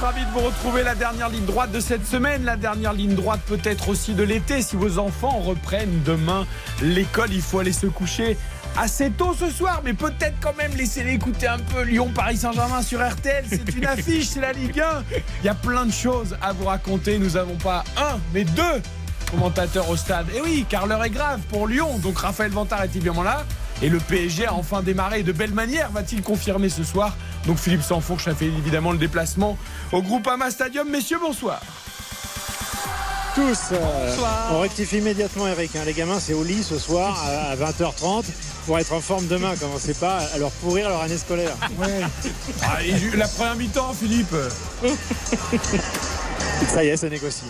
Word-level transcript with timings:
Ravi 0.00 0.24
de 0.24 0.30
vous 0.30 0.40
retrouver. 0.46 0.82
La 0.82 0.94
dernière 0.94 1.28
ligne 1.28 1.44
droite 1.44 1.70
de 1.72 1.80
cette 1.80 2.06
semaine, 2.06 2.44
la 2.44 2.56
dernière 2.56 2.92
ligne 2.92 3.14
droite 3.14 3.40
peut-être 3.46 3.88
aussi 3.88 4.14
de 4.14 4.22
l'été. 4.22 4.62
Si 4.62 4.76
vos 4.76 4.98
enfants 4.98 5.40
reprennent 5.40 6.02
demain 6.04 6.46
l'école, 6.80 7.32
il 7.32 7.42
faut 7.42 7.58
aller 7.58 7.72
se 7.72 7.86
coucher 7.86 8.36
assez 8.76 9.10
tôt 9.10 9.34
ce 9.38 9.50
soir, 9.50 9.82
mais 9.84 9.92
peut-être 9.92 10.36
quand 10.40 10.56
même 10.56 10.74
laisser 10.74 11.06
écouter 11.06 11.46
un 11.46 11.58
peu 11.58 11.82
Lyon-Paris 11.82 12.38
Saint-Germain 12.38 12.82
sur 12.82 13.06
RTL, 13.06 13.44
c'est 13.48 13.74
une 13.74 13.86
affiche, 13.86 14.28
c'est 14.28 14.40
la 14.40 14.52
Ligue 14.52 14.80
1. 14.80 15.04
Il 15.42 15.46
y 15.46 15.48
a 15.48 15.54
plein 15.54 15.84
de 15.84 15.92
choses 15.92 16.36
à 16.40 16.52
vous 16.52 16.64
raconter, 16.64 17.18
nous 17.18 17.30
n'avons 17.30 17.56
pas 17.56 17.84
un, 17.96 18.18
mais 18.32 18.44
deux 18.44 18.82
commentateurs 19.30 19.88
au 19.90 19.96
stade. 19.96 20.26
Et 20.34 20.40
oui, 20.40 20.66
car 20.68 20.86
l'heure 20.86 21.04
est 21.04 21.10
grave 21.10 21.40
pour 21.50 21.66
Lyon, 21.66 21.98
donc 21.98 22.18
Raphaël 22.18 22.50
Vantard 22.50 22.82
est 22.82 22.96
évidemment 22.96 23.22
là. 23.22 23.44
Et 23.82 23.88
le 23.88 23.98
PSG 23.98 24.46
a 24.46 24.54
enfin 24.54 24.80
démarré 24.82 25.22
de 25.24 25.32
belle 25.32 25.52
manière, 25.52 25.90
va-t-il 25.90 26.22
confirmer 26.22 26.68
ce 26.68 26.84
soir 26.84 27.16
Donc 27.46 27.58
Philippe 27.58 27.82
Sansfourche 27.82 28.28
a 28.28 28.34
fait 28.34 28.46
évidemment 28.46 28.92
le 28.92 28.98
déplacement 28.98 29.58
au 29.90 30.02
Groupama 30.02 30.50
Stadium. 30.52 30.88
Messieurs, 30.88 31.18
bonsoir. 31.20 31.60
tous. 33.34 33.58
euh, 33.72 34.16
on 34.52 34.60
rectifie 34.60 34.98
immédiatement 34.98 35.48
Eric. 35.48 35.74
hein. 35.74 35.80
Les 35.84 35.94
gamins, 35.94 36.20
c'est 36.20 36.34
au 36.34 36.44
lit 36.44 36.62
ce 36.62 36.78
soir 36.78 37.18
à 37.26 37.50
à 37.50 37.56
20h30 37.56 38.24
pour 38.66 38.78
être 38.78 38.92
en 38.92 39.00
forme 39.00 39.26
demain. 39.26 39.54
Commencez 39.58 39.94
pas 39.94 40.18
à 40.32 40.38
leur 40.38 40.52
pourrir 40.52 40.88
leur 40.88 41.02
année 41.02 41.18
scolaire. 41.18 41.56
Ah, 42.62 42.84
et 42.84 43.16
la 43.16 43.26
première 43.26 43.56
mi-temps, 43.56 43.92
Philippe. 43.94 44.34
Ça 46.68 46.84
y 46.84 46.88
est, 46.88 46.96
ça 46.96 47.08
négocie. 47.08 47.44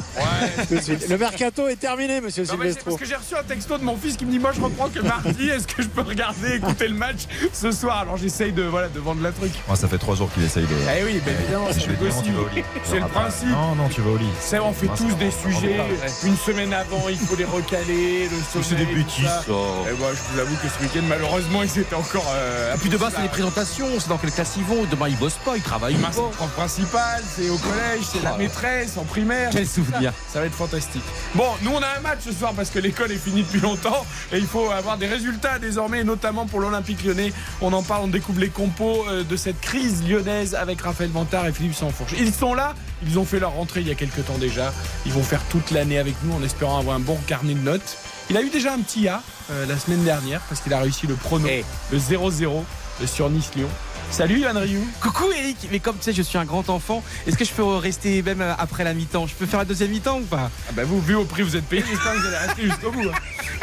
Tout 0.69 0.75
de 0.75 0.81
suite. 0.81 1.09
Le 1.09 1.19
mercato 1.19 1.69
est 1.69 1.77
terminé, 1.77 2.21
monsieur 2.21 2.45
Non, 2.45 2.55
mais 2.59 2.67
c'est 2.67 2.81
Silvestro. 2.81 2.91
parce 2.91 3.01
que 3.03 3.07
j'ai 3.09 3.15
reçu 3.17 3.35
un 3.37 3.43
texto 3.43 3.79
de 3.79 3.85
mon 3.85 3.97
fils 3.97 4.17
qui 4.17 4.25
me 4.25 4.31
dit 4.31 4.39
Moi, 4.39 4.53
je 4.55 4.61
reprends 4.61 4.89
que 4.89 5.01
mardi. 5.01 5.49
Est-ce 5.49 5.67
que 5.67 5.83
je 5.83 5.89
peux 5.89 6.01
regarder, 6.03 6.57
écouter 6.57 6.89
le 6.89 6.95
match 6.95 7.21
ce 7.53 7.71
soir? 7.73 7.99
Alors 8.01 8.17
j'essaye 8.17 8.53
de, 8.53 8.63
voilà, 8.63 8.89
de 8.89 8.99
vendre 9.01 9.23
la 9.23 9.31
truc. 9.33 9.53
Moi, 9.69 9.77
ça 9.77 9.89
fait 9.89 9.99
trois 9.99 10.15
jours 10.17 10.31
qu'il 10.33 10.43
essaye 10.45 10.65
de. 10.65 10.75
Eh 10.99 11.05
oui, 11.05 11.21
mais 11.25 11.33
évidemment, 11.33 11.67
Je 11.69 11.81
c'est 11.81 11.87
vais 11.89 11.97
dire, 11.97 12.15
non, 12.15 12.23
tu 12.23 12.33
possible. 12.33 12.37
vas 12.37 12.43
au 12.43 12.55
lit. 12.55 12.65
C'est 12.85 13.01
le 13.01 13.07
principe. 13.09 13.49
Non, 13.49 13.75
non, 13.75 13.89
tu 13.89 14.01
vas 14.01 14.11
au 14.11 14.17
lit. 14.17 14.27
C'est 14.41 14.59
on 14.59 14.73
fait 14.73 14.87
tous 14.89 15.11
ça 15.11 15.17
des 15.17 15.31
sujets. 15.31 15.77
ça 16.07 16.27
Une 16.27 16.37
semaine 16.37 16.73
avant, 16.73 17.09
il 17.09 17.19
faut 17.19 17.37
les 17.37 17.45
recaler. 17.45 18.29
Le 18.29 18.63
C'est 18.63 18.75
des 18.75 18.87
bêtises, 18.87 19.25
ça. 19.25 19.43
ça. 19.47 19.91
Et 19.91 19.95
moi, 19.99 20.11
je 20.15 20.33
vous 20.35 20.41
avoue 20.41 20.57
que 20.57 20.69
ce 20.69 20.83
week-end, 20.83 21.05
malheureusement, 21.09 21.63
ils 21.63 21.79
étaient 21.79 21.95
encore. 21.95 22.27
Euh, 22.35 22.75
Et 22.75 22.79
puis 22.79 22.89
demain, 22.89 23.09
c'est 23.15 23.23
les 23.23 23.29
présentations, 23.29 23.87
c'est 23.99 24.09
dans 24.09 24.19
quelle 24.19 24.33
classe 24.33 24.53
ils 24.57 24.65
vont. 24.65 24.85
Demain, 24.91 25.09
ils 25.09 25.17
bossent 25.17 25.39
pas, 25.45 25.57
ils 25.57 25.63
travaillent 25.63 25.95
Demain, 25.95 26.09
c'est 26.13 26.21
le 26.21 26.51
principal, 26.51 27.23
c'est 27.37 27.49
au 27.51 27.57
collège, 27.59 28.03
c'est 28.13 28.23
la 28.23 28.37
maîtresse 28.37 28.97
en 29.03 29.05
primaire. 29.05 29.50
Quel 29.53 29.67
ça. 29.67 29.75
souvenir. 29.75 30.12
Ça 30.33 30.41
va 30.41 30.47
être 30.47 30.55
fantastique. 30.55 31.03
Bon, 31.34 31.48
nous, 31.62 31.70
on 31.72 31.81
a 31.83 31.98
un 31.98 32.00
match 32.00 32.20
ce 32.25 32.33
soir 32.33 32.53
parce 32.55 32.70
que 32.70 32.78
l'école 32.78 33.12
est 33.12 33.17
finie 33.17 33.42
depuis 33.42 33.61
longtemps 33.61 34.06
et 34.33 34.39
il 34.39 34.47
faut 34.47 34.70
avoir 34.70 34.97
des 34.97 35.06
résultats 35.06 35.58
désormais, 35.58 36.05
notamment 36.05 36.47
pour 36.47 36.61
l'Olympique 36.61 37.05
lyonnais. 37.05 37.33
On 37.61 37.73
en 37.73 37.83
parle, 37.83 38.05
on 38.05 38.08
découvre 38.08 38.41
les 38.41 38.48
compos 38.48 39.05
euh, 39.08 39.25
de 39.25 39.36
cette 39.36 39.61
crise 39.61 40.03
lyonnaise 40.08 40.55
avec 40.55 40.80
Raphaël 40.80 41.11
Vantard 41.11 41.47
et 41.47 41.53
Philippe 41.53 41.75
Sansfourche. 41.75 42.12
Ils 42.19 42.33
sont 42.33 42.55
là, 42.55 42.75
ils 43.06 43.19
ont 43.19 43.25
fait 43.25 43.39
leur 43.41 43.53
rentrée 43.53 43.80
il 43.80 43.89
y 43.89 43.91
a 43.91 43.95
quelques 43.95 44.25
temps 44.25 44.39
déjà. 44.39 44.73
Ils 45.06 45.12
vont 45.12 45.23
faire 45.23 45.42
toute 45.50 45.70
l'année 45.70 45.98
avec 45.98 46.14
nous 46.25 46.34
en 46.34 46.42
espérant 46.42 46.78
avoir 46.78 46.97
un 46.97 47.00
bon 47.00 47.19
carnet 47.27 47.55
de 47.55 47.61
notes. 47.61 47.97
Il 48.30 48.36
a 48.36 48.42
eu 48.42 48.50
déjà 48.50 48.73
un 48.73 48.78
petit 48.78 49.08
A 49.08 49.23
euh, 49.50 49.67
la 49.67 49.77
semaine 49.78 50.05
dernière 50.05 50.41
parce 50.48 50.61
qu'il 50.61 50.73
a 50.73 50.78
réussi 50.78 51.06
le 51.06 51.14
prono, 51.14 51.47
Eh. 51.50 51.64
le 51.91 51.98
0-0 51.98 52.62
sur 53.06 53.28
Nice-Lyon. 53.30 53.69
Salut 54.13 54.41
Yann 54.41 54.57
Rioux. 54.59 54.87
Coucou 55.01 55.25
Eric, 55.37 55.57
mais 55.73 55.79
comme 55.81 55.97
tu 55.97 56.03
sais, 56.05 56.13
je 56.13 56.21
suis 56.21 56.37
un 56.37 56.45
grand 56.45 56.69
enfant, 56.69 57.03
est-ce 57.27 57.37
que 57.37 57.47
je 57.47 57.51
peux 57.53 57.65
rester 57.65 58.23
même 58.23 58.45
après 58.59 58.85
la 58.85 58.93
mi-temps? 58.93 59.27
Je 59.27 59.35
peux 59.35 59.47
faire 59.47 59.59
la 59.61 59.65
deuxième 59.65 59.91
mi-temps 59.91 60.19
ou 60.19 60.25
pas? 60.25 60.51
Ah 60.69 60.73
bah 60.77 60.83
vous, 60.85 61.01
vu 61.01 61.14
au 61.14 61.25
prix 61.25 61.42
vous 61.42 61.57
êtes 61.57 61.64
payé, 61.64 61.83
j'espère 61.89 62.13
que 62.13 62.19
vous 62.19 62.27
allez 62.27 62.36
rester 62.36 62.63
jusqu'au 62.63 62.91
bout. 62.91 63.09
hein. 63.09 63.19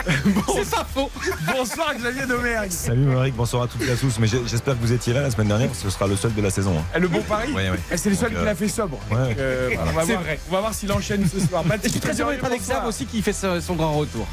Bon, 0.25 0.41
C'est 0.55 0.69
pas 0.71 0.87
faux 0.91 1.11
bonsoir 1.55 1.93
Xavier 1.95 2.25
Domergue. 2.25 2.71
Salut 2.71 3.01
Maric, 3.05 3.35
bonsoir 3.35 3.63
à 3.63 3.67
toutes 3.67 3.81
et 3.83 3.91
à 3.91 3.95
tous. 3.95 4.17
Mais 4.19 4.27
j'espère 4.27 4.75
que 4.75 4.81
vous 4.81 4.91
étiez 4.93 5.13
là 5.13 5.21
la 5.21 5.29
semaine 5.29 5.49
dernière 5.49 5.67
parce 5.67 5.79
que 5.83 5.89
ce 5.89 5.93
sera 5.95 6.07
le 6.07 6.15
seul 6.15 6.33
de 6.33 6.41
la 6.41 6.49
saison. 6.49 6.73
hein. 6.79 6.83
Eh, 6.95 6.99
Le 6.99 7.07
bon 7.09 7.21
pari 7.21 7.51
Ouais, 7.53 7.69
ouais. 7.69 7.79
Eh, 7.91 7.97
C'est 7.97 8.09
le 8.09 8.15
seul 8.15 8.29
qui 8.31 8.37
euh, 8.37 8.45
l'a 8.45 8.55
fait 8.55 8.69
sobre. 8.69 8.97
ouais. 9.11 9.35
Euh, 9.37 9.69
on, 9.81 9.91
va 9.91 10.01
C'est 10.05 10.13
voir, 10.13 10.23
vrai. 10.23 10.39
on 10.49 10.53
va 10.53 10.59
voir 10.61 10.73
s'il 10.73 10.91
enchaîne 10.91 11.27
ce 11.31 11.45
soir. 11.45 11.63
Je 11.83 11.89
suis 11.89 11.99
très 11.99 12.19
heureux 12.19 12.33
d'être 12.33 12.45
avec. 12.45 12.61
Xav 12.61 12.85
aussi 12.87 13.05
qui 13.05 13.21
fait 13.21 13.33
son 13.33 13.75
grand 13.75 13.93
retour. 13.93 14.25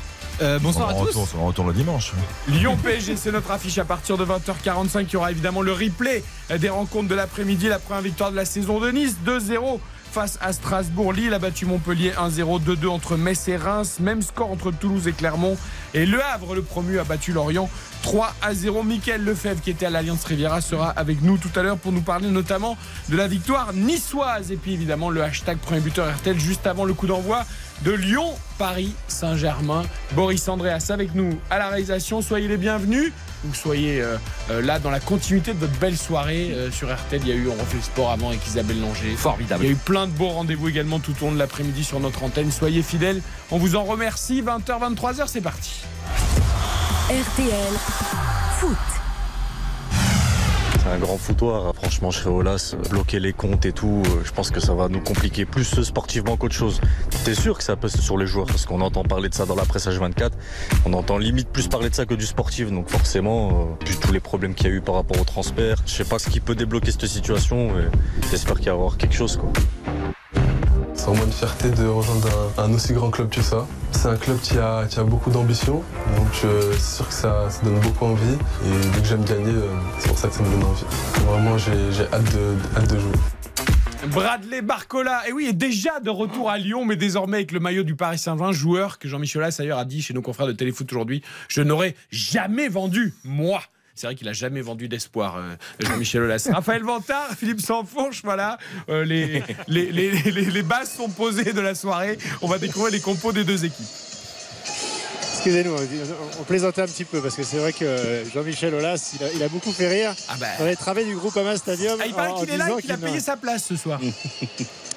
Bonsoir 0.61 0.91
à 0.91 0.95
tous. 0.95 1.35
On 1.39 1.47
retourne 1.47 1.69
le 1.69 1.75
dimanche. 1.75 2.13
Lyon 2.49 2.77
PSG, 2.83 3.17
c'est 3.17 3.33
notre 3.33 3.51
affiche 3.51 3.79
à 3.79 3.85
partir 3.85 4.17
de 4.17 4.25
20h45. 4.25 5.07
Il 5.09 5.13
y 5.13 5.17
aura 5.17 5.31
évidemment 5.31 5.63
le 5.63 5.73
replay 5.73 6.23
des 6.59 6.69
rencontres 6.69 7.09
de 7.09 7.15
l'après-midi. 7.15 7.69
La 7.69 7.79
première 7.79 8.03
victoire 8.03 8.31
de 8.31 8.37
la 8.37 8.45
saison 8.45 8.81
de 8.81 8.91
Nice, 8.91 9.17
2-0 9.27 9.79
face 10.11 10.39
à 10.41 10.53
Strasbourg. 10.53 11.13
Lille 11.13 11.35
a 11.35 11.39
battu 11.39 11.67
Montpellier 11.67 12.13
1-0, 12.13 12.63
2-2 12.63 12.87
entre 12.89 13.17
Metz 13.17 13.49
et 13.49 13.57
Reims. 13.57 13.99
Même 14.01 14.23
score 14.23 14.51
entre 14.51 14.71
Toulouse 14.71 15.09
et 15.09 15.13
Clermont. 15.13 15.59
Et 15.95 16.07
Le 16.07 16.23
Havre, 16.25 16.55
le 16.55 16.63
promu, 16.63 16.99
a 16.99 17.05
battu 17.05 17.33
Lorient 17.33 17.69
3 18.03 18.35
à 18.41 18.55
0. 18.55 18.83
Michael 18.83 19.25
Lefebvre, 19.25 19.61
qui 19.61 19.71
était 19.71 19.87
à 19.87 19.91
l'Alliance 19.91 20.25
Riviera, 20.25 20.61
sera 20.61 20.91
avec 20.91 21.23
nous 21.23 21.39
tout 21.39 21.51
à 21.55 21.63
l'heure 21.63 21.77
pour 21.77 21.93
nous 21.93 22.03
parler 22.03 22.29
notamment 22.29 22.79
de 23.09 23.17
la 23.17 23.27
victoire 23.27 23.73
niçoise. 23.75 24.53
Et 24.53 24.57
puis 24.57 24.73
évidemment 24.73 25.11
le 25.11 25.23
hashtag 25.23 25.59
premier 25.59 25.81
buteur 25.81 26.11
RTL 26.15 26.39
juste 26.39 26.67
avant 26.67 26.85
le 26.85 26.95
coup 26.95 27.07
d'envoi 27.07 27.45
de 27.83 27.93
Lyon, 27.93 28.35
Paris, 28.59 28.95
Saint-Germain. 29.09 29.85
Boris 30.13 30.49
Andréas 30.49 30.87
avec 30.91 31.15
nous 31.15 31.39
à 31.51 31.59
la 31.59 31.69
réalisation. 31.69 32.23
Soyez 32.23 32.49
les 32.49 32.57
bienvenus. 32.57 33.13
Ou 33.49 33.55
soyez 33.55 34.01
euh, 34.01 34.17
euh, 34.51 34.63
là 34.63 34.79
dans 34.79 34.91
la 34.91 35.01
continuité 35.01 35.53
de 35.53 35.59
votre 35.59 35.79
belle 35.79 35.97
soirée 35.97 36.53
euh, 36.53 36.71
sur 36.71 36.93
RTL. 36.95 37.21
Il 37.23 37.29
y 37.29 37.33
a 37.33 37.35
eu 37.35 37.49
On 37.49 37.53
refait 37.53 37.77
le 37.77 37.83
sport 37.83 38.11
avant 38.11 38.29
avec 38.31 38.47
Isabelle 38.47 38.81
Langer. 38.81 39.15
Formidable. 39.17 39.65
Il 39.65 39.67
y 39.67 39.71
a 39.71 39.73
eu 39.73 39.77
plein 39.77 40.07
de 40.07 40.13
beaux 40.13 40.29
rendez-vous 40.29 40.69
également 40.69 40.99
tout 40.99 41.15
au 41.21 41.27
long 41.27 41.33
de 41.33 41.39
l'après-midi 41.39 41.85
sur 41.85 42.01
notre 42.01 42.23
antenne. 42.23 42.51
Soyez 42.51 42.83
fidèles. 42.83 43.21
On 43.51 43.59
vous 43.59 43.77
en 43.77 43.85
remercie. 43.85 44.43
20h, 44.43 44.95
23h, 44.95 45.25
c'est 45.27 45.41
parti. 45.41 45.83
RTL 47.09 47.73
Foot. 48.59 49.06
Un 50.89 50.99
grand 50.99 51.19
foutoir, 51.19 51.75
franchement, 51.75 52.13
chez 52.13 52.29
Olas, 52.29 52.77
bloquer 52.91 53.19
les 53.19 53.33
comptes 53.33 53.67
et 53.67 53.73
tout, 53.73 54.03
euh, 54.07 54.23
je 54.25 54.31
pense 54.31 54.53
que 54.53 54.61
ça 54.61 54.73
va 54.73 54.89
nous 54.89 55.01
compliquer 55.01 55.45
plus 55.45 55.83
sportivement 55.83 56.37
qu'autre 56.37 56.55
chose. 56.55 56.81
T'es 57.25 57.35
sûr 57.35 57.59
que 57.59 57.65
ça 57.65 57.75
pèse 57.75 57.97
sur 58.01 58.17
les 58.17 58.27
joueurs? 58.27 58.47
Parce 58.47 58.67
qu'on 58.67 58.81
entend 58.81 59.03
parler 59.03 59.29
de 59.29 59.35
ça 59.35 59.47
dans 59.47 59.57
la 59.57 59.65
presse 59.65 59.89
H24, 59.89 60.31
on 60.85 60.93
entend 60.93 61.19
limite 61.19 61.49
plus 61.49 61.67
parler 61.67 61.91
de 61.91 61.95
ça 61.95 62.07
que 62.07 62.15
du 62.15 62.25
sportif, 62.25 62.71
donc 62.71 62.89
forcément, 62.89 63.77
euh, 63.83 63.85
vu 63.85 63.97
tous 63.97 64.13
les 64.13 64.21
problèmes 64.21 64.55
qu'il 64.55 64.69
y 64.69 64.71
a 64.71 64.75
eu 64.75 64.81
par 64.81 64.95
rapport 64.95 65.21
au 65.21 65.25
transfert, 65.25 65.83
je 65.87 65.93
sais 65.93 66.05
pas 66.05 66.21
ce 66.21 66.31
qui 66.31 66.39
peut 66.39 66.55
débloquer 66.55 66.93
cette 66.93 67.07
situation, 67.07 67.71
et 67.71 67.89
j'espère 68.31 68.55
qu'il 68.55 68.67
va 68.67 68.73
y 68.73 68.75
avoir 68.75 68.97
quelque 68.97 69.15
chose 69.15 69.37
quoi. 69.37 69.51
C'est 70.97 71.07
vraiment 71.07 71.25
une 71.25 71.33
fierté 71.33 71.71
de 71.71 71.87
rejoindre 71.87 72.53
un, 72.59 72.73
aussi 72.73 72.93
grand 72.93 73.11
club 73.11 73.29
que 73.29 73.43
ça. 73.43 73.67
C'est 73.93 74.09
un 74.09 74.17
club 74.17 74.39
qui 74.41 74.59
a, 74.59 74.87
qui 74.87 74.99
a 74.99 75.05
beaucoup 75.05 75.31
d'ambition, 75.31 75.83
donc 76.17 76.29
euh, 76.45 76.73
c'est 76.73 76.97
sûr 76.97 77.09
que 77.09 77.15
ça, 77.15 77.49
donne 77.62 77.79
beaucoup 77.81 78.07
envie. 78.07 78.37
Et 78.65 78.71
vu 78.71 79.01
que 79.03 79.07
j'aime 79.07 79.25
gagner, 79.25 79.53
euh, 79.53 79.69
c'est 79.99 80.09
pour 80.09 80.19
ça 80.19 80.29
que 80.29 80.34
ça 80.34 80.43
me 80.43 80.51
donne 80.51 80.65
envie. 80.65 80.84
Vraiment, 81.27 81.59
j'ai 81.59 82.03
hâte 82.12 82.34
de, 82.34 82.79
hâte 82.79 82.93
de 82.93 82.99
jouer. 82.99 83.12
Bradley 84.09 84.62
Barcola, 84.62 85.29
et 85.29 85.33
oui, 85.33 85.47
est 85.47 85.53
déjà 85.53 86.01
de 86.01 86.11
retour 86.11 86.51
à 86.51 86.59
Lyon, 86.59 86.84
mais 86.84 86.97
désormais 86.97 87.39
avec 87.39 87.53
le 87.53 87.61
maillot 87.61 87.83
du 87.83 87.97
Paris 87.97 88.19
Saint-Germain, 88.19 88.53
joueur 88.53 88.99
que 88.99 89.09
Jean-Michel 89.09 89.49
d'ailleurs 89.59 89.78
a 89.78 89.84
dit 89.84 90.01
chez 90.01 90.15
nos 90.15 90.23
confrères 90.23 90.47
de 90.47 90.53
Téléfoot 90.53 90.91
aujourd'hui, 90.91 91.23
je 91.49 91.61
n'aurais 91.63 91.95
jamais 92.11 92.69
vendu, 92.69 93.15
moi. 93.25 93.61
C'est 93.97 94.07
vrai 94.07 94.15
qu'il 94.15 94.29
a 94.29 94.34
jamais 94.34 94.61
vendu 94.61 94.89
d'espoir, 94.89 95.37
euh, 95.39 95.55
Jean-Michel 95.81 96.23
Aulas. 96.23 96.49
Raphaël 96.53 96.83
Vantard, 96.83 97.31
Philippe 97.39 97.62
Sansfourche, 97.62 98.21
voilà. 98.23 98.59
euh, 98.91 99.05
les, 99.07 99.43
les, 99.69 99.91
les, 99.91 100.11
les, 100.31 100.45
les 100.45 100.62
bases 100.62 100.93
sont 100.95 101.09
posées 101.09 101.53
de 101.55 101.61
la 101.62 101.75
soirée. 101.75 102.19
On 102.43 102.47
va 102.47 102.59
découvrir 102.59 102.93
les 102.93 103.01
compos 103.01 103.33
des 103.33 103.43
deux 103.45 103.65
équipes. 103.65 103.87
Excusez-nous, 105.37 105.75
on 106.41 106.43
plaisantait 106.43 106.83
un 106.83 106.87
petit 106.87 107.05
peu 107.05 107.21
parce 107.23 107.37
que 107.37 107.43
c'est 107.45 107.59
vrai 107.59 107.73
que 107.73 108.25
Jean-Michel 108.34 108.75
Aulas, 108.75 109.12
il 109.19 109.25
a, 109.25 109.33
il 109.33 109.43
a 109.43 109.49
beaucoup 109.49 109.73
fait 109.73 109.89
rire 109.89 110.13
Ah 110.28 110.34
bah. 110.41 110.47
dans 110.59 110.65
les 110.67 110.75
travées 110.77 111.04
du 111.04 111.15
groupe 111.15 111.37
Ama 111.37 111.57
Stadium. 111.57 111.97
Ah, 112.01 112.07
il 112.07 112.13
paraît 112.15 112.34
qu'il 112.41 112.51
est 112.51 112.57
là 112.57 112.69
et 112.77 112.83
qu'il 112.83 112.91
a 112.93 112.97
payé 112.98 113.21
sa 113.21 113.37
place 113.37 113.65
ce 113.65 113.77
soir. 113.77 114.01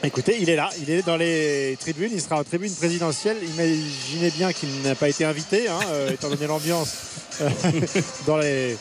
Écoutez, 0.01 0.37
il 0.39 0.49
est 0.49 0.55
là, 0.55 0.69
il 0.81 0.89
est 0.89 1.05
dans 1.05 1.17
les 1.17 1.75
tribunes, 1.77 2.11
il 2.13 2.21
sera 2.21 2.39
en 2.39 2.43
tribune 2.45 2.73
présidentielle. 2.73 3.35
Imaginez 3.43 4.31
bien 4.31 4.53
qu'il 4.53 4.69
n'a 4.81 4.95
pas 4.95 5.09
été 5.09 5.25
invité, 5.25 5.67
hein, 5.67 5.79
euh, 5.87 6.11
étant 6.13 6.29
donné 6.29 6.47
l'ambiance 6.47 6.95
euh, 7.41 7.49
dans 8.25 8.37
les. 8.37 8.77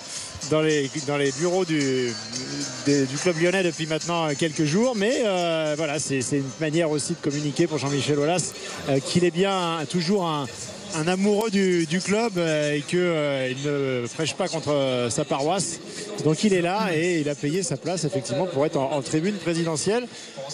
Dans 0.52 0.60
les, 0.60 0.88
dans 1.08 1.16
les 1.16 1.32
bureaux 1.32 1.64
du, 1.64 2.12
du 2.86 3.16
club 3.20 3.36
lyonnais 3.42 3.64
depuis 3.64 3.86
maintenant 3.86 4.32
quelques 4.38 4.64
jours. 4.64 4.94
Mais 4.94 5.22
euh, 5.26 5.74
voilà, 5.76 5.98
c'est 5.98 6.20
une 6.30 6.44
manière 6.60 6.90
aussi 6.90 7.14
de 7.14 7.18
communiquer 7.18 7.66
pour 7.66 7.78
Jean-Michel 7.78 8.20
Aulas 8.20 8.52
euh, 8.88 9.00
qu'il 9.00 9.24
est 9.24 9.32
bien 9.32 9.80
toujours 9.90 10.26
un, 10.26 10.46
un 10.96 11.06
amoureux 11.06 11.50
du, 11.50 12.00
club 12.04 12.32
euh, 12.36 12.74
et 12.74 12.82
qu'il 12.82 12.98
ne 12.98 14.06
prêche 14.14 14.34
pas 14.34 14.48
contre 14.48 14.72
euh, 14.72 15.10
sa 15.10 15.24
paroisse. 15.24 15.80
Donc 16.24 16.44
il 16.44 16.54
est 16.54 16.62
là 16.62 16.88
et 16.94 17.20
il 17.20 17.28
a 17.28 17.34
payé 17.34 17.62
sa 17.62 17.76
place 17.76 18.04
effectivement 18.04 18.46
pour 18.46 18.64
être 18.66 18.78
en, 18.78 19.02
tribune 19.02 19.36
présidentielle. 19.36 20.06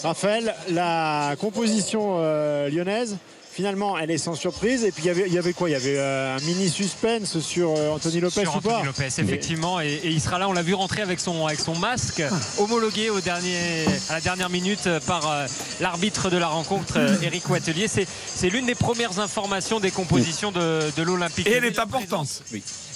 Raphaël, 0.03 0.53
la 0.69 1.35
composition 1.39 2.17
euh, 2.19 2.69
lyonnaise 2.69 3.17
finalement, 3.55 3.97
elle 3.97 4.11
est 4.11 4.17
sans 4.17 4.35
surprise. 4.35 4.83
Et 4.83 4.91
puis 4.91 5.03
il 5.03 5.07
y 5.07 5.09
avait, 5.09 5.23
il 5.27 5.33
y 5.33 5.37
avait 5.37 5.53
quoi? 5.53 5.69
Il 5.69 5.73
y 5.73 5.75
avait 5.75 5.97
euh, 5.97 6.35
un 6.35 6.41
mini 6.41 6.69
suspense 6.69 7.39
sur 7.39 7.73
euh, 7.77 7.91
Anthony 7.91 8.19
Lopez 8.19 8.41
sur 8.41 8.57
ou 8.57 8.61
pas? 8.61 8.79
Anthony 8.79 8.85
Lopez, 8.87 9.07
effectivement, 9.17 9.79
et, 9.79 9.93
et 10.03 10.09
il 10.09 10.19
sera 10.21 10.37
là. 10.37 10.49
On 10.49 10.53
l'a 10.53 10.61
vu 10.61 10.73
rentrer 10.73 11.01
avec 11.01 11.19
son 11.19 11.45
avec 11.45 11.59
son 11.59 11.75
masque 11.75 12.21
homologué 12.59 13.09
au 13.09 13.21
dernier 13.21 13.85
à 14.09 14.15
la 14.15 14.21
dernière 14.21 14.49
minute 14.49 14.89
par 15.07 15.31
euh, 15.31 15.47
l'arbitre 15.79 16.29
de 16.29 16.37
la 16.37 16.47
rencontre, 16.47 16.95
euh, 16.97 17.15
Eric 17.21 17.49
Watelier. 17.49 17.87
C'est 17.87 18.07
c'est 18.35 18.49
l'une 18.49 18.65
des 18.65 18.75
premières 18.75 19.19
informations 19.19 19.79
des 19.79 19.91
compositions 19.91 20.51
de, 20.51 20.91
de 20.95 21.03
l'Olympique. 21.03 21.47
Et 21.47 21.53
elle 21.53 21.65
est 21.65 21.79
importante. 21.79 22.43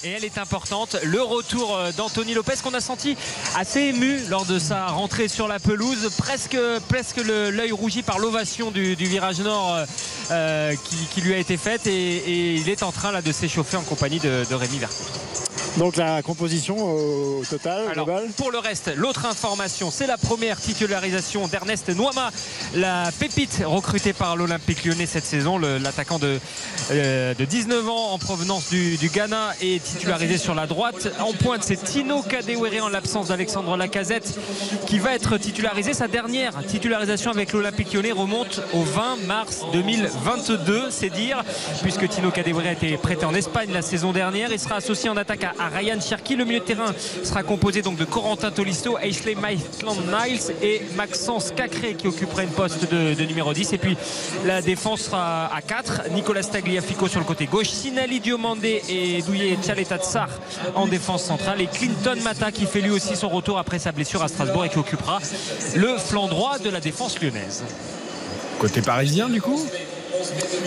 Et 0.02 0.10
elle 0.12 0.24
est 0.24 0.38
importante. 0.38 0.96
Le 1.04 1.20
retour 1.20 1.76
euh, 1.76 1.92
d'Anthony 1.92 2.32
Lopez 2.32 2.54
qu'on 2.62 2.72
a 2.72 2.80
senti 2.80 3.16
assez 3.56 3.80
ému 3.80 4.18
lors 4.28 4.46
de 4.46 4.58
sa 4.58 4.86
rentrée 4.86 5.28
sur 5.28 5.46
la 5.46 5.58
pelouse, 5.58 6.10
presque, 6.16 6.56
presque 6.88 7.18
l'œil 7.18 7.72
rougi 7.72 8.02
par 8.02 8.18
l'ovation 8.18 8.70
du, 8.70 8.94
virage 8.94 9.40
nord 9.40 9.74
euh, 9.74 9.84
euh, 10.30 10.74
qui, 11.12 11.20
lui 11.20 11.34
a 11.34 11.38
été 11.38 11.56
faite 11.56 11.86
et, 11.86 12.16
et 12.16 12.54
il 12.54 12.68
est 12.68 12.82
en 12.82 12.92
train 12.92 13.12
là 13.12 13.20
de 13.20 13.32
s'échauffer 13.32 13.76
en 13.76 13.82
compagnie 13.82 14.20
de, 14.20 14.44
de 14.48 14.54
Rémi 14.54 14.78
Vercourt. 14.78 15.39
Donc 15.78 15.96
la 15.96 16.20
composition 16.22 16.76
au 16.76 17.42
total, 17.48 17.84
Alors, 17.92 18.06
global 18.06 18.28
pour 18.36 18.50
le 18.50 18.58
reste, 18.58 18.90
l'autre 18.96 19.24
information, 19.24 19.90
c'est 19.90 20.06
la 20.06 20.18
première 20.18 20.60
titularisation 20.60 21.46
d'Ernest 21.46 21.88
Noama, 21.90 22.30
la 22.74 23.10
pépite 23.18 23.62
recrutée 23.64 24.12
par 24.12 24.36
l'Olympique 24.36 24.84
lyonnais 24.84 25.06
cette 25.06 25.24
saison. 25.24 25.58
L'attaquant 25.58 26.18
de, 26.18 26.38
euh, 26.90 27.34
de 27.34 27.44
19 27.44 27.88
ans 27.88 28.12
en 28.12 28.18
provenance 28.18 28.68
du, 28.68 28.96
du 28.96 29.08
Ghana 29.08 29.54
est 29.60 29.82
titularisé 29.82 30.38
sur 30.38 30.54
la 30.54 30.66
droite. 30.66 31.08
En 31.20 31.32
pointe, 31.32 31.62
c'est 31.62 31.82
Tino 31.82 32.22
Kadewere 32.22 32.82
en 32.82 32.88
l'absence 32.88 33.28
d'Alexandre 33.28 33.76
Lacazette 33.76 34.38
qui 34.86 34.98
va 34.98 35.14
être 35.14 35.38
titularisé. 35.38 35.94
Sa 35.94 36.08
dernière 36.08 36.52
titularisation 36.66 37.30
avec 37.30 37.52
l'Olympique 37.52 37.92
lyonnais 37.92 38.12
remonte 38.12 38.60
au 38.72 38.82
20 38.82 39.26
mars 39.26 39.64
2022, 39.72 40.90
c'est 40.90 41.10
dire, 41.10 41.44
puisque 41.82 42.08
Tino 42.08 42.30
Kadewere 42.30 42.66
a 42.66 42.72
été 42.72 42.96
prêté 42.96 43.24
en 43.24 43.34
Espagne 43.34 43.70
la 43.72 43.82
saison 43.82 44.12
dernière. 44.12 44.50
Il 44.52 44.58
sera 44.58 44.76
associé 44.76 45.08
en 45.08 45.16
attaque 45.16 45.44
à, 45.44 45.59
à 45.60 45.68
Ryan 45.68 46.00
Cherki. 46.00 46.36
Le 46.36 46.44
milieu 46.44 46.60
de 46.60 46.64
terrain 46.64 46.94
sera 47.22 47.42
composé 47.42 47.82
donc 47.82 47.96
de 47.96 48.04
Corentin 48.04 48.50
Tolisso, 48.50 48.96
Ashley 48.96 49.34
Maitland 49.34 49.98
Niles 50.06 50.54
et 50.62 50.82
Maxence 50.96 51.52
Cacré 51.54 51.94
qui 51.94 52.08
occupera 52.08 52.42
une 52.42 52.50
poste 52.50 52.90
de, 52.90 53.24
numéro 53.24 53.52
10. 53.52 53.72
Et 53.74 53.78
puis 53.78 53.96
la 54.46 54.62
défense 54.62 55.02
sera 55.02 55.54
à 55.54 55.60
4. 55.60 56.10
Nicolas 56.12 56.42
Tagliafico 56.42 57.08
sur 57.08 57.20
le 57.20 57.26
côté 57.26 57.46
gauche. 57.46 57.68
Sinali 57.68 58.20
Diomandé 58.20 58.82
et 58.88 59.22
Douye 59.22 59.56
Tchaleta 59.62 59.98
Tsar 59.98 60.28
en 60.74 60.86
défense 60.86 61.24
centrale. 61.24 61.60
Et 61.60 61.66
Clinton 61.66 62.16
Mata 62.24 62.50
qui 62.50 62.66
fait 62.66 62.80
lui 62.80 62.90
aussi 62.90 63.14
son 63.16 63.28
retour 63.28 63.58
après 63.58 63.78
sa 63.78 63.92
blessure 63.92 64.22
à 64.22 64.28
Strasbourg 64.28 64.64
et 64.64 64.70
qui 64.70 64.78
occupera 64.78 65.20
le 65.76 65.98
flanc 65.98 66.28
droit 66.28 66.58
de 66.58 66.70
la 66.70 66.80
défense 66.80 67.20
lyonnaise. 67.20 67.64
Côté 68.58 68.82
parisien, 68.82 69.28
du 69.28 69.40
coup? 69.40 69.60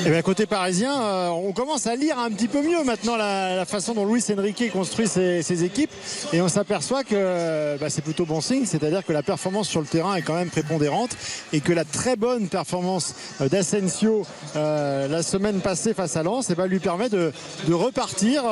Et 0.05 0.09
bien 0.09 0.21
côté 0.21 0.45
parisien, 0.45 1.01
euh, 1.01 1.29
on 1.29 1.53
commence 1.53 1.87
à 1.87 1.95
lire 1.95 2.19
un 2.19 2.29
petit 2.29 2.47
peu 2.47 2.61
mieux 2.61 2.83
maintenant 2.83 3.15
la, 3.15 3.65
façon 3.65 3.93
dont 3.93 4.05
Luis 4.05 4.23
Enrique 4.37 4.71
construit 4.71 5.07
ses, 5.07 5.63
équipes 5.63 5.91
et 6.33 6.41
on 6.41 6.47
s'aperçoit 6.47 7.03
que 7.03 7.77
bah, 7.77 7.89
c'est 7.89 8.01
plutôt 8.01 8.25
bon 8.25 8.41
signe, 8.41 8.65
c'est-à-dire 8.65 9.05
que 9.05 9.13
la 9.13 9.23
performance 9.23 9.69
sur 9.69 9.79
le 9.79 9.87
terrain 9.87 10.15
est 10.15 10.21
quand 10.21 10.33
même 10.35 10.49
prépondérante 10.49 11.11
et 11.53 11.61
que 11.61 11.71
la 11.71 11.85
très 11.85 12.15
bonne 12.15 12.47
performance 12.47 13.15
euh, 13.41 13.49
d'Asensio 13.49 14.25
euh, 14.55 15.07
la 15.07 15.23
semaine 15.23 15.61
passée 15.61 15.93
face 15.93 16.17
à 16.17 16.23
Lens 16.23 16.49
eh 16.49 16.55
ben, 16.55 16.67
lui 16.67 16.79
permet 16.79 17.09
de, 17.09 17.31
repartir 17.71 18.43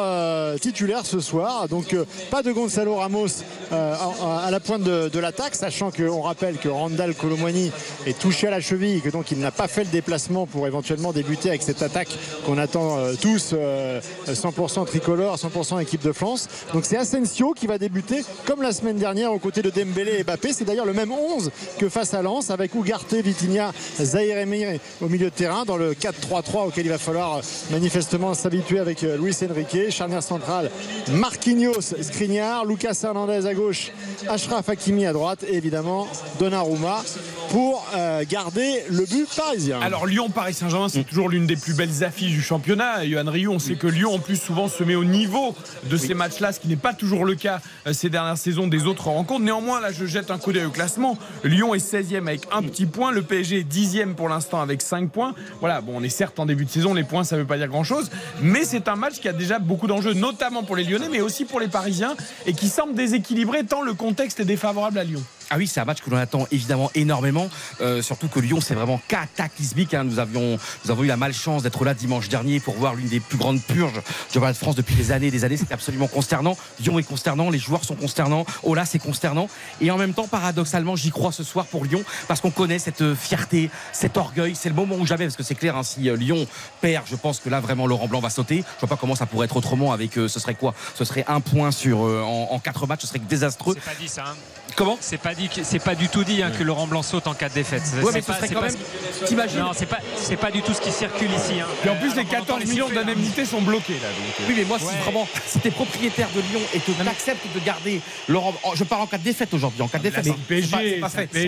titulaire 0.60 1.06
ce 1.06 1.20
soir. 1.20 1.68
Donc 1.68 1.96
pas 2.30 2.44
de 2.44 2.52
Gonzalo 2.52 2.96
Ramos 2.96 3.44
à, 3.72 4.50
la 4.50 4.60
pointe 4.60 4.84
de, 4.84 5.10
de 5.10 5.20
l'attaque, 5.20 5.56
sachant 5.56 5.92
qu'on 5.92 6.22
rappelle 6.22 6.58
que 6.58 6.70
Randall 6.70 7.14
Colomwani 7.14 7.72
est 8.06 8.18
touché 8.18 8.48
à 8.48 8.52
la 8.52 8.62
cheville 8.62 8.98
et 8.98 9.02
que 9.02 9.10
donc 9.10 9.32
il 9.32 9.40
n'a 9.40 9.52
pas 9.52 9.68
fait 9.68 9.84
le 9.84 9.90
déplacement 9.90 10.46
pour 10.46 10.68
éventuellement 10.68 10.91
débuter 11.14 11.50
avec 11.50 11.62
cette 11.62 11.82
attaque 11.82 12.10
qu'on 12.46 12.58
attend 12.58 12.98
euh, 12.98 13.14
tous 13.20 13.52
euh, 13.54 14.00
100% 14.28 14.86
tricolore, 14.86 15.36
100% 15.36 15.82
équipe 15.82 16.04
de 16.04 16.12
France. 16.12 16.48
Donc 16.74 16.86
c'est 16.86 16.98
Asensio 16.98 17.54
qui 17.54 17.68
va 17.68 17.78
débuter 17.78 18.24
comme 18.46 18.62
la 18.62 18.72
semaine 18.72 18.98
dernière 18.98 19.32
aux 19.34 19.40
côtés 19.40 19.62
de 19.62 19.70
Dembélé 19.70 20.20
et 20.20 20.24
Mbappé. 20.24 20.54
C'est 20.54 20.66
d'ailleurs 20.66 20.86
le 20.86 20.94
même 20.94 21.12
11 21.12 21.52
que 21.78 21.90
face 21.90 22.14
à 22.14 22.22
Lens 22.22 22.50
avec 22.50 22.76
Ugarte, 22.76 23.14
Vitinha, 23.14 23.72
Zahir 24.00 24.38
Emery 24.38 24.80
au 25.02 25.10
milieu 25.10 25.30
de 25.30 25.36
terrain 25.36 25.66
dans 25.66 25.78
le 25.78 25.94
4-3-3 25.94 26.68
auquel 26.68 26.86
il 26.86 26.90
va 26.90 26.98
falloir 26.98 27.38
euh, 27.38 27.42
manifestement 27.72 28.34
s'habituer 28.34 28.80
avec 28.80 29.04
euh, 29.04 29.18
Luis 29.18 29.36
Enrique. 29.50 29.90
Charnière 29.90 30.24
centrale, 30.24 30.70
Marquinhos, 31.12 31.82
Skriniar, 32.02 32.66
Lucas 32.66 33.00
Hernandez 33.04 33.46
à 33.46 33.54
gauche, 33.54 33.92
Ashraf 34.28 34.70
Hakimi 34.70 35.06
à 35.06 35.14
droite 35.14 35.44
et 35.48 35.56
évidemment 35.56 36.08
Donnarumma 36.40 37.04
pour 37.50 37.86
euh, 37.96 38.24
garder 38.30 38.84
le 38.90 39.06
but 39.06 39.28
parisien. 39.36 39.80
Alors 39.82 40.06
Lyon-Paris 40.06 40.54
Saint-Germain, 40.54 40.81
c'est 40.90 41.04
toujours 41.04 41.30
l'une 41.30 41.46
des 41.46 41.56
plus 41.56 41.74
belles 41.74 42.04
affiches 42.04 42.32
du 42.32 42.42
championnat. 42.42 43.04
Et 43.04 43.10
Johan 43.10 43.30
Rioux, 43.30 43.52
on 43.52 43.60
sait 43.60 43.76
que 43.76 43.88
Lyon 43.88 44.16
en 44.16 44.20
plus 44.20 44.36
souvent 44.36 44.68
se 44.68 44.84
met 44.84 44.96
au 44.96 45.04
niveau 45.04 45.56
de 45.90 45.98
ces 45.98 46.14
matchs-là, 46.14 46.54
ce 46.54 46.60
qui 46.60 46.68
n'est 46.68 46.76
pas 46.76 46.94
toujours 46.94 47.26
le 47.26 47.36
cas 47.36 47.62
euh, 47.88 47.94
ces 47.94 48.10
dernières 48.10 48.38
saisons 48.38 48.68
des 48.68 48.86
autres 48.86 49.08
rencontres. 49.08 49.42
Néanmoins, 49.42 49.82
là 49.82 49.92
je 49.92 50.06
jette 50.06 50.32
un 50.32 50.38
coup 50.38 50.52
d'œil 50.52 50.66
au 50.66 50.72
classement. 50.72 51.18
Lyon 51.44 51.74
est 51.74 51.94
16e 51.94 52.28
avec 52.28 52.42
un 52.52 52.62
petit 52.64 52.86
point, 52.86 53.12
le 53.12 53.22
PSG 53.22 53.60
est 53.60 53.72
10e 53.72 54.14
pour 54.14 54.30
l'instant 54.30 54.62
avec 54.62 54.82
5 54.82 55.10
points. 55.10 55.34
Voilà, 55.60 55.82
bon 55.82 55.94
on 55.96 56.04
est 56.04 56.10
certes 56.10 56.40
en 56.40 56.46
début 56.46 56.66
de 56.66 56.72
saison, 56.72 56.94
les 56.94 57.04
points 57.04 57.24
ça 57.24 57.36
ne 57.36 57.42
veut 57.42 57.48
pas 57.48 57.58
dire 57.58 57.68
grand-chose, 57.68 58.10
mais 58.42 58.64
c'est 58.64 58.88
un 58.88 58.96
match 58.96 59.20
qui 59.20 59.28
a 59.28 59.34
déjà 59.34 59.60
beaucoup 59.60 59.88
d'enjeux, 59.88 60.14
notamment 60.14 60.64
pour 60.64 60.76
les 60.76 60.84
Lyonnais, 60.84 61.10
mais 61.12 61.22
aussi 61.22 61.46
pour 61.46 61.60
les 61.60 61.68
Parisiens, 61.68 62.16
et 62.46 62.54
qui 62.54 62.70
semble 62.70 62.94
déséquilibré 62.94 63.64
tant 63.64 63.82
le 63.82 63.94
contexte 63.94 64.40
est 64.40 64.46
défavorable 64.46 64.98
à 64.98 65.04
Lyon. 65.04 65.24
Ah 65.54 65.58
oui, 65.58 65.68
c'est 65.68 65.82
un 65.82 65.86
match 65.86 66.00
que 66.00 66.10
l'on 66.10 66.16
attend 66.16 66.48
évidemment 66.50 66.90
énormément. 66.96 67.50
Euh, 67.82 68.02
surtout 68.02 68.30
que 68.30 68.40
Lyon, 68.40 68.62
c'est 68.62 68.74
vraiment 68.74 69.02
cataclysmique. 69.10 69.94
hein. 69.94 70.06
Nous, 70.06 70.18
avions, 70.18 70.58
nous 70.86 70.92
avons 70.92 71.04
eu 71.04 71.08
la 71.08 71.18
malchance 71.18 71.62
d'être 71.62 71.84
là 71.84 71.94
dimanche 71.94 72.30
dernier 72.30 72.62
pour 72.62 72.76
voir 72.76 72.96
l'une 72.96 73.10
des 73.10 73.20
plus 73.20 73.38
grandes 73.38 73.62
purges 73.62 74.02
du 74.32 74.40
de 74.40 74.54
France 74.54 74.76
depuis 74.76 74.96
des 74.96 75.12
années 75.12 75.28
et 75.28 75.32
des 75.32 75.44
années. 75.44 75.58
C'est 75.58 75.74
absolument 75.74 76.08
consternant. 76.08 76.56
Lyon 76.80 77.00
est 77.00 77.04
consternant, 77.04 77.50
les 77.50 77.60
joueurs 77.60 77.84
sont 77.84 77.96
consternants. 77.96 78.46
Ola, 78.64 78.86
c'est 78.86 78.98
consternant. 78.98 79.50
Et 79.82 79.92
en 79.92 79.98
même 79.98 80.14
temps, 80.14 80.26
paradoxalement, 80.26 80.96
j'y 80.96 81.12
crois 81.12 81.34
ce 81.34 81.44
soir 81.44 81.66
pour 81.66 81.84
Lyon 81.84 82.02
parce 82.30 82.40
qu'on 82.40 82.52
connaît 82.52 82.80
cette 82.80 83.02
euh, 83.02 83.14
fierté, 83.14 83.70
cet 83.92 84.16
orgueil. 84.16 84.56
C'est 84.56 84.70
le 84.70 84.76
moment 84.76 84.96
où 84.96 85.06
jamais, 85.06 85.26
parce 85.26 85.36
que 85.36 85.44
c'est 85.44 85.56
clair, 85.56 85.76
hein, 85.76 85.84
si 85.84 86.10
euh, 86.10 86.16
Lyon 86.16 86.48
perd, 86.80 87.04
je 87.08 87.18
pense 87.18 87.42
que 87.42 87.50
là, 87.50 87.60
vraiment, 87.60 87.88
Laurent 87.88 88.08
Blanc 88.08 88.22
va 88.22 88.30
sauter. 88.30 88.64
Je 88.76 88.80
vois 88.80 88.90
pas 88.90 88.98
comment 88.98 89.16
ça 89.16 89.26
pourrait 89.26 89.48
être 89.48 89.58
autrement 89.58 89.92
avec, 89.92 90.14
ce 90.14 90.28
serait 90.30 90.56
quoi? 90.56 90.74
Ce 90.96 91.04
serait 91.04 91.26
un 91.28 91.42
point 91.42 91.72
sur, 91.72 92.00
en, 92.00 92.58
quatre 92.60 92.88
matchs, 92.88 93.02
ce 93.02 93.08
serait 93.08 93.20
désastreux. 93.20 93.76
C'est 93.76 93.92
pas 93.92 94.00
dit 94.00 94.10
hein. 94.18 94.34
Comment 94.76 94.98
C'est 95.02 95.18
pas 95.18 95.34
dit, 95.36 95.50
que- 95.50 95.64
c'est 95.64 95.80
pas 95.80 95.96
du 95.96 96.10
tout 96.10 96.24
dit 96.24 96.42
hein, 96.42 96.52
que 96.58 96.64
Laurent 96.64 96.88
Blanc 96.88 97.02
saute 97.04 97.28
en 97.28 97.34
cas 97.34 97.50
de 97.50 97.54
défaite. 97.54 97.82
Ouais, 97.82 98.04
C'est 98.06 98.14
mais 98.14 98.22
ce 98.22 98.28
pas- 98.28 98.36
serait 98.36 98.48
quand 98.50 98.54
pas 98.56 98.68
même. 98.68 98.72
ce 98.72 99.20
qui- 99.20 99.26
T'imagines 99.26 99.60
Non, 99.60 99.72
c'est 99.76 99.86
pas, 99.86 100.00
c'est 100.18 100.36
pas 100.38 100.50
du 100.52 100.62
tout 100.62 100.74
ce 100.74 100.82
qui 100.82 100.92
circule 100.92 101.30
ici. 101.32 101.60
hein. 101.62 101.66
Et 101.86 101.90
en 101.90 101.96
plus, 101.96 102.10
les 102.16 102.22
on 102.22 102.22
entend 102.22 102.32
14 102.32 102.60
les 102.62 102.66
millions 102.66 102.88
hein. 102.90 102.96
d'indemnités 102.96 103.46
sont 103.46 103.62
bloqués 103.62 103.94
là. 103.94 104.08
donc, 104.10 104.36
euh. 104.40 104.44
Oui, 104.48 104.56
mais 104.58 104.64
moi, 104.66 104.80
si 104.80 104.86
Ouais. 104.86 104.92
vraiment, 105.04 105.28
si 105.46 105.60
t'es 105.60 105.70
propriétaire 105.72 106.30
de 106.36 106.42
Lyon 106.42 106.62
et 106.74 106.80
que 106.80 106.92
tu 106.92 107.08
acceptes 107.08 107.46
de 107.54 107.60
garder 107.66 108.02
Laurent. 108.28 108.54
oh, 108.64 108.72
Je 108.76 108.84
pars 108.84 109.02
en 109.02 109.08
cas 109.08 109.18
de 109.18 109.24
défaite 109.24 109.54
aujourd'hui, 109.54 109.82
en 109.82 109.88
cas 109.88 109.98
de 110.00 110.04
défaite. 110.04 110.26
Là, 110.26 110.34
mais 110.50 110.62
c'est 110.62 111.00
pas- 111.00 111.10
fait. 111.10 111.28
Part. 111.28 111.42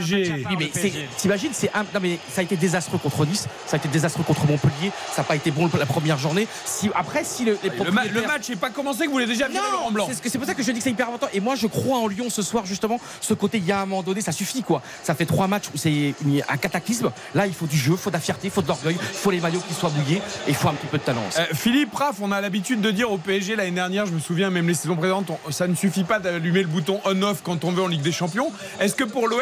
Oui, 0.51 0.55
mais 0.59 0.71
t'imagines, 1.17 1.51
c'est 1.53 1.71
un- 1.73 1.83
non, 1.83 1.99
mais 2.01 2.19
ça 2.31 2.41
a 2.41 2.43
été 2.43 2.55
désastreux 2.57 2.97
contre 2.99 3.25
Nice, 3.25 3.47
ça 3.65 3.75
a 3.75 3.77
été 3.77 3.87
désastreux 3.87 4.23
contre 4.23 4.45
Montpellier, 4.45 4.91
ça 5.15 5.21
n'a 5.21 5.27
pas 5.27 5.35
été 5.35 5.49
bon 5.51 5.69
la 5.77 5.85
première 5.85 6.17
journée. 6.17 6.47
Si, 6.65 6.89
après, 6.93 7.23
si 7.23 7.45
le, 7.45 7.57
Le, 7.63 8.21
match 8.27 8.49
n'est 8.49 8.55
pas 8.55 8.69
commencé 8.69 8.99
que 9.01 9.05
vous 9.05 9.13
voulez 9.13 9.25
déjà 9.25 9.47
virer 9.47 9.63
Laurent 9.71 9.91
Blanc. 9.91 10.05
c'est 10.09 10.15
ce 10.15 10.21
que- 10.21 10.29
c'est 10.29 10.37
pour 10.37 10.47
ça 10.47 10.53
que 10.53 10.61
je 10.63 10.71
dis 10.71 10.77
que 10.79 10.83
c'est 10.83 10.91
hyper 10.91 11.07
important. 11.07 11.27
Et 11.33 11.39
moi, 11.39 11.55
je 11.55 11.67
crois 11.67 11.97
en 11.97 12.07
Lyon 12.07 12.29
ce 12.29 12.41
soir, 12.41 12.65
justement. 12.65 12.99
Ce 13.21 13.33
côté, 13.33 13.57
il 13.57 13.65
y 13.65 13.71
a 13.71 13.81
un 13.81 13.85
moment 13.85 14.03
donné, 14.03 14.21
ça 14.21 14.31
suffit, 14.31 14.63
quoi. 14.63 14.81
Ça 15.03 15.15
fait 15.15 15.25
trois 15.25 15.47
matchs 15.47 15.65
où 15.73 15.77
c'est 15.77 16.13
un 16.47 16.57
cataclysme. 16.57 17.11
Là, 17.35 17.47
il 17.47 17.53
faut 17.53 17.65
du 17.65 17.77
jeu, 17.77 17.93
il 17.93 17.97
faut 17.97 18.09
de 18.09 18.15
la 18.15 18.19
fierté, 18.19 18.47
il 18.47 18.51
faut 18.51 18.61
de 18.61 18.67
l'orgueil, 18.67 18.97
il 18.99 19.17
faut 19.17 19.31
les 19.31 19.39
maillots 19.39 19.61
qui 19.67 19.73
soient 19.73 19.89
mouillés 19.89 20.17
et 20.47 20.49
il 20.49 20.55
faut 20.55 20.69
un 20.69 20.73
petit 20.73 20.87
peu 20.87 20.97
de 20.97 21.03
talent. 21.03 21.23
Euh, 21.37 21.45
Philippe 21.53 21.93
Raff, 21.93 22.17
on 22.21 22.31
a 22.31 22.41
l'habitude 22.41 22.81
de 22.81 22.91
dire 22.91 23.11
au 23.11 23.17
PSG 23.17 23.55
l'année 23.55 23.71
dernière, 23.71 24.05
je 24.05 24.11
me 24.13 24.19
souviens 24.19 24.49
même 24.49 24.67
les 24.67 24.73
saisons 24.73 24.95
présentes, 24.95 25.31
ça 25.49 25.67
ne 25.67 25.75
suffit 25.75 26.03
pas 26.03 26.19
d'allumer 26.19 26.61
le 26.61 26.67
bouton 26.67 26.99
on-off 27.05 27.41
quand 27.43 27.63
on 27.63 27.71
veut 27.71 27.83
en 27.83 27.87
Ligue 27.87 28.01
des 28.01 28.11
Champions. 28.11 28.51
Est-ce 28.79 28.95
que 28.95 29.03
pour 29.03 29.27
l'OL, 29.27 29.41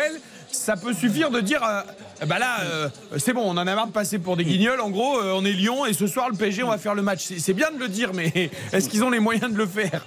ça 0.51 0.75
peut 0.75 0.93
suffire 0.93 1.31
de 1.31 1.39
dire, 1.39 1.63
euh, 1.63 1.81
bah 2.25 2.39
là, 2.39 2.61
euh, 2.61 2.89
c'est 3.17 3.33
bon, 3.33 3.43
on 3.43 3.51
en 3.51 3.67
a 3.67 3.75
marre 3.75 3.87
de 3.87 3.91
passer 3.91 4.19
pour 4.19 4.37
des 4.37 4.45
guignols. 4.45 4.79
En 4.81 4.89
gros, 4.89 5.19
euh, 5.19 5.33
on 5.35 5.45
est 5.45 5.51
Lyon 5.51 5.85
et 5.85 5.93
ce 5.93 6.07
soir 6.07 6.29
le 6.29 6.35
PSG, 6.35 6.63
on 6.63 6.69
va 6.69 6.77
faire 6.77 6.95
le 6.95 7.01
match. 7.01 7.27
C'est 7.37 7.53
bien 7.53 7.71
de 7.71 7.79
le 7.79 7.87
dire, 7.87 8.11
mais 8.13 8.31
est-ce 8.73 8.89
qu'ils 8.89 9.03
ont 9.03 9.09
les 9.09 9.19
moyens 9.19 9.51
de 9.51 9.57
le 9.57 9.65
faire? 9.65 10.05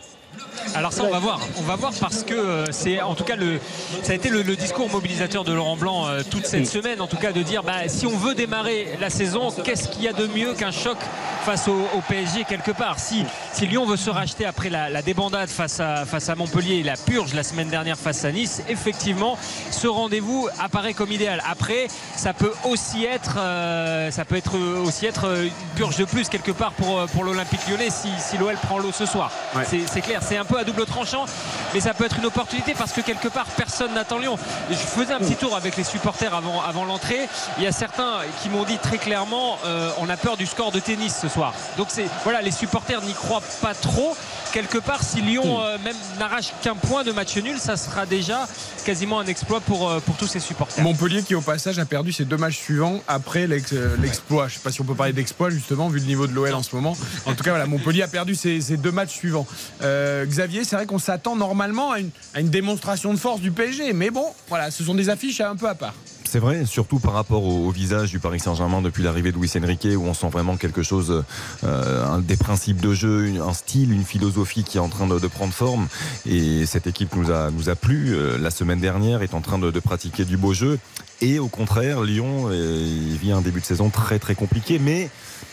Alors 0.75 0.93
ça 0.93 1.05
on 1.05 1.11
va 1.11 1.19
voir, 1.19 1.41
on 1.59 1.63
va 1.63 1.77
voir 1.77 1.93
parce 2.01 2.23
que 2.25 2.35
euh, 2.35 2.65
c'est 2.71 3.01
en 3.01 3.15
tout 3.15 3.25
cas 3.25 3.37
le 3.37 3.61
ça 4.03 4.13
a 4.13 4.15
été 4.15 4.29
le, 4.29 4.43
le 4.43 4.57
discours 4.57 4.89
mobilisateur 4.91 5.45
de 5.45 5.53
Laurent 5.53 5.77
Blanc 5.77 6.07
euh, 6.09 6.23
toute 6.29 6.47
cette 6.47 6.67
semaine 6.67 7.01
en 7.01 7.07
tout 7.07 7.17
cas 7.17 7.33
de 7.33 7.43
dire 7.43 7.63
bah, 7.63 7.87
si 7.87 8.07
on 8.07 8.17
veut 8.17 8.35
démarrer 8.35 8.89
la 9.01 9.11
saison 9.11 9.51
qu'est-ce 9.63 9.89
qu'il 9.89 10.03
y 10.03 10.09
a 10.09 10.13
de 10.13 10.27
mieux 10.27 10.55
qu'un 10.55 10.73
choc 10.73 10.97
face 11.45 11.69
au, 11.69 11.75
au 11.97 12.01
PSG 12.09 12.45
quelque 12.45 12.71
part? 12.73 12.99
Si, 12.99 13.25
si 13.53 13.67
Lyon 13.67 13.85
veut 13.87 13.97
se 13.99 14.11
racheter 14.11 14.47
après 14.47 14.71
la, 14.71 14.89
la 14.89 15.03
débandade 15.03 15.49
face 15.49 15.79
à, 15.81 16.07
face 16.07 16.29
à 16.29 16.35
Montpellier 16.35 16.77
et 16.77 16.83
la 16.83 16.97
purge 16.97 17.35
la 17.35 17.43
semaine 17.43 17.69
dernière 17.69 17.99
face 17.99 18.25
à 18.25 18.33
Nice 18.33 18.63
effectivement 18.69 19.37
ce 19.71 19.87
rendez-vous 19.87 20.49
apparaît 20.59 20.95
comme 20.95 21.13
idéal. 21.13 21.41
Après 21.49 21.87
ça 22.17 22.33
peut 22.33 22.53
aussi 22.65 23.05
être 23.05 23.37
euh, 23.39 24.11
ça 24.11 24.25
peut 24.25 24.37
être 24.37 24.59
aussi 24.85 25.07
être 25.07 25.27
une 25.45 25.51
purge 25.77 25.97
de 25.99 26.05
plus 26.05 26.29
quelque 26.29 26.53
part 26.53 26.73
pour, 26.73 27.05
pour 27.13 27.23
l'Olympique 27.25 27.61
lyonnais 27.69 27.91
si, 27.91 28.09
si 28.19 28.39
l'OL 28.39 28.57
prend 28.57 28.79
l'eau 28.79 28.93
ce 28.93 29.07
soir. 29.07 29.31
Ouais. 29.55 29.65
c'est 29.65 30.01
clair 30.01 30.23
c'est 30.25 30.37
un 30.39 30.45
peu 30.45 30.59
à 30.59 30.65
double 30.65 30.87
tranchant, 30.87 31.27
mais 31.73 31.81
ça 31.81 31.95
peut 31.95 32.05
être 32.05 32.19
une 32.19 32.27
opportunité 32.27 32.75
parce 32.75 32.93
que 32.93 33.01
quelque 33.01 33.29
part 33.29 33.47
personne 33.57 33.93
n'attend 33.95 34.19
Lyon. 34.19 34.39
Je 34.71 34.77
faisais 34.77 35.13
un 35.13 35.19
petit 35.19 35.37
tour 35.37 35.55
avec 35.55 35.77
les 35.77 35.85
supporters 35.85 36.35
avant, 36.35 36.85
l'entrée. 36.85 37.29
Il 37.59 37.65
y 37.65 37.67
a 37.67 37.73
certains 37.73 38.21
qui 38.43 38.49
m'ont 38.49 38.65
dit 38.65 38.79
très 38.79 38.99
clairement 38.99 39.59
euh, 39.65 39.91
on 39.99 40.09
a 40.09 40.17
peur 40.17 40.37
du 40.37 40.47
score 40.47 40.73
de 40.73 40.81
tennis 40.81 41.17
ce 41.21 41.29
soir. 41.29 41.53
Donc 41.77 41.89
voilà, 42.23 42.41
les 42.43 42.51
supporters 42.51 43.03
n'y 43.03 43.13
croient 43.13 43.43
pas 43.61 43.75
trop. 43.75 44.17
Quelque 44.55 44.79
part, 44.79 45.03
si 45.03 45.21
Lyon 45.21 45.61
euh, 45.61 45.79
même 45.83 45.97
n'arrache 46.17 46.53
qu'un 46.63 46.77
point 46.77 47.03
de 47.03 47.11
match 47.11 47.37
nul, 47.39 47.59
ça 47.59 47.77
sera 47.77 48.07
déjà 48.07 48.47
quasiment 48.85 49.19
un 49.19 49.27
exploit 49.27 49.61
pour, 49.61 49.91
euh, 49.91 49.99
pour 49.99 50.17
tous 50.17 50.29
ces 50.29 50.39
supporters. 50.39 50.85
Montpellier 50.85 51.25
qui 51.25 51.35
au 51.35 51.41
passage 51.41 51.81
a 51.81 51.85
perdu 51.85 52.13
ses 52.13 52.25
deux 52.25 52.37
matchs 52.37 52.59
suivants 52.59 53.03
après 53.09 53.49
euh, 53.49 53.97
l'exploit. 53.99 54.47
Je 54.47 54.55
sais 54.55 54.61
pas 54.61 54.71
si 54.71 54.81
on 54.81 54.85
peut 54.85 54.95
parler 54.95 55.13
d'exploit 55.13 55.51
justement 55.51 55.89
vu 55.89 55.99
le 55.99 56.07
niveau 56.07 56.29
de 56.29 56.33
l'OL 56.33 56.55
en 56.55 56.63
ce 56.63 56.77
moment. 56.77 56.97
En 57.27 57.35
tout 57.35 57.43
cas 57.43 57.51
voilà, 57.51 57.67
Montpellier 57.67 58.03
a 58.03 58.07
perdu 58.07 58.37
ses, 58.37 58.61
ses 58.61 58.77
deux 58.77 58.93
matchs 58.93 59.17
suivants. 59.17 59.45
Euh, 59.83 60.25
Xavier, 60.25 60.63
c'est 60.63 60.77
vrai 60.77 60.87
qu'on 60.87 61.01
s'attend 61.01 61.35
normalement 61.35 61.91
à 61.91 61.99
une, 61.99 62.11
à 62.33 62.39
une 62.39 62.51
démonstration 62.51 63.13
de 63.13 63.19
force 63.19 63.41
du 63.41 63.51
PSG, 63.51 63.93
mais 63.93 64.11
bon, 64.11 64.27
voilà, 64.49 64.71
ce 64.71 64.85
sont 64.85 64.95
des 64.95 65.09
affiches 65.09 65.41
un 65.41 65.57
peu 65.57 65.69
à 65.69 65.75
part. 65.75 65.95
C'est 66.35 66.41
vrai, 66.41 66.67
surtout 66.67 66.99
par 66.99 67.13
rapport 67.13 67.45
au, 67.45 67.71
visage 67.71 68.11
du 68.11 68.19
Paris 68.19 68.41
Saint-Germain 68.41 68.83
depuis 68.83 69.05
l'arrivée 69.05 69.31
de 69.31 69.39
Luis 69.39 69.53
Enrique, 69.57 69.87
où 69.97 70.03
on 70.03 70.15
sent 70.15 70.31
vraiment 70.31 70.57
quelque 70.57 70.83
chose, 70.83 71.23
euh, 71.63 72.19
des 72.23 72.37
principes 72.37 72.81
de 72.81 72.93
jeu, 72.93 73.41
un 73.41 73.53
style, 73.53 73.93
une 73.93 74.03
philosophie 74.03 74.65
qui 74.65 74.79
est 74.79 74.81
en 74.81 74.89
train 74.89 75.07
de, 75.07 75.29
prendre 75.29 75.53
forme. 75.53 75.87
Et 76.27 76.67
cette 76.67 76.89
équipe 76.89 77.15
nous 77.15 77.31
a, 77.31 77.53
nous 77.53 77.69
a 77.69 77.77
plu. 77.77 78.17
euh, 78.17 78.37
la 78.37 78.51
semaine 78.51 78.81
dernière 78.81 79.23
est 79.23 79.33
en 79.33 79.43
train 79.43 79.61
de 79.61 79.79
pratiquer 79.79 80.25
du 80.25 80.37
beau 80.37 80.53
jeu. 80.53 80.81
Et 81.21 81.39
au 81.39 81.49
contraire, 81.49 82.03
Lyon 82.03 82.49
euh, 82.51 82.85
il 83.11 83.17
vit 83.17 83.33
un 83.33 83.41
début 83.41 83.61
de 83.61 83.67
saison 83.67 83.91
très 83.91 84.19
très 84.19 84.35
compliqué, 84.35 84.79
mais 84.79 85.09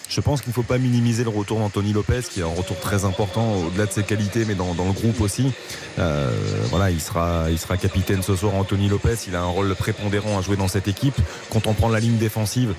je 0.10 0.20
pense 0.20 0.42
qu'il 0.42 0.50
ne 0.50 0.54
faut 0.54 0.64
pas 0.64 0.78
minimiser 0.78 1.24
le 1.24 1.30
retour 1.30 1.60
d'Anthony 1.60 1.94
Lopez, 1.94 2.24
qui 2.30 2.42
est 2.42 2.44
un 2.44 2.48
retour 2.48 2.78
très 2.80 3.06
important 3.06 3.56
au-delà 3.56 3.86
de 3.86 3.92
ses 3.92 4.04
qualités, 4.04 4.44
mais 4.44 4.56
dans, 4.56 4.74
le 4.74 4.92
groupe 4.92 5.22
aussi. 5.22 5.54
Euh, 6.00 6.30
voilà, 6.70 6.92
il 6.92 7.00
sera, 7.00 7.46
il 7.50 7.58
sera 7.58 7.78
capitaine 7.78 8.22
ce 8.22 8.36
soir. 8.36 8.56
Anthony 8.56 8.90
Lopez, 8.90 9.16
il 9.28 9.36
a 9.38 9.42
un 9.42 9.46
rôle 9.46 9.74
prépondérant 9.76 10.38
à 10.38 10.42
jouer 10.42 10.58
dans 10.58 10.68
cette 10.68 10.90
équipe. 10.90 11.16
Quand 11.50 11.66
on 11.66 11.74
prend 11.74 11.88
la 11.88 12.02
ligne 12.02 12.18
défensive. 12.18 12.74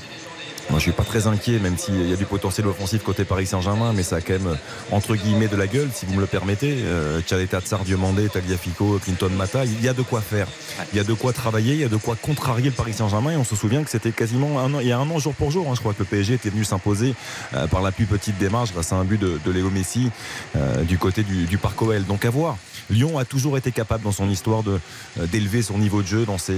Moi, 0.72 0.78
je 0.78 0.84
suis 0.84 0.92
pas 0.92 1.04
très 1.04 1.26
inquiet, 1.26 1.58
même 1.58 1.76
s'il 1.76 2.08
y 2.08 2.14
a 2.14 2.16
du 2.16 2.24
potentiel 2.24 2.66
offensif 2.66 3.02
côté 3.02 3.26
Paris 3.26 3.44
Saint-Germain, 3.46 3.92
mais 3.94 4.02
ça 4.02 4.16
a 4.16 4.20
quand 4.22 4.32
même, 4.32 4.56
entre 4.90 5.16
guillemets, 5.16 5.46
de 5.48 5.54
la 5.56 5.66
gueule, 5.66 5.90
si 5.92 6.06
vous 6.06 6.14
me 6.14 6.20
le 6.22 6.26
permettez. 6.26 6.78
Euh, 6.84 7.20
Tchaleta 7.20 7.60
Tsar, 7.60 7.80
Diomandé, 7.84 8.30
Tagliafico, 8.30 8.98
Clinton 9.04 9.28
Mata, 9.36 9.66
il 9.66 9.82
y 9.84 9.88
a 9.88 9.92
de 9.92 10.00
quoi 10.00 10.22
faire. 10.22 10.46
Il 10.94 10.96
y 10.96 11.00
a 11.00 11.04
de 11.04 11.12
quoi 11.12 11.34
travailler, 11.34 11.74
il 11.74 11.80
y 11.80 11.84
a 11.84 11.90
de 11.90 11.96
quoi 11.98 12.16
contrarier 12.16 12.70
le 12.70 12.74
Paris 12.74 12.94
Saint-Germain. 12.94 13.32
Et 13.32 13.36
on 13.36 13.44
se 13.44 13.54
souvient 13.54 13.84
que 13.84 13.90
c'était 13.90 14.12
quasiment 14.12 14.60
un 14.60 14.72
an, 14.72 14.80
il 14.80 14.86
y 14.86 14.92
a 14.92 14.98
un 14.98 15.10
an 15.10 15.18
jour 15.18 15.34
pour 15.34 15.50
jour. 15.50 15.66
hein. 15.68 15.74
je 15.74 15.80
crois 15.80 15.92
que 15.92 15.98
le 15.98 16.06
PSG 16.06 16.32
était 16.34 16.48
venu 16.48 16.64
s'imposer 16.64 17.14
euh, 17.52 17.66
par 17.66 17.82
la 17.82 17.92
plus 17.92 18.06
petite 18.06 18.38
démarche 18.38 18.72
grâce 18.72 18.94
à 18.94 18.96
un 18.96 19.04
but 19.04 19.20
de, 19.20 19.38
de 19.44 19.50
Léo 19.50 19.68
Messi 19.68 20.10
euh, 20.56 20.84
du 20.84 20.96
côté 20.96 21.22
du, 21.22 21.44
du 21.44 21.58
Parc 21.58 21.82
OL. 21.82 22.02
Donc 22.06 22.24
à 22.24 22.30
voir. 22.30 22.56
Lyon 22.88 23.18
a 23.18 23.26
toujours 23.26 23.58
été 23.58 23.72
capable 23.72 24.04
dans 24.04 24.12
son 24.12 24.30
histoire 24.30 24.62
de 24.62 24.80
euh, 25.20 25.26
d'élever 25.26 25.60
son 25.60 25.76
niveau 25.76 26.00
de 26.00 26.06
jeu 26.06 26.24
dans 26.24 26.38
ses 26.38 26.56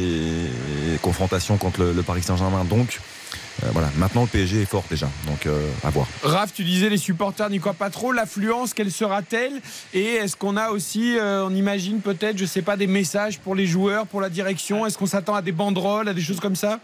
confrontations 1.02 1.56
contre 1.56 1.80
le, 1.80 1.92
le 1.92 2.02
Paris 2.04 2.22
Saint-Germain. 2.22 2.64
Donc 2.64 3.00
euh, 3.62 3.68
voilà, 3.72 3.88
maintenant 3.96 4.22
le 4.22 4.28
PSG 4.28 4.62
est 4.62 4.66
fort 4.66 4.84
déjà. 4.90 5.08
Donc 5.26 5.46
euh, 5.46 5.68
à 5.84 5.90
voir. 5.90 6.06
Raph, 6.22 6.52
tu 6.52 6.64
disais 6.64 6.88
les 6.88 6.96
supporters 6.96 7.48
n'y 7.50 7.60
croient 7.60 7.74
pas 7.74 7.90
trop. 7.90 8.12
L'affluence, 8.12 8.74
quelle 8.74 8.90
sera-t-elle? 8.90 9.60
Et 9.92 10.14
est-ce 10.14 10.36
qu'on 10.36 10.56
a 10.56 10.70
aussi, 10.70 11.16
euh, 11.16 11.46
on 11.46 11.54
imagine 11.54 12.00
peut-être, 12.00 12.36
je 12.36 12.46
sais 12.46 12.62
pas, 12.62 12.76
des 12.76 12.86
messages 12.86 13.38
pour 13.38 13.54
les 13.54 13.66
joueurs, 13.66 14.06
pour 14.06 14.20
la 14.20 14.28
direction? 14.28 14.86
Est-ce 14.86 14.98
qu'on 14.98 15.06
s'attend 15.06 15.34
à 15.34 15.42
des 15.42 15.52
banderoles, 15.52 16.08
à 16.08 16.14
des 16.14 16.22
choses 16.22 16.40
comme 16.40 16.56
ça? 16.56 16.80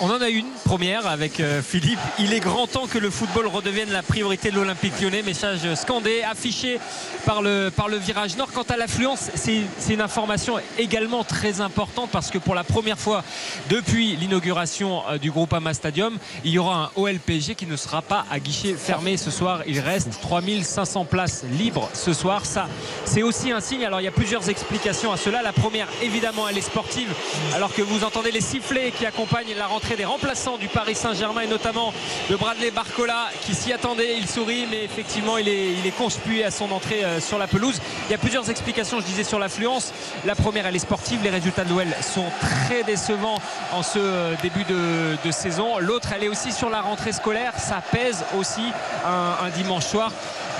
On 0.00 0.10
en 0.10 0.20
a 0.20 0.28
une 0.28 0.46
première 0.64 1.08
avec 1.08 1.40
euh, 1.40 1.60
Philippe. 1.60 1.98
Il 2.20 2.32
est 2.32 2.38
grand 2.38 2.68
temps 2.68 2.86
que 2.86 2.98
le 2.98 3.10
football 3.10 3.48
redevienne 3.48 3.90
la 3.90 4.04
priorité 4.04 4.52
de 4.52 4.54
l'Olympique 4.54 5.00
lyonnais. 5.00 5.22
Message 5.22 5.74
scandé, 5.74 6.22
affiché 6.22 6.78
par 7.26 7.42
le, 7.42 7.72
virage 7.98 8.36
nord. 8.36 8.52
Quant 8.52 8.62
à 8.62 8.76
l'affluence, 8.76 9.28
c'est 9.34 9.62
c'est 9.78 9.94
une 9.94 10.00
information 10.00 10.54
également 10.78 11.24
très 11.24 11.60
importante 11.60 12.10
parce 12.12 12.30
que 12.30 12.38
pour 12.38 12.54
la 12.54 12.62
première 12.62 12.98
fois 12.98 13.24
depuis 13.70 14.14
l'inauguration 14.14 15.02
euh, 15.08 15.18
du 15.18 15.32
groupe 15.32 15.52
Ama 15.52 15.74
Stadium, 15.74 16.16
il 16.44 16.52
y 16.52 16.58
aura 16.58 16.76
un 16.76 16.90
OLPG 16.94 17.56
qui 17.56 17.66
ne 17.66 17.76
sera 17.76 18.00
pas 18.00 18.24
à 18.30 18.38
guichet 18.38 18.74
fermé 18.74 19.16
ce 19.16 19.32
soir. 19.32 19.62
Il 19.66 19.80
reste 19.80 20.20
3500 20.20 21.06
places 21.06 21.44
libres 21.58 21.90
ce 21.92 22.12
soir. 22.12 22.46
Ça, 22.46 22.68
c'est 23.04 23.24
aussi 23.24 23.50
un 23.50 23.60
signe. 23.60 23.84
Alors 23.84 24.00
il 24.00 24.04
y 24.04 24.08
a 24.08 24.12
plusieurs 24.12 24.48
explications 24.48 25.10
à 25.10 25.16
cela. 25.16 25.42
La 25.42 25.52
première, 25.52 25.88
évidemment, 26.02 26.48
elle 26.48 26.58
est 26.58 26.60
sportive. 26.60 27.12
Alors 27.56 27.74
que 27.74 27.82
vous 27.82 28.04
entendez 28.04 28.30
les 28.30 28.40
sifflets 28.40 28.92
qui 28.92 29.04
accompagnent 29.04 29.54
la 29.56 29.66
rentrée 29.66 29.87
des 29.96 30.04
remplaçants 30.04 30.58
du 30.58 30.68
Paris 30.68 30.94
Saint-Germain 30.94 31.42
et 31.42 31.46
notamment 31.46 31.92
de 32.28 32.36
Bradley 32.36 32.70
Barcola 32.70 33.28
qui 33.40 33.54
s'y 33.54 33.72
attendait. 33.72 34.16
Il 34.18 34.28
sourit, 34.28 34.66
mais 34.70 34.84
effectivement, 34.84 35.38
il 35.38 35.48
est, 35.48 35.72
il 35.74 35.86
est 35.86 35.96
conspué 35.96 36.44
à 36.44 36.50
son 36.50 36.70
entrée 36.70 37.04
euh, 37.04 37.20
sur 37.20 37.38
la 37.38 37.46
pelouse. 37.46 37.80
Il 38.08 38.12
y 38.12 38.14
a 38.14 38.18
plusieurs 38.18 38.50
explications, 38.50 39.00
je 39.00 39.04
disais, 39.04 39.24
sur 39.24 39.38
l'affluence. 39.38 39.92
La 40.24 40.34
première, 40.34 40.66
elle 40.66 40.76
est 40.76 40.80
sportive. 40.80 41.20
Les 41.22 41.30
résultats 41.30 41.64
de 41.64 41.70
l'OL 41.70 41.86
sont 42.02 42.26
très 42.40 42.82
décevants 42.82 43.38
en 43.72 43.82
ce 43.82 43.98
euh, 43.98 44.34
début 44.42 44.64
de, 44.64 45.30
saison. 45.30 45.78
L'autre, 45.78 46.08
elle 46.14 46.24
est 46.24 46.28
aussi 46.28 46.52
sur 46.52 46.70
la 46.70 46.80
rentrée 46.80 47.12
scolaire. 47.12 47.52
Ça 47.58 47.82
pèse 47.92 48.24
aussi 48.38 48.72
un, 49.04 49.46
un 49.46 49.50
dimanche 49.50 49.84
soir. 49.84 50.10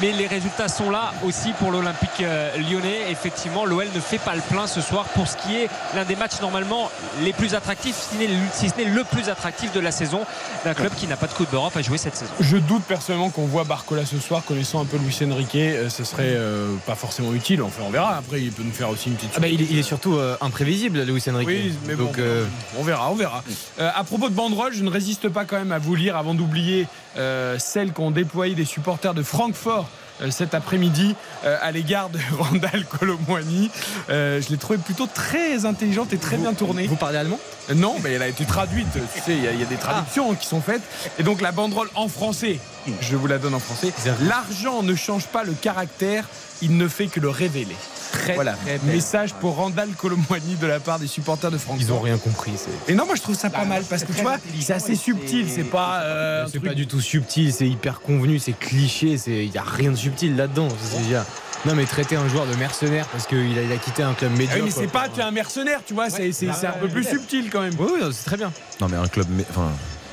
Mais 0.00 0.12
les 0.12 0.28
résultats 0.28 0.68
sont 0.68 0.90
là 0.90 1.12
aussi 1.24 1.52
pour 1.54 1.72
l'Olympique 1.72 2.20
euh, 2.20 2.56
lyonnais. 2.58 3.10
Effectivement, 3.10 3.64
l'OL 3.64 3.88
ne 3.92 4.00
fait 4.00 4.18
pas 4.18 4.36
le 4.36 4.42
plein 4.42 4.68
ce 4.68 4.80
soir 4.80 5.06
pour 5.06 5.26
ce 5.26 5.36
qui 5.36 5.56
est 5.56 5.68
l'un 5.96 6.04
des 6.04 6.14
matchs 6.14 6.40
normalement 6.40 6.88
les 7.22 7.32
plus 7.32 7.54
attractifs, 7.54 7.96
si 7.96 8.68
ce 8.68 8.76
n'est 8.76 8.84
le 8.84 9.02
plus 9.10 9.28
attractif 9.28 9.72
de 9.72 9.80
la 9.80 9.90
saison 9.90 10.20
d'un 10.64 10.74
club 10.74 10.92
qui 10.94 11.06
n'a 11.06 11.16
pas 11.16 11.26
de 11.26 11.32
Coupe 11.32 11.50
d'Europe 11.50 11.76
à 11.76 11.82
jouer 11.82 11.98
cette 11.98 12.16
saison. 12.16 12.32
Je 12.40 12.56
doute 12.56 12.82
personnellement 12.84 13.30
qu'on 13.30 13.46
voit 13.46 13.64
Barcola 13.64 14.04
ce 14.06 14.18
soir, 14.18 14.42
connaissant 14.44 14.80
un 14.80 14.84
peu 14.84 14.96
Luis 14.96 15.16
Enrique, 15.22 15.54
euh, 15.56 15.88
ce 15.88 16.04
serait 16.04 16.34
euh, 16.36 16.74
pas 16.86 16.94
forcément 16.94 17.32
utile. 17.34 17.62
Enfin, 17.62 17.82
on 17.86 17.90
verra. 17.90 18.16
Après, 18.16 18.40
il 18.40 18.52
peut 18.52 18.62
nous 18.62 18.72
faire 18.72 18.90
aussi 18.90 19.08
une 19.08 19.16
petite. 19.16 19.30
Ah 19.36 19.40
bah, 19.40 19.48
il, 19.48 19.60
est, 19.62 19.66
il 19.70 19.78
est 19.78 19.82
surtout 19.82 20.14
euh, 20.16 20.36
imprévisible, 20.40 21.02
Luis 21.02 21.22
Enrique. 21.28 21.48
Oui, 21.48 21.74
mais 21.86 21.94
bon, 21.94 22.04
Donc, 22.04 22.18
euh, 22.18 22.44
on 22.78 22.82
verra, 22.82 23.10
on 23.10 23.14
verra. 23.14 23.42
Euh, 23.80 23.90
à 23.94 24.04
propos 24.04 24.28
de 24.28 24.34
banderole, 24.34 24.72
je 24.74 24.82
ne 24.82 24.90
résiste 24.90 25.28
pas 25.28 25.44
quand 25.44 25.58
même 25.58 25.72
à 25.72 25.78
vous 25.78 25.94
lire 25.94 26.16
avant 26.16 26.34
d'oublier 26.34 26.86
euh, 27.16 27.58
celles 27.58 27.92
qu'ont 27.92 28.10
déployées 28.10 28.54
des 28.54 28.64
supporters 28.64 29.14
de 29.14 29.22
Francfort. 29.22 29.88
Euh, 30.20 30.30
cet 30.30 30.54
après-midi 30.54 31.14
euh, 31.44 31.56
à 31.60 31.70
l'égard 31.70 32.10
de 32.10 32.18
Randall 32.38 32.84
Colomwani. 32.86 33.70
Euh, 34.10 34.40
je 34.40 34.48
l'ai 34.50 34.56
trouvé 34.58 34.78
plutôt 34.78 35.06
très 35.06 35.64
intelligente 35.64 36.12
et 36.12 36.18
très 36.18 36.36
bien 36.36 36.54
tournée. 36.54 36.86
vous 36.86 36.96
parlez 36.96 37.18
allemand? 37.18 37.38
Non, 37.74 37.96
mais 38.02 38.12
elle 38.12 38.22
a 38.22 38.28
été 38.28 38.44
traduite. 38.44 38.86
Tu 39.14 39.20
sais, 39.20 39.36
il 39.36 39.44
y, 39.44 39.46
a- 39.48 39.52
il 39.52 39.60
y 39.60 39.62
a 39.62 39.66
des 39.66 39.76
traductions 39.76 40.34
qui 40.34 40.46
sont 40.46 40.60
faites. 40.62 40.82
Et 41.18 41.22
donc 41.22 41.40
la 41.40 41.52
banderole 41.52 41.88
en 41.94 42.08
français, 42.08 42.58
je 43.02 43.16
vous 43.16 43.26
la 43.26 43.38
donne 43.38 43.54
en 43.54 43.58
français. 43.60 43.92
L'argent 44.22 44.82
ne 44.82 44.94
change 44.94 45.26
pas 45.26 45.44
le 45.44 45.52
caractère, 45.52 46.24
il 46.62 46.76
ne 46.76 46.88
fait 46.88 47.06
que 47.08 47.20
le 47.20 47.28
révéler. 47.28 47.76
Très, 48.12 48.34
voilà, 48.34 48.52
très 48.54 48.78
belle. 48.78 48.94
message 48.94 49.34
pour 49.34 49.56
Randall 49.56 49.90
Colomwani 49.90 50.56
de 50.60 50.66
la 50.66 50.80
part 50.80 50.98
des 50.98 51.06
supporters 51.06 51.50
de 51.50 51.58
Francfort. 51.58 51.82
Ils 51.86 51.92
ont 51.92 52.00
rien 52.00 52.16
compris. 52.18 52.52
c'est- 52.56 52.90
Et 52.92 52.94
non, 52.94 53.04
moi 53.06 53.14
je 53.16 53.22
trouve 53.22 53.34
ça 53.36 53.50
pas 53.50 53.64
mal 53.64 53.82
parce 53.84 54.04
que 54.04 54.12
tu 54.12 54.22
vois, 54.22 54.36
c'est 54.60 54.72
assez 54.72 54.94
subtil, 54.94 55.46
c'est 55.50 55.64
pas. 55.64 56.00
euh, 56.02 56.44
C'est 56.46 56.58
truc- 56.58 56.64
pas 56.70 56.74
du 56.74 56.86
tout 56.86 57.00
subtil, 57.00 57.52
c'est 57.52 57.68
hyper 57.68 58.00
convenu, 58.00 58.38
c'est 58.38 58.52
cliché, 58.58 59.18
c'est 59.18 59.44
il 59.44 59.52
y 59.52 59.58
a 59.58 59.62
rien 59.62 59.90
de 59.90 59.96
subtil 59.96 60.36
là-dedans. 60.36 60.68
déjà- 60.98 61.24
Non 61.64 61.74
mais 61.74 61.84
traiter 61.86 62.14
un 62.14 62.28
joueur 62.28 62.46
de 62.46 62.54
mercenaire 62.54 63.06
parce 63.08 63.26
qu'il 63.26 63.58
a, 63.58 63.62
il 63.62 63.72
a 63.72 63.76
quitté 63.78 64.02
un 64.04 64.14
club 64.14 64.30
Ah 64.34 64.38
médiocre. 64.38 64.56
oui, 64.64 64.72
mais 64.74 64.82
c'est 64.82 64.86
pas 64.92 65.08
tu 65.08 65.18
es 65.18 65.22
un 65.24 65.32
mercenaire, 65.32 65.80
tu 65.84 65.92
vois, 65.92 66.08
c'est 66.08 66.26
un 66.48 66.70
peu 66.80 66.88
plus 66.88 67.04
subtil 67.04 67.50
quand 67.50 67.60
même. 67.62 67.74
Oui, 67.78 67.88
oui, 68.00 68.08
c'est 68.12 68.24
très 68.24 68.36
bien. 68.36 68.52
Non 68.80 68.88
mais 68.88 68.96
un 68.96 69.08
club, 69.08 69.26
enfin, 69.50 69.70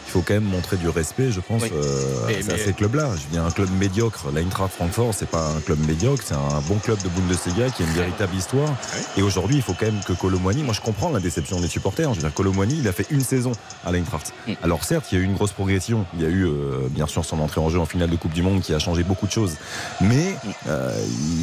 il 0.07 0.11
faut 0.11 0.21
quand 0.21 0.33
même 0.35 0.43
montrer 0.43 0.77
du 0.77 0.87
respect, 0.89 1.31
je 1.31 1.39
pense, 1.39 1.63
Oui. 1.63 1.69
euh, 1.73 2.03
Mais- 2.27 2.35
à 2.35 2.55
mais- 2.55 2.57
ces 2.63 2.73
clubs-là. 2.73 3.09
Je 3.15 3.23
veux 3.23 3.29
dire, 3.31 3.43
un 3.45 3.51
club 3.51 3.69
médiocre, 3.79 4.25
l'Eintracht 4.33 4.71
Francfort, 4.73 5.13
c'est 5.13 5.29
pas 5.29 5.49
un 5.49 5.59
club 5.59 5.79
médiocre, 5.85 6.23
c'est 6.25 6.35
un 6.35 6.61
bon 6.67 6.75
club 6.77 7.01
de 7.03 7.09
Bundesliga 7.09 7.69
qui 7.69 7.83
a 7.83 7.85
une 7.85 7.93
véritable 7.93 8.35
histoire. 8.35 8.69
Et 9.17 9.21
aujourd'hui, 9.21 9.57
il 9.57 9.61
faut 9.61 9.73
quand 9.73 9.85
même 9.87 10.01
que 10.07 10.13
Colomwani, 10.13 10.63
moi 10.63 10.73
je 10.73 10.81
comprends 10.81 11.09
la 11.11 11.19
déception 11.19 11.59
des 11.59 11.67
supporters. 11.67 12.09
Je 12.13 12.19
veux 12.19 12.21
dire, 12.27 12.33
Colomwani, 12.33 12.77
il 12.79 12.87
a 12.87 12.91
fait 12.93 13.07
une 13.09 13.21
saison 13.21 13.51
à 13.85 13.91
l'Eintracht. 13.91 14.33
Alors 14.63 14.83
certes, 14.83 15.05
il 15.11 15.17
y 15.17 15.21
a 15.21 15.21
eu 15.21 15.25
une 15.25 15.33
grosse 15.35 15.51
progression. 15.51 16.05
Il 16.15 16.21
y 16.21 16.25
a 16.25 16.29
eu, 16.29 16.45
euh, 16.45 16.87
bien 16.89 17.07
sûr, 17.07 17.25
son 17.25 17.39
entrée 17.39 17.59
en 17.61 17.69
jeu 17.69 17.79
en 17.79 17.85
finale 17.85 18.09
de 18.09 18.15
Coupe 18.15 18.33
du 18.33 18.43
Monde 18.43 18.61
qui 18.61 18.73
a 18.73 18.79
changé 18.79 19.03
beaucoup 19.03 19.25
de 19.27 19.31
choses. 19.31 19.55
Mais 20.01 20.35
euh, 20.67 20.91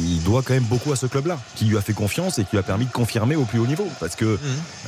il 0.07 0.21
doit 0.23 0.41
quand 0.41 0.53
même 0.53 0.63
beaucoup 0.63 0.91
à 0.91 0.95
ce 0.95 1.05
club-là, 1.05 1.37
qui 1.55 1.65
lui 1.65 1.77
a 1.77 1.81
fait 1.81 1.93
confiance 1.93 2.39
et 2.39 2.43
qui 2.43 2.51
lui 2.53 2.59
a 2.59 2.63
permis 2.63 2.85
de 2.85 2.91
confirmer 2.91 3.35
au 3.35 3.43
plus 3.45 3.59
haut 3.59 3.67
niveau. 3.67 3.87
Parce 3.99 4.15
que 4.15 4.25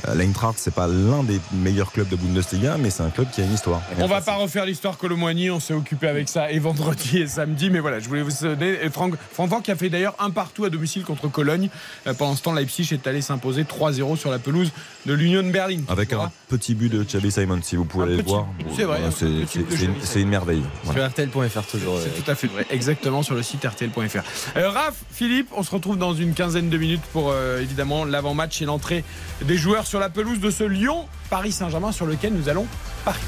euh, 0.08 0.14
l'Eintracht, 0.14 0.58
c'est 0.58 0.74
pas 0.74 0.86
l'un 0.86 1.22
des 1.22 1.40
meilleurs 1.52 1.92
clubs 1.92 2.08
de 2.08 2.16
Bundesliga, 2.16 2.76
mais 2.78 2.90
c'est 2.90 3.02
un 3.02 3.10
club 3.10 3.28
qui 3.30 3.40
a 3.42 3.44
une 3.44 3.52
histoire. 3.54 3.75
On 3.98 4.06
va 4.06 4.20
pas 4.20 4.36
refaire 4.36 4.64
l'histoire 4.66 4.96
Colomboigny, 4.98 5.50
on 5.50 5.60
s'est 5.60 5.74
occupé 5.74 6.08
avec 6.08 6.28
ça 6.28 6.50
et 6.50 6.58
vendredi 6.58 7.18
et 7.18 7.26
samedi, 7.26 7.70
mais 7.70 7.78
voilà, 7.80 7.98
je 8.00 8.08
voulais 8.08 8.22
vous 8.22 8.30
donner 8.42 8.78
et 8.82 8.90
Franck, 8.90 9.14
qui 9.62 9.70
a 9.70 9.76
fait 9.76 9.88
d'ailleurs 9.88 10.14
un 10.18 10.30
partout 10.30 10.64
à 10.64 10.70
domicile 10.70 11.02
contre 11.04 11.28
Cologne. 11.28 11.68
Euh, 12.06 12.14
pendant 12.14 12.34
ce 12.36 12.42
temps, 12.42 12.52
Leipzig 12.52 12.88
est 12.92 13.06
allé 13.06 13.20
s'imposer 13.20 13.64
3-0 13.64 14.16
sur 14.16 14.30
la 14.30 14.38
pelouse 14.38 14.70
de 15.06 15.12
l'Union 15.14 15.42
Berlin. 15.44 15.80
Avec 15.88 16.12
un 16.12 16.30
petit 16.48 16.74
but 16.74 16.90
de 16.92 17.02
Xavi 17.04 17.30
Simon, 17.30 17.60
si 17.62 17.76
vous 17.76 17.84
pouvez 17.84 18.04
Un 18.04 18.08
aller 18.08 18.16
le 18.18 18.22
voir. 18.22 18.46
c'est 18.76 18.84
vrai, 18.84 19.00
un 19.06 19.10
c'est- 19.10 19.26
de 19.26 20.20
une- 20.20 20.28
merveille. 20.28 20.62
Voilà. 20.84 21.10
Sur 21.10 21.24
RTL.fr 21.26 21.62
toujours. 21.66 21.98
C'est 22.02 22.22
tout 22.22 22.30
à 22.30 22.34
fait 22.34 22.46
vrai, 22.48 22.66
exactement 22.70 23.22
sur 23.22 23.34
le 23.34 23.42
site 23.42 23.64
rtl.fr. 23.64 24.22
Euh, 24.56 24.70
Raph, 24.70 24.94
Philippe, 25.10 25.48
on 25.56 25.62
se 25.62 25.70
retrouve 25.70 25.98
dans 25.98 26.14
une 26.14 26.34
quinzaine 26.34 26.68
de 26.68 26.76
minutes 26.78 27.02
pour 27.12 27.30
euh, 27.30 27.60
évidemment 27.60 28.04
l'avant-match 28.04 28.60
et 28.62 28.64
l'entrée 28.64 29.04
des 29.42 29.56
joueurs 29.56 29.86
sur 29.86 30.00
la 30.00 30.08
pelouse 30.10 30.40
de 30.40 30.50
ce 30.50 30.64
Lyon 30.64 31.06
Paris 31.30 31.52
Saint-Germain 31.52 31.92
sur 31.92 32.06
lequel 32.06 32.32
nous 32.34 32.48
allons 32.48 32.66
parier. 33.04 33.20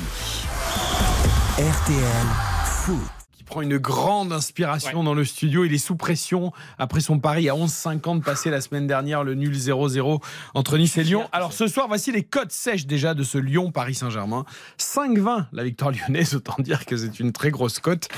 RTL 1.58 2.26
Foot. 2.64 2.96
prend 3.44 3.62
une 3.62 3.78
grande 3.78 4.32
inspiration 4.32 5.02
dans 5.02 5.14
le 5.14 5.24
studio. 5.24 5.64
Il 5.64 5.74
est 5.74 5.78
sous 5.78 5.96
pression 5.96 6.52
après 6.78 7.00
son 7.00 7.18
pari 7.18 7.48
à 7.48 7.54
11,50 7.54 8.22
passé 8.22 8.50
la 8.50 8.60
semaine 8.60 8.86
dernière, 8.86 9.24
le 9.24 9.34
nul 9.34 9.52
0-0 9.52 10.22
entre 10.54 10.78
Nice 10.78 10.96
et 10.98 11.02
Lyon. 11.02 11.28
Alors 11.32 11.52
ce 11.52 11.66
soir, 11.66 11.88
voici 11.88 12.12
les 12.12 12.22
cotes 12.22 12.52
sèches 12.52 12.86
déjà 12.86 13.14
de 13.14 13.24
ce 13.24 13.38
Lyon-Paris 13.38 13.94
Saint-Germain. 13.94 14.44
5,20 14.78 15.46
la 15.52 15.64
victoire 15.64 15.90
lyonnaise, 15.90 16.34
autant 16.34 16.56
dire 16.60 16.86
que 16.86 16.96
c'est 16.96 17.18
une 17.18 17.32
très 17.32 17.50
grosse 17.50 17.80
cote. 17.80 18.08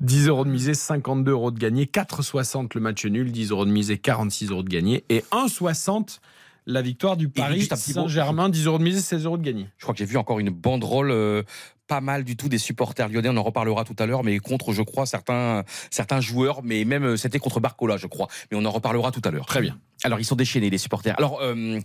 10 0.00 0.28
euros 0.28 0.44
de 0.44 0.50
misée, 0.50 0.74
52 0.74 1.30
euros 1.30 1.50
de 1.50 1.58
gagné. 1.58 1.86
4,60 1.86 2.70
le 2.74 2.80
match 2.80 3.06
nul, 3.06 3.32
10 3.32 3.50
euros 3.52 3.64
de 3.64 3.70
misée, 3.70 3.96
46 3.96 4.50
euros 4.50 4.62
de 4.62 4.68
gagné. 4.68 5.04
Et 5.08 5.20
1,60 5.30 6.18
la 6.66 6.82
victoire 6.82 7.16
du 7.16 7.28
Paris 7.28 7.68
un. 7.70 7.76
Saint-Germain, 7.76 8.48
10 8.48 8.66
euros 8.66 8.78
de 8.78 8.84
misée, 8.84 9.00
16 9.00 9.24
euros 9.24 9.38
de 9.38 9.42
gagné. 9.42 9.68
Je 9.78 9.82
crois 9.82 9.94
que 9.94 9.98
j'ai 9.98 10.04
vu 10.04 10.16
encore 10.16 10.38
une 10.38 10.50
banderole 10.50 11.10
euh, 11.10 11.42
pas 11.86 12.00
mal 12.00 12.24
du 12.24 12.36
tout 12.36 12.48
des 12.48 12.58
supporters 12.58 13.08
lyonnais. 13.08 13.28
On 13.28 13.36
en 13.36 13.42
reparlera 13.42 13.84
tout 13.84 13.96
à 13.98 14.06
l'heure, 14.06 14.24
mais 14.24 14.38
contre, 14.38 14.72
je 14.72 14.82
crois, 14.82 15.06
certains, 15.06 15.64
certains 15.90 16.20
joueurs, 16.20 16.62
mais 16.62 16.84
même 16.84 17.04
euh, 17.04 17.16
c'était 17.16 17.38
contre 17.38 17.60
Barcola, 17.60 17.96
je 17.96 18.06
crois. 18.06 18.28
Mais 18.50 18.58
on 18.58 18.64
en 18.64 18.70
reparlera 18.70 19.10
tout 19.10 19.22
à 19.24 19.30
l'heure. 19.30 19.46
Très 19.46 19.60
bien. 19.60 19.78
Alors, 20.04 20.20
ils 20.20 20.24
sont 20.24 20.36
déchaînés, 20.36 20.70
les 20.70 20.78
supporters. 20.78 21.14
Alors, 21.18 21.40
euh, 21.42 21.80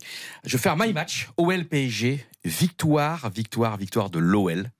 je 0.46 0.58
vais 0.58 0.62
faire 0.62 0.78
my 0.78 0.94
match. 0.94 1.30
OL 1.38 1.66
PSG, 1.66 2.26
victoire, 2.46 3.30
victoire, 3.30 3.78
victoire 3.78 4.10
de 4.10 4.20
l'OL. 4.20 4.72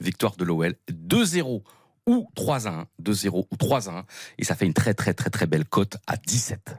Victoire 0.00 0.36
de 0.36 0.44
l'OL. 0.44 0.74
2-0 0.90 1.62
ou 2.06 2.28
3-1. 2.36 2.84
2-0 3.02 3.46
ou 3.50 3.56
3-1. 3.56 4.02
Et 4.38 4.44
ça 4.44 4.54
fait 4.54 4.66
une 4.66 4.74
très, 4.74 4.94
très, 4.94 5.14
très, 5.14 5.30
très 5.30 5.46
belle 5.46 5.64
cote 5.64 5.96
à 6.06 6.16
17 6.16 6.76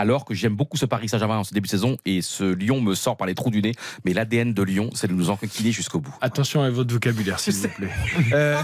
alors 0.00 0.24
que 0.24 0.34
j'aime 0.34 0.56
beaucoup 0.56 0.76
ce 0.76 0.86
Paris 0.86 1.08
Saint-Germain 1.08 1.36
en 1.38 1.44
ce 1.44 1.52
début 1.54 1.66
de 1.66 1.70
saison 1.70 1.96
et 2.04 2.22
ce 2.22 2.44
Lyon 2.44 2.80
me 2.80 2.94
sort 2.94 3.16
par 3.16 3.26
les 3.26 3.34
trous 3.34 3.50
du 3.50 3.62
nez. 3.62 3.72
Mais 4.04 4.12
l'ADN 4.12 4.52
de 4.54 4.62
Lyon, 4.62 4.90
c'est 4.94 5.06
de 5.08 5.12
nous 5.12 5.30
enquiller 5.30 5.72
jusqu'au 5.72 6.00
bout. 6.00 6.14
Attention 6.20 6.62
à 6.62 6.70
votre 6.70 6.92
vocabulaire, 6.92 7.38
s'il 7.38 7.54
vous 7.54 7.68
plaît. 7.68 7.88
Euh, 8.32 8.56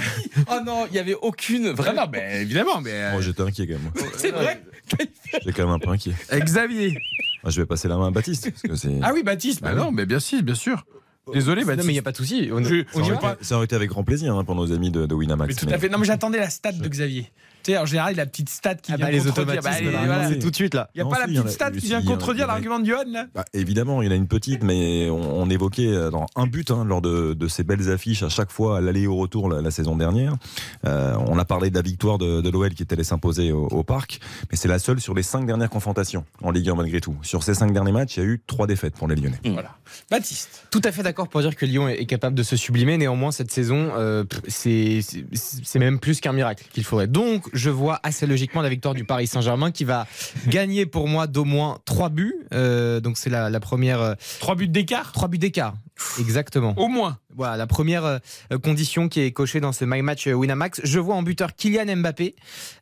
Oh 0.50 0.58
non, 0.64 0.86
il 0.86 0.92
n'y 0.92 0.98
avait 0.98 1.14
aucune 1.14 1.68
Vraiment, 1.70 2.06
vraiment. 2.06 2.10
mais 2.12 2.42
évidemment, 2.42 2.80
mais. 2.80 2.90
euh, 2.92 3.12
Oh, 3.16 3.20
J'étais 3.20 3.42
inquiet 3.42 3.66
quand 3.66 3.74
même. 3.74 4.10
C'est 4.16 4.30
vrai. 4.30 4.62
J'étais 5.32 5.52
quand 5.52 5.64
même 5.66 5.74
un 5.74 5.78
peu 5.78 5.90
inquiet. 5.90 6.12
Xavier. 6.32 6.98
Ah, 7.44 7.50
je 7.50 7.60
vais 7.60 7.66
passer 7.66 7.88
la 7.88 7.96
main 7.96 8.08
à 8.08 8.10
Baptiste. 8.10 8.50
Parce 8.50 8.62
que 8.62 8.74
c'est... 8.76 8.98
Ah 9.02 9.10
oui, 9.14 9.22
Baptiste. 9.22 9.62
Bah 9.62 9.74
Bah 9.74 9.80
non, 9.84 9.92
mais 9.92 10.06
bien 10.06 10.18
sûr, 10.20 10.42
bien 10.42 10.54
sûr. 10.54 10.84
Désolé, 11.32 11.64
Non, 11.64 11.74
mais 11.78 11.82
il 11.86 11.92
n'y 11.92 11.98
a 11.98 12.02
pas 12.02 12.12
de 12.12 12.16
souci. 12.16 12.50
On, 12.52 12.62
on 12.62 13.00
aurait 13.00 13.32
été, 13.32 13.44
ça 13.44 13.56
aurait 13.56 13.64
été 13.64 13.74
avec 13.74 13.88
grand 13.90 14.04
plaisir 14.04 14.36
hein, 14.36 14.44
pour 14.44 14.54
nos 14.54 14.70
amis 14.72 14.92
de, 14.92 15.06
de 15.06 15.14
Winamax. 15.14 15.48
Mais 15.54 15.68
tout 15.68 15.74
à 15.74 15.78
fait. 15.78 15.88
Non, 15.88 15.98
mais 15.98 16.06
j'attendais 16.06 16.38
la 16.38 16.48
stat 16.50 16.70
de 16.72 16.88
Xavier. 16.88 17.30
Tu 17.66 17.72
sais, 17.72 17.78
en 17.78 17.84
général, 17.84 18.12
il 18.14 18.20
a 18.20 18.22
la 18.22 18.30
petite 18.30 18.48
stat 18.48 18.76
qui 18.76 18.92
Ah 18.92 18.96
vient 18.96 19.06
bah, 19.06 19.10
les 19.12 19.18
contredire. 19.18 19.60
Bah, 19.60 19.70
là, 19.80 20.06
voilà. 20.06 20.28
c'est 20.28 20.38
tout 20.38 20.50
de 20.52 20.54
suite 20.54 20.72
là. 20.74 20.88
Il 20.94 20.98
n'y 20.98 21.00
a 21.00 21.04
Non, 21.04 21.10
pas 21.10 21.16
si, 21.26 21.26
la 21.26 21.32
y 21.32 21.38
en 21.40 21.42
petite 21.42 21.60
a- 21.60 21.66
stat 21.66 21.70
qui 21.72 21.86
vient 21.86 21.98
y 22.00 22.06
en 22.06 22.12
contredire 22.12 22.36
il 22.36 22.38
y 22.38 22.44
en 22.44 22.44
a- 22.44 22.52
l'argument 22.52 22.78
de 22.78 22.84
Johan, 22.86 23.02
là 23.08 23.26
Bah, 23.34 23.44
évidemment, 23.54 24.02
il 24.02 24.12
a 24.12 24.14
une 24.14 24.28
petite, 24.28 24.62
mais 24.62 25.10
on, 25.10 25.40
on 25.42 25.50
évoquait 25.50 25.88
euh, 25.88 26.10
dans 26.10 26.26
un 26.36 26.46
but 26.46 26.70
hein, 26.70 26.84
lors 26.84 27.02
de, 27.02 27.34
de 27.34 27.48
ces 27.48 27.64
belles 27.64 27.90
affiches 27.90 28.22
à 28.22 28.28
chaque 28.28 28.52
fois 28.52 28.78
à 28.78 28.80
l'aller 28.80 29.00
et 29.02 29.06
au 29.08 29.16
retour 29.16 29.48
la, 29.48 29.62
la 29.62 29.70
saison 29.72 29.96
dernière. 29.96 30.34
Euh, 30.84 31.16
on 31.26 31.36
a 31.40 31.44
parlé 31.44 31.70
de 31.70 31.74
la 31.74 31.82
victoire 31.82 32.18
de, 32.18 32.40
de 32.40 32.50
l'OL 32.50 32.72
qui 32.72 32.84
est 32.84 32.92
allé 32.92 33.02
s'imposer 33.02 33.50
au, 33.50 33.66
au 33.66 33.82
parc, 33.82 34.20
mais 34.52 34.56
c'est 34.56 34.68
la 34.68 34.78
seule 34.78 35.00
sur 35.00 35.12
les 35.14 35.24
cinq 35.24 35.44
dernières 35.44 35.68
confrontations 35.70 36.24
en 36.44 36.52
Ligue 36.52 36.68
1 36.70 36.76
malgré 36.76 37.00
tout. 37.00 37.16
Sur 37.22 37.42
ces 37.42 37.54
cinq 37.54 37.72
derniers 37.72 37.90
matchs, 37.90 38.16
il 38.16 38.20
y 38.20 38.22
a 38.22 38.26
eu 38.26 38.40
trois 38.46 38.68
défaites 38.68 38.94
pour 38.94 39.08
les 39.08 39.16
Lyonnais. 39.16 39.40
Voilà. 39.44 39.74
Baptiste. 40.08 40.66
Tout 40.70 40.82
à 40.84 40.92
fait 40.92 41.02
d'accord 41.02 41.26
pour 41.26 41.40
dire 41.40 41.56
que 41.56 41.66
Lyon 41.66 41.88
est 41.88 42.06
capable 42.06 42.36
de 42.36 42.44
se 42.44 42.54
sublimer. 42.56 42.96
Néanmoins, 42.96 43.32
cette 43.32 43.50
saison, 43.50 43.90
euh, 43.96 44.22
c'est 44.48 45.78
même 45.78 45.98
plus 45.98 46.20
qu'un 46.20 46.32
miracle 46.32 46.64
qu'il 46.72 46.84
faudrait. 46.84 47.06
Donc, 47.08 47.44
je 47.56 47.70
vois 47.70 47.98
assez 48.02 48.26
logiquement 48.26 48.62
la 48.62 48.68
victoire 48.68 48.94
du 48.94 49.04
Paris 49.04 49.26
Saint-Germain 49.26 49.70
qui 49.70 49.84
va 49.84 50.06
gagner 50.48 50.86
pour 50.86 51.08
moi 51.08 51.26
d'au 51.26 51.44
moins 51.44 51.78
3 51.84 52.08
buts. 52.10 52.34
Euh, 52.52 53.00
donc, 53.00 53.16
c'est 53.16 53.30
la, 53.30 53.50
la 53.50 53.60
première. 53.60 54.00
euh, 54.00 54.14
Trois 54.40 54.54
buts 54.54 54.68
d'écart 54.68 55.12
3 55.12 55.28
buts 55.28 55.38
d'écart. 55.38 55.74
Exactement. 56.20 56.74
Au 56.76 56.88
moins. 56.88 57.18
Voilà, 57.34 57.56
la 57.56 57.66
première 57.66 58.04
euh, 58.04 58.18
condition 58.62 59.08
qui 59.08 59.20
est 59.20 59.32
cochée 59.32 59.60
dans 59.60 59.72
ce 59.72 59.84
My 59.84 60.02
Match 60.02 60.26
euh, 60.26 60.32
Winamax. 60.32 60.80
Je 60.84 60.98
vois 60.98 61.14
en 61.14 61.22
buteur 61.22 61.54
Kylian 61.54 61.96
Mbappé. 61.96 62.34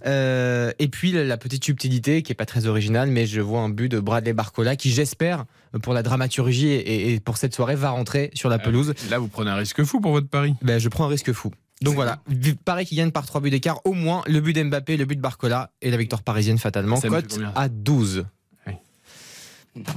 Euh, 0.06 0.72
et 0.78 0.88
puis 0.88 1.12
la, 1.12 1.36
petite 1.36 1.64
subtilité 1.64 2.22
qui 2.22 2.32
est 2.32 2.36
pas 2.36 2.46
très 2.46 2.66
originale, 2.66 3.10
mais 3.10 3.26
je 3.26 3.40
vois 3.40 3.60
un 3.60 3.68
but 3.68 3.88
de 3.88 4.00
Bradley 4.00 4.32
Barcola 4.32 4.76
qui, 4.76 4.90
j'espère, 4.90 5.44
pour 5.82 5.92
la 5.94 6.02
dramaturgie 6.02 6.68
et, 6.68 7.12
et 7.14 7.20
pour 7.20 7.36
cette 7.36 7.54
soirée, 7.54 7.74
va 7.76 7.90
rentrer 7.90 8.30
sur 8.34 8.48
la 8.48 8.58
pelouse. 8.58 8.94
Là, 9.10 9.18
vous 9.18 9.28
prenez 9.28 9.50
un 9.50 9.56
risque 9.56 9.82
fou 9.84 10.00
pour 10.00 10.12
votre 10.12 10.28
pari. 10.28 10.54
Ben, 10.62 10.78
je 10.78 10.88
prends 10.88 11.04
un 11.04 11.08
risque 11.08 11.32
fou. 11.32 11.50
Donc 11.84 11.94
voilà, 11.94 12.18
pareil 12.64 12.86
qu'il 12.86 12.96
gagne 12.96 13.10
par 13.10 13.26
3 13.26 13.40
buts 13.40 13.50
d'écart, 13.50 13.80
au 13.84 13.92
moins 13.92 14.22
le 14.26 14.40
but 14.40 14.52
d'Mbappé, 14.52 14.96
le 14.96 15.04
but 15.04 15.16
de 15.16 15.20
Barcola 15.20 15.70
et 15.82 15.90
la 15.90 15.96
victoire 15.96 16.22
parisienne 16.22 16.58
fatalement. 16.58 17.00
Cote 17.00 17.38
à 17.54 17.68
12. 17.68 18.24
Oui. 18.66 18.72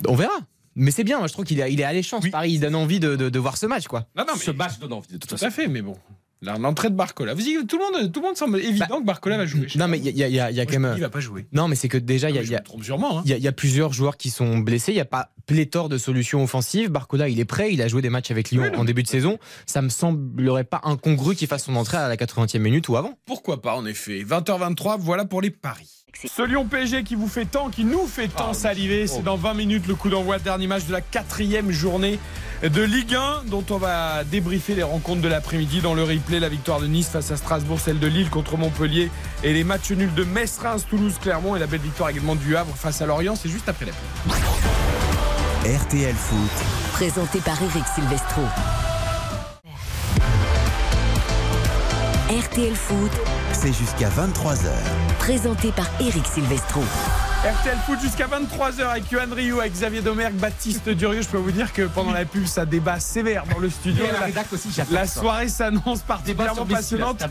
On 0.08 0.16
verra. 0.16 0.34
Mais 0.76 0.92
c'est 0.92 1.04
bien, 1.04 1.18
moi 1.18 1.28
je 1.28 1.34
trouve 1.34 1.46
qu'il 1.46 1.60
est, 1.60 1.74
il 1.74 1.82
est 1.82 1.84
alléchant 1.84 2.20
Paris, 2.32 2.52
il 2.52 2.60
donne 2.60 2.76
envie 2.76 3.00
de, 3.00 3.16
de- 3.16 3.30
de 3.30 3.40
voir 3.40 3.58
ce 3.58 3.66
match 3.66 3.88
quoi. 3.88 4.06
Non, 4.16 4.26
non, 4.28 4.34
mais 4.36 4.40
Ce 4.42 4.52
match 4.52 4.78
donne 4.78 4.94
envie 4.94 5.08
de 5.08 5.14
toute 5.14 5.22
tout 5.28 5.36
façon. 5.36 5.46
à 5.48 5.50
fait, 5.50 5.68
mais 5.68 5.82
bon. 5.82 5.98
L'entrée 6.42 6.90
de 6.90 6.96
Barcola. 6.96 7.34
Vous 7.34 7.42
y- 7.48 7.66
tout, 7.66 7.78
le 7.80 8.00
monde, 8.00 8.12
tout 8.12 8.20
le 8.22 8.28
monde 8.28 8.38
semble 8.38 8.60
évident 8.60 9.00
que 9.00 9.06
Barcola 9.06 9.38
va 9.38 9.46
jouer. 9.46 9.68
Non 9.76 9.88
mais 9.88 9.98
il 9.98 10.06
y 10.16 10.24
a, 10.24 10.28
il 10.28 10.34
y 10.36 10.40
a- 10.40 10.52
il 10.52 10.56
y 10.56 10.60
a 10.62 10.64
Moi, 10.64 10.72
quand 10.74 10.80
même... 10.80 10.94
Il 10.96 11.02
va 11.02 11.10
pas 11.10 11.20
jouer. 11.20 11.48
Non 11.52 11.68
mais 11.68 11.76
c'est 11.76 11.88
que 11.90 11.98
déjà 11.98 12.30
il 12.30 12.36
y 12.36 12.40
hein. 12.40 12.42
y 13.26 13.48
a- 13.48 13.52
plusieurs 13.52 13.92
joueurs 13.94 14.18
qui 14.18 14.30
sont 14.30 14.60
blessés, 14.60 14.92
il 14.92 14.96
n'y 14.96 15.02
a 15.02 15.06
pas 15.06 15.32
pléthore 15.48 15.90
de 15.90 15.98
solutions 15.98 16.44
offensives. 16.44 16.90
Barcola 16.90 17.28
il 17.30 17.40
est 17.40 17.46
prêt, 17.46 17.74
il 17.74 17.82
a 17.82 17.88
joué 17.88 18.02
des 18.02 18.10
matchs 18.10 18.30
avec 18.32 18.52
Lyon 18.52 18.70
Oui, 18.72 18.78
en 18.78 18.84
début 18.86 19.02
de 19.04 19.08
saison. 19.08 19.40
Ça 19.66 19.82
me 19.82 19.90
semblerait 19.90 20.64
pas 20.64 20.82
incongru 20.84 21.36
qu'il 21.36 21.48
fasse 21.48 21.64
son 21.66 21.76
entrée 21.76 21.98
à 21.98 22.08
la 22.08 22.16
80e 22.18 22.60
minute 22.60 22.88
ou 22.90 22.98
avant. 22.98 23.14
Pourquoi 23.26 23.62
pas, 23.62 23.76
en 23.76 23.86
effet. 23.86 24.24
20h23, 24.24 24.98
voilà 25.00 25.26
pour 25.26 25.42
les 25.42 25.50
paris. 25.52 25.90
Ce 26.26 26.42
Lyon 26.42 26.66
PSG 26.66 27.04
qui 27.04 27.14
vous 27.14 27.28
fait 27.28 27.46
tant, 27.46 27.70
qui 27.70 27.84
nous 27.86 28.08
fait 28.08 28.28
tant 28.28 28.54
saliver, 28.54 29.06
c'est 29.06 29.22
dans 29.22 29.36
20 29.36 29.54
minutes 29.54 29.88
le 29.88 29.94
coup 29.94 30.10
d'envoi, 30.10 30.40
dernier 30.40 30.66
match 30.66 30.86
de 30.86 30.92
la 30.92 31.02
quatrième 31.02 31.70
journée 31.70 32.20
de 32.64 32.82
Ligue 32.82 33.14
1, 33.14 33.44
dont 33.46 33.64
on 33.70 33.78
va 33.78 34.24
débriefer 34.24 34.74
les 34.74 34.82
rencontres 34.82 35.22
de 35.22 35.28
l'après-midi 35.28 35.82
dans 35.82 35.94
le 35.94 36.02
replay, 36.02 36.40
la 36.40 36.50
victoire 36.50 36.80
de 36.80 36.88
Nice 36.88 37.10
face 37.10 37.30
à 37.30 37.38
Strasbourg, 37.38 37.80
celle 37.80 38.00
de 38.00 38.08
Lille 38.08 38.32
contre 38.32 38.58
Montpellier 38.58 39.12
et 39.44 39.54
les 39.54 39.64
matchs 39.64 39.92
nuls 39.92 40.14
de 40.16 40.24
Metz, 40.24 40.58
Reims, 40.58 40.88
Toulouse, 40.90 41.18
Clermont 41.22 41.56
et 41.56 41.60
la 41.60 41.68
belle 41.68 41.82
victoire 41.82 42.10
également 42.10 42.36
du 42.36 42.58
Havre 42.58 42.76
face 42.76 43.00
à 43.02 43.06
Lorient, 43.06 43.36
c'est 43.36 43.50
juste 43.50 43.70
après 43.70 43.86
la 43.86 43.92
pub. 43.92 44.32
RTL 45.66 46.16
Foot, 46.16 46.66
Présenté 46.94 47.40
par 47.42 47.62
Eric 47.62 47.84
Silvestro. 47.94 48.42
RTL 52.30 52.76
Foot, 52.76 53.12
c'est 53.54 53.74
jusqu'à 53.74 54.10
23h. 54.10 54.70
présenté 55.20 55.72
par 55.72 55.88
Eric 56.00 56.26
Silvestro. 56.26 56.82
RTL 57.48 57.78
Foot 57.86 58.02
jusqu'à 58.02 58.28
23h 58.28 58.90
avec 58.90 59.10
Yohan 59.10 59.34
Rioux, 59.34 59.62
avec 59.62 59.72
Xavier 59.72 60.02
Domergue, 60.02 60.36
Baptiste 60.36 60.90
Durieux. 60.90 61.22
Je 61.22 61.30
peux 61.30 61.38
vous 61.38 61.54
dire 61.54 61.72
que 61.72 61.84
pendant 61.84 62.12
la 62.12 62.26
pub, 62.26 62.46
ça 62.46 62.66
débat 62.66 63.00
sévère 63.00 63.46
dans 63.50 63.60
le 63.60 63.70
studio. 63.70 64.04
Et 64.04 64.34
la 64.34 64.44
aussi, 64.52 64.68
la 64.92 65.08
soirée 65.08 65.48
s'annonce 65.48 66.02
particulièrement 66.02 66.66
passionnante. 66.66 67.24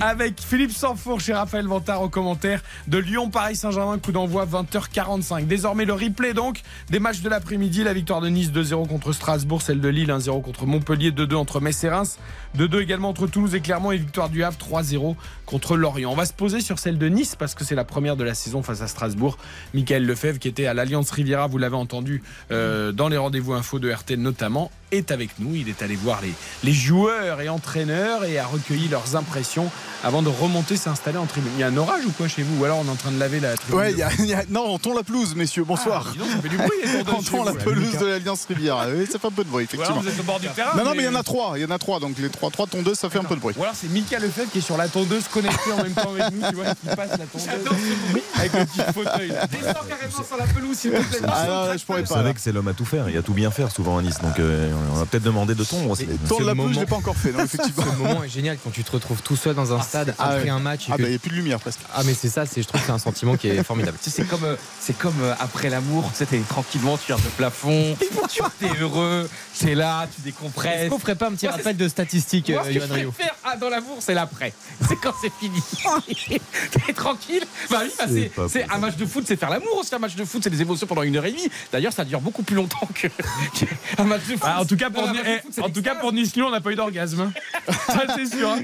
Avec 0.00 0.40
Philippe 0.40 0.70
Sanfour 0.70 1.20
chez 1.20 1.34
Raphaël 1.34 1.66
Vantard 1.66 2.02
au 2.02 2.08
commentaire 2.08 2.62
de 2.86 2.98
Lyon-Paris 2.98 3.56
Saint-Germain, 3.56 3.98
coup 3.98 4.12
d'envoi 4.12 4.46
20h45. 4.46 5.48
Désormais 5.48 5.86
le 5.86 5.94
replay 5.94 6.34
donc 6.34 6.62
des 6.90 7.00
matchs 7.00 7.22
de 7.22 7.28
l'après-midi, 7.28 7.82
la 7.82 7.94
victoire 7.94 8.20
de 8.20 8.28
Nice 8.28 8.52
2-0 8.52 8.86
contre 8.86 9.12
Strasbourg, 9.12 9.60
celle 9.60 9.80
de 9.80 9.88
Lille 9.88 10.10
1-0 10.10 10.40
contre 10.40 10.66
Montpellier, 10.66 11.10
2-2 11.10 11.34
entre 11.34 11.58
Metz 11.58 11.82
et 11.82 11.88
Reims, 11.88 12.20
2-2 12.56 12.80
également 12.80 13.08
entre 13.08 13.26
Toulouse 13.26 13.56
et 13.56 13.60
Clermont 13.60 13.90
et 13.90 13.96
victoire 13.96 14.28
du 14.28 14.44
Havre 14.44 14.58
3-0 14.58 15.16
contre 15.46 15.76
Lorient. 15.76 16.12
On 16.12 16.16
va 16.16 16.26
se 16.26 16.32
poser 16.32 16.60
sur 16.60 16.78
celle 16.78 16.96
de 16.96 17.08
Nice 17.08 17.34
parce 17.34 17.56
que 17.56 17.64
c'est 17.64 17.74
la 17.74 17.84
première 17.84 18.14
de 18.14 18.22
la 18.22 18.34
saison 18.34 18.62
face 18.62 18.82
à 18.82 18.86
Strasbourg. 18.86 19.36
Michael 19.74 20.06
Lefebvre 20.06 20.38
qui 20.38 20.48
était 20.48 20.66
à 20.66 20.74
l'Alliance 20.74 21.10
Riviera, 21.10 21.46
vous 21.46 21.58
l'avez 21.58 21.76
entendu 21.76 22.22
euh, 22.50 22.92
dans 22.92 23.08
les 23.08 23.16
rendez-vous 23.16 23.52
info 23.54 23.78
de 23.78 23.90
RTL 23.92 24.18
notamment, 24.20 24.70
est 24.90 25.10
avec 25.10 25.30
nous. 25.38 25.54
Il 25.54 25.68
est 25.68 25.82
allé 25.82 25.96
voir 25.96 26.20
les, 26.22 26.32
les 26.64 26.72
joueurs 26.72 27.40
et 27.40 27.48
entraîneurs 27.48 28.24
et 28.24 28.38
a 28.38 28.46
recueilli 28.46 28.88
leurs 28.88 29.16
impressions 29.16 29.70
avant 30.04 30.22
de 30.22 30.28
remonter 30.28 30.76
s'installer 30.76 31.18
en 31.18 31.26
tribune. 31.26 31.50
Il 31.56 31.60
y 31.60 31.62
a 31.62 31.66
un 31.66 31.76
orage 31.76 32.06
ou 32.06 32.10
quoi 32.12 32.28
chez 32.28 32.42
vous? 32.42 32.60
Ou 32.60 32.64
alors 32.64 32.78
on 32.78 32.86
est 32.86 32.90
en 32.90 32.94
train 32.96 33.10
de 33.10 33.18
laver 33.18 33.40
la 33.40 33.54
tribune? 33.56 33.76
Ouais, 33.78 33.92
il 33.92 33.98
y 33.98 34.02
a- 34.02 34.10
il 34.18 34.26
y 34.26 34.34
a- 34.34 34.44
non, 34.48 34.64
on 34.66 34.78
tond 34.78 34.94
la 34.94 35.02
pelouse, 35.02 35.34
messieurs. 35.34 35.64
Bonsoir. 35.64 36.06
Ah, 36.08 36.12
dis 36.12 36.18
donc, 36.18 36.28
ça 36.30 36.38
fait 36.40 36.48
du 36.48 36.56
bruit, 36.56 36.70
on 37.16 37.22
tond 37.22 37.44
la 37.44 37.52
pelouse 37.52 37.98
de 37.98 38.06
l'Alliance 38.06 38.46
Riviera. 38.48 38.86
Oui, 38.88 39.06
ça 39.10 39.18
fait 39.18 39.26
un 39.26 39.30
peu 39.30 39.44
de 39.44 39.50
bruit, 39.50 39.64
effectivement. 39.64 40.00
vous 40.00 40.08
êtes 40.08 40.18
au 40.20 40.22
bord 40.22 40.40
du 40.40 40.48
terrain 40.48 40.70
Non, 40.76 40.84
non, 40.84 40.92
mais 40.96 41.02
il 41.02 41.06
y 41.06 41.08
en 41.08 41.14
a 41.16 41.22
trois. 41.22 41.52
Il 41.56 41.62
y 41.62 41.64
en 41.66 41.70
a 41.70 41.78
trois. 41.78 42.00
Donc 42.00 42.16
les 42.18 42.30
trois, 42.30 42.50
trois 42.50 42.66
tondeuses, 42.66 42.98
ça 42.98 43.10
fait 43.10 43.18
un 43.18 43.24
peu 43.24 43.34
de 43.34 43.40
bruit. 43.40 43.54
Ou 43.58 43.62
alors 43.62 43.74
c'est 43.74 43.88
Mika 43.88 44.18
Lefebvre 44.18 44.50
qui 44.50 44.58
est 44.58 44.62
sur 44.62 44.76
la 44.78 44.88
tondeuse 44.88 45.24
connectée 45.28 45.72
en 45.72 45.82
même 45.82 45.92
temps 45.92 46.12
avec 46.18 46.32
nous, 46.32 46.48
tu 46.48 46.54
vois, 46.54 46.66
qui 46.74 46.86
passe 46.96 47.10
la 47.10 47.26
tondeuse 47.26 48.22
avec 48.36 48.52
le 48.54 48.64
petit 48.64 48.92
fauteuil. 48.94 49.27
Descends 49.28 49.84
carrément 49.88 50.24
sur 50.26 50.36
la 50.38 50.44
pelouse, 50.46 50.76
s'il 50.76 50.90
te 50.92 50.96
plaît. 50.96 51.18
Ah 51.28 51.44
non, 51.46 51.64
là, 51.66 51.76
je 51.76 51.84
pourrais 51.84 52.02
Vous 52.02 52.08
pas. 52.08 52.14
savez 52.14 52.34
que 52.34 52.40
c'est 52.40 52.52
l'homme 52.52 52.68
à 52.68 52.72
tout 52.74 52.84
faire. 52.84 53.08
Il 53.08 53.14
y 53.14 53.18
a 53.18 53.22
tout 53.22 53.34
bien 53.34 53.50
faire 53.50 53.70
souvent 53.70 53.98
à 53.98 54.02
Nice. 54.02 54.18
Donc 54.22 54.38
euh, 54.38 54.72
on 54.92 54.94
va 54.96 55.06
peut-être 55.06 55.22
demander 55.22 55.54
de 55.54 55.64
tondre. 55.64 55.90
aussi. 55.90 56.06
Tourne 56.06 56.18
C'est 56.40 56.44
la 56.46 56.52
pelouse, 56.54 56.68
je 56.70 56.74
moment. 56.74 56.80
l'ai 56.80 56.86
pas 56.86 56.96
encore 56.96 57.16
fait. 57.16 57.32
Non, 57.32 57.44
effectivement. 57.44 57.84
Ce 57.90 57.96
moment 57.96 58.24
est 58.24 58.28
génial 58.28 58.56
quand 58.62 58.70
tu 58.70 58.84
te 58.84 58.90
retrouves 58.92 59.22
tout 59.22 59.36
seul 59.36 59.54
dans 59.54 59.72
un 59.72 59.80
stade 59.82 60.14
Ah 60.18 60.28
après 60.30 60.44
ouais. 60.44 60.50
un 60.50 60.58
match. 60.60 60.88
et 60.88 60.92
Ah, 60.92 60.96
que- 60.96 61.02
bah, 61.02 61.08
il 61.08 61.10
n'y 61.12 61.16
a 61.16 61.18
plus 61.18 61.30
de 61.30 61.36
lumière 61.36 61.60
presque. 61.60 61.80
Ah, 61.94 62.02
mais 62.04 62.14
c'est 62.14 62.28
ça, 62.28 62.46
c'est, 62.46 62.62
je 62.62 62.68
trouve 62.68 62.80
que 62.80 62.86
c'est 62.86 62.92
un 62.92 62.98
sentiment 62.98 63.36
qui 63.36 63.48
est 63.48 63.62
formidable. 63.62 63.98
Tu 64.02 64.10
sais, 64.10 64.22
c'est 64.22 64.28
comme, 64.28 64.44
euh, 64.44 64.56
c'est 64.80 64.96
comme 64.96 65.14
euh, 65.22 65.34
après 65.40 65.70
l'amour, 65.70 66.08
tu 66.12 66.18
sais, 66.18 66.26
t'es 66.26 66.38
tranquillement, 66.48 66.96
tu 66.96 67.04
regardes 67.12 67.24
le 67.24 67.30
plafond, 67.30 67.96
tu 68.28 68.66
es 68.66 68.80
heureux, 68.80 69.28
t'es 69.58 69.74
là, 69.74 70.06
tu 70.06 70.14
Est-ce 70.18 70.24
décompresses. 70.24 70.88
qu'on 70.88 70.98
ferait 70.98 71.14
pas 71.16 71.28
un 71.28 71.32
petit 71.32 71.46
Moi, 71.46 71.56
rappel 71.56 71.76
de 71.76 71.88
statistiques, 71.88 72.50
Moi, 72.50 72.62
euh, 72.62 72.72
ce 72.72 72.78
que 72.78 72.80
je 72.80 73.06
préfère 73.08 73.34
ah, 73.44 73.56
dans 73.56 73.68
l'amour, 73.68 73.96
c'est 74.00 74.14
l'après. 74.14 74.52
C'est 74.88 74.96
quand 74.96 75.12
c'est 75.20 75.32
fini. 75.38 75.60
T'es 76.86 76.92
tranquille. 76.92 77.44
Bah 77.70 77.80
oui, 77.82 78.28
bah, 78.36 78.44
C'est 78.48 78.70
un 78.70 78.78
match 78.78 78.96
de 78.96 79.04
foot, 79.06 79.24
c'est 79.26 79.36
faire 79.36 79.50
l'amour 79.50 79.78
aussi. 79.78 79.94
Un 79.94 79.98
match 79.98 80.14
de 80.16 80.24
foot, 80.24 80.42
c'est 80.42 80.50
des 80.50 80.62
émotions 80.62 80.86
pendant 80.86 81.02
une 81.02 81.16
heure 81.16 81.24
et 81.26 81.30
demie. 81.32 81.48
D'ailleurs, 81.72 81.92
ça 81.92 82.04
dure 82.04 82.20
beaucoup 82.20 82.42
plus 82.42 82.56
longtemps 82.56 82.88
que, 82.94 83.08
qu'un 83.08 84.04
match 84.04 84.22
de 84.26 84.32
foot. 84.32 84.42
Ah, 84.42 84.60
en 84.60 84.64
tout 84.64 84.76
cas 84.76 84.88
pour, 84.90 85.02
Non, 85.02 85.08
un 85.10 85.12
match 85.14 85.24
de 85.24 85.30
eh, 85.30 85.38
foot, 85.40 85.50
c'est 85.54 85.62
en 85.62 85.70
tout 85.70 85.82
cas 85.82 85.94
pour 85.96 86.12
Nice 86.12 86.34
Lyon, 86.34 86.46
on 86.48 86.50
n'a 86.50 86.60
pas 86.60 86.70
eu 86.72 86.76
d'orgasme. 86.76 87.32
Ça 87.86 88.02
c'est 88.14 88.26
sûr. 88.26 88.50
hein. 88.50 88.60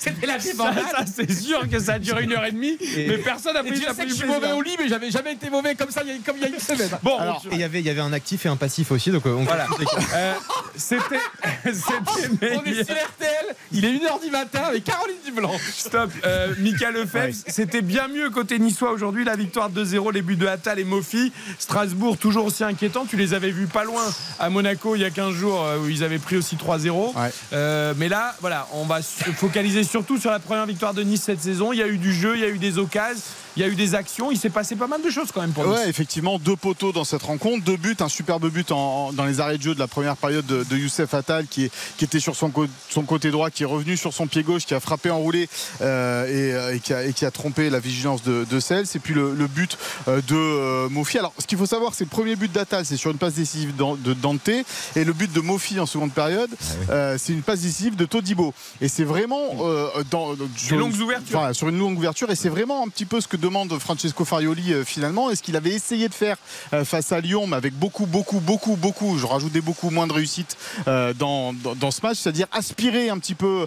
C'était 0.00 0.26
la 0.26 0.38
débandade. 0.38 0.82
ça, 0.90 1.04
c'est 1.14 1.30
sûr 1.30 1.68
que 1.68 1.78
ça 1.78 1.92
a 1.94 1.98
duré 1.98 2.24
une 2.24 2.32
heure 2.32 2.44
et 2.46 2.52
demie, 2.52 2.78
mais 2.96 3.18
personne 3.18 3.52
n'a 3.54 3.60
pris 3.62 3.72
Dieu 3.72 3.86
sait 3.94 4.04
que 4.04 4.08
je 4.08 4.14
suis 4.14 4.26
mauvais 4.26 4.50
au 4.52 4.62
lit, 4.62 4.74
mais 4.78 4.88
j'avais 4.88 5.10
jamais 5.10 5.34
été 5.34 5.50
mauvais 5.50 5.74
comme 5.74 5.90
ça, 5.90 6.00
il 6.04 6.08
y 6.08 6.12
a- 6.12 6.18
comme 6.24 6.36
il 6.38 6.42
y 6.42 6.46
a 6.46 6.48
une 6.48 6.58
semaine. 6.58 6.88
Bon, 7.02 7.18
Alors, 7.18 7.44
il 7.52 7.58
y 7.58 7.62
avait- 7.64 7.80
il 7.80 7.86
y 7.86 7.90
avait 7.90 8.00
un 8.00 8.12
actif 8.14 8.46
et 8.46 8.48
un 8.48 8.56
passif 8.56 8.90
aussi, 8.90 9.10
donc 9.10 9.26
euh, 9.26 9.34
on 9.34 9.44
Voilà. 9.44 9.66
Euh, 10.14 10.32
c'était 10.74 11.20
c'était 11.64 12.56
On 12.56 12.64
est 12.64 12.74
sur 12.84 12.94
RTL, 12.94 13.54
il 13.72 13.84
est 13.84 13.92
1h 13.92 14.20
du 14.24 14.30
matin 14.30 14.60
avec 14.68 14.84
Caroline 14.84 15.16
Dublanc. 15.24 15.52
Stop. 15.72 16.10
Euh, 16.24 16.54
Mika 16.58 16.90
Lefebvre, 16.90 17.34
c'était 17.46 17.82
bien 17.82 18.08
mieux 18.08 18.30
côté 18.30 18.58
niçois 18.58 18.90
aujourd'hui. 18.92 19.24
La 19.24 19.36
victoire 19.36 19.70
2-0, 19.70 20.12
les 20.12 20.22
buts 20.22 20.36
de 20.36 20.46
Attal 20.46 20.78
et 20.78 20.84
Mofi. 20.84 21.32
Strasbourg, 21.58 22.16
toujours 22.16 22.46
aussi 22.46 22.64
inquiétant. 22.64 23.04
Tu 23.06 23.16
les 23.16 23.34
avais 23.34 23.50
vus 23.50 23.66
pas 23.66 23.84
loin 23.84 24.02
à 24.38 24.48
Monaco 24.50 24.94
il 24.96 25.02
y 25.02 25.04
a 25.04 25.10
15 25.10 25.34
jours 25.34 25.62
euh, 25.64 25.78
où 25.78 25.88
ils 25.88 26.02
avaient 26.04 26.18
pris 26.18 26.36
aussi 26.36 26.56
3-0. 26.56 27.14
Ouais. 27.14 27.30
Euh, 27.52 27.94
mais 27.96 28.08
là, 28.08 28.34
voilà, 28.40 28.66
on 28.72 28.84
va 28.86 29.02
se 29.02 29.24
focaliser 29.24 29.84
surtout 29.90 30.18
sur 30.18 30.30
la 30.30 30.38
première 30.38 30.66
victoire 30.66 30.94
de 30.94 31.02
Nice 31.02 31.22
cette 31.22 31.40
saison. 31.40 31.72
Il 31.72 31.80
y 31.80 31.82
a 31.82 31.88
eu 31.88 31.98
du 31.98 32.12
jeu, 32.14 32.36
il 32.36 32.40
y 32.40 32.44
a 32.44 32.48
eu 32.48 32.58
des 32.58 32.78
occasions, 32.78 33.20
il 33.56 33.62
y 33.62 33.64
a 33.64 33.68
eu 33.68 33.74
des 33.74 33.94
actions. 33.94 34.30
Il 34.30 34.38
s'est 34.38 34.50
passé 34.50 34.76
pas 34.76 34.86
mal 34.86 35.02
de 35.02 35.10
choses 35.10 35.30
quand 35.32 35.40
même 35.40 35.52
pour 35.52 35.64
Nice. 35.66 35.74
Ouais, 35.78 35.88
effectivement, 35.88 36.38
deux 36.38 36.56
poteaux 36.56 36.92
dans 36.92 37.04
cette 37.04 37.22
rencontre, 37.22 37.64
deux 37.64 37.76
buts, 37.76 37.96
un 38.00 38.08
superbe 38.08 38.48
but 38.50 38.70
en- 38.72 39.08
en- 39.08 39.12
dans 39.12 39.24
les 39.24 39.40
arrêts 39.40 39.58
de 39.58 39.62
jeu 39.62 39.74
de 39.74 39.78
la 39.78 39.86
première 39.88 40.16
période 40.16 40.46
de, 40.46 40.64
de 40.64 40.76
Youssef 40.76 41.12
Attal 41.14 41.46
qui, 41.46 41.64
est- 41.64 41.72
qui 41.96 42.04
était 42.04 42.20
sur 42.20 42.36
son, 42.36 42.50
côté 43.06 43.30
droit, 43.30 43.50
qui 43.50 43.62
est 43.62 43.66
revenu 43.66 43.96
sur 43.96 44.12
son 44.12 44.26
pied 44.26 44.42
gauche, 44.42 44.66
qui 44.66 44.74
a 44.74 44.80
frappé 44.80 45.10
enroulé 45.10 45.48
euh, 45.80 46.26
et, 46.26 46.54
euh, 46.54 46.74
et 46.76 46.80
qui 46.80 46.92
a, 46.92 47.04
et 47.04 47.12
qui 47.12 47.24
a 47.24 47.30
trompé 47.30 47.70
la 47.70 47.80
vigilance 47.80 48.22
de, 48.22 48.44
de 48.48 48.60
Sels. 48.60 48.86
Et 48.94 48.98
puis 48.98 49.14
le, 49.14 49.34
le 49.34 49.46
but 49.46 49.76
euh, 50.08 50.20
de 50.28 50.34
euh, 50.36 50.88
Mofi. 50.88 51.18
Alors, 51.18 51.32
ce 51.38 51.46
qu'il 51.46 51.58
faut 51.58 51.66
savoir, 51.66 51.94
c'est 51.94 52.04
le 52.04 52.10
premier 52.10 52.36
but 52.36 52.50
d'Attal, 52.52 52.84
c'est 52.84 52.96
sur 52.96 53.10
une 53.10 53.18
passe 53.18 53.34
décisive 53.34 53.74
de 53.76 54.14
Dante, 54.14 54.48
et 54.48 55.04
le 55.04 55.12
but 55.12 55.32
de 55.32 55.40
Mofi 55.40 55.78
en 55.80 55.86
seconde 55.86 56.12
période, 56.12 56.50
euh, 56.90 57.16
c'est 57.18 57.32
une 57.32 57.42
passe 57.42 57.60
décisive 57.60 57.96
de 57.96 58.04
Todibo. 58.04 58.54
Et 58.80 58.88
c'est 58.88 59.04
vraiment 59.04 59.40
euh, 59.60 59.88
dans, 60.10 60.34
sur 60.56 60.76
longues 60.76 60.98
ouvertures. 61.00 61.48
Sur 61.54 61.68
une 61.68 61.78
longue 61.78 61.98
ouverture, 61.98 62.30
et 62.30 62.36
c'est 62.36 62.48
vraiment 62.48 62.84
un 62.84 62.88
petit 62.88 63.04
peu 63.04 63.20
ce 63.20 63.28
que 63.28 63.36
demande 63.40 63.76
Francesco 63.78 64.24
Farioli 64.24 64.72
euh, 64.72 64.84
finalement, 64.84 65.30
et 65.30 65.36
ce 65.36 65.42
qu'il 65.42 65.56
avait 65.56 65.70
essayé 65.70 66.08
de 66.08 66.14
faire 66.14 66.36
euh, 66.72 66.84
face 66.84 67.12
à 67.12 67.20
Lyon, 67.20 67.46
mais 67.46 67.56
avec 67.56 67.74
beaucoup, 67.74 68.06
beaucoup, 68.06 68.40
beaucoup, 68.40 68.76
beaucoup, 68.76 69.18
je 69.18 69.26
rajoute 69.26 69.52
des 69.52 69.60
beaucoup 69.60 69.90
moins 69.90 70.06
de 70.06 70.12
réussite 70.12 70.56
euh, 70.86 71.12
dans, 71.14 71.52
dans, 71.52 71.90
ce 71.90 72.00
match, 72.02 72.18
c'est-à-dire 72.18 72.46
aspirer 72.52 73.10
un 73.10 73.18
petit 73.18 73.34
peu 73.34 73.66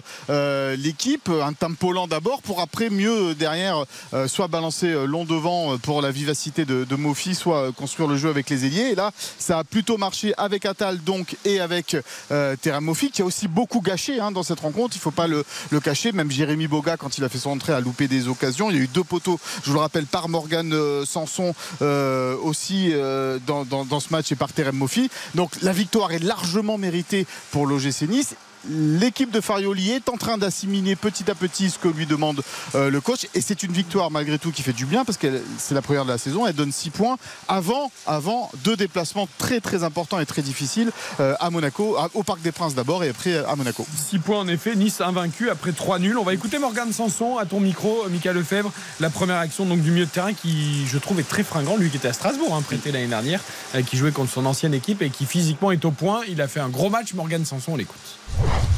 l'équipe, 0.76 1.28
un 1.28 1.52
tempo 1.52 1.92
lent 1.92 2.06
d'abord, 2.06 2.42
pour 2.42 2.60
après 2.60 2.90
mieux 2.90 3.34
derrière, 3.34 3.84
soit 4.26 4.48
balancer 4.48 5.06
long 5.06 5.24
devant 5.24 5.76
pour 5.78 6.00
la 6.00 6.10
vivacité 6.10 6.64
de, 6.64 6.84
de 6.84 6.96
Mofi, 6.96 7.34
soit 7.34 7.72
construire 7.72 8.08
le 8.08 8.16
jeu 8.16 8.28
avec 8.28 8.48
les 8.50 8.64
ailiers. 8.66 8.90
Et 8.92 8.94
là, 8.94 9.10
ça 9.38 9.58
a 9.58 9.64
plutôt 9.64 9.98
marché 9.98 10.32
avec 10.36 10.64
Attal 10.66 11.02
donc 11.02 11.36
et 11.44 11.60
avec 11.60 11.96
euh, 12.30 12.56
Mofi, 12.80 13.10
qui 13.10 13.22
a 13.22 13.24
aussi 13.24 13.48
beaucoup 13.48 13.80
gâché 13.80 14.20
hein, 14.20 14.30
dans 14.30 14.42
cette 14.42 14.60
rencontre. 14.60 14.94
Il 14.96 14.98
ne 14.98 15.02
faut 15.02 15.10
pas 15.10 15.26
le, 15.26 15.44
le 15.70 15.80
cacher. 15.80 16.12
Même 16.12 16.30
Jérémy 16.30 16.66
Boga, 16.66 16.96
quand 16.96 17.18
il 17.18 17.24
a 17.24 17.28
fait 17.28 17.38
son 17.38 17.50
entrée, 17.50 17.72
a 17.72 17.80
loupé 17.80 18.08
des 18.08 18.28
occasions. 18.28 18.70
Il 18.70 18.76
y 18.76 18.80
a 18.80 18.82
eu 18.82 18.88
deux 18.88 19.04
poteaux, 19.04 19.38
je 19.64 19.70
vous 19.70 19.74
le 19.76 19.80
rappelle, 19.80 20.06
par 20.06 20.28
Morgan 20.28 20.70
euh, 20.72 21.04
Sanson 21.06 21.54
euh, 21.80 22.36
aussi 22.42 22.90
euh, 22.92 23.38
dans, 23.46 24.00
ce 24.00 24.10
match 24.10 24.30
et 24.30 24.36
par 24.36 24.52
Terem 24.52 24.76
Mofi. 24.76 25.10
Donc 25.34 25.50
la 25.62 25.72
victoire 25.72 26.12
est 26.12 26.22
largement 26.22 26.76
méritée 26.76 27.26
pour 27.50 27.66
l'OGC 27.66 28.02
Nice. 28.02 28.34
L'équipe 28.68 29.30
de 29.30 29.40
Farioli 29.40 29.90
est 29.90 30.08
en 30.08 30.16
train 30.16 30.38
d'assimiler 30.38 30.96
petit 30.96 31.30
à 31.30 31.34
petit 31.34 31.70
ce 31.70 31.78
que 31.78 31.88
lui 31.88 32.06
demande 32.06 32.42
euh, 32.74 32.90
le 32.90 33.00
coach 33.00 33.26
et 33.34 33.40
c'est 33.40 33.62
une 33.62 33.72
victoire 33.72 34.10
malgré 34.10 34.38
tout 34.38 34.52
qui 34.52 34.62
fait 34.62 34.72
du 34.72 34.86
bien 34.86 35.04
parce 35.04 35.18
que 35.18 35.42
c'est 35.58 35.74
la 35.74 35.82
première 35.82 36.04
de 36.04 36.10
la 36.10 36.18
saison 36.18 36.46
elle 36.46 36.54
donne 36.54 36.72
6 36.72 36.90
points 36.90 37.16
avant, 37.48 37.90
avant 38.06 38.50
deux 38.64 38.76
déplacements 38.76 39.28
très 39.38 39.60
très 39.60 39.84
importants 39.84 40.20
et 40.20 40.26
très 40.26 40.42
difficiles 40.42 40.90
euh, 41.20 41.34
à 41.40 41.50
Monaco 41.50 41.96
au 42.14 42.22
Parc 42.22 42.40
des 42.42 42.52
Princes 42.52 42.74
d'abord 42.74 43.04
et 43.04 43.08
après 43.08 43.36
à 43.36 43.56
Monaco 43.56 43.86
6 43.94 44.18
points 44.18 44.40
en 44.40 44.48
effet, 44.48 44.74
Nice 44.74 45.00
invaincu 45.00 45.50
après 45.50 45.72
3 45.72 45.98
nuls. 45.98 46.18
On 46.18 46.24
va 46.24 46.34
écouter 46.34 46.58
Morgane 46.58 46.92
Sanson 46.92 47.38
à 47.38 47.46
ton 47.46 47.60
micro, 47.60 48.08
Mika 48.10 48.32
Lefebvre. 48.32 48.72
La 49.00 49.10
première 49.10 49.38
action 49.38 49.64
du 49.64 49.90
milieu 49.90 50.06
de 50.06 50.10
terrain 50.10 50.32
qui, 50.32 50.86
je 50.86 50.98
trouve, 50.98 51.20
est 51.20 51.28
très 51.28 51.42
fringant. 51.42 51.76
Lui 51.76 51.90
qui 51.90 51.96
était 51.96 52.08
à 52.08 52.12
Strasbourg, 52.12 52.54
hein, 52.54 52.62
prêté 52.62 52.92
l'année 52.92 53.06
dernière, 53.06 53.40
euh, 53.74 53.82
qui 53.82 53.96
jouait 53.96 54.12
contre 54.12 54.32
son 54.32 54.46
ancienne 54.46 54.74
équipe 54.74 55.02
et 55.02 55.10
qui 55.10 55.26
physiquement 55.26 55.70
est 55.70 55.84
au 55.84 55.90
point. 55.90 56.22
Il 56.28 56.40
a 56.40 56.48
fait 56.48 56.60
un 56.60 56.68
gros 56.68 56.90
match, 56.90 57.14
Morgane 57.14 57.44
Sanson, 57.44 57.72
on 57.72 57.76
l'écoute. 57.76 58.18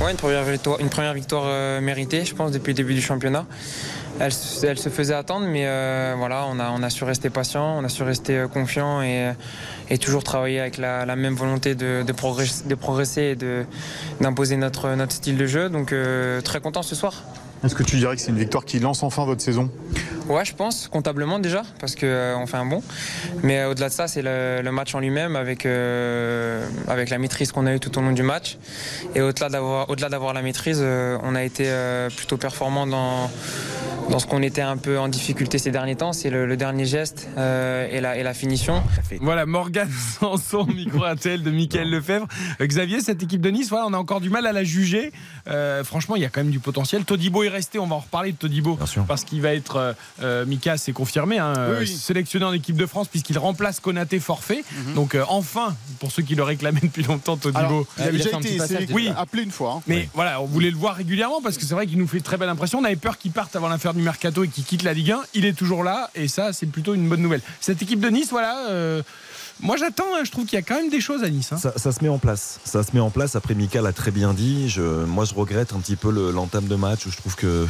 Ouais, 0.00 0.10
une 0.10 0.16
première 0.90 1.14
victoire, 1.14 1.44
euh, 1.46 1.80
méritée, 1.80 2.24
je 2.24 2.34
pense, 2.34 2.52
depuis 2.52 2.70
le 2.70 2.76
début 2.76 2.94
du 2.94 3.00
championnat. 3.00 3.46
Elle, 4.20 4.32
se- 4.32 4.88
faisait 4.90 5.14
attendre, 5.14 5.46
mais 5.46 5.66
euh, 5.66 6.14
voilà, 6.16 6.44
on 6.48 6.58
a, 6.58 6.70
on 6.70 6.82
a 6.82 6.90
su 6.90 7.04
rester 7.04 7.30
patient, 7.30 7.78
on 7.78 7.84
a 7.84 7.88
su 7.88 8.02
rester 8.02 8.36
euh, 8.38 8.48
confiant 8.48 9.02
et, 9.02 9.32
toujours 9.98 10.22
travailler 10.22 10.60
avec 10.60 10.78
la, 10.78 11.04
même 11.16 11.34
volonté 11.34 11.74
de, 11.74 12.04
progresser, 12.12 13.22
et 13.22 13.36
d'imposer 14.20 14.56
notre, 14.56 14.90
notre 14.94 15.12
style 15.12 15.36
de 15.36 15.46
jeu. 15.46 15.68
Donc 15.70 15.94
très 16.44 16.60
content 16.60 16.82
ce 16.82 16.94
soir. 16.94 17.22
Est-ce 17.66 17.74
que 17.74 17.83
tu 17.83 17.96
dirais 17.96 18.14
que 18.14 18.22
c'est 18.22 18.31
une 18.31 18.38
victoire 18.38 18.64
qui 18.64 18.79
lance 18.79 19.02
enfin 19.02 19.24
votre 19.24 19.42
saison? 19.42 19.68
Ouais, 20.29 20.44
je 20.44 20.55
pense, 20.55 20.87
comptablement 20.87 21.40
déjà, 21.40 21.62
parce 21.81 21.96
qu'on 21.96 22.46
fait 22.46 22.57
un 22.57 22.64
bon. 22.64 22.81
Mais 23.42 23.59
euh, 23.59 23.70
au-delà 23.70 23.88
de 23.88 23.92
ça, 23.92 24.07
c'est 24.07 24.22
le, 24.22 24.61
le 24.62 24.70
match 24.70 24.94
en 24.94 25.00
lui-même 25.00 25.35
avec, 25.35 25.66
euh, 25.66 26.64
avec 26.87 27.11
la 27.11 27.18
maîtrise 27.18 27.50
qu'on 27.50 27.66
a 27.66 27.74
eue 27.74 27.81
tout 27.81 27.98
au 27.98 28.02
long 28.02 28.12
du 28.12 28.22
match. 28.22 28.57
Et 29.16 29.20
au-delà 29.20 29.48
d'avoir, 29.48 29.90
au-delà 29.90 30.09
d'avoir 30.09 30.33
la 30.33 30.42
maîtrise, 30.42 30.79
euh, 30.81 31.18
on 31.24 31.35
a 31.35 31.42
été 31.42 31.64
euh, 31.66 32.09
plutôt 32.09 32.37
performant 32.37 32.87
dans, 32.87 33.29
dans 34.11 34.18
ce 34.20 34.26
qu'on 34.26 34.42
était 34.42 34.62
un 34.62 34.76
peu 34.76 34.98
en 34.98 35.09
difficulté 35.09 35.59
ces 35.59 35.70
derniers 35.70 35.96
temps. 35.96 36.12
C'est 36.12 36.31
le, 36.31 36.46
le 36.46 36.57
dernier 36.57 36.85
geste 36.85 37.29
euh, 37.37 37.88
et, 37.90 38.00
la, 38.00 38.16
et 38.16 38.22
la 38.22 38.35
finition. 38.35 38.83
Voilà, 39.20 39.46
Morgane 39.46 39.90
Sanson, 40.20 40.66
micro 40.66 41.00
RTL 41.05 41.42
de 41.42 41.50
Mickaël 41.50 41.90
Lefebvre. 41.90 42.26
Euh, 42.61 42.66
Xavier, 42.66 43.00
cette 43.00 43.22
équipe 43.22 43.40
de 43.40 43.50
Nice, 43.50 43.68
voilà, 43.70 43.87
on 43.88 43.92
a 43.92 43.98
encore 43.98 44.20
du 44.20 44.31
mal 44.31 44.46
à 44.46 44.52
la 44.52 44.64
juger. 44.64 45.12
Euh, 45.48 45.85
franchement, 45.85 46.16
il 46.16 46.22
y 46.22 46.24
a 46.24 46.29
quand 46.29 46.40
même 46.40 46.50
du 46.50 46.61
potentiel. 46.61 47.05
Todibo 47.05 47.42
resté, 47.56 47.78
on 47.78 47.86
va 47.86 47.96
en 47.96 48.00
reparler 48.00 48.32
de 48.32 48.36
Todibo, 48.36 48.78
parce 49.08 49.24
qu'il 49.24 49.40
va 49.42 49.52
être, 49.52 49.76
euh, 49.76 49.92
euh, 50.22 50.46
Mika, 50.46 50.76
c'est 50.76 50.92
confirmé, 50.92 51.38
hein, 51.38 51.52
oui. 51.80 51.86
sélectionné 51.86 52.44
en 52.44 52.52
équipe 52.52 52.76
de 52.76 52.86
France, 52.86 53.08
puisqu'il 53.08 53.38
remplace 53.38 53.80
Konaté 53.80 54.20
forfait. 54.20 54.64
Donc, 54.94 55.14
euh, 55.14 55.24
enfin, 55.28 55.74
pour 55.98 56.12
ceux 56.12 56.22
qui 56.22 56.34
le 56.34 56.42
réclamaient 56.42 56.80
depuis 56.82 57.02
longtemps, 57.02 57.36
Todibo. 57.36 57.58
Alors, 57.58 57.84
il 57.98 58.02
avait 58.04 58.16
il 58.18 58.20
a 58.22 58.24
déjà 58.24 58.38
été 58.38 58.56
passage, 58.58 58.86
oui. 58.92 59.10
appelé 59.16 59.42
une 59.42 59.50
fois. 59.50 59.74
hein. 59.78 59.82
Mais 59.86 60.08
voilà, 60.14 60.40
on 60.40 60.46
voulait 60.46 60.70
le 60.70 60.76
voir 60.76 60.94
régulièrement 60.96 61.40
parce 61.42 61.56
que 61.58 61.64
c'est 61.64 61.74
vrai 61.74 61.86
qu'il 61.86 61.98
nous 61.98 62.06
fait 62.08 62.20
très 62.20 62.36
belle 62.36 62.48
impression. 62.48 62.78
On 62.78 62.84
avait 62.84 62.96
peur 62.96 63.18
qu'il 63.18 63.32
parte 63.32 63.56
avant 63.56 63.68
l'affaire 63.68 63.94
du 63.94 64.02
mercato 64.02 64.44
et 64.44 64.48
qu'il 64.48 64.64
quitte 64.64 64.82
la 64.82 64.92
Ligue 64.92 65.12
1. 65.12 65.22
Il 65.34 65.44
est 65.44 65.52
toujours 65.54 65.82
là 65.84 66.10
et 66.14 66.28
ça, 66.28 66.52
c'est 66.52 66.66
plutôt 66.66 66.94
une 66.94 67.08
bonne 67.08 67.20
nouvelle. 67.22 67.40
Cette 67.60 67.82
équipe 67.82 68.00
de 68.00 68.08
Nice, 68.08 68.28
voilà. 68.30 68.68
euh, 68.68 69.02
moi 69.60 69.76
j'attends, 69.76 70.14
hein, 70.14 70.22
je 70.24 70.30
trouve 70.30 70.44
qu'il 70.44 70.56
y 70.58 70.60
a 70.60 70.62
quand 70.62 70.76
même 70.76 70.90
des 70.90 71.00
choses 71.00 71.22
à 71.24 71.30
Nice. 71.30 71.52
hein. 71.52 71.56
Ça, 71.58 71.92
se 71.92 72.02
met 72.02 72.08
en 72.08 72.18
place. 72.18 72.60
Ça 72.64 72.82
se 72.82 72.92
met 72.92 73.00
en 73.00 73.10
place. 73.10 73.36
Après, 73.36 73.54
Mika 73.54 73.80
l'a 73.80 73.92
très 73.92 74.10
bien 74.10 74.34
dit. 74.34 74.74
Moi, 75.06 75.24
je 75.24 75.34
regrette 75.34 75.72
un 75.72 75.78
petit 75.80 75.96
peu 75.96 76.10
le- 76.10 76.30
l'entame 76.30 76.66
de 76.66 76.74
match 76.76 77.06
où 77.06 77.10
je 77.10 77.16
trouve 77.16 77.34
que. 77.36 77.66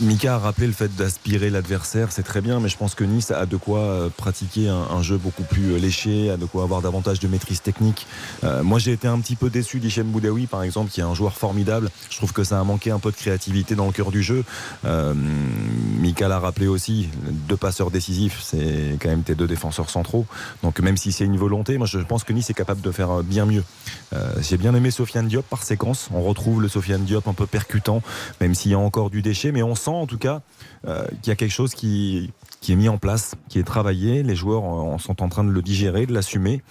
Mika 0.00 0.34
a 0.34 0.38
rappelé 0.38 0.66
le 0.66 0.72
fait 0.72 0.94
d'aspirer 0.94 1.50
l'adversaire, 1.50 2.12
c'est 2.12 2.22
très 2.22 2.40
bien, 2.40 2.60
mais 2.60 2.68
je 2.68 2.76
pense 2.76 2.94
que 2.94 3.04
Nice 3.04 3.30
a 3.30 3.46
de 3.46 3.56
quoi 3.56 3.78
euh, 3.78 4.08
pratiquer 4.14 4.68
un, 4.68 5.02
jeu 5.02 5.16
beaucoup 5.16 5.42
plus 5.42 5.72
euh, 5.72 5.78
léché, 5.78 6.30
a 6.30 6.36
de 6.36 6.44
quoi 6.44 6.64
avoir 6.64 6.82
davantage 6.82 7.20
de 7.20 7.28
maîtrise 7.28 7.62
technique. 7.62 8.06
Euh, 8.44 8.62
moi, 8.62 8.78
j'ai 8.78 8.92
été 8.92 9.08
un 9.08 9.18
petit 9.20 9.36
peu 9.36 9.50
déçu 9.50 9.78
d'Hichem 9.78 10.06
Boudaoui, 10.06 10.46
par 10.46 10.62
exemple, 10.62 10.90
qui 10.90 11.00
est 11.00 11.04
un 11.04 11.14
joueur 11.14 11.34
formidable. 11.34 11.90
Je 12.10 12.16
trouve 12.16 12.32
que 12.32 12.44
ça 12.44 12.60
a 12.60 12.64
manqué 12.64 12.90
un 12.90 12.98
peu 12.98 13.10
de 13.10 13.16
créativité 13.16 13.74
dans 13.74 13.86
le 13.86 13.92
cœur 13.92 14.10
du 14.10 14.22
jeu. 14.22 14.44
Euh, 14.84 15.14
Mika 15.14 16.28
l'a 16.28 16.38
rappelé 16.38 16.66
aussi, 16.66 17.08
deux 17.48 17.56
passeurs 17.56 17.90
décisifs, 17.90 18.40
c'est 18.42 18.96
quand 19.00 19.08
même 19.08 19.22
tes 19.22 19.34
deux 19.34 19.46
défenseurs 19.46 19.90
centraux. 19.90 20.26
Donc 20.62 20.80
même 20.80 20.96
si 20.96 21.12
c'est 21.12 21.24
une 21.24 21.36
volonté, 21.36 21.78
moi 21.78 21.86
je 21.86 21.98
pense 21.98 22.24
que 22.24 22.32
Nice 22.32 22.50
est 22.50 22.54
capable 22.54 22.80
de 22.80 22.90
faire 22.90 23.10
euh, 23.10 23.22
bien 23.22 23.46
mieux. 23.46 23.64
Euh, 24.12 24.34
J'ai 24.40 24.56
bien 24.56 24.74
aimé 24.74 24.90
Sofiane 24.90 25.28
Diop 25.28 25.44
par 25.46 25.62
séquence. 25.62 26.08
On 26.12 26.22
retrouve 26.22 26.62
le 26.62 26.68
Sofiane 26.68 27.04
Diop 27.04 27.26
un 27.28 27.32
peu 27.32 27.46
percutant, 27.46 28.02
même 28.40 28.54
s'il 28.54 28.70
y 28.70 28.74
a 28.74 28.78
encore 28.78 28.95
du 29.10 29.22
déchet, 29.22 29.52
mais 29.52 29.62
on 29.62 29.74
sent 29.74 29.90
en 29.90 30.06
tout 30.06 30.18
cas 30.18 30.40
euh, 30.86 31.04
qu'il 31.22 31.28
y 31.28 31.30
a 31.30 31.36
quelque 31.36 31.52
chose 31.52 31.74
qui, 31.74 32.32
qui 32.60 32.72
est 32.72 32.76
mis 32.76 32.88
en 32.88 32.98
place, 32.98 33.34
qui 33.48 33.58
est 33.58 33.62
travaillé. 33.64 34.22
Les 34.22 34.34
joueurs 34.36 34.64
euh, 34.94 34.98
sont 34.98 35.22
en 35.22 35.28
train 35.28 35.44
de 35.44 35.50
le 35.50 35.62
digérer, 35.62 36.06
de 36.06 36.12
l'assumer. 36.14 36.62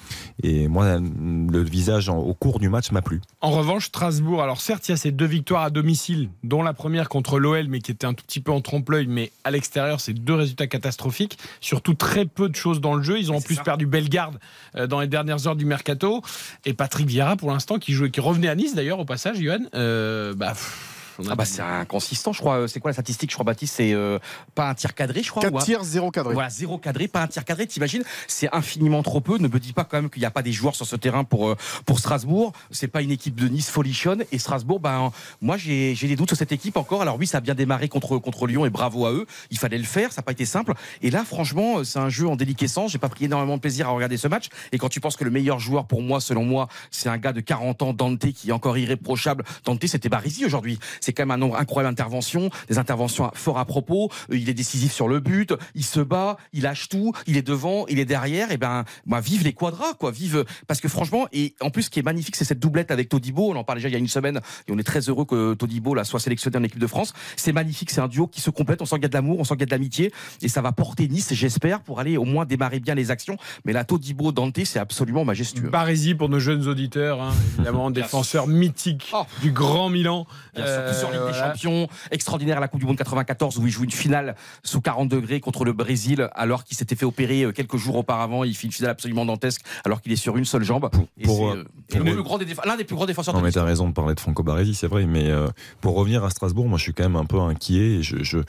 Et 0.43 0.67
moi, 0.67 0.99
le 0.99 1.63
visage 1.63 2.09
en- 2.09 2.17
au 2.17 2.33
cours 2.33 2.59
du 2.59 2.67
match 2.69 2.91
m'a 2.91 3.01
plu. 3.01 3.21
En 3.41 3.51
revanche, 3.51 3.85
Strasbourg, 3.87 4.41
alors 4.41 4.59
certes, 4.61 4.87
il 4.87 4.91
y 4.91 4.93
a 4.93 4.97
ces 4.97 5.11
deux 5.11 5.25
victoires 5.25 5.63
à 5.63 5.69
domicile, 5.69 6.29
dont 6.43 6.63
la 6.63 6.73
première 6.73 7.07
contre 7.09 7.39
l'OL, 7.39 7.67
mais 7.67 7.79
qui 7.79 7.91
était 7.91 8.05
un 8.07 8.13
tout 8.13 8.25
petit 8.25 8.39
peu 8.39 8.51
en 8.51 8.61
trompe-l'œil, 8.61 9.07
mais 9.07 9.31
à 9.43 9.51
l'extérieur, 9.51 9.99
c'est 10.01 10.13
deux 10.13 10.33
résultats 10.35 10.67
catastrophiques. 10.67 11.37
Surtout 11.61 11.93
très 11.93 12.25
peu 12.25 12.49
de 12.49 12.55
choses 12.55 12.81
dans 12.81 12.95
le 12.95 13.03
jeu. 13.03 13.19
Ils 13.19 13.31
ont 13.31 13.37
en 13.37 13.41
plus 13.41 13.57
perdu 13.57 13.85
Bellegarde 13.85 14.39
euh, 14.75 14.87
dans 14.87 14.99
les 14.99 15.07
dernières 15.07 15.47
heures 15.47 15.55
du 15.55 15.65
mercato. 15.65 16.21
Et 16.65 16.73
Patrick 16.73 17.07
Vieira, 17.07 17.35
pour 17.35 17.51
l'instant, 17.51 17.77
qui 17.79 17.93
jouait, 17.93 18.09
qui 18.11 18.19
revenait 18.21 18.47
à 18.49 18.55
Nice 18.55 18.73
d'ailleurs, 18.75 18.99
au 18.99 19.05
passage, 19.05 19.37
Johan, 19.39 19.59
euh, 19.75 20.33
bah, 20.33 20.49
pff, 20.53 20.91
Ah 21.29 21.35
bah 21.35 21.45
c'est 21.45 21.61
inconsistant, 21.61 22.33
je 22.33 22.39
crois. 22.39 22.67
C'est 22.67 22.79
quoi 22.79 22.89
la 22.89 22.93
statistique 22.93 23.29
Je 23.29 23.35
crois, 23.35 23.43
Baptiste, 23.45 23.75
c'est 23.77 23.93
euh, 23.93 24.19
pas 24.53 24.69
un 24.69 24.73
tir 24.73 24.93
cadré, 24.93 25.23
je 25.23 25.29
crois. 25.29 25.41
4 25.43 25.53
ou 25.53 25.57
un- 25.57 25.61
tirs, 25.61 25.83
0 25.83 26.11
cadré. 26.11 26.33
Voilà, 26.33 26.49
zéro 26.49 26.77
cadré, 26.77 27.07
pas 27.07 27.21
un 27.21 27.27
tir 27.27 27.45
cadré. 27.45 27.67
T'imagines? 27.67 28.03
C'est 28.27 28.53
infiniment 28.53 29.03
trop 29.03 29.21
peu. 29.21 29.37
Ne 29.37 29.47
me 29.47 29.59
dis 29.59 29.73
pas 29.73 29.83
quand 29.83 29.97
même 30.01 30.09
qu'il 30.09 30.21
n'y 30.21 30.25
a 30.25 30.31
pas 30.31 30.41
des 30.41 30.51
joueurs 30.51 30.75
sur 30.75 30.85
ce 30.85 30.95
terrain 30.95 31.23
pour 31.23 31.49
euh, 31.49 31.55
pour 31.85 31.99
Strasbourg. 31.99 32.53
C'est 32.71 32.87
pas 32.87 33.01
une 33.01 33.11
équipe 33.11 33.35
de 33.35 33.47
Nice 33.47 33.69
folichonne 33.69 34.23
et 34.31 34.39
Strasbourg. 34.39 34.79
Ben 34.79 35.11
moi 35.41 35.57
j'ai 35.57 35.95
j'ai 35.95 36.07
des 36.07 36.15
doutes 36.15 36.29
sur 36.29 36.37
cette 36.37 36.51
équipe 36.51 36.77
encore. 36.77 37.01
Alors 37.01 37.17
oui, 37.17 37.27
ça 37.27 37.37
a 37.37 37.41
bien 37.41 37.55
démarré 37.55 37.87
contre 37.89 38.17
contre 38.17 38.47
Lyon 38.47 38.65
et 38.65 38.69
bravo 38.69 39.05
à 39.05 39.11
eux. 39.11 39.25
Il 39.51 39.57
fallait 39.57 39.77
le 39.77 39.83
faire. 39.83 40.11
Ça 40.11 40.21
n'a 40.21 40.23
pas 40.23 40.31
été 40.31 40.45
simple. 40.45 40.73
Et 41.01 41.11
là, 41.11 41.23
franchement, 41.23 41.83
c'est 41.83 41.99
un 41.99 42.09
jeu 42.09 42.27
en 42.27 42.35
déliquescence. 42.35 42.91
J'ai 42.91 42.97
pas 42.97 43.09
pris 43.09 43.25
énormément 43.25 43.55
de 43.55 43.61
plaisir 43.61 43.87
à 43.87 43.91
regarder 43.91 44.17
ce 44.17 44.27
match. 44.27 44.49
Et 44.71 44.77
quand 44.77 44.89
tu 44.89 44.99
penses 44.99 45.15
que 45.15 45.23
le 45.23 45.31
meilleur 45.31 45.59
joueur 45.59 45.85
pour 45.85 46.01
moi, 46.01 46.19
selon 46.21 46.43
moi, 46.45 46.67
c'est 46.91 47.09
un 47.09 47.17
gars 47.17 47.33
de 47.33 47.41
40 47.41 47.81
ans, 47.81 47.93
Dante, 47.93 48.31
qui 48.33 48.49
est 48.49 48.51
encore 48.51 48.77
irréprochable. 48.77 49.43
Dante, 49.63 49.85
c'était 49.85 50.09
Barisi 50.09 50.45
aujourd'hui. 50.45 50.79
C'est 51.05 51.13
quand 51.13 51.23
même 51.23 51.31
un 51.31 51.37
nombre 51.37 51.57
incroyable 51.57 51.95
d'interventions, 51.95 52.49
des 52.67 52.79
interventions 52.79 53.29
fort 53.35 53.59
à 53.59 53.65
propos. 53.65 54.09
Euh, 54.31 54.37
Il 54.37 54.49
est 54.49 54.55
décisif 54.55 54.91
sur 54.91 55.07
le 55.07 55.19
but, 55.19 55.53
il 55.75 55.85
se 55.85 55.99
bat, 55.99 56.37
il 56.51 56.63
lâche 56.63 56.89
tout, 56.89 57.13
il 57.27 57.37
est 57.37 57.43
devant, 57.43 57.85
il 57.87 57.99
est 57.99 58.05
derrière. 58.05 58.51
Et 58.51 58.57
ben, 58.57 58.85
bah, 59.05 59.19
vive 59.19 59.43
les 59.43 59.53
quadras, 59.53 59.93
quoi. 59.93 60.11
Vive 60.11 60.45
parce 60.67 60.81
que 60.81 60.87
franchement, 60.87 61.27
et 61.31 61.53
en 61.61 61.69
plus, 61.69 61.83
ce 61.83 61.89
qui 61.91 61.99
est 61.99 62.03
magnifique, 62.03 62.35
c'est 62.35 62.45
cette 62.45 62.59
doublette 62.59 62.89
avec 62.89 63.09
Todibo. 63.09 63.51
On 63.51 63.55
en 63.55 63.63
parlait 63.63 63.79
déjà 63.79 63.89
il 63.89 63.93
y 63.93 63.95
a 63.95 63.99
une 63.99 64.07
semaine, 64.07 64.41
et 64.67 64.71
on 64.71 64.77
est 64.79 64.83
très 64.83 65.01
heureux 65.01 65.25
que 65.25 65.53
Todibo 65.53 65.93
là 65.93 66.03
soit 66.03 66.19
sélectionné 66.19 66.57
en 66.57 66.63
équipe 66.63 66.79
de 66.79 66.87
France. 66.87 67.13
C'est 67.35 67.53
magnifique, 67.53 67.91
c'est 67.91 68.01
un 68.01 68.07
duo 68.07 68.25
qui 68.25 68.41
se 68.41 68.49
complète. 68.49 68.81
On 68.81 68.85
sent 68.85 68.95
qu'il 68.95 69.03
y 69.03 69.05
a 69.05 69.09
de 69.09 69.13
l'amour, 69.13 69.39
on 69.39 69.43
sent 69.43 69.53
qu'il 69.53 69.61
y 69.61 69.63
a 69.63 69.67
de 69.67 69.71
l'amitié, 69.71 70.11
et 70.41 70.49
ça 70.49 70.61
va 70.61 70.71
porter 70.71 71.07
Nice, 71.07 71.33
j'espère, 71.33 71.81
pour 71.81 71.99
aller 71.99 72.17
au 72.17 72.25
moins 72.25 72.45
démarrer 72.45 72.79
bien 72.79 72.95
les 72.95 73.11
actions. 73.11 73.37
Mais 73.63 73.73
là, 73.73 73.83
Todibo 73.83 74.31
Dante, 74.31 74.63
c'est 74.65 74.79
absolument 74.79 75.23
majestueux. 75.23 75.69
Barésie 75.69 76.15
pour 76.15 76.29
nos 76.29 76.39
jeunes 76.39 76.67
auditeurs, 76.67 77.21
hein, 77.21 77.33
évidemment, 77.57 77.91
défenseur 77.91 78.47
mythique 78.47 79.13
du 79.43 79.51
Grand 79.51 79.89
Milan. 79.89 80.25
Euh, 80.57 80.94
sur 80.95 81.09
Ligue 81.11 81.19
des 81.25 81.31
voilà. 81.31 81.53
Champions, 81.53 81.87
extraordinaire 82.11 82.57
à 82.57 82.59
la 82.61 82.67
Coupe 82.67 82.79
du 82.79 82.85
Monde 82.85 82.97
94 82.97 83.57
où 83.59 83.65
il 83.67 83.71
joue 83.71 83.83
une 83.83 83.91
finale 83.91 84.35
sous 84.63 84.81
40 84.81 85.09
degrés 85.09 85.39
contre 85.39 85.65
le 85.65 85.73
Brésil 85.73 86.29
alors 86.35 86.63
qu'il 86.63 86.75
s'était 86.77 86.95
fait 86.95 87.05
opérer 87.05 87.43
euh, 87.43 87.51
quelques 87.51 87.77
jours 87.77 87.95
auparavant. 87.97 88.43
Il 88.43 88.55
fait 88.55 88.67
une 88.67 88.73
finale 88.73 88.91
absolument 88.91 89.25
dantesque 89.25 89.61
alors 89.83 90.01
qu'il 90.01 90.11
est 90.11 90.15
sur 90.17 90.37
une 90.37 90.45
seule 90.45 90.63
jambe. 90.63 90.89
Pour, 91.23 91.49
euh, 91.49 91.55
euh, 91.55 91.63
et 91.93 91.99
des 91.99 92.45
déf- 92.45 92.65
l'un 92.65 92.77
des 92.77 92.83
plus 92.83 92.95
grands 92.95 93.05
défenseurs 93.05 93.33
Non, 93.33 93.41
mais 93.41 93.51
t'as 93.51 93.63
raison 93.63 93.87
de 93.87 93.93
parler 93.93 94.15
de 94.15 94.19
Franco 94.19 94.43
Baresi, 94.43 94.73
c'est 94.75 94.87
vrai. 94.87 95.05
Mais 95.05 95.29
euh, 95.29 95.47
pour 95.81 95.95
revenir 95.95 96.23
à 96.23 96.29
Strasbourg, 96.29 96.67
moi, 96.67 96.77
je 96.77 96.83
suis 96.83 96.93
quand 96.93 97.03
même 97.03 97.15
un 97.15 97.25
peu 97.25 97.39
inquiet. 97.39 97.95
et 97.99 98.03
Je, 98.03 98.23
je- 98.23 98.39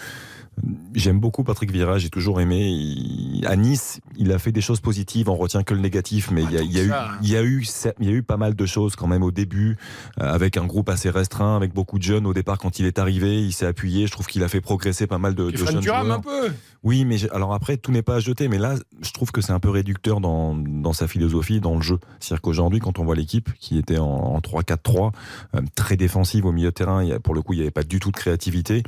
J'aime 0.95 1.21
beaucoup 1.21 1.45
Patrick 1.45 1.71
Vieira, 1.71 1.99
j'ai 1.99 2.09
toujours 2.09 2.41
aimé. 2.41 2.69
Il- 2.71 3.45
à 3.47 3.57
Nice, 3.57 4.01
il 4.17 4.33
a 4.33 4.39
fait 4.39 4.53
des 4.53 4.63
choses 4.63 4.81
positives, 4.81 5.29
on 5.29 5.37
retient 5.37 5.63
que 5.63 5.75
le 5.75 5.81
négatif, 5.81 6.31
mais 6.31 6.43
il 6.45 6.51
y 6.53 6.57
a, 6.57 6.63
il 6.63 6.73
y 6.73 6.81
a 6.81 6.83
eu, 6.85 6.91
hein. 6.93 7.19
il 7.23 7.29
y 7.31 7.37
a 7.37 7.43
eu, 7.43 7.67
il 8.01 8.07
y 8.07 8.09
a 8.09 8.13
eu 8.13 8.23
pas 8.23 8.39
mal 8.39 8.55
de 8.55 8.67
choses 8.67 8.97
quand 8.97 9.07
même 9.07 9.23
au 9.23 9.31
début, 9.31 9.77
euh, 10.21 10.33
avec 10.33 10.57
un 10.57 10.65
groupe 10.65 10.89
assez 10.89 11.11
restreint, 11.11 11.55
avec 11.57 11.75
beaucoup 11.75 11.99
de 11.99 12.03
jeunes. 12.03 12.27
Au 12.27 12.33
départ, 12.33 12.57
quand 12.59 12.79
il 12.79 12.87
est 12.87 12.99
arrivé, 12.99 13.43
il 13.43 13.53
s'est 13.53 13.67
appuyé. 13.67 14.07
Je 14.07 14.13
trouve 14.13 14.27
qu'il 14.27 14.43
a 14.43 14.49
fait 14.49 14.63
progresser 14.63 15.07
pas 15.07 15.19
mal 15.19 15.35
de, 15.35 15.51
de 15.51 15.57
jeunes 15.73 15.83
joueurs. 15.83 16.05
un 16.15 16.21
peu. 16.21 16.53
Oui, 16.83 17.05
mais 17.05 17.17
alors 17.33 17.53
après, 17.55 17.77
tout 17.77 17.91
n'est 17.93 18.03
pas 18.03 18.17
à 18.17 18.21
jeter. 18.21 18.49
Mais 18.49 18.59
là, 18.59 18.75
je 19.03 19.11
trouve 19.13 19.33
que 19.33 19.41
c'est 19.41 19.53
un 19.53 19.59
peu 19.61 19.71
réducteur 19.71 20.21
dans, 20.21 20.55
dans 20.55 20.93
sa 20.93 21.09
philosophie, 21.09 21.61
dans 21.61 21.75
le 21.75 21.83
jeu. 21.83 21.99
C'est-à-dire 22.21 22.41
qu'aujourd'hui, 22.43 22.79
quand 22.81 22.99
on 22.99 23.05
voit 23.05 23.15
l'équipe 23.17 23.51
qui 23.59 23.79
était 23.79 23.99
en, 23.99 24.05
en 24.07 24.39
3-4-3, 24.41 25.13
euh, 25.55 25.61
très 25.75 25.97
défensive 25.97 26.45
au 26.47 26.53
milieu 26.53 26.69
de 26.69 26.75
terrain, 26.75 27.03
il 27.03 27.09
y 27.09 27.13
a- 27.13 27.21
pour 27.21 27.35
le 27.35 27.43
coup, 27.43 27.53
il 27.55 27.57
n'y 27.57 27.63
avait 27.63 27.71
pas 27.71 27.83
du 27.83 27.99
tout 28.01 28.11
de 28.11 28.17
créativité. 28.17 28.83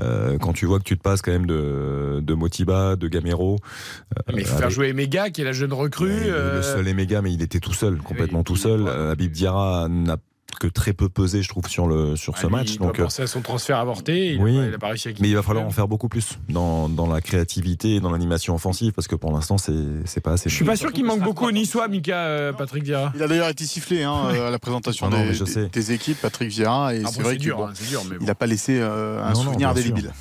Euh, 0.00 0.38
quand 0.38 0.52
tu 0.52 0.66
vois 0.66 0.78
que 0.78 0.84
tu 0.84 0.96
te 0.96 1.02
passes 1.02 1.20
quand 1.22 1.32
même 1.32 1.46
de, 1.46 2.20
de 2.22 2.34
Motiba, 2.34 2.96
de 2.96 3.08
Gamero. 3.08 3.58
euh, 4.18 4.32
Mais 4.34 4.42
il 4.42 4.46
faut 4.46 4.56
faire 4.58 4.70
jouer 4.70 4.88
Emega, 4.88 5.30
qui 5.30 5.40
est 5.42 5.44
la 5.44 5.52
jeune 5.52 5.72
recrue. 5.72 6.08
le- 6.08 6.32
euh, 6.32 6.62
seul 6.62 6.88
est 6.88 6.94
méga, 6.94 7.22
mais 7.22 7.32
il 7.32 7.42
était 7.42 7.60
tout 7.60 7.72
seul, 7.74 7.98
complètement 7.98 8.42
tout 8.44 8.56
seul. 8.56 8.88
Habib 8.88 9.32
Diarra 9.32 9.88
n'a 9.88 10.16
que 10.58 10.66
très 10.66 10.92
peu 10.92 11.08
pesé, 11.08 11.42
je 11.42 11.48
trouve, 11.48 11.66
sur, 11.68 11.86
le, 11.86 12.16
sur 12.16 12.36
ce 12.38 12.46
ah, 12.46 12.48
lui, 12.48 12.56
match. 12.56 12.70
Il 12.72 12.78
doit 12.78 12.88
Donc, 12.88 12.98
euh, 13.00 13.04
penser 13.04 13.22
à 13.22 13.26
son 13.26 13.40
transfert 13.40 13.78
avorté. 13.78 14.32
Il 14.34 14.40
oui, 14.42 14.56
a 14.58 14.60
pas- 14.62 14.68
il 14.68 14.74
a 14.74 14.78
pas 14.78 14.88
réussi 14.88 15.08
à 15.08 15.12
mais 15.20 15.28
il 15.28 15.34
va 15.34 15.42
falloir 15.42 15.64
en 15.66 15.70
faire 15.70 15.88
beaucoup 15.88 16.08
plus 16.08 16.38
dans, 16.48 16.88
dans 16.88 17.06
la 17.06 17.20
créativité 17.20 17.96
et 17.96 18.00
dans 18.00 18.10
l'animation 18.10 18.54
offensive 18.54 18.92
parce 18.92 19.08
que 19.08 19.16
pour 19.16 19.32
l'instant 19.32 19.58
c'est 19.58 19.72
c'est 20.04 20.20
pas 20.20 20.32
assez. 20.32 20.48
Je 20.50 20.54
suis 20.54 20.64
pas 20.64 20.76
sûr 20.76 20.92
qu'il 20.92 21.04
manque 21.04 21.22
beaucoup 21.22 21.46
au 21.46 21.52
Niçois, 21.52 21.88
Mika, 21.88 22.16
euh, 22.16 22.52
Patrick 22.52 22.84
Vieira. 22.84 23.12
Il 23.14 23.22
a 23.22 23.28
d'ailleurs 23.28 23.48
été 23.48 23.64
sifflé 23.64 24.02
hein, 24.02 24.14
euh, 24.32 24.48
à 24.48 24.50
la 24.50 24.58
présentation 24.58 25.06
Ah 25.06 25.10
non, 25.10 25.18
des, 25.22 25.28
mais 25.28 25.34
je 25.34 25.44
des- 25.44 25.50
sais. 25.50 25.68
des 25.68 25.92
équipes, 25.92 26.20
Patrick 26.20 26.48
Vieira, 26.50 26.94
et 26.94 27.02
Ah 27.04 27.08
c'est 27.12 27.22
vrai 27.22 27.34
qu'il 27.36 27.42
dur, 27.46 27.56
bon, 27.58 27.66
hein, 27.66 27.72
c'est 27.74 27.88
dur, 27.88 28.02
mais 28.08 28.16
bon. 28.16 28.22
il 28.22 28.26
n'a 28.26 28.34
pas 28.34 28.46
laissé 28.46 28.78
euh, 28.80 29.22
un 29.22 29.32
Non, 29.32 29.42
souvenir 29.42 29.68
indélébile. 29.70 30.12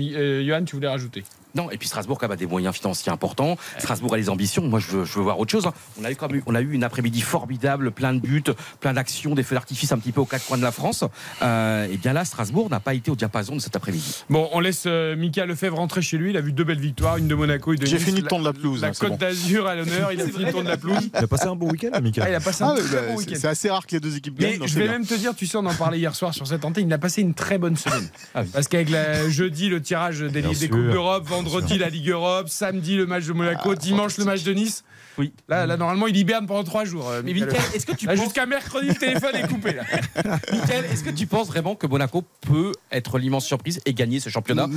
Euh, 0.00 0.44
Johan, 0.46 0.64
tu 0.64 0.76
voulais 0.76 0.88
rajouter 0.88 1.24
Non, 1.54 1.70
et 1.70 1.76
puis 1.78 1.88
Strasbourg 1.88 2.18
quand 2.18 2.26
même 2.26 2.32
a 2.34 2.36
des 2.36 2.46
moyens 2.46 2.74
financiers 2.74 3.10
importants. 3.10 3.56
Strasbourg 3.78 4.14
a 4.14 4.16
les 4.16 4.28
ambitions. 4.28 4.62
Moi, 4.66 4.78
je 4.80 4.88
veux, 4.88 5.04
je 5.04 5.14
veux 5.14 5.22
voir 5.22 5.38
autre 5.38 5.50
chose. 5.50 5.66
hein. 5.66 5.72
On 6.00 6.04
a 6.04 6.10
eu, 6.10 6.16
quand 6.16 6.30
même 6.30 6.42
on 6.46 6.54
a 6.54 6.60
eu 6.60 6.72
une 6.72 6.84
après-midi 6.84 7.20
formidable, 7.20 7.90
plein 7.90 8.12
de 8.14 8.20
buts, 8.20 8.42
plein 8.80 8.92
d'actions, 8.92 9.34
des 9.34 9.42
feux 9.42 9.54
d'artifice 9.54 9.90
un 9.92 9.98
petit 9.98 10.12
peu 10.12 10.20
aux 10.20 10.26
quatre 10.26 10.46
coins 10.46 10.58
de 10.58 10.62
la 10.62 10.72
France. 10.72 11.04
Euh, 11.42 11.86
et 11.90 11.96
bien 11.96 12.12
là, 12.12 12.24
Strasbourg 12.24 12.68
n'a 12.70 12.80
pas 12.80 12.94
été 12.94 13.10
au 13.10 13.16
diapason 13.16 13.56
de 13.56 13.60
cet 13.60 13.76
après-midi. 13.76 14.24
Bon, 14.30 14.48
on 14.52 14.60
laisse 14.60 14.84
euh, 14.86 15.16
Mika 15.16 15.46
Lefebvre 15.46 15.76
rentrer 15.78 16.02
chez 16.02 16.18
lui. 16.18 16.30
Il 16.30 16.36
a 16.36 16.40
vu 16.40 16.52
deux 16.52 16.64
belles 16.64 16.78
victoires, 16.80 17.16
une 17.16 17.28
de 17.28 17.34
Monaco, 17.34 17.72
une 17.72 17.78
de 17.78 17.86
J'ai 17.86 17.98
fini 17.98 18.18
de 18.18 18.24
La- 18.24 18.28
tourner 18.28 18.44
la 18.44 18.52
pelouse. 18.52 18.82
La 18.82 18.88
hein, 18.88 18.92
Côte 18.98 19.10
bon. 19.10 19.16
d'Azur 19.16 19.66
à 19.66 19.74
l'honneur. 19.74 20.12
Il 20.12 20.20
a 20.20 20.26
fini 20.28 20.44
de 20.44 20.50
tourner 20.50 20.68
la 20.70 20.76
pelouse. 20.76 21.08
Il 21.12 21.24
a 21.24 21.26
passé 21.26 21.46
un 21.46 21.56
bon 21.56 21.70
week-end, 21.70 21.98
Mika. 22.02 22.22
Ah, 22.24 22.30
il 22.30 22.34
a 22.34 22.40
passé 22.40 22.62
un 22.64 22.68
Ah, 22.76 22.80
très 22.80 22.82
bah, 22.82 23.02
bon 23.08 23.18
c'est- 23.18 23.24
week-end. 23.26 23.38
c'est 23.40 23.48
assez 23.48 23.70
rare 23.70 23.86
que 23.86 23.92
les 23.92 24.00
deux 24.00 24.16
équipes 24.16 24.38
gagnent. 24.38 24.66
Je 24.66 24.74
vais 24.74 24.84
bien. 24.84 24.92
même 24.92 25.06
te 25.06 25.14
dire, 25.14 25.34
tu 25.34 25.46
sais, 25.46 25.56
on 25.56 25.66
en 25.66 25.74
parlait 25.74 25.98
hier 25.98 26.14
soir 26.14 26.34
sur 26.34 26.46
cette 26.46 26.64
antenne, 26.64 26.86
il 26.88 26.92
a 26.92 26.98
passé 26.98 27.22
une 27.22 27.34
très 27.34 27.58
bonne 27.58 27.76
semaine. 27.76 28.08
Ah 28.34 28.42
oui. 28.42 28.48
Parce 28.52 28.68
qu'avec 28.68 28.88
jeudi, 29.28 29.68
le 29.68 29.80
tirage 29.82 30.20
des, 30.20 30.42
des. 30.42 30.68
Coupes 30.68 30.90
d'Europe, 30.90 31.28
vendredi, 31.42 31.78
la 31.78 31.88
Ligue 31.88 32.08
Europe, 32.10 32.48
samedi, 32.48 32.96
le 32.96 33.06
match 33.06 33.24
de 33.26 33.32
Monaco, 33.32 33.74
dimanche, 33.74 34.16
le 34.18 34.24
match 34.24 34.42
de 34.42 34.52
Nice. 34.54 34.84
Oui. 35.18 35.32
Là, 35.48 35.66
là, 35.66 35.76
normalement, 35.76 36.06
il 36.06 36.16
hiberne 36.16 36.46
pendant 36.46 36.62
trois 36.62 36.84
jours. 36.84 37.08
euh, 37.10 37.22
Mais 37.24 37.32
Lefebvre. 37.32 37.56
est-ce 37.74 37.84
que 37.86 37.92
tu 37.92 38.06
penses, 38.06 38.20
Jusqu'à 38.20 38.46
mercredi, 38.46 38.86
le 38.86 38.94
téléphone 38.94 39.34
est 39.34 39.48
coupé. 39.48 39.72
Là. 39.72 39.82
Est-ce 40.92 41.02
que 41.02 41.10
tu 41.10 41.26
penses 41.26 41.48
vraiment 41.48 41.74
que 41.74 41.88
Monaco 41.88 42.22
peut 42.42 42.70
être 42.92 43.18
l'immense 43.18 43.44
surprise 43.44 43.80
et 43.84 43.94
gagner 43.94 44.20
ce 44.20 44.28
championnat 44.28 44.68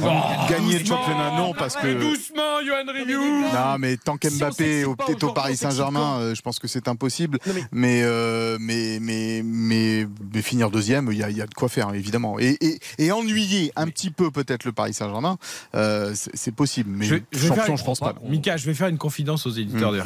Gagner 0.49 0.79
le 0.79 0.85
championnat, 0.85 1.37
non, 1.37 1.53
parce 1.53 1.75
que. 1.75 1.93
Doucement, 1.93 2.59
Johan 2.65 2.83
Non, 2.85 3.77
mais 3.77 3.97
tant 3.97 4.17
Si 4.21 4.29
qu'Mbappé 4.29 4.83
peut-être 4.97 5.23
au 5.25 5.31
Paris 5.33 5.57
Saint-Germain, 5.57 6.19
euh, 6.21 6.33
je 6.35 6.41
pense 6.41 6.57
que 6.57 6.67
c'est 6.67 6.87
impossible. 6.87 7.37
Non, 7.45 7.53
mais- 7.53 7.63
Mais, 7.71 8.01
euh, 8.03 8.57
mais, 8.59 8.97
mais, 8.99 9.41
mais, 9.43 10.07
mais 10.33 10.41
finir 10.41 10.71
deuxième, 10.71 11.09
il 11.11 11.19
y 11.19 11.23
a, 11.23 11.29
il 11.29 11.37
y 11.37 11.41
a 11.41 11.45
de 11.45 11.53
quoi 11.53 11.69
faire, 11.69 11.93
évidemment. 11.93 12.39
Et, 12.39 12.57
et, 12.61 12.79
et 12.97 13.11
ennuyer 13.11 13.71
un 13.75 13.87
petit 13.87 14.09
peu 14.09 14.31
peut-être 14.31 14.65
le 14.65 14.71
Paris 14.71 14.93
Saint-Germain, 14.95 15.37
euh, 15.75 16.13
c'est 16.15 16.50
c'est 16.51 16.55
possible. 16.55 16.89
Mais 16.93 17.05
Je- 17.05 17.15
champion, 17.47 17.75
je 17.75 17.83
pense 17.83 17.99
pas. 17.99 18.15
Mika, 18.27 18.57
je 18.57 18.65
vais 18.65 18.73
faire 18.73 18.87
une 18.87 18.97
confidence 18.97 19.45
aux 19.45 19.51
éditeurs 19.51 19.91
Mm. 19.91 19.97
de. 19.97 20.01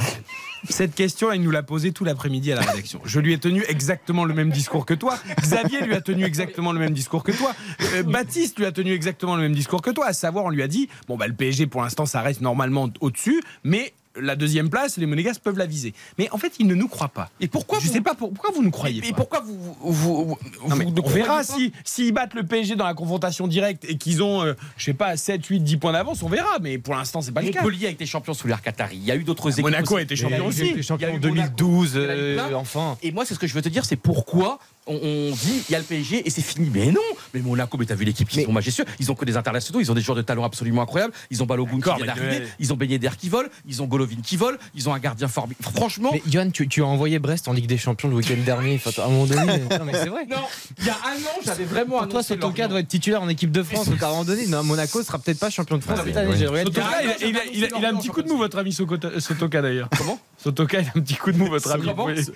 Cette 0.70 0.96
question, 0.96 1.32
il 1.32 1.42
nous 1.42 1.52
l'a 1.52 1.64
posée 1.64 1.92
tout 1.92 2.04
l'après-midi 2.06 2.52
à 2.52 2.56
la 2.56 2.62
rédaction. 2.62 3.00
Je 3.06 3.20
lui 3.20 3.34
ai 3.34 3.38
tenu 3.38 3.64
exactement 3.68 4.26
le 4.26 4.34
même 4.34 4.50
discours 4.52 4.86
que 4.86 4.94
toi. 4.96 5.18
Xavier 5.42 5.82
lui 5.82 5.94
a 5.94 6.02
tenu 6.02 6.24
exactement 6.24 6.72
le 6.72 6.80
même 6.80 6.94
discours 6.94 7.24
que 7.24 7.32
toi. 7.32 7.54
Euh, 7.94 8.04
Baptiste 8.04 8.58
lui 8.58 8.66
a 8.66 8.72
tenu 8.72 8.92
exactement 8.92 9.36
le 9.36 9.44
même 9.44 9.54
discours 9.56 9.82
que 9.82 9.92
toi. 9.92 10.08
À 10.08 10.14
savoir, 10.14 10.46
on 10.46 10.50
lui 10.50 10.64
a 10.64 10.68
dit 10.68 10.90
bon, 11.08 11.18
bah, 11.18 11.28
le 11.28 11.34
PSG, 11.36 11.68
pour 11.68 11.82
l'instant, 11.84 12.06
ça 12.06 12.22
reste 12.22 12.42
normalement 12.42 12.90
au-dessus, 13.02 13.42
mais. 13.64 13.94
La 14.20 14.36
deuxième 14.36 14.70
place, 14.70 14.98
les 14.98 15.06
Monégasques 15.06 15.42
peuvent 15.42 15.58
la 15.58 15.66
viser. 15.66 15.94
Mais 16.18 16.30
en 16.32 16.38
fait, 16.38 16.54
ils 16.60 16.68
ne 16.68 16.76
nous 16.76 16.88
croient 16.88 17.10
pas. 17.10 17.30
Et 17.40 17.48
pourquoi 17.48 17.80
Je 17.80 17.88
vous- 17.88 17.94
sais 17.94 18.02
pas 18.02 18.14
pour- 18.16 18.32
pourquoi 18.32 18.52
vous 18.54 18.64
ne 18.64 18.70
croyez 18.70 19.00
Et 19.06 19.12
pas. 19.12 19.16
pourquoi 19.18 19.42
vous, 19.42 19.58
vous, 19.82 19.94
vous, 20.26 20.38
Non, 20.70 20.76
mais 20.76 20.86
vous 20.86 20.92
ne 20.92 21.02
on 21.02 21.08
verra 21.08 21.38
pas 21.38 21.44
si 21.44 21.74
s'ils 21.84 22.14
battent 22.14 22.34
le 22.34 22.44
PSG 22.46 22.76
dans 22.76 22.86
la 22.86 22.94
confrontation 22.94 23.48
directe 23.48 23.86
et 23.88 23.98
qu'ils 23.98 24.24
ont, 24.24 24.44
euh, 24.44 24.54
je 24.78 24.86
sais 24.86 24.94
pas, 24.94 25.18
7, 25.18 25.46
8, 25.46 25.60
10 25.62 25.78
points 25.78 25.92
d'avance, 25.94 26.24
on 26.24 26.30
verra. 26.30 26.60
Mais 26.62 26.78
pour 26.78 26.96
l'instant, 26.96 27.22
c'est 27.22 27.32
pas 27.32 27.42
le 27.42 27.50
cas. 27.50 27.62
Montpellier 27.62 27.88
a 27.88 27.90
été 27.90 28.06
champion 28.06 28.34
sous 28.34 28.48
l'air 28.48 28.62
Qatari. 28.62 28.98
Il 28.98 29.04
y 29.06 29.12
a 29.12 29.16
eu 29.16 29.24
d'autres 29.24 29.50
équipes. 29.52 29.64
Monaco 29.66 29.96
a 29.98 30.02
été 30.02 30.16
champion 30.16 30.48
aussi. 30.48 30.62
il 30.62 30.66
y 30.68 30.74
a 30.74 30.78
eu 30.78 30.84
champion 30.84 31.10
en 31.10 31.14
Monaco, 31.14 31.28
2012, 31.28 31.92
il 31.96 32.02
y 32.02 32.06
en 32.06 32.10
a 32.10 32.16
eu 32.16 32.18
euh, 32.18 32.56
enfin. 32.58 32.98
Et 33.04 33.12
moi, 33.12 33.26
c'est 33.26 33.34
ce 33.34 33.40
que 33.40 33.48
je 33.48 33.54
veux 33.54 33.62
te 33.62 33.70
dire, 33.70 33.86
c'est 33.86 33.96
pourquoi 33.96 34.60
on, 34.88 34.96
on 34.96 35.32
dit 35.32 35.64
il 35.68 35.72
y 35.72 35.76
a 35.76 35.80
le 35.80 35.86
PSG 35.86 36.26
et 36.26 36.30
c'est 36.30 36.42
fini. 36.42 36.70
Mais 36.74 36.92
non 36.92 37.02
Mais 37.34 37.42
Monaco, 37.42 37.78
mais 37.78 37.86
t'as 37.86 37.96
vu 37.96 38.06
l'équipe 38.06 38.28
qui 38.28 38.44
sont 38.44 38.52
majestueux. 38.52 38.86
Ils 39.00 39.12
ont 39.12 39.16
que 39.16 39.26
des 39.26 39.38
internationaux, 39.38 39.80
ils 39.80 39.92
ont 39.92 39.94
des 39.94 40.02
joueurs 40.02 40.18
de 40.18 40.22
talent 40.22 40.44
absolument 40.44 40.82
incroyables. 40.82 41.14
Ils 41.30 41.42
ont 41.44 41.46
Balogun 41.46 41.80
qui 41.80 41.84
vient 41.84 41.96
mais 42.00 42.06
d'arriver, 42.06 42.38
ouais. 42.40 42.48
ils 42.60 42.74
ont 42.74 42.76
Ben 42.76 42.90
Yedder 42.90 43.10
qui 43.18 43.30
vole, 43.30 43.50
ils 43.68 43.82
ont 43.82 43.86
Golovin 43.86 44.22
qui 44.24 44.38
vole, 44.38 44.58
ils 44.74 44.88
ont 44.90 44.94
un 44.94 45.00
gardien 45.00 45.28
formidable. 45.28 45.70
Franchement, 45.76 46.12
Mais 46.14 46.22
Johan, 46.28 46.50
tu, 46.52 46.68
tu 46.68 46.82
as 46.84 46.86
envoyé 46.86 47.20
Brest 47.20 47.48
en 47.48 47.54
Ligue 47.54 47.68
des 47.68 47.78
Champions 47.78 48.10
le 48.10 48.16
week-end 48.16 48.38
dernier. 48.46 48.76
Enfin, 48.76 49.02
à 49.02 49.06
un 49.06 49.10
moment 49.10 49.26
donné, 49.26 49.46
non, 49.70 49.86
mais 49.86 49.94
c'est 49.94 50.10
vrai. 50.10 50.26
non, 50.26 50.38
il 50.80 50.86
y 50.86 50.90
a 50.90 50.94
un 50.94 51.16
an, 51.16 51.42
j'avais 51.44 51.66
vraiment 51.66 52.00
Pour 52.00 52.10
toi, 52.10 52.24
Sotoka 52.24 52.68
doit 52.68 52.80
être 52.80 52.88
titulaire 52.88 53.22
en 53.22 53.30
équipe 53.30 53.52
de 53.52 53.64
France. 53.64 53.90
Donc 53.90 54.02
à 54.02 54.08
un 54.08 54.12
moment 54.12 54.26
donné, 54.26 54.48
non, 54.48 54.64
Monaco 54.64 55.04
sera 55.04 55.20
peut-être 55.20 55.40
pas 55.40 55.50
champion 55.50 55.78
de 55.78 55.84
France 55.84 56.00
cette 56.06 56.18
année. 56.18 56.36
il 56.38 57.86
a, 57.86 57.90
un 57.90 57.96
petit 57.96 58.10
coup 58.10 58.22
de 58.22 58.30
mou, 58.30 58.38
votre 58.38 58.58
ami 58.58 58.72
Sotoka 58.74 59.62
d'ailleurs. 59.62 59.90
Comment? 59.98 60.20
Sotoka, 60.46 60.80
il 60.80 60.86
a 60.86 60.90
un 60.90 61.02
petit 61.02 61.16
coup 61.16 61.32
de 61.32 61.40
mou, 61.40 61.48
votre 61.48 61.72
ami. 61.72 61.90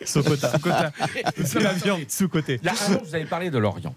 Sokota. 0.03 0.51
Sous-côté. 2.07 2.59
Vous 3.03 3.15
avais 3.15 3.25
parlé 3.25 3.51
de 3.51 3.59
Lorient. 3.59 3.93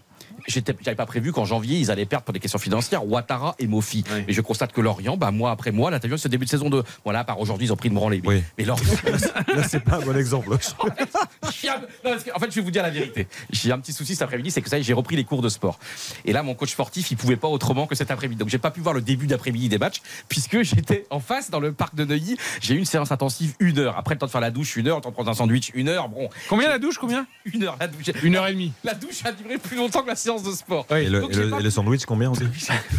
J'avais 0.47 0.95
pas 0.97 1.07
prévu 1.07 1.33
qu'en 1.33 1.45
janvier, 1.45 1.79
ils 1.79 1.91
allaient 1.91 2.07
perdre 2.07 2.25
pour 2.25 2.33
des 2.33 2.41
questions 2.41 2.59
financières 2.59 3.07
Ouattara 3.07 3.55
et 3.59 3.67
Mofi. 3.67 4.05
Oui. 4.13 4.25
Et 4.29 4.33
je 4.33 4.41
constate 4.41 4.73
que 4.73 4.81
Lorient, 4.81 5.17
bah, 5.17 5.31
mois 5.31 5.51
après 5.51 5.71
mois, 5.73 5.97
t'as 5.99 6.09
vu 6.09 6.17
ce 6.19 6.29
début 6.29 6.45
de 6.45 6.51
saison 6.51 6.71
2. 6.71 6.83
Voilà, 7.05 7.25
par 7.25 7.41
aujourd'hui, 7.41 7.67
ils 7.69 7.73
ont 7.73 7.77
pris 7.77 7.89
une 7.89 7.95
branlée. 7.95 8.21
Mais, 8.23 8.29
Oui. 8.29 8.43
mais 8.59 8.65
Lorient, 8.65 8.85
Là, 9.55 9.63
c'est 9.69 9.81
pas 9.85 9.97
un 9.97 10.01
bon 10.01 10.17
exemple. 10.17 10.57
J'ai 11.61 11.69
un- 11.69 11.77
non, 11.81 11.85
parce 12.05 12.25
que, 12.25 12.31
en 12.35 12.39
fait, 12.39 12.51
je 12.51 12.57
vais 12.57 12.61
vous 12.63 12.71
dire 12.71 12.83
la 12.83 12.91
vérité. 12.91 13.27
J'ai 13.51 13.73
un 13.73 13.79
petit 13.79 13.93
souci 13.93 14.15
cet 14.15 14.23
après-midi, 14.23 14.51
c'est 14.51 14.63
que 14.63 14.69
ça 14.69 14.79
y 14.79 14.81
est, 14.81 14.85
j'ai 14.85 14.93
repris 14.93 15.17
les 15.17 15.25
cours 15.25 15.43
de 15.43 15.49
sport. 15.49 15.79
Et 16.25 16.33
là, 16.33 16.43
mon 16.43 16.55
coach 16.55 16.71
sportif, 16.73 17.11
il 17.11 17.17
pouvait 17.17 17.37
pas 17.37 17.49
autrement 17.49 17.87
que 17.87 17.95
cet 17.95 18.11
après-midi. 18.11 18.39
Donc, 18.39 18.49
j'ai 18.49 18.59
pas 18.59 18.71
pu 18.71 18.81
voir 18.81 18.95
le 18.95 19.01
début 19.01 19.27
d'après-midi 19.27 19.69
des 19.69 19.79
matchs, 19.79 20.01
puisque 20.29 20.63
j'étais 20.63 21.07
en 21.11 21.21
face 21.21 21.51
dans 21.51 21.61
le 21.61 21.73
parc 21.73 21.95
de 21.95 22.05
Neuilly. 22.05 22.37
J'ai 22.61 22.75
eu 22.75 22.79
une 22.79 22.85
séance 22.85 23.13
intensive 23.13 23.55
une 23.61 23.79
heure. 23.79 23.97
Après 23.99 24.15
le 24.15 24.19
temps 24.19 24.27
de 24.27 24.31
faire 24.31 24.41
la 24.41 24.51
douche, 24.51 24.77
une 24.77 24.89
heure, 24.89 24.97
le 24.97 25.03
temps 25.03 25.11
de 25.11 25.15
prendre 25.15 25.31
un 25.31 25.35
sandwich, 25.35 25.71
une 25.75 25.89
heure. 25.89 26.09
Bon, 26.09 26.29
Combien 26.49 26.69
la 26.69 26.79
douche 26.79 26.99
Combien? 26.99 27.27
Une 27.45 27.63
heure 27.65 27.77
la 27.79 27.89
douche. 27.89 28.07
Une 28.23 28.37
heure 28.37 28.47
et 28.47 28.53
demie. 28.53 28.73
La 28.85 28.95
douche 28.95 29.25
a 29.25 29.33
duré 29.33 29.59
plus 29.59 29.77
longtemps 29.77 30.03
que 30.03 30.09
la 30.09 30.17
séance 30.17 30.32
de 30.41 30.53
sport. 30.53 30.87
Et 30.93 31.09
le, 31.11 31.21
Donc, 31.21 31.31
et 31.31 31.35
j'ai 31.35 31.43
le- 31.45 31.51
pas 31.51 31.61
et 31.61 31.63
le 31.63 31.71
sandwich, 31.71 32.07
combien 32.07 32.31
on 32.31 32.33
dit 32.33 32.47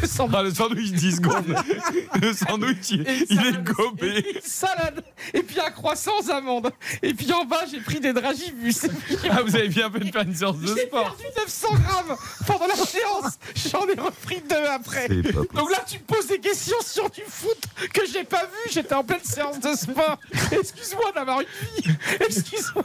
Le 0.01 0.07
sandwich. 0.07 0.35
Ah, 0.37 0.43
le 0.43 0.53
sandwich 0.53 0.91
10 0.91 1.15
secondes. 1.15 1.55
le 2.21 2.33
sandwich, 2.33 2.89
il, 2.91 3.25
il 3.29 3.39
est 3.47 3.63
gobé. 3.63 4.25
Salade 4.43 5.03
et 5.33 5.41
puis 5.41 5.59
un 5.59 5.71
croissant 5.71 6.11
aux 6.21 6.29
amandes 6.29 6.71
et 7.01 7.13
puis 7.13 7.31
en 7.33 7.45
bas 7.45 7.61
j'ai 7.71 7.79
pris 7.79 7.99
des 7.99 8.13
dragées 8.13 8.51
diffuse. 8.51 8.89
Ah, 9.29 9.41
vous 9.41 9.55
avez 9.55 9.69
bien 9.69 9.89
fait 9.89 9.99
de 9.99 10.11
faire 10.11 10.21
une 10.21 10.35
séance 10.35 10.57
de 10.59 10.67
J'ai 10.75 10.85
sport. 10.87 11.15
perdu 11.15 11.23
900 11.37 11.67
grammes 11.71 12.17
pendant 12.45 12.67
la 12.67 12.75
séance. 12.75 13.33
J'en 13.71 13.87
ai 13.87 13.99
repris 13.99 14.41
deux 14.49 14.65
après. 14.69 15.07
Donc 15.07 15.71
là, 15.71 15.83
tu 15.87 15.97
me 15.97 16.03
poses 16.03 16.27
des 16.27 16.39
questions 16.39 16.75
sur 16.85 17.09
du 17.09 17.21
foot 17.27 17.57
que 17.93 18.01
j'ai 18.11 18.23
pas 18.23 18.43
vu. 18.45 18.71
J'étais 18.71 18.93
en 18.95 19.03
pleine 19.03 19.23
séance 19.23 19.59
de 19.59 19.73
sport. 19.75 20.17
Excuse-moi 20.51 21.11
d'avoir 21.15 21.39
une 21.41 21.47
vie. 21.83 21.95
Excuse-moi 22.19 22.83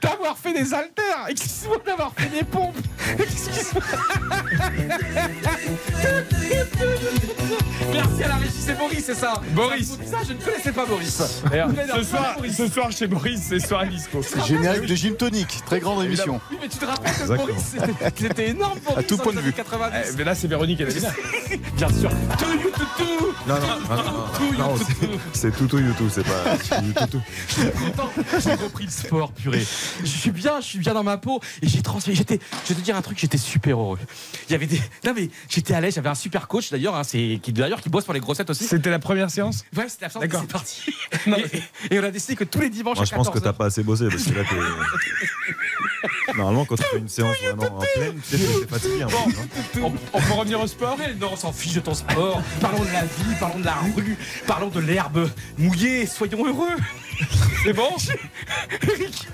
d'avoir 0.00 0.38
fait 0.38 0.52
des 0.52 0.72
haltères. 0.72 1.26
Excuse-moi 1.28 1.78
d'avoir 1.84 2.12
fait 2.14 2.28
des 2.28 2.44
pompes. 2.44 2.76
Excuse-moi. 3.18 3.73
Merci 7.92 8.22
à 8.24 8.28
la 8.28 8.34
régie, 8.36 8.52
c'est 8.58 8.78
Boris, 8.78 9.04
c'est 9.04 9.14
ça 9.14 9.34
Boris. 9.54 9.98
Ça, 10.10 10.18
je 10.26 10.32
ne 10.32 10.38
connaissais 10.38 10.72
pas 10.72 10.86
Boris. 10.86 11.22
D'ailleurs, 11.50 11.68
ce 11.96 12.02
soir, 12.02 12.34
Boris. 12.36 12.56
ce 12.56 12.68
soir 12.68 12.92
chez 12.92 13.06
Boris, 13.06 13.40
c'est 13.48 13.60
soirée 13.60 13.88
disco. 13.88 14.20
Générique 14.46 14.86
de 14.86 14.94
Gym 14.94 15.16
Tonic, 15.16 15.64
très 15.66 15.80
grande 15.80 16.04
émission. 16.04 16.40
Oui, 16.50 16.58
mais 16.60 16.68
tu 16.68 16.78
te 16.78 16.84
rappelles 16.84 17.12
que. 17.12 17.36
Boris, 17.36 17.56
c'était- 18.16 18.50
énorme 18.50 18.78
Boris 18.80 18.98
À 18.98 19.02
tout 19.02 19.16
point 19.18 19.32
de 19.32 19.40
vue. 19.40 19.52
90. 19.52 19.96
Eh, 20.12 20.16
mais 20.16 20.24
là, 20.24 20.34
c'est 20.34 20.48
Véronique 20.48 20.80
et. 20.80 20.84
Bien 21.76 21.88
sûr. 21.88 22.10
Tout, 22.38 22.44
you, 22.52 22.70
tout, 22.74 22.86
tout. 22.98 23.04
Non, 23.46 23.54
non, 23.54 23.60
non, 23.60 23.96
non, 23.96 24.58
non, 24.58 24.68
non, 24.70 24.76
c'est- 24.76 25.08
c'est 25.32 25.56
Toutou 25.56 25.78
YouTube, 25.78 26.08
c'est 26.12 26.24
pas 26.24 26.56
Toutou. 27.06 27.20
content. 27.96 28.10
J'ai 28.42 28.54
repris 28.54 28.84
le 28.84 28.90
sport, 28.90 29.32
purée. 29.32 29.64
Je 30.00 30.06
suis 30.06 30.30
bien, 30.30 30.60
je 30.60 30.66
suis 30.66 30.78
bien 30.78 30.94
dans 30.94 31.04
ma 31.04 31.18
peau 31.18 31.40
et 31.62 31.68
j'ai 31.68 31.82
transmis. 31.82 32.14
J'étais, 32.14 32.38
je 32.64 32.72
vais 32.72 32.80
te 32.80 32.84
dire 32.84 32.96
un 32.96 33.02
truc, 33.02 33.18
j'étais 33.18 33.38
super 33.38 33.63
heureux. 33.70 33.98
Il 34.48 34.52
y 34.52 34.54
avait 34.54 34.66
des, 34.66 34.80
non 35.04 35.12
mais 35.14 35.28
j'étais 35.48 35.74
à 35.74 35.80
l'aise. 35.80 35.94
J'avais 35.94 36.08
un 36.08 36.14
super 36.14 36.48
coach 36.48 36.70
d'ailleurs, 36.70 36.94
hein, 36.94 37.04
c'est 37.04 37.40
qui 37.42 37.52
d'ailleurs 37.52 37.80
qui 37.80 37.88
bosse 37.88 38.04
pour 38.04 38.14
les 38.14 38.20
grossettes 38.20 38.50
aussi. 38.50 38.64
C'était 38.64 38.90
la 38.90 38.98
première 38.98 39.30
séance? 39.30 39.64
Ouais, 39.76 39.88
c'était 39.88 40.06
absent. 40.06 40.20
D'accord. 40.20 40.40
C'est 40.42 40.52
parti. 40.52 40.82
Et, 41.90 41.94
et 41.94 42.00
on 42.00 42.04
a 42.04 42.10
décidé 42.10 42.36
que 42.36 42.44
tous 42.44 42.60
les 42.60 42.70
dimanches 42.70 42.96
Moi, 42.96 43.02
à 43.02 43.06
je 43.06 43.14
pense 43.14 43.28
que 43.28 43.34
14 43.34 43.44
t'as 43.44 43.52
pas 43.52 43.66
assez 43.66 43.82
bossé 43.82 44.08
parce 44.08 44.24
que 44.24 44.34
là, 44.34 44.42
t'es. 44.44 44.56
Normalement, 46.36 46.64
quand 46.64 46.76
tu 46.76 46.82
fais 46.82 46.98
une 46.98 47.08
séance 47.08 47.36
vraiment 47.42 47.76
en 47.78 47.84
pleine, 47.94 48.20
sais, 48.22 48.36
t'es 48.36 48.66
fatigué. 48.66 49.04
peu, 49.72 49.80
hein. 49.80 49.82
on, 49.82 49.92
on 50.12 50.20
peut 50.20 50.32
revenir 50.32 50.60
au 50.60 50.66
sport? 50.66 50.98
Non, 51.20 51.30
on 51.32 51.36
s'en 51.36 51.52
fiche 51.52 51.74
de 51.74 51.80
ton 51.80 51.94
sport. 51.94 52.42
Parlons 52.60 52.80
de 52.80 52.92
la 52.92 53.02
vie, 53.04 53.34
parlons 53.40 53.58
de 53.58 53.64
la 53.64 53.74
rue, 53.74 54.16
parlons 54.46 54.68
de 54.68 54.80
l'herbe 54.80 55.30
mouillée. 55.58 56.06
Soyons 56.06 56.46
heureux. 56.46 56.76
C'est 57.64 57.72
bon 57.72 57.88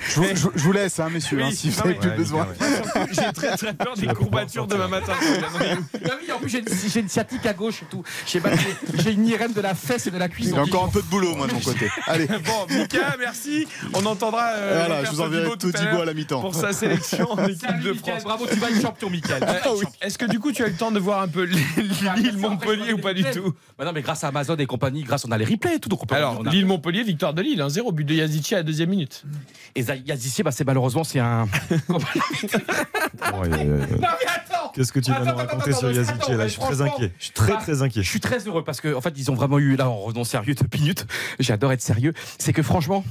Je 0.09 0.15
vous, 0.21 0.25
je 0.35 0.41
vous- 0.43 0.53
je 0.55 0.63
vous 0.63 0.73
laisse, 0.73 0.99
hein, 1.01 1.09
messieurs, 1.13 1.43
hein, 1.43 1.51
si 1.53 1.69
vous 1.71 1.81
avez 1.81 1.95
plus 1.95 2.11
Ouais, 2.11 2.17
besoin. 2.17 2.47
ouais. 2.47 3.07
J'ai 3.13 3.33
très 3.33 3.57
très 3.57 3.75
peur 3.75 3.95
des 3.97 4.07
courbatures 4.09 4.67
demain 4.67 4.89
matin. 4.89 5.15
Ah 5.21 6.11
oui, 6.21 6.33
en 6.35 6.39
plus 6.39 6.49
j'ai 6.49 7.01
une, 7.01 7.09
sciatique 7.09 7.45
à 7.47 7.53
gauche 7.53 7.83
et 7.83 7.87
tout. 7.91 8.03
J'ai- 8.27 8.41
une 9.13 9.27
irène 9.27 9.53
de 9.53 9.61
la 9.61 9.75
fesse 9.75 10.07
et 10.07 10.11
de 10.11 10.19
la 10.19 10.29
cuisse. 10.29 10.49
Il 10.49 10.55
y 10.55 10.59
a 10.59 10.63
encore 10.63 10.85
un 10.85 10.89
peu 10.89 11.03
de 11.03 11.07
boulot, 11.07 11.35
moi, 11.35 11.47
de 11.49 11.53
mon 11.55 11.61
côté. 11.61 11.89
Allez, 12.07 12.27
Bon, 12.27 12.67
Mika, 12.75 13.17
merci. 13.19 13.67
On 13.95 14.05
entendra 14.07 14.51
euh, 14.55 14.85
voilà, 14.87 15.05
je 15.05 15.11
vous 15.11 15.21
enverrai 15.21 15.51
tout 15.59 15.73
l'heure 15.73 16.03
à 16.03 16.05
la 16.05 16.15
mi-temps. 16.15 16.41
pour 16.41 16.55
sa 16.55 16.73
sélection 16.73 17.33
en 17.33 17.45
équipe 17.47 17.61
Salut, 17.67 17.83
de 17.83 17.91
Mickaël, 17.93 18.21
France. 18.21 18.25
bravo, 18.25 18.47
tu 18.47 18.57
vas 18.59 18.71
être 18.71 18.81
champion, 18.81 19.11
Michael. 19.11 19.43
Euh, 19.43 19.75
Est-ce 20.01 20.19
que 20.19 20.27
du 20.27 20.39
coup 20.39 20.53
tu 20.53 20.63
as 20.63 20.69
eu 20.69 20.71
le 20.71 20.77
temps 20.77 20.91
de 20.93 20.99
voir 21.01 21.23
un 21.23 21.29
peu 21.29 21.43
Lille, 21.45 22.37
Montpellier 22.39 22.93
ou 22.93 22.99
pas 22.99 23.13
du 23.15 23.25
tout 23.25 23.55
Bah 23.79 23.85
non, 23.85 23.93
mais 23.93 24.03
grâce 24.03 24.25
à 24.25 24.29
Amazon 24.29 24.57
et 24.57 24.67
compagnie, 24.67 25.03
grâce 25.03 25.25
on 25.25 25.31
a 25.33 25.39
les 25.39 25.45
replays 25.45 25.77
et 25.77 25.81
tout, 25.81 25.89
donc 25.89 26.03
on 26.03 26.07
peut 26.07 26.15
Alors, 26.15 26.43
Lille 26.45 26.67
Montpellier, 26.67 27.03
victoire 27.03 27.35
de 27.35 27.43
Lille, 27.43 27.61
1-0, 27.71 27.93
but 27.93 28.05
de 28.05 28.15
Yazici 28.15 28.55
à 28.55 28.59
la 28.59 28.63
deuxième 28.63 28.91
minute. 28.91 29.25
Et 29.75 29.83
Yazici, 29.83 30.43
bah 30.43 30.51
c'est 30.51 30.65
malheureusement 30.65 31.05
c'est 31.05 31.21
un. 31.21 31.47
Ouais. 33.41 33.49
Non 33.49 33.87
mais 34.01 34.27
attends. 34.27 34.60
Qu'est-ce 34.75 34.93
que 34.93 35.01
tu 35.01 35.11
vas 35.11 35.25
nous 35.25 35.37
raconter 35.37 35.73
sur 35.73 35.89
mais 35.89 35.95
Je 35.95 36.49
suis 36.49 36.61
très 36.61 36.81
inquiet. 36.81 37.13
Je 37.19 37.25
suis 37.25 37.33
très 37.33 37.53
bah, 37.53 37.59
très 37.61 37.83
inquiet. 37.83 38.03
Je 38.03 38.09
suis 38.09 38.21
très 38.21 38.39
heureux 38.47 38.65
parce 38.65 38.81
qu'en 38.81 38.95
en 38.95 39.01
fait, 39.01 39.15
ils 39.17 39.31
ont 39.31 39.35
vraiment 39.35 39.59
eu, 39.59 39.77
là, 39.77 39.89
en 39.89 39.99
revenant 39.99 40.25
sérieux 40.25 40.55
deux 40.55 40.79
minutes, 40.79 41.07
j'adore 41.39 41.73
être 41.73 41.83
sérieux, 41.83 42.13
c'est 42.39 42.53
que 42.53 42.63
franchement, 42.63 43.05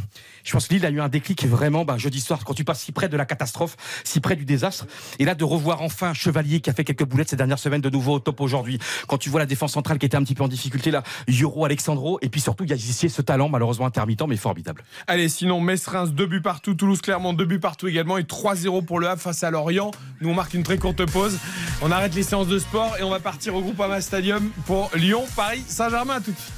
je 0.44 0.54
pense 0.54 0.68
que 0.68 0.74
Lille 0.74 0.86
a 0.86 0.90
eu 0.90 1.02
un 1.02 1.10
déclic 1.10 1.46
vraiment 1.46 1.86
bah, 1.86 1.98
jeudi 1.98 2.22
soir, 2.22 2.44
quand 2.46 2.54
tu 2.54 2.64
passes 2.64 2.82
si 2.82 2.92
près 2.92 3.10
de 3.10 3.18
la 3.18 3.26
catastrophe, 3.26 3.76
si 4.04 4.20
près 4.20 4.36
du 4.36 4.46
désastre, 4.46 4.86
et 5.20 5.26
là 5.26 5.36
de 5.36 5.44
revoir 5.44 5.82
enfin 5.82 6.14
Chevalier 6.14 6.62
qui 6.62 6.70
a 6.70 6.74
fait 6.74 6.84
quelques 6.84 7.06
boulettes 7.06 7.30
ces 7.30 7.36
dernières 7.36 7.60
semaines, 7.60 7.82
de 7.82 7.90
nouveau 7.90 8.16
au 8.16 8.20
top 8.20 8.42
aujourd'hui, 8.42 8.80
quand 9.08 9.18
tu 9.18 9.30
vois 9.30 9.40
la 9.40 9.46
défense 9.46 9.74
centrale 9.74 10.00
qui 10.00 10.06
était 10.06 10.18
un 10.18 10.24
petit 10.24 10.36
peu 10.36 10.44
en 10.44 10.48
difficulté, 10.48 10.92
là, 10.92 11.04
Euro, 11.42 11.66
Alexandro, 11.66 12.20
et 12.22 12.30
puis 12.30 12.42
surtout, 12.42 12.64
il 12.64 12.70
y 12.70 12.74
a 12.74 12.76
ici 12.76 13.10
ce 13.10 13.22
talent, 13.22 13.50
malheureusement 13.50 13.86
intermittent, 13.86 14.28
mais 14.28 14.38
formidable. 14.38 14.84
Allez, 15.08 15.30
sinon, 15.30 15.60
Metz-Reims, 15.62 16.12
deux 16.12 16.26
buts 16.26 16.42
partout, 16.42 16.74
Toulouse-Clermont, 16.74 17.34
deux 17.34 17.46
buts 17.46 17.60
partout 17.60 17.88
également, 17.88 18.18
et 18.18 18.24
3-0 18.24 18.86
pour 18.86 19.00
le 19.00 19.08
Havre 19.08 19.22
face 19.22 19.44
à 19.44 19.52
Lorient. 19.52 19.92
Nous, 20.22 20.30
on 20.30 20.34
marque 20.34 20.54
une 20.54 20.64
très 20.64 20.78
courte 20.78 21.06
pause. 21.06 21.38
On 21.82 21.92
arrête 21.92 22.16
les 22.16 22.24
séances 22.24 22.48
de 22.48 22.60
sport 22.60 22.96
et 23.00 23.04
on 23.04 23.10
va 23.10 23.20
partir 23.20 23.56
au 23.56 23.62
Groupama 23.62 24.02
Stadium 24.02 24.50
pour 24.66 24.90
Lyon, 24.96 25.26
Paris, 25.36 25.64
Saint-Germain. 25.68 26.20
Tout 26.22 26.32
de 26.32 26.38
suite. 26.38 26.54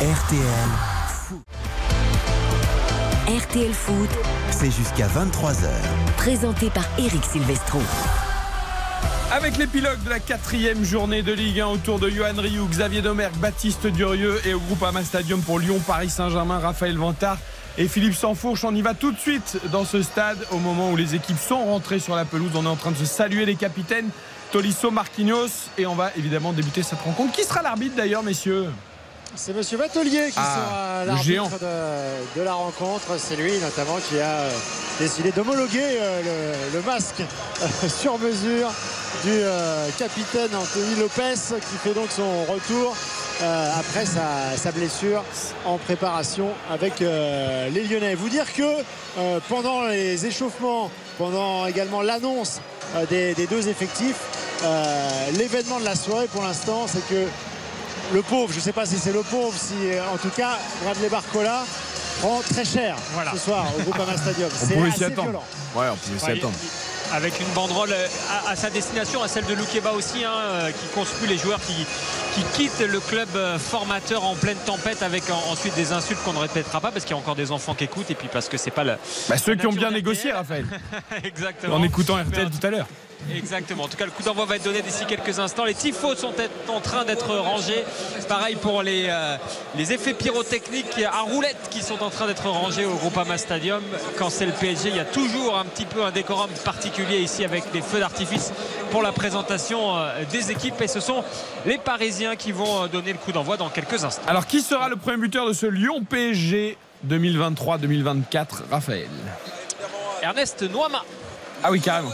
RTL, 0.00 0.40
RTL 3.28 3.72
Foot, 3.72 4.10
c'est 4.50 4.70
jusqu'à 4.70 5.08
23h. 5.08 5.68
présenté 6.16 6.70
par 6.70 6.84
Eric 6.98 7.24
Silvestro. 7.24 7.80
Avec 9.32 9.58
l'épilogue 9.58 10.02
de 10.04 10.10
la 10.10 10.18
quatrième 10.18 10.84
journée 10.84 11.22
de 11.22 11.32
Ligue 11.32 11.60
1 11.60 11.66
autour 11.66 12.00
de 12.00 12.10
Johan 12.10 12.34
Rioux, 12.36 12.66
Xavier 12.66 13.02
Domergue, 13.02 13.36
Baptiste 13.36 13.86
Durieux 13.86 14.40
et 14.44 14.54
au 14.54 14.60
Groupama 14.60 15.04
Stadium 15.04 15.40
pour 15.40 15.58
Lyon, 15.60 15.80
Paris 15.86 16.10
Saint-Germain, 16.10 16.58
Raphaël 16.58 16.96
Vantard 16.96 17.38
et 17.80 17.88
Philippe 17.88 18.14
Sansfourche. 18.14 18.62
On 18.64 18.74
y 18.74 18.82
va 18.82 18.92
tout 18.92 19.10
de 19.10 19.18
suite 19.18 19.56
dans 19.72 19.86
ce 19.86 20.02
stade 20.02 20.38
au 20.52 20.58
moment 20.58 20.90
où 20.90 20.96
les 20.96 21.14
équipes 21.14 21.38
sont 21.38 21.64
rentrées 21.64 21.98
sur 21.98 22.14
la 22.14 22.26
pelouse. 22.26 22.50
On 22.54 22.64
est 22.66 22.68
en 22.68 22.76
train 22.76 22.90
de 22.90 22.96
se 22.98 23.06
saluer 23.06 23.46
les 23.46 23.54
capitaines 23.56 24.10
Tolisso, 24.52 24.90
Marquinhos 24.90 25.48
et 25.78 25.86
on 25.86 25.94
va 25.94 26.10
évidemment 26.16 26.52
débuter 26.52 26.82
cette 26.82 27.00
rencontre. 27.00 27.32
Qui 27.32 27.42
sera 27.42 27.62
l'arbitre 27.62 27.96
d'ailleurs, 27.96 28.22
messieurs? 28.22 28.66
C'est 29.34 29.54
Monsieur 29.56 29.78
Batelier 29.78 30.26
qui 30.30 30.34
Ah, 30.36 30.56
sera 30.56 31.04
l'arbitre 31.06 31.58
de, 31.58 32.40
de 32.40 32.44
la 32.44 32.52
rencontre. 32.52 33.16
C'est 33.16 33.36
lui 33.36 33.58
notamment 33.60 33.96
qui 34.08 34.18
a 34.20 34.26
euh, 34.26 34.50
décidé 34.98 35.30
d'homologuer 35.30 35.80
euh, 35.82 36.52
le, 36.72 36.78
le 36.78 36.84
masque 36.84 37.22
euh, 37.62 37.88
sur 37.88 38.18
mesure 38.18 38.68
du 39.24 39.40
capitaine 39.98 40.50
Anthony 40.54 40.96
Lopez 40.96 41.34
qui 41.34 41.76
fait 41.82 41.94
donc 41.94 42.10
son 42.10 42.44
retour 42.44 42.94
euh, 43.42 43.70
après 43.78 44.04
sa, 44.06 44.56
sa 44.56 44.72
blessure 44.72 45.22
en 45.64 45.78
préparation 45.78 46.48
avec 46.70 47.00
euh, 47.02 47.68
les 47.70 47.84
Lyonnais. 47.84 48.14
Vous 48.14 48.28
dire 48.28 48.52
que 48.52 48.62
euh, 49.18 49.40
pendant 49.48 49.84
les 49.84 50.26
échauffements, 50.26 50.90
pendant 51.18 51.66
également 51.66 52.02
l'annonce 52.02 52.60
euh, 52.96 53.06
des, 53.06 53.34
des 53.34 53.46
deux 53.46 53.68
effectifs, 53.68 54.16
euh, 54.64 55.30
l'événement 55.38 55.80
de 55.80 55.84
la 55.84 55.94
soirée 55.96 56.26
pour 56.28 56.42
l'instant, 56.42 56.86
c'est 56.86 57.06
que 57.08 57.26
le 58.12 58.22
pauvre, 58.22 58.50
je 58.52 58.56
ne 58.56 58.62
sais 58.62 58.72
pas 58.72 58.86
si 58.86 58.98
c'est 58.98 59.12
le 59.12 59.22
pauvre, 59.22 59.54
si 59.56 59.74
en 60.12 60.16
tout 60.18 60.30
cas 60.36 60.58
Bradley 60.82 61.08
Barcola 61.08 61.64
prend 62.20 62.40
très 62.40 62.64
cher 62.64 62.96
ce 63.32 63.38
soir 63.38 63.64
au 63.78 63.82
Groupama 63.82 64.16
Stadium. 64.16 64.50
On 64.62 64.66
C'est 64.66 64.74
pouvait 64.74 64.90
s'y 64.90 64.94
assez 64.96 65.04
attendre. 65.12 65.22
violent. 65.30 65.44
Ouais, 65.76 65.86
on 65.92 65.96
pouvait 65.96 66.18
s'y 66.18 66.38
attendre. 66.38 66.54
Avec 67.12 67.40
une 67.40 67.48
banderole 67.54 67.90
euh, 67.92 68.06
à, 68.46 68.50
à 68.50 68.56
sa 68.56 68.70
destination, 68.70 69.22
à 69.22 69.28
celle 69.28 69.44
de 69.46 69.54
Loukeba 69.54 69.92
aussi, 69.92 70.24
hein, 70.24 70.30
euh, 70.32 70.70
qui 70.70 70.86
conspue 70.94 71.26
les 71.26 71.36
joueurs 71.38 71.58
qui, 71.60 71.74
qui 72.34 72.42
quittent 72.54 72.86
le 72.86 73.00
club 73.00 73.28
euh, 73.34 73.58
formateur 73.58 74.24
en 74.24 74.36
pleine 74.36 74.56
tempête 74.64 75.02
avec 75.02 75.28
en- 75.28 75.50
ensuite 75.52 75.74
des 75.74 75.92
insultes 75.92 76.22
qu'on 76.24 76.32
ne 76.34 76.38
répétera 76.38 76.80
pas 76.80 76.92
parce 76.92 77.04
qu'il 77.04 77.16
y 77.16 77.18
a 77.18 77.20
encore 77.20 77.34
des 77.34 77.50
enfants 77.50 77.74
qui 77.74 77.84
écoutent 77.84 78.10
et 78.10 78.14
puis 78.14 78.28
parce 78.32 78.48
que 78.48 78.56
c'est 78.56 78.70
pas 78.70 78.84
le. 78.84 78.92
Bah, 79.28 79.38
ceux 79.38 79.56
qui 79.56 79.66
ont 79.66 79.72
bien 79.72 79.90
négocié, 79.90 80.30
Raphaël, 80.30 80.66
Exactement. 81.24 81.76
en 81.76 81.82
écoutant 81.82 82.14
RTL 82.16 82.48
tout 82.48 82.64
à 82.66 82.70
l'heure. 82.70 82.86
Exactement. 83.34 83.84
En 83.84 83.88
tout 83.88 83.96
cas, 83.96 84.04
le 84.06 84.10
coup 84.10 84.22
d'envoi 84.22 84.44
va 84.44 84.56
être 84.56 84.64
donné 84.64 84.82
d'ici 84.82 85.04
quelques 85.06 85.38
instants. 85.38 85.64
Les 85.64 85.74
tifos 85.74 86.16
sont 86.16 86.32
en 86.68 86.80
train 86.80 87.04
d'être 87.04 87.34
rangés. 87.36 87.84
Pareil 88.28 88.56
pour 88.56 88.82
les, 88.82 89.06
euh, 89.08 89.36
les 89.76 89.92
effets 89.92 90.14
pyrotechniques 90.14 91.02
à 91.04 91.20
roulettes 91.22 91.68
qui 91.70 91.82
sont 91.82 92.02
en 92.02 92.10
train 92.10 92.26
d'être 92.26 92.48
rangés 92.48 92.84
au 92.84 92.94
Groupama 92.94 93.38
Stadium. 93.38 93.82
Quand 94.18 94.30
c'est 94.30 94.46
le 94.46 94.52
PSG, 94.52 94.88
il 94.88 94.96
y 94.96 95.00
a 95.00 95.04
toujours 95.04 95.58
un 95.58 95.64
petit 95.64 95.84
peu 95.84 96.04
un 96.04 96.10
décorum 96.10 96.50
particulier 96.64 97.18
ici 97.18 97.44
avec 97.44 97.64
les 97.74 97.82
feux 97.82 98.00
d'artifice 98.00 98.52
pour 98.90 99.02
la 99.02 99.12
présentation 99.12 99.96
euh, 99.96 100.24
des 100.30 100.50
équipes. 100.50 100.80
Et 100.80 100.88
ce 100.88 101.00
sont 101.00 101.22
les 101.66 101.78
Parisiens 101.78 102.36
qui 102.36 102.52
vont 102.52 102.84
euh, 102.84 102.88
donner 102.88 103.12
le 103.12 103.18
coup 103.18 103.32
d'envoi 103.32 103.56
dans 103.56 103.68
quelques 103.68 104.04
instants. 104.04 104.22
Alors, 104.26 104.46
qui 104.46 104.60
sera 104.60 104.88
le 104.88 104.96
premier 104.96 105.18
buteur 105.18 105.46
de 105.46 105.52
ce 105.52 105.66
Lyon 105.66 106.04
PSG 106.08 106.76
2023-2024 107.08 108.46
Raphaël? 108.70 109.08
Ernest 110.22 110.62
Noama. 110.62 111.02
Ah 111.62 111.70
oui, 111.70 111.80
carrément. 111.80 112.12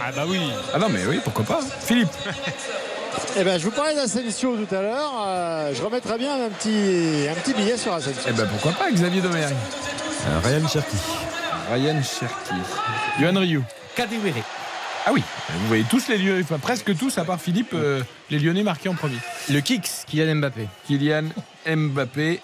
Ah 0.00 0.10
bah 0.14 0.24
oui. 0.26 0.40
Ah 0.74 0.78
non, 0.78 0.88
mais 0.88 1.04
oui, 1.06 1.20
pourquoi 1.22 1.44
pas. 1.44 1.60
Philippe 1.80 2.08
Eh 3.36 3.44
ben, 3.44 3.58
je 3.58 3.64
vous 3.64 3.70
parlais 3.70 3.94
d'Asensio 3.94 4.56
tout 4.56 4.74
à 4.74 4.82
l'heure. 4.82 5.12
Euh, 5.26 5.72
je 5.74 5.82
remettrai 5.82 6.16
bien 6.18 6.46
un 6.46 6.48
petit, 6.48 7.26
un 7.28 7.34
petit 7.34 7.54
billet 7.54 7.76
sur 7.76 7.92
Asensio. 7.92 8.22
Eh 8.28 8.32
ben 8.32 8.46
pourquoi 8.46 8.72
pas, 8.72 8.90
Xavier 8.90 9.20
Domergue 9.20 9.54
Euh, 10.26 10.38
Ryan 10.42 10.68
Cherki. 10.68 10.96
Ryan 11.72 12.02
Cherki. 12.02 12.54
Yohan 13.20 13.38
Ryu. 13.40 13.62
Kadewere. 13.94 14.42
Ah 15.06 15.10
oui, 15.12 15.22
vous 15.48 15.68
voyez 15.68 15.84
tous 15.88 16.08
les 16.08 16.18
Lyonnais, 16.18 16.42
enfin 16.42 16.58
presque 16.58 16.96
tous, 16.96 17.16
à 17.18 17.24
part 17.24 17.40
Philippe, 17.40 17.72
euh, 17.74 18.02
les 18.30 18.38
Lyonnais 18.38 18.62
marqués 18.62 18.88
en 18.88 18.94
premier. 18.94 19.16
Le 19.48 19.60
Kicks, 19.60 19.88
Kylian 20.06 20.36
Mbappé. 20.36 20.68
Kylian 20.86 21.24
Mbappé, 21.66 22.40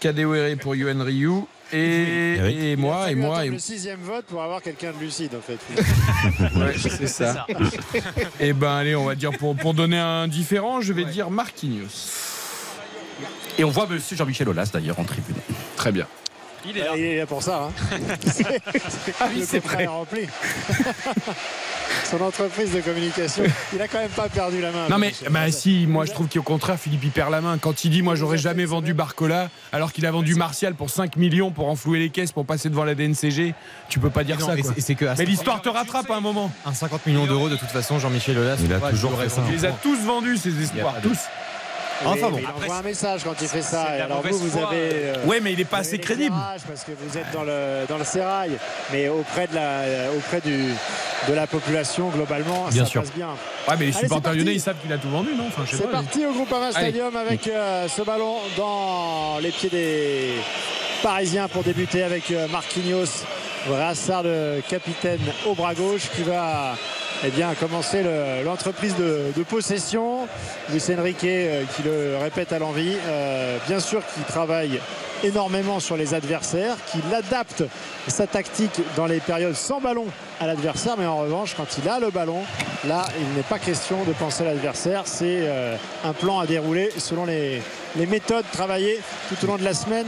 Kadewere 0.00 0.56
pour 0.56 0.74
Yohan 0.74 1.02
Ryu, 1.04 1.44
et, 1.72 2.76
moi, 2.76 3.10
et 3.10 3.14
moi, 3.14 3.46
et 3.46 3.50
Le 3.50 3.58
sixième 3.58 4.00
vote 4.00 4.26
pour 4.26 4.42
avoir 4.42 4.62
quelqu'un 4.62 4.92
de 4.92 4.98
lucide 4.98 5.32
en 5.34 5.40
fait. 5.40 5.58
Ouais, 6.58 6.74
c'est 6.78 7.06
ça. 7.06 7.46
Et 8.40 8.52
ben 8.52 8.76
allez, 8.76 8.94
on 8.94 9.04
va 9.04 9.14
dire 9.14 9.32
pour, 9.32 9.56
pour 9.56 9.74
donner 9.74 9.98
un 9.98 10.28
différent, 10.28 10.80
je 10.80 10.92
vais 10.92 11.04
dire 11.04 11.30
Marquinhos. 11.30 11.88
Et 13.58 13.64
on 13.64 13.70
voit 13.70 13.86
monsieur 13.86 14.16
Jean-Michel 14.16 14.48
Aulas 14.48 14.70
d'ailleurs 14.72 14.98
en 14.98 15.04
tribune. 15.04 15.36
Très 15.76 15.92
bien. 15.92 16.06
Il 16.68 16.78
est 16.78 16.80
là. 16.84 16.90
Il 16.96 17.02
est 17.04 17.18
là 17.18 17.26
pour 17.26 17.42
ça. 17.42 17.68
Hein. 17.68 17.72
C'est- 18.26 18.62
Ah 19.20 19.28
oui, 19.34 19.44
c'est 19.46 19.62
est 19.80 19.86
rempli. 19.86 20.26
Son 22.10 22.20
entreprise 22.20 22.72
de 22.72 22.80
communication, 22.80 23.44
il 23.72 23.80
a 23.80 23.88
quand 23.88 23.98
même 23.98 24.10
pas 24.10 24.28
perdu 24.28 24.60
la 24.60 24.70
main. 24.70 24.88
Non 24.90 24.98
mais 24.98 25.12
bah 25.30 25.50
si, 25.50 25.86
moi 25.86 26.04
je 26.04 26.12
trouve 26.12 26.28
qu'au 26.28 26.42
contraire 26.42 26.78
Philippe 26.78 27.04
il 27.04 27.10
perd 27.10 27.30
la 27.30 27.40
main 27.40 27.56
quand 27.58 27.84
il 27.84 27.90
dit 27.90 28.02
moi 28.02 28.14
j'aurais 28.14 28.36
jamais 28.38 28.64
vendu 28.66 28.92
Barcola 28.92 29.48
alors 29.72 29.92
qu'il 29.92 30.04
a 30.04 30.10
vendu 30.10 30.34
Martial 30.34 30.74
pour 30.74 30.90
5 30.90 31.16
millions 31.16 31.50
pour 31.50 31.68
enflouer 31.68 31.98
les 31.98 32.10
caisses 32.10 32.32
pour 32.32 32.44
passer 32.44 32.68
devant 32.68 32.84
la 32.84 32.94
DNCG, 32.94 33.54
tu 33.88 33.98
peux 33.98 34.10
pas 34.10 34.24
dire 34.24 34.38
Non, 34.38 34.46
ça 34.46 34.56
quoi. 34.56 34.72
que 34.72 35.04
Mais 35.04 35.16
ce- 35.16 35.22
l'histoire 35.22 35.62
te 35.62 35.68
rattrape 35.70 36.10
à 36.10 36.16
un 36.16 36.20
moment. 36.20 36.50
Un 36.66 36.74
50 36.74 37.06
millions 37.06 37.26
d'euros 37.26 37.48
de 37.48 37.56
toute 37.56 37.70
façon, 37.70 37.98
Jean-Michel 37.98 38.38
Aulas. 38.38 38.56
Il 38.62 38.72
a 38.72 38.78
toujours 38.90 39.12
l'aurait 39.12 39.24
fait 39.24 39.30
ça. 39.30 39.40
vendu. 39.40 39.54
Il 39.54 39.60
les 39.60 39.64
a 39.66 39.70
tous 39.72 39.96
vendus 40.04 40.36
ces 40.36 40.62
espoirs, 40.62 40.94
tous. 41.02 41.18
Oui, 42.04 42.10
Enfin 42.12 42.30
bon. 42.30 42.38
il 42.38 42.44
Après, 42.46 42.64
envoie 42.64 42.76
un 42.76 42.82
message 42.82 43.22
quand 43.24 43.34
il 43.40 43.48
fait 43.48 43.62
ça. 43.62 43.96
Et 43.96 44.00
alors 44.00 44.22
vous, 44.22 44.38
vous 44.38 44.58
avez. 44.58 44.90
euh, 44.92 45.14
Ouais 45.26 45.40
mais 45.40 45.52
il 45.52 45.60
est 45.60 45.64
pas 45.64 45.78
assez 45.78 45.98
crédible. 45.98 46.34
Parce 46.66 46.84
que 46.84 46.92
vous 47.00 47.16
êtes 47.18 47.30
dans 47.32 47.44
le, 47.44 47.86
dans 47.88 47.98
le 47.98 48.04
sérail, 48.04 48.52
mais 48.92 49.08
auprès 49.08 49.46
de 49.46 49.54
la, 49.54 50.10
auprès 50.16 50.40
du, 50.40 50.72
de 51.28 51.32
la 51.34 51.46
population 51.46 52.08
globalement, 52.10 52.66
Bien 52.70 52.84
ça 52.84 52.90
sûr. 52.90 53.02
passe 53.02 53.12
bien. 53.12 53.28
Ouais 53.68 53.74
mais 53.78 53.86
les 53.86 53.92
supporters 53.92 54.16
c'est 54.16 54.22
parti. 54.22 54.38
lyonnais 54.38 54.54
ils 54.54 54.60
savent 54.60 54.76
qu'il 54.82 54.92
a 54.92 54.98
tout 54.98 55.08
vendu 55.10 55.30
non 55.36 55.44
Enfin 55.48 55.62
C'est 55.70 55.90
parti 55.90 56.26
au 56.26 56.32
Groupama 56.32 56.66
Allez. 56.66 56.72
Stadium 56.74 57.14
avec 57.16 57.46
euh, 57.46 57.86
ce 57.88 58.02
ballon 58.02 58.36
dans 58.56 59.38
les 59.40 59.50
pieds 59.50 59.70
des 59.70 60.30
Parisiens 61.02 61.48
pour 61.48 61.62
débuter 61.62 62.02
avec 62.02 62.30
euh, 62.30 62.46
Marquinhos, 62.48 63.24
brassard 63.68 64.22
de 64.24 64.60
capitaine 64.68 65.20
au 65.46 65.54
bras 65.54 65.74
gauche 65.74 66.08
qui 66.14 66.22
va 66.22 66.74
eh 67.24 67.30
bien, 67.30 67.54
commencer 67.54 68.02
le- 68.02 68.44
l'entreprise 68.44 68.94
de, 68.96 69.42
possession. 69.44 70.26
Luis 70.70 70.82
Enrique 70.98 71.24
euh, 71.24 71.62
qui 71.76 71.82
le 71.82 72.16
répète 72.20 72.52
à 72.52 72.58
l'envie, 72.58 72.96
euh, 73.06 73.58
bien 73.68 73.80
sûr 73.80 74.02
qui 74.14 74.20
travaille 74.22 74.80
énormément 75.24 75.78
sur 75.78 75.96
les 75.96 76.14
adversaires, 76.14 76.74
qu'il 76.90 77.02
adapte 77.14 77.62
sa 78.08 78.26
tactique 78.26 78.80
dans 78.96 79.06
les 79.06 79.20
périodes 79.20 79.54
sans 79.54 79.80
ballon 79.80 80.06
à 80.40 80.46
l'adversaire, 80.48 80.96
mais 80.98 81.06
en 81.06 81.18
revanche, 81.18 81.54
quand 81.56 81.78
il 81.80 81.88
a 81.88 82.00
le 82.00 82.10
ballon, 82.10 82.40
là, 82.88 83.04
il 83.20 83.36
n'est 83.36 83.42
pas 83.44 83.58
question 83.60 84.02
de 84.04 84.12
penser 84.12 84.42
à 84.42 84.46
l'adversaire. 84.46 85.02
C'est 85.04 85.42
euh, 85.42 85.76
un 86.04 86.12
plan 86.12 86.40
à 86.40 86.46
dérouler 86.46 86.90
selon 86.98 87.24
les 87.24 87.62
méthodes 88.08 88.44
travaillées 88.52 88.98
tout 89.28 89.44
au 89.44 89.46
long 89.48 89.56
de 89.58 89.64
la 89.64 89.74
semaine 89.74 90.06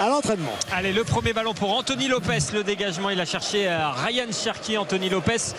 à 0.00 0.08
l'entraînement. 0.08 0.52
Allez, 0.72 0.94
le 0.94 1.04
premier 1.04 1.34
ballon 1.34 1.52
pour 1.52 1.76
Anthony 1.76 2.08
Lopez. 2.08 2.38
Le 2.54 2.64
dégagement, 2.64 3.10
il 3.10 3.20
a 3.20 3.26
cherché 3.26 3.68
euh, 3.68 3.90
Ryan 3.90 4.32
Cherki, 4.32 4.78
Anthony 4.78 5.10
Lopez. 5.10 5.52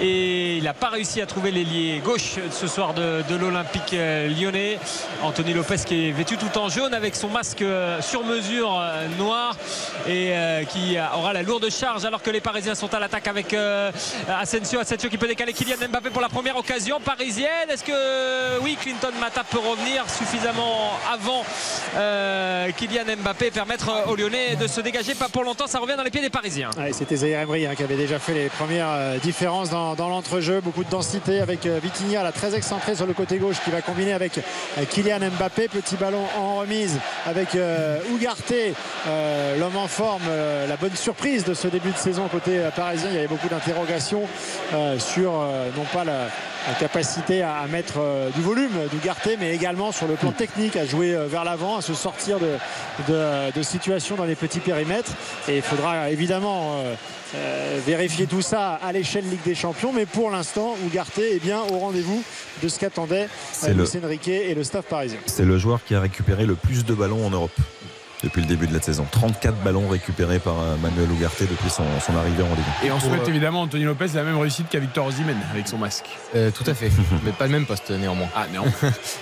Et 0.00 0.56
il 0.56 0.64
n'a 0.64 0.74
pas 0.74 0.88
réussi 0.88 1.22
à 1.22 1.26
trouver 1.26 1.52
l'ailier 1.52 2.00
gauche 2.04 2.34
ce 2.50 2.66
soir 2.66 2.92
de, 2.92 3.22
de 3.28 3.36
l'Olympique 3.36 3.92
euh, 3.92 4.28
lyonnais. 4.28 4.80
Anthony 5.22 5.54
Lopez 5.54 5.76
qui 5.86 6.08
est 6.08 6.10
vêtu 6.10 6.36
tout 6.36 6.58
en 6.58 6.68
jaune 6.68 6.92
avec 6.92 7.14
son 7.14 7.28
masque 7.28 7.62
euh, 7.62 8.02
sur 8.02 8.24
mesure 8.24 8.82
noir 9.16 9.56
et 10.08 10.32
qui 10.70 10.96
aura 11.14 11.32
la 11.32 11.42
lourde 11.42 11.70
charge 11.70 12.04
alors 12.04 12.22
que 12.22 12.30
les 12.30 12.40
Parisiens 12.40 12.74
sont 12.74 12.92
à 12.94 12.98
l'attaque 12.98 13.28
avec 13.28 13.54
Asensio. 14.28 14.80
Asensio 14.80 15.08
qui 15.08 15.18
peut 15.18 15.28
décaler 15.28 15.52
Kylian 15.52 15.88
Mbappé 15.88 16.10
pour 16.10 16.20
la 16.20 16.28
première 16.28 16.56
occasion 16.56 17.00
parisienne. 17.00 17.70
Est-ce 17.70 17.84
que 17.84 18.60
oui, 18.60 18.76
Clinton 18.80 19.12
Mata 19.20 19.44
peut 19.44 19.58
revenir 19.58 20.04
suffisamment 20.10 20.90
avant 21.12 21.44
Kylian 22.76 23.16
Mbappé 23.22 23.46
et 23.46 23.50
permettre 23.50 23.83
euh, 23.88 24.10
aux 24.10 24.16
Lyonnais 24.16 24.56
de 24.56 24.66
se 24.66 24.80
dégager 24.80 25.14
Pas 25.14 25.28
pour 25.28 25.44
longtemps, 25.44 25.66
ça 25.66 25.78
revient 25.78 25.94
dans 25.96 26.02
les 26.02 26.10
pieds 26.10 26.20
des 26.20 26.30
Parisiens. 26.30 26.70
Ouais, 26.78 26.92
C'était 26.92 27.16
Zaire 27.16 27.40
Emery 27.40 27.66
hein, 27.66 27.74
qui 27.76 27.82
avait 27.82 27.96
déjà 27.96 28.18
fait 28.18 28.34
les 28.34 28.48
premières 28.48 28.88
euh, 28.90 29.18
différences 29.18 29.70
dans, 29.70 29.94
dans 29.94 30.08
l'entrejeu. 30.08 30.60
Beaucoup 30.60 30.84
de 30.84 30.90
densité 30.90 31.40
avec 31.40 31.66
euh, 31.66 31.78
Vitinha, 31.82 32.22
là, 32.22 32.32
très 32.32 32.54
excentré 32.54 32.94
sur 32.94 33.06
le 33.06 33.12
côté 33.12 33.38
gauche, 33.38 33.56
qui 33.64 33.70
va 33.70 33.82
combiner 33.82 34.12
avec 34.12 34.38
euh, 34.38 34.84
Kylian 34.88 35.18
Mbappé. 35.38 35.68
Petit 35.68 35.96
ballon 35.96 36.24
en 36.38 36.56
remise 36.56 36.98
avec 37.26 37.54
euh, 37.54 37.98
Ougarté, 38.12 38.74
l'homme 39.58 39.76
en 39.76 39.88
forme. 39.88 40.22
la 40.68 40.76
bonne 40.76 40.94
surprise 40.96 41.44
de 41.44 41.54
ce 41.54 41.68
début 41.68 41.90
de 41.90 41.96
saison 41.96 42.28
côté 42.28 42.60
parisien. 42.76 43.08
Il 43.10 43.14
y 43.14 43.18
avait 43.18 43.26
beaucoup 43.28 43.48
d'interrogations 43.48 44.22
sur 44.98 45.32
non 45.76 45.84
pas 45.92 46.04
la, 46.04 46.12
la 46.12 46.28
capacité 46.72 47.42
à, 47.42 47.66
mettre 47.70 47.94
euh, 47.98 48.30
du 48.30 48.40
volume 48.40 48.70
d'Ougarté, 48.90 49.36
mais 49.38 49.54
également 49.54 49.92
sur 49.92 50.06
le 50.08 50.14
plan 50.14 50.32
technique 50.32 50.76
à 50.76 50.86
jouer 50.86 51.14
euh, 51.14 51.26
vers 51.26 51.44
l'avant, 51.44 51.76
à 51.76 51.82
se 51.82 51.92
sortir 51.94 52.38
de, 52.40 52.56
de, 53.08 53.52
de 53.52 53.62
situations 53.62 54.16
dans 54.16 54.24
les 54.24 54.34
petits 54.34 54.60
périmètres. 54.60 55.12
Et 55.48 55.56
il 55.56 55.62
faudra 55.62 56.10
évidemment 56.10 56.76
euh, 56.78 56.94
euh, 57.36 57.80
vérifier 57.86 58.26
tout 58.26 58.42
ça 58.42 58.74
à 58.82 58.92
l'échelle 58.92 59.28
Ligue 59.28 59.42
des 59.44 59.54
Champions. 59.54 59.92
Mais 59.92 60.06
pour 60.06 60.30
l'instant, 60.30 60.74
Ougarté 60.86 61.36
est 61.36 61.40
bien 61.40 61.60
au 61.70 61.78
rendez-vous 61.78 62.22
de 62.62 62.68
ce 62.68 62.78
qu'attendait 62.78 63.28
euh, 63.64 63.74
le- 63.74 63.84
et 64.28 64.54
le 64.54 64.64
staff 64.64 64.84
parisien. 64.86 65.18
C'est 65.26 65.44
le 65.44 65.58
joueur 65.58 65.80
qui 65.84 65.94
a 65.94 66.00
récupéré 66.00 66.46
le 66.46 66.54
plus 66.54 66.84
de 66.84 66.94
ballons 66.94 67.26
en 67.26 67.30
Europe 67.30 67.52
depuis 68.24 68.40
le 68.40 68.48
début 68.48 68.66
de 68.66 68.72
la 68.72 68.80
saison. 68.80 69.06
34 69.10 69.62
ballons 69.62 69.88
récupérés 69.88 70.38
par 70.38 70.54
euh, 70.58 70.76
Manuel 70.82 71.10
Ugarte 71.12 71.42
depuis 71.42 71.70
son, 71.70 71.84
son 72.04 72.16
arrivée 72.16 72.42
en 72.42 72.48
Ligue. 72.48 72.64
Et 72.84 72.90
on 72.90 72.98
souhaite 72.98 73.22
euh, 73.22 73.28
évidemment 73.28 73.60
à 73.60 73.64
Anthony 73.64 73.84
Lopez 73.84 74.06
la 74.14 74.24
même 74.24 74.38
réussite 74.38 74.68
qu'à 74.68 74.78
Victor 74.78 75.06
Osimhen 75.06 75.36
avec 75.52 75.68
son 75.68 75.78
masque. 75.78 76.06
Euh, 76.34 76.50
tout 76.50 76.64
à 76.66 76.74
fait, 76.74 76.90
mais 77.24 77.32
pas 77.32 77.46
le 77.46 77.52
même 77.52 77.66
poste 77.66 77.90
néanmoins. 77.90 78.28
Ah 78.34 78.46
non. 78.52 78.64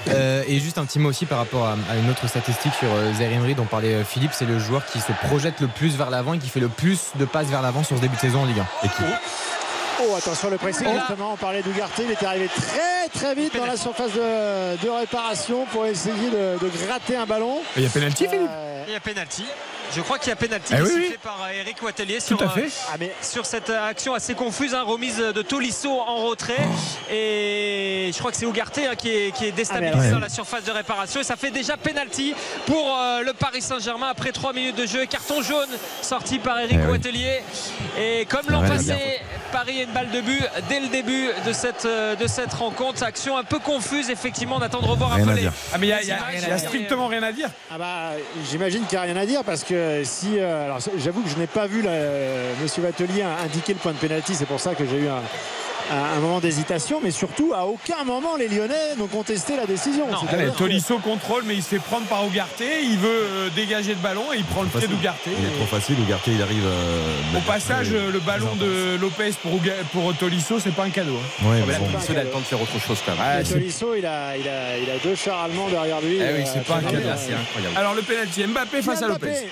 Euh, 0.09 0.43
et 0.47 0.59
juste 0.59 0.79
un 0.79 0.85
petit 0.85 0.99
mot 0.99 1.09
aussi 1.09 1.27
par 1.27 1.39
rapport 1.39 1.67
à, 1.67 1.73
à 1.91 1.97
une 1.97 2.11
autre 2.11 2.27
statistique 2.29 2.73
sur 2.75 2.89
Zaire 3.17 3.33
Emery 3.33 3.55
dont 3.55 3.65
parlait 3.65 4.05
Philippe, 4.05 4.33
c'est 4.35 4.45
le 4.45 4.59
joueur 4.59 4.85
qui 4.85 5.01
se 5.01 5.13
projette 5.27 5.61
le 5.61 5.69
plus 5.69 5.97
vers 5.97 6.11
l'avant 6.11 6.35
et 6.35 6.39
qui 6.39 6.49
fait 6.49 6.61
le 6.61 6.69
plus 6.69 7.13
de 7.19 7.25
passes 7.25 7.49
vers 7.49 7.63
l'avant 7.63 7.83
sur 7.83 7.97
ce 7.97 8.03
début 8.03 8.17
de 8.17 8.21
saison 8.21 8.43
en 8.43 8.45
Ligue 8.45 8.59
1. 8.59 8.87
Et 8.87 8.89
qui, 8.89 9.03
Oh, 10.05 10.15
attention 10.17 10.51
le 10.51 10.57
pressing, 10.59 10.87
Oh. 10.91 10.99
justement, 10.99 11.33
on 11.35 11.37
parlait 11.37 11.63
d'Ougarté, 11.63 12.03
il 12.05 12.11
était 12.11 12.27
arrivé 12.27 12.49
très 12.49 13.09
très 13.13 13.35
vite 13.35 13.57
dans 13.57 13.67
la 13.67 13.77
surface 13.77 14.13
de, 14.13 14.77
de 14.85 14.89
réparation 14.91 15.65
pour 15.67 15.87
essayer 15.87 16.31
de, 16.31 16.59
de 16.65 16.69
gratter 16.87 17.17
un 17.17 17.27
ballon. 17.27 17.61
Il 17.77 17.83
y 17.83 17.87
a 17.87 17.89
pénalty 17.91 18.27
Philippe 18.29 18.49
Euh, 18.51 18.85
Il 18.89 18.93
y 18.93 18.97
a 18.97 19.01
pénalty. 19.01 19.45
Je 19.95 20.01
crois 20.01 20.19
qu'il 20.19 20.29
y 20.31 20.33
a 20.33 20.37
pénalty 20.37 20.73
Eh 20.77 20.81
oui, 20.83 20.91
oui. 20.95 21.17
par 21.23 21.39
euh, 21.45 21.53
Eric 21.61 21.83
Watelier 21.83 22.19
Tout 22.19 22.39
sur, 22.39 22.43
à 22.43 22.45
euh, 22.45 22.49
fait. 22.49 22.69
ah, 22.93 22.97
mais 22.99 23.13
sur 23.21 23.45
cette 23.47 23.69
euh, 23.71 23.89
action 23.89 24.15
assez 24.15 24.35
confuse, 24.35 24.75
hein, 24.75 24.83
remise 24.83 25.19
de 25.19 25.43
Tolisso 25.43 25.91
en 25.91 26.17
retrait. 26.29 26.57
Et 27.11 28.11
je 28.13 28.19
crois 28.19 28.31
que 28.31 28.37
c'est 28.37 28.47
Ougarté 28.47 28.87
hein, 28.87 28.95
qui, 28.97 29.11
est, 29.11 29.33
qui 29.33 29.47
est 29.47 29.53
déstabilisé 29.53 29.97
Ah, 29.99 30.03
mais- 30.07 30.11
dans 30.13 30.19
la 30.19 30.29
surface 30.29 30.65
de 30.65 30.71
réparation. 30.73 31.21
Et 31.21 31.25
ça 31.25 31.37
fait 31.37 31.51
déjà 31.51 31.77
pénalty 31.77 32.35
pour 32.67 32.97
euh, 32.99 33.23
le 33.23 33.33
Paris 33.35 33.61
Saint-Germain 33.63 34.09
après 34.11 34.33
3 34.33 34.53
minutes 34.53 34.77
de 34.77 34.87
jeu. 34.87 35.05
Carton 35.07 35.43
jaune 35.43 35.69
sorti 36.01 36.39
par 36.39 36.59
Eric 36.59 36.79
Eh 36.83 36.91
oui. 36.91 37.27
Et 37.99 38.25
comme 38.27 38.45
Ça 38.47 38.53
l'an 38.53 38.63
passé. 38.67 38.95
Paris 39.53 39.81
a 39.81 39.83
une 39.83 39.91
balle 39.93 40.11
de 40.11 40.21
but 40.23 40.43
dès 40.71 40.81
le 40.81 40.89
début 40.89 41.29
de 41.47 41.53
cette, 41.53 41.87
de 41.87 42.27
cette 42.27 42.55
rencontre. 42.55 43.03
Action 43.03 43.37
un 43.37 43.45
peu 43.45 43.59
confuse, 43.59 44.09
effectivement. 44.09 44.57
On 44.57 44.63
attend 44.63 44.81
de 44.81 44.87
revoir 44.87 45.13
Rien 45.13 45.29
un 45.29 45.35
peu 45.35 45.41
les. 45.41 45.47
Ah 45.75 45.79
mais 45.79 45.89
il 45.89 45.91
y 46.09 46.13
a, 46.13 46.55
a- 46.55 46.59
strictement 46.59 47.07
rien 47.09 47.23
à 47.23 47.33
dire. 47.33 47.51
Ah 47.71 47.77
bah, 47.79 48.11
j'imagine 48.51 48.81
qu'il 48.87 48.97
n'y 48.99 49.05
a 49.05 49.13
rien 49.13 49.17
à 49.17 49.27
dire 49.27 49.45
parce 49.45 49.63
que 49.65 49.82
euh, 49.83 50.65
alors, 50.65 50.79
j'avoue 50.99 51.23
que 51.23 51.29
je 51.29 51.37
n'ai 51.37 51.47
pas 51.47 51.67
vu 51.67 51.83
là, 51.83 51.91
euh, 51.91 52.53
Monsieur 52.63 52.83
Vatelier 52.83 53.23
indiquer 53.23 53.73
le 53.75 53.79
point 53.79 53.93
de 53.93 53.99
pénalty, 53.99 54.35
c'est 54.35 54.47
pour 54.47 54.61
ça 54.61 54.75
que 54.75 54.85
j'ai 54.87 54.99
eu 54.99 55.09
un, 55.09 55.23
un- 55.91 56.21
moment 56.21 56.41
d'hésitation, 56.41 57.01
mais 57.03 57.11
surtout 57.11 57.53
à 57.55 57.67
aucun 57.67 58.05
moment 58.05 58.37
les 58.37 58.49
Lyonnais 58.49 58.95
n'ont 58.99 59.07
contesté 59.09 59.57
la 59.57 59.67
décision. 59.67 60.07
Non. 60.11 60.19
Tolisso 60.57 60.99
contrôle 60.99 61.43
mais 61.47 61.55
il 61.55 61.63
se 61.63 61.69
fait 61.71 61.79
prendre 61.79 62.07
par 62.07 62.25
Ougarté, 62.27 62.65
il 62.85 62.99
veut 62.99 63.09
euh, 63.11 63.49
dégager 63.57 63.91
le 63.95 64.01
ballon 64.01 64.33
et 64.33 64.39
il 64.39 64.45
prend 64.45 64.63
le 64.63 64.69
pied 64.69 64.87
d'Ougarté. 64.87 65.31
il 65.37 65.45
est 65.45 65.57
trop 65.57 65.67
facile. 65.67 65.97
Ugarte, 66.01 66.27
il 66.29 66.41
arrive. 66.41 66.65
euh, 66.65 67.39
Au 67.39 67.41
passage, 67.41 67.91
le 67.91 68.19
ballon 68.21 68.55
de 68.61 68.97
Lopez 69.01 69.33
pour, 69.43 69.55
Ouga- 69.55 69.83
pour 69.93 70.15
Tolisso, 70.17 70.59
c'est 70.61 70.75
pas 70.75 70.85
un 70.85 70.91
cadeau. 70.91 71.17
hein. 71.17 71.49
Ouais, 71.49 71.59
Ah, 71.63 71.65
mais 71.67 71.79
bon. 71.79 71.87
Tolisso, 71.87 72.13
il 72.13 72.19
a 72.19 72.25
le 72.25 72.31
temps 72.31 72.41
de 72.41 72.45
faire 72.45 72.63
autre 72.63 72.79
chose 72.79 72.99
quand 73.05 73.13
même. 73.13 73.21
Ah, 73.25 73.43
Tolisso, 73.43 73.95
il 73.97 74.07
a, 74.07 74.37
il, 74.37 74.49
a, 74.49 74.79
il 74.79 74.89
a 74.91 74.99
deux 75.03 75.15
chars 75.17 75.45
allemands 75.45 75.69
derrière 75.69 76.01
lui. 76.01 76.17
Eh 76.17 76.35
oui, 76.35 76.43
euh, 76.43 76.45
c'est 76.53 76.65
pas 76.65 76.75
un 76.77 76.81
très 76.83 76.93
cadeau, 76.93 77.03
bien. 77.05 77.17
c'est 77.17 77.35
incroyable. 77.35 77.77
Alors 77.77 77.95
le 77.95 78.03
penalty 78.03 78.45
Mbappé 78.47 78.83
face 78.83 79.03
à 79.03 79.09
Lopez. 79.09 79.49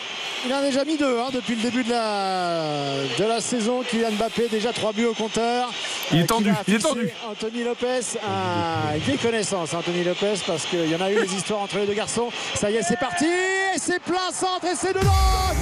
Il 0.46 0.54
en 0.54 0.58
a 0.58 0.62
déjà 0.62 0.84
mis 0.86 0.96
deux 0.96 1.18
hein, 1.18 1.28
depuis 1.34 1.54
le 1.54 1.60
début 1.60 1.84
de 1.84 1.90
la, 1.90 2.94
de 3.18 3.24
la 3.24 3.40
saison. 3.42 3.82
Kylian 3.86 4.12
Mbappé, 4.12 4.48
déjà 4.50 4.72
trois 4.72 4.92
buts 4.94 5.04
au 5.04 5.12
compteur. 5.12 5.70
Il 6.12 6.19
est 6.20 6.22
qui 6.22 6.28
tendu, 6.28 6.52
il 6.68 6.74
est 6.74 6.78
tendu. 6.78 7.08
Anthony 7.28 7.64
Lopez, 7.64 8.00
un 8.26 8.96
vieille 8.98 9.18
connaissance, 9.18 9.74
Anthony 9.74 10.04
Lopez, 10.04 10.34
parce 10.46 10.64
qu'il 10.66 10.90
y 10.90 10.94
en 10.96 11.00
a 11.00 11.10
eu 11.10 11.16
des 11.20 11.34
histoires 11.34 11.60
entre 11.60 11.78
les 11.78 11.86
deux 11.86 11.94
garçons. 11.94 12.28
Ça 12.54 12.70
y 12.70 12.76
est, 12.76 12.82
c'est 12.82 12.98
parti. 12.98 13.26
Et 13.26 13.78
c'est 13.78 14.00
plein 14.02 14.30
centre 14.32 14.64
et 14.64 14.74
c'est 14.76 14.92
dedans. 14.92 15.10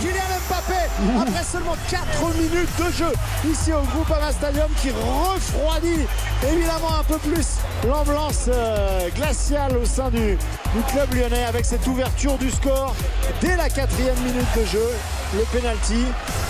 Kylian 0.01 0.23
Mbappé, 0.49 1.21
après 1.21 1.45
seulement 1.45 1.77
4 1.91 2.03
minutes 2.37 2.69
de 2.79 2.93
jeu, 2.93 3.13
ici 3.51 3.73
au 3.73 3.83
Groupama 3.83 4.33
Stadium, 4.33 4.69
qui 4.81 4.91
refroidit 4.91 6.07
évidemment 6.51 6.99
un 7.01 7.05
peu 7.05 7.19
plus 7.19 7.47
l'ambiance 7.87 8.47
euh, 8.49 9.09
glaciale 9.15 9.77
au 9.77 9.85
sein 9.85 10.11
du, 10.11 10.37
du 10.37 10.83
club 10.93 11.13
lyonnais 11.15 11.45
avec 11.45 11.65
cette 11.65 11.87
ouverture 11.87 12.39
du 12.39 12.51
score 12.51 12.95
dès 13.41 13.57
la 13.57 13.69
quatrième 13.69 14.19
minute 14.19 14.47
de 14.57 14.65
jeu. 14.65 14.89
Le 15.35 15.43
penalty, 15.59 16.05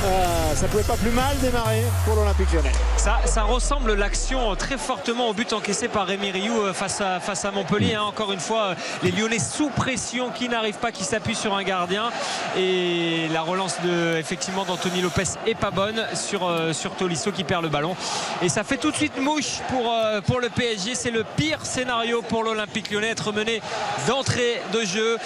euh, 0.05 0.55
ça 0.55 0.69
pouvait 0.69 0.85
pas 0.85 0.97
plus 0.97 1.11
mal 1.11 1.37
démarrer 1.41 1.83
pour 2.05 2.15
l'Olympique 2.15 2.53
lyonnais. 2.53 2.71
Ça, 2.97 3.19
ça 3.25 3.43
ressemble 3.43 3.95
l'action 3.99 4.55
très 4.55 4.78
fortement 4.78 5.28
au 5.28 5.32
but 5.34 5.53
encaissé 5.53 5.88
par 5.88 6.07
Rémi 6.07 6.30
Rioux 6.30 6.61
euh, 6.61 6.72
face 6.72 7.01
à, 7.01 7.18
face 7.20 7.44
à 7.44 7.51
Montpellier. 7.51 7.94
hein. 7.94 8.03
Encore 8.03 8.32
une 8.32 8.40
fois, 8.40 8.62
euh, 8.62 8.74
les 9.03 9.11
Lyonnais 9.11 9.40
sous 9.40 9.70
pression 9.70 10.30
qui 10.30 10.49
n'arrivent 10.49 10.78
pas, 10.78 10.92
qui 10.92 11.05
s'appuient 11.05 11.34
sur 11.34 11.55
un 11.55 11.64
gardien. 11.64 12.11
Et 12.57 13.28
la 13.32 13.42
relance 13.42 13.76
de 13.82 14.16
effectivement 14.16 14.64
d'Anthony 14.64 15.03
Lopez 15.03 15.24
est 15.46 15.57
pas 15.57 15.72
bonne 15.72 16.07
sur, 16.14 16.46
euh, 16.46 16.72
sur 16.72 16.94
Tolisso 16.94 17.32
qui 17.32 17.42
perd 17.42 17.62
le 17.64 17.68
ballon. 17.68 17.96
Et 18.40 18.49
ça 18.49 18.62
fait 18.62 18.76
tout 18.76 18.92
de 18.92 18.96
suite 18.96 19.18
mouche 19.20 19.59
pour, 19.68 19.92
pour 20.26 20.40
le 20.40 20.49
PSG 20.49 20.94
c'est 20.94 21.11
le 21.11 21.24
pire 21.24 21.66
scénario 21.66 22.22
pour 22.22 22.44
l'Olympique 22.44 22.90
lyonnais 22.90 23.09
être 23.09 23.32
mené 23.32 23.61
d'entrée 24.07 24.62
de 24.72 24.82
jeu. 24.82 25.18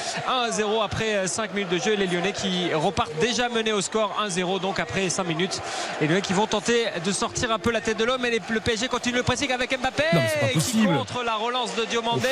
1-0 0.50 0.82
après 0.82 1.26
5 1.26 1.52
minutes 1.54 1.70
de 1.70 1.78
jeu. 1.78 1.92
Et 1.92 1.96
les 1.96 2.06
lyonnais 2.06 2.32
qui 2.32 2.72
repartent 2.72 3.18
déjà 3.20 3.48
menés 3.50 3.72
au 3.72 3.82
score 3.82 4.16
1-0 4.26 4.60
donc 4.60 4.80
après 4.80 5.08
5 5.10 5.24
minutes. 5.26 5.60
Les 6.00 6.06
lyonnais 6.06 6.22
qui 6.22 6.32
vont 6.32 6.46
tenter 6.46 6.86
de 7.04 7.12
sortir 7.12 7.52
un 7.52 7.58
peu 7.58 7.70
la 7.70 7.80
tête 7.80 7.98
de 7.98 8.04
l'homme 8.04 8.24
et 8.24 8.30
PSG 8.62 8.88
continue 8.88 9.16
le 9.16 9.22
pressing 9.22 9.50
avec 9.52 9.78
Mbappé 9.78 10.04
Non, 10.12 10.20
qui 10.60 10.86
contre 10.86 11.22
la 11.24 11.34
relance 11.34 11.74
de 11.74 11.84
Diomandé. 11.84 12.28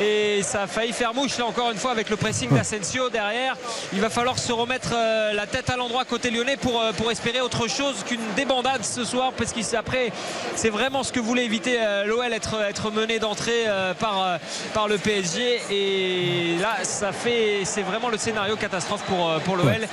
Et 0.00 0.42
ça 0.42 0.62
a 0.62 0.66
failli 0.66 0.92
faire 0.92 1.14
mouche 1.14 1.36
là 1.38 1.46
encore 1.46 1.70
une 1.70 1.76
fois 1.76 1.90
avec 1.90 2.08
le 2.10 2.16
pressing 2.16 2.50
d'Asensio 2.50 3.10
derrière. 3.10 3.56
Il 3.92 4.00
va 4.00 4.10
falloir 4.10 4.38
se 4.38 4.52
remettre 4.52 4.92
euh, 4.94 5.32
la 5.32 5.46
tête 5.46 5.68
à 5.70 5.76
l'endroit 5.76 6.04
côté 6.04 6.30
lyonnais 6.30 6.56
pour, 6.56 6.80
euh, 6.80 6.92
pour 6.92 7.10
espérer 7.10 7.40
autre 7.40 7.68
chose 7.68 7.96
qu'une 8.06 8.20
débandade 8.36 8.84
ce 8.84 9.04
soir 9.04 9.32
parce 9.36 9.52
qu'après 9.52 10.12
c'est 10.56 10.70
vraiment 10.70 11.02
ce 11.02 11.12
que 11.12 11.20
voulait 11.20 11.44
éviter 11.44 11.76
euh, 11.78 12.04
l'OL 12.04 12.32
être, 12.32 12.60
être 12.68 12.90
mené 12.90 13.18
d'entrée 13.18 13.66
par, 13.98 14.38
par 14.72 14.88
le 14.88 14.98
PSG 14.98 15.60
et 15.70 16.56
là 16.60 16.78
ça 16.82 17.12
fait 17.12 17.60
c'est 17.64 17.82
vraiment 17.82 18.08
le 18.08 18.18
scénario 18.18 18.56
catastrophe 18.56 19.02
pour, 19.02 19.30
pour 19.44 19.56
l'OL 19.56 19.86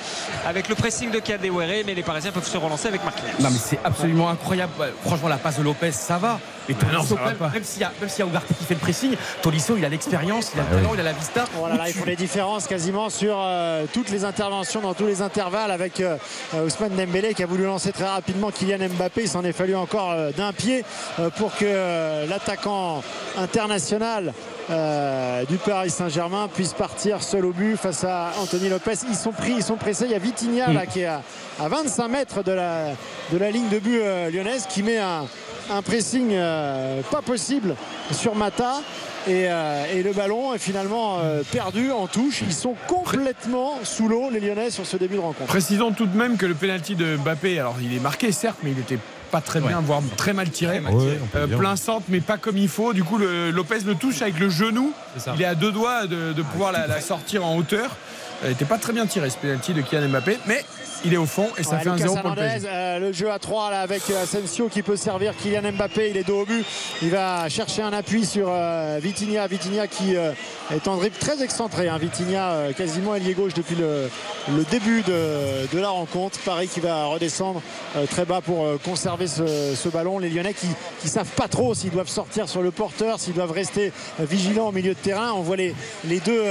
avec 0.46 0.70
le 0.70 0.76
pressing 0.76 1.12
de 1.12 1.20
Kadewere 1.20 1.84
mais 1.86 1.94
les 1.94 2.04
Parisiens 2.04 2.32
peuvent 2.32 2.48
se 2.48 2.58
relancer 2.58 2.88
avec 2.88 3.04
Marquinhos. 3.04 3.28
Non 3.40 3.50
mais 3.50 3.60
c'est 3.60 3.80
absolument 3.84 4.30
incroyable. 4.30 4.74
Ouais, 4.80 4.94
Franchement 5.06 5.28
la 5.28 5.38
passe 5.38 5.57
de 5.58 5.64
Lopez 5.64 5.92
ça 5.92 6.18
va. 6.18 6.40
Mais 6.70 6.76
Tolisso, 6.76 7.16
même, 7.16 7.36
pas. 7.36 7.50
même 7.50 7.64
s'il 7.64 7.82
y 7.82 7.86
a 7.86 7.92
même 8.00 8.10
s'il 8.10 8.26
y 8.26 8.28
a 8.28 8.30
Ugarte 8.30 8.48
qui 8.60 8.66
fait 8.66 8.74
le 8.74 8.80
pressing, 8.82 9.16
Tolisso 9.42 9.76
il 9.78 9.86
a 9.86 9.90
l'expérience, 9.90 10.52
il 10.54 10.60
a 10.60 10.64
le 10.64 10.70
talent, 10.70 10.92
il 10.96 11.00
a 11.00 11.04
la 11.04 11.14
vista. 11.14 11.46
Voilà, 11.56 11.78
là, 11.78 11.88
ils 11.88 11.94
font 11.94 12.04
les 12.04 12.18
différences 12.18 12.68
quasiment 12.68 13.10
sur 13.10 13.38
euh, 13.40 13.86
toutes 13.94 14.10
les 14.10 14.26
interventions 14.26 14.82
dans 14.82 14.94
tous 14.94 15.06
les 15.08 15.22
intervalles 15.22 15.72
avec 15.72 16.02
euh, 16.02 16.18
euh, 16.56 16.66
Ousmane 16.66 16.96
Dembélé 16.96 17.34
qui 17.34 17.42
a 17.44 17.46
voulu 17.46 17.64
lancer 17.64 17.94
très 17.94 18.08
rapidement 18.08 18.52
Kylian 18.52 18.90
Mbappé. 18.90 19.22
Il 19.24 19.30
s'en 19.30 19.46
est 19.46 19.54
fallu 19.54 19.76
encore 19.78 20.12
euh, 20.12 20.32
d'un 20.32 20.52
pied 20.52 20.84
euh, 21.20 21.30
pour 21.30 21.56
que 21.56 21.64
euh, 21.64 22.26
l'attaquant 22.28 23.02
international 23.38 24.34
euh, 24.70 25.46
du 25.46 25.56
Paris 25.58 25.90
Saint-Germain 25.90 26.50
puisse 26.54 26.74
partir 26.74 27.24
seul 27.24 27.46
au 27.46 27.54
but 27.54 27.78
face 27.78 28.04
à 28.04 28.32
Anthony 28.42 28.68
Lopez. 28.68 28.92
Ils 29.10 29.16
sont 29.16 29.32
pris, 29.32 29.54
ils 29.54 29.64
sont 29.64 29.78
pressés. 29.78 30.04
Il 30.06 30.12
y 30.12 30.16
a 30.16 30.20
Vitinha 30.20 30.74
là 30.74 30.86
qui 30.86 31.02
est 31.02 31.06
à, 31.06 31.22
à 31.62 31.70
25 31.70 32.08
mètres 32.10 32.44
de 32.44 32.52
la, 32.52 32.88
de 33.32 33.38
la 33.38 33.50
ligne 33.52 33.70
de 33.70 33.80
but 33.80 34.02
euh, 34.02 34.30
lyonnaise 34.30 34.66
qui 34.68 34.84
met 34.84 34.98
un, 34.98 35.26
un 35.72 35.82
pressing 35.82 36.30
euh, 36.34 37.02
pas 37.12 37.22
possible 37.22 37.76
sur 38.12 38.36
Mata. 38.36 38.82
Et, 39.28 39.48
euh, 39.50 39.84
et 39.94 40.04
le 40.04 40.14
ballon 40.14 40.54
est 40.54 40.58
finalement 40.58 41.20
euh, 41.20 41.42
perdu 41.52 41.92
en 41.92 42.08
touche. 42.08 42.42
Ils 42.48 42.54
sont 42.54 42.76
complètement 42.88 43.74
sous 43.84 44.08
l'eau, 44.08 44.30
les 44.32 44.40
Lyonnais, 44.40 44.70
sur 44.70 44.86
ce 44.86 44.96
début 44.96 45.16
de 45.16 45.20
rencontre. 45.20 45.48
Précisons 45.48 45.92
tout 45.92 46.06
de 46.06 46.16
même 46.18 46.38
que 46.38 46.46
le 46.46 46.54
penalty 46.54 46.96
de 46.96 47.18
Mbappé, 47.18 47.60
alors 47.60 47.76
il 47.82 47.94
est 47.94 48.00
marqué 48.00 48.32
certes, 48.32 48.60
mais 48.64 48.72
il 48.72 48.80
était 48.80 49.00
pas 49.30 49.42
très 49.42 49.60
bien, 49.60 49.82
voire 49.82 50.02
très 50.16 50.32
mal 50.32 50.50
tiré. 50.50 50.80
mal 50.80 50.94
tiré. 50.94 51.06
Ouais, 51.12 51.20
on 51.22 51.28
peut 51.28 51.38
Euh, 51.40 51.48
dire. 51.48 51.58
plein 51.58 51.76
centre, 51.76 52.06
mais 52.08 52.22
pas 52.22 52.38
comme 52.38 52.58
il 52.58 52.70
faut. 52.70 52.94
Du 52.94 53.04
coup, 53.04 53.18
le, 53.18 53.52
Lopez 53.52 53.80
le 53.86 53.96
touche 53.96 54.22
avec 54.22 54.40
le 54.40 54.50
genou. 54.50 54.94
Il 55.36 55.42
est 55.42 55.46
à 55.46 55.56
deux 55.56 55.74
doigts 55.74 56.08
de, 56.08 56.32
de 56.32 56.42
pouvoir 56.44 56.72
la, 56.72 56.88
la 56.88 57.02
sortir 57.02 57.46
en 57.46 57.58
hauteur. 57.58 57.98
Il 58.44 58.50
n'était 58.50 58.64
pas 58.66 58.78
très 58.78 58.94
bien 58.94 59.06
tiré 59.08 59.30
ce 59.30 59.36
penalty 59.38 59.74
de 59.74 59.82
Kylian 59.82 60.08
Mbappé, 60.08 60.38
mais 60.46 60.64
il 61.06 61.14
est 61.14 61.18
au 61.18 61.26
fond 61.26 61.48
et 61.58 61.64
ça 61.64 61.78
Ouais, 61.78 61.82
fait 61.84 61.90
un 61.90 61.96
Lucas 61.96 62.08
0 62.08 62.18
pour 62.22 62.30
le 62.32 62.36
PSG. 62.36 62.68
euh, 62.70 63.00
le 63.00 63.12
jeu 63.14 63.32
à 63.32 63.40
3 63.40 63.72
là 63.72 63.82
avec 63.82 64.02
euh, 64.10 64.24
Asensio 64.24 64.68
qui 64.70 64.82
peut 64.82 64.96
servir 64.96 65.36
Kylian 65.38 65.72
Mbappé. 65.74 66.10
Il 66.10 66.18
est 66.18 66.24
dos 66.24 66.42
au 66.42 66.46
but. 66.46 66.66
Il 67.02 67.10
va 67.10 67.48
chercher 67.50 67.82
un 67.82 67.94
appui 67.94 68.26
sur 68.26 68.48
euh, 68.50 69.00
Vitinha. 69.02 69.48
Vitinha 69.48 69.88
qui 69.88 70.16
euh, 70.16 70.32
est 70.74 70.88
en 70.88 70.98
dribble 70.98 71.16
très 71.18 71.42
excentré. 71.44 71.88
hein. 71.90 71.98
Vitinha 71.98 72.74
quasiment 72.76 73.16
ailier 73.16 73.34
gauche 73.34 73.54
depuis 73.54 73.76
le, 73.76 74.10
le 74.50 74.64
début 74.66 75.02
de, 75.04 75.68
de 75.74 75.80
la 75.80 75.90
rencontre. 75.90 76.40
Paris 76.40 76.68
qui 76.68 76.80
va 76.80 77.06
redescendre 77.06 77.62
très 78.10 78.26
bas 78.26 78.42
pour 78.42 78.66
conserver 78.84 79.28
ce, 79.28 79.76
ce 79.76 79.90
ballon. 79.90 80.20
Les 80.20 80.30
Lyonnais 80.30 80.54
qui 80.54 80.68
ne 81.04 81.10
savent 81.10 81.26
pas 81.36 81.48
trop 81.48 81.74
s'ils 81.74 81.92
doivent 81.92 82.08
sortir 82.10 82.48
sur 82.50 82.62
le 82.62 82.72
porteur, 82.72 83.20
s'ils 83.20 83.34
doivent 83.34 83.52
rester 83.52 83.92
vigilants 84.20 84.68
au 84.68 84.72
milieu 84.72 84.94
de 84.94 85.00
terrain. 85.00 85.32
On 85.36 85.42
voit 85.42 85.56
les, 85.58 85.74
les 86.06 86.20
deux, 86.20 86.44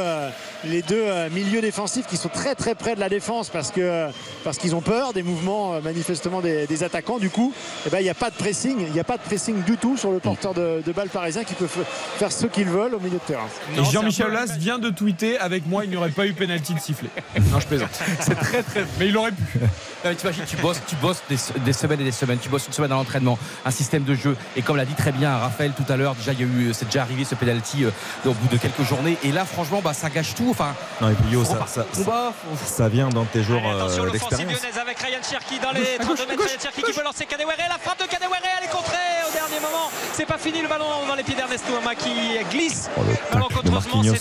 les 0.64 0.82
deux 0.82 1.06
milieux 1.32 1.60
défensifs 1.60 2.06
qui 2.06 2.16
sont 2.16 2.28
très 2.28 2.54
très 2.54 2.74
près 2.74 2.94
de 2.94 3.00
la 3.00 3.08
défense 3.08 3.48
parce 3.48 3.70
que 3.70 4.06
parce 4.46 4.58
qu'ils 4.58 4.76
ont 4.76 4.80
peur 4.80 5.12
des 5.12 5.24
mouvements 5.24 5.74
euh, 5.74 5.80
manifestement 5.80 6.40
des, 6.40 6.68
des 6.68 6.84
attaquants. 6.84 7.18
Du 7.18 7.30
coup, 7.30 7.52
eh 7.84 7.90
ben, 7.90 7.98
il 7.98 8.04
n'y 8.04 8.10
a 8.10 8.14
pas 8.14 8.30
de 8.30 8.36
pressing, 8.36 8.76
il 8.78 8.92
n'y 8.92 9.00
a 9.00 9.04
pas 9.04 9.16
de 9.16 9.22
pressing 9.22 9.60
du 9.64 9.76
tout 9.76 9.96
sur 9.96 10.12
le 10.12 10.20
porteur 10.20 10.54
de, 10.54 10.82
de 10.86 10.92
balle 10.92 11.08
parisien 11.08 11.42
qui 11.42 11.54
peut 11.54 11.66
faire 11.66 12.30
ce 12.30 12.46
qu'ils 12.46 12.68
veulent 12.68 12.94
au 12.94 13.00
milieu 13.00 13.18
de 13.18 13.26
terrain. 13.26 13.48
Et 13.76 13.82
Jean-Michel 13.84 14.28
Aulas 14.28 14.54
vient 14.56 14.78
de 14.78 14.88
tweeter 14.90 15.36
avec 15.38 15.66
moi, 15.66 15.82
il 15.84 15.90
n'y 15.90 15.96
aurait 15.96 16.10
pas 16.10 16.26
eu 16.26 16.32
penalty 16.32 16.74
de 16.74 16.78
sifflet. 16.80 17.10
Non, 17.50 17.60
je 17.60 17.66
plaisante. 17.66 17.90
C'est 18.20 18.34
très 18.34 18.62
très. 18.62 18.84
Mais 18.98 19.08
il 19.08 19.16
aurait 19.16 19.32
pu. 19.32 19.58
Non, 20.04 20.12
tu 20.46 20.56
bosses, 20.58 20.80
tu 20.86 20.94
bosses 20.96 21.22
des, 21.28 21.36
des 21.64 21.72
semaines 21.72 22.00
et 22.00 22.04
des 22.04 22.12
semaines, 22.12 22.38
tu 22.38 22.48
bosses 22.48 22.66
une 22.68 22.72
semaine 22.72 22.92
à 22.92 22.94
l'entraînement, 22.94 23.38
un 23.64 23.70
système 23.72 24.04
de 24.04 24.14
jeu. 24.14 24.36
Et 24.54 24.62
comme 24.62 24.76
l'a 24.76 24.84
dit 24.84 24.94
très 24.94 25.10
bien 25.10 25.36
Raphaël 25.36 25.72
tout 25.76 25.90
à 25.92 25.96
l'heure, 25.96 26.14
déjà 26.14 26.32
il 26.32 26.40
y 26.40 26.42
a 26.44 26.46
eu, 26.46 26.72
c'est 26.72 26.84
déjà 26.84 27.02
arrivé 27.02 27.24
ce 27.24 27.34
penalty 27.34 27.84
euh, 27.84 27.90
au 28.24 28.32
bout 28.32 28.46
de 28.52 28.56
quelques 28.56 28.82
journées. 28.82 29.16
Et 29.24 29.32
là, 29.32 29.44
franchement, 29.44 29.80
bah, 29.82 29.94
ça 29.94 30.08
gâche 30.08 30.34
tout. 30.36 30.46
Enfin, 30.50 30.74
Non, 31.00 31.10
et 31.10 31.14
puis 31.14 31.32
Yo, 31.32 31.44
ça, 31.44 31.66
ça- 31.66 32.88
vient 32.88 33.08
dans 33.08 33.24
tes 33.24 33.40
euh, 33.40 34.04
l'offensive 34.04 34.35
lyonnaise 34.44 34.78
avec 34.80 34.98
Ryan 34.98 35.22
Cherki 35.28 35.58
dans 35.58 35.72
les 35.72 35.98
32 35.98 36.26
mètres. 36.26 36.42
Ryan 36.42 36.58
Cherki 36.62 36.82
qui 36.82 36.92
peut 36.92 37.02
lancer 37.04 37.26
Kadewere. 37.26 37.56
La 37.68 37.78
frappe 37.78 38.00
de 38.02 38.06
Kadewere, 38.06 38.38
elle 38.58 38.64
est 38.64 38.70
contrée 38.70 38.96
au 39.28 39.32
dernier 39.32 39.60
moment. 39.60 39.90
C'est 40.12 40.26
pas 40.26 40.38
fini 40.38 40.62
le 40.62 40.68
ballon 40.68 40.86
dans 41.06 41.14
les 41.14 41.22
pieds 41.22 41.34
d'Ernest 41.34 41.64
Ouama 41.70 41.94
qui 41.94 42.10
glisse. 42.50 42.88
Oh, 42.96 43.00
le 43.00 43.14
Ballon 43.32 43.48
tacle 43.48 43.64
de 43.64 43.70
contreusement, 43.70 43.96
Marquinhos. 44.02 44.16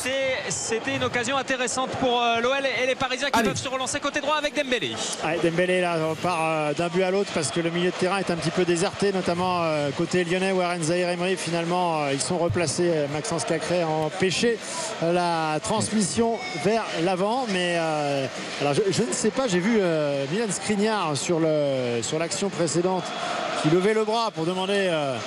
c'était 0.49 0.95
une 0.95 1.03
occasion 1.03 1.37
intéressante 1.37 1.89
pour 1.99 2.21
euh, 2.21 2.39
l'OL 2.41 2.65
et 2.83 2.85
les 2.87 2.95
Parisiens 2.95 3.29
qui 3.29 3.39
Allez. 3.39 3.49
peuvent 3.49 3.57
se 3.57 3.67
relancer 3.69 3.99
côté 3.99 4.19
droit 4.21 4.35
avec 4.35 4.55
Dembélé. 4.55 4.93
Ouais, 5.23 5.39
Dembélé 5.43 5.81
là 5.81 5.97
on 6.11 6.15
part 6.15 6.39
euh, 6.41 6.73
d'un 6.73 6.87
but 6.89 7.03
à 7.03 7.11
l'autre 7.11 7.31
parce 7.33 7.51
que 7.51 7.59
le 7.59 7.69
milieu 7.69 7.91
de 7.91 7.95
terrain 7.95 8.17
est 8.17 8.29
un 8.29 8.35
petit 8.35 8.51
peu 8.51 8.65
déserté 8.65 9.11
notamment 9.11 9.61
euh, 9.63 9.89
côté 9.97 10.23
lyonnais 10.23 10.51
où 10.51 10.61
Aren 10.61 10.83
Zahir 10.83 11.09
Emery 11.09 11.35
finalement 11.37 12.07
ils 12.11 12.21
sont 12.21 12.37
replacés 12.37 12.91
Maxence 13.13 13.45
Cacré 13.45 13.81
a 13.81 13.87
empêché 13.87 14.57
la 15.01 15.59
transmission 15.61 16.37
vers 16.63 16.83
l'avant 17.03 17.45
mais 17.49 17.75
euh, 17.77 18.27
alors 18.61 18.73
je, 18.73 18.81
je 18.91 19.03
ne 19.03 19.11
sais 19.13 19.31
pas 19.31 19.47
j'ai 19.47 19.59
vu 19.59 19.77
euh, 19.79 20.04
Milan 20.31 20.51
Skriniar 20.51 21.15
sur 21.17 21.39
l'action 21.39 22.49
précédente 22.49 23.03
qui 23.61 23.69
levait 23.69 23.93
le 23.93 24.05
bras 24.05 24.29
pour 24.31 24.45
demander 24.45 24.87
euh, 24.91 25.17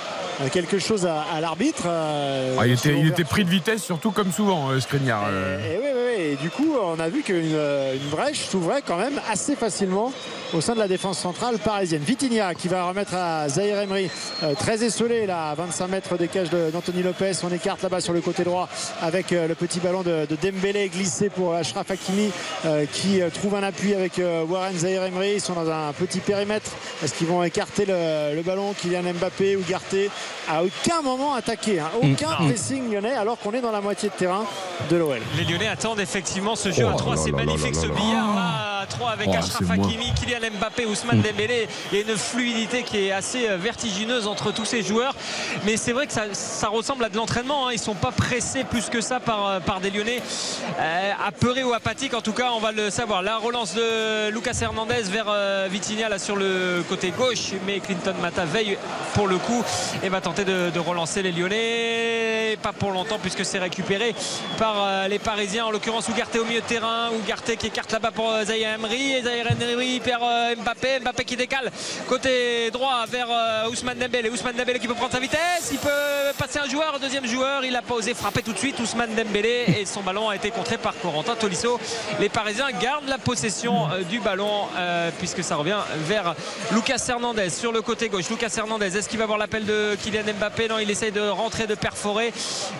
quelque 0.51 0.79
chose 0.79 1.05
à, 1.05 1.21
à 1.33 1.41
l'arbitre 1.41 1.83
euh, 1.85 2.55
Ah, 2.59 2.65
il, 2.67 2.73
était, 2.73 2.97
il 2.97 3.11
pris 3.25 3.43
de 3.43 3.49
vitesse, 3.49 3.83
surtout 3.83 4.11
comme 4.11 4.31
souvent, 4.31 4.69
euh, 4.69 4.79
Skriniar. 4.79 5.25
euh. 5.29 5.59
et, 5.59 5.77
oui, 5.77 5.83
oui, 5.83 6.01
oui. 6.17 6.23
Et 6.31 6.35
du 6.35 6.49
coup, 6.49 6.75
on 6.81 6.99
a 6.99 7.09
vu 7.09 7.21
qu'une 7.23 7.53
euh, 7.53 7.95
une 7.95 8.09
brèche 8.09 8.39
s'ouvrait 8.49 8.81
quand 8.85 8.97
même 8.97 9.19
assez 9.31 9.55
facilement 9.55 10.11
au 10.53 10.61
sein 10.61 10.73
de 10.73 10.79
la 10.79 10.87
défense 10.87 11.17
centrale 11.19 11.57
parisienne. 11.59 12.01
Vitinha 12.01 12.53
qui 12.55 12.67
va 12.67 12.83
remettre 12.85 13.13
à 13.15 13.47
Zahir 13.49 13.79
Emery, 13.79 14.09
euh, 14.43 14.53
très 14.55 14.83
esselé 14.83 15.25
là, 15.25 15.49
à 15.51 15.55
25 15.55 15.87
mètres 15.87 16.17
des 16.17 16.27
cages 16.27 16.49
d'Anthony 16.49 17.03
Lopez. 17.03 17.31
On 17.43 17.51
écarte 17.53 17.81
là-bas 17.83 18.01
sur 18.01 18.13
le 18.13 18.21
côté 18.21 18.43
droit 18.43 18.67
avec 19.01 19.31
euh, 19.31 19.47
le 19.47 19.55
petit 19.55 19.79
ballon 19.79 20.01
de, 20.01 20.25
de 20.25 20.35
Dembélé 20.41 20.89
glissé 20.89 21.29
pour 21.29 21.53
Ashraf 21.53 21.89
Hakimi 21.91 22.31
euh, 22.65 22.85
qui 22.91 23.21
euh, 23.21 23.29
trouve 23.29 23.55
un 23.55 23.63
appui 23.63 23.93
avec 23.93 24.19
euh, 24.19 24.43
Warren 24.43 24.77
Zahir 24.77 25.03
Emery. 25.03 25.33
Ils 25.35 25.41
sont 25.41 25.53
dans 25.53 25.69
un 25.69 25.93
petit 25.93 26.19
périmètre. 26.19 26.71
Est-ce 27.03 27.13
qu'ils 27.13 27.27
vont 27.27 27.43
écarter 27.43 27.85
le, 27.85 28.35
le 28.35 28.41
ballon? 28.41 28.73
Kylian 28.73 29.03
Mbappé 29.13 29.55
ou 29.55 29.63
Garté? 29.69 30.09
À 30.47 30.63
aucun 30.63 31.01
moment 31.03 31.35
attaqué, 31.35 31.79
hein. 31.79 31.89
aucun 32.01 32.31
pressing 32.45 32.91
lyonnais 32.91 33.13
alors 33.13 33.37
qu'on 33.37 33.51
est 33.51 33.61
dans 33.61 33.71
la 33.71 33.81
moitié 33.81 34.09
de 34.09 34.13
terrain 34.15 34.45
de 34.89 34.95
l'OL. 34.95 35.19
Les 35.37 35.43
Lyonnais 35.43 35.67
attendent 35.67 35.99
effectivement 35.99 36.55
ce 36.55 36.71
jeu 36.71 36.85
Oh 36.87 36.93
à 36.93 36.95
3. 36.97 37.15
là 37.15 37.21
C'est 37.23 37.31
là 37.31 37.37
là 37.37 37.45
magnifique 37.45 37.75
là 37.75 37.81
ce 37.81 37.87
là. 37.87 37.93
billard 37.93 38.35
là 38.35 38.79
à 38.81 38.85
3 38.87 39.09
avec 39.11 39.27
Oh, 39.31 39.35
Ashraf. 39.35 39.69
Hakimi, 39.69 40.11
Kylian 40.15 40.49
Mbappé, 40.57 40.85
Ousmane 40.87 41.21
Dembélé. 41.21 41.67
Il 41.91 41.99
y 41.99 42.01
a 42.01 42.09
une 42.11 42.17
fluidité 42.17 42.81
qui 42.83 42.97
est 43.07 43.11
assez 43.11 43.47
euh, 43.47 43.57
vertigineuse 43.57 44.25
entre 44.25 44.51
tous 44.51 44.65
ces 44.65 44.81
joueurs. 44.81 45.13
Mais 45.65 45.77
c'est 45.77 45.91
vrai 45.91 46.07
que 46.07 46.13
ça, 46.13 46.23
ça 46.33 46.69
ressemble 46.69 47.03
à 47.03 47.09
de 47.09 47.17
l'entraînement. 47.17 47.67
hein. 47.67 47.71
Ils 47.73 47.79
sont 47.79 47.93
pas 47.93 48.11
pressés 48.11 48.63
plus 48.63 48.89
que 48.89 49.01
ça 49.01 49.19
par, 49.19 49.45
euh, 49.47 49.59
par 49.59 49.81
des 49.81 49.91
Lyonnais. 49.91 50.21
Euh, 50.79 51.11
apeurés 51.27 51.63
ou 51.63 51.73
apathiques, 51.73 52.13
en 52.15 52.21
tout 52.21 52.33
cas, 52.33 52.51
on 52.55 52.59
va 52.59 52.71
le 52.71 52.89
savoir. 52.89 53.21
La 53.21 53.37
relance 53.37 53.75
de 53.75 54.29
Lucas 54.29 54.57
Hernandez 54.61 55.03
vers 55.03 55.25
euh, 55.27 55.67
Vitinha 55.69 56.09
là 56.09 56.17
sur 56.17 56.37
le 56.37 56.83
côté 56.89 57.11
gauche. 57.11 57.51
Mais 57.67 57.79
Clinton 57.81 58.15
Mata 58.21 58.45
veille 58.45 58.77
pour 59.13 59.27
le 59.27 59.37
coup 59.37 59.63
et 60.01 60.09
va 60.09 60.18
tenter 60.21 60.45
de, 60.45 60.79
relancer 60.79 61.21
les 61.21 61.31
Lyonnais. 61.31 62.57
Pas 62.61 62.73
pour 62.73 62.91
longtemps 62.91 63.19
puisque 63.21 63.45
c'est 63.45 63.59
récupéré 63.59 64.15
par 64.57 64.75
euh, 64.77 65.07
les 65.07 65.19
Parisiens, 65.19 65.65
en 65.65 65.71
l'occurrence 65.71 66.07
Ougarté 66.09 66.39
au 66.39 66.45
milieu 66.45 66.61
de 66.61 66.65
terrain. 66.65 67.09
Ougarté 67.11 67.57
qui 67.57 67.67
écarte 67.67 67.91
là-bas 67.91 68.11
pour 68.11 68.29
euh, 68.29 68.43
revient 68.43 68.61
Emery. 68.61 69.13
Et 69.13 69.19
Emery 69.19 69.99
perd 69.99 70.23
euh, 70.23 70.55
Mbappé. 70.55 70.99
Mbappé 70.99 71.25
qui 71.25 71.35
décale 71.35 71.71
côté 72.07 72.71
droit 72.71 73.05
vers 73.07 73.27
Ousmane 73.69 73.99
Dembélé. 73.99 74.29
Ousmane 74.29 74.55
Dembélé 74.55 74.79
qui 74.79 74.87
peut 74.87 74.95
prendre 74.95 75.11
sa 75.11 75.19
vitesse. 75.19 75.69
Il 75.71 75.77
peut 75.77 75.89
passer 76.37 76.59
un 76.59 76.67
joueur, 76.67 76.99
deuxième 76.99 77.25
joueur. 77.25 77.63
Il 77.63 77.73
n'a 77.73 77.81
pas 77.81 77.93
osé 77.93 78.13
frapper 78.13 78.41
tout 78.41 78.53
de 78.53 78.57
suite 78.57 78.79
Ousmane 78.79 79.13
Dembélé. 79.15 79.65
Et 79.79 79.85
son 79.85 80.01
ballon 80.01 80.29
a 80.29 80.35
été 80.35 80.49
contré 80.51 80.77
par 80.77 80.97
Corentin 80.99 81.35
Tolisso. 81.35 81.79
Les 82.19 82.29
Parisiens 82.29 82.71
gardent 82.81 83.07
la 83.07 83.17
possession 83.17 83.87
du 84.09 84.19
ballon 84.19 84.67
puisque 85.19 85.43
ça 85.43 85.55
revient 85.55 85.79
vers 86.07 86.35
Lucas 86.71 87.03
Hernandez 87.07 87.49
sur 87.49 87.71
le 87.71 87.81
côté 87.81 88.09
gauche. 88.09 88.29
Lucas 88.29 88.53
Hernandez, 88.57 88.97
est-ce 88.97 89.09
qu'il 89.09 89.17
va 89.17 89.25
avoir 89.25 89.37
l'appel 89.37 89.65
de 89.65 89.95
Kylian 90.09 90.33
Mbappé 90.39 90.67
Non, 90.67 90.79
il 90.79 90.89
essaye 90.89 91.11
de 91.11 91.21
rentrer, 91.21 91.67
de 91.67 91.75
perforer. 91.75 92.31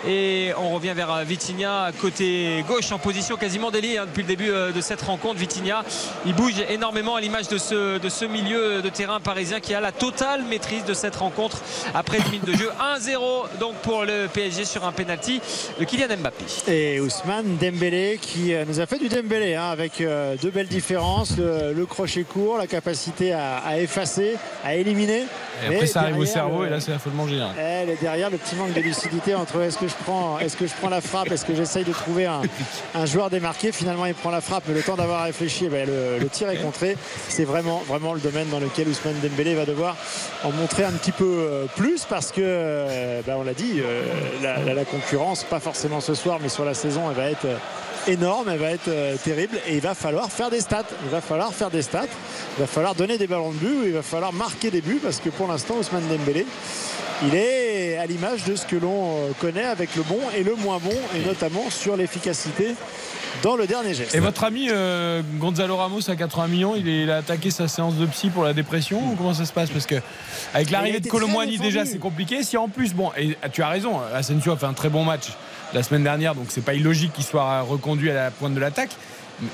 Et 0.06 0.52
on 0.58 0.70
revient 0.70 0.92
vers 0.94 1.12
euh, 1.12 1.22
Vitinha 1.22 1.90
côté 2.00 2.64
gauche 2.68 2.90
en 2.92 2.98
position 2.98 3.36
quasiment 3.36 3.70
délit 3.70 3.98
hein, 3.98 4.06
depuis 4.06 4.22
le 4.22 4.28
début 4.28 4.50
euh, 4.50 4.72
de 4.72 4.80
cette 4.80 5.02
rencontre. 5.02 5.36
Vitinha, 5.38 5.84
il 6.26 6.34
bouge 6.34 6.54
énormément 6.68 7.14
à 7.16 7.20
l'image 7.20 7.48
de 7.48 7.58
ce, 7.58 7.98
de 7.98 8.08
ce 8.08 8.24
milieu 8.24 8.82
de 8.82 8.88
terrain 8.88 9.20
parisien 9.20 9.60
qui 9.60 9.74
a 9.74 9.80
la 9.80 9.92
totale 9.92 10.42
maîtrise 10.44 10.84
de 10.84 10.94
cette 10.94 11.16
rencontre 11.16 11.58
après 11.94 12.18
une 12.18 12.24
minute 12.24 12.44
de 12.46 12.52
jeu. 12.54 12.70
1-0 12.98 13.58
donc 13.60 13.74
pour 13.76 14.04
le 14.04 14.26
PSG 14.32 14.64
sur 14.64 14.84
un 14.84 14.92
penalty 14.92 15.40
de 15.78 15.84
Kylian 15.84 16.16
Mbappé. 16.18 16.44
Et 16.68 17.00
Ousmane 17.00 17.56
Dembélé 17.58 18.18
qui 18.20 18.54
euh, 18.54 18.64
nous 18.66 18.80
a 18.80 18.86
fait 18.86 18.98
du 18.98 19.08
Dembélé 19.08 19.54
hein, 19.54 19.70
avec 19.70 20.02
deux 20.42 20.50
belles 20.50 20.66
différences, 20.68 21.36
le, 21.36 21.72
le 21.72 21.86
crochet 21.86 22.22
court, 22.24 22.58
la 22.58 22.66
capacité 22.66 23.32
à, 23.32 23.58
à 23.58 23.78
effacer, 23.78 24.36
à 24.64 24.74
éliminer. 24.74 25.24
Et 25.66 25.68
Mais 25.68 25.86
ça 25.86 26.00
arrive 26.02 26.18
au 26.18 26.24
cerveau 26.24 26.62
le- 26.62 26.68
et 26.68 26.70
là, 26.70 26.80
c'est 26.80 26.90
la 26.90 26.98
folle 27.10 27.16
manger. 27.16 27.40
hein. 27.40 27.52
Elle 27.58 27.90
est 27.90 28.00
derrière 28.00 28.30
le 28.30 28.38
petit 28.38 28.54
manque 28.56 28.72
de 28.72 28.80
lucidité 28.80 29.34
entre 29.34 29.60
est-ce 29.62 29.78
que 29.78 29.88
je 29.88 29.94
prends, 30.04 30.38
est-ce 30.38 30.56
que 30.56 30.66
je 30.66 30.72
prends 30.80 30.88
la 30.88 31.00
frappe, 31.00 31.30
est-ce 31.30 31.44
que 31.44 31.54
j'essaye 31.54 31.84
de 31.84 31.92
trouver 31.92 32.26
un, 32.26 32.42
joueur 33.06 33.30
démarqué. 33.30 33.72
Finalement, 33.72 34.06
il 34.06 34.14
prend 34.14 34.30
la 34.30 34.40
frappe, 34.40 34.64
mais 34.68 34.74
le 34.74 34.82
temps 34.82 34.96
d'avoir 34.96 35.24
réfléchi, 35.24 35.64
eh 35.66 35.68
ben, 35.68 35.86
le, 35.86 36.18
le 36.18 36.28
tir 36.28 36.48
est 36.50 36.58
contré. 36.58 36.96
C'est 37.28 37.44
vraiment, 37.44 37.82
vraiment 37.88 38.14
le 38.14 38.20
domaine 38.20 38.48
dans 38.48 38.60
lequel 38.60 38.88
Ousmane 38.88 39.20
Dembélé 39.22 39.54
va 39.54 39.64
devoir 39.64 39.96
en 40.44 40.52
montrer 40.52 40.84
un 40.84 40.92
petit 40.92 41.12
peu 41.12 41.24
euh, 41.24 41.66
plus 41.76 42.04
parce 42.04 42.32
que, 42.32 42.40
euh, 42.42 43.20
ben, 43.26 43.36
on 43.38 43.42
l'a 43.44 43.54
dit, 43.54 43.80
euh, 43.80 44.02
la, 44.42 44.74
la- 44.74 44.84
concurrence, 44.84 45.44
pas 45.44 45.60
forcément 45.60 46.00
ce 46.00 46.14
soir, 46.14 46.38
mais 46.42 46.48
sur 46.48 46.64
la 46.64 46.74
saison, 46.74 47.02
elle 47.10 47.16
va 47.16 47.30
être 47.30 47.46
énorme, 48.08 48.48
elle 48.48 48.58
va 48.58 48.70
être 48.70 48.90
terrible 49.22 49.58
et 49.68 49.74
il 49.74 49.80
va 49.80 49.94
falloir 49.94 50.30
faire 50.32 50.50
des 50.50 50.60
stats. 50.60 50.84
Il 51.04 51.10
va 51.10 51.20
falloir 51.20 51.52
faire 51.52 51.70
des 51.70 51.82
stats. 51.82 52.06
Il 52.56 52.60
va 52.62 52.66
falloir 52.66 52.94
donner 52.94 53.18
des 53.18 53.26
ballons 53.26 53.50
de 53.50 53.56
but, 53.56 53.76
il 53.84 53.92
va 53.92 54.02
falloir 54.02 54.32
marquer 54.32 54.70
des 54.70 54.80
buts 54.80 55.00
parce 55.02 55.20
que 55.20 55.28
pour 55.28 55.46
l'instant, 55.48 55.74
Ousmane 55.78 56.08
Dembélé, 56.08 56.46
il 57.26 57.34
est 57.34 57.96
à 57.98 58.06
l'image 58.06 58.44
de 58.44 58.56
ce 58.56 58.64
que 58.66 58.76
l'on 58.76 59.16
euh, 59.16 59.30
connaît 59.40 59.64
avec 59.64 59.94
le 59.96 60.02
bon 60.02 60.18
et 60.36 60.42
le 60.42 60.54
moins 60.54 60.78
bon, 60.78 60.94
et 61.16 61.26
notamment 61.26 61.68
sur 61.70 61.96
l'efficacité 61.96 62.74
dans 63.42 63.56
le 63.56 63.66
dernier 63.66 63.94
geste. 63.94 64.14
Et 64.14 64.20
votre 64.20 64.44
ami 64.44 64.68
euh, 64.70 65.22
Gonzalo 65.38 65.76
Ramos 65.76 66.08
à 66.10 66.16
80 66.16 66.48
millions, 66.48 66.74
il, 66.76 66.88
est- 66.88 67.02
il 67.02 67.10
a 67.10 67.18
attaqué 67.18 67.50
sa 67.50 67.68
séance 67.68 67.94
de 67.96 68.06
psy 68.06 68.28
pour 68.30 68.44
la 68.44 68.52
dépression 68.52 69.00
ou 69.12 69.14
comment 69.16 69.34
ça 69.34 69.44
se 69.44 69.52
passe? 69.52 69.70
Parce 69.70 69.86
que 69.86 69.96
avec 70.54 70.70
l'arrivée 70.70 71.00
de 71.00 71.08
Colomboigny 71.08 71.58
déjà 71.58 71.84
c'est 71.84 71.98
compliqué. 71.98 72.42
Si 72.42 72.56
en 72.56 72.68
plus 72.68 72.92
bon 72.94 73.10
et 73.16 73.36
tu 73.52 73.62
as 73.62 73.68
raison, 73.68 74.00
Asensio 74.14 74.52
a 74.52 74.56
fait 74.56 74.66
un 74.66 74.72
très 74.74 74.88
bon 74.88 75.04
match 75.04 75.28
la 75.72 75.82
semaine 75.82 76.02
dernière, 76.02 76.34
donc 76.34 76.46
c'est 76.48 76.64
pas 76.64 76.74
illogique 76.74 77.12
qu'il 77.12 77.24
soit 77.24 77.60
reconduit 77.60 78.10
à 78.10 78.14
la 78.14 78.30
pointe 78.30 78.54
de 78.54 78.60
l'attaque. 78.60 78.90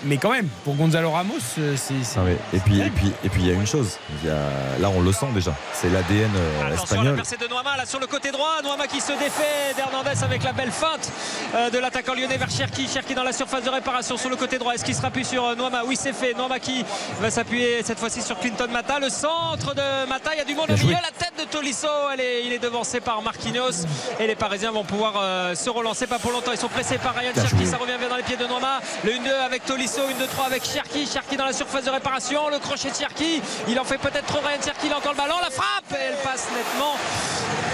Mais 0.04 0.16
quand 0.16 0.30
même, 0.30 0.48
pour 0.64 0.74
Gonzalo 0.74 1.10
Ramos, 1.10 1.34
euh, 1.58 1.76
c'est. 1.76 1.94
Ah. 2.16 2.20
Et 2.52 2.58
puis 2.58 2.80
et 2.80 2.90
puis 2.90 3.12
et 3.24 3.28
puis 3.28 3.42
il 3.42 3.46
y 3.48 3.50
a 3.50 3.54
une 3.54 3.66
chose. 3.66 3.98
Il 4.22 4.28
y 4.28 4.32
a- 4.32 4.78
là 4.80 4.90
on 4.90 5.00
le 5.00 5.12
sent 5.12 5.26
déjà. 5.34 5.54
C'est 5.72 5.88
l'ADN 5.88 6.30
euh, 6.36 6.60
Attention 6.60 6.64
à 6.66 6.68
la 6.68 6.74
espagnol. 6.82 7.14
percée 7.16 7.36
de 7.36 7.46
Noama 7.46 7.76
là 7.76 7.86
sur 7.86 8.00
le 8.00 8.06
côté 8.06 8.30
droit. 8.32 8.60
Noama 8.64 8.86
qui 8.88 9.00
se 9.00 9.12
défait 9.12 9.74
d'Hernandez 9.76 10.22
avec 10.24 10.42
la 10.42 10.52
belle 10.52 10.72
feinte 10.72 11.10
euh, 11.54 11.70
de 11.70 11.78
l'attaquant 11.78 12.14
lyonnais 12.14 12.36
vers 12.36 12.50
Cherki. 12.50 12.88
Cherki 12.88 13.14
dans 13.14 13.22
la 13.22 13.32
surface 13.32 13.62
de 13.62 13.70
réparation 13.70 14.16
sur 14.16 14.28
le 14.28 14.36
côté 14.36 14.58
droit. 14.58 14.74
Est-ce 14.74 14.84
qu'il 14.84 14.94
sera 14.94 15.10
plus 15.10 15.24
sur 15.26 15.54
Noama 15.54 15.82
Oui, 15.86 15.96
c'est 16.00 16.12
fait. 16.12 16.34
Noama 16.34 16.58
qui 16.58 16.84
va 17.20 17.30
s'appuyer 17.30 17.82
cette 17.84 18.00
fois-ci 18.00 18.22
sur 18.22 18.38
Clinton 18.40 18.68
Mata. 18.72 18.98
Le 18.98 19.08
centre 19.08 19.74
de 19.74 20.08
Mata. 20.08 20.34
Il 20.34 20.38
y 20.38 20.40
a 20.40 20.44
du 20.44 20.54
monde 20.56 20.70
au 20.70 20.76
milieu. 20.76 20.94
La 20.94 21.12
tête 21.16 21.34
de 21.38 21.44
Tolisso. 21.44 21.86
Elle 22.12 22.20
est, 22.20 22.44
il 22.44 22.52
est 22.52 22.58
devancé 22.58 23.00
par 23.00 23.22
Marquinhos. 23.22 23.86
Et 24.18 24.26
les 24.26 24.34
Parisiens 24.34 24.72
vont 24.72 24.84
pouvoir 24.84 25.14
euh, 25.16 25.54
se 25.54 25.70
relancer. 25.70 26.06
Pas 26.08 26.18
pour 26.18 26.32
longtemps. 26.32 26.52
Ils 26.52 26.58
sont 26.58 26.68
pressés 26.68 26.98
par 26.98 27.14
Ryan 27.14 27.32
Cherki. 27.34 27.66
Ça 27.66 27.76
revient 27.76 27.98
bien 27.98 28.08
dans 28.08 28.16
les 28.16 28.22
pieds 28.24 28.36
de 28.36 28.46
Noama. 28.46 28.80
Le 29.04 29.12
1-2 29.12 29.30
avec 29.44 29.64
Tolisso. 29.64 29.75
1-2-3 29.84 30.46
avec 30.46 30.64
Cherki. 30.64 31.06
Cherki 31.06 31.36
dans 31.36 31.44
la 31.44 31.52
surface 31.52 31.84
de 31.84 31.90
réparation. 31.90 32.48
Le 32.48 32.58
crochet 32.58 32.90
de 32.90 32.94
Cherki. 32.96 33.42
Il 33.68 33.78
en 33.78 33.84
fait 33.84 33.98
peut-être 33.98 34.26
trop 34.26 34.38
Ryan 34.40 34.60
Cherki. 34.64 34.86
Il 34.86 34.92
a 34.92 34.98
encore 34.98 35.12
le 35.12 35.18
ballon. 35.18 35.36
La 35.42 35.50
frappe. 35.50 35.92
Et 35.92 36.02
elle 36.08 36.16
passe 36.22 36.46
nettement 36.56 36.94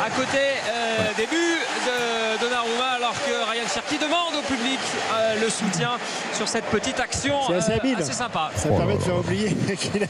à 0.05 0.11
côté 0.11 0.39
euh, 0.39 1.13
des 1.17 1.27
buts 1.27 1.61
de 1.87 2.41
Donnarumma 2.41 2.91
alors 2.97 3.15
que 3.15 3.51
Ryan 3.51 3.69
Cherki 3.73 3.99
demande 3.99 4.35
au 4.37 4.43
public 4.43 4.81
euh, 5.15 5.41
le 5.41 5.49
soutien 5.49 5.91
sur 6.35 6.49
cette 6.49 6.65
petite 6.65 6.99
action 6.99 7.35
C'est 7.47 7.55
assez 7.55 7.73
euh, 7.73 7.99
assez 7.99 8.13
sympa. 8.13 8.51
Ça 8.57 8.69
Oh 8.73 8.77
permet 8.77 8.95
là 8.95 8.99
de 8.99 9.05
faire 9.05 9.19
oublier 9.19 9.55
qu'il 9.79 10.01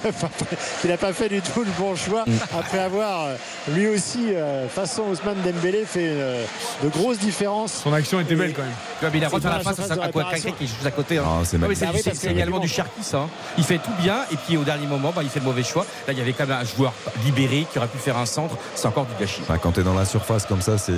n'a 0.91 0.97
pas, 0.97 1.13
fait 1.13 1.29
du 1.29 1.43
tout 1.43 1.61
le 1.61 1.71
bon 1.79 1.95
choix 1.95 2.25
après 2.59 2.79
avoir 2.79 3.25
euh, 3.27 3.35
lui 3.69 3.87
aussi, 3.89 4.35
euh, 4.35 4.67
façon 4.69 5.03
Ousmane 5.11 5.43
Dembélé, 5.45 5.85
fait 5.85 6.09
euh, 6.11 6.45
de 6.83 6.89
grosses 6.89 7.19
différences. 7.19 7.83
Son 7.85 7.93
action 7.93 8.21
était 8.21 8.35
belle 8.35 8.55
quand 8.55 8.63
même. 8.63 9.13
Il 9.15 9.25
a 9.25 9.29
refait 9.29 9.49
la 9.49 9.61
face 9.61 9.79
à 9.91 9.97
quelqu'un 9.97 10.51
qui 10.57 10.65
est 10.65 10.67
juste 10.67 10.87
à 10.87 10.91
côté. 10.91 11.19
hein. 11.19 11.25
Ah, 11.27 11.41
c'est 11.45 11.59
Ah 11.63 11.67
oui. 11.69 11.77
C'est 11.83 11.87
Ah 11.89 11.91
oui, 11.95 11.99
c'est- 12.03 12.11
parce 12.11 12.19
c'est 12.19 12.27
qu'il 12.29 12.37
y 12.37 12.41
a 12.41 12.43
également 12.43 12.59
du. 12.59 12.69
Cherki 12.69 13.03
ça. 13.03 13.19
hein. 13.19 13.29
Il 13.59 13.65
fait 13.65 13.79
tout 13.79 13.91
bien 14.01 14.17
et 14.33 14.37
puis 14.37 14.57
au 14.57 14.65
dernier 14.65 14.87
moment 14.87 15.13
bah, 15.15 15.23
il 15.23 15.29
fait 15.29 15.41
le 15.41 15.45
mauvais 15.47 15.63
choix. 15.63 15.85
Là 16.07 16.13
il 16.13 16.19
y 16.19 16.23
avait 16.23 16.33
quand 16.33 16.47
même 16.47 16.59
un 16.59 16.65
joueur 16.65 16.93
libéré 17.25 17.67
qui 17.71 17.79
aurait 17.79 17.89
pu 17.89 17.99
faire 17.99 18.17
un 18.17 18.27
centre. 18.27 18.57
C'est 18.75 18.87
encore 18.89 19.07
du 19.07 19.13
gâchis. 19.21 19.41
Enfin, 19.43 19.59
quand 19.59 19.73
tu 19.73 19.81
es 19.81 19.83
dans 19.85 19.95
la 19.95 20.05
surface 20.05 20.47
comme 20.47 20.61
ça, 20.63 20.79
c'est 20.79 20.93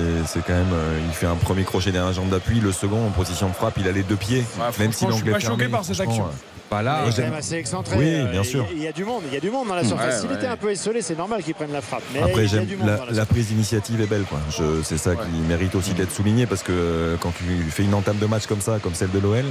quand 0.45 0.53
même. 0.53 0.71
euh, 0.73 0.99
il 1.07 1.13
fait 1.13 1.27
un 1.27 1.35
premier 1.35 1.63
crochet 1.63 1.91
derrière 1.91 2.07
la 2.09 2.13
jambe 2.13 2.29
d'appui, 2.29 2.59
le 2.59 2.71
second 2.71 3.07
en 3.07 3.11
position 3.11 3.49
de 3.49 3.53
frappe, 3.53 3.75
il 3.77 3.87
a 3.87 3.91
les 3.91 4.03
deux 4.03 4.15
pieds. 4.15 4.43
Même 4.79 4.91
si 4.91 5.05
franchement, 5.05 5.09
je 5.11 5.15
suis 5.23 5.31
pas 5.31 5.39
choqué 5.39 5.67
par 5.67 5.83
cette 5.85 5.99
action. 5.99 6.29
Là, 6.71 7.01
Il 7.03 7.09
est 7.09 7.11
j'aime- 7.11 7.25
quand 7.25 7.31
même 7.31 7.39
assez 7.39 7.55
excentré. 7.55 7.95
Oui, 7.97 8.05
euh, 8.07 8.31
bien 8.31 8.43
sûr. 8.43 8.65
Il 8.71 8.81
y 8.81 8.87
a 8.87 8.91
du 8.91 9.03
monde, 9.05 9.23
il 9.27 9.33
y 9.33 9.37
a 9.37 9.39
du 9.39 9.49
monde 9.51 9.67
dans 9.67 9.75
la 9.75 9.83
surface. 9.83 10.21
S'il 10.21 10.29
ouais. 10.29 10.35
était 10.35 10.47
un 10.47 10.57
peu 10.57 10.71
esselé, 10.71 11.01
c'est 11.01 11.17
normal 11.17 11.43
qu'il 11.43 11.53
prenne 11.53 11.71
la 11.71 11.81
frappe. 11.81 12.03
Mais 12.13 12.19
Après, 12.19 12.33
il 12.33 12.41
y 12.41 12.45
a 12.45 12.47
j'aime 12.47 12.65
du 12.65 12.75
monde 12.77 12.87
la, 12.87 12.97
dans 12.97 13.05
la, 13.05 13.11
la 13.11 13.25
prise 13.25 13.47
d'initiative 13.47 14.01
est 14.01 14.07
belle. 14.07 14.23
quoi. 14.23 14.39
Je- 14.49 14.81
C'est 14.83 14.97
ça 14.97 15.15
qui 15.15 15.29
mérite 15.47 15.75
aussi 15.75 15.93
d'être 15.93 16.11
souligné 16.11 16.45
parce 16.45 16.63
que 16.63 16.71
euh, 16.71 17.17
quand 17.19 17.31
tu 17.37 17.43
fais 17.71 17.83
une 17.83 17.93
entame 17.93 18.17
de 18.17 18.25
match 18.25 18.45
comme 18.47 18.61
ça, 18.61 18.77
comme 18.81 18.93
celle 18.95 19.11
de 19.11 19.19
l'OL, 19.19 19.43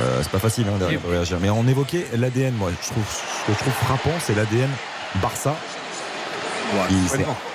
euh, 0.00 0.18
c'est 0.22 0.30
pas 0.30 0.38
facile 0.38 0.66
hein, 0.68 0.78
derrière 0.78 1.00
de 1.00 1.06
réagir. 1.10 1.38
Mais 1.40 1.50
on 1.50 1.66
évoquait 1.66 2.06
l'ADN. 2.16 2.54
Moi, 2.54 2.70
je 2.82 2.88
trouve 2.88 3.04
ce 3.08 3.46
que 3.46 3.52
je 3.54 3.58
trouve 3.58 3.72
frappant, 3.84 4.14
c'est 4.20 4.34
l'ADN 4.36 4.68
Barça. 5.20 5.54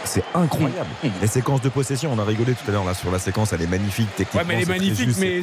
C'est- 0.05 0.23
incroyable. 0.33 0.87
Les 1.21 1.27
séquences 1.27 1.61
de 1.61 1.69
possession, 1.69 2.11
on 2.13 2.19
a 2.19 2.23
rigolé 2.23 2.53
tout 2.53 2.69
à 2.69 2.71
l'heure 2.71 2.85
là 2.85 2.93
sur 2.93 3.11
la 3.11 3.19
séquence, 3.19 3.51
elle 3.53 3.61
est 3.61 3.67
magnifique 3.67 4.07
techniquement. 4.15 4.39
Ouais, 4.41 4.45
mais 4.47 4.53
elle 4.55 4.61
est 4.61 4.65
magnifique, 4.65 5.07
juste, 5.07 5.19
mais 5.19 5.41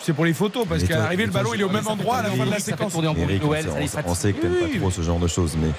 c'est- 0.00 0.12
pour 0.12 0.24
les 0.24 0.32
photos 0.34 0.66
parce 0.68 0.82
qu'à 0.84 0.98
l'arrivée, 0.98 1.26
le 1.26 1.32
ballon 1.32 1.50
il 1.54 1.60
est 1.60 1.64
au 1.64 1.68
même 1.70 1.86
endroit 1.88 2.18
à 2.18 2.22
la 2.22 2.30
fin 2.30 2.44
de 2.46 2.50
la 2.50 2.58
séquence. 2.58 2.92
Eric, 3.16 3.42
Noël, 3.42 3.66
on, 3.68 3.86
sait- 3.86 3.98
on 4.06 4.14
sait 4.14 4.32
que 4.32 4.40
t'aimes 4.42 4.54
pas 4.72 4.78
trop 4.78 4.90
ce 4.90 5.02
genre 5.02 5.18
de 5.18 5.26
choses, 5.28 5.56
mais 5.60 5.70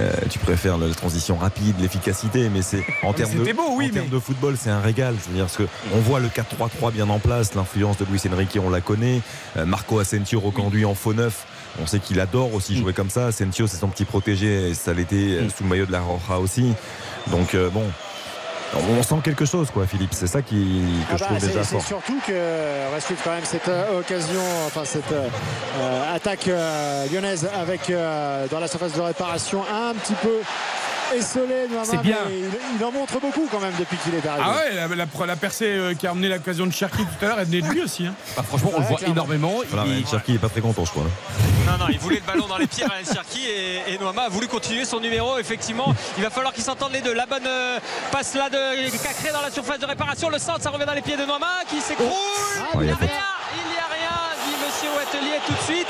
euh, 0.00 0.12
tu 0.30 0.38
préfères 0.38 0.78
la 0.78 0.88
transition 0.94 1.36
rapide, 1.36 1.76
l'efficacité, 1.80 2.48
mais 2.48 2.62
c'est 2.62 2.84
en 3.02 3.12
termes 3.12 3.32
de, 3.32 3.38
c'était 3.38 3.52
beau, 3.52 3.62
oui, 3.72 3.86
en 3.86 3.90
termes 3.90 4.06
mais- 4.10 4.14
de 4.14 4.20
football, 4.20 4.56
c'est 4.58 4.70
un 4.70 4.80
régal. 4.80 5.14
Je 5.24 5.28
veux 5.30 5.34
dire, 5.36 5.44
parce 5.46 5.56
que 5.56 5.66
on 5.94 5.98
voit 6.00 6.20
le 6.20 6.28
4-3-3 6.28 6.90
bien 6.92 7.08
en 7.08 7.18
place, 7.18 7.54
l'influence 7.54 7.96
de 7.98 8.04
Luis 8.10 8.20
Enrique, 8.32 8.58
on 8.62 8.70
la 8.70 8.80
connaît. 8.80 9.20
Euh, 9.56 9.64
Marco 9.64 9.98
Asensio 9.98 10.40
reconduit 10.40 10.84
en 10.84 10.94
faux 10.94 11.14
neuf. 11.14 11.46
On 11.82 11.86
sait 11.86 11.98
qu'il 11.98 12.18
adore 12.20 12.54
aussi 12.54 12.76
jouer 12.76 12.92
comme 12.92 13.10
ça. 13.10 13.26
Asensio, 13.26 13.66
c'est 13.66 13.76
son 13.76 13.88
petit 13.88 14.04
protégé, 14.04 14.70
et 14.70 14.74
ça 14.74 14.92
l'était 14.94 15.16
euh, 15.16 15.48
sous 15.50 15.62
le 15.64 15.68
maillot 15.68 15.86
de 15.86 15.92
la 15.92 16.00
Roja 16.00 16.38
aussi. 16.40 16.72
Donc 17.28 17.54
euh, 17.54 17.68
bon. 17.70 17.84
On 18.98 19.02
sent 19.02 19.14
quelque 19.22 19.44
chose, 19.44 19.70
quoi, 19.70 19.86
Philippe. 19.86 20.12
C'est 20.12 20.26
ça 20.26 20.42
qui, 20.42 20.56
que 21.08 21.12
Ah 21.12 21.16
je 21.16 21.20
bah, 21.20 21.26
trouve 21.26 21.38
c'est- 21.38 21.46
déjà 21.46 21.62
c'est 21.64 21.76
fort. 21.76 21.86
surtout 21.86 22.18
que 22.26 22.32
on 22.88 22.90
va 22.90 23.00
suivre 23.00 23.20
quand 23.22 23.30
même 23.30 23.44
cette 23.44 23.68
euh, 23.68 24.00
occasion, 24.00 24.40
enfin 24.66 24.82
cette 24.84 25.12
euh, 25.12 25.28
euh, 25.78 26.14
attaque 26.16 26.48
euh, 26.48 27.06
lyonnaise 27.12 27.48
avec 27.58 27.88
euh, 27.90 28.46
dans 28.50 28.58
la 28.58 28.66
surface 28.66 28.92
de 28.92 29.00
réparation 29.00 29.62
un 29.72 29.94
petit 29.94 30.14
peu 30.14 30.40
esselé. 31.14 31.68
Noama, 31.70 31.84
C'est 31.84 31.96
bien. 31.98 32.18
Il, 32.28 32.50
il 32.78 32.84
en 32.84 32.90
montre 32.92 33.18
beaucoup 33.20 33.46
quand 33.50 33.60
même 33.60 33.74
depuis 33.78 33.96
qu'il 33.98 34.14
est 34.14 34.26
arrivé. 34.26 34.44
Ah 34.46 34.54
ouais, 34.56 34.74
la, 34.74 34.88
la- 34.88 35.26
la 35.26 35.36
percée 35.36 35.66
euh, 35.66 35.94
qui 35.94 36.06
a 36.06 36.10
amené 36.10 36.28
l'occasion 36.28 36.66
de 36.66 36.72
Cherki 36.72 37.04
tout 37.04 37.24
à 37.24 37.28
l'heure, 37.28 37.38
elle 37.40 37.46
venait 37.46 37.60
de 37.62 37.68
lui 37.68 37.82
aussi. 37.82 38.06
hein. 38.06 38.14
Bah, 38.36 38.42
franchement 38.46 38.70
on 38.74 38.80
le 38.80 38.86
voit 38.86 38.96
clairement. 38.96 39.14
énormément. 39.14 39.54
Voilà, 39.70 39.86
Il- 39.90 40.06
Cherki 40.06 40.34
est 40.34 40.38
pas 40.38 40.48
très 40.48 40.60
content, 40.60 40.84
je 40.84 40.90
crois. 40.90 41.04
Non, 41.66 41.78
non, 41.78 41.86
il 41.90 41.98
voulait 41.98 42.16
le 42.16 42.26
ballon 42.32 42.46
dans 42.46 42.58
les 42.58 42.66
pieds 42.66 42.84
Ryan 42.84 43.12
Cherki 43.14 43.40
et, 43.46 43.94
et 43.94 43.98
Noama 43.98 44.22
a 44.22 44.28
voulu 44.28 44.46
continuer 44.48 44.84
son 44.84 45.00
numéro. 45.00 45.38
Effectivement, 45.38 45.94
il 46.16 46.22
va 46.22 46.30
falloir 46.30 46.52
qu'ils 46.52 46.64
s'entendent 46.64 46.92
les 46.92 47.00
deux. 47.02 47.12
La 47.14 47.26
bonne 47.26 47.46
euh, 47.46 47.78
passe 48.12 48.34
là 48.34 48.48
de 48.50 48.56
Cacré 49.02 49.30
dans 49.32 49.42
la 49.42 49.50
surface 49.50 49.78
de 49.80 49.86
réparation. 49.86 50.28
Le 50.30 50.38
centre, 50.38 50.62
ça 50.62 50.70
revient 50.70 50.86
dans 50.86 50.94
les 50.94 51.02
pieds 51.02 51.16
de 51.16 51.24
Noama 51.24 51.46
qui 51.68 51.80
s'écroule. 51.80 52.06
Ah, 52.60 52.68
il 52.74 52.80
n'y 52.82 52.90
a 52.90 52.94
a 52.94 52.96
rien, 52.96 53.08
il 53.08 53.72
n'y 53.72 53.78
a 53.78 53.88
rien, 53.90 54.16
dit 54.46 54.54
Monsieur 54.64 54.90
Wattelier 54.96 55.40
tout 55.46 55.52
de 55.52 55.74
suite. 55.74 55.88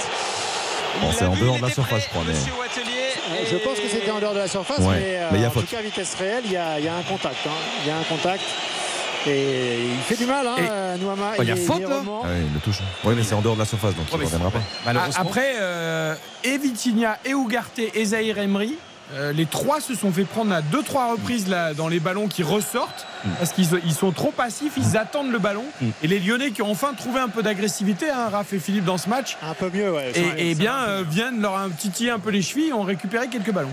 Bon, 1.00 1.12
c'est 1.12 1.24
en 1.26 1.34
dehors 1.36 1.56
de 1.56 1.62
la 1.62 1.70
surface, 1.70 2.04
je 2.04 2.08
crois, 2.08 2.22
mais-. 2.26 3.46
Je 3.50 3.56
pense 3.56 3.78
que 3.78 3.88
c'était 3.88 4.10
en 4.10 4.18
dehors 4.18 4.34
de 4.34 4.38
la 4.38 4.48
surface, 4.48 4.78
Ouais, 4.78 4.96
mais, 4.98 5.16
euh, 5.16 5.28
mais 5.32 5.38
il 5.38 5.42
y 5.42 5.44
a 5.44 5.48
en 5.48 5.50
faute. 5.50 5.66
tout 5.68 5.74
cas, 5.76 5.82
vitesse 5.82 6.14
réelle, 6.18 6.42
il 6.46 6.52
y 6.52 6.56
a, 6.56 6.78
il 6.78 6.84
y 6.84 6.88
a 6.88 6.94
un 6.96 7.02
contact. 7.02 7.36
hein. 7.46 7.50
Il 7.82 7.88
y 7.88 7.90
a 7.90 7.96
un 7.98 8.02
contact. 8.02 8.42
Et 9.28 9.78
il 9.92 9.98
fait 10.02 10.14
du 10.16 10.26
mal, 10.26 10.46
hein, 10.46 10.54
Et- 10.56 10.62
euh, 10.70 10.96
Noama. 10.98 11.32
Oh, 11.36 11.42
il 11.42 11.48
y 11.48 11.50
a 11.50 11.56
faute, 11.56 11.80
là 11.82 11.88
Ah 11.90 12.26
oui, 12.28 12.44
il 12.46 12.54
le 12.54 12.60
touche. 12.60 12.78
Oui, 13.04 13.14
mais 13.16 13.24
c'est 13.24 13.34
en 13.34 13.40
dehors 13.40 13.54
de 13.54 13.60
la 13.60 13.64
surface, 13.66 13.94
donc 13.96 14.06
il 14.12 14.18
ne 14.18 14.24
reviendra 14.24 14.50
pas. 14.52 14.60
Ah, 14.62 14.80
Malheureusement. 14.86 15.20
Après, 15.22 15.54
euh, 15.58 16.14
et 16.44 16.58
Vitinha, 16.58 17.18
et 17.24 17.34
Ougarté, 17.34 17.90
et 17.94 18.04
Zahir 18.04 18.38
Emery 18.38 18.76
Euh, 19.14 19.32
les 19.32 19.46
trois 19.46 19.80
se 19.80 19.94
sont 19.94 20.10
fait 20.10 20.24
prendre 20.24 20.52
à 20.52 20.62
deux 20.62 20.82
trois 20.82 21.12
reprises 21.12 21.46
là, 21.48 21.74
dans 21.74 21.86
les 21.86 22.00
ballons 22.00 22.26
qui 22.26 22.42
ressortent 22.42 23.06
parce 23.38 23.52
qu'ils 23.52 23.68
ils 23.84 23.94
sont 23.94 24.10
trop 24.10 24.32
passifs, 24.32 24.72
ils 24.76 24.96
attendent 24.96 25.30
le 25.30 25.38
ballon. 25.38 25.64
Et 26.02 26.08
les 26.08 26.18
Lyonnais 26.18 26.50
qui 26.50 26.62
ont 26.62 26.70
enfin 26.70 26.92
trouvé 26.96 27.20
un 27.20 27.28
peu 27.28 27.42
d'agressivité, 27.42 28.10
hein, 28.10 28.28
Raph 28.32 28.52
et 28.52 28.58
Philippe 28.58 28.84
dans 28.84 28.98
ce 28.98 29.08
match, 29.08 29.36
Un 29.42 29.54
peu 29.54 29.70
mieux, 29.72 29.92
ouais. 29.92 30.10
et, 30.36 30.50
et 30.50 30.54
bien 30.56 30.76
euh, 30.88 31.04
viennent 31.08 31.40
leur 31.40 31.56
un 31.56 31.70
titiller 31.70 32.10
un 32.10 32.18
peu 32.18 32.30
les 32.30 32.42
chevilles 32.42 32.68
et 32.68 32.72
ont 32.72 32.82
récupéré 32.82 33.28
quelques 33.28 33.52
ballons. 33.52 33.70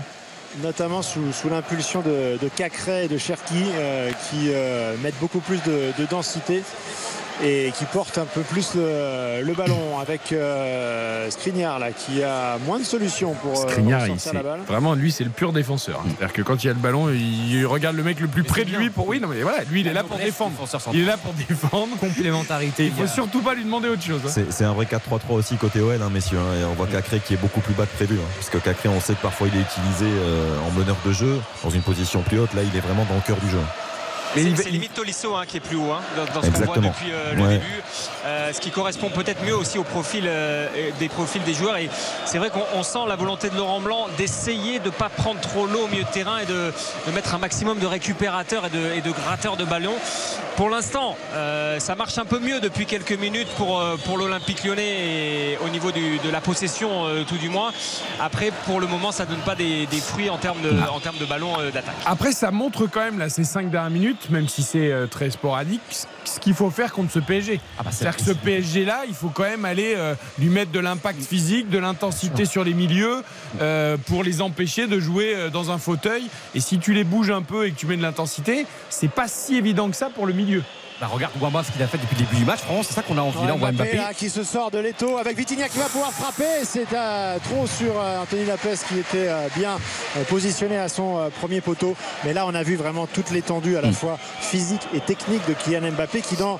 notamment 0.62 1.02
sous, 1.02 1.32
sous 1.32 1.48
l'impulsion 1.48 2.00
de, 2.00 2.38
de 2.40 2.48
Cacré 2.48 3.06
et 3.06 3.08
de 3.08 3.18
Cherki 3.18 3.54
euh, 3.74 4.10
qui 4.30 4.50
euh, 4.52 4.94
mettent 5.02 5.18
beaucoup 5.20 5.40
plus 5.40 5.60
de, 5.64 5.90
de 5.98 6.06
densité 6.08 6.62
et 7.42 7.72
qui 7.76 7.84
portent 7.86 8.18
un 8.18 8.24
peu 8.26 8.42
plus 8.42 8.74
le, 8.76 9.42
le 9.42 9.52
ballon 9.54 9.98
avec 9.98 10.32
euh, 10.32 11.28
Skriniar 11.30 11.78
là 11.78 11.90
qui 11.90 12.22
a 12.22 12.58
moins 12.64 12.78
de 12.78 12.84
solutions 12.84 13.34
pour 13.34 13.60
euh, 13.64 13.68
Skriniar, 13.68 14.06
il- 14.06 14.14
la 14.32 14.42
balle. 14.42 14.60
vraiment, 14.68 14.94
lui, 14.94 15.10
c'est 15.10 15.24
le 15.24 15.30
pur 15.30 15.52
défenseur. 15.52 16.00
hein. 16.00 16.08
C'est-à-dire 16.16 16.32
que 16.32 16.42
quand 16.42 16.62
il 16.62 16.68
y 16.68 16.70
a 16.70 16.72
le 16.74 16.78
ballon, 16.78 17.08
il, 17.10 17.64
regarde 17.66 17.96
le 17.96 18.02
mec 18.04 18.20
le 18.20 18.28
plus 18.28 18.44
près 18.44 18.64
de 18.64 18.70
lui 18.76 18.88
pour. 18.90 19.08
Oui, 19.08 19.20
non, 19.20 19.28
mais 19.28 19.42
voilà, 19.42 19.64
lui, 19.64 19.80
il 19.80 19.88
est 19.88 19.92
là 19.92 20.04
pour 20.04 20.16
défendre. 20.16 20.52
Il 20.92 21.00
est 21.02 21.04
là 21.06 21.16
pour 21.16 21.32
défendre. 21.32 21.96
Complémentarité. 21.98 22.86
Il 22.86 22.92
faut 22.92 23.06
surtout 23.12 23.40
pas 23.40 23.54
lui 23.54 23.64
demander 23.64 23.88
autre 23.88 24.02
chose. 24.02 24.20
hein. 24.24 24.30
C'est 24.32 24.52
c'est 24.52 24.64
un 24.64 24.72
vrai 24.72 24.84
4-3-3 24.86 24.98
aussi 25.30 25.56
côté 25.56 25.80
OL, 25.80 26.00
hein, 26.00 26.10
messieurs. 26.12 26.38
hein, 26.38 26.60
et 26.60 26.64
on 26.64 26.74
voit 26.74 26.86
Cacré 26.86 27.20
qui 27.20 27.34
est 27.34 27.38
beaucoup 27.38 27.60
plus 27.60 27.74
bas 27.74 27.86
que 27.86 27.94
prévu. 27.96 28.16
hein, 28.18 28.28
parce 28.36 28.50
que 28.50 28.58
Cacré, 28.58 28.88
on 28.88 29.00
sait 29.00 29.14
que 29.14 29.22
parfois 29.22 29.48
il 29.52 29.58
est 29.58 29.62
utilisé 29.62 30.06
euh, 30.06 30.56
en 30.66 30.70
meneur 30.78 30.96
de 31.04 31.12
jeu, 31.12 31.40
dans 31.62 31.70
une 31.70 31.82
position 31.82 32.22
plus 32.22 32.38
haute. 32.38 32.54
Là, 32.54 32.62
il 32.62 32.76
est 32.76 32.80
vraiment 32.80 33.04
dans 33.08 33.16
le 33.16 33.20
cœur 33.26 33.36
du 33.38 33.50
jeu. 33.50 33.58
C'est 34.34 34.56
c'est 34.56 34.70
limite 34.70 34.94
Tolisso 34.94 35.34
hein, 35.36 35.44
qui 35.46 35.58
est 35.58 35.60
plus 35.60 35.76
haut 35.76 35.92
hein, 35.92 36.00
dans, 36.16 36.24
dans 36.32 36.42
ce 36.42 36.50
qu'on 36.50 36.64
voit 36.64 36.76
depuis 36.76 37.12
euh, 37.12 37.34
le 37.34 37.42
Ouais. 37.42 37.48
début. 37.58 37.82
Euh, 38.26 38.52
ce 38.52 38.60
qui 38.60 38.70
correspond 38.70 39.10
peut-être 39.10 39.42
mieux 39.44 39.56
aussi 39.56 39.78
au 39.78 39.84
profil 39.84 40.24
euh, 40.26 40.68
des 40.98 41.08
profils 41.08 41.42
des 41.42 41.54
joueurs. 41.54 41.76
Et 41.76 41.88
c'est 42.24 42.38
vrai 42.38 42.50
qu'on 42.50 42.64
on 42.74 42.82
sent 42.82 42.98
la 43.06 43.16
volonté 43.16 43.50
de 43.50 43.56
Laurent 43.56 43.80
Blanc 43.80 44.08
d'essayer 44.18 44.78
de 44.80 44.86
ne 44.86 44.90
pas 44.90 45.08
prendre 45.08 45.40
trop 45.40 45.66
l'eau 45.66 45.84
au 45.84 45.88
milieu 45.88 46.04
de 46.04 46.08
terrain 46.08 46.38
et 46.38 46.46
de, 46.46 46.72
de 47.06 47.12
mettre 47.12 47.34
un 47.34 47.38
maximum 47.38 47.78
de 47.78 47.86
récupérateurs 47.86 48.66
et 48.66 48.70
de, 48.70 48.92
et 48.96 49.00
de 49.00 49.10
gratteurs 49.10 49.56
de 49.56 49.64
ballons. 49.64 49.94
Pour 50.56 50.70
l'instant, 50.70 51.16
euh, 51.32 51.80
ça 51.80 51.96
marche 51.96 52.16
un 52.16 52.24
peu 52.24 52.38
mieux 52.38 52.60
depuis 52.60 52.86
quelques 52.86 53.18
minutes 53.18 53.48
pour, 53.56 53.80
euh, 53.80 53.96
pour 54.04 54.16
l'Olympique 54.18 54.62
lyonnais 54.62 55.52
et 55.54 55.58
au 55.64 55.68
niveau 55.68 55.90
du- 55.90 56.18
de 56.18 56.30
la 56.30 56.40
possession 56.40 57.06
euh, 57.06 57.24
tout 57.24 57.38
du 57.38 57.48
moins. 57.48 57.72
Après, 58.20 58.52
pour 58.64 58.78
le 58.78 58.86
moment, 58.86 59.10
ça 59.10 59.24
ne 59.24 59.30
donne 59.30 59.40
pas 59.40 59.56
des, 59.56 59.86
des 59.86 59.96
fruits 60.00 60.30
en 60.30 60.38
termes 60.38 60.60
de, 60.62 60.70
en 60.92 61.00
termes 61.00 61.18
de 61.18 61.24
ballons 61.24 61.58
euh, 61.58 61.72
d'attaque. 61.72 61.96
Après, 62.06 62.30
ça 62.30 62.52
montre 62.52 62.86
quand 62.86 63.00
même 63.00 63.18
là 63.18 63.28
ces 63.28 63.42
cinq 63.42 63.68
dernières 63.68 63.90
minutes, 63.90 64.30
même 64.30 64.46
si 64.46 64.62
c'est 64.62 64.92
très 65.10 65.30
sporadique, 65.30 65.82
ce- 66.28 66.40
qu'il 66.40 66.54
faut 66.54 66.70
faire 66.70 66.92
contre 66.92 67.12
ce 67.12 67.18
PSG. 67.18 67.60
bah, 67.78 67.84
c'est 67.90 67.98
C'est-à-dire 68.04 68.16
que 68.18 68.24
ce 68.24 68.32
PSG 68.32 68.84
là, 68.84 69.02
il 69.08 69.14
faut 69.14 69.28
quand 69.28 69.42
même 69.44 69.64
aller 69.64 69.94
euh, 69.96 70.14
lui 70.38 70.48
mettre 70.48 70.70
de 70.72 70.80
l'impact 70.80 71.22
physique, 71.22 71.68
de 71.70 71.78
l'intensité 71.78 72.44
sur 72.44 72.64
les 72.64 72.74
milieux 72.74 73.22
euh, 73.60 73.96
pour 74.06 74.22
les 74.24 74.40
empêcher 74.42 74.86
de 74.86 74.98
jouer 75.00 75.34
euh, 75.34 75.50
dans 75.50 75.70
un 75.70 75.78
fauteuil. 75.78 76.24
Et 76.54 76.60
si 76.60 76.78
tu 76.78 76.92
les 76.94 77.04
bouges 77.04 77.30
un 77.30 77.42
peu 77.42 77.66
et 77.66 77.70
que 77.72 77.76
tu 77.78 77.86
mets 77.86 77.96
de 77.96 78.02
l'intensité, 78.02 78.66
c'est 78.90 79.10
pas 79.10 79.28
si 79.28 79.56
évident 79.56 79.88
que 79.90 79.96
ça 79.96 80.10
pour 80.10 80.26
le 80.26 80.32
milieu. 80.32 80.62
Bah, 81.00 81.08
regarde 81.12 81.32
Wamba 81.40 81.64
ce 81.64 81.72
qu'il 81.72 81.82
a 81.82 81.88
fait 81.88 81.98
depuis 81.98 82.14
le 82.14 82.24
début 82.24 82.36
du 82.36 82.44
match. 82.44 82.60
Franchement, 82.60 82.82
c'est 82.86 82.94
ça 82.94 83.02
qu'on 83.02 83.18
a 83.18 83.20
envie. 83.20 83.44
Là, 83.46 83.54
on 83.54 83.58
voit 83.58 83.72
Mbappé, 83.72 83.90
Mbappé. 83.90 83.96
là, 83.96 84.14
qui 84.14 84.30
se 84.30 84.44
sort 84.44 84.70
de 84.70 84.78
l'étau 84.78 85.18
avec 85.18 85.36
Vitinha 85.36 85.68
qui 85.68 85.78
va 85.78 85.86
pouvoir 85.86 86.12
frapper. 86.12 86.64
C'est 86.64 86.92
euh, 86.92 87.36
trop 87.42 87.66
sur 87.66 87.98
euh, 88.00 88.22
Anthony 88.22 88.44
Lapes 88.44 88.60
qui 88.88 89.00
était 89.00 89.28
euh, 89.28 89.48
bien 89.56 89.76
positionné 90.28 90.78
à 90.78 90.88
son 90.88 91.30
premier 91.40 91.60
poteau. 91.60 91.96
Mais 92.24 92.32
là, 92.32 92.46
on 92.46 92.54
a 92.54 92.62
vu 92.62 92.76
vraiment 92.76 93.06
toute 93.06 93.30
l'étendue 93.30 93.76
à 93.76 93.80
Mm. 93.80 93.86
la 93.86 93.92
fois 93.92 94.18
physique 94.40 94.82
et 94.94 95.00
technique 95.00 95.46
de 95.48 95.52
Kylian 95.54 95.90
Mbappé 95.92 96.20
qui, 96.20 96.36
dans 96.36 96.58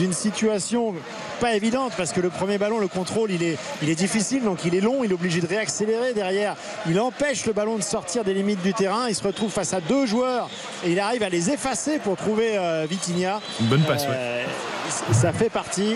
une 0.00 0.12
situation 0.12 0.94
pas 1.38 1.54
évidente 1.54 1.92
parce 1.96 2.12
que 2.12 2.20
le 2.20 2.30
premier 2.30 2.58
ballon, 2.58 2.78
le 2.78 2.88
contrôle, 2.88 3.30
il 3.30 3.42
est, 3.42 3.56
il 3.82 3.88
est 3.88 3.94
difficile, 3.94 4.42
donc 4.42 4.64
il 4.64 4.74
est 4.74 4.80
long, 4.80 5.04
il 5.04 5.10
est 5.10 5.14
obligé 5.14 5.40
de 5.40 5.46
réaccélérer 5.46 6.12
derrière. 6.12 6.56
Il 6.88 6.98
empêche 7.00 7.46
le 7.46 7.52
ballon 7.52 7.76
de 7.76 7.82
sortir 7.82 8.24
des 8.24 8.34
limites 8.34 8.62
du 8.62 8.74
terrain. 8.74 9.08
Il 9.08 9.14
se 9.14 9.22
retrouve 9.22 9.50
face 9.50 9.72
à 9.74 9.80
deux 9.80 10.06
joueurs 10.06 10.48
et 10.84 10.90
il 10.92 11.00
arrive 11.00 11.22
à 11.22 11.28
les 11.28 11.50
effacer 11.50 11.98
pour 11.98 12.16
trouver 12.16 12.56
euh, 12.58 12.86
Vitinha. 12.88 13.40
Une 13.60 13.66
bonne 13.66 13.82
passe, 13.84 14.04
ouais. 14.04 14.14
Euh, 14.14 14.44
ça 15.12 15.32
fait 15.32 15.50
partie. 15.50 15.94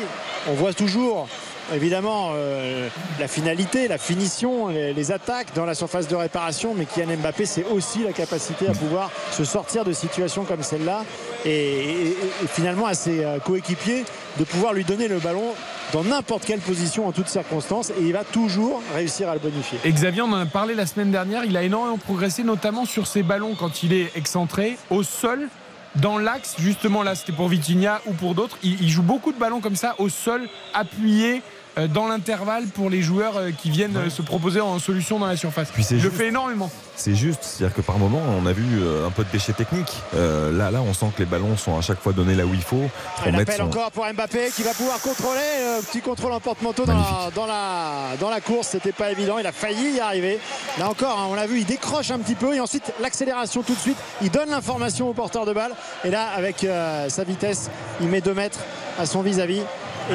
On 0.48 0.54
voit 0.54 0.72
toujours. 0.74 1.28
Évidemment, 1.72 2.32
euh, 2.34 2.88
la 3.20 3.28
finalité, 3.28 3.86
la 3.88 3.96
finition, 3.96 4.68
les, 4.68 4.92
les 4.92 5.12
attaques 5.12 5.54
dans 5.54 5.64
la 5.64 5.74
surface 5.74 6.08
de 6.08 6.16
réparation, 6.16 6.74
mais 6.76 6.84
Kylian 6.86 7.16
Mbappé, 7.18 7.46
c'est 7.46 7.64
aussi 7.64 8.00
la 8.02 8.12
capacité 8.12 8.66
à 8.68 8.72
pouvoir 8.72 9.10
se 9.30 9.44
sortir 9.44 9.84
de 9.84 9.92
situations 9.92 10.44
comme 10.44 10.62
celle-là 10.64 11.04
et, 11.46 11.50
et- 11.50 12.08
et 12.08 12.46
finalement 12.52 12.86
à 12.86 12.94
ses 12.94 13.24
euh, 13.24 13.38
coéquipiers 13.38 14.04
de 14.38 14.44
pouvoir 14.44 14.72
lui 14.72 14.84
donner 14.84 15.08
le 15.08 15.18
ballon 15.18 15.54
dans 15.92 16.04
n'importe 16.04 16.44
quelle 16.44 16.60
position 16.60 17.06
en 17.06 17.12
toutes 17.12 17.28
circonstances 17.28 17.90
et 17.90 18.02
il 18.02 18.12
va 18.12 18.24
toujours 18.24 18.82
réussir 18.94 19.28
à 19.28 19.34
le 19.34 19.40
bonifier. 19.40 19.78
Et 19.84 19.92
Xavier, 19.92 20.22
on 20.22 20.32
en 20.32 20.40
a 20.40 20.46
parlé 20.46 20.74
la 20.74 20.86
semaine 20.86 21.10
dernière, 21.10 21.44
il 21.44 21.56
a 21.56 21.62
énormément 21.62 21.98
progressé, 21.98 22.42
notamment 22.44 22.84
sur 22.84 23.06
ses 23.06 23.22
ballons 23.22 23.54
quand 23.54 23.82
il 23.82 23.92
est 23.92 24.16
excentré, 24.16 24.78
au 24.90 25.02
sol, 25.02 25.48
dans 25.96 26.16
l'axe, 26.16 26.54
justement 26.58 27.02
là 27.02 27.14
c'était 27.14 27.32
pour 27.32 27.48
Vitinha 27.48 28.00
ou 28.06 28.12
pour 28.12 28.34
d'autres, 28.34 28.56
il, 28.62 28.80
il 28.82 28.88
joue 28.88 29.02
beaucoup 29.02 29.32
de 29.32 29.38
ballons 29.38 29.60
comme 29.60 29.76
ça, 29.76 29.94
au 29.98 30.08
sol, 30.08 30.48
appuyé. 30.72 31.42
Euh, 31.78 31.86
Dans 31.88 32.08
l'intervalle 32.08 32.66
pour 32.66 32.90
les 32.90 33.02
joueurs 33.02 33.36
euh, 33.36 33.50
qui 33.50 33.70
viennent 33.70 33.96
euh, 33.96 34.10
se 34.10 34.22
proposer 34.22 34.60
en 34.60 34.78
solution 34.78 35.18
dans 35.18 35.26
la 35.26 35.36
surface. 35.36 35.68
Puis 35.72 35.84
le 35.90 35.98
juste. 35.98 36.14
fait 36.16 36.28
énormément. 36.28 36.70
C'est 36.94 37.14
juste, 37.14 37.40
c'est-à-dire 37.42 37.74
que 37.74 37.80
par 37.80 37.98
moment, 37.98 38.20
on 38.38 38.46
a 38.46 38.52
vu 38.52 38.64
un 39.06 39.10
peu 39.10 39.24
de 39.24 39.28
déchets 39.30 39.54
techniques. 39.54 39.92
Euh, 40.14 40.52
là, 40.56 40.70
là, 40.70 40.82
on 40.82 40.92
sent 40.92 41.06
que 41.16 41.20
les 41.20 41.24
ballons 41.28 41.56
sont 41.56 41.76
à 41.76 41.80
chaque 41.80 42.00
fois 42.00 42.12
donnés 42.12 42.34
là 42.34 42.44
où 42.46 42.54
il 42.54 42.60
faut. 42.62 42.76
Pour 43.16 43.26
Un 43.26 43.30
mettre 43.32 43.42
appel 43.52 43.56
son- 43.56 43.62
encore 43.64 43.90
pour 43.90 44.04
Mbappé 44.06 44.50
qui 44.54 44.62
va 44.62 44.72
pouvoir 44.74 45.00
contrôler. 45.00 45.40
euh, 45.62 45.80
petit 45.82 46.00
contrôle 46.00 46.32
en 46.32 46.38
porte-manteau 46.40 46.84
dans 46.84 46.94
la, 46.94 47.30
dans, 47.34 47.46
la, 47.46 48.16
dans 48.20 48.30
la 48.30 48.40
course. 48.40 48.68
C'était 48.68 48.92
pas 48.92 49.10
évident. 49.10 49.38
Il 49.38 49.46
a 49.46 49.52
failli 49.52 49.96
y 49.96 50.00
arriver. 50.00 50.38
Là 50.78 50.88
encore, 50.88 51.18
hein, 51.18 51.26
on 51.30 51.34
l'a 51.34 51.46
vu, 51.46 51.58
il 51.60 51.64
décroche 51.66 52.10
un 52.10 52.18
petit 52.18 52.34
peu 52.36 52.54
et 52.54 52.60
ensuite 52.60 52.92
l'accélération 53.00 53.62
tout 53.62 53.74
de 53.74 53.80
suite. 53.80 53.96
Il 54.20 54.30
donne 54.30 54.50
l'information 54.50 55.08
au 55.08 55.14
porteur 55.14 55.46
de 55.46 55.52
balle. 55.54 55.72
Et 56.04 56.10
là, 56.10 56.28
avec 56.36 56.62
euh, 56.62 57.08
sa 57.08 57.24
vitesse, 57.24 57.70
il 58.00 58.08
met 58.08 58.20
2 58.20 58.34
mètres 58.34 58.58
à 59.00 59.06
son 59.06 59.22
vis-à-vis. 59.22 59.62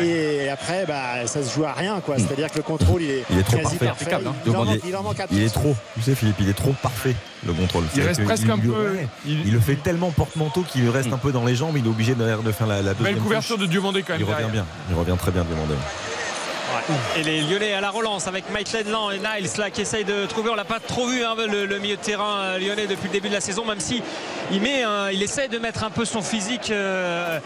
Et 0.04 0.50
après, 0.50 0.86
bah, 0.86 1.26
ça 1.28 1.44
se 1.44 1.54
joue 1.54 1.66
à 1.66 1.74
rien. 1.74 2.00
quoi. 2.06 2.18
C'est-à-dire 2.18 2.50
que 2.52 2.58
le 2.58 2.64
contrôle, 2.64 3.02
il 3.04 3.10
est, 3.10 3.24
Il 3.30 3.40
est 3.40 3.44
trop 3.44 3.58
quasi 3.58 3.78
parfait. 3.78 3.86
parfait. 3.86 4.14
hein. 4.28 4.34
Il, 4.46 4.56
en 4.56 4.66
manque, 4.66 4.80
il 4.88 4.96
en 4.96 5.04
manque 5.04 5.20
à 5.20 5.26
Il 5.32 5.42
est 5.44 5.54
trop, 5.54 5.76
tu 5.96 6.02
sais 6.02 6.16
Philippe, 6.16 6.36
il 6.40 6.50
est 6.50 6.54
trop 6.54 6.74
parfait 6.82 7.16
le 7.46 7.54
contrôle. 7.54 7.84
Il 7.96 8.02
reste 8.02 8.20
que 8.22 8.26
presque 8.26 8.44
il- 8.44 8.52
un 8.52 8.56
il- 8.58 8.62
peu. 8.70 8.98
il- 9.26 9.48
Il 9.48 9.54
le 9.54 9.60
fait 9.60 9.76
tellement 9.76 10.12
porte-manteau 10.12 10.62
qu'il 10.64 10.82
lui 10.84 10.90
reste 10.90 11.12
un 11.14 11.18
peu 11.18 11.32
dans 11.32 11.46
les 11.46 11.56
jambes, 11.56 11.76
il 11.78 11.86
est 11.86 11.90
obligé 11.90 12.16
de, 12.16 12.42
de 12.42 12.52
faire 12.52 12.68
la, 12.68 12.82
la 12.82 12.94
deuxième 12.94 13.14
Belle 13.16 13.24
couverture 13.24 13.56
touche. 13.58 13.66
de 13.66 13.70
Diomandé 13.72 14.04
quand 14.04 14.14
même. 14.14 14.22
Il 14.22 14.24
revient 14.26 14.38
derrière. 14.38 14.52
bien, 14.52 14.66
il 14.90 14.96
revient 14.96 15.16
très 15.18 15.32
bien 15.32 15.44
Diomandé. 15.44 15.74
Et 17.18 17.24
les 17.24 17.42
Lyonnais 17.42 17.74
à 17.74 17.82
la 17.82 17.90
relance 17.90 18.28
avec 18.28 18.50
Mike 18.52 18.72
Ledland 18.74 19.12
et 19.12 19.20
Niles 19.20 19.50
là 19.58 19.70
qui 19.70 19.82
essayent 19.82 20.06
de 20.06 20.26
trouver. 20.26 20.50
On 20.50 20.56
l'a 20.56 20.66
pas 20.66 20.80
trop 20.80 21.08
vu 21.08 21.24
hein, 21.24 21.36
le, 21.38 21.66
le 21.66 21.80
milieu 21.80 21.96
de 21.96 22.02
terrain 22.02 22.40
euh, 22.40 22.60
lyonnais 22.60 22.88
depuis 22.88 23.08
le 23.08 23.14
début 23.14 23.30
de 23.30 23.34
la 23.34 23.42
saison, 23.42 23.66
même 23.66 23.80
si 23.80 24.02
il 24.52 24.62
met, 24.62 24.84
il 25.12 25.22
essaie 25.24 25.48
de 25.50 25.60
mettre 25.60 25.84
un 25.84 25.90
peu 25.90 26.06
son 26.06 26.22
physique 26.22 26.72
euh, 26.72 27.40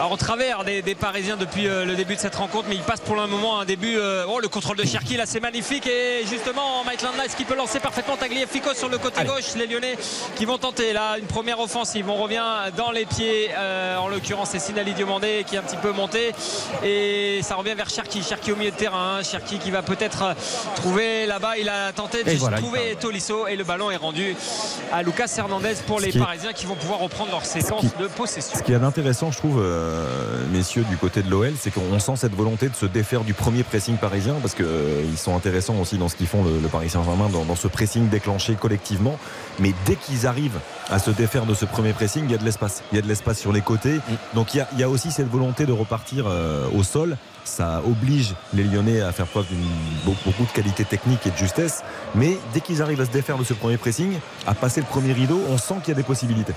en 0.00 0.16
travers 0.16 0.64
des, 0.64 0.80
des 0.82 0.94
Parisiens 0.94 1.36
depuis 1.36 1.66
euh, 1.66 1.84
le 1.84 1.94
début 1.96 2.14
de 2.14 2.20
cette 2.20 2.36
rencontre, 2.36 2.66
mais 2.68 2.76
il 2.76 2.82
passe 2.82 3.00
pour 3.00 3.16
le 3.16 3.26
moment 3.26 3.60
un 3.60 3.64
début. 3.64 3.96
euh, 3.96 4.24
oh 4.28 4.38
le 4.40 4.48
contrôle 4.48 4.76
de 4.76 4.84
Cherki 4.86 5.16
là 5.16 5.24
c'est 5.26 5.40
magnifique 5.40 5.86
et 5.86 6.24
justement 6.26 6.84
Mike 6.84 7.02
Niles 7.02 7.34
qui 7.36 7.44
peut 7.44 7.56
lancer 7.56 7.80
parfaitement 7.80 8.16
Tagliafico 8.16 8.74
sur 8.74 8.88
le 8.88 8.98
côté 8.98 9.24
gauche. 9.24 9.54
Les 9.56 9.66
Lyonnais 9.66 9.96
qui 10.36 10.44
vont 10.44 10.58
tenter 10.58 10.92
là 10.92 11.16
une 11.18 11.26
première 11.26 11.58
offensive. 11.60 12.08
On 12.08 12.16
revient 12.16 12.44
dans 12.76 12.90
les 12.92 13.06
pieds. 13.06 13.50
en 13.98 14.08
l'occurrence 14.08 14.50
c'est 14.52 14.58
Sinali 14.60 14.92
Diomandé 14.94 15.44
qui 15.46 15.56
est 15.56 15.58
un 15.58 15.62
petit 15.62 15.76
peu 15.76 15.92
monté 15.92 16.32
et 16.84 17.40
ça 17.42 17.56
revient 17.56 17.74
vers 17.74 17.90
Cherki. 17.90 18.22
Cherki 18.22 18.52
au 18.52 18.56
milieu 18.56 18.65
de 18.70 18.76
terrain. 18.76 19.18
hein. 19.18 19.22
Cherki 19.22 19.58
qui 19.58 19.70
va 19.70 19.82
peut-être 19.82 20.22
euh, 20.22 20.34
trouver 20.76 21.26
là-bas. 21.26 21.56
Il 21.58 21.68
a 21.68 21.92
tenté 21.92 22.24
de 22.24 22.30
voilà, 22.38 22.58
trouver 22.58 22.96
Tolisso 23.00 23.46
et 23.46 23.56
le 23.56 23.64
ballon 23.64 23.90
est 23.90 23.96
rendu 23.96 24.34
à 24.92 25.02
Lucas 25.02 25.30
Hernandez 25.36 25.74
pour 25.86 26.00
les 26.00 26.10
qui 26.10 26.18
est- 26.18 26.20
Parisiens 26.20 26.52
qui 26.52 26.66
vont 26.66 26.74
pouvoir 26.74 26.98
reprendre 27.00 27.30
leur 27.30 27.44
séquence 27.44 27.80
qui- 27.82 28.02
de 28.02 28.08
possession. 28.08 28.58
Ce 28.58 28.62
qu'il 28.62 28.72
y 28.72 28.76
a 28.76 28.80
d'intéressant, 28.80 29.30
je 29.30 29.38
trouve, 29.38 29.60
euh, 29.60 30.44
messieurs, 30.52 30.84
du 30.88 30.96
côté 30.96 31.22
de 31.22 31.30
l'OL, 31.30 31.52
c'est 31.60 31.70
qu'on 31.70 31.98
sent 31.98 32.12
cette 32.16 32.34
volonté 32.34 32.68
de 32.68 32.74
se 32.74 32.86
défaire 32.86 33.22
du 33.22 33.34
premier 33.34 33.62
pressing 33.62 33.96
parisien, 33.96 34.34
parce 34.40 34.54
qu'ils 34.54 35.18
sont 35.18 35.36
intéressants 35.36 35.76
aussi 35.80 35.98
dans 35.98 36.08
ce 36.08 36.16
qu'ils 36.16 36.26
font, 36.26 36.44
le, 36.44 36.58
le 36.60 36.68
Paris 36.68 36.90
Saint-Germain, 36.90 37.28
dans, 37.28 37.44
dans 37.44 37.56
ce 37.56 37.68
pressing 37.68 38.08
déclenché 38.08 38.54
collectivement. 38.54 39.18
Mais 39.58 39.72
dès 39.86 39.96
qu'ils 39.96 40.26
arrivent 40.26 40.58
à 40.90 40.98
se 40.98 41.10
défaire 41.10 41.46
de 41.46 41.54
ce 41.54 41.64
premier 41.64 41.92
pressing, 41.92 42.24
il 42.26 42.32
y 42.32 42.34
a 42.34 42.38
de 42.38 42.44
l'espace. 42.44 42.82
Il 42.92 42.96
y 42.96 42.98
a 42.98 43.02
de 43.02 43.08
l'espace 43.08 43.38
sur 43.38 43.52
les 43.52 43.62
côtés. 43.62 44.00
Donc 44.34 44.54
il 44.54 44.58
y, 44.58 44.60
a, 44.60 44.68
il 44.72 44.78
y 44.80 44.82
a 44.82 44.88
aussi 44.88 45.10
cette 45.10 45.28
volonté 45.30 45.66
de 45.66 45.72
repartir 45.72 46.26
euh, 46.28 46.66
au 46.74 46.82
sol. 46.82 47.16
Ça 47.44 47.80
oblige 47.86 48.34
les 48.54 48.64
Lyonnais 48.64 49.00
à 49.00 49.12
faire 49.12 49.26
preuve 49.26 49.46
d'une 49.48 49.64
beaucoup, 50.04 50.44
de 50.44 50.50
qualité 50.50 50.84
technique 50.84 51.26
et 51.26 51.30
de 51.30 51.36
justesse. 51.36 51.82
Mais 52.14 52.38
dès 52.54 52.60
qu'ils 52.60 52.82
arrivent 52.82 53.00
à 53.00 53.06
se 53.06 53.10
défaire 53.10 53.38
de 53.38 53.44
ce 53.44 53.54
premier 53.54 53.76
pressing, 53.76 54.12
à 54.46 54.54
passer 54.54 54.80
le 54.80 54.86
premier 54.86 55.12
rideau, 55.12 55.40
on 55.48 55.58
sent 55.58 55.74
qu'il 55.82 55.88
y 55.88 55.92
a 55.92 55.96
des 55.96 56.02
possibilités. 56.02 56.54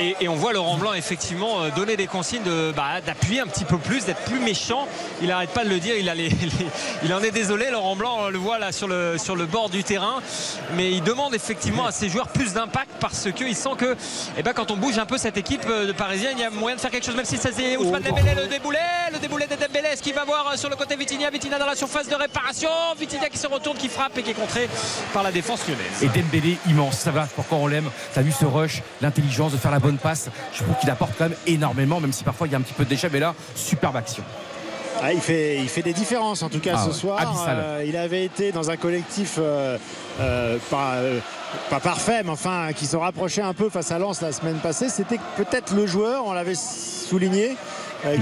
Et, 0.00 0.16
et 0.20 0.28
on 0.28 0.34
voit 0.34 0.52
Laurent 0.52 0.76
Blanc 0.76 0.92
effectivement 0.94 1.62
euh, 1.62 1.70
donner 1.70 1.96
des 1.96 2.06
consignes 2.06 2.42
de, 2.42 2.72
bah, 2.76 3.00
d'appuyer 3.04 3.40
un 3.40 3.46
petit 3.46 3.64
peu 3.64 3.78
plus, 3.78 4.04
d'être 4.04 4.22
plus 4.24 4.38
méchant. 4.40 4.86
Il 5.22 5.28
n'arrête 5.28 5.50
pas 5.50 5.64
de 5.64 5.70
le 5.70 5.78
dire, 5.80 5.94
il, 5.96 6.08
a 6.08 6.14
les- 6.14 6.28
les- 6.30 6.66
il 7.04 7.12
en 7.14 7.20
est 7.22 7.30
désolé. 7.30 7.70
Laurent 7.70 7.96
Blanc, 7.96 8.16
on 8.20 8.28
le 8.28 8.38
voit 8.38 8.58
là 8.58 8.72
sur 8.72 8.88
le, 8.88 9.16
sur 9.18 9.36
le 9.36 9.46
bord 9.46 9.70
du 9.70 9.84
terrain. 9.84 10.20
Mais 10.76 10.92
il 10.92 11.02
demande 11.02 11.34
effectivement 11.34 11.86
à 11.86 11.92
ses 11.92 12.08
joueurs 12.08 12.28
plus 12.28 12.52
d'impact 12.52 12.90
parce 13.00 13.28
qu'il 13.32 13.54
sent 13.56 13.70
que 13.78 13.96
eh 14.36 14.42
ben, 14.42 14.52
quand 14.52 14.70
on 14.70 14.76
bouge 14.76 14.98
un 14.98 15.06
peu 15.06 15.18
cette 15.18 15.36
équipe 15.36 15.64
euh, 15.68 15.86
de 15.86 15.92
Parisienne, 15.92 16.34
il 16.36 16.40
y 16.40 16.44
a 16.44 16.50
moyen 16.50 16.76
de 16.76 16.80
faire 16.80 16.90
quelque 16.90 17.06
chose, 17.06 17.16
même 17.16 17.24
si 17.24 17.36
ça 17.36 17.50
c'est 17.52 17.76
Ousmane 17.76 18.02
Dembélé, 18.02 18.34
le 18.34 18.46
déboulé, 18.46 18.78
le 19.12 19.18
déboulé 19.18 19.46
de 19.46 19.54
Dembélé. 19.56 19.88
Est-ce 19.92 20.02
qu'il 20.02 20.14
va 20.14 20.24
voir 20.24 20.50
euh, 20.52 20.56
sur 20.56 20.68
le 20.70 20.76
côté 20.76 20.96
Vitinha 20.96 21.30
Vitinha 21.30 21.58
dans 21.58 21.66
la 21.66 21.74
surface 21.76 22.08
de 22.08 22.14
réparation. 22.14 22.70
Vitinha 22.98 23.28
qui 23.28 23.38
se 23.38 23.46
retourne, 23.46 23.76
qui 23.76 23.88
frappe 23.88 24.16
et 24.18 24.22
qui 24.22 24.30
est 24.30 24.34
contré 24.34 24.68
par 25.12 25.22
la 25.22 25.32
défense 25.32 25.60
lyonnaise. 25.68 26.02
Et 26.02 26.08
Dembélé 26.08 26.58
immense, 26.68 26.98
ça 26.98 27.10
va 27.10 27.26
pourquoi 27.34 27.58
on 27.58 27.66
l'aime? 27.66 27.90
T'as 28.14 28.22
vu 28.22 28.32
ce 28.32 28.44
rush, 28.44 28.82
l'intelligence 29.00 29.52
de 29.52 29.56
faire 29.58 29.65
la 29.70 29.78
bonne 29.78 29.98
passe. 29.98 30.28
Je 30.52 30.62
trouve 30.62 30.76
qu'il 30.78 30.90
apporte 30.90 31.12
quand 31.18 31.28
même 31.28 31.38
énormément, 31.46 32.00
même 32.00 32.12
si 32.12 32.24
parfois 32.24 32.46
il 32.46 32.52
y 32.52 32.54
a 32.54 32.58
un 32.58 32.62
petit 32.62 32.74
peu 32.74 32.84
de 32.84 32.90
déchets. 32.90 33.10
Mais 33.12 33.20
là, 33.20 33.34
superbe 33.54 33.96
action. 33.96 34.24
Ah, 35.02 35.12
il, 35.12 35.20
fait, 35.20 35.58
il 35.58 35.68
fait 35.68 35.82
des 35.82 35.92
différences 35.92 36.42
en 36.42 36.48
tout 36.48 36.60
cas 36.60 36.76
Ah 36.76 36.86
ce 36.86 36.92
soir. 36.92 37.46
Euh, 37.48 37.84
il 37.86 37.96
avait 37.96 38.24
été 38.24 38.50
dans 38.52 38.70
un 38.70 38.76
collectif 38.76 39.34
euh, 39.38 39.76
euh, 40.20 40.56
pas, 40.70 40.96
pas 41.68 41.80
parfait, 41.80 42.22
mais 42.24 42.30
enfin 42.30 42.68
qui 42.74 42.86
se 42.86 42.96
rapprochait 42.96 43.42
un 43.42 43.52
peu 43.52 43.68
face 43.68 43.90
à 43.92 43.98
Lens 43.98 44.22
la 44.22 44.32
semaine 44.32 44.56
passée. 44.56 44.88
C'était 44.88 45.20
peut-être 45.36 45.74
le 45.74 45.86
joueur, 45.86 46.24
on 46.26 46.32
l'avait 46.32 46.54
souligné, 46.54 47.56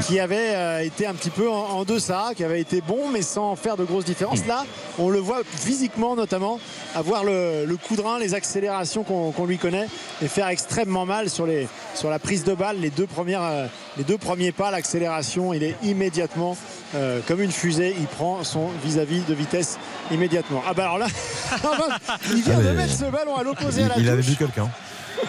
qui 0.07 0.19
avait 0.21 0.55
euh, 0.55 0.79
été 0.81 1.07
un 1.07 1.15
petit 1.15 1.31
peu 1.31 1.49
en, 1.51 1.55
en 1.55 1.85
deçà, 1.85 2.31
qui 2.37 2.45
avait 2.45 2.61
été 2.61 2.81
bon, 2.81 3.09
mais 3.13 3.23
sans 3.23 3.57
faire 3.57 3.77
de 3.77 3.85
grosses 3.85 4.05
différences. 4.05 4.47
Là, 4.47 4.65
on 4.99 5.11
le 5.11 5.19
voit 5.19 5.43
physiquement 5.45 6.15
notamment 6.17 6.59
avoir 6.95 7.25
le, 7.25 7.65
le 7.67 7.77
coup 7.77 7.97
de 7.97 8.01
rein, 8.01 8.19
les 8.19 8.35
accélérations 8.35 9.03
qu'on 9.03 9.47
lui 9.47 9.59
connaît 9.59 9.87
et 10.23 10.29
faire 10.29 10.49
extrêmement 10.49 11.07
mal 11.07 11.29
sur, 11.29 11.47
les, 11.47 11.67
sur 11.95 12.11
la 12.11 12.19
prise 12.19 12.45
de 12.45 12.55
balle. 12.55 12.79
Les 12.81 12.91
deux, 12.91 13.07
premières, 13.07 13.43
euh, 13.43 13.67
les 13.97 14.05
deux 14.05 14.19
premiers 14.19 14.53
pas, 14.53 14.71
l'accélération, 14.71 15.53
il 15.53 15.63
est 15.63 15.75
immédiatement 15.83 16.57
euh, 16.95 17.21
comme 17.27 17.41
une 17.43 17.53
fusée. 17.53 17.95
Il 17.99 18.07
prend 18.07 18.45
son 18.45 18.69
vis-à-vis 18.85 19.21
de 19.29 19.35
vitesse 19.35 19.79
immédiatement. 20.11 20.63
Ah 20.69 20.75
bah 20.75 20.85
alors 20.85 20.99
là, 20.99 21.07
il 22.31 22.43
vient 22.43 22.59
Ah, 22.59 22.63
de 22.63 22.71
mettre 22.77 22.93
ce 22.95 23.05
ballon 23.05 23.37
à 23.37 23.43
l'opposé 23.43 23.83
à 23.83 23.89
la 23.89 23.99
il 23.99 24.09
avait 24.09 24.23
vu 24.23 24.37
quelqu'un. 24.37 24.69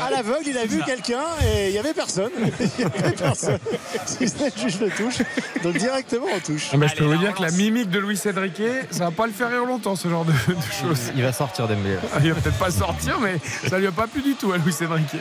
À 0.06 0.10
l'aveugle, 0.12 0.48
il 0.48 0.58
a 0.58 0.66
vu 0.66 0.82
quelqu'un 0.86 1.24
et 1.46 1.68
il 1.68 1.72
n'y 1.72 1.78
avait 1.78 1.94
personne. 1.94 2.32
Il 2.60 2.70
n'y 2.80 2.84
avait 2.86 3.12
personne. 3.12 3.60
Si 4.06 4.28
ce 4.28 4.38
n'est 4.38 4.52
le 4.56 4.62
juge 4.62 4.80
de 4.80 4.90
touche. 4.90 5.18
Donc 5.64 5.78
directement 5.78 6.28
en 6.36 6.40
touche. 6.40 6.70
Ah 6.74 6.78
bah, 6.78 6.88
je 6.88 6.96
peux 6.96 7.06
vous 7.06 7.18
dire 7.18 7.34
que 7.34 7.42
la 7.42 7.52
mimique 7.52 7.90
de 7.90 8.00
Luis 8.00 8.20
Enrique, 8.26 8.62
ça 8.92 9.06
va 9.06 9.12
pas 9.12 9.26
le 9.28 9.32
faire 9.34 9.50
rire 9.50 9.66
longtemps 9.66 9.96
ce 9.96 10.08
genre 10.08 10.26
de, 10.26 10.32
de 10.32 10.62
choses. 10.82 11.12
Il 11.16 11.24
va 11.24 11.32
sortir 11.34 11.68
Dembélé. 11.68 11.98
Ah, 12.14 12.18
Il 12.24 12.34
va 12.34 12.40
peut-être 12.42 12.58
pas 12.58 12.72
sortir, 12.72 13.20
mais 13.20 13.36
ça 13.70 13.78
lui 13.80 13.88
a 13.88 13.92
pas 13.92 14.08
plu 14.08 14.22
du 14.22 14.34
tout 14.36 14.52
à 14.52 14.58
Luis 14.58 14.74
Enrique. 14.90 15.16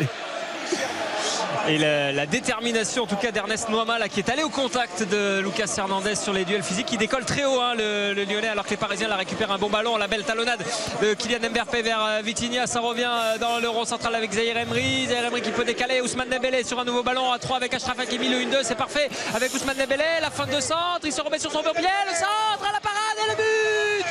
Et 1.66 1.78
la, 1.78 2.26
détermination 2.26 3.04
en 3.04 3.06
tout 3.06 3.16
cas 3.16 3.30
d'Ernest 3.30 3.70
Noama 3.70 3.98
là, 3.98 4.08
qui 4.08 4.20
est 4.20 4.28
allé 4.28 4.42
au 4.42 4.50
contact 4.50 5.02
de 5.02 5.40
Lucas 5.40 5.72
Hernandez 5.78 6.14
sur 6.14 6.32
les 6.32 6.44
duels 6.44 6.62
physiques 6.62 6.86
qui 6.86 6.98
décolle 6.98 7.24
très 7.24 7.44
haut 7.44 7.60
hein, 7.60 7.74
le, 7.74 8.12
Lyonnais 8.24 8.48
alors 8.48 8.64
que 8.64 8.70
les 8.70 8.76
Parisiens 8.76 9.08
la 9.08 9.16
récupèrent 9.16 9.50
un 9.50 9.58
bon 9.58 9.70
ballon 9.70 9.96
la 9.96 10.06
belle 10.06 10.24
talonnade 10.24 10.62
de 11.00 11.14
Kylian 11.14 11.50
Mbappé 11.50 11.82
vers 11.82 12.04
euh, 12.04 12.20
Vitinha 12.22 12.66
ça 12.66 12.80
revient 12.80 13.08
euh, 13.08 13.38
dans 13.38 13.60
le 13.60 13.68
rond 13.68 13.84
central 13.84 14.14
avec 14.14 14.32
Zahir 14.32 14.56
Emery 14.58 15.06
Zahir 15.06 15.26
Emery 15.26 15.40
qui 15.40 15.52
peut 15.52 15.64
décaler 15.64 16.00
Ousmane 16.02 16.28
Dembélé 16.28 16.64
sur 16.64 16.78
un 16.78 16.84
nouveau 16.84 17.02
ballon 17.02 17.32
à 17.32 17.38
3 17.38 17.56
avec 17.56 17.72
Achraf 17.72 17.98
Hakimi 17.98 18.28
le 18.28 18.38
1-2 18.38 18.58
c'est 18.62 18.74
parfait 18.74 19.08
avec 19.34 19.54
Ousmane 19.54 19.76
Dembélé 19.76 20.04
la 20.20 20.30
fin 20.30 20.46
de 20.46 20.60
centre 20.60 21.04
il 21.04 21.12
se 21.12 21.20
remet 21.22 21.38
sur 21.38 21.52
son 21.52 21.62
pied 21.62 21.70
le 21.72 22.14
centre 22.14 22.68
à 22.68 22.72
la 22.72 22.80
parade 22.80 23.18
et 23.24 23.30
le 23.30 23.36
but 23.36 24.04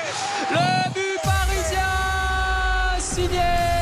le 0.52 0.94
but 0.94 1.22
parisien 1.24 1.84
signé 3.00 3.73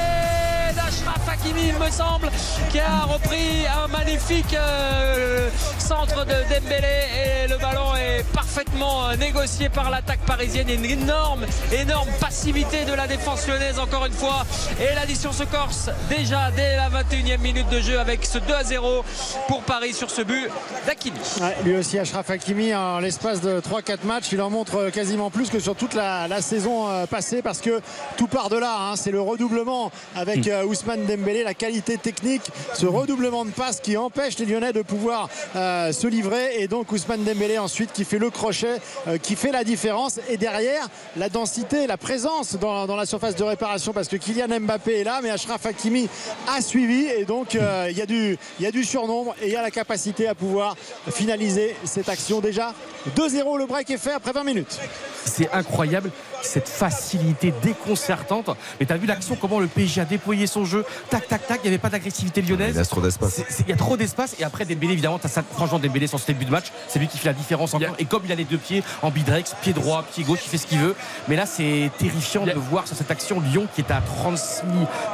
Hakimi 1.43 1.69
il 1.69 1.79
me 1.79 1.89
semble 1.89 2.29
qui 2.71 2.79
a 2.79 3.01
repris 3.05 3.65
un 3.67 3.87
magnifique 3.87 4.53
euh, 4.53 5.49
centre 5.79 6.23
de 6.25 6.33
Dembélé 6.53 7.45
et 7.45 7.47
le 7.47 7.57
ballon 7.57 7.95
est 7.95 8.23
parfaitement 8.31 9.09
euh, 9.09 9.15
négocié 9.15 9.69
par 9.69 9.89
l'attaque 9.89 10.19
parisienne 10.25 10.67
Il 10.69 10.73
y 10.85 10.91
a 10.91 10.95
une 10.95 11.01
énorme 11.01 11.45
énorme 11.71 12.09
passivité 12.19 12.85
de 12.85 12.93
la 12.93 13.07
défense 13.07 13.47
lyonnaise 13.47 13.79
encore 13.79 14.05
une 14.05 14.13
fois 14.13 14.45
et 14.79 14.93
l'addition 14.95 15.31
se 15.31 15.43
corse 15.43 15.89
déjà 16.09 16.51
dès 16.55 16.75
la 16.75 16.89
21e 16.89 17.39
minute 17.39 17.69
de 17.69 17.79
jeu 17.79 17.99
avec 17.99 18.25
ce 18.25 18.37
2 18.37 18.53
à 18.53 18.63
0 18.63 19.03
pour 19.47 19.61
Paris 19.63 19.93
sur 19.93 20.09
ce 20.11 20.21
but 20.21 20.47
d'Akimi 20.85 21.17
Ouais, 21.41 21.55
lui 21.63 21.75
aussi, 21.77 21.97
Ashraf 21.97 22.29
Hakimi, 22.29 22.73
en 22.75 22.99
l'espace 22.99 23.41
de 23.41 23.59
3-4 23.61 24.05
matchs, 24.05 24.31
il 24.31 24.41
en 24.41 24.49
montre 24.49 24.89
quasiment 24.89 25.29
plus 25.31 25.49
que 25.49 25.59
sur 25.59 25.75
toute 25.75 25.93
la, 25.95 26.27
la 26.27 26.41
saison 26.41 26.87
euh, 26.89 27.05
passée 27.07 27.41
parce 27.41 27.61
que 27.61 27.81
tout 28.17 28.27
part 28.27 28.49
de 28.49 28.57
là. 28.57 28.75
hein. 28.79 28.95
c'est 28.95 29.11
le 29.11 29.21
redoublement 29.21 29.91
avec 30.15 30.47
euh, 30.47 30.63
Ousmane 30.65 31.05
Dembélé, 31.05 31.30
la 31.43 31.53
qualité 31.53 31.97
technique, 31.97 32.43
ce 32.73 32.85
redoublement 32.85 33.45
de 33.45 33.51
passe 33.51 33.79
qui 33.79 33.97
empêche 33.97 34.37
les 34.39 34.45
Lyonnais 34.45 34.73
de 34.73 34.81
pouvoir 34.81 35.29
euh, 35.55 35.91
se 35.91 36.07
livrer. 36.07 36.61
Et 36.61 36.67
donc 36.67 36.91
Ousmane 36.91 37.23
Dembélé 37.23 37.57
ensuite 37.57 37.91
qui 37.93 38.03
fait 38.03 38.19
le 38.19 38.29
crochet, 38.29 38.77
euh, 39.07 39.17
qui 39.17 39.35
fait 39.35 39.51
la 39.51 39.63
différence. 39.63 40.19
Et 40.29 40.37
derrière, 40.37 40.87
la 41.17 41.29
densité, 41.29 41.87
la 41.87 41.97
présence 41.97 42.55
dans, 42.55 42.95
la 42.95 43.05
surface 43.05 43.35
de 43.35 43.43
réparation 43.43 43.93
parce 43.93 44.07
que 44.07 44.17
Kylian 44.17 44.59
Mbappé 44.59 44.99
est 44.99 45.03
là, 45.03 45.19
mais 45.23 45.29
Ashraf 45.29 45.65
Hakimi 45.65 46.09
a 46.47 46.61
suivi. 46.61 47.05
Et 47.05 47.25
donc 47.25 47.55
euh, 47.55 47.87
il 47.89 47.97
y 47.97 48.65
a 48.65 48.71
du 48.71 48.83
surnombre 48.83 49.35
et 49.41 49.47
il 49.47 49.53
y 49.53 49.55
a 49.55 49.61
la 49.61 49.71
capacité 49.71 50.27
à 50.27 50.35
pouvoir 50.35 50.75
finaliser 51.09 51.75
cette 51.85 52.09
action 52.09 52.41
déjà. 52.41 52.73
2-0, 53.15 53.57
le 53.57 53.65
break 53.65 53.89
est 53.89 53.97
fait 53.97 54.13
après 54.13 54.31
20 54.31 54.43
minutes. 54.43 54.79
C'est 55.25 55.51
incroyable 55.51 56.11
cette 56.43 56.69
facilité 56.69 57.53
déconcertante. 57.61 58.49
Mais 58.79 58.85
t'as 58.85 58.97
vu 58.97 59.07
l'action, 59.07 59.35
comment 59.35 59.59
le 59.59 59.67
PSG 59.67 60.01
a 60.01 60.05
déployé 60.05 60.47
son 60.47 60.65
jeu? 60.65 60.85
Tac, 61.09 61.27
tac, 61.27 61.47
tac. 61.47 61.59
Il 61.63 61.67
n'y 61.67 61.69
avait 61.69 61.77
pas 61.81 61.89
d'agressivité 61.89 62.41
lyonnaise. 62.41 62.73
Il 62.73 62.77
laisse 62.77 62.89
trop 62.89 63.01
d'espace. 63.01 63.41
Il 63.59 63.69
y 63.69 63.73
a 63.73 63.77
trop 63.77 63.97
d'espace. 63.97 64.35
Et 64.39 64.43
après, 64.43 64.65
Dembélé, 64.65 64.93
évidemment, 64.93 65.19
t'as 65.19 65.29
ça. 65.29 65.43
Franchement, 65.53 65.79
Dembélé, 65.79 66.07
sur 66.07 66.19
ce 66.19 66.27
début 66.27 66.45
de 66.45 66.51
match, 66.51 66.71
c'est 66.87 66.99
lui 66.99 67.07
qui 67.07 67.17
fait 67.17 67.27
la 67.27 67.33
différence 67.33 67.73
encore. 67.73 67.95
Et 67.99 68.05
comme 68.05 68.23
il 68.25 68.31
a 68.31 68.35
les 68.35 68.45
deux 68.45 68.57
pieds, 68.57 68.83
ambidrex, 69.01 69.55
pied 69.61 69.73
droit, 69.73 70.03
pied 70.03 70.23
gauche, 70.23 70.39
il 70.45 70.49
fait 70.49 70.57
ce 70.57 70.67
qu'il 70.67 70.79
veut. 70.79 70.95
Mais 71.27 71.35
là, 71.35 71.45
c'est 71.45 71.91
terrifiant 71.97 72.45
de 72.45 72.51
voir 72.53 72.87
sur 72.87 72.95
cette 72.95 73.11
action 73.11 73.39
Lyon 73.39 73.67
qui 73.73 73.81
est 73.81 73.91
à 73.91 74.01
36 74.01 74.61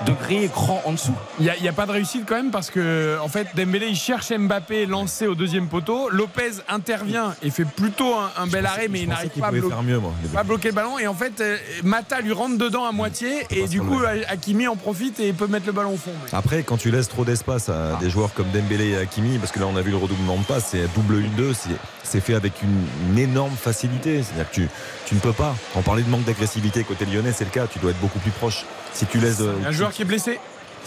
degrés, 0.06 0.50
grand 0.54 0.82
en 0.86 0.94
dessous. 0.94 1.14
Il 1.40 1.52
n'y 1.62 1.68
a, 1.68 1.74
pas 1.74 1.86
de 1.86 1.92
réussite 1.92 2.24
quand 2.26 2.36
même 2.36 2.52
parce 2.52 2.70
que 2.70 3.18
en 3.22 3.28
fait 3.28 3.48
Dembélé 3.56 3.88
il 3.88 3.96
cherche 3.96 4.32
Mbappé 4.32 4.86
lancé 4.86 5.28
au 5.28 5.36
deuxième 5.36 5.68
poteau. 5.68 6.10
Lopez 6.10 6.62
intervient 6.68 7.36
et 7.42 7.50
fait 7.50 7.66
plutôt 7.66 8.16
un, 8.16 8.32
un 8.38 8.48
bel 8.48 8.66
arrêt 8.66 8.88
mais 8.90 9.02
il 9.02 9.10
n'arrive 9.10 9.30
pas. 9.30 9.52
Pas 10.34 10.44
bloquer 10.44 10.70
le 10.70 10.74
ballon 10.74 11.00
et 11.00 11.08
en 11.08 11.14
fait 11.18 11.42
euh, 11.42 11.58
Mata 11.84 12.22
lui 12.22 12.32
rentre 12.32 12.58
dedans 12.58 12.86
à 12.86 12.92
moitié 12.94 13.46
et 13.50 13.68
du 13.68 13.82
coup 13.82 14.00
Hakimi 14.30 14.68
en 14.68 14.76
profite 14.78 15.20
et 15.20 15.34
peut 15.34 15.48
mettre 15.48 15.66
le 15.66 15.72
ballon 15.74 15.94
au 15.94 15.98
fond. 15.98 16.12
Après, 16.32 16.64
quand 16.64 16.78
tu 16.78 16.92
laisses 16.92 17.10
trop 17.10 17.26
d'espace 17.26 17.68
à 17.70 17.96
Ah. 17.96 18.00
des 18.00 18.10
joueurs 18.10 18.34
comme 18.34 18.48
Dembélé 18.52 18.90
et 18.92 18.98
Hakimi, 18.98 19.38
parce 19.38 19.52
que 19.52 19.60
là 19.60 19.66
on 19.68 19.76
a 19.76 19.82
vu 19.82 19.92
le 19.92 19.98
redoublement 19.98 20.38
de 20.38 20.44
passe, 20.46 20.68
c'est 20.72 20.88
double 20.96 21.16
1-2, 21.22 21.54
c'est- 21.54 21.70
c'est 22.04 22.22
fait 22.22 22.36
avec 22.36 22.54
une, 22.62 22.86
une 23.12 23.20
énorme 23.20 23.56
facilité. 23.62 24.24
C'est-à-dire 24.24 24.50
que 24.50 24.56
tu, 24.56 24.68
tu 25.06 25.16
ne 25.16 25.20
peux 25.20 25.34
pas. 25.34 25.56
On 25.76 25.82
parlait 25.82 26.04
de 26.04 26.10
manque 26.10 26.24
d'agressivité 26.24 26.84
côté 26.84 27.06
lyonnais, 27.06 27.34
c'est 27.36 27.44
le 27.46 27.50
cas. 27.52 27.68
Tu 27.68 27.80
dois 27.80 27.92
être 27.92 28.00
beaucoup 28.00 28.20
plus 28.20 28.32
proche. 28.32 28.64
Si 28.94 29.06
tu 29.06 29.18
laisses, 29.20 29.42
euh, 29.42 29.54
Un 29.66 29.72
joueur 29.72 29.92
qui 29.92 30.04
est 30.04 30.06
blessé. 30.06 30.40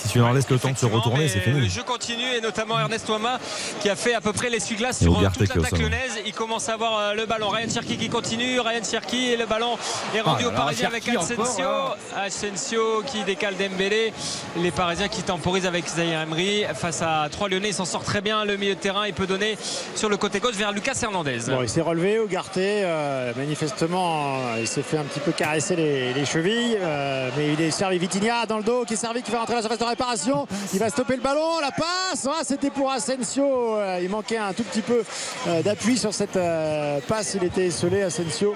Si 0.02 0.08
tu 0.08 0.18
leur 0.18 0.32
laisses 0.32 0.48
le 0.50 0.58
temps 0.58 0.70
de 0.70 0.78
se 0.78 0.86
retourner, 0.86 1.28
c'est 1.28 1.40
fini. 1.40 1.60
Le 1.60 1.68
jeu 1.68 1.82
continue 1.82 2.26
et 2.36 2.40
notamment 2.40 2.78
Ernest 2.78 3.08
Ouama 3.08 3.38
qui 3.80 3.88
a 3.88 3.96
fait 3.96 4.14
à 4.14 4.20
peu 4.20 4.32
près 4.32 4.50
l'essuie-glace 4.50 4.98
sur 5.02 5.12
euh, 5.18 5.26
toute 5.32 5.50
au 5.50 5.54
l'attaque 5.54 5.70
sommet. 5.70 5.82
lyonnaise. 5.82 6.18
Il 6.26 6.32
commence 6.32 6.68
à 6.68 6.74
avoir 6.74 6.98
euh, 6.98 7.14
le 7.14 7.26
ballon. 7.26 7.48
Ryan 7.48 7.68
Cherki 7.72 7.96
qui 7.96 8.08
continue. 8.08 8.60
Ryan 8.60 8.82
Cherki 8.88 9.32
et 9.32 9.36
le 9.36 9.46
ballon 9.46 9.76
est 10.14 10.20
rendu 10.20 10.44
Ah 10.46 10.48
aux 10.48 10.52
Parisiens 10.52 10.88
avec 10.88 11.08
Asensio. 11.08 11.64
encore, 11.64 11.96
Asensio 12.16 13.02
qui 13.06 13.22
décale 13.24 13.54
Dembélé. 13.56 14.12
Les 14.56 14.70
Parisiens 14.70 15.08
qui 15.08 15.22
temporisent 15.22 15.66
avec 15.66 15.86
Zahir 15.88 16.20
Emery 16.22 16.64
face 16.74 17.02
à 17.02 17.28
trois 17.30 17.48
Lyonnais. 17.48 17.68
Il 17.68 17.74
s'en 17.74 17.84
sort 17.84 18.04
très 18.04 18.20
bien. 18.20 18.44
Le 18.44 18.56
milieu 18.56 18.74
de 18.74 18.80
terrain, 18.80 19.06
il 19.06 19.14
peut 19.14 19.26
donner 19.26 19.56
sur 19.94 20.08
le 20.08 20.16
côté 20.16 20.40
gauche 20.40 20.54
vers 20.56 20.72
Lucas 20.72 20.98
Hernandez. 21.02 21.38
Bon, 21.48 21.62
il 21.62 21.68
s'est 21.68 21.80
relevé, 21.80 22.18
Ougarté. 22.18 22.82
euh, 22.84 23.32
manifestement, 23.36 24.38
il 24.58 24.66
s'est 24.66 24.82
fait 24.82 24.98
un 24.98 25.04
petit 25.04 25.20
peu 25.20 25.32
caresser 25.32 25.76
les, 25.76 26.12
les 26.12 26.24
chevilles. 26.24 26.76
euh, 26.80 27.30
mais 27.36 27.52
il 27.52 27.60
est 27.60 27.70
servi 27.70 27.98
Vitinha 27.98 28.46
dans 28.46 28.58
le 28.58 28.62
dos, 28.64 28.84
qui 28.84 28.94
est 28.94 28.96
servi, 28.96 29.22
qui 29.22 29.30
fait 29.30 29.36
rentrer 29.36 29.54
la 29.54 29.60
surface 29.60 29.78
de 29.78 29.84
réparation. 29.90 30.46
Il 30.72 30.78
va 30.78 30.88
stopper 30.88 31.16
le 31.16 31.22
ballon, 31.22 31.60
la 31.60 31.70
passe. 31.70 32.26
Ah, 32.28 32.42
C'était 32.44 32.70
pour 32.70 32.90
Asensio. 32.90 33.76
Euh, 33.76 34.00
il 34.02 34.08
manquait 34.08 34.38
un 34.38 34.52
tout 34.52 34.62
petit 34.64 34.82
peu 34.82 35.02
euh, 35.48 35.62
d'appui 35.62 35.96
sur 35.98 36.12
cette 36.14 36.36
euh, 36.36 36.98
passe. 37.06 37.34
Il 37.34 37.44
était 37.44 37.66
esselé, 37.66 38.02
Asensio. 38.02 38.54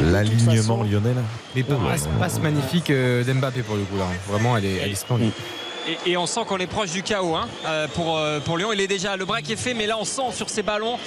L'alignement 0.00 0.82
lyonnais 0.82 1.14
là. 1.14 1.22
Mais 1.54 1.64
Oh 1.68 1.72
là 1.72 1.96
passe, 2.20 2.40
magnifique 2.40 2.90
d'Mbappé 2.90 3.62
pour 3.62 3.76
le 3.76 3.82
coup 3.82 3.96
là. 3.98 4.06
Vraiment, 4.28 4.56
elle 4.56 4.64
est, 4.64 4.76
elle 4.76 4.92
est 4.92 4.94
splendide. 4.94 5.32
Et, 5.86 6.10
et 6.10 6.16
on 6.16 6.26
sent 6.26 6.40
qu'on 6.46 6.58
est 6.58 6.66
proche 6.66 6.90
du 6.90 7.02
chaos 7.02 7.34
hein, 7.36 7.48
euh, 7.64 7.86
pour, 7.88 8.16
euh, 8.16 8.40
pour 8.40 8.58
Lyon. 8.58 8.72
Il 8.72 8.80
est 8.80 8.88
déjà 8.88 9.16
le 9.16 9.24
break 9.24 9.48
est 9.50 9.56
fait, 9.56 9.74
mais 9.74 9.86
là 9.86 9.96
on 9.98 10.04
sent 10.04 10.32
sur 10.32 10.50
ces 10.50 10.62
ballons 10.62 10.98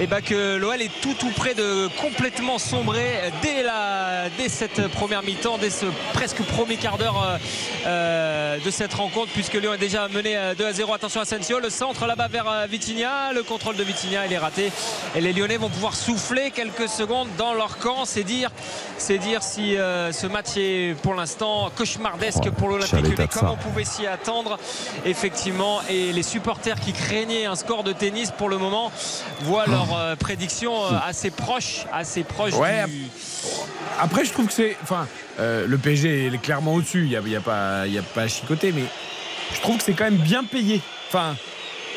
et 0.00 0.06
ben 0.06 0.20
que 0.22 0.56
l'OL 0.56 0.80
est 0.80 0.90
tout 1.02 1.14
tout 1.14 1.30
près 1.36 1.54
de 1.54 1.88
complètement 2.00 2.58
sombrer 2.58 3.20
dès, 3.42 3.62
la, 3.62 4.28
dès 4.38 4.48
cette 4.48 4.88
première 4.88 5.22
mi-temps, 5.22 5.58
dès 5.58 5.70
ce 5.70 5.86
presque 6.14 6.42
premier 6.42 6.76
quart 6.76 6.98
d'heure 6.98 7.38
euh, 7.86 8.58
de 8.58 8.70
cette 8.70 8.94
rencontre, 8.94 9.30
puisque 9.32 9.54
Lyon 9.54 9.74
est 9.74 9.78
déjà 9.78 10.08
mené 10.08 10.36
euh, 10.36 10.54
2 10.54 10.64
à 10.64 10.72
0. 10.72 10.94
Attention 10.94 11.20
à 11.20 11.24
Asensio, 11.24 11.60
le 11.60 11.70
centre 11.70 12.06
là-bas 12.06 12.28
vers 12.28 12.66
Vitinha, 12.68 13.32
le 13.32 13.42
contrôle 13.42 13.76
de 13.76 13.84
Vitinha 13.84 14.26
il 14.26 14.32
est 14.32 14.38
raté. 14.38 14.72
Et 15.14 15.20
les 15.20 15.32
Lyonnais 15.32 15.58
vont 15.58 15.68
pouvoir 15.68 15.94
souffler 15.94 16.50
quelques 16.50 16.88
secondes 16.88 17.28
dans 17.36 17.52
leur 17.52 17.78
camp. 17.78 18.04
C'est 18.04 18.24
dire, 18.24 18.50
c'est 18.96 19.18
dire 19.18 19.42
si 19.42 19.76
euh, 19.76 20.12
ce 20.12 20.26
match 20.26 20.56
est 20.56 20.96
pour 21.02 21.14
l'instant 21.14 21.70
cauchemardesque 21.76 22.50
pour 22.50 22.68
l'Olympique 22.68 23.02
Lyonnais, 23.02 23.28
comme 23.28 23.50
on 23.50 23.56
pouvait 23.56 23.84
s'y 23.84 24.06
attendre 24.06 24.13
effectivement 25.04 25.80
et 25.88 26.12
les 26.12 26.22
supporters 26.22 26.80
qui 26.80 26.92
craignaient 26.92 27.46
un 27.46 27.56
score 27.56 27.84
de 27.84 27.92
tennis 27.92 28.30
pour 28.30 28.48
le 28.48 28.58
moment 28.58 28.92
voient 29.42 29.66
leur 29.66 29.96
euh, 29.96 30.16
prédiction 30.16 30.74
euh, 30.84 30.98
assez 31.04 31.30
proche, 31.30 31.86
assez 31.92 32.24
proche 32.24 32.54
Ouais, 32.54 32.84
du... 32.86 33.06
Après, 34.00 34.24
je 34.24 34.32
trouve 34.32 34.46
que 34.46 34.52
c'est. 34.52 34.76
Enfin, 34.82 35.06
euh, 35.38 35.66
le 35.66 35.78
PSG 35.78 36.26
est 36.26 36.38
clairement 36.38 36.74
au-dessus. 36.74 37.02
Il 37.04 37.08
n'y 37.08 37.16
a, 37.16 37.20
il 37.24 37.32
y 37.32 37.36
a 37.36 37.40
pas, 37.40 37.86
il 37.86 37.92
y 37.92 37.98
a 37.98 38.02
pas 38.02 38.22
à 38.22 38.28
chicoter, 38.28 38.72
mais 38.72 38.84
je 39.54 39.60
trouve 39.60 39.78
que 39.78 39.84
c'est 39.84 39.92
quand 39.92 40.04
même 40.04 40.16
bien 40.16 40.44
payé. 40.44 40.80
Enfin, 41.08 41.36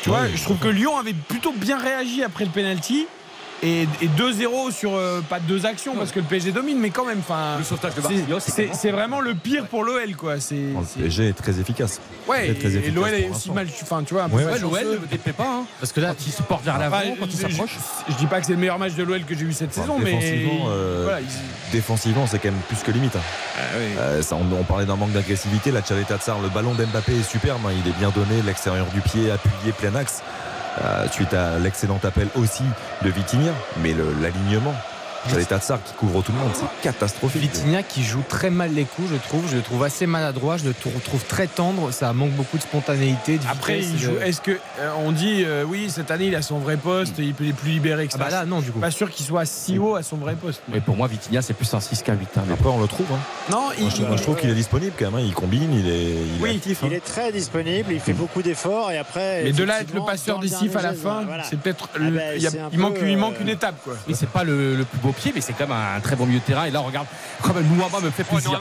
tu 0.02 0.10
vois, 0.10 0.28
je 0.28 0.42
trouve 0.42 0.58
que 0.58 0.68
Lyon 0.68 0.96
avait 0.96 1.14
plutôt 1.14 1.52
bien 1.52 1.78
réagi 1.78 2.22
après 2.22 2.44
le 2.44 2.50
penalty. 2.50 3.06
Et, 3.60 3.82
et 4.00 4.08
2-0 4.16 4.70
sur 4.70 4.94
euh, 4.94 5.20
pas 5.20 5.40
deux 5.40 5.66
actions 5.66 5.96
parce 5.96 6.12
que 6.12 6.20
le 6.20 6.24
PSG 6.24 6.52
domine, 6.52 6.78
mais 6.78 6.90
quand 6.90 7.04
même. 7.04 7.18
Enfin, 7.18 7.56
Le 7.58 7.64
sauvetage 7.64 7.94
de 7.96 8.00
c'est- 8.02 8.08
Marquinhos, 8.28 8.70
c'est 8.72 8.90
vraiment 8.92 9.20
le 9.20 9.34
pire 9.34 9.66
pour 9.66 9.82
l'OL, 9.82 10.14
quoi. 10.14 10.38
C'est 10.38 10.54
Le 10.54 11.00
PSG 11.02 11.28
est 11.30 11.32
très 11.32 11.58
efficace. 11.58 12.00
ouais. 12.28 12.54
Très, 12.54 12.70
très 12.70 12.76
Et, 12.86 12.90
l'OL 12.92 13.08
est 13.12 13.28
aussi 13.28 13.50
mal. 13.50 13.66
Enfin, 13.82 14.04
tu 14.06 14.14
vois, 14.14 14.24
un 14.24 14.28
peu 14.28 14.36
Ouais, 14.36 14.58
l'OL 14.60 15.00
ne 15.02 15.06
déplaît 15.06 15.32
pas, 15.32 15.48
hein, 15.48 15.64
parce 15.80 15.90
que 15.92 15.98
là, 16.00 16.14
il 16.24 16.32
se 16.32 16.42
porte 16.42 16.64
vers 16.64 16.78
l'avant 16.78 16.98
Enfin, 16.98 17.06
quand 17.18 17.26
il 17.26 17.36
s'approche. 17.36 17.76
Je, 18.06 18.12
je 18.12 18.18
dis 18.18 18.26
pas 18.26 18.38
que 18.40 18.46
c'est 18.46 18.52
le 18.52 18.58
meilleur 18.58 18.78
match 18.78 18.94
de 18.94 19.02
l'OL 19.02 19.24
que 19.24 19.34
j'ai 19.34 19.44
vu 19.44 19.52
cette 19.52 19.70
Enfin, 19.70 19.80
saison, 19.82 19.98
mais 19.98 20.12
défensivement, 20.12 20.66
euh, 20.68 21.00
voilà, 21.04 21.18
défensivement, 21.72 22.26
c'est 22.28 22.38
quand 22.38 22.52
même 22.52 22.60
plus 22.68 22.78
que 22.84 22.92
limite. 22.92 23.16
hein. 23.16 23.20
Ah 23.56 23.60
Euh, 23.76 24.22
ça, 24.22 24.36
on, 24.36 24.46
on 24.56 24.62
parlait 24.62 24.86
d'un 24.86 24.94
manque 24.94 25.10
d'agressivité. 25.12 25.72
La 25.72 25.82
Tchaleta 25.82 26.16
Tsar, 26.18 26.40
le 26.40 26.48
ballon 26.48 26.74
d'Mbappé 26.74 27.12
est 27.18 27.28
superbe. 27.28 27.60
hein. 27.66 27.70
Il 27.84 27.90
est 27.90 27.96
bien 27.98 28.10
donné, 28.10 28.40
l'extérieur 28.46 28.86
du 28.94 29.00
pied 29.00 29.32
appuyé 29.32 29.72
plein 29.72 29.96
axe. 29.96 30.22
Euh, 30.80 31.08
suite 31.10 31.34
à 31.34 31.58
l'excellent 31.58 31.98
appel 32.04 32.28
aussi 32.36 32.62
de 33.02 33.10
Vitinha, 33.10 33.52
mais 33.82 33.94
le- 33.94 34.12
l'alignement. 35.26 35.44
Tchaleta 35.46 35.58
Tsar 35.64 35.82
qui 35.82 35.92
couvre 35.94 36.22
tout 36.22 36.32
le 36.32 36.38
monde, 36.38 36.50
c'est 36.54 36.80
catastrophique. 36.82 37.42
Vitinha 37.42 37.82
qui 37.82 38.02
joue 38.04 38.22
très 38.28 38.50
mal 38.50 38.72
les 38.74 38.84
coups, 38.84 39.08
je 39.10 39.16
trouve. 39.16 39.48
Je 39.50 39.56
le 39.56 39.62
trouve 39.62 39.82
assez 39.84 40.06
maladroit. 40.06 40.56
Je 40.56 40.64
le 40.64 40.74
trou- 40.74 40.90
trouve 41.04 41.24
très 41.24 41.46
tendre. 41.46 41.90
Ça 41.92 42.12
manque 42.12 42.30
beaucoup 42.32 42.56
de 42.56 42.62
spontanéité. 42.62 43.38
De 43.38 43.42
Après, 43.50 43.76
vitesse, 43.78 43.90
il 43.94 43.98
joue. 44.00 44.12
de- 44.12 44.18
Est-ce 44.22 44.40
que 44.40 44.52
euh, 44.80 44.90
on 45.04 45.12
dit 45.12 45.44
euh, 45.44 45.64
oui 45.66 45.90
cette 45.90 46.10
année 46.10 46.26
il 46.26 46.36
a 46.36 46.42
son 46.42 46.58
vrai 46.58 46.76
poste, 46.76 47.14
il 47.18 47.34
peut- 47.34 47.44
il 47.44 47.50
est 47.50 47.52
plus 47.52 47.70
libéré 47.70 48.06
que 48.06 48.12
Ah 48.14 48.18
ça. 48.18 48.24
bah 48.24 48.30
là, 48.30 48.44
non, 48.44 48.60
du 48.60 48.70
coup. 48.70 48.78
Pas 48.80 48.90
sûr 48.90 49.10
qu'il 49.10 49.24
soit 49.26 49.44
si 49.44 49.78
haut 49.78 49.94
à 49.96 50.02
son 50.02 50.16
vrai 50.16 50.34
poste. 50.34 50.62
Mais 50.68 50.80
pour 50.80 50.96
moi, 50.96 51.06
Vitinha, 51.08 51.42
c'est 51.42 51.54
plus 51.54 51.72
un 51.74 51.80
6 51.80 52.02
qu'un 52.02 52.14
8. 52.14 52.28
hein, 52.36 52.42
mais 52.46 52.54
Après, 52.54 52.68
on 52.68 52.80
le 52.80 52.88
trouve. 52.88 53.06
hein. 53.12 53.18
Non, 53.50 53.64
il, 53.76 53.82
Moi, 53.84 53.92
je, 53.96 54.02
moi, 54.02 54.16
je 54.16 54.22
trouve 54.22 54.36
qu'il 54.36 54.50
est 54.50 54.54
disponible 54.54 54.92
quand 54.98 55.06
même. 55.10 55.16
hein. 55.20 55.24
Il 55.26 55.34
combine, 55.34 55.72
il 55.72 55.88
est, 55.88 56.00
il 56.02 56.38
est 56.38 56.42
Oui, 56.42 56.50
actif. 56.56 56.78
Il 56.82 56.88
hein. 56.92 56.96
est 56.96 57.04
très 57.04 57.32
disponible, 57.32 57.92
il 57.92 58.00
fait 58.00 58.12
beaucoup 58.12 58.42
d'efforts 58.42 58.90
et 58.90 58.98
après. 58.98 59.42
Mais 59.44 59.52
de 59.52 59.64
là 59.64 59.80
être 59.80 59.94
le 59.94 60.00
passeur 60.04 60.38
décisif 60.38 60.74
à 60.76 60.82
la 60.82 60.92
fin, 60.94 61.24
voilà. 61.24 61.44
c'est 61.44 61.58
peut-être. 61.58 61.88
Ah 61.94 61.98
le- 61.98 62.10
ben, 62.10 62.34
il, 62.36 62.48
il 62.72 62.78
manque, 62.78 62.94
peu, 62.94 63.08
il 63.08 63.16
manque 63.16 63.34
euh, 63.38 63.42
une 63.42 63.48
étape 63.48 63.76
quoi. 63.84 63.94
Oui, 64.06 64.14
c'est 64.16 64.28
pas 64.28 64.44
le, 64.44 64.76
le 64.76 64.84
plus 64.84 64.98
beau 64.98 65.07
pied, 65.12 65.32
mais 65.34 65.40
c'est 65.40 65.52
quand 65.52 65.66
même 65.68 65.76
un 65.76 66.00
très 66.00 66.16
bon 66.16 66.26
milieu 66.26 66.40
de 66.40 66.44
terrain. 66.44 66.64
Et 66.64 66.70
là, 66.70 66.80
regarde, 66.80 67.06
comme 67.42 67.60
Mouama 67.62 68.00
me 68.00 68.10
fait 68.10 68.24
Oh, 68.28 68.34
plaisir. 68.34 68.60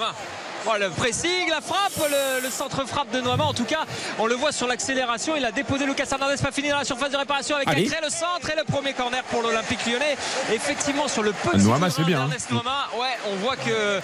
Oh, 0.70 0.74
le 0.78 0.89
pressing, 0.89 1.49
la 1.49 1.61
frappe, 1.61 1.93
le, 1.97 2.43
le 2.43 2.49
centre 2.49 2.86
frappe 2.86 3.09
de 3.11 3.22
Noama. 3.22 3.45
En 3.45 3.53
tout 3.53 3.63
cas, 3.63 3.86
on 4.20 4.26
le 4.26 4.36
voit 4.36 4.51
sur 4.51 4.68
l'accélération. 4.68 5.36
Il 5.38 5.45
a 5.45 5.51
déposé 5.51 5.86
Lucas 5.86 6.03
Hernandez, 6.11 6.36
pas 6.41 6.51
fini 6.51 6.68
dans 6.70 6.78
la 6.78 6.84
surface 6.84 7.09
de 7.09 7.15
réparation 7.15 7.55
avec 7.55 7.70
Allez. 7.70 7.86
Cacré, 7.86 8.03
le 8.03 8.09
centre 8.09 8.49
et 8.51 8.55
le 8.57 8.65
premier 8.65 8.91
corner 8.91 9.24
pour 9.24 9.41
l'Olympique 9.41 9.86
lyonnais. 9.86 10.18
Effectivement, 10.53 11.07
sur 11.07 11.24
le 11.24 11.32
petit 11.32 11.63
Noama, 11.63 11.89
c'est 11.89 12.03
bien, 12.03 12.24
hein. 12.24 12.30
Noama, 12.51 12.89
ouais, 12.99 13.18
on 13.32 13.36
voit 13.38 13.55
que 13.55 14.01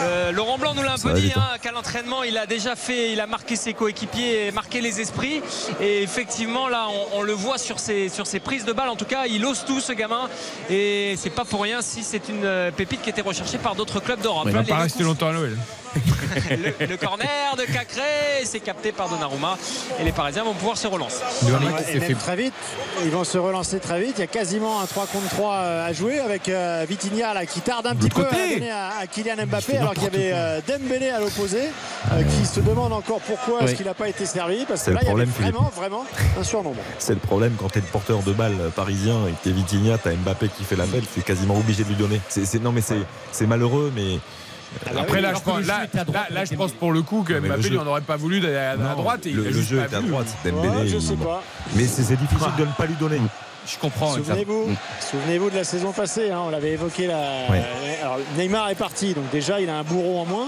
euh, 0.00 0.32
Laurent 0.32 0.56
Blanc 0.56 0.72
nous 0.74 0.82
l'a 0.82 0.94
un 0.94 0.98
peu 0.98 1.12
dit, 1.12 1.32
hein. 1.36 1.42
hein, 1.52 1.58
qu'à 1.60 1.72
l'entraînement, 1.72 2.22
il 2.22 2.38
a 2.38 2.46
déjà 2.46 2.76
fait, 2.76 3.12
il 3.12 3.20
a 3.20 3.26
marqué 3.26 3.54
ses 3.54 3.74
coéquipiers, 3.74 4.46
et 4.46 4.52
marqué 4.52 4.80
les 4.80 5.02
esprits. 5.02 5.42
Et 5.82 6.02
effectivement, 6.02 6.68
là, 6.68 6.86
on, 6.88 7.18
on 7.18 7.22
le 7.22 7.34
voit 7.34 7.58
sur 7.58 7.78
ses, 7.78 8.08
sur 8.08 8.26
ses 8.26 8.40
prises 8.40 8.64
de 8.64 8.72
balles. 8.72 8.88
En 8.88 8.96
tout 8.96 9.04
cas, 9.04 9.26
il 9.26 9.44
ose 9.44 9.64
tout, 9.66 9.80
ce 9.80 9.92
gamin. 9.92 10.30
Et 10.70 11.14
c'est 11.18 11.28
pas 11.28 11.44
pour 11.44 11.60
rien 11.62 11.82
si 11.82 12.02
c'est 12.02 12.30
une 12.30 12.44
euh, 12.44 12.70
pépite 12.70 13.02
qui 13.02 13.10
était 13.10 13.20
recherchée 13.20 13.58
par 13.58 13.74
d'autres 13.74 14.00
clubs 14.00 14.20
d'Europe. 14.22 14.46
Il 14.46 14.52
va 14.52 14.62
pas 14.62 14.76
rester 14.78 15.02
longtemps 15.02 15.28
à 15.28 15.32
l'OL. 15.32 15.58
Le, 16.80 16.86
le 16.86 16.96
corner 16.96 17.56
de 17.56 17.62
Cacré, 17.72 18.44
c'est 18.44 18.60
capté 18.60 18.92
par 18.92 19.08
Donnarumma 19.08 19.56
et 20.00 20.04
les 20.04 20.12
Parisiens 20.12 20.44
vont 20.44 20.54
pouvoir 20.54 20.76
se 20.76 20.86
relancer. 20.86 21.22
Et 21.92 21.98
même 21.98 22.16
très 22.16 22.36
vite, 22.36 22.54
ils 23.04 23.10
vont 23.10 23.24
se 23.24 23.38
relancer 23.38 23.78
très 23.78 24.00
vite. 24.00 24.14
Il 24.16 24.20
y 24.20 24.24
a 24.24 24.26
quasiment 24.26 24.80
un 24.80 24.86
3 24.86 25.06
contre 25.06 25.28
3 25.30 25.54
à 25.56 25.92
jouer 25.92 26.18
avec 26.20 26.48
euh, 26.48 26.84
Vitinha 26.88 27.34
là, 27.34 27.46
qui 27.46 27.60
tarde 27.60 27.86
un 27.86 27.94
petit 27.94 28.08
peu 28.08 28.26
à 28.26 28.30
donner 28.30 28.70
à, 28.70 28.90
à 29.00 29.06
Kylian 29.06 29.46
Mbappé 29.46 29.78
alors 29.78 29.94
qu'il 29.94 30.04
y 30.04 30.06
avait 30.06 30.30
euh, 30.32 30.60
Dembélé 30.66 31.10
à 31.10 31.20
l'opposé 31.20 31.60
euh, 32.12 32.22
qui 32.22 32.46
se 32.46 32.60
demande 32.60 32.92
encore 32.92 33.20
pourquoi 33.20 33.62
est-ce 33.62 33.70
Oui. 33.72 33.76
qu'il 33.78 33.86
n'a 33.86 33.94
pas 33.94 34.08
été 34.08 34.26
servi 34.26 34.64
parce 34.64 34.80
que 34.80 34.84
C'est 34.86 34.90
le 34.90 34.96
là 34.96 35.02
il 35.04 35.08
y 35.08 35.10
avait 35.12 35.24
vraiment 35.24 35.70
vraiment 35.74 36.04
un 36.38 36.44
surnombre. 36.44 36.80
C'est 36.98 37.14
le 37.14 37.20
problème 37.20 37.54
quand 37.58 37.68
t'es 37.68 37.80
le 37.80 37.86
porteur 37.86 38.22
de 38.22 38.32
balle 38.32 38.56
parisien 38.74 39.26
et 39.28 39.32
que 39.32 39.36
t'es 39.44 39.50
Vitinha, 39.50 39.98
t'as 39.98 40.12
Mbappé 40.12 40.48
qui 40.48 40.64
fait 40.64 40.76
l'appel, 40.76 41.02
t'es 41.14 41.20
quasiment 41.22 41.56
obligé 41.56 41.84
de 41.84 41.88
lui 41.88 41.96
donner. 41.96 42.20
Non 42.60 42.72
mais 42.72 42.80
c'est, 42.80 42.96
c'est 43.32 43.46
malheureux, 43.46 43.92
mais 43.94 44.18
Après 44.98 45.20
là, 45.20 45.32
je 45.34 45.40
pense, 45.40 45.66
là, 45.66 45.80
là, 45.94 46.04
là, 46.12 46.26
avec 46.30 46.50
je 46.50 46.54
pense 46.56 46.72
pour 46.72 46.92
le 46.92 47.02
coup 47.02 47.22
que 47.22 47.32
Non, 47.34 47.40
Mbappé 47.48 47.62
jeu- 47.62 47.68
lui 47.70 47.78
en 47.78 47.86
aurait 47.86 48.00
pas 48.00 48.16
voulu 48.16 48.40
d'aller 48.40 48.56
à, 48.56 48.76
droite. 48.76 49.26
Et 49.26 49.30
il 49.30 49.36
le, 49.36 49.42
a 49.42 49.44
le 49.46 49.52
juste 49.52 49.68
jeu 49.70 49.78
est 49.78 49.94
à 49.94 50.00
droite. 50.00 50.26
Dembélé, 50.44 50.68
Ouais, 50.68 50.86
je 50.86 50.96
il- 50.96 51.02
sais 51.02 51.16
pas. 51.16 51.42
mais 51.74 51.84
c'est, 51.86 52.02
difficile 52.16 52.52
de 52.58 52.64
ne 52.64 52.72
pas 52.72 52.86
lui 52.86 52.94
donner. 52.94 53.20
Je 53.66 53.76
comprends. 53.78 54.14
Souvenez-vous, 54.14 54.68
souvenez-vous 55.00 55.50
de 55.50 55.56
la 55.56 55.64
saison 55.64 55.90
passée, 55.92 56.30
hein, 56.30 56.40
on 56.46 56.50
l'avait 56.50 56.70
évoqué 56.72 57.08
là. 57.08 57.20
Ouais. 57.50 57.62
Alors, 58.00 58.18
Neymar 58.38 58.68
est 58.70 58.74
parti, 58.76 59.12
donc 59.12 59.28
déjà 59.32 59.60
il 59.60 59.68
a 59.68 59.76
un 59.76 59.82
bourreau 59.82 60.20
en 60.20 60.24
moins. 60.24 60.46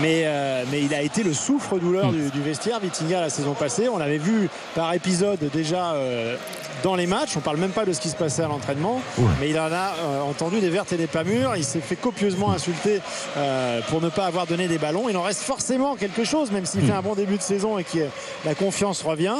Mais, 0.00 0.22
euh, 0.24 0.64
mais 0.70 0.82
il 0.82 0.94
a 0.94 1.02
été 1.02 1.22
le 1.22 1.34
souffre-douleur 1.34 2.12
du, 2.12 2.30
du 2.30 2.40
vestiaire, 2.42 2.80
Vitinha, 2.80 3.20
la 3.20 3.30
saison 3.30 3.54
passée. 3.54 3.88
On 3.88 3.98
l'avait 3.98 4.18
vu 4.18 4.48
par 4.74 4.92
épisode 4.94 5.40
déjà 5.52 5.92
euh, 5.92 6.36
dans 6.84 6.94
les 6.94 7.06
matchs. 7.06 7.36
On 7.36 7.40
parle 7.40 7.56
même 7.56 7.72
pas 7.72 7.84
de 7.84 7.92
ce 7.92 8.00
qui 8.00 8.08
se 8.08 8.16
passait 8.16 8.42
à 8.42 8.48
l'entraînement. 8.48 9.02
Ouais. 9.18 9.26
Mais 9.40 9.50
il 9.50 9.58
en 9.58 9.64
a 9.72 9.94
euh, 9.98 10.20
entendu 10.22 10.60
des 10.60 10.70
vertes 10.70 10.92
et 10.92 10.96
des 10.96 11.08
pas 11.08 11.24
mûres. 11.24 11.56
Il 11.56 11.64
s'est 11.64 11.80
fait 11.80 11.96
copieusement 11.96 12.52
insulter 12.52 13.00
pour 13.88 14.00
ne 14.00 14.08
pas 14.08 14.26
avoir 14.26 14.46
donné 14.46 14.68
des 14.68 14.78
ballons. 14.78 15.08
Il 15.08 15.16
en 15.16 15.22
reste 15.22 15.42
forcément 15.42 15.96
quelque 15.96 16.24
chose, 16.24 16.50
même 16.52 16.66
s'il 16.66 16.82
fait 16.82 16.92
un 16.92 17.02
bon 17.02 17.14
début 17.14 17.36
de 17.36 17.42
saison 17.42 17.78
et 17.78 17.84
que 17.84 18.06
la 18.44 18.54
confiance 18.54 19.02
revient. 19.02 19.36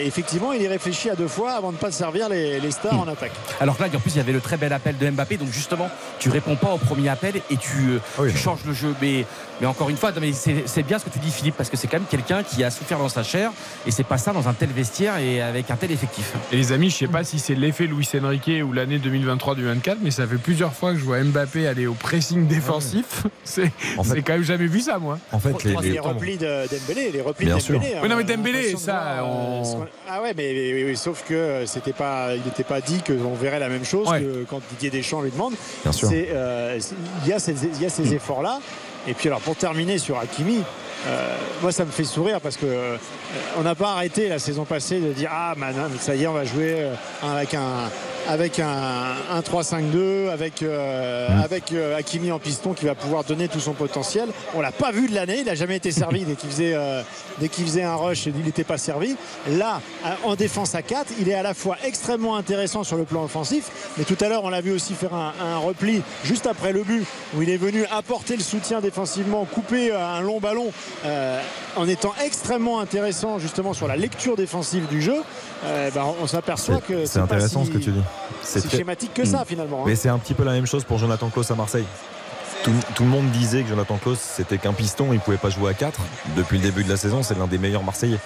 Effectivement, 0.00 0.52
il 0.52 0.62
y 0.62 0.68
réfléchit 0.68 1.10
à 1.10 1.14
deux 1.14 1.28
fois 1.28 1.52
avant 1.52 1.70
de 1.70 1.76
ne 1.76 1.80
pas 1.80 1.90
servir 1.90 2.28
les, 2.28 2.60
les 2.60 2.70
stars 2.70 3.00
en 3.00 3.08
attaque. 3.08 3.32
Alors 3.60 3.76
que 3.76 3.82
là, 3.82 3.88
en 3.94 3.98
plus, 4.00 4.12
il 4.12 4.18
y 4.18 4.20
avait 4.20 4.32
le 4.32 4.40
très 4.40 4.56
bel 4.56 4.72
appel 4.72 4.96
de 4.96 5.10
Mbappé. 5.10 5.36
Donc, 5.36 5.50
justement, 5.50 5.88
tu 6.18 6.30
réponds 6.30 6.56
pas 6.56 6.72
au 6.72 6.78
premier 6.78 7.08
appel 7.08 7.36
et 7.50 7.56
tu, 7.56 7.98
Oui, 8.18 8.30
tu 8.30 8.36
changes 8.38 8.64
le 8.66 8.72
jeu. 8.72 8.94
Mais, 9.00 9.24
mais 9.60 9.66
encore 9.66 9.88
une 9.90 9.96
fois, 9.96 10.12
non, 10.12 10.20
mais 10.20 10.32
c'est 10.32 10.82
bien 10.82 10.98
ce 10.98 11.04
que 11.04 11.10
tu 11.10 11.18
dis, 11.18 11.30
Philippe, 11.30 11.56
parce 11.56 11.70
que 11.70 11.76
c'est 11.76 11.86
quand 11.86 11.98
même 11.98 12.06
quelqu'un 12.10 12.42
qui 12.42 12.62
a 12.64 12.70
souffert 12.70 12.98
dans 12.98 13.08
sa 13.08 13.22
chair. 13.22 13.50
Et 13.86 13.90
c'est 13.90 14.04
pas 14.04 14.18
ça 14.18 14.32
dans 14.32 14.48
un 14.48 14.52
tel 14.52 14.68
vestiaire 14.70 15.18
et 15.18 15.40
avec 15.40 15.70
un 15.70 15.76
tel 15.76 15.90
effectif. 15.92 16.32
Et 16.52 16.56
les 16.56 16.72
amis, 16.72 16.90
je 16.90 16.96
sais 16.96 17.06
pas 17.08 17.24
si 17.24 17.38
c'est 17.38 17.54
l'effet 17.54 17.86
Luis 17.86 18.08
Enrique 18.22 18.50
ou 18.64 18.72
l'année 18.72 18.98
2023-2024, 18.98 19.96
mais 20.02 20.10
ça 20.10 20.26
fait 20.26 20.36
plusieurs 20.36 20.72
fois 20.72 20.92
que 20.92 20.98
je 20.98 21.04
vois 21.04 21.22
Mbappé 21.22 21.66
aller 21.66 21.86
au 21.86 21.94
pressing 21.94 22.46
défensif. 22.46 23.24
C'est 23.44 23.70
En 23.96 24.02
fait- 24.02 24.14
c'est 24.16 24.22
quand 24.22 24.32
même 24.34 24.42
jamais 24.42 24.66
vu 24.66 24.80
ça, 24.80 24.98
moi. 24.98 25.18
En 25.32 25.38
fait, 25.38 25.62
les, 25.64 25.74
les, 25.76 25.90
les- 25.92 25.98
replis 26.00 26.36
de 26.36 26.66
Dembélé, 26.68 27.10
les 27.12 27.20
replis 27.22 27.46
Bien 27.46 27.56
de 27.56 27.60
sûr. 27.60 27.74
Dembélé. 27.74 27.94
Oui, 28.02 28.08
non, 28.08 28.16
mais 28.16 28.22
hein, 28.22 28.36
Dembélé, 28.36 28.76
ça, 28.76 29.02
euh, 29.18 29.20
on- 29.22 29.86
Ah 30.08 30.20
ouais, 30.22 30.34
mais, 30.36 30.52
mais- 30.52 30.84
mais- 30.84 30.94
sauf 30.96 31.22
que 31.28 31.62
c'était 31.66 31.92
pas, 31.92 32.34
il 32.34 32.42
n'était 32.42 32.64
pas 32.64 32.80
dit 32.80 33.00
qu'on 33.06 33.34
verrait 33.34 33.60
la 33.60 33.68
même 33.68 33.84
chose 33.84 34.08
Ouais. 34.08 34.20
que 34.20 34.44
quand 34.50 34.60
Didier 34.72 34.90
Deschamps 34.90 35.22
lui 35.22 35.30
demande. 35.30 35.54
Bien 35.84 35.92
sûr. 35.92 36.08
Euh, 36.12 36.78
Il 37.24 37.28
y 37.28 37.32
a 37.32 37.38
ces, 37.38 37.54
il 37.76 37.82
y 37.82 37.86
a 37.86 37.88
ces 37.88 38.12
efforts-là. 38.14 38.58
Et 39.08 39.14
puis 39.14 39.28
alors 39.28 39.40
pour 39.40 39.56
terminer 39.56 39.98
sur 39.98 40.18
Hakimi, 40.18 40.62
euh, 41.06 41.36
moi 41.62 41.70
ça 41.70 41.84
me 41.84 41.90
fait 41.90 42.04
sourire 42.04 42.40
parce 42.40 42.56
que 42.56 42.66
euh, 42.66 42.96
on 43.56 43.62
n'a 43.62 43.74
pas 43.74 43.92
arrêté 43.92 44.28
la 44.28 44.38
saison 44.38 44.64
passée 44.64 44.98
de 45.00 45.12
dire 45.12 45.30
ah 45.32 45.54
man, 45.56 45.74
ça 46.00 46.16
y 46.16 46.24
est 46.24 46.26
on 46.26 46.32
va 46.32 46.44
jouer 46.44 46.74
euh, 46.78 46.94
avec 47.22 47.54
un 47.54 47.90
avec 48.28 48.58
un, 48.58 49.14
un 49.30 49.40
3-5-2 49.40 50.30
avec 50.30 50.62
euh, 50.62 51.28
avec 51.42 51.72
euh, 51.72 51.96
Hakimi 51.96 52.32
en 52.32 52.38
piston 52.38 52.72
qui 52.72 52.84
va 52.86 52.94
pouvoir 52.94 53.24
donner 53.24 53.48
tout 53.48 53.60
son 53.60 53.72
potentiel. 53.72 54.28
On 54.54 54.60
l'a 54.60 54.72
pas 54.72 54.90
vu 54.92 55.08
de 55.08 55.14
l'année, 55.14 55.40
il 55.42 55.48
a 55.48 55.54
jamais 55.54 55.76
été 55.76 55.92
servi 55.92 56.24
dès 56.24 56.34
qu'il 56.34 56.50
faisait 56.50 56.74
euh, 56.74 57.02
dès 57.40 57.48
faisait 57.48 57.82
un 57.84 57.94
rush, 57.96 58.26
il 58.26 58.34
n'était 58.44 58.64
pas 58.64 58.78
servi. 58.78 59.16
Là 59.50 59.80
en 60.24 60.34
défense 60.34 60.74
à 60.74 60.82
4, 60.82 61.12
il 61.20 61.28
est 61.28 61.34
à 61.34 61.42
la 61.42 61.54
fois 61.54 61.76
extrêmement 61.84 62.36
intéressant 62.36 62.84
sur 62.84 62.96
le 62.96 63.04
plan 63.04 63.24
offensif, 63.24 63.92
mais 63.98 64.04
tout 64.04 64.16
à 64.20 64.28
l'heure 64.28 64.44
on 64.44 64.50
l'a 64.50 64.60
vu 64.60 64.72
aussi 64.72 64.94
faire 64.94 65.14
un, 65.14 65.32
un 65.40 65.58
repli 65.58 66.02
juste 66.24 66.46
après 66.46 66.72
le 66.72 66.82
but 66.82 67.04
où 67.36 67.42
il 67.42 67.50
est 67.50 67.56
venu 67.56 67.84
apporter 67.92 68.36
le 68.36 68.42
soutien 68.42 68.80
défensivement, 68.80 69.44
couper 69.44 69.92
euh, 69.92 69.98
un 70.04 70.20
long 70.20 70.40
ballon 70.40 70.72
en 71.76 71.88
étant 71.88 72.12
extrêmement 72.24 72.80
intéressant 72.80 73.38
justement 73.38 73.72
sur 73.74 73.86
la 73.86 73.96
lecture 73.96 74.36
défensive 74.36 74.86
du 74.88 75.00
jeu. 75.02 75.16
Ben, 75.64 76.04
on 76.22 76.26
s'aperçoit 76.26 76.80
que 76.80 77.06
c'est, 77.06 77.18
intéressant 77.18 77.60
si- 77.64 77.68
ce 77.72 77.72
que 77.72 77.78
tu 77.82 77.90
dis. 77.90 78.00
C'est 78.42 78.60
très- 78.66 78.78
schématique 78.78 79.14
que 79.14 79.24
ça 79.24 79.44
finalement. 79.44 79.80
hein. 79.80 79.86
Mais 79.86 79.96
c'est 79.96 80.08
un 80.08 80.18
petit 80.18 80.34
peu 80.34 80.44
la 80.44 80.52
même 80.52 80.66
chose 80.66 80.84
pour 80.84 80.98
Jonathan 80.98 81.28
Klaus 81.30 81.50
à 81.50 81.54
Marseille. 81.54 81.86
Tout, 82.64 82.72
tout 82.96 83.02
le 83.04 83.08
monde 83.10 83.30
disait 83.30 83.62
que 83.62 83.68
Jonathan 83.68 83.96
Klaus 83.96 84.18
c'était 84.18 84.58
qu'un 84.58 84.72
piston, 84.72 85.08
il 85.12 85.20
pouvait 85.20 85.36
pas 85.36 85.50
jouer 85.50 85.70
à 85.70 85.74
4. 85.74 86.00
Depuis 86.36 86.58
le 86.58 86.64
début 86.64 86.82
de 86.84 86.88
la 86.88 86.96
saison, 86.96 87.22
c'est 87.22 87.38
l'un 87.38 87.46
des 87.46 87.58
meilleurs 87.58 87.82
Marseillais. 87.84 88.18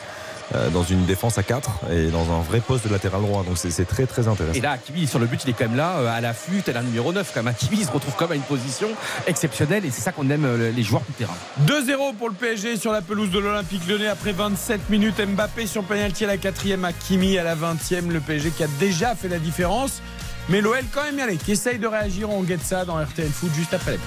Euh, 0.56 0.68
dans 0.68 0.82
une 0.82 1.04
défense 1.06 1.38
à 1.38 1.44
4 1.44 1.70
et 1.92 2.06
dans 2.08 2.32
un 2.32 2.40
vrai 2.40 2.58
poste 2.58 2.84
de 2.84 2.92
latéral 2.92 3.22
droit. 3.22 3.44
Donc 3.44 3.56
c'est, 3.56 3.84
très 3.84 4.06
très 4.06 4.26
intéressant. 4.26 4.58
Et 4.58 4.60
là, 4.60 4.72
Hakimi, 4.72 5.06
sur 5.06 5.20
le 5.20 5.26
but, 5.26 5.40
il 5.44 5.50
est 5.50 5.52
quand 5.52 5.68
même 5.68 5.76
là, 5.76 5.98
euh, 5.98 6.08
à 6.08 6.20
l'affût, 6.20 6.62
tel 6.62 6.76
un 6.76 6.82
numéro 6.82 7.12
9. 7.12 7.30
Quand 7.32 7.44
même. 7.44 7.54
Hakimi, 7.54 7.78
il 7.80 7.86
se 7.86 7.92
retrouve 7.92 8.14
quand 8.16 8.24
même 8.24 8.32
à 8.32 8.34
une 8.34 8.42
position 8.42 8.88
exceptionnelle 9.28 9.84
et 9.84 9.90
c'est 9.92 10.00
ça 10.00 10.10
qu'on 10.10 10.28
aime 10.28 10.44
euh, 10.44 10.72
les 10.72 10.82
joueurs 10.82 11.02
du 11.06 11.12
terrain. 11.12 11.36
2-0 11.66 12.16
pour 12.16 12.28
le 12.28 12.34
PSG 12.34 12.76
sur 12.78 12.90
la 12.90 13.00
pelouse 13.00 13.30
de 13.30 13.38
l'Olympique 13.38 13.86
Lyonnais 13.86 14.08
après 14.08 14.32
27 14.32 14.90
minutes. 14.90 15.20
Mbappé 15.24 15.68
sur 15.68 15.84
penalty 15.84 16.24
à 16.24 16.28
la 16.28 16.36
4 16.36 16.84
Hakimi 16.84 17.38
à 17.38 17.44
la 17.44 17.54
20e. 17.54 18.08
Le 18.08 18.18
PSG 18.18 18.50
qui 18.50 18.64
a 18.64 18.68
déjà 18.80 19.14
fait 19.14 19.28
la 19.28 19.38
différence. 19.38 20.02
Mais 20.48 20.60
l'OL 20.60 20.80
quand 20.92 21.04
même 21.04 21.18
y 21.18 21.22
aller, 21.22 21.36
qui 21.36 21.52
essaye 21.52 21.78
de 21.78 21.86
réagir. 21.86 22.28
On 22.28 22.42
guette 22.42 22.64
ça 22.64 22.84
dans 22.84 23.00
RTL 23.00 23.30
Foot 23.30 23.50
juste 23.54 23.72
après 23.72 23.92
la 23.92 23.98
pub. 23.98 24.06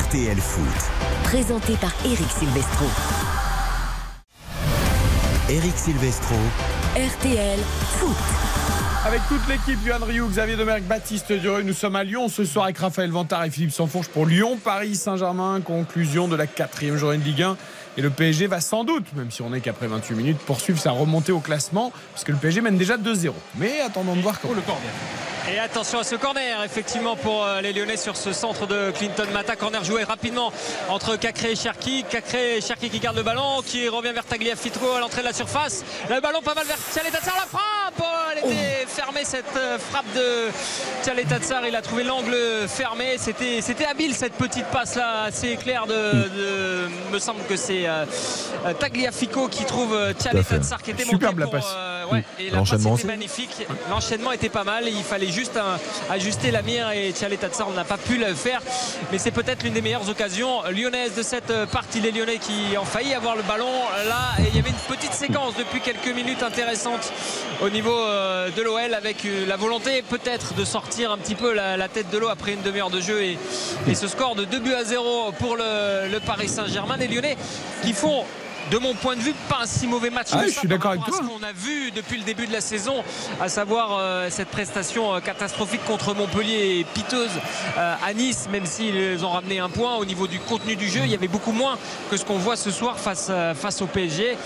RTL 0.00 0.38
Foot. 0.38 0.64
Présenté 1.24 1.72
par 1.74 1.92
Eric 2.04 2.30
Silvestro. 2.38 2.86
Eric 5.50 5.76
Silvestro. 5.76 6.36
RTL 6.96 7.58
Foot. 7.98 8.16
Avec 9.04 9.20
toute 9.28 9.46
l'équipe, 9.46 9.78
Yohan 9.84 10.02
Rioux, 10.06 10.26
Xavier 10.26 10.56
Demerck, 10.56 10.84
Baptiste 10.84 11.34
Dureux, 11.34 11.60
nous 11.60 11.74
sommes 11.74 11.96
à 11.96 12.02
Lyon 12.02 12.30
ce 12.30 12.46
soir 12.46 12.64
avec 12.64 12.78
Raphaël 12.78 13.10
Vantard 13.10 13.44
et 13.44 13.50
Philippe 13.50 13.72
Sanfourche 13.72 14.08
pour 14.08 14.24
Lyon, 14.24 14.56
Paris 14.62 14.96
Saint-Germain, 14.96 15.60
conclusion 15.60 16.28
de 16.28 16.36
la 16.36 16.46
quatrième 16.46 16.96
journée 16.96 17.18
de 17.18 17.24
Ligue 17.24 17.42
1. 17.42 17.58
Et 17.98 18.00
le 18.00 18.08
PSG 18.08 18.46
va 18.46 18.62
sans 18.62 18.84
doute, 18.84 19.04
même 19.14 19.30
si 19.30 19.42
on 19.42 19.50
n'est 19.50 19.60
qu'après 19.60 19.86
28 19.86 20.14
minutes, 20.14 20.38
poursuivre 20.38 20.80
sa 20.80 20.92
remontée 20.92 21.32
au 21.32 21.40
classement, 21.40 21.92
puisque 22.14 22.30
le 22.30 22.36
PSG 22.36 22.62
mène 22.62 22.78
déjà 22.78 22.96
2-0. 22.96 23.32
Mais 23.58 23.82
attendons 23.82 24.16
de 24.16 24.22
voir 24.22 24.40
comment. 24.40 24.54
le 24.54 24.62
corner. 24.62 24.90
Et 25.52 25.58
attention 25.58 25.98
à 25.98 26.04
ce 26.04 26.14
corner, 26.14 26.62
effectivement, 26.64 27.16
pour 27.16 27.44
euh, 27.44 27.60
les 27.60 27.74
Lyonnais 27.74 27.98
sur 27.98 28.16
ce 28.16 28.32
centre 28.32 28.66
de 28.66 28.90
Clinton 28.92 29.26
Mata. 29.30 29.56
Corner 29.56 29.84
joué 29.84 30.02
rapidement 30.02 30.50
entre 30.88 31.16
Cacré 31.16 31.52
et 31.52 31.56
Cherki. 31.56 32.02
Cacré 32.08 32.56
et 32.56 32.60
Cherki 32.62 32.88
qui 32.88 32.98
garde 32.98 33.16
le 33.16 33.22
ballon, 33.22 33.60
qui 33.64 33.86
revient 33.90 34.12
vers 34.12 34.24
Tagliafico 34.24 34.92
à 34.92 35.00
l'entrée 35.00 35.20
de 35.20 35.26
la 35.26 35.34
surface. 35.34 35.84
Le 36.08 36.18
ballon 36.20 36.40
pas 36.40 36.54
mal 36.54 36.64
vers 36.66 36.78
Tchaletatsar, 36.78 37.34
la 37.34 37.46
frappe 37.46 38.00
oh, 38.00 38.04
Elle 38.32 38.50
était 38.50 38.86
fermée 38.86 39.24
cette 39.24 39.44
euh, 39.56 39.78
frappe 39.78 40.10
de 40.14 40.48
Tchaletatsar. 41.04 41.66
Il 41.68 41.76
a 41.76 41.82
trouvé 41.82 42.04
l'angle 42.04 42.34
fermé. 42.66 43.16
C'était, 43.18 43.60
c'était 43.60 43.84
habile 43.84 44.14
cette 44.14 44.34
petite 44.34 44.66
passe 44.68 44.96
là, 44.96 45.24
assez 45.24 45.56
claire 45.56 45.86
de, 45.86 45.92
de 45.94 46.88
me 47.12 47.18
semble 47.18 47.44
que 47.44 47.56
c'est 47.56 47.86
euh, 47.86 48.06
Tagliafico 48.80 49.48
qui 49.48 49.66
trouve 49.66 49.94
Tchaletatsar 50.18 50.82
qui 50.82 50.92
était 50.92 51.04
Superbe 51.04 51.38
monté 51.38 51.40
la 51.40 51.44
pour, 51.44 51.52
passe. 51.52 51.74
euh, 51.76 51.93
ouais, 52.10 52.24
et 52.38 52.50
la 52.50 52.58
L'enchaînement 52.58 52.96
était 52.96 53.06
magnifique. 53.06 53.66
L'enchaînement 53.90 54.32
était 54.32 54.48
pas 54.48 54.64
mal. 54.64 54.84
Il 54.88 55.02
fallait 55.02 55.30
juste 55.30 55.56
un- 55.56 55.78
ajuster 56.12 56.50
la 56.50 56.62
mire 56.62 56.90
et 56.90 57.12
Tatsar 57.12 57.70
n'a 57.70 57.84
pas 57.84 57.96
pu 57.98 58.16
le 58.18 58.34
faire. 58.34 58.60
Mais 59.12 59.18
c'est 59.18 59.30
peut-être 59.30 59.62
l'une 59.62 59.72
des 59.74 59.82
meilleures 59.82 60.08
occasions 60.08 60.62
lyonnaises 60.70 61.14
de 61.14 61.22
cette 61.22 61.50
euh, 61.50 61.66
partie. 61.66 62.00
Les 62.00 62.12
Lyonnais 62.12 62.38
qui 62.38 62.76
ont 62.78 62.84
failli 62.84 63.14
avoir 63.14 63.36
le 63.36 63.42
ballon 63.42 63.70
là. 64.08 64.42
Et 64.44 64.48
il 64.48 64.56
y 64.56 64.58
avait 64.58 64.70
une 64.70 64.96
petite 64.96 65.12
séquence 65.12 65.54
depuis 65.56 65.80
quelques 65.80 66.14
minutes 66.14 66.42
intéressante 66.42 67.12
au 67.62 67.70
niveau 67.70 67.96
euh, 67.98 68.50
de 68.50 68.62
l'OL 68.62 68.94
avec 68.94 69.24
euh, 69.24 69.46
la 69.46 69.56
volonté 69.56 70.02
peut-être 70.02 70.54
de 70.54 70.64
sortir 70.64 71.10
un 71.12 71.18
petit 71.18 71.34
peu 71.34 71.52
la, 71.52 71.76
la 71.76 71.88
tête 71.88 72.10
de 72.10 72.18
l'eau 72.18 72.28
après 72.28 72.52
une 72.52 72.62
demi-heure 72.62 72.90
de 72.90 73.00
jeu 73.00 73.22
et, 73.22 73.38
et 73.88 73.94
ce 73.94 74.08
score 74.08 74.34
de 74.34 74.44
2 74.44 74.58
buts 74.60 74.74
à 74.74 74.84
0 74.84 75.32
pour 75.38 75.56
le, 75.56 76.08
le 76.10 76.20
Paris 76.20 76.48
Saint-Germain. 76.48 76.96
Les 76.96 77.08
Lyonnais 77.08 77.36
qui 77.82 77.92
font 77.92 78.24
de 78.70 78.78
mon 78.78 78.94
point 78.94 79.16
de 79.16 79.20
vue, 79.20 79.34
pas 79.48 79.60
un 79.62 79.66
si 79.66 79.86
mauvais 79.86 80.10
match. 80.10 80.28
Ah 80.32 80.36
que 80.38 80.44
oui, 80.44 80.48
ça 80.50 80.54
je 80.54 80.58
suis 80.60 80.68
par 80.68 80.78
d'accord 80.78 80.90
rapport 80.92 81.04
avec 81.06 81.14
à 81.14 81.18
toi. 81.18 81.28
ce 81.34 81.38
qu'on 81.40 81.46
a 81.46 81.52
vu 81.52 81.90
depuis 81.90 82.16
le 82.18 82.24
début 82.24 82.46
de 82.46 82.52
la 82.52 82.60
saison, 82.60 83.02
à 83.40 83.48
savoir 83.48 83.96
euh, 83.98 84.28
cette 84.30 84.48
prestation 84.48 85.14
euh, 85.14 85.20
catastrophique 85.20 85.84
contre 85.84 86.14
Montpellier 86.14 86.78
et 86.80 86.84
piteuse 86.84 87.30
euh, 87.78 87.94
à 88.04 88.12
Nice, 88.14 88.48
même 88.50 88.66
s'ils 88.66 89.24
ont 89.24 89.30
ramené 89.30 89.58
un 89.58 89.68
point 89.68 89.96
au 89.96 90.04
niveau 90.04 90.26
du 90.26 90.38
contenu 90.38 90.76
du 90.76 90.88
jeu, 90.88 91.00
il 91.04 91.10
y 91.10 91.14
avait 91.14 91.28
beaucoup 91.28 91.52
moins 91.52 91.78
que 92.10 92.16
ce 92.16 92.24
qu'on 92.24 92.38
voit 92.38 92.56
ce 92.56 92.70
soir 92.70 92.98
face, 92.98 93.30
face 93.54 93.82
au 93.82 93.86
PSG. 93.86 94.36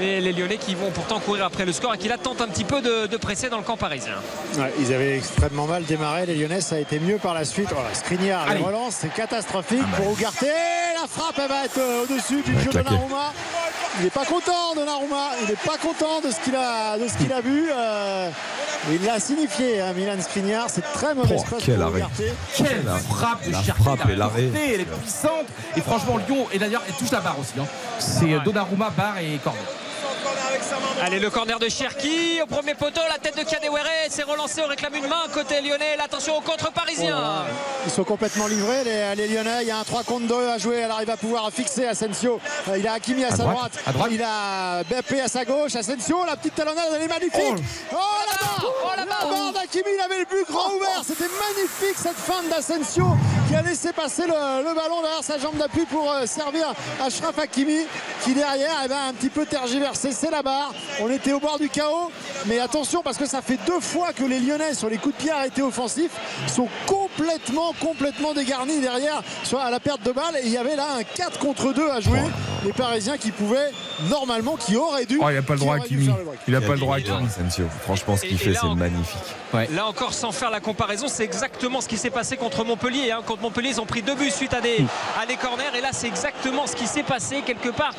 Et 0.00 0.20
les 0.20 0.32
Lyonnais 0.32 0.58
qui 0.58 0.74
vont 0.74 0.90
pourtant 0.90 1.20
courir 1.20 1.44
après 1.46 1.64
le 1.64 1.72
score 1.72 1.94
et 1.94 1.98
qui 1.98 2.08
là 2.08 2.18
tentent 2.18 2.40
un 2.40 2.48
petit 2.48 2.64
peu 2.64 2.80
de, 2.82 3.06
de 3.06 3.16
presser 3.16 3.48
dans 3.48 3.58
le 3.58 3.62
camp 3.64 3.76
parisien. 3.76 4.14
Ouais, 4.56 4.72
ils 4.78 4.92
avaient 4.92 5.16
extrêmement 5.16 5.66
mal 5.66 5.84
démarré. 5.84 6.26
Les 6.26 6.34
Lyonnais, 6.34 6.60
ça 6.60 6.76
a 6.76 6.78
été 6.78 6.98
mieux 6.98 7.18
par 7.18 7.34
la 7.34 7.44
suite. 7.44 7.68
Voilà, 7.72 7.94
Skriniar, 7.94 8.46
relances, 8.64 8.96
c'est 9.00 9.12
catastrophique 9.12 9.82
pour 9.96 10.10
Ougarté. 10.10 10.46
La 11.00 11.08
frappe, 11.08 11.38
elle 11.42 11.48
va 11.48 11.64
être 11.64 11.80
au-dessus 12.04 12.42
du 12.42 12.52
pied 12.52 12.66
de. 12.72 12.78
Donnarumma. 12.78 13.32
Il 13.98 14.04
n'est 14.04 14.10
pas 14.10 14.24
content, 14.24 14.74
Donnarumma. 14.74 15.30
Il 15.42 15.48
n'est 15.48 15.54
pas 15.56 15.76
content 15.78 16.20
de 16.20 16.30
ce 16.32 16.40
qu'il 16.40 16.54
a, 16.56 16.98
de 16.98 17.06
ce 17.06 17.16
qu'il 17.16 17.32
a 17.32 17.40
vu. 17.40 17.68
euh, 17.70 18.28
il 18.90 19.02
l'a 19.04 19.18
signifié, 19.20 19.80
hein, 19.80 19.92
Milan 19.96 20.16
Skriniar. 20.20 20.66
C'est 20.68 20.82
très 20.92 21.14
mauvaise 21.14 21.42
Oh, 21.50 21.56
quel 21.64 21.80
arrêt. 21.80 22.02
Quelle 22.56 22.84
La- 22.84 22.96
frappe 22.98 23.46
de 23.46 23.52
la 23.52 23.58
frappe 23.62 24.08
et 24.10 24.16
l'arrêt. 24.16 24.50
Elle 24.72 24.80
est 24.80 24.84
puissante. 24.84 25.46
Et 25.76 25.80
franchement, 25.80 26.16
Lyon, 26.28 26.46
et 26.52 26.58
d'ailleurs, 26.58 26.82
elle 26.88 26.94
touche 26.94 27.12
la 27.12 27.20
barre 27.20 27.38
aussi. 27.38 27.52
hein. 27.60 27.66
C'est 27.98 28.32
euh, 28.32 28.40
Donnarumma, 28.40 28.90
barre 28.96 29.18
et 29.18 29.38
corner. 29.42 29.62
Allez, 31.02 31.18
le 31.18 31.28
corner 31.28 31.58
de 31.58 31.68
Cherki 31.68 32.40
au 32.42 32.46
premier 32.46 32.74
poteau, 32.74 33.00
la 33.10 33.18
tête 33.18 33.36
de 33.36 33.42
Kadewere, 33.42 33.84
c'est 34.08 34.22
relancé, 34.22 34.62
on 34.64 34.68
réclame 34.68 34.94
une 34.94 35.06
main 35.08 35.22
côté 35.32 35.60
lyonnais. 35.60 35.96
L'attention 35.98 36.36
au 36.38 36.40
contre 36.40 36.72
parisien. 36.72 37.44
Ils 37.84 37.90
sont 37.90 38.04
complètement 38.04 38.46
livrés, 38.46 38.84
les, 38.84 39.14
les 39.16 39.28
Lyonnais. 39.28 39.62
Il 39.62 39.68
y 39.68 39.70
a 39.70 39.78
un 39.78 39.84
3 39.84 40.04
contre 40.04 40.26
2 40.28 40.48
à 40.48 40.58
jouer. 40.58 40.76
Elle 40.76 40.90
arrive 40.90 41.10
à 41.10 41.16
pouvoir 41.16 41.50
fixer 41.52 41.86
Asensio. 41.86 42.40
Euh, 42.68 42.78
Il 42.78 42.86
a 42.88 42.94
Hakimi 42.94 43.24
à, 43.24 43.30
sa 43.30 43.38
droite, 43.38 43.54
droite. 43.56 43.72
à 43.86 43.92
droite. 43.92 44.10
Il 44.12 44.22
a 44.22 44.82
Beppe 44.84 45.20
à 45.22 45.28
sa 45.28 45.44
gauche. 45.44 45.74
Asensio, 45.74 46.24
la 46.24 46.36
petite 46.36 46.54
talonnade, 46.54 46.84
elle 46.94 47.02
est 47.02 47.08
magnifique. 47.08 47.64
Oh, 47.92 47.96
la 48.30 48.38
barre 48.38 48.64
Oh, 48.84 48.88
la 48.96 49.04
barre. 49.04 49.28
barre 49.28 49.52
d'Hakimi, 49.52 49.84
il 49.98 50.00
avait 50.00 50.20
le 50.20 50.24
but 50.24 50.46
grand 50.48 50.70
ouvert. 50.74 51.02
C'était 51.06 51.24
magnifique 51.24 51.96
cette 51.96 52.16
fin 52.16 52.42
d'Asensio 52.50 53.04
qui 53.48 53.54
a 53.56 53.62
laissé 53.62 53.92
passer 53.92 54.22
le, 54.26 54.32
le 54.66 54.74
ballon 54.74 55.02
derrière 55.02 55.22
sa 55.22 55.38
jambe 55.38 55.56
d'appui 55.58 55.84
pour 55.84 56.10
euh, 56.10 56.24
servir 56.24 56.72
Ashraf 57.04 57.38
Hakimi 57.38 57.80
qui 58.22 58.32
derrière 58.32 58.76
eh 58.84 58.88
ben, 58.88 59.08
un 59.10 59.12
petit 59.12 59.28
peu 59.28 59.44
tergiversé. 59.44 60.12
C'est 60.12 60.30
la 60.30 60.42
barre. 60.42 60.72
On 61.00 61.10
était 61.10 61.32
au 61.32 61.40
bord 61.40 61.58
du 61.58 61.68
chaos. 61.68 62.10
Mais 62.46 62.58
attention 62.60 63.02
parce 63.02 63.16
que 63.16 63.26
ça 63.26 63.42
fait 63.42 63.58
deux 63.66 63.80
fois 63.80 64.12
que 64.12 64.24
les 64.24 64.38
Lyonnais 64.40 64.74
sur 64.74 64.88
les 64.88 64.98
coups 64.98 65.16
de 65.16 65.22
pied 65.22 65.30
arrêtés 65.30 65.62
offensifs 65.62 66.10
sont 66.46 66.68
complètement, 66.86 67.72
complètement 67.80 68.32
dégarnis 68.34 68.80
derrière 68.80 69.22
soit 69.44 69.62
à 69.62 69.70
la 69.70 69.80
perte 69.80 70.02
de 70.02 70.12
balle. 70.12 70.36
Et 70.42 70.46
il 70.46 70.52
y 70.52 70.56
avait 70.58 70.76
là 70.76 70.86
un 70.98 71.02
4 71.02 71.38
contre 71.38 71.72
2 71.72 71.90
à 71.90 72.00
jouer. 72.00 72.20
Les 72.64 72.72
Parisiens 72.72 73.18
qui 73.18 73.30
pouvaient 73.30 73.70
normalement, 74.08 74.56
qui 74.56 74.76
auraient 74.76 75.04
dû. 75.04 75.18
Oh, 75.22 75.26
il 75.28 75.34
n'a 75.34 75.42
pas 75.42 75.54
le 75.54 75.60
droit 75.60 75.76
à 75.76 75.80
Kimi. 75.80 76.10
Il 76.48 76.52
n'a 76.54 76.60
pas 76.60 76.72
le 76.74 76.78
droit 76.78 76.96
à 76.96 77.00
Kimi. 77.00 77.28
Franchement, 77.82 78.16
ce 78.16 78.22
qu'il 78.22 78.38
fait, 78.38 78.54
c'est 78.54 78.74
magnifique. 78.74 79.18
Là 79.72 79.86
encore, 79.86 80.12
sans 80.14 80.32
faire 80.32 80.50
la 80.50 80.60
comparaison, 80.60 81.06
c'est 81.08 81.24
exactement 81.24 81.80
ce 81.80 81.88
qui 81.88 81.96
s'est 81.96 82.10
passé 82.10 82.36
contre 82.36 82.64
Montpellier. 82.64 83.10
hein. 83.12 83.20
Contre 83.26 83.42
Montpellier, 83.42 83.70
ils 83.70 83.80
ont 83.80 83.86
pris 83.86 84.02
deux 84.02 84.14
buts 84.14 84.30
suite 84.30 84.54
à 84.54 84.60
des, 84.60 84.84
à 85.20 85.26
des 85.26 85.36
corners. 85.36 85.64
Et 85.76 85.80
là, 85.80 85.90
c'est 85.92 86.06
exactement 86.08 86.66
ce 86.66 86.74
qui 86.76 86.86
s'est 86.86 87.02
passé. 87.02 87.42
Quelque 87.46 87.68
part, 87.68 87.94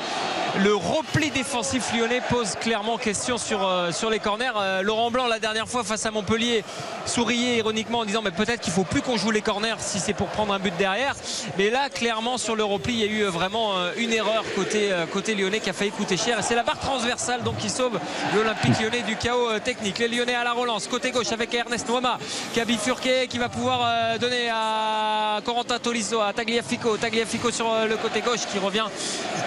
le 0.63 0.75
repli 0.75 1.29
défensif 1.31 1.93
lyonnais 1.95 2.21
pose 2.29 2.55
clairement 2.59 2.74
question 2.99 3.37
sur, 3.37 3.65
euh, 3.65 3.91
sur 3.91 4.09
les 4.09 4.19
corners. 4.19 4.51
Euh, 4.57 4.81
Laurent 4.81 5.09
Blanc, 5.09 5.27
la 5.27 5.39
dernière 5.39 5.67
fois 5.67 5.83
face 5.83 6.05
à 6.05 6.11
Montpellier, 6.11 6.63
souriait 7.05 7.57
ironiquement 7.57 7.99
en 7.99 8.05
disant 8.05 8.21
mais 8.21 8.31
peut-être 8.31 8.61
qu'il 8.61 8.73
faut 8.73 8.83
plus 8.83 9.01
qu'on 9.01 9.17
joue 9.17 9.31
les 9.31 9.41
corners 9.41 9.75
si 9.79 9.99
c'est 9.99 10.13
pour 10.13 10.27
prendre 10.27 10.53
un 10.53 10.59
but 10.59 10.75
derrière. 10.77 11.15
Mais 11.57 11.69
là, 11.69 11.89
clairement, 11.89 12.37
sur 12.37 12.55
le 12.55 12.63
repli, 12.63 12.93
il 12.93 12.99
y 12.99 13.03
a 13.03 13.07
eu 13.07 13.23
euh, 13.23 13.29
vraiment 13.29 13.73
une 13.97 14.11
erreur 14.11 14.43
côté, 14.55 14.91
côté 15.11 15.35
lyonnais 15.35 15.59
qui 15.59 15.69
a 15.69 15.73
failli 15.73 15.91
coûter 15.91 16.17
cher. 16.17 16.39
C'est 16.41 16.55
la 16.55 16.63
barre 16.63 16.79
transversale 16.79 17.43
donc 17.43 17.57
qui 17.57 17.69
sauve 17.69 17.99
l'Olympique 18.35 18.79
lyonnais 18.79 19.01
du 19.01 19.15
chaos 19.15 19.59
technique. 19.59 19.99
Les 19.99 20.07
lyonnais 20.07 20.35
à 20.35 20.43
la 20.43 20.53
relance, 20.53 20.87
côté 20.87 21.11
gauche 21.11 21.31
avec 21.31 21.53
Ernest 21.53 21.87
Noama 21.87 22.17
qui 22.53 22.59
a 22.59 22.65
bifurqué, 22.65 23.27
qui 23.27 23.37
va 23.37 23.49
pouvoir 23.49 24.17
donner 24.19 24.49
à 24.51 25.39
Corentin 25.45 25.79
Tolisso, 25.79 26.21
à 26.21 26.33
Tagliafico. 26.33 26.97
Tagliafico 26.97 27.51
sur 27.51 27.67
le 27.87 27.95
côté 27.97 28.21
gauche 28.21 28.45
qui 28.51 28.59
revient 28.59 28.85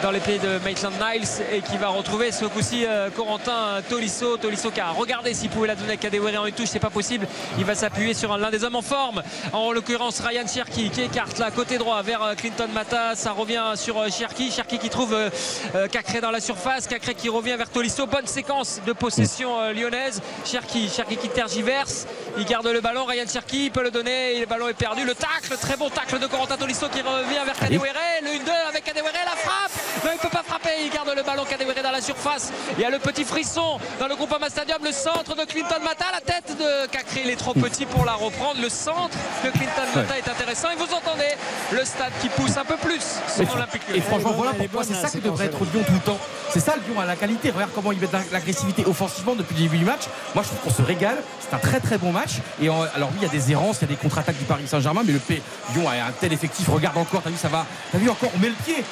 dans 0.03 0.11
les 0.11 0.20
pieds 0.20 0.39
de 0.39 0.59
Maitland 0.64 0.95
Niles 0.95 1.29
et 1.53 1.61
qui 1.61 1.76
va 1.76 1.89
retrouver 1.89 2.33
ce 2.33 2.45
coup-ci 2.45 2.87
Corentin 3.19 3.83
Tolisso. 3.89 4.37
Tolisso 4.37 4.71
qui 4.71 4.81
a 4.81 4.91
regardé 4.91 5.35
s'il 5.35 5.51
pouvait 5.51 5.66
la 5.66 5.75
donner 5.75 5.95
à 5.95 5.97
Kadewere 5.97 6.41
en 6.41 6.47
une 6.47 6.55
touche, 6.55 6.69
c'est 6.71 6.79
pas 6.79 6.89
possible. 6.89 7.27
Il 7.59 7.64
va 7.64 7.75
s'appuyer 7.75 8.14
sur 8.14 8.33
un- 8.33 8.39
l'un 8.39 8.51
des 8.51 8.62
hommes 8.62 8.77
en 8.77 8.83
forme, 8.83 9.25
en 9.53 9.73
l'occurrence 9.73 10.21
Ryan 10.21 10.47
Cherki 10.47 10.89
qui 10.91 11.03
écarte 11.03 11.39
là 11.39 11.51
côté 11.51 11.79
droit 11.79 12.01
vers 12.03 12.23
euh, 12.23 12.35
Clinton 12.37 12.69
Mata. 12.73 13.16
Ça 13.16 13.33
revient 13.33 13.73
sur 13.75 13.99
euh, 13.99 14.09
Cherki. 14.09 14.53
Cherki 14.53 14.79
qui 14.79 14.89
trouve 14.89 15.14
euh, 15.14 15.89
Cacré 15.89 16.21
dans 16.21 16.31
la 16.31 16.41
surface. 16.41 16.87
Cacré 16.87 17.14
qui 17.16 17.29
revient 17.29 17.57
vers 17.57 17.71
Tolisso. 17.71 18.07
Bonne 18.07 18.29
séquence 18.29 18.81
de 18.87 18.93
possession 18.93 19.71
lyonnaise. 19.73 20.23
Cherki, 20.45 20.89
Cherki 20.89 21.16
qui 21.16 21.29
tergiverse. 21.29 22.07
Il 22.39 22.45
garde 22.45 22.69
le 22.69 22.81
ballon. 22.81 23.05
Ryan 23.05 23.25
Cherki 23.27 23.64
il 23.64 23.71
peut 23.73 23.83
le 23.83 23.91
donner. 23.91 24.37
Et 24.37 24.41
le 24.41 24.47
ballon 24.47 24.69
est 24.69 24.75
perdu. 24.75 25.05
Le 25.05 25.16
tacle, 25.16 25.57
très 25.61 25.77
bon 25.77 25.91
tacle 25.91 26.21
de 26.21 26.27
Corentin 26.29 26.57
Tolisso 26.57 26.87
qui 26.89 27.01
revient 27.01 27.45
vers 27.45 27.59
Kadewere. 27.59 27.95
Le 28.23 28.29
1-2 28.29 28.51
avec 28.69 28.85
Kadewere. 28.85 29.11
La 29.25 29.35
frappe. 29.37 29.73
Non, 30.05 30.11
il 30.14 30.19
peut 30.19 30.29
pas 30.29 30.45
frapper. 30.47 30.71
Il 30.85 30.91
garde 30.91 31.12
le 31.16 31.23
ballon. 31.25 31.45
Kadewere 31.45 31.83
dans 31.83 31.91
la 31.91 32.01
surface. 32.01 32.53
Il 32.77 32.83
y 32.83 32.85
a 32.85 32.91
le 32.91 32.99
petit 33.09 33.25
frisson 33.25 33.79
dans 33.99 34.07
le 34.07 34.17
Groupama 34.17 34.51
Stadium. 34.51 34.79
Le 34.85 34.93
centre 34.93 35.35
de 35.35 35.45
Clinton 35.45 35.81
Mata. 35.83 36.05
La 36.13 36.21
tête 36.21 36.55
de 36.59 36.87
Cacré. 36.89 37.23
Il 37.25 37.31
est 37.31 37.37
trop 37.37 37.55
petit 37.55 37.87
pour 37.87 38.05
la 38.05 38.13
reprendre. 38.13 38.61
Le 38.61 38.69
centre 38.69 39.17
de 39.45 39.51
Clinton 39.51 39.89
Mata 39.95 40.19
est 40.19 40.29
intéressant. 40.29 40.69
Et 40.71 40.77
vous 40.77 40.93
entendez 40.95 41.31
le 41.73 41.85
stade 41.87 42.13
qui 42.21 42.29
pousse 42.29 42.57
un 42.59 42.65
peu 42.67 42.77
plus 42.77 43.01
son 43.35 43.43
Et, 43.45 43.51
Olympique 43.55 43.83
et 43.95 44.01
franchement, 44.03 44.33
voilà 44.37 44.53
pourquoi 44.53 44.85
c'est 44.85 44.93
ça 44.95 45.03
la 45.05 45.11
que 45.11 45.19
devrait 45.19 45.47
être 45.47 45.59
Lyon 45.73 45.83
tout 45.87 45.93
le 45.93 46.01
temps. 46.01 46.19
C'est 46.51 46.61
ça, 46.61 46.75
Lyon 46.87 47.01
a 47.01 47.07
la 47.07 47.17
qualité. 47.17 47.51
Regarde 47.51 47.71
comment 47.75 47.93
il 47.93 47.99
met 48.01 48.07
de 48.07 48.13
l'agressivité 48.31 48.85
offensivement 48.87 49.35
depuis 49.35 49.55
le 49.55 49.63
début 49.63 49.79
du 49.79 49.85
match. 49.87 50.03
Moi, 50.35 50.45
je 50.45 50.49
trouve 50.49 50.61
qu'on 50.61 50.83
se 50.83 50.87
régale. 50.87 51.17
C'est 51.41 51.55
un 51.57 51.59
très 51.59 51.81
très 51.81 51.97
bon 51.97 52.13
match. 52.13 52.33
Et 52.61 52.69
en- 52.69 52.83
alors, 52.95 53.09
oui, 53.13 53.19
il 53.21 53.23
y 53.23 53.27
a 53.27 53.33
des 53.33 53.53
errances, 53.53 53.79
il 53.79 53.83
y 53.83 53.85
a 53.85 53.89
des 53.89 53.97
contre-attaques 53.97 54.37
du 54.39 54.45
Paris 54.45 54.65
Saint-Germain, 54.67 55.01
mais 55.05 55.13
le 55.15 55.19
P, 55.19 55.41
Lyon 55.75 55.89
a 55.89 55.93
un 55.95 56.13
tel 56.21 56.33
effectif. 56.35 56.69
Regarde 56.69 56.99
encore, 56.99 57.23
t'as 57.23 57.31
vu, 57.31 57.39
ça 57.39 57.49
va. 57.49 57.65
T'as 57.91 57.99
vu 57.99 58.11
encore, 58.11 58.31
on 58.35 58.39
met 58.39 58.49
le 58.51 58.55
pied. 58.67 58.85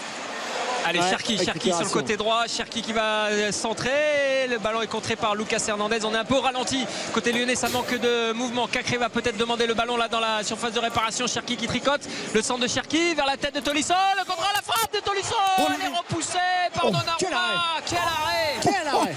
Allez, 0.87 1.01
Ouais, 1.01 1.11
Cherki, 1.11 1.39
Cherki 1.45 1.71
sur 1.73 1.81
le 1.83 1.89
côté 1.89 2.17
droit. 2.17 2.47
Cherki 2.47 2.81
qui 2.83 2.93
va 2.93 3.27
euh, 3.27 3.51
centrer. 3.53 4.47
Le 4.49 4.59
ballon 4.59 4.83
est 4.83 4.87
contré 4.87 5.17
par 5.17 5.35
Lucas 5.35 5.63
Hernandez. 5.67 6.05
On 6.05 6.15
est 6.15 6.19
un 6.19 6.25
peu 6.25 6.37
au 6.37 6.41
ralenti. 6.41 6.87
Côté 7.13 7.33
lyonnais, 7.33 7.57
ça 7.57 7.69
manque 7.69 7.93
de 7.99 8.33
mouvement. 8.33 8.69
Cacré 8.69 8.97
va 8.97 9.09
peut-être 9.09 9.37
demander 9.37 9.67
le 9.67 9.75
ballon 9.75 9.97
là 9.97 10.07
dans 10.09 10.21
la 10.21 10.45
surface 10.45 10.73
de 10.73 10.79
réparation. 10.81 11.27
Cherki 11.27 11.57
qui 11.57 11.67
tricote. 11.67 12.03
Le 12.35 12.43
centre 12.43 12.61
de 12.61 12.69
Cherki 12.69 13.15
vers 13.15 13.27
la 13.27 13.37
tête 13.37 13.55
de 13.55 13.61
Tolisso. 13.61 13.95
Le 14.19 14.25
contre 14.25 14.49
la 14.55 14.63
frappe 14.63 14.93
de 14.95 15.01
Tolisso. 15.01 15.35
Elle 15.59 15.87
est 15.93 15.97
repoussée 15.97 16.39
par 16.75 16.85
Oh, 16.85 16.91
Donnarumma. 16.91 17.17
quel 17.19 17.33
arrêt. 17.33 17.81
Quel 17.89 17.99
arrêt 17.99 18.57
Quel 18.63 18.89
arrêt 18.89 19.15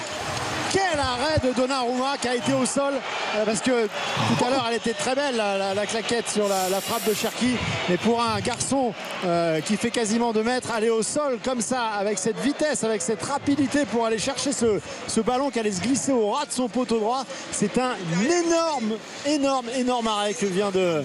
Quel 0.71 0.99
arrêt 0.99 1.39
de 1.47 1.53
Donnarumma 1.53 2.17
qui 2.21 2.27
a 2.27 2.35
été 2.35 2.53
au 2.53 2.65
sol 2.65 2.93
euh, 2.93 3.45
parce 3.45 3.61
que 3.61 3.85
tout 3.87 4.45
à 4.45 4.49
l'heure 4.49 4.65
elle 4.69 4.75
était 4.77 4.93
très 4.93 5.15
belle 5.15 5.35
la, 5.35 5.57
la- 5.57 5.73
la 5.73 5.85
claquette 5.85 6.29
sur 6.29 6.47
la, 6.47 6.69
la 6.69 6.79
frappe 6.81 7.07
de 7.07 7.13
Cherki 7.13 7.55
mais 7.89 7.97
pour 7.97 8.21
un 8.21 8.39
garçon 8.39 8.93
euh, 9.25 9.61
qui 9.61 9.77
fait 9.77 9.89
quasiment 9.89 10.31
2 10.31 10.43
mètres 10.43 10.71
aller 10.71 10.89
au 10.91 11.01
sol 11.01 11.39
comme 11.43 11.61
ça 11.61 11.85
avec 11.99 12.17
cette 12.19 12.37
vitesse 12.39 12.83
avec 12.83 13.01
cette 13.01 13.23
rapidité 13.23 13.85
pour 13.85 14.05
aller 14.05 14.19
chercher 14.19 14.51
ce, 14.51 14.79
ce 15.07 15.21
ballon 15.21 15.49
qui 15.49 15.59
allait 15.59 15.71
se 15.71 15.81
glisser 15.81 16.11
au 16.11 16.29
ras 16.31 16.45
de 16.45 16.51
son 16.51 16.67
poteau 16.69 16.99
droit 16.99 17.23
c'est 17.51 17.77
un 17.79 17.93
énorme 18.29 18.93
énorme 19.25 19.69
énorme 19.75 20.07
arrêt 20.07 20.33
que 20.35 20.45
vient 20.45 20.69
de, 20.71 21.03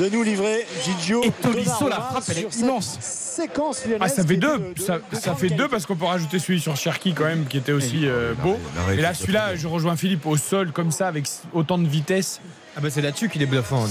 de 0.00 0.08
nous 0.10 0.22
livrer 0.22 0.66
Gigio 0.84 1.22
Et 1.24 1.30
Tolisso, 1.30 1.88
la 1.88 1.96
frappe, 1.96 2.24
elle 2.28 2.38
est 2.38 2.56
immense. 2.60 2.98
Séquence 3.36 3.84
lyonnaise 3.84 4.00
Ah, 4.02 4.08
ça 4.08 4.24
fait 4.26 4.36
deux, 4.36 4.58
de- 4.58 4.74
de- 4.74 4.80
ça, 4.80 4.98
de 4.98 5.16
ça 5.16 5.20
grande 5.30 5.38
fait 5.38 5.48
deux 5.50 5.68
parce 5.68 5.86
qu'on 5.86 5.96
peut 5.96 6.04
rajouter 6.06 6.38
celui 6.38 6.60
sur 6.60 6.76
Cherki 6.76 7.12
quand 7.14 7.24
même 7.24 7.46
qui 7.46 7.58
était 7.58 7.72
aussi 7.72 8.02
euh, 8.06 8.34
beau. 8.42 8.56
Et 8.92 8.96
là, 8.96 9.14
celui-là, 9.14 9.56
je 9.56 9.66
rejoins 9.68 9.96
Philippe 9.96 10.26
au 10.26 10.36
sol 10.36 10.72
comme 10.72 10.90
ça 10.90 11.08
avec 11.08 11.26
autant 11.52 11.78
de 11.78 11.86
vitesse. 11.86 12.40
Ah 12.76 12.80
bah 12.82 12.88
c'est 12.90 13.00
là-dessus 13.00 13.28
qu'il 13.30 13.42
est 13.42 13.46
bluffant. 13.46 13.86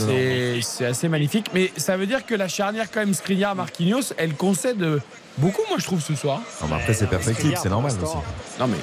C'est 0.62 0.86
assez 0.86 1.08
magnifique. 1.10 1.48
Mais 1.54 1.72
ça 1.76 1.98
veut 1.98 2.06
dire 2.06 2.26
que 2.26 2.36
la 2.36 2.48
charnière 2.48 2.86
quand 2.92 3.00
même 3.00 3.14
Skriniar-Marquinhos, 3.16 4.14
elle 4.18 4.36
concède 4.36 5.02
beaucoup, 5.40 5.62
moi 5.70 5.78
je 5.80 5.86
trouve 5.86 6.02
ce 6.02 6.14
soir. 6.16 6.42
Non, 6.62 6.68
mais 6.70 6.76
après, 6.76 6.94
c'est 6.94 7.08
perfectible, 7.08 7.56
c'est 7.62 7.70
normal 7.70 7.92
aussi. 8.02 8.14
Non 8.60 8.68
mais 8.68 8.78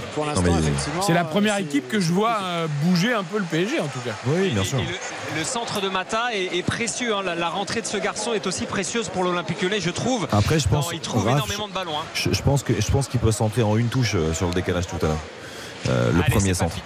c'est 1.07 1.13
la 1.15 1.21
euh, 1.21 1.25
première 1.25 1.55
c'est- 1.57 1.63
équipe 1.63 1.89
que 1.89 2.01
je 2.01 2.13
vois 2.13 2.37
euh, 2.43 2.67
bouger 2.83 3.13
un 3.15 3.23
peu 3.23 3.39
le 3.39 3.45
PSG 3.45 3.79
en 3.81 3.87
tout 3.87 4.01
cas. 4.01 4.11
Oui, 4.27 4.51
bien 4.51 4.65
sûr. 4.65 4.81
Et 4.81 4.83
le, 4.83 5.39
le 5.39 5.45
centre 5.45 5.81
de 5.81 5.89
Mata 5.89 6.35
est, 6.35 6.57
est 6.59 6.63
précieux. 6.63 7.15
hein. 7.15 7.23
La, 7.25 7.35
la 7.37 7.49
rentrée 7.49 7.81
de 7.81 7.87
ce 7.87 7.97
garçon 7.97 8.33
est 8.35 8.47
aussi 8.47 8.67
précieuse 8.67 9.09
pour 9.09 9.23
l'Olympique 9.25 9.63
Lyonnais, 9.63 9.81
je 9.81 9.91
trouve. 9.91 10.27
Après, 10.33 10.59
je 10.59 10.69
Non, 10.69 10.81
pense. 10.81 10.91
il 10.93 11.01
trouve 11.01 11.25
Raph, 11.25 11.35
énormément 11.37 11.69
de 11.69 11.73
ballons. 11.73 11.97
hein. 11.97 12.05
Je, 12.15 12.33
je 12.33 12.43
pense 12.43 12.63
que 12.65 12.73
je 12.79 12.91
pense 12.91 13.07
qu'il 13.09 13.21
peut 13.21 13.33
centrer 13.33 13.63
en 13.63 13.77
une 13.77 13.89
touche 13.89 14.15
euh, 14.17 14.35
sur 14.35 14.49
le 14.49 14.53
décalage 14.55 14.87
tout 14.89 14.97
à 15.03 15.07
l'heure. 15.07 15.17
Euh, 15.89 16.13
le 16.13 16.21
Allez, 16.23 16.33
premier 16.33 16.55
centre. 16.55 16.77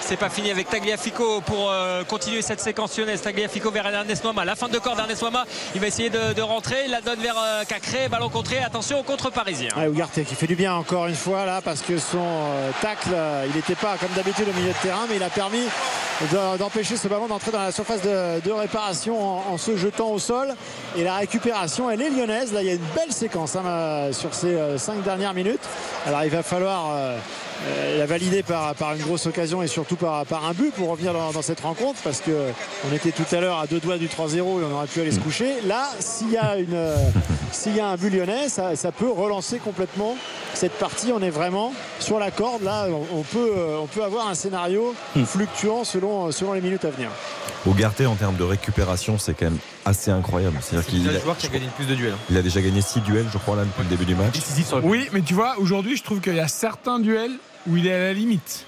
C'est 0.00 0.16
pas 0.16 0.30
fini 0.30 0.50
avec 0.50 0.70
Tagliafico 0.70 1.42
pour 1.42 1.70
euh, 1.70 2.02
continuer 2.02 2.40
cette 2.40 2.60
séquence 2.60 2.96
lyonnaise. 2.96 3.20
Tagliafico 3.20 3.70
vers 3.70 3.86
Ernest 3.92 4.24
Noama. 4.24 4.44
La 4.46 4.56
fin 4.56 4.68
de 4.68 4.78
corps 4.78 4.96
d'Ernest 4.96 5.20
Noama. 5.20 5.44
Il 5.74 5.80
va 5.82 5.86
essayer 5.86 6.08
de, 6.08 6.32
de 6.32 6.40
rentrer. 6.40 6.84
Il 6.86 6.90
la 6.92 7.02
donne 7.02 7.20
vers 7.20 7.36
euh, 7.36 7.64
Cacré. 7.64 8.08
Ballon 8.08 8.30
contré. 8.30 8.58
Attention 8.58 9.00
au 9.00 9.02
contre 9.02 9.30
parisien. 9.30 9.68
Ouais, 9.76 9.86
Ugarte 9.86 10.24
qui 10.24 10.34
fait 10.34 10.46
du 10.46 10.54
bien 10.56 10.74
encore 10.74 11.08
une 11.08 11.14
fois 11.14 11.44
là 11.44 11.60
parce 11.62 11.82
que 11.82 11.98
son 11.98 12.18
euh, 12.22 12.70
tacle, 12.80 13.10
il 13.50 13.54
n'était 13.56 13.74
pas 13.74 13.96
comme 13.98 14.08
d'habitude 14.16 14.46
au 14.48 14.58
milieu 14.58 14.72
de 14.72 14.78
terrain, 14.82 15.04
mais 15.10 15.16
il 15.16 15.22
a 15.22 15.28
permis 15.28 15.64
de- 16.32 16.56
d'empêcher 16.56 16.96
ce 16.96 17.06
ballon 17.06 17.26
d'entrer 17.26 17.50
dans 17.50 17.60
la 17.62 17.72
surface 17.72 18.00
de, 18.00 18.50
réparation 18.50 19.52
en, 19.52 19.58
se 19.58 19.76
jetant 19.76 20.08
au 20.08 20.18
sol. 20.18 20.54
Et 20.96 21.04
la 21.04 21.16
récupération, 21.16 21.90
elle 21.90 22.00
est 22.00 22.10
lyonnaise. 22.10 22.54
Là, 22.54 22.62
il 22.62 22.66
y 22.68 22.70
a 22.70 22.74
une 22.74 22.86
belle 22.96 23.12
séquence 23.12 23.56
hein, 23.56 24.08
sur 24.12 24.32
ces 24.32 24.56
cinq 24.78 25.02
dernières 25.02 25.34
minutes. 25.34 25.60
Alors, 26.06 26.24
il 26.24 26.30
va 26.30 26.42
falloir 26.42 26.92
la 27.98 28.06
valider 28.06 28.42
par, 28.42 28.74
par 28.74 28.94
une 28.94 29.02
grosse 29.02 29.26
occasion 29.26 29.62
et 29.62 29.66
surtout 29.66 29.96
par, 29.96 30.24
par 30.26 30.44
un 30.46 30.52
but 30.52 30.72
pour 30.72 30.88
revenir 30.90 31.12
dans, 31.12 31.32
dans 31.32 31.42
cette 31.42 31.60
rencontre 31.60 32.00
parce 32.04 32.20
que 32.20 32.30
on 32.88 32.94
était 32.94 33.10
tout 33.12 33.24
à 33.34 33.40
l'heure 33.40 33.58
à 33.58 33.66
deux 33.66 33.80
doigts 33.80 33.98
du 33.98 34.06
3-0 34.06 34.36
et 34.36 34.40
on 34.40 34.74
aurait 34.74 34.86
pu 34.86 35.00
aller 35.00 35.10
se 35.10 35.20
coucher. 35.20 35.56
Là, 35.66 35.90
s'il 35.98 36.30
y 36.30 36.36
a 36.36 36.56
une, 36.58 36.74
euh, 36.74 36.96
s'il 37.52 37.74
y 37.76 37.80
a 37.80 37.88
un 37.88 37.96
but 37.96 38.10
lyonnais, 38.10 38.48
ça, 38.48 38.76
ça 38.76 38.92
peut 38.92 39.10
relancer 39.10 39.58
complètement 39.58 40.16
cette 40.54 40.72
partie. 40.72 41.12
On 41.12 41.20
est 41.20 41.30
vraiment 41.30 41.72
sur 41.98 42.18
la 42.18 42.30
corde. 42.30 42.62
Là, 42.62 42.86
on, 42.88 43.18
on 43.18 43.22
peut, 43.22 43.52
euh, 43.56 43.78
on 43.82 43.86
peut 43.86 44.04
avoir 44.04 44.28
un 44.28 44.34
scénario 44.34 44.94
fluctuant 45.26 45.84
selon, 45.84 46.30
selon 46.30 46.52
les 46.52 46.60
minutes 46.60 46.84
à 46.84 46.90
venir. 46.90 47.10
Ugarte 47.66 48.00
en 48.02 48.14
termes 48.14 48.36
de 48.36 48.44
récupération, 48.44 49.18
c'est 49.18 49.34
quand 49.34 49.46
même 49.46 49.58
assez 49.84 50.10
incroyable. 50.10 50.56
C'est-à-dire 50.60 50.84
C'est 50.88 50.96
qu'il 50.96 51.04
le 51.06 51.16
a, 51.16 51.20
joueur 51.20 51.36
qui 51.36 51.46
a 51.46 51.50
gagné 51.50 51.66
le 51.66 51.72
plus 51.72 51.86
de 51.86 51.94
duels. 51.94 52.12
hein. 52.12 52.18
il 52.30 52.36
a 52.36 52.42
déjà 52.42 52.60
gagné 52.60 52.80
6 52.80 53.00
duels, 53.00 53.26
je 53.32 53.38
crois, 53.38 53.56
là, 53.56 53.64
depuis 53.64 53.82
le 53.84 53.88
début 53.88 54.04
du 54.04 54.14
match. 54.14 54.34
Oui, 54.82 55.08
mais 55.12 55.22
tu 55.22 55.34
vois, 55.34 55.58
aujourd'hui, 55.58 55.96
je 55.96 56.02
trouve 56.02 56.20
qu'il 56.20 56.34
y 56.36 56.40
a 56.40 56.48
certains 56.48 56.98
duels 57.00 57.32
où 57.68 57.76
il 57.76 57.86
est 57.86 57.94
à 57.94 57.98
la 57.98 58.12
limite. 58.12 58.64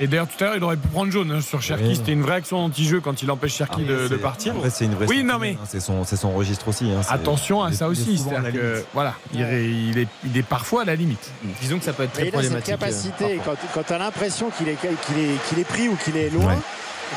Et 0.00 0.06
d'ailleurs, 0.06 0.28
tout 0.28 0.44
à 0.44 0.46
l'heure, 0.46 0.56
il 0.56 0.62
aurait 0.62 0.76
pu 0.76 0.86
prendre 0.86 1.10
jaune 1.10 1.32
hein, 1.32 1.40
sur 1.40 1.60
Cherki. 1.60 1.82
Oui. 1.88 1.96
C'était 1.96 2.12
une 2.12 2.22
vraie 2.22 2.36
action 2.36 2.58
anti-jeu 2.58 3.00
quand 3.00 3.20
il 3.20 3.28
empêche 3.32 3.54
Cherki 3.56 3.82
Ah, 3.84 4.08
de, 4.08 4.16
partir. 4.16 4.54
Après, 4.54 4.70
c'est 4.70 4.84
une 4.84 4.94
vraie. 4.94 5.06
Oui, 5.08 5.24
non, 5.24 5.40
mais- 5.40 5.56
hein, 5.60 5.66
C'est 5.68 5.80
son, 5.80 6.04
c'est 6.04 6.14
son 6.14 6.30
registre 6.30 6.68
aussi. 6.68 6.84
hein, 6.88 7.00
Attention 7.08 7.64
à 7.64 7.72
ça 7.72 7.88
aussi. 7.88 8.16
C'est-à-dire 8.16 8.52
que, 8.52 8.84
voilà, 8.94 9.14
il 9.34 9.40
est, 9.40 9.64
il, 9.68 9.98
est, 9.98 10.06
il 10.24 10.36
est 10.38 10.44
parfois 10.44 10.82
à 10.82 10.84
la 10.84 10.94
limite. 10.94 11.32
Disons 11.60 11.80
que 11.80 11.84
ça 11.84 11.92
peut 11.92 12.04
être 12.04 12.12
très 12.12 12.22
Mais 12.22 12.28
il 12.28 12.36
a 12.36 12.42
cette 12.42 12.48
problématique. 12.62 12.74
euh, 12.74 12.76
capacité, 12.78 13.40
quand, 13.44 13.54
quand 13.74 13.82
tu 13.88 13.92
as 13.92 13.98
l'impression 13.98 14.50
qu'il 14.56 14.68
est, 14.68 14.76
qu'il 14.76 14.90
est, 15.18 15.48
qu'il 15.48 15.58
est 15.58 15.64
pris 15.64 15.88
ou 15.88 15.96
qu'il 15.96 16.16
est 16.16 16.30
loin, 16.30 16.46
Ouais. 16.46 16.58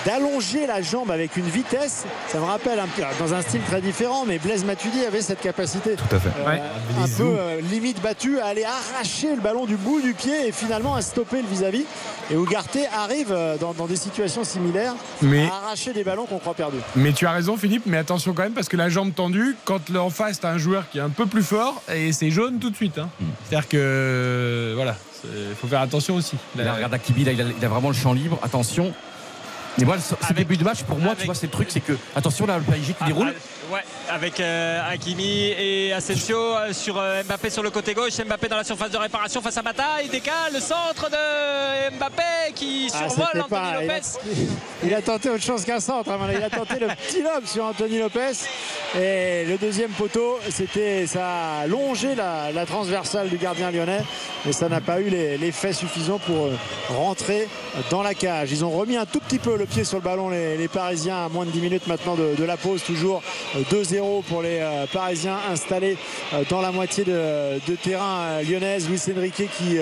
D'allonger 0.06 0.68
la 0.68 0.82
jambe 0.82 1.12
avec 1.12 1.38
une 1.38 1.46
vitesse, 1.50 2.06
ça 2.30 2.40
me 2.40 2.46
rappelle 2.46 2.80
un 2.80 2.88
peu, 2.88 3.02
dans 3.20 3.34
un 3.34 3.42
style 3.42 3.62
très 3.62 3.82
différent, 3.82 4.26
mais 4.26 4.40
Blaise 4.40 4.64
Matuidi 4.66 5.06
avait 5.06 5.22
cette 5.22 5.42
capacité. 5.42 5.96
Tout 5.96 6.16
à 6.16 6.20
fait. 6.20 6.30
euh, 6.40 6.48
Ouais. 6.50 6.62
un 7.04 7.08
peu 7.18 7.36
euh, 7.40 7.62
limite 7.62 8.02
battu 8.02 8.40
à 8.40 8.48
aller 8.48 8.64
arracher 8.64 9.36
le 9.36 9.42
ballon 9.42 9.66
du 9.66 9.76
bout 9.76 10.02
du 10.02 10.14
pied 10.14 10.48
et 10.48 10.52
finalement 10.52 10.96
à 10.96 11.02
stopper 11.02 11.42
le 11.42 11.48
vis-à-vis. 11.48 11.86
Et 12.30 12.36
Ugarte 12.36 12.78
arrive 12.98 13.32
euh, 13.32 13.58
dans, 13.58 13.74
dans 13.74 13.86
des 13.88 13.96
situations 13.96 14.44
similaires 14.44 14.94
Mais- 15.22 15.46
à 15.48 15.66
arracher 15.68 15.94
des 15.94 16.04
ballons 16.04 16.26
qu'on 16.26 16.40
croit 16.40 16.54
perdus. 16.54 16.78
Mais 16.96 17.12
tu 17.14 17.26
as 17.26 17.32
raison, 17.32 17.58
Philippe, 17.58 17.84
mais 17.86 17.98
attention 17.98 18.34
quand 18.34 18.44
même, 18.44 18.54
parce 18.54 18.70
que 18.70 18.78
la 18.78 18.90
jambe 18.90 19.14
tendue, 19.14 19.56
quand 19.66 19.80
en 19.96 20.10
face, 20.10 20.40
tu 20.40 20.46
as 20.46 20.50
un 20.50 20.58
joueur 20.58 20.90
qui 20.90 20.98
est 20.98 21.02
un 21.02 21.10
peu 21.10 21.26
plus 21.26 21.44
fort, 21.44 21.82
et 21.94 22.12
c'est 22.14 22.32
jaune 22.32 22.60
tout 22.60 22.70
de 22.70 22.76
suite. 22.76 22.98
hein. 22.98 23.10
C'est-à-dire 23.50 23.68
que, 23.68 24.72
voilà, 24.76 24.96
il 25.26 25.56
faut 25.60 25.68
faire 25.68 25.82
attention 25.82 26.16
aussi. 26.16 26.36
Là, 26.56 26.74
regarde 26.74 26.94
Akibi, 26.94 27.24
là, 27.26 27.32
il, 27.34 27.42
a, 27.42 27.46
il 27.58 27.66
a 27.66 27.70
vraiment 27.70 27.90
le 27.90 27.96
champ 27.96 28.14
libre. 28.14 28.40
Attention. 28.42 28.94
Mais 29.78 29.86
moi, 29.86 29.98
ce, 30.00 30.34
début 30.34 30.58
de 30.58 30.64
match, 30.64 30.84
pour 30.84 31.00
moi, 31.00 31.16
tu 31.18 31.26
vois, 31.26 31.36
c'est 31.36 31.48
le 31.48 31.52
truc, 31.52 31.70
c'est 31.72 31.80
que, 31.80 31.94
attention, 32.16 32.46
là, 32.46 32.58
le 32.58 32.64
PSG 32.64 32.94
qui 32.94 33.04
déroule. 33.06 33.34
Ouais, 33.72 33.80
avec 34.10 34.40
euh, 34.42 34.82
Hakimi 34.92 35.54
et 35.58 35.94
Asensio 35.94 36.38
euh, 36.38 36.74
sur 36.74 36.98
euh, 37.00 37.24
Mbappé 37.24 37.50
sur 37.50 37.64
le 37.64 37.70
côté 37.70 37.94
gauche. 37.94 38.18
Mbappé 38.18 38.50
dans 38.50 38.58
la 38.58 38.66
surface 38.66 38.92
de 38.92 38.98
réparation 38.98 39.42
face 39.42 39.56
à 39.58 39.62
Mata. 39.62 40.02
Il 40.04 40.10
décale 40.10 40.54
le 40.54 40.60
centre 40.60 41.10
de 41.10 41.96
Mbappé 41.98 42.52
qui 42.54 42.90
Ah, 42.94 43.08
survole 43.08 43.28
Anthony 43.44 43.50
pas- 43.50 43.72
il 43.72 43.78
a- 43.78 43.82
Lopez. 43.82 44.02
Il 44.84 44.94
a 44.94 45.02
tenté 45.02 45.30
autre 45.30 45.44
chose 45.44 45.64
qu'un 45.64 45.80
centre. 45.80 46.12
hein, 46.12 46.18
Il 46.36 46.44
a 46.44 46.50
tenté 46.50 46.80
le 46.80 46.88
petit 46.88 47.22
lob 47.22 47.46
sur 47.46 47.64
Anthony 47.64 48.00
Lopez. 48.00 48.32
Et 49.00 49.46
le 49.46 49.58
deuxième 49.58 49.92
poteau, 49.92 50.38
c'était 50.50 51.08
ça 51.08 51.60
a 51.62 51.68
longé 51.68 52.14
la, 52.16 52.52
la 52.52 52.66
transversale 52.66 53.30
du 53.30 53.38
gardien 53.38 53.72
lyonnais. 53.72 54.02
Mais 54.46 54.52
ça 54.52 54.68
n'a 54.68 54.82
pas 54.82 55.00
eu 55.00 55.08
les- 55.10 55.38
l'effet 55.38 55.72
suffisant 55.72 56.18
pour 56.20 56.48
euh, 56.48 56.58
rentrer 56.90 57.48
dans 57.90 58.02
la 58.04 58.16
cage. 58.16 58.52
Ils 58.52 58.66
ont 58.66 58.72
remis 58.72 58.98
un 58.98 59.06
tout 59.06 59.20
petit 59.22 59.40
peu 59.40 59.56
le 59.56 59.66
pied 59.66 59.86
sur 59.86 59.98
le 60.00 60.04
ballon, 60.04 60.30
les, 60.30 60.58
les 60.58 60.68
Parisiens, 60.68 61.26
à 61.26 61.30
moins 61.30 61.46
de 61.46 61.52
10 61.52 61.62
minutes 61.62 61.88
maintenant 61.88 62.16
de, 62.16 62.36
de 62.38 62.44
la 62.44 62.58
pause. 62.58 62.84
Toujours 62.84 63.22
2-0 63.64 64.24
pour 64.24 64.42
les 64.42 64.60
euh, 64.60 64.86
Parisiens 64.92 65.38
installés 65.52 65.98
euh, 66.34 66.44
dans 66.50 66.62
la 66.62 66.72
moitié 66.72 67.04
de, 67.04 67.60
de 67.68 67.76
terrain 67.76 68.22
euh, 68.22 68.44
lyonnaise. 68.44 68.90
Luis 68.90 69.02
Enrique 69.16 69.44
qui 69.58 69.78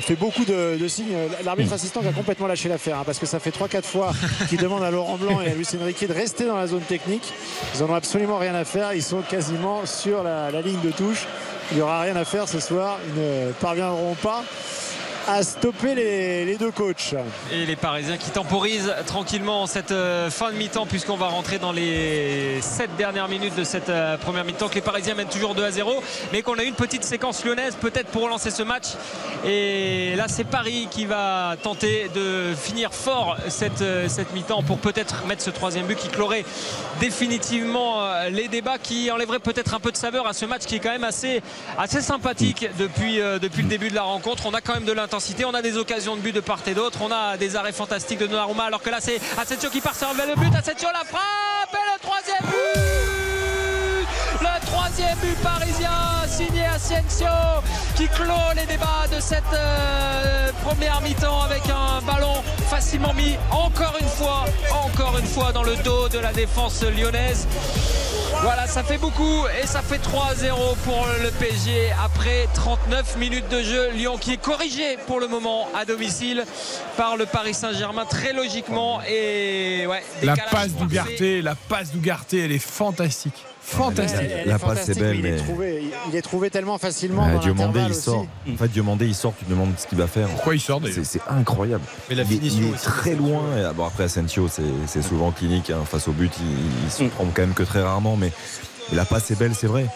fait 0.00 0.16
beaucoup 0.16 0.44
de, 0.44 0.76
de 0.76 0.88
signes. 0.88 1.14
L'arbitre 1.44 1.72
assistant 1.72 2.00
qui 2.00 2.08
a 2.08 2.12
complètement 2.12 2.46
lâché 2.46 2.68
l'affaire 2.68 2.98
hein, 2.98 3.02
parce 3.04 3.18
que 3.18 3.26
ça 3.26 3.38
fait 3.38 3.50
3-4 3.50 3.82
fois 3.82 4.12
qu'il 4.48 4.58
demande 4.58 4.82
à 4.82 4.90
Laurent 4.90 5.16
Blanc 5.16 5.40
et 5.40 5.50
à 5.50 5.54
Luis 5.54 5.66
Enrique 5.80 6.06
de 6.06 6.12
rester 6.12 6.44
dans 6.46 6.56
la 6.56 6.66
zone 6.66 6.82
technique. 6.82 7.32
Ils 7.74 7.80
n'en 7.80 7.90
ont 7.90 7.94
absolument 7.94 8.38
rien 8.38 8.54
à 8.54 8.64
faire. 8.64 8.92
Ils 8.94 9.02
sont 9.02 9.22
quasiment 9.22 9.86
sur 9.86 10.22
la, 10.22 10.50
la 10.50 10.60
ligne 10.62 10.80
de 10.80 10.90
touche. 10.90 11.26
Il 11.70 11.76
n'y 11.76 11.82
aura 11.82 12.00
rien 12.02 12.16
à 12.16 12.24
faire 12.24 12.48
ce 12.48 12.60
soir. 12.60 12.98
Ils 13.08 13.22
ne 13.22 13.52
parviendront 13.52 14.14
pas 14.14 14.42
à 15.28 15.42
stopper 15.42 15.94
les, 15.94 16.56
deux 16.56 16.70
coachs. 16.70 17.14
Et 17.52 17.66
les 17.66 17.76
Parisiens 17.76 18.16
qui 18.16 18.30
temporisent 18.30 18.94
tranquillement 19.06 19.62
en 19.62 19.66
cette 19.66 19.92
euh, 19.92 20.30
fin 20.30 20.50
de 20.50 20.56
mi-temps 20.56 20.86
puisqu'on 20.86 21.18
va 21.18 21.28
rentrer 21.28 21.58
dans 21.58 21.70
les 21.70 22.60
7 22.62 22.96
dernières 22.96 23.28
minutes 23.28 23.54
de 23.54 23.62
cette 23.62 23.90
euh, 23.90 24.16
première 24.16 24.44
mi-temps. 24.44 24.68
Que 24.68 24.76
les 24.76 24.80
Parisiens 24.80 25.14
mènent 25.14 25.28
toujours 25.28 25.54
2 25.54 25.62
à 25.62 25.70
0 25.70 26.02
mais 26.32 26.40
qu'on 26.40 26.58
a 26.58 26.62
une 26.62 26.74
petite 26.74 27.04
séquence 27.04 27.44
lyonnaise 27.44 27.76
peut-être 27.78 28.08
pour 28.08 28.22
relancer 28.22 28.50
ce 28.50 28.62
match. 28.62 28.86
Et 29.44 30.14
là 30.16 30.28
c'est 30.28 30.44
Paris 30.44 30.88
qui 30.90 31.04
va 31.04 31.56
tenter 31.62 32.10
de 32.14 32.54
finir 32.54 32.94
fort 32.94 33.36
cette, 33.48 33.82
euh, 33.82 34.08
cette 34.08 34.32
mi-temps 34.32 34.62
pour 34.62 34.78
peut-être 34.78 35.26
mettre 35.26 35.42
ce 35.42 35.50
troisième 35.50 35.84
but 35.84 35.98
qui 35.98 36.08
clorait 36.08 36.46
définitivement 37.00 38.02
les 38.30 38.48
débats 38.48 38.78
qui 38.78 39.10
enlèverait 39.10 39.38
peut-être 39.38 39.74
un 39.74 39.78
peu 39.78 39.92
de 39.92 39.96
saveur 39.96 40.26
à 40.26 40.32
ce 40.32 40.46
match 40.46 40.62
qui 40.64 40.76
est 40.76 40.80
quand 40.80 40.90
même 40.90 41.04
assez, 41.04 41.42
assez 41.78 42.00
sympathique 42.00 42.68
depuis, 42.76 43.20
depuis 43.40 43.62
le 43.62 43.68
début 43.68 43.90
de 43.90 43.94
la 43.94 44.02
rencontre. 44.02 44.46
On 44.46 44.54
a 44.54 44.60
quand 44.60 44.74
même 44.74 44.84
de 44.84 44.92
l'intensité 44.92 45.17
on 45.44 45.54
a 45.54 45.62
des 45.62 45.76
occasions 45.76 46.16
de 46.16 46.20
but 46.20 46.32
de 46.32 46.40
part 46.40 46.60
et 46.66 46.74
d'autre. 46.74 47.00
On 47.02 47.10
a 47.10 47.36
des 47.36 47.56
arrêts 47.56 47.72
fantastiques 47.72 48.18
de 48.18 48.26
Donnarumma 48.26 48.64
alors 48.64 48.82
que 48.82 48.90
là 48.90 48.98
c'est 49.00 49.20
Asensio 49.38 49.70
qui 49.70 49.80
part 49.80 49.96
sur 49.96 50.08
le 50.12 50.34
but. 50.34 50.54
Asensio 50.54 50.88
la 50.92 51.04
frappe 51.04 51.74
et 51.74 51.92
le 51.92 52.00
troisième 52.00 52.42
but 52.42 53.17
le 54.40 54.66
troisième 54.66 55.18
but 55.18 55.36
parisien 55.42 55.90
signé 56.26 56.64
Asensio 56.66 57.26
qui 57.96 58.08
clôt 58.08 58.52
les 58.54 58.66
débats 58.66 59.06
de 59.14 59.20
cette 59.20 59.42
euh, 59.54 60.50
première 60.64 61.00
mi-temps 61.00 61.42
avec 61.42 61.62
un 61.68 62.00
ballon 62.04 62.42
facilement 62.70 63.12
mis 63.14 63.36
encore 63.50 63.96
une 64.00 64.08
fois 64.08 64.44
encore 64.84 65.18
une 65.18 65.26
fois 65.26 65.52
dans 65.52 65.62
le 65.62 65.76
dos 65.76 66.08
de 66.08 66.18
la 66.18 66.32
défense 66.32 66.82
lyonnaise 66.82 67.46
voilà, 68.42 68.66
ça 68.66 68.84
fait 68.84 68.98
beaucoup 68.98 69.46
et 69.60 69.66
ça 69.66 69.82
fait 69.82 69.96
3-0 69.96 70.76
pour 70.84 71.06
le 71.22 71.30
PSG 71.30 71.90
après 72.04 72.46
39 72.54 73.16
minutes 73.16 73.48
de 73.48 73.62
jeu. 73.62 73.90
Lyon 73.90 74.16
qui 74.16 74.32
est 74.32 74.36
corrigé 74.36 74.96
pour 75.06 75.18
le 75.18 75.26
moment 75.26 75.66
à 75.74 75.84
domicile 75.84 76.44
par 76.96 77.16
le 77.16 77.26
Paris 77.26 77.54
Saint-Germain 77.54 78.04
très 78.04 78.32
logiquement 78.32 79.00
et 79.02 79.86
ouais, 79.88 80.04
La 80.22 80.36
passe 80.36 80.72
d'Ougarté, 80.72 81.42
la 81.42 81.56
passe 81.56 81.90
d'Ougarté, 81.90 82.44
elle 82.44 82.52
est 82.52 82.58
fantastique. 82.58 83.44
Fantastique. 83.76 84.20
Elle- 84.22 84.30
elle 84.30 84.48
La 84.48 84.54
est 84.54 84.58
passe, 84.58 84.68
fantastique, 84.68 84.98
belle, 84.98 85.10
mais 85.12 85.18
il 85.18 85.26
est 85.26 85.30
mais- 85.32 85.36
trouvé, 85.38 85.82
il 86.10 86.16
est 86.16 86.22
trouvé 86.22 86.50
tellement 86.50 86.78
facilement. 86.78 87.24
Ouais, 87.26 87.32
dans 87.34 87.38
Diomandé, 87.40 87.80
il 87.88 87.94
sort. 87.94 88.20
aussi. 88.20 88.54
En 88.54 88.56
fait, 88.56 88.68
Diomandé, 88.68 89.06
il 89.06 89.14
sort, 89.14 89.34
tu 89.38 89.44
te 89.44 89.50
demandes 89.50 89.72
ce 89.76 89.86
qu'il 89.86 89.98
va 89.98 90.06
faire. 90.06 90.28
Pourquoi 90.28 90.54
il 90.54 90.60
sort 90.60 90.80
d'ailleurs. 90.80 90.96
C'est 90.96 91.04
c'est 91.04 91.20
incroyable. 91.28 91.84
Mais 92.08 92.14
la 92.14 92.22
il, 92.24 92.32
est- 92.32 92.48
il 92.48 92.64
est 92.68 92.76
très 92.82 93.14
loin. 93.14 93.42
Et, 93.58 93.74
bon, 93.74 93.84
après, 93.86 94.04
Asensio, 94.04 94.48
c'est 94.48 94.62
c'est 94.86 95.02
souvent 95.02 95.30
clinique. 95.30 95.70
hein. 95.70 95.84
Face 95.84 96.08
au 96.08 96.12
but, 96.12 96.32
il, 96.40 96.46
il 96.86 96.90
se 96.90 97.04
prend 97.14 97.24
quand 97.26 97.42
même 97.42 97.54
que 97.54 97.62
très 97.62 97.82
rarement. 97.82 98.16
Mais 98.16 98.32
la 98.92 99.04
passe 99.04 99.30
est 99.30 99.38
belle, 99.38 99.54
c'est 99.54 99.66
vrai. 99.66 99.86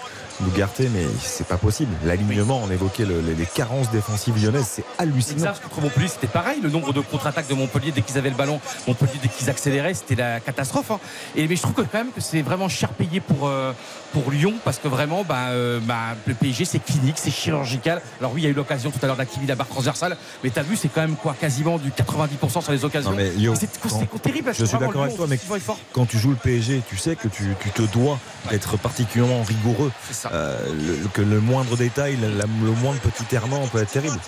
Ugarte, 0.46 0.80
mais 0.92 1.04
c'est 1.20 1.46
pas 1.46 1.56
possible. 1.56 1.92
L'alignement, 2.04 2.60
on 2.64 2.70
évoquait 2.70 3.04
le- 3.04 3.20
les, 3.20 3.46
carences 3.46 3.90
défensives 3.90 4.42
lyonnaises, 4.42 4.66
c'est 4.68 4.84
hallucinant. 4.98 5.36
Exact, 5.50 5.62
contre 5.62 5.80
Montpellier, 5.82 6.08
c'était 6.08 6.26
pareil. 6.26 6.60
Le 6.62 6.70
nombre 6.70 6.92
de 6.92 7.00
contre-attaques 7.00 7.48
de 7.48 7.54
Montpellier, 7.54 7.92
dès 7.92 8.02
qu'ils 8.02 8.18
avaient 8.18 8.30
le 8.30 8.36
ballon, 8.36 8.60
Montpellier, 8.86 9.12
dès 9.22 9.28
qu'ils 9.28 9.50
accéléraient, 9.50 9.94
c'était 9.94 10.14
la 10.16 10.40
catastrophe. 10.40 10.90
hein. 10.90 11.00
Et, 11.36 11.46
mais 11.48 11.56
je 11.56 11.62
trouve 11.62 11.74
quand 11.74 11.86
même 11.94 12.10
que 12.12 12.20
c'est 12.20 12.42
vraiment 12.42 12.68
cher 12.68 12.88
payé 12.90 13.20
pour, 13.20 13.46
euh, 13.46 13.72
pour 14.12 14.30
Lyon 14.30 14.54
parce 14.64 14.78
que 14.78 14.88
vraiment, 14.88 15.24
bah, 15.24 15.48
euh, 15.50 15.80
bah, 15.82 16.14
le 16.26 16.34
PSG, 16.34 16.64
c'est 16.64 16.78
clinique, 16.78 17.16
c'est 17.16 17.30
chirurgical. 17.30 18.00
Alors 18.20 18.32
oui, 18.32 18.42
il 18.42 18.44
y 18.44 18.46
a 18.46 18.50
eu 18.50 18.54
l'occasion 18.54 18.90
tout 18.90 18.98
à 19.02 19.06
l'heure 19.06 19.16
d'Akimi, 19.16 19.46
la 19.46 19.54
barre 19.54 19.68
transversale, 19.68 20.16
mais 20.44 20.50
t'as 20.50 20.62
vu, 20.62 20.76
c'est 20.76 20.88
quand 20.88 21.00
même 21.00 21.16
quoi, 21.16 21.34
quasiment 21.38 21.78
du 21.78 21.90
90% 21.90 22.60
sur 22.62 22.72
les 22.72 22.84
occasions. 22.84 23.10
C'est 24.00 24.22
terrible. 24.22 24.50
Je 24.50 24.64
suis 24.66 24.78
d'accord 24.86 25.02
avec 25.04 25.16
toi, 25.16 25.26
mais 25.28 25.36
quand 25.92 26.06
tu 26.06 26.18
joues 26.18 26.30
le 26.30 26.36
PSG, 26.36 26.82
tu 26.88 26.96
sais 26.96 27.16
que 27.16 27.28
tu, 27.28 27.44
tu 27.60 27.70
te 27.70 27.82
dois 27.82 28.18
d'être 28.50 28.76
particulièrement 28.78 29.42
rigoureux. 29.42 29.90
Euh, 30.32 30.58
le- 31.02 31.08
que 31.08 31.22
le 31.22 31.40
moindre 31.40 31.76
détail, 31.76 32.16
la- 32.20 32.44
le 32.44 32.70
moindre 32.82 33.00
petit 33.00 33.34
errement 33.34 33.66
peut 33.68 33.80
être 33.82 33.90
terrible. 33.92 34.18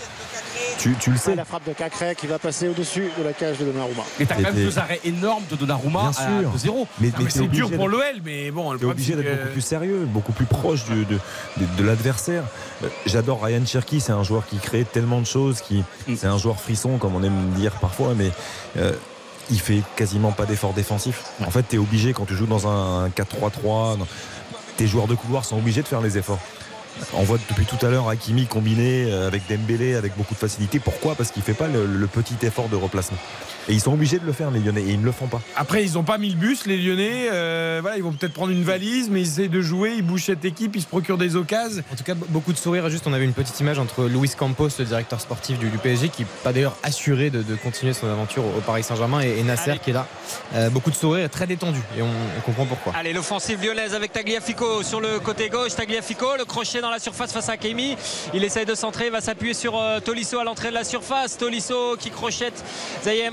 Tu, 0.79 0.95
tu 1.01 1.11
le 1.11 1.17
sais. 1.17 1.35
La 1.35 1.45
frappe 1.45 1.67
de 1.67 1.73
Cacré 1.73 2.15
qui 2.15 2.27
va 2.27 2.39
passer 2.39 2.69
au-dessus 2.69 3.09
de 3.19 3.23
la 3.25 3.33
cage 3.33 3.59
de 3.59 3.65
Donnarumma. 3.65 4.03
Mais 4.19 4.27
t'as 4.27 4.35
quand 4.37 4.43
même 4.43 4.59
Et- 4.59 4.65
deux 4.65 4.79
arrêts 4.79 5.01
énormes 5.05 5.45
de 5.51 5.57
Donnarumma 5.57 6.01
Bien 6.01 6.11
à 6.11 6.13
sûr. 6.43 6.51
2-0. 6.73 6.87
Mais, 7.01 7.11
c'est 7.29 7.47
dur 7.49 7.67
obligé 7.67 7.77
pour 7.77 7.89
l'OL, 7.89 8.03
mais 8.25 8.51
bon, 8.51 8.73
le 8.73 8.87
obligé 8.87 9.15
d'être 9.17 9.25
que- 9.25 9.37
beaucoup 9.37 9.53
plus 9.53 9.61
sérieux, 9.63 10.05
beaucoup 10.07 10.33
plus 10.33 10.47
proche 10.47 10.85
du- 10.85 11.05
de, 11.07 11.19
de- 11.57 11.67
de 11.79 11.83
l'adversaire. 11.85 12.45
Euh, 12.83 12.89
J'adore 13.07 13.43
Ryan 13.43 13.65
Cherky, 13.67 14.01
c'est 14.01 14.13
un 14.13 14.23
joueur 14.23 14.47
qui 14.47 14.59
crée 14.59 14.85
tellement 14.85 15.21
de 15.21 15.27
choses, 15.27 15.61
qui, 15.61 15.83
c'est 16.17 16.27
un 16.27 16.39
joueur 16.39 16.61
frisson, 16.61 16.99
comme 16.99 17.15
on 17.15 17.23
aime 17.23 17.51
dire 17.57 17.73
parfois, 17.81 18.13
mais 18.17 18.31
euh, 18.77 18.93
il 19.51 19.61
fait 19.61 19.83
quasiment 19.97 20.33
pas 20.33 20.47
d'efforts 20.47 20.73
défensifs. 20.75 21.23
En 21.47 21.51
fait, 21.51 21.65
tu 21.69 21.77
es 21.77 21.79
obligé, 21.79 22.13
quand 22.13 22.25
tu 22.27 22.35
joues 22.35 22.47
dans 22.47 22.67
un 22.69 23.09
4-3-3, 23.11 23.97
dans- 23.97 24.07
tes 24.77 24.87
joueurs 24.87 25.07
de 25.07 25.15
couloir 25.15 25.45
sont 25.45 25.57
obligés 25.57 25.83
de 25.83 25.89
faire 25.89 26.01
les 26.01 26.19
efforts. 26.19 26.41
On 27.15 27.23
voit 27.23 27.39
depuis 27.49 27.67
tout 27.67 27.85
à 27.85 27.91
l'heure 27.91 28.09
Hakimi 28.09 28.47
combiné 28.47 29.07
euh, 29.11 29.27
avec 29.27 29.43
Dembélé 29.49 29.95
avec 29.95 30.17
beaucoup 30.17 30.35
de 30.35 30.39
facilité. 30.39 30.79
Pourquoi? 30.81 31.15
Parce 31.15 31.31
qu'il 31.31 31.43
fait 31.43 31.55
pas 31.55 31.69
le, 31.69 31.87
le 31.87 32.07
petit 32.07 32.37
effort 32.43 32.69
de 32.69 32.77
replacement. 32.77 33.19
Et 33.69 33.73
ils 33.73 33.81
sont 33.81 33.93
obligés 33.93 34.19
de 34.19 34.27
le 34.27 34.33
faire, 34.33 34.51
les 34.51 34.61
Lyonnais, 34.61 34.83
et 34.83 34.91
ils 34.91 35.01
ne 35.01 35.05
le 35.05 35.13
font 35.13 35.27
pas. 35.27 35.41
Après, 35.57 35.85
ils 35.85 35.95
n'ont 35.95 36.03
pas 36.03 36.19
mis 36.19 36.31
le 36.31 36.37
bus, 36.37 36.67
les 36.67 36.77
Lyonnais. 36.77 37.29
Euh, 37.33 37.79
voilà, 37.81 37.97
ils 37.97 38.03
vont 38.03 38.13
peut-être 38.13 38.33
prendre 38.35 38.53
une 38.53 38.63
valise, 38.63 39.09
mais 39.11 39.21
ils 39.23 39.29
essaient 39.29 39.49
de 39.49 39.61
jouer, 39.61 39.95
ils 39.97 40.03
bougent 40.03 40.25
cette 40.25 40.45
équipe, 40.45 40.77
ils 40.77 40.83
se 40.83 40.87
procurent 40.87 41.19
des 41.19 41.37
occasions. 41.37 41.83
En 41.93 41.97
tout 41.97 42.05
cas, 42.05 42.15
beaucoup 42.15 42.53
de 42.53 42.59
sourires. 42.59 42.89
Juste, 42.91 43.07
on 43.07 43.13
avait 43.13 43.25
une 43.25 43.33
petite 43.33 43.59
image 43.61 43.79
entre 43.79 44.05
Luis 44.05 44.31
Campos, 44.37 44.69
le 44.79 44.85
directeur 44.85 45.21
sportif 45.21 45.59
du, 45.59 45.69
du 45.69 45.79
PSG, 45.79 46.09
qui 46.11 46.23
n'est 46.23 46.29
pas 46.43 46.53
d'ailleurs 46.53 46.77
assuré 46.83 47.31
de, 47.31 47.43
de 47.43 47.55
continuer 47.55 47.93
son 47.93 48.07
aventure 48.09 48.45
au 48.45 48.61
Paris 48.61 48.83
Saint-Germain, 48.83 49.21
et, 49.23 49.39
et 49.39 49.43
Nasser 49.43 49.71
Allez. 49.71 49.81
qui 49.81 49.91
est 49.91 49.95
là. 49.95 50.07
Euh, 50.55 50.71
beaucoup 50.71 50.91
de 50.91 50.97
sourires, 50.97 51.31
très 51.31 51.47
détendu. 51.47 51.81
Et 51.97 52.03
on, 52.03 52.07
on 52.07 52.41
comprend 52.43 52.67
pourquoi. 52.67 52.93
Allez, 52.97 53.13
l'offensive 53.13 53.63
lyonnaise 53.65 53.95
avec 53.95 54.13
Tagliafico 54.13 54.83
sur 54.83 55.01
le 55.01 55.21
côté 55.21 55.49
gauche. 55.49 55.75
Tagliafico, 55.75 56.37
le 56.37 56.45
crochet 56.45 56.81
dans 56.81 56.91
la 56.91 56.99
surface 56.99 57.33
face 57.33 57.49
à 57.49 57.53
Hakimi. 57.53 57.97
Il 58.35 58.45
essaye 58.45 58.67
de 58.67 58.75
centrer, 58.75 59.07
il 59.07 59.13
va 59.13 59.21
s'appuyer 59.21 59.55
sur 59.55 59.79
euh, 59.79 60.01
Tolisso 60.01 60.39
à 60.39 60.45
l'entrée 60.45 60.69
de 60.69 60.75
la 60.75 60.85
surface. 60.85 61.37
Tolisso 61.39 61.97
qui 61.99 62.11
crochette 62.11 62.63
Zaya 63.03 63.27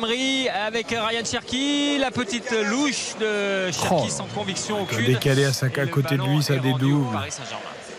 Avec 0.49 0.93
euh, 0.93 1.03
Ryan 1.03 1.23
Cherky. 1.25 1.97
La 1.99 2.11
petite 2.11 2.51
louche 2.51 3.15
de 3.19 3.71
Cherky 3.71 3.87
Oh. 3.91 4.05
sans 4.09 4.25
conviction 4.25 4.81
aucune. 4.81 5.05
Décalé 5.05 5.45
à 5.45 5.49
Et 5.49 5.79
à 5.79 5.87
côté 5.87 6.17
de 6.17 6.23
lui, 6.23 6.41
ça 6.43 6.55
dédouble. 6.55 7.17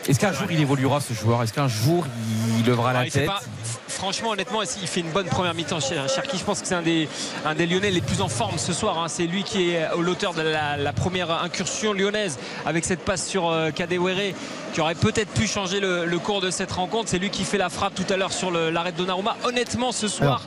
Est-ce 0.09 0.19
qu'un 0.19 0.33
jour 0.33 0.49
il 0.51 0.61
évoluera 0.61 1.01
ce 1.01 1.15
joueur? 1.15 1.43
Est-ce 1.45 1.53
qu'un 1.53 1.69
jour 1.69 2.05
il 2.59 2.67
levera 2.67 2.93
la 2.93 3.05
il 3.07 3.13
tête? 3.13 3.27
pas- 3.27 3.41
franchement, 3.87 4.31
honnêtement, 4.31 4.63
il 4.63 4.89
fait 4.89 4.99
une 4.99 5.11
bonne 5.13 5.27
première 5.29 5.55
mi-temps. 5.55 5.79
Cher- 5.79 6.09
Cherki, 6.09 6.39
je 6.39 6.43
pense 6.43 6.61
que 6.61 6.67
c'est 6.67 6.75
un 6.75 6.83
des, 6.83 7.09
un 7.45 7.55
des 7.55 7.67
Lyonnais 7.67 7.93
les 7.93 8.01
plus 8.01 8.21
en 8.21 8.27
forme 8.27 8.59
ce 8.59 8.73
soir. 8.73 8.99
hein. 8.99 9.07
C'est 9.07 9.27
lui 9.29 9.45
qui 9.45 9.71
est 9.71 9.87
l'auteur 9.97 10.35
de 10.35 10.43
la, 10.43 10.77
la 10.77 10.93
première 10.93 11.31
incursion 11.31 11.93
lyonnaise 11.93 12.37
avec 12.67 12.85
cette 12.85 13.05
passe 13.05 13.25
sur 13.29 13.49
euh, 13.49 13.71
Kadewere 13.71 14.33
qui 14.75 14.81
aurait 14.81 14.97
peut-être 14.97 15.31
pu 15.31 15.47
changer 15.47 15.79
le, 15.79 16.05
le 16.05 16.19
cours 16.19 16.41
de 16.41 16.51
cette 16.51 16.73
rencontre. 16.73 17.09
C'est 17.09 17.19
lui 17.19 17.31
qui 17.31 17.45
fait 17.45 17.59
la 17.59 17.69
frappe 17.69 17.95
tout 17.95 18.07
à 18.13 18.17
l'heure 18.17 18.33
sur 18.33 18.51
l'arrêt 18.51 18.91
de 18.91 18.97
Donnarumma. 18.97 19.37
Honnêtement, 19.45 19.93
ce 19.93 20.09
soir. 20.09 20.29
Alors. 20.29 20.43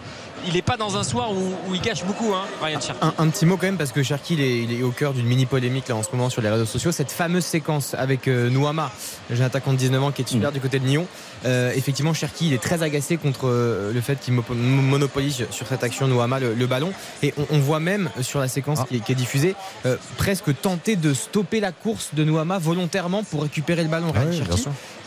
Il 0.47 0.53
n'est 0.53 0.61
pas 0.61 0.77
dans 0.77 0.97
un 0.97 1.03
soir 1.03 1.31
où, 1.31 1.53
où 1.69 1.75
il 1.75 1.81
gâche 1.81 2.03
beaucoup, 2.05 2.33
hein, 2.33 2.43
Ryan 2.61 2.79
Cherki. 2.79 2.99
Un, 3.01 3.13
un 3.17 3.29
petit 3.29 3.45
mot 3.45 3.57
quand 3.57 3.65
même 3.65 3.77
parce 3.77 3.91
que 3.91 4.03
Cherki 4.03 4.35
il 4.35 4.41
est, 4.41 4.63
il 4.63 4.79
est 4.79 4.83
au 4.83 4.91
cœur 4.91 5.13
d'une 5.13 5.25
mini 5.25 5.45
polémique 5.45 5.87
là 5.87 5.95
en 5.95 6.03
ce 6.03 6.09
moment 6.11 6.29
sur 6.29 6.41
les 6.41 6.49
réseaux 6.49 6.65
sociaux. 6.65 6.91
Cette 6.91 7.11
fameuse 7.11 7.45
séquence 7.45 7.93
avec 7.93 8.27
euh, 8.27 8.49
Nouama, 8.49 8.91
le 9.29 9.35
jeune 9.35 9.45
attaquant 9.45 9.73
de 9.73 9.77
19 9.77 10.03
ans 10.03 10.11
qui 10.11 10.21
est 10.21 10.25
titulaire 10.25 10.51
du 10.51 10.59
côté 10.59 10.79
de 10.79 10.85
Lyon. 10.85 11.07
Euh, 11.45 11.71
effectivement, 11.75 12.13
Cherki 12.13 12.47
il 12.47 12.53
est 12.53 12.61
très 12.61 12.83
agacé 12.83 13.17
contre 13.17 13.47
euh, 13.47 13.91
le 13.93 14.01
fait 14.01 14.19
qu'il 14.19 14.33
monopolise 14.33 15.45
sur 15.51 15.67
cette 15.67 15.83
action 15.83 16.07
Nouama 16.07 16.39
le, 16.39 16.53
le 16.53 16.67
ballon. 16.67 16.91
Et 17.23 17.33
on, 17.37 17.45
on 17.51 17.59
voit 17.59 17.79
même 17.79 18.09
sur 18.21 18.39
la 18.39 18.47
séquence 18.47 18.79
qui, 18.87 18.97
est, 18.97 18.99
qui 18.99 19.11
est 19.11 19.15
diffusée 19.15 19.55
euh, 19.85 19.97
presque 20.17 20.59
tenter 20.61 20.95
de 20.95 21.13
stopper 21.13 21.59
la 21.59 21.71
course 21.71 22.09
de 22.13 22.23
Nouama 22.23 22.59
volontairement 22.59 23.23
pour 23.23 23.43
récupérer 23.43 23.83
le 23.83 23.89
ballon. 23.89 24.13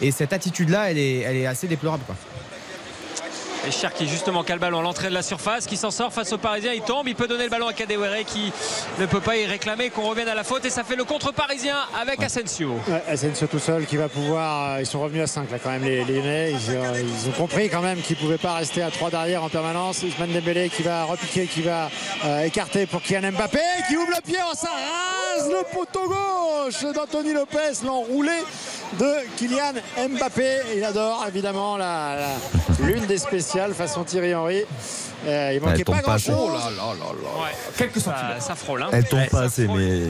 Et 0.01 0.11
cette 0.11 0.33
attitude 0.33 0.69
là, 0.71 0.91
elle 0.91 0.99
est, 0.99 1.19
elle 1.21 1.37
est 1.37 1.47
assez 1.47 1.67
déplorable. 1.67 2.03
Quoi. 2.07 2.15
Et 3.67 3.71
Cher 3.71 3.93
qui 3.93 4.07
justement 4.09 4.45
cale 4.45 4.57
le 4.57 4.61
ballon 4.61 4.79
à 4.79 4.83
l'entrée 4.83 5.09
de 5.09 5.15
la 5.15 5.23
surface, 5.23 5.67
qui 5.67 5.77
s'en 5.77 5.91
sort 5.91 6.13
face 6.13 6.33
aux 6.33 6.39
Parisiens, 6.39 6.73
il 6.73 6.81
tombe, 6.83 7.07
il 7.09 7.15
peut 7.15 7.27
donner 7.27 7.45
le 7.45 7.51
ballon 7.51 7.67
à 7.67 7.73
Kadewere 7.73 8.25
qui 8.25 8.53
ne 8.99 9.07
peut 9.07 9.21
pas 9.21 9.37
y 9.37 9.45
réclamer 9.47 9.91
qu'on 9.91 10.09
revienne 10.09 10.29
à 10.29 10.35
la 10.35 10.45
faute 10.45 10.65
et 10.65 10.71
ça 10.71 10.85
fait 10.85 10.97
le 10.97 11.05
contre 11.05 11.33
parisien 11.33 11.77
avec 12.01 12.23
Asensio. 12.23 12.77
Ouais, 12.89 13.03
Asensio 13.09 13.47
tout 13.47 13.59
seul 13.59 13.85
qui 13.87 13.97
va 13.97 14.09
pouvoir. 14.09 14.77
euh, 14.77 14.81
Ils 14.81 14.87
sont 14.87 15.01
revenus 15.01 15.23
à 15.25 15.27
5 15.27 15.51
là 15.51 15.59
quand 15.63 15.71
même 15.71 15.85
les, 15.85 16.05
les 16.05 16.15
Lyonnais. 16.21 16.53
Ils, 16.53 16.75
euh, 16.77 17.03
ils 17.03 17.29
ont 17.29 17.33
compris 17.33 17.69
quand 17.69 17.83
même 17.83 18.01
qu'ils 18.01 18.17
ne 18.17 18.23
pouvaient 18.23 18.39
pas 18.39 18.55
rester 18.55 18.83
à 18.83 18.91
3 18.91 19.11
derrière 19.11 19.43
en 19.43 19.49
permanence. 19.49 20.03
Ousmane 20.03 20.33
Dembélé 20.33 20.71
qui 20.71 20.83
va 20.83 21.05
repiquer, 21.05 21.47
qui 21.47 21.63
va 21.63 21.91
euh, 22.25 22.45
écarter 22.45 22.87
pour 22.87 23.03
Kylian 23.03 23.33
Mbappé 23.33 23.59
qui 23.89 23.97
ouvre 23.97 24.09
le 24.15 24.23
pied, 24.23 24.39
oh, 24.49 24.55
ça 24.55 24.69
rase 24.71 25.49
le 25.51 25.63
poteau 25.77 26.09
gauche 26.09 26.83
d'Anthony 26.95 27.33
Lopez, 27.35 27.85
l'enroulé 27.85 28.33
de 28.99 29.37
Kylian 29.37 29.73
Mbappé. 30.17 30.59
Il 30.77 30.85
adore 30.85 31.25
évidemment 31.29 31.77
la- 31.77 32.17
la- 32.17 32.87
l'une 32.87 33.05
des 33.07 33.19
spéciales 33.19 33.75
façon 33.75 34.05
Thierry 34.05 34.35
Henry. 34.35 34.63
Euh, 35.27 35.53
il 35.53 35.61
manquait 35.61 35.83
pas 35.85 35.95
pas 35.95 36.03
grand 36.03 36.13
assez. 36.13 36.31
chose. 36.31 36.53
Ouais. 36.53 37.51
Quelques 37.77 38.01
centimètres. 38.01 38.41
ça 38.41 38.55
frôle. 38.55 38.83
Hein. 38.85 38.89
Elle 38.93 39.05
tombe 39.05 39.19
Ouais, 39.19 39.27
pas 39.27 39.41
assez, 39.43 39.65
frôle. 39.67 39.81
mais 39.81 40.03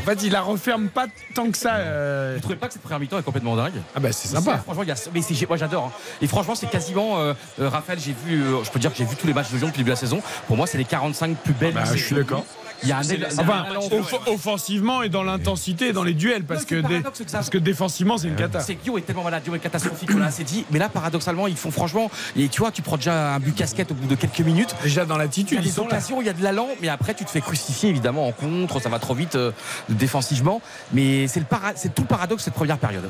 En 0.00 0.04
fait, 0.04 0.22
il 0.24 0.32
la 0.32 0.40
referme 0.42 0.88
pas 0.88 1.06
tant 1.34 1.50
que 1.50 1.56
ça. 1.56 1.76
euh. 1.76 2.32
Vous 2.34 2.40
trouvez 2.40 2.56
pas 2.56 2.66
que 2.66 2.72
cette 2.72 2.82
première 2.82 2.98
mi-temps 2.98 3.18
est 3.18 3.22
complètement 3.22 3.54
dingue? 3.56 3.74
Ah 3.94 4.00
bah 4.00 4.10
c'est 4.12 4.26
C'est- 4.26 4.34
sympa. 4.34 4.58
Franchement, 4.58 4.82
il 4.82 4.88
y 4.88 4.92
a- 4.92 5.08
mais 5.14 5.22
c'est- 5.22 5.46
moi 5.48 5.56
j'adore. 5.56 5.84
hein. 5.84 5.92
Et 6.20 6.26
franchement, 6.26 6.54
c'est 6.56 6.68
quasiment. 6.68 7.18
euh, 7.20 7.34
euh, 7.60 7.68
Raphaël, 7.68 7.98
j'ai 8.00 8.14
vu. 8.26 8.42
euh, 8.42 8.64
je 8.64 8.70
peux 8.70 8.78
dire 8.80 8.90
que 8.90 8.98
j'ai 8.98 9.04
vu 9.04 9.14
tous 9.16 9.26
les 9.28 9.34
matchs 9.34 9.50
de 9.52 9.56
Lyon 9.56 9.68
depuis 9.68 9.78
le 9.78 9.84
début 9.84 9.90
de 9.90 9.94
la 9.94 10.00
saison. 10.00 10.20
Pour 10.48 10.56
moi, 10.56 10.66
c'est 10.66 10.78
les 10.78 10.84
45 10.84 11.36
plus 11.38 11.52
belles. 11.54 11.72
Bah, 11.72 11.84
je 11.94 12.02
suis 12.02 12.14
d'accord. 12.16 12.44
Il 12.82 12.88
y 12.88 12.92
a 12.92 12.98
un, 12.98 13.00
Enfin, 13.38 13.64
off- 13.92 14.20
offensivement 14.26 15.02
et 15.02 15.08
dans 15.08 15.22
l'intensité, 15.22 15.92
dans 15.92 16.02
les 16.04 16.14
duels, 16.14 16.44
parce 16.44 16.60
Non, 16.62 16.66
que, 16.68 16.76
c'est 16.76 16.82
dé- 16.82 16.88
paradoxe 16.88 17.18
que 17.24 17.30
ça- 17.30 17.38
parce 17.38 17.50
que 17.50 17.58
défensivement, 17.58 18.18
c'est 18.18 18.28
une 18.28 18.36
cata. 18.36 18.60
C'est 18.60 18.74
que 18.74 18.84
Lyon 18.84 18.98
est 18.98 19.02
tellement 19.02 19.24
malade, 19.24 19.42
Lyon 19.44 19.54
est 19.54 19.58
catastrophique, 19.60 20.10
on 20.14 20.18
l'a 20.18 20.26
assez 20.26 20.44
dit. 20.44 20.64
Mais 20.70 20.78
là, 20.78 20.88
paradoxalement, 20.88 21.46
ils 21.46 21.56
font 21.56 21.70
franchement. 21.70 22.10
Et 22.36 22.48
tu 22.48 22.60
vois, 22.60 22.70
tu 22.70 22.82
prends 22.82 22.96
déjà 22.96 23.34
un 23.34 23.38
but 23.40 23.54
casquette 23.54 23.90
au 23.90 23.94
bout 23.94 24.06
de 24.06 24.14
quelques 24.14 24.40
minutes. 24.40 24.74
Déjà 24.82 25.04
dans 25.04 25.14
Il 25.16 25.18
y 25.18 25.20
l'attitude, 25.22 25.58
a 25.58 25.62
des 25.62 25.78
occasions, 25.78 26.20
il 26.20 26.26
y 26.26 26.30
a 26.30 26.32
de 26.32 26.42
l'allant, 26.42 26.68
mais 26.80 26.88
après 26.88 27.14
tu 27.14 27.24
te 27.24 27.30
fais 27.30 27.40
crucifier 27.40 27.88
évidemment 27.90 28.26
en 28.28 28.32
contre, 28.32 28.80
ça 28.80 28.88
va 28.88 28.98
trop 28.98 29.14
vite 29.14 29.36
euh, 29.36 29.52
défensivement. 29.88 30.60
Mais 30.92 31.28
c'est 31.28 31.40
le 31.40 31.46
para- 31.46 31.72
c'est 31.76 31.94
tout 31.94 32.02
le 32.02 32.08
paradoxe 32.08 32.42
de 32.42 32.44
cette 32.46 32.54
première 32.54 32.78
période. 32.78 33.08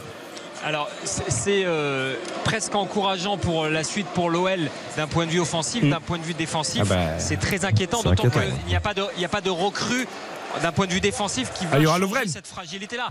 Alors, 0.66 0.90
c'est- 1.04 1.62
euh, 1.64 2.16
presque 2.42 2.74
encourageant 2.74 3.36
pour 3.38 3.66
la 3.68 3.84
suite 3.84 4.08
pour 4.08 4.30
l'OL 4.30 4.68
d'un 4.96 5.06
point 5.06 5.24
de 5.24 5.30
vue 5.30 5.38
offensif, 5.38 5.88
d'un 5.88 6.00
point 6.00 6.18
de 6.18 6.24
vue 6.24 6.34
défensif. 6.34 6.82
Ah 6.84 6.88
bah, 6.88 7.18
c'est 7.18 7.38
très 7.38 7.64
inquiétant, 7.64 8.02
d'autant 8.02 8.28
qu'il 8.28 8.42
n'y 8.66 8.74
a 8.74 8.80
pas 8.80 8.92
de, 8.92 9.04
il 9.14 9.20
n'y 9.20 9.24
a 9.24 9.28
pas 9.28 9.40
de 9.40 9.48
recrue 9.50 10.08
d'un 10.62 10.72
point 10.72 10.86
de 10.88 10.92
vue 10.92 11.00
défensif 11.00 11.52
qui 11.54 11.66
va 11.66 11.70
Ah, 11.74 11.78
il 11.78 11.82
y 11.84 11.86
aura 11.86 11.96
changer 12.00 12.06
Lovren. 12.14 12.28
cette 12.28 12.48
fragilité-là. 12.48 13.10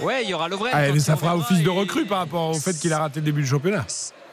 Ouais, 0.00 0.24
il 0.24 0.30
y 0.30 0.34
aura 0.34 0.48
Lovren. 0.48 0.70
Ah, 0.74 0.90
mais 0.92 0.98
ça 0.98 1.16
fera 1.16 1.36
office 1.36 1.62
de 1.62 1.68
recrue 1.70 2.04
par 2.06 2.18
rapport 2.18 2.50
au 2.50 2.54
fait 2.54 2.76
qu'il 2.76 2.92
a 2.92 2.98
raté 2.98 3.20
le 3.20 3.26
début 3.26 3.42
du 3.42 3.48
championnat. 3.48 3.84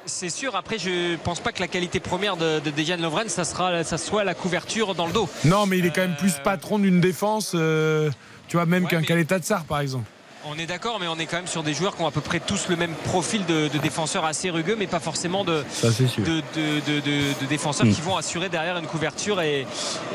C'est 0.08 0.30
sûr. 0.30 0.56
Après, 0.56 0.80
je 0.80 1.18
pense 1.18 1.40
pas 1.42 1.52
que 1.52 1.60
la 1.60 1.68
qualité 1.68 2.00
première 2.00 2.36
de, 2.36 2.60
de 2.60 2.72
Dejan 2.72 2.98
Lovren, 2.98 3.30
ça 3.30 3.44
sera, 3.44 3.84
ça 3.84 3.98
soit 4.00 4.24
la 4.24 4.34
couverture 4.34 4.96
dans 4.96 5.06
le 5.06 5.14
dos. 5.14 5.30
Non, 5.44 5.68
mais 5.68 5.78
il 5.78 5.86
est 5.86 5.92
quand 5.92 6.02
même 6.02 6.16
plus 6.16 6.34
patron 6.44 6.80
d'une 6.80 7.00
défense, 7.02 7.52
euh, 7.54 8.10
tu 8.48 8.58
vois, 8.58 8.66
même 8.66 8.86
Ouais, 8.86 8.90
qu'un 8.90 9.00
mais- 9.02 9.06
Kaleta 9.06 9.38
Tsar, 9.40 9.66
par 9.66 9.80
exemple. 9.82 10.06
On 10.48 10.60
est 10.60 10.68
d'accord, 10.68 11.00
mais 11.00 11.08
on 11.08 11.18
est 11.18 11.26
quand 11.26 11.38
même 11.38 11.48
sur 11.48 11.64
des 11.64 11.74
joueurs 11.74 11.96
qui 11.96 12.04
ont 12.04 12.08
à 12.08 12.12
peu 12.12 12.22
près 12.22 12.40
tous 12.40 12.68
le 12.70 12.76
même 12.76 12.94
profil 13.06 13.46
de, 13.48 13.68
de 13.68 13.78
défenseurs 13.80 14.26
assez 14.26 14.52
rugueux, 14.52 14.76
mais 14.78 14.86
pas 14.86 15.00
forcément 15.00 15.44
de, 15.44 15.64
Ça, 15.72 15.92
c'est 15.92 16.06
sûr. 16.06 16.24
de, 16.24 16.36
de- 16.56 16.80
de- 16.86 17.00
de- 17.00 17.42
de 17.42 17.46
défenseurs 17.50 17.88
qui 17.88 18.00
vont 18.02 18.16
assurer 18.16 18.48
derrière 18.48 18.78
une 18.78 18.86
couverture 18.86 19.42
et, 19.42 19.66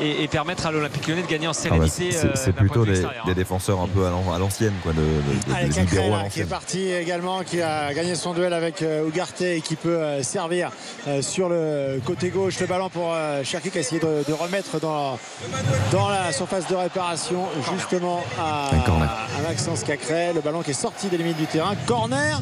et- 0.01 0.23
et 0.23 0.27
permettre 0.29 0.65
à 0.65 0.71
l'Olympique 0.71 1.05
Lyonnais 1.07 1.23
de 1.23 1.27
gagner 1.27 1.47
en 1.47 1.51
ah 1.51 1.53
bah, 1.53 1.59
sérénité. 1.59 2.11
c'est 2.11 2.25
euh, 2.27 2.31
c'est 2.35 2.45
d'un 2.47 2.53
point 2.53 2.63
de 2.63 2.67
plutôt 2.69 2.83
vue 2.83 2.91
des, 2.91 2.99
extérieur, 2.99 3.25
des 3.25 3.31
hein. 3.31 3.35
défenseurs 3.35 3.81
un 3.81 3.87
peu 3.89 4.05
à 4.05 4.09
l'an- 4.09 4.33
à 4.33 4.39
l'ancienne, 4.39 4.73
quoi, 4.83 4.93
de, 4.93 4.99
de- 4.99 5.03
de- 5.03 5.53
Allez, 5.53 5.67
libéraux 5.67 6.13
à 6.15 6.23
là, 6.23 6.29
qui 6.29 6.39
est 6.39 6.45
parti 6.45 6.87
également, 6.91 7.43
qui 7.43 7.61
a 7.61 7.93
gagné 7.93 8.15
son 8.15 8.33
duel 8.33 8.53
avec 8.53 8.81
euh, 8.83 9.07
Ugarte 9.09 9.41
et 9.41 9.59
qui 9.59 9.75
peut 9.75 9.97
euh, 9.99 10.23
servir 10.23 10.71
euh, 11.09 11.21
sur 11.21 11.49
le 11.49 11.99
côté 12.05 12.29
gauche 12.29 12.57
le 12.61 12.67
ballon 12.67 12.89
pour 12.89 13.11
euh, 13.13 13.43
Cherki 13.43 13.69
qui 13.69 13.79
a 13.79 13.81
essayé 13.81 13.99
de, 13.99 14.23
de 14.25 14.33
remettre 14.33 14.79
dans, 14.79 15.19
dans 15.91 16.07
la 16.07 16.31
surface 16.31 16.67
de 16.67 16.75
réparation 16.75 17.43
justement 17.75 18.23
à, 18.39 18.69
à 18.69 19.41
Maxence 19.41 19.83
Cacré. 19.83 20.20
Le 20.33 20.41
ballon 20.41 20.61
qui 20.61 20.71
est 20.71 20.73
sorti 20.73 21.07
des 21.07 21.17
limites 21.17 21.37
du 21.37 21.47
terrain. 21.47 21.73
Corner 21.85 22.41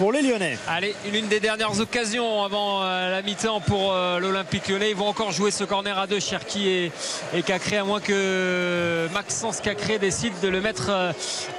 pour 0.00 0.12
les 0.12 0.22
Lyonnais. 0.22 0.56
Allez, 0.66 0.94
une 1.12 1.28
des 1.28 1.40
dernières 1.40 1.78
occasions 1.78 2.42
avant 2.42 2.82
euh, 2.82 3.10
la 3.10 3.20
mi-temps 3.20 3.60
pour 3.60 3.92
euh, 3.92 4.18
l'Olympique 4.18 4.66
Lyonnais. 4.68 4.88
Ils 4.88 4.96
vont 4.96 5.08
encore 5.08 5.30
jouer 5.30 5.50
ce 5.50 5.62
corner 5.62 5.98
à 5.98 6.06
deux, 6.06 6.20
Cherki 6.20 6.90
et, 7.34 7.42
Cacré, 7.42 7.76
à 7.76 7.84
moins 7.84 8.00
que 8.00 9.06
Maxence 9.12 9.60
Cacré 9.60 9.98
décide 9.98 10.32
de 10.40 10.48
le 10.48 10.62
mettre 10.62 10.86
euh, 10.88 11.12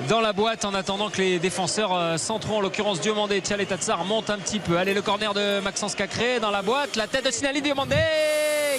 dans 0.10 0.22
la 0.22 0.34
boîte 0.34 0.66
en 0.66 0.74
attendant 0.74 1.12
que 1.12 1.20
les 1.20 1.38
défenseurs 1.38 2.18
centraux, 2.18 2.56
en 2.56 2.62
l'occurrence 2.62 3.00
Diomandé 3.00 3.38
et 3.38 3.42
Tchal 3.42 3.64
Tatsar, 3.68 4.04
montent 4.06 4.32
un 4.32 4.40
petit 4.40 4.60
peu. 4.60 4.78
Allez, 4.78 4.96
le 4.96 5.04
corner 5.04 5.36
de 5.36 5.60
Maxence 5.60 5.94
Cacré 5.94 6.40
dans 6.40 6.50
la 6.50 6.64
boîte. 6.64 6.96
La 6.96 7.06
tête 7.06 7.26
de 7.26 7.32
Sinali 7.32 7.62
Diomandé 7.62 7.96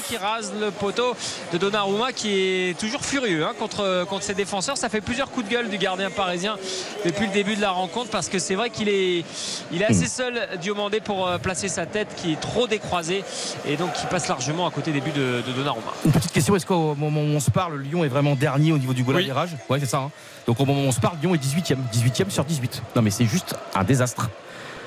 qui 0.07 0.17
rase 0.17 0.53
le 0.61 0.71
poteau 0.71 1.15
de 1.53 1.59
Donnarumma 1.59 2.13
qui 2.13 2.31
est 2.33 2.79
toujours 2.79 3.05
furieux 3.05 3.45
hein, 3.45 3.53
contre, 3.59 4.05
contre 4.09 4.23
ses 4.25 4.35
défenseurs. 4.35 4.77
Ça 4.77 4.89
fait 4.89 5.01
plusieurs 5.01 5.31
coups 5.31 5.47
de 5.47 5.53
gueule 5.53 5.69
du 5.71 5.79
gardien 5.79 6.11
parisien 6.11 6.57
depuis 7.05 7.27
le 7.27 7.33
début 7.33 7.57
de 7.57 7.61
la 7.61 7.71
rencontre 7.71 8.11
parce 8.11 8.29
que 8.29 8.39
c'est 8.39 8.55
vrai 8.55 8.71
qu'il 8.71 8.89
est, 8.89 9.25
il 9.73 9.83
est 9.83 9.87
assez 9.87 10.07
seul 10.07 10.49
Diomandé 10.61 11.01
pour 11.01 11.27
euh, 11.27 11.39
placer 11.39 11.69
sa 11.69 11.87
tête 11.87 12.09
qui 12.17 12.33
est 12.33 12.41
trop 12.41 12.67
décroisée 12.67 13.25
et 13.67 13.77
donc 13.77 13.93
qui 13.95 14.07
passe 14.07 14.29
largement 14.29 14.67
à 14.67 14.71
côté 14.71 14.93
des 14.93 15.01
buts 15.01 15.13
de, 15.13 15.43
de 15.47 15.53
Donnarumma. 15.53 15.93
Une 16.05 16.13
petite 16.13 16.33
question, 16.33 16.57
est-ce 16.57 16.67
qu'au 16.67 16.95
moment 16.95 17.21
où 17.21 17.25
on 17.35 17.41
se 17.41 17.51
parle, 17.51 17.81
Lyon 17.81 18.05
est 18.05 18.09
vraiment 18.09 18.35
dernier 18.35 18.73
au 18.73 18.79
niveau 18.79 18.93
du 18.95 19.03
goal 19.03 19.17
Oui. 19.17 19.23
à 19.23 19.27
virage? 19.27 19.51
Ouais, 19.69 19.81
c'est 19.81 19.87
ça. 19.87 19.99
hein. 19.99 20.11
Donc 20.47 20.59
au 20.61 20.65
moment 20.65 20.83
où 20.83 20.87
on 20.87 20.93
se 20.93 21.01
parle, 21.01 21.17
Lyon 21.23 21.35
est 21.35 21.39
18e. 21.43 21.77
18e 21.93 22.31
sur 22.31 22.45
18. 22.45 22.83
Non, 22.97 23.03
mais 23.03 23.11
c'est 23.11 23.27
juste 23.27 23.55
un 23.75 23.85
désastre. 23.85 24.29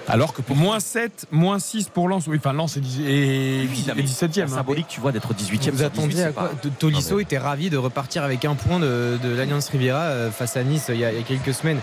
Alors 0.07 0.33
que 0.33 0.41
pour 0.41 0.55
Moins 0.55 0.79
7, 0.79 1.25
moins 1.31 1.57
6 1.59 1.89
pour 1.89 2.07
Lens. 2.07 2.25
Oui, 2.27 2.37
enfin, 2.37 2.53
Lens 2.53 2.77
est, 2.77 2.79
dix- 2.79 3.01
est, 3.01 3.67
Oui, 3.69 3.85
est 3.89 3.95
mais 3.95 4.03
17e. 4.03 4.43
hein. 4.43 4.47
symbolique, 4.47 4.87
tu 4.87 4.99
vois, 4.99 5.11
d'être 5.11 5.33
18e. 5.33 5.71
Vous 5.71 5.77
sur 5.77 5.87
attendiez 5.87 6.09
18, 6.09 6.21
à 6.21 6.27
c'est 6.27 6.33
quoi 6.33 6.43
pas- 6.49 6.55
De- 6.63 6.69
Tolisso 6.69 7.19
était 7.19 7.37
ravi 7.39 7.69
de 7.69 7.77
repartir 7.77 8.23
avec 8.23 8.45
un 8.45 8.53
point 8.55 8.79
de, 8.79 9.17
de 9.21 9.29
l'Alliance 9.35 9.67
Riviera 9.69 10.01
euh, 10.01 10.31
face 10.31 10.57
à 10.57 10.63
Nice 10.63 10.85
il 10.89 10.99
y 10.99 11.05
a, 11.05 11.11
il 11.11 11.17
y 11.17 11.21
a 11.21 11.23
quelques 11.23 11.53
semaines. 11.53 11.79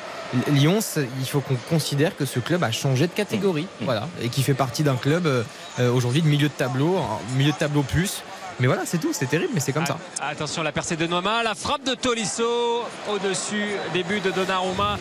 Lyon, 0.52 0.78
il 1.20 1.26
faut 1.26 1.40
qu'on 1.40 1.56
considère 1.68 2.16
que 2.16 2.24
ce 2.24 2.38
club 2.38 2.62
a 2.64 2.70
changé 2.70 3.06
de 3.06 3.12
catégorie, 3.12 3.66
Mmh. 3.80 3.84
voilà, 3.84 4.08
et 4.22 4.28
qui 4.28 4.42
fait 4.42 4.54
partie 4.54 4.82
d'un 4.82 4.96
club 4.96 5.26
euh, 5.26 5.42
euh, 5.80 5.90
aujourd'hui 5.92 6.22
de 6.22 6.28
milieu 6.28 6.48
de 6.48 6.52
tableau, 6.52 6.98
milieu 7.36 7.52
de 7.52 7.56
tableau 7.56 7.82
plus. 7.82 8.22
Mais 8.60 8.66
voilà, 8.66 8.82
c'est 8.84 8.98
tout, 8.98 9.12
c'est 9.12 9.26
terrible, 9.26 9.52
mais 9.54 9.60
c'est 9.60 9.72
comme 9.72 9.86
ça. 9.86 9.98
Ah, 10.20 10.28
Attention, 10.28 10.62
la 10.62 10.72
percée 10.72 10.96
de 10.96 11.06
Noama, 11.06 11.42
la 11.42 11.54
frappe 11.54 11.84
de 11.84 11.94
Tolisso 11.94 12.84
au-dessus, 13.10 13.72
début 13.92 14.20
de 14.20 14.30
Donnarumma. 14.30 14.98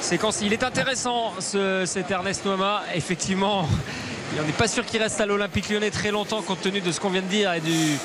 Séquence, 0.00 0.40
il 0.42 0.52
est 0.52 0.62
intéressant 0.62 1.32
ce, 1.38 1.84
cet 1.86 2.10
Ernest 2.10 2.44
Noama. 2.44 2.82
Effectivement, 2.94 3.68
on 4.38 4.42
n'est 4.42 4.52
pas 4.52 4.68
sûr 4.68 4.86
qu'il 4.86 5.02
reste 5.02 5.20
à 5.20 5.26
l'Olympique 5.26 5.68
lyonnais 5.68 5.90
très 5.90 6.10
longtemps 6.10 6.42
compte 6.42 6.60
tenu 6.62 6.80
de 6.80 6.90
ce 6.92 7.00
qu'on 7.00 7.10
vient 7.10 7.22
de 7.22 7.26
dire 7.26 7.52
et 7.52 7.60
du 7.60 7.98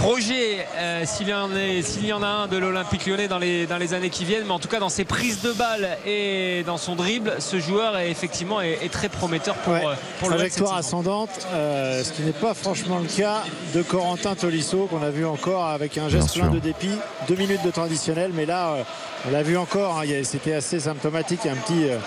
projet 0.00 0.66
euh, 0.78 1.02
s'il 1.04 1.28
y, 1.28 1.34
en 1.34 1.54
est- 1.54 1.82
s'il 1.82 2.06
y 2.06 2.12
en 2.14 2.22
a 2.22 2.26
un 2.26 2.46
de 2.48 2.56
l'Olympique 2.56 3.04
lyonnais 3.06 3.28
dans 3.28 3.38
les, 3.38 3.66
dans 3.66 3.76
les 3.76 3.92
années 3.92 4.08
qui 4.08 4.24
viennent. 4.24 4.44
Mais 4.46 4.52
en 4.52 4.58
tout 4.58 4.68
cas, 4.68 4.78
dans 4.78 4.88
ses 4.88 5.04
prises 5.04 5.42
de 5.42 5.52
balles 5.52 5.98
et 6.06 6.62
dans 6.66 6.78
son 6.78 6.94
dribble, 6.94 7.34
ce 7.38 7.60
joueur 7.60 7.98
est 7.98 8.10
effectivement 8.10 8.62
est, 8.62 8.78
est 8.82 8.90
très 8.90 9.10
prometteur 9.10 9.54
pour, 9.56 9.74
Ouais. 9.74 9.82
euh, 9.84 9.94
pour 10.18 10.30
le 10.30 10.36
Trajectoire 10.36 10.76
ascendante, 10.76 11.46
euh, 11.52 12.02
ce 12.02 12.12
qui 12.12 12.22
n'est 12.22 12.32
pas 12.32 12.54
franchement 12.54 12.98
le 12.98 13.08
cas 13.08 13.42
de 13.74 13.82
Corentin 13.82 14.34
Tolisso 14.34 14.86
qu'on 14.90 15.02
a 15.02 15.10
vu 15.10 15.26
encore 15.26 15.66
avec 15.66 15.98
un 15.98 16.08
geste 16.08 16.32
plein 16.34 16.48
de 16.48 16.58
dépit, 16.60 16.96
deux 17.28 17.36
minutes 17.36 17.62
de 17.62 17.70
temps 17.70 17.82
additionnel, 17.84 18.30
mais 18.34 18.46
là 18.46 18.70
euh, 18.70 18.82
on 19.28 19.32
l'a 19.32 19.42
vu 19.42 19.58
encore, 19.58 19.98
hein, 19.98 20.02
il 20.04 20.10
y 20.12 20.16
a- 20.16 20.24
c'était 20.24 20.54
assez 20.54 20.80
symptomatique, 20.80 21.44
un 21.44 21.56
petit, 21.56 21.84
euh, 21.90 21.98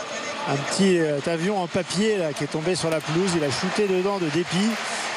un 0.49 0.55
petit 0.55 0.99
euh, 0.99 1.19
avion 1.27 1.61
en 1.61 1.67
papier 1.67 2.17
là, 2.17 2.33
qui 2.33 2.43
est 2.43 2.47
tombé 2.47 2.75
sur 2.75 2.89
la 2.89 2.99
pelouse, 2.99 3.31
il 3.35 3.43
a 3.43 3.49
shooté 3.51 3.87
dedans 3.87 4.17
de 4.19 4.27
dépit. 4.29 4.69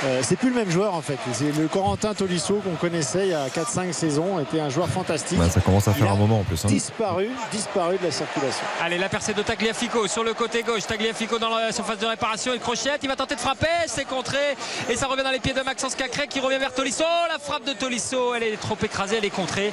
Euh, 0.04 0.20
c'est 0.22 0.36
plus 0.36 0.50
le 0.50 0.54
même 0.54 0.70
joueur 0.70 0.94
en 0.94 1.00
fait, 1.00 1.16
c'est 1.32 1.56
le 1.56 1.68
Corentin 1.68 2.12
Tolisso 2.12 2.60
qu'on 2.62 2.74
connaissait 2.76 3.28
il 3.28 3.30
y 3.30 3.34
a 3.34 3.46
4-5 3.48 3.92
saisons, 3.92 4.38
était 4.40 4.60
un 4.60 4.68
joueur 4.68 4.88
fantastique. 4.88 5.38
Bah, 5.38 5.48
ça 5.48 5.60
commence 5.60 5.88
à 5.88 5.94
faire 5.94 6.10
un 6.12 6.16
moment 6.16 6.40
en 6.40 6.44
plus. 6.44 6.62
hein. 6.64 6.68
Disparu, 6.68 7.30
disparu 7.50 7.96
de 7.98 8.04
la 8.04 8.10
circulation. 8.10 8.62
Allez, 8.82 8.98
la 8.98 9.08
percée 9.08 9.32
de 9.32 9.42
Tagliafico 9.42 10.06
sur 10.06 10.22
le 10.22 10.34
côté 10.34 10.62
gauche. 10.62 10.86
Tagliafico 10.86 11.38
dans 11.38 11.48
la 11.48 11.72
surface 11.72 11.98
de 11.98 12.06
réparation. 12.06 12.52
Il 12.54 12.60
crochette. 12.60 13.00
Il 13.02 13.08
va 13.08 13.16
tenter 13.16 13.34
de 13.36 13.40
frapper. 13.40 13.66
C'est 13.86 14.04
contré. 14.04 14.36
Et 14.90 14.96
ça 14.96 15.06
revient 15.06 15.22
dans 15.22 15.30
les 15.30 15.40
pieds 15.40 15.54
de 15.54 15.62
Maxence 15.62 15.94
Cacré 15.94 16.26
qui 16.28 16.40
revient 16.40 16.58
vers 16.58 16.72
Tolisso. 16.74 17.04
La 17.32 17.38
frappe 17.38 17.64
de 17.64 17.72
Tolisso. 17.72 18.34
Elle 18.34 18.42
est 18.42 18.60
trop 18.60 18.76
écrasée. 18.82 19.16
Elle 19.16 19.24
est 19.24 19.30
contrée. 19.30 19.72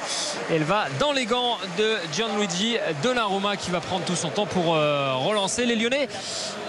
Elle 0.50 0.64
va 0.64 0.86
dans 0.98 1.12
les 1.12 1.26
gants 1.26 1.58
de 1.78 1.96
Gianluigi 2.14 2.78
Donnarumma 3.02 3.56
qui 3.56 3.70
va 3.70 3.80
prendre 3.80 4.04
tout 4.04 4.16
son 4.16 4.30
temps 4.30 4.46
pour 4.46 4.74
euh, 4.74 5.12
relancer 5.44 5.66
les 5.66 5.76
Lyonnais 5.76 6.08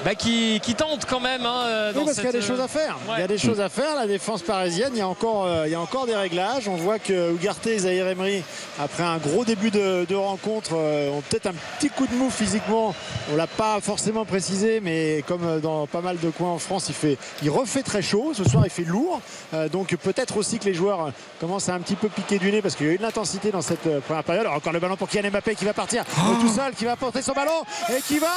bah, 0.04 0.16
qui, 0.16 0.60
qui 0.62 0.76
tentent 0.76 1.06
quand 1.06 1.20
même. 1.22 1.46
hein, 1.46 1.64
euh, 1.66 1.94
Oui, 1.96 2.04
parce 2.06 2.18
qu'il 2.18 2.26
y 2.26 2.28
a 2.28 2.32
des 2.34 2.42
choses 2.42 2.60
euh, 2.60 2.66
à 2.66 2.68
faire. 2.68 2.98
Il 3.16 3.22
y 3.22 3.24
a 3.24 3.28
des 3.28 3.38
choses 3.38 3.62
à 3.62 3.70
faire. 3.70 3.96
La 3.96 4.06
défense 4.06 4.42
parisienne, 4.42 4.92
il 4.94 5.00
y 5.00 5.02
a 5.02 5.08
encore, 5.08 5.46
euh, 5.46 5.64
il 5.66 5.72
y 5.72 5.76
a 5.76 5.80
encore 5.80 6.06
des 6.06 6.16
réglages. 6.16 6.68
On 6.68 6.76
voit 6.76 7.00
que 7.00 7.32
Ugarte 7.34 7.66
et 7.68 7.80
Zahir 7.80 8.08
Emery, 8.08 8.44
après 8.80 9.04
un 9.04 9.18
gros 9.18 9.46
début 9.46 9.72
de, 9.72 10.06
de 10.08 10.16
rencontre, 10.16 10.72
euh, 10.74 11.10
ont 11.12 11.22
peut-être 11.22 11.48
un 11.48 11.54
petit 11.80 11.90
coup 11.90 12.06
de 12.06 12.14
mou 12.14 12.30
physiquement. 12.30 12.94
On 13.32 13.36
l'a 13.38 13.48
pas 13.48 13.80
forcément 13.82 14.26
précisé, 14.26 14.82
mais 14.82 15.24
comme 15.28 15.46
euh, 15.46 15.60
dans 15.60 15.88
pas 15.88 16.02
mal 16.02 16.20
de 16.20 16.30
coins 16.30 16.52
en 16.52 16.60
France, 16.60 16.86
il 16.90 16.96
fait, 16.96 17.18
il 17.42 17.50
refait 17.50 17.84
très 17.84 18.02
chaud. 18.02 18.34
Ce 18.36 18.44
soir, 18.44 18.64
il 18.66 18.70
fait 18.72 18.84
lourd. 18.84 19.22
Euh, 19.54 19.70
donc 19.70 19.96
peut-être 19.96 20.38
aussi 20.38 20.60
que 20.60 20.66
les 20.66 20.74
joueurs 20.74 21.06
euh, 21.06 21.12
commencent 21.40 21.70
à 21.70 21.74
un 21.74 21.80
petit 21.80 21.96
peu 21.96 22.10
piquer 22.10 22.38
du 22.38 22.52
nez 22.52 22.62
parce 22.62 22.76
qu'il 22.76 22.88
y 22.88 22.90
a 22.90 22.94
eu 22.94 22.98
de 22.98 23.04
l'intensité 23.04 23.52
dans 23.52 23.62
cette 23.62 23.88
euh, 23.88 24.02
première 24.02 24.24
période. 24.24 24.46
Alors 24.46 24.58
encore 24.58 24.74
le 24.74 24.80
ballon 24.80 24.98
pour 24.98 25.08
Kylian 25.08 25.32
Mbappé 25.32 25.56
qui 25.56 25.66
va 25.66 25.74
partir 25.74 26.04
euh, 26.04 26.42
tout 26.42 26.50
seul, 26.50 26.74
qui 26.74 26.86
va 26.86 26.96
porter 26.96 27.22
son 27.22 27.34
ballon 27.34 27.64
et 27.90 28.02
qui 28.02 28.20
va 28.20 28.28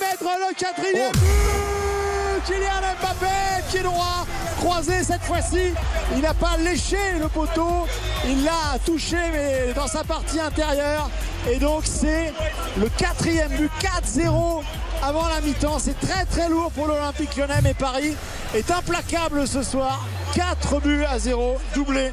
mettre 0.00 0.24
le 0.24 0.54
quatrième 0.54 1.12
but. 1.12 2.46
Kylian 2.46 2.94
Mbappé, 3.00 3.62
pied 3.70 3.82
droit, 3.82 4.26
croisé 4.58 5.02
cette 5.02 5.22
fois-ci. 5.22 5.72
Il 6.14 6.22
n'a 6.22 6.34
pas 6.34 6.56
léché 6.58 6.96
le 7.18 7.28
poteau, 7.28 7.86
il 8.24 8.44
l'a 8.44 8.78
touché 8.84 9.16
mais 9.32 9.72
dans 9.74 9.88
sa 9.88 10.04
partie 10.04 10.38
intérieure. 10.38 11.10
Et 11.50 11.56
donc 11.56 11.82
c'est 11.84 12.32
le 12.78 12.88
quatrième 12.88 13.50
but, 13.52 13.70
4-0 13.80 14.62
avant 15.02 15.28
la 15.28 15.40
mi-temps. 15.40 15.78
C'est 15.78 15.98
très 15.98 16.24
très 16.24 16.48
lourd 16.48 16.70
pour 16.70 16.86
l'Olympique 16.86 17.36
lyonnais, 17.36 17.60
mais 17.62 17.74
Paris 17.74 18.14
est 18.54 18.70
implacable 18.70 19.46
ce 19.48 19.62
soir. 19.62 20.06
4 20.34 20.80
buts 20.80 21.04
à 21.10 21.18
0, 21.18 21.56
doublé 21.74 22.12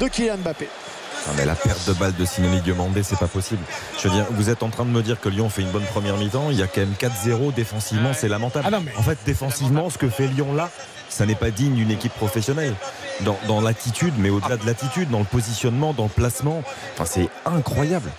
de 0.00 0.08
Kylian 0.08 0.38
Mbappé. 0.38 0.68
Mais 1.36 1.44
la 1.44 1.54
perte 1.54 1.86
de 1.88 1.92
balle 1.92 2.14
de 2.14 2.24
Sinoni 2.24 2.60
Diomandé, 2.60 3.02
c'est 3.02 3.18
pas 3.18 3.28
possible. 3.28 3.62
Je 4.02 4.08
veux 4.08 4.14
dire, 4.14 4.26
vous 4.30 4.50
êtes 4.50 4.62
en 4.62 4.70
train 4.70 4.84
de 4.84 4.90
me 4.90 5.02
dire 5.02 5.20
que 5.20 5.28
Lyon 5.28 5.48
fait 5.48 5.62
une 5.62 5.70
bonne 5.70 5.84
première 5.84 6.16
mi-temps. 6.16 6.50
Il 6.50 6.58
y 6.58 6.62
a 6.62 6.66
quand 6.66 6.80
même 6.80 6.94
4-0 6.98 7.54
défensivement, 7.54 8.12
c'est 8.14 8.28
lamentable. 8.28 8.66
Ah 8.66 8.70
non, 8.70 8.84
En 8.96 9.02
fait, 9.02 9.18
défensivement, 9.26 9.90
ce 9.90 9.98
que 9.98 10.08
fait 10.08 10.26
Lyon 10.26 10.54
là, 10.54 10.70
ça 11.08 11.26
n'est 11.26 11.34
pas 11.34 11.50
digne 11.50 11.74
d'une 11.74 11.90
équipe 11.90 12.12
professionnelle. 12.14 12.74
Dans, 13.22 13.36
dans 13.48 13.60
l'attitude, 13.60 14.14
mais 14.18 14.30
au-delà 14.30 14.56
de 14.56 14.64
l'attitude, 14.64 15.10
dans 15.10 15.18
le 15.18 15.24
positionnement, 15.24 15.92
dans 15.92 16.04
le 16.04 16.08
placement, 16.08 16.62
enfin, 16.94 17.04
c'est 17.04 17.28
incroyable. 17.44 18.10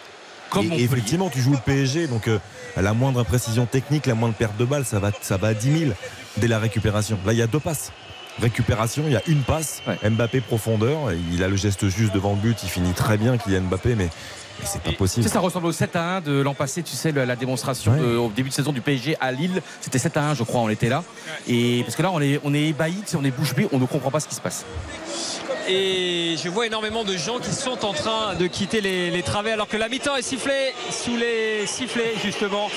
Comme 0.49 0.73
et, 0.73 0.83
effectivement, 0.83 1.29
tu 1.29 1.39
joues 1.39 1.53
le 1.53 1.59
PSG, 1.63 2.07
donc 2.07 2.27
euh, 2.27 2.39
la 2.75 2.93
moindre 2.93 3.19
imprécision 3.19 3.65
technique, 3.65 4.07
la 4.07 4.15
moindre 4.15 4.35
perte 4.35 4.57
de 4.57 4.65
balle, 4.65 4.83
ça 4.83 4.99
va, 4.99 5.11
ça 5.21 5.37
va 5.37 5.49
à 5.49 5.53
10 5.53 5.79
000 5.79 5.91
dès 6.37 6.47
la 6.47 6.59
récupération. 6.59 7.17
Là, 7.25 7.33
il 7.33 7.39
y 7.39 7.41
a 7.41 7.47
deux 7.47 7.59
passes. 7.59 7.91
Récupération, 8.41 9.03
il 9.07 9.13
y 9.13 9.17
a 9.17 9.21
une 9.27 9.41
passe. 9.41 9.81
Ouais. 9.87 10.09
Mbappé 10.09 10.41
profondeur, 10.41 11.11
il 11.31 11.43
a 11.43 11.47
le 11.47 11.55
geste 11.55 11.87
juste 11.89 12.13
devant 12.13 12.31
le 12.31 12.37
but, 12.39 12.57
il 12.63 12.69
finit 12.69 12.93
très 12.93 13.17
bien 13.17 13.37
Kylian 13.37 13.61
Mbappé, 13.61 13.95
mais, 13.95 14.05
mais 14.59 14.65
c'est 14.65 14.81
pas 14.81 14.91
Tu 14.91 14.95
possible. 14.95 15.23
sais, 15.27 15.29
ça 15.33 15.39
ressemble 15.39 15.65
au 15.67 15.71
7 15.71 15.95
à 15.95 16.17
1 16.17 16.21
de 16.21 16.39
l'an 16.41 16.53
passé, 16.53 16.81
tu 16.83 16.95
sais, 16.95 17.11
la 17.11 17.35
démonstration 17.35 17.91
Ouais. 17.91 17.99
de- 17.99 18.15
au 18.17 18.29
début 18.29 18.49
de 18.49 18.53
saison 18.53 18.71
du 18.71 18.81
PSG 18.81 19.17
à 19.19 19.31
Lille. 19.31 19.61
C'était 19.81 19.99
7 19.99 20.15
à 20.17 20.23
1, 20.29 20.33
je 20.35 20.43
crois, 20.43 20.61
on 20.61 20.69
était 20.69 20.89
là. 20.89 21.03
Et 21.47 21.81
parce 21.83 21.95
que 21.95 22.01
là, 22.01 22.11
on 22.13 22.21
est, 22.21 22.39
on 22.43 22.53
est 22.53 22.63
ébahi, 22.67 22.95
on 23.15 23.23
est 23.25 23.31
bouche 23.31 23.53
bée, 23.55 23.67
on 23.71 23.79
ne 23.79 23.85
comprend 23.85 24.11
pas 24.11 24.19
ce 24.19 24.27
qui 24.27 24.35
se 24.35 24.41
passe. 24.41 24.65
Et 25.71 26.35
je 26.43 26.49
vois 26.49 26.65
énormément 26.65 27.03
de 27.03 27.15
gens 27.15 27.37
qui 27.37 27.51
sont 27.51 27.85
en 27.85 27.93
train 27.93 28.33
de 28.33 28.47
quitter 28.47 28.81
les, 28.81 29.21
travées 29.21 29.51
alors 29.51 29.67
que 29.67 29.77
la 29.77 29.87
mi-temps 29.87 30.15
est 30.15 30.23
sifflée 30.23 30.73
sous 30.89 31.15
les 31.15 31.67
sifflets 31.67 32.15
justement 32.23 32.71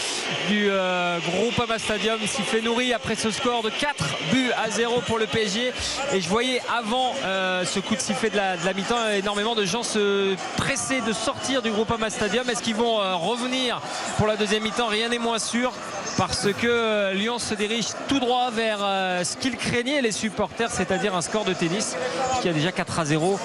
du 0.50 0.66
euh, 0.68 1.18
Groupama 1.20 1.78
Stadium. 1.78 2.18
Sifflet 2.26 2.60
nourri 2.60 2.92
après 2.92 3.14
ce 3.14 3.30
score 3.30 3.62
de 3.62 3.70
4 3.70 4.04
buts 4.30 4.50
à 4.62 4.68
0 4.68 5.00
pour 5.06 5.18
le 5.18 5.26
PSG. 5.26 5.72
Et 6.12 6.20
je 6.20 6.28
voyais 6.28 6.60
avant 6.70 7.14
euh, 7.24 7.64
ce 7.64 7.80
coup 7.80 7.94
de 7.94 8.00
sifflet 8.00 8.28
de 8.28 8.36
la, 8.36 8.74
mi-temps 8.74 9.08
énormément 9.16 9.54
de 9.54 9.64
gens 9.64 9.82
se 9.82 10.34
presser 10.58 11.00
de 11.00 11.14
sortir 11.14 11.62
du 11.62 11.70
Groupama 11.70 12.10
Stadium. 12.10 12.50
Est-ce 12.50 12.62
qu'ils 12.62 12.74
vont 12.74 13.00
euh, 13.00 13.14
revenir 13.14 13.80
pour 14.18 14.26
la 14.26 14.36
deuxième 14.36 14.64
mi-temps? 14.64 14.88
Rien 14.88 15.08
n'est 15.08 15.18
moins 15.18 15.38
sûr 15.38 15.72
parce 16.18 16.52
que 16.52 16.66
euh, 16.66 17.14
Lyon 17.14 17.38
se 17.38 17.54
dirige 17.54 17.86
tout 18.06 18.20
droit 18.20 18.50
vers 18.50 18.80
ce 19.24 19.34
qu'ils 19.38 19.56
craignaient 19.56 20.02
les 20.02 20.12
supporters, 20.12 20.70
c'est-à-dire 20.70 21.16
un 21.16 21.22
score 21.22 21.46
de 21.46 21.54
tennis 21.54 21.96
qui 22.42 22.50
a 22.50 22.52
déjà 22.52 22.70
4 22.70 22.81
à 22.98 23.04
0 23.04 23.38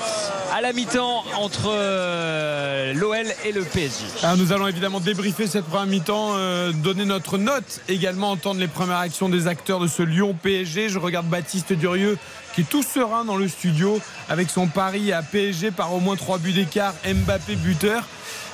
à 0.55 0.61
la 0.61 0.73
mi-temps 0.73 1.23
entre 1.35 1.67
euh, 1.67 2.93
l'OL 2.93 3.25
et 3.45 3.51
le 3.51 3.61
PSG. 3.61 4.05
Alors, 4.23 4.37
nous 4.37 4.51
allons 4.53 4.67
évidemment 4.67 4.99
débriefer 4.99 5.45
cette 5.45 5.65
première 5.65 5.85
mi-temps, 5.85 6.31
euh, 6.35 6.71
donner 6.71 7.05
notre 7.05 7.37
note, 7.37 7.81
également 7.87 8.31
entendre 8.31 8.59
les 8.59 8.67
premières 8.67 8.97
actions 8.97 9.29
des 9.29 9.47
acteurs 9.47 9.79
de 9.79 9.87
ce 9.87 10.03
Lyon 10.03 10.35
PSG. 10.41 10.89
Je 10.89 10.99
regarde 10.99 11.27
Baptiste 11.27 11.73
Durieux 11.73 12.17
qui 12.55 12.61
est 12.61 12.69
tout 12.69 12.81
serein 12.81 13.23
dans 13.23 13.35
le 13.35 13.47
studio 13.47 13.99
avec 14.29 14.49
son 14.49 14.67
pari 14.67 15.11
à 15.13 15.21
PSG 15.21 15.71
par 15.71 15.93
au 15.93 15.99
moins 15.99 16.15
3 16.15 16.39
buts 16.39 16.53
d'écart, 16.53 16.93
Mbappé 17.05 17.55
buteur. 17.55 18.03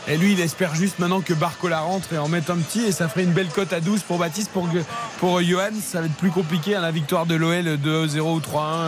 Et 0.10 0.18
lui, 0.18 0.34
il 0.34 0.42
espère 0.42 0.76
juste 0.76 1.00
maintenant 1.00 1.22
que 1.22 1.34
Barcola 1.34 1.80
rentre 1.80 2.12
et 2.12 2.18
en 2.18 2.28
mette 2.28 2.50
un 2.50 2.58
petit. 2.58 2.82
Et 2.82 2.92
ça 2.92 3.08
ferait 3.08 3.24
une 3.24 3.32
belle 3.32 3.48
cote 3.48 3.72
à 3.72 3.80
12 3.80 4.02
pour 4.02 4.18
Baptiste. 4.18 4.50
Pour, 4.52 4.68
pour 5.20 5.42
Johan, 5.42 5.70
ça 5.82 6.02
va 6.02 6.08
être 6.08 6.16
plus 6.16 6.30
compliqué. 6.30 6.76
hein, 6.76 6.82
la 6.82 6.92
victoire 6.92 7.26
de 7.26 7.36
l'OL 7.36 7.78
2-0 7.78 8.20
ou 8.20 8.40
3-1. 8.40 8.42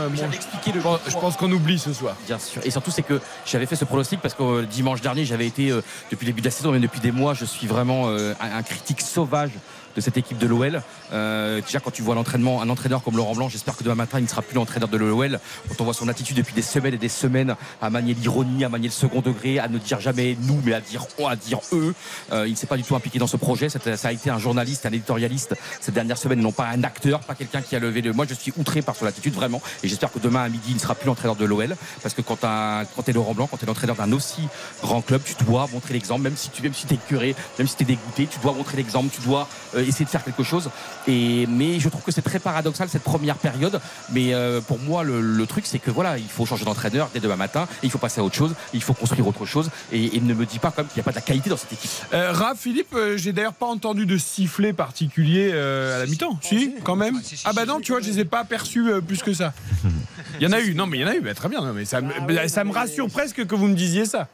Bon, 0.10 0.16
J'avais 0.16 0.36
expliqué 0.36 0.74
le 0.74 0.80
je 0.80 0.84
pense- 0.84 1.00
je 1.08 1.14
pense 1.18 1.38
qu'on 1.38 1.52
oublie 1.54 1.80
ce 1.80 1.94
soir. 1.94 2.16
Bien 2.28 2.38
sûr. 2.38 2.62
Et 2.66 2.70
surtout, 2.72 2.92
c'est 2.92 3.02
que 3.04 3.22
j'avais 3.46 3.66
fait 3.66 3.78
ce 3.78 3.86
pronostic 3.86 4.20
parce 4.20 4.34
que 4.34 4.44
euh, 4.44 4.66
dimanche 4.66 5.00
dernier, 5.02 5.24
j'avais 5.24 5.48
été, 5.48 5.70
euh, 5.72 5.82
depuis 6.12 6.26
le 6.26 6.32
début 6.34 6.42
de 6.42 6.48
la 6.48 6.52
saison, 6.52 6.72
même 6.74 6.82
depuis 6.82 7.00
des 7.00 7.14
mois, 7.14 7.34
je 7.34 7.46
suis 7.46 7.66
vraiment 7.68 8.10
euh, 8.10 8.34
un, 8.42 8.58
un 8.58 8.64
critique 8.64 9.00
sauvage 9.00 9.52
de 9.96 10.02
cette 10.02 10.18
équipe 10.18 10.38
de 10.38 10.48
l'OL. 10.48 10.82
Euh, 11.14 11.62
déjà, 11.62 11.80
quand 11.80 11.92
tu 11.92 12.02
vois 12.02 12.16
l'entraînement, 12.16 12.62
un 12.62 12.70
entraîneur 12.70 13.04
comme 13.04 13.18
Laurent 13.18 13.36
Blanc, 13.36 13.50
j'espère 13.50 13.76
que 13.76 13.84
demain 13.84 13.96
matin, 13.96 14.20
il 14.20 14.24
ne 14.24 14.28
sera 14.28 14.42
plus 14.42 14.56
l'entraîneur 14.56 14.90
de 14.90 14.98
l'OL. 14.98 15.40
Quand 15.68 15.82
on 15.82 15.84
voit 15.84 15.94
son 15.94 16.08
attitude 16.08 16.38
depuis 16.38 16.54
des 16.54 16.62
semaines 16.62 16.94
et 16.94 16.98
des 16.98 17.10
semaines 17.10 17.56
à 17.82 17.90
manier 17.90 18.14
l'ironie, 18.14 18.64
à 18.64 18.70
manier 18.70 18.88
le 18.88 18.94
second 18.94 19.22
degré, 19.22 19.60
à 19.60 19.68
ne 19.68 19.78
dire 19.78 20.00
jamais 20.00 20.38
nous, 20.42 20.60
mais 20.64 20.74
à 20.74 20.82
dire 20.82 21.06
on, 21.20 21.28
à 21.28 21.36
dire 21.36 21.60
eux, 21.74 21.94
euh, 22.32 22.48
il 22.48 22.52
ne 22.52 22.58
s'est 22.58 22.68
pas 22.68 22.78
du 22.78 22.84
tout 22.84 22.96
impliqué 22.96 23.20
dans 23.20 23.28
ce 23.28 23.38
projet. 23.38 23.70
Ça 23.70 23.80
a 24.04 24.12
été 24.12 24.30
un 24.30 24.40
journaliste, 24.40 24.86
un 24.86 24.92
éditorialiste 24.92 25.56
cette 25.80 25.94
dernière 25.94 26.18
semaine, 26.18 26.40
et 26.40 26.44
non 26.44 26.52
pas 26.52 26.68
un 26.68 26.84
acteur, 26.84 27.20
pas 27.22 27.36
quelqu'un 27.36 27.62
qui 27.62 27.76
a 27.76 27.80
levé 27.80 28.02
le. 28.02 28.14
Moi, 28.14 28.26
je 28.28 28.34
suis 28.34 28.54
outré 28.58 28.82
par 28.82 28.96
son 28.96 29.06
attitude, 29.06 29.34
vraiment. 29.34 29.62
Et 29.84 29.88
j'espère 29.88 30.12
que 30.12 30.20
demain 30.20 30.44
à 30.44 30.50
midi, 30.50 30.66
il 30.70 30.76
ne 30.76 30.80
sera 30.80 30.96
plus 30.96 31.08
l'entraîneur 31.08 31.36
de 31.36 31.46
l'OL. 31.46 31.76
Parce 32.02 32.14
que 32.14 32.22
quand, 32.22 32.40
quand 32.42 33.04
tu 33.04 33.10
es 33.10 33.14
Laurent 33.14 33.34
Blanc, 33.34 33.48
quand 33.50 33.58
tu 33.58 33.64
es 33.64 33.68
l'entraîneur 33.68 33.96
d'un 33.96 34.12
aussi 34.12 34.42
grand 34.82 35.02
club, 35.02 35.22
tu 35.24 35.36
dois 35.44 35.68
montrer 35.72 35.94
l'exemple, 35.94 36.22
même 36.22 36.38
si 36.38 36.50
tu 36.50 36.62
même 36.62 36.74
si 36.74 36.88
es 36.92 36.98
curé, 36.98 37.36
même 37.58 37.68
si 37.68 37.76
tu 37.76 37.84
es 37.84 37.86
dégoûté, 37.86 38.28
tu 38.28 38.40
dois 38.40 38.54
montrer 38.54 38.78
l'exemple, 38.78 39.10
tu 39.14 39.22
dois 39.22 39.48
euh, 39.76 39.86
essayer 39.86 40.06
de 40.06 40.10
faire 40.10 40.24
quelque 40.24 40.44
chose. 40.44 40.70
Et, 41.08 41.48
mais 41.48 41.80
je 41.80 41.90
trouve 41.90 42.02
que 42.02 42.12
c'est 42.12 42.22
très 42.22 42.40
paradoxal 42.40 42.90
cette 42.90 43.04
première 43.04 43.36
période. 43.38 43.80
Mais 44.12 44.34
euh, 44.34 44.62
pour 44.62 44.80
moi, 44.80 45.04
le, 45.04 45.46
truc, 45.46 45.66
c'est 45.66 45.80
que 45.80 45.92
voilà, 45.92 46.18
il 46.18 46.28
faut 46.28 46.46
changer 46.46 46.66
d'entraîneur 46.66 47.10
dès 47.14 47.20
demain 47.20 47.36
matin, 47.36 47.68
et 47.84 47.86
il 47.86 47.92
faut 47.92 47.98
passer 47.98 48.22
à 48.22 48.24
autre 48.24 48.36
chose, 48.36 48.54
il 48.74 48.82
faut 48.82 48.94
construire 48.94 49.28
autre 49.28 49.46
chose. 49.46 49.70
Et, 49.92 50.20
ne 50.26 50.34
me 50.34 50.46
dis 50.46 50.58
pas 50.58 50.72
comme 50.72 50.88
qu'il 50.88 50.96
n'y 50.96 51.02
a 51.02 51.04
pas 51.04 51.12
de 51.12 51.18
la 51.18 51.22
qualité 51.22 51.52
dans 51.52 51.58
cette 51.58 51.74
équipe. 51.74 51.92
Euh, 52.14 52.32
Raph, 52.32 52.60
Philippe, 52.60 52.96
j'ai 53.16 53.32
d'ailleurs 53.32 53.54
pas 53.54 53.68
entendu 53.68 54.08
de 54.08 54.18
sifflet 54.18 54.74
particulier 54.74 55.52
à 55.52 56.00
la 56.00 56.06
mi-temps. 56.08 56.40
Si, 56.42 56.74
quand 56.84 56.96
même. 56.96 57.22
Ah 57.44 57.54
bah 57.54 57.66
non, 57.66 57.80
tu 57.80 57.92
vois, 57.92 58.02
je 58.02 58.10
les 58.10 58.20
ai 58.20 58.26
pas 58.26 58.40
aperçus 58.40 58.90
plus 59.06 59.22
que 59.22 59.34
ça. 59.34 59.54
Il 60.40 60.44
y 60.44 60.48
en 60.48 60.52
a 60.52 60.60
eu, 60.60 60.74
non 60.74 60.86
mais 60.86 60.98
il 60.98 61.02
y 61.02 61.06
en 61.06 61.08
a 61.08 61.16
eu, 61.16 61.22
bah, 61.22 61.34
très 61.34 61.48
bien. 61.48 61.62
mais 61.74 61.86
ça, 61.86 62.02
ah 62.04 62.48
ça 62.50 62.64
me 62.66 62.72
rassure 62.74 63.08
presque 63.10 63.46
que 63.46 63.56
vous 63.56 63.68
me 63.68 63.76
disiez 63.76 64.06
ça. 64.06 64.28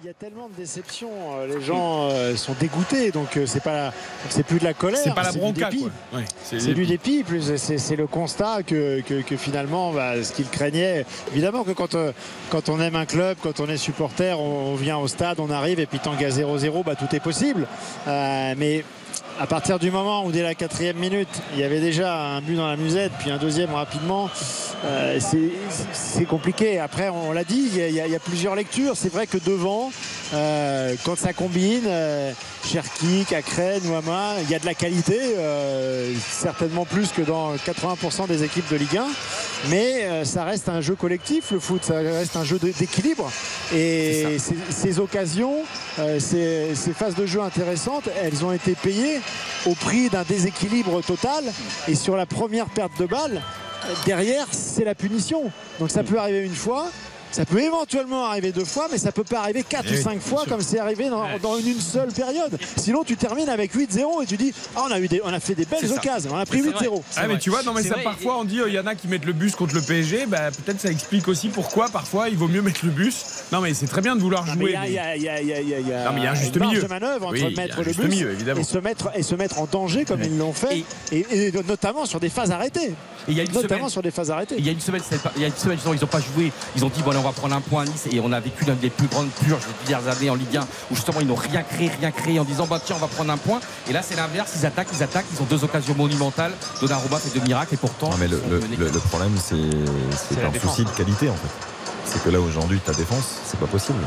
Il 0.00 0.06
y 0.06 0.10
a 0.10 0.14
tellement 0.14 0.48
de 0.48 0.54
déceptions, 0.54 1.10
euh, 1.10 1.58
les 1.58 1.60
gens 1.60 2.08
euh, 2.08 2.36
sont 2.36 2.54
dégoûtés, 2.60 3.10
donc 3.10 3.36
euh, 3.36 3.46
c'est 3.46 3.62
pas, 3.62 3.92
c'est 4.28 4.46
plus 4.46 4.60
de 4.60 4.64
la 4.64 4.72
colère, 4.72 5.00
c'est 5.02 5.12
pas 5.12 5.24
la 5.24 5.32
bronca, 5.32 5.70
c'est 6.44 6.72
du 6.72 6.86
dépit, 6.86 7.24
plus 7.24 7.56
c'est 7.56 7.96
le 7.96 8.06
constat 8.06 8.62
que, 8.62 9.00
que, 9.00 9.36
finalement, 9.36 9.92
bah, 9.92 10.22
ce 10.22 10.32
qu'ils 10.32 10.48
craignaient. 10.48 11.04
Évidemment 11.32 11.64
que 11.64 11.72
quand, 11.72 11.96
quand 12.48 12.68
on 12.68 12.80
aime 12.80 12.94
un 12.94 13.06
club, 13.06 13.38
quand 13.42 13.58
on 13.58 13.66
est 13.66 13.76
supporter, 13.76 14.38
on, 14.38 14.76
vient 14.76 14.98
au 14.98 15.08
stade, 15.08 15.40
on 15.40 15.50
arrive 15.50 15.80
et 15.80 15.86
puis 15.86 15.98
tant 15.98 16.14
qu'à 16.14 16.28
0-0, 16.28 16.84
bah, 16.84 16.94
tout 16.94 17.12
est 17.16 17.20
possible. 17.20 17.66
mais 18.06 18.84
à 19.38 19.46
partir 19.46 19.78
du 19.78 19.90
moment 19.90 20.24
où 20.24 20.32
dès 20.32 20.42
la 20.42 20.54
quatrième 20.54 20.96
minute, 20.96 21.28
il 21.54 21.60
y 21.60 21.64
avait 21.64 21.80
déjà 21.80 22.16
un 22.16 22.40
but 22.40 22.56
dans 22.56 22.66
la 22.66 22.76
musette, 22.76 23.12
puis 23.20 23.30
un 23.30 23.38
deuxième 23.38 23.72
rapidement, 23.72 24.28
euh, 24.84 25.18
c'est 25.92 26.24
compliqué. 26.24 26.78
Après, 26.78 27.08
on 27.08 27.32
l'a 27.32 27.44
dit, 27.44 27.68
il 27.74 27.94
y, 27.94 28.00
a, 28.00 28.18
plusieurs 28.18 28.54
lectures. 28.56 28.96
C'est 28.96 29.12
vrai 29.12 29.26
que 29.26 29.38
devant, 29.38 29.92
euh, 30.34 30.94
quand 31.04 31.16
ça 31.16 31.32
combine, 31.32 31.84
euh, 31.86 32.32
Cherki, 32.64 33.24
Cacré, 33.28 33.80
Nouama, 33.84 34.34
il 34.42 34.50
y 34.50 34.54
a 34.54 34.58
de 34.58 34.66
la 34.66 34.74
qualité, 34.74 35.18
certainement 36.28 36.84
plus 36.84 37.12
que 37.12 37.22
dans 37.22 37.54
80% 37.54 38.26
des 38.26 38.42
équipes 38.42 38.68
de 38.70 38.76
Ligue 38.76 38.98
1. 38.98 39.06
Mais 39.70 40.24
ça 40.24 40.44
reste 40.44 40.68
un 40.68 40.80
jeu 40.80 40.94
collectif, 40.94 41.50
le 41.52 41.60
foot, 41.60 41.84
ça 41.84 41.94
reste 41.94 42.36
un 42.36 42.44
jeu 42.44 42.58
d'équilibre. 42.58 43.30
Et 43.74 44.36
ces, 44.70 44.98
occasions, 44.98 45.56
ces, 46.18 46.74
ces 46.74 46.92
phases 46.92 47.14
de 47.14 47.26
jeu 47.26 47.40
intéressantes, 47.40 48.08
elles 48.22 48.44
ont 48.44 48.52
été 48.52 48.74
payées 48.74 49.20
au 49.68 49.74
prix 49.74 50.08
d'un 50.08 50.22
déséquilibre 50.22 51.02
total. 51.02 51.44
Et 51.86 51.94
sur 51.94 52.16
la 52.16 52.26
première 52.26 52.66
perte 52.66 52.98
de 52.98 53.06
balle, 53.06 53.42
derrière, 54.06 54.46
c'est 54.50 54.84
la 54.84 54.94
punition. 54.94 55.50
Donc 55.78 55.90
ça 55.90 56.02
peut 56.02 56.18
arriver 56.18 56.44
une 56.44 56.54
fois, 56.54 56.86
ça 57.30 57.44
peut 57.44 57.60
éventuellement 57.60 58.26
arriver 58.26 58.52
deux 58.52 58.64
fois, 58.64 58.88
mais 58.90 58.98
ça 58.98 59.12
peut 59.12 59.24
pas 59.24 59.40
arriver 59.40 59.64
quatre 59.68 59.88
eh 59.90 59.98
ou 59.98 60.02
cinq 60.02 60.20
fois 60.20 60.44
comme 60.48 60.60
c'est 60.60 60.78
arrivé 60.78 61.08
dans, 61.08 61.58
une 61.58 61.80
seule 61.80 62.12
période. 62.12 62.58
Sinon, 62.76 63.04
tu 63.04 63.16
termines 63.16 63.48
avec 63.48 63.74
8-0 63.74 64.22
et 64.22 64.26
tu 64.26 64.36
dis 64.36 64.52
ah, 64.76 64.84
on, 64.88 64.92
a 64.92 64.98
eu 64.98 65.08
on 65.24 65.32
a 65.32 65.40
fait 65.40 65.54
des 65.54 65.64
belles 65.64 65.90
occasions, 65.92 66.30
on 66.32 66.38
a 66.38 66.46
pris 66.46 66.62
8-0. 66.62 67.02
Ah, 67.16 67.26
mais 67.26 67.38
tu 67.38 67.50
vois, 67.50 67.62
non, 67.62 67.72
mais 67.72 67.82
ça, 67.82 67.96
parfois 68.02 68.38
on 68.38 68.44
dit 68.44 68.60
il 68.66 68.72
y 68.72 68.78
en 68.78 68.86
a 68.86 68.94
qui 68.94 69.08
mettent 69.08 69.24
le 69.24 69.32
bus 69.32 69.56
contre 69.56 69.74
le 69.74 69.82
PSG. 69.82 70.26
Bah, 70.26 70.50
Peut-être 70.50 70.80
ça 70.80 70.90
explique 70.90 71.28
aussi 71.28 71.48
pourquoi 71.48 71.88
parfois 71.88 72.28
il 72.28 72.36
vaut 72.36 72.48
mieux 72.48 72.62
mettre 72.62 72.84
le 72.84 72.90
bus. 72.90 73.24
Non, 73.52 73.60
mais 73.60 73.74
c'est 73.74 73.86
très 73.86 74.00
bien 74.00 74.16
de 74.16 74.20
vouloir 74.20 74.46
jouer. 74.46 74.74
Il 74.84 74.92
y, 74.92 74.98
a, 74.98 75.16
y, 75.16 75.28
a, 75.28 75.40
y, 75.40 75.92
a 75.92 76.10
un 76.10 76.34
juste 76.34 76.58
milieu. 76.60 76.82
de 76.82 76.86
manœuvre 76.86 77.28
entre 77.28 77.56
mettre 77.56 77.82
le 77.82 77.92
bus 77.92 78.26
et, 78.58 78.62
se 78.64 78.78
mettre, 78.78 79.10
et 79.14 79.22
se 79.22 79.34
mettre 79.34 79.60
en 79.60 79.66
danger 79.66 80.04
comme 80.04 80.22
ils 80.22 80.36
l'ont 80.36 80.52
fait, 80.52 80.84
et, 81.12 81.52
notamment 81.66 82.06
sur 82.06 82.20
des 82.20 82.28
phases 82.28 82.50
arrêtées. 82.50 82.94
il 83.28 83.34
y 83.34 83.40
a 83.40 83.44
une 83.44 83.52
notamment 83.52 83.88
sur 83.88 84.02
des 84.02 84.10
phases 84.10 84.30
arrêtées. 84.30 84.56
Il 84.58 84.66
y 84.66 84.68
a 84.68 84.72
une 84.72 84.80
semaine, 84.80 85.02
il 85.36 85.42
y 85.42 85.44
a 85.44 85.48
une 85.48 85.54
semaine, 85.54 85.78
ils 85.86 86.00
n'ont 86.00 86.06
pas 86.06 86.20
joué. 86.20 86.52
Ils 86.76 86.84
ont 86.84 86.88
dit 86.88 87.02
bon, 87.02 87.12
on 87.18 87.22
va 87.22 87.32
prendre 87.32 87.54
un 87.54 87.60
point 87.60 87.82
à 87.82 87.86
Nice 87.86 88.06
et 88.10 88.20
on 88.20 88.32
a 88.32 88.40
vécu 88.40 88.64
l'une 88.64 88.76
des 88.76 88.90
plus 88.90 89.06
grandes 89.06 89.30
purges 89.30 89.62
des 89.82 89.88
dernières 89.88 90.16
années 90.16 90.30
en 90.30 90.34
Ligue 90.34 90.56
1 90.56 90.60
où 90.90 90.94
justement 90.94 91.20
ils 91.20 91.26
n'ont 91.26 91.34
rien 91.34 91.62
créé, 91.62 91.90
rien 92.00 92.10
créé 92.10 92.38
en 92.40 92.44
disant 92.44 92.66
bah 92.66 92.80
tiens 92.84 92.96
on 92.96 93.00
va 93.00 93.08
prendre 93.08 93.32
un 93.32 93.36
point. 93.36 93.60
Et 93.88 93.92
là 93.92 94.02
c'est 94.02 94.16
l'inverse, 94.16 94.52
ils 94.56 94.66
attaquent, 94.66 94.88
ils 94.92 95.02
attaquent, 95.02 95.26
ils 95.32 95.42
ont 95.42 95.46
deux 95.46 95.64
occasions 95.64 95.94
monumentales. 95.94 96.52
Donnarumma 96.80 97.18
fait 97.18 97.38
deux 97.38 97.44
miracles 97.44 97.74
et 97.74 97.78
pourtant. 97.78 98.10
mais 98.18 98.28
le, 98.28 98.38
problème 99.08 99.36
c'est 99.36 99.56
un 99.56 100.60
souci 100.60 100.84
de 100.84 100.90
qualité 100.90 101.28
en 101.28 101.34
fait. 101.34 101.68
C'est 102.04 102.22
que 102.22 102.30
là 102.30 102.40
aujourd'hui 102.40 102.78
ta 102.78 102.92
défense 102.92 103.26
c'est 103.44 103.60
pas 103.60 103.66
possible 103.66 104.00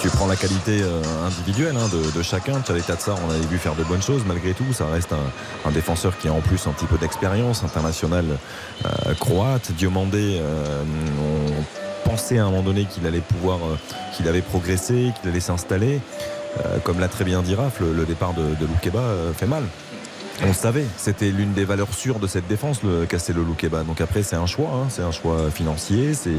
tu 0.00 0.08
prends 0.08 0.26
la 0.26 0.36
qualité 0.36 0.80
euh, 0.82 1.02
individuelle 1.26 1.76
hein, 1.76 1.88
de, 1.92 2.22
chacun. 2.22 2.62
Charlie 2.66 2.82
Tatsar, 2.82 3.16
on 3.26 3.30
avait 3.30 3.46
vu 3.46 3.58
faire 3.58 3.74
de 3.74 3.84
bonnes 3.84 4.02
choses 4.02 4.22
malgré 4.26 4.54
tout. 4.54 4.72
Ça 4.72 4.86
reste 4.86 5.12
un, 5.12 5.70
défenseur 5.70 6.16
qui 6.18 6.28
a 6.28 6.32
en 6.32 6.40
plus 6.40 6.66
un 6.66 6.72
petit 6.72 6.86
peu 6.86 6.96
d'expérience 6.96 7.62
internationale 7.62 8.38
euh, 8.84 9.14
croate. 9.14 9.72
Diomandé, 9.72 10.38
euh, 10.40 10.82
on 11.20 11.79
pensait 12.10 12.38
à 12.38 12.46
un 12.46 12.50
moment 12.50 12.62
donné 12.62 12.86
qu'il 12.86 13.06
allait 13.06 13.20
pouvoir, 13.20 13.58
qu'il 14.16 14.26
avait 14.26 14.42
progressé, 14.42 15.12
qu'il 15.20 15.30
allait 15.30 15.40
s'installer. 15.40 16.00
comme 16.82 16.98
l'a 16.98 17.08
très 17.08 17.24
bien 17.24 17.42
dit 17.42 17.54
Raph, 17.54 17.78
le, 17.80 18.04
départ 18.04 18.34
de, 18.34 18.42
de 18.42 18.66
Loukeba 18.66 19.04
fait 19.36 19.46
mal. 19.46 19.62
On 20.42 20.52
savait, 20.52 20.86
c'était 20.96 21.30
l'une 21.30 21.52
des 21.52 21.64
valeurs 21.64 21.92
sûres 21.92 22.18
de 22.18 22.26
cette 22.26 22.48
défense, 22.48 22.82
le 22.82 23.04
Castello 23.04 23.44
Loukeba. 23.44 23.84
Donc 23.84 24.00
après, 24.00 24.22
c'est 24.22 24.36
un 24.36 24.46
choix, 24.46 24.70
hein. 24.74 24.86
c'est 24.88 25.02
un 25.02 25.12
choix 25.12 25.50
financier, 25.50 26.14
c'est 26.14 26.30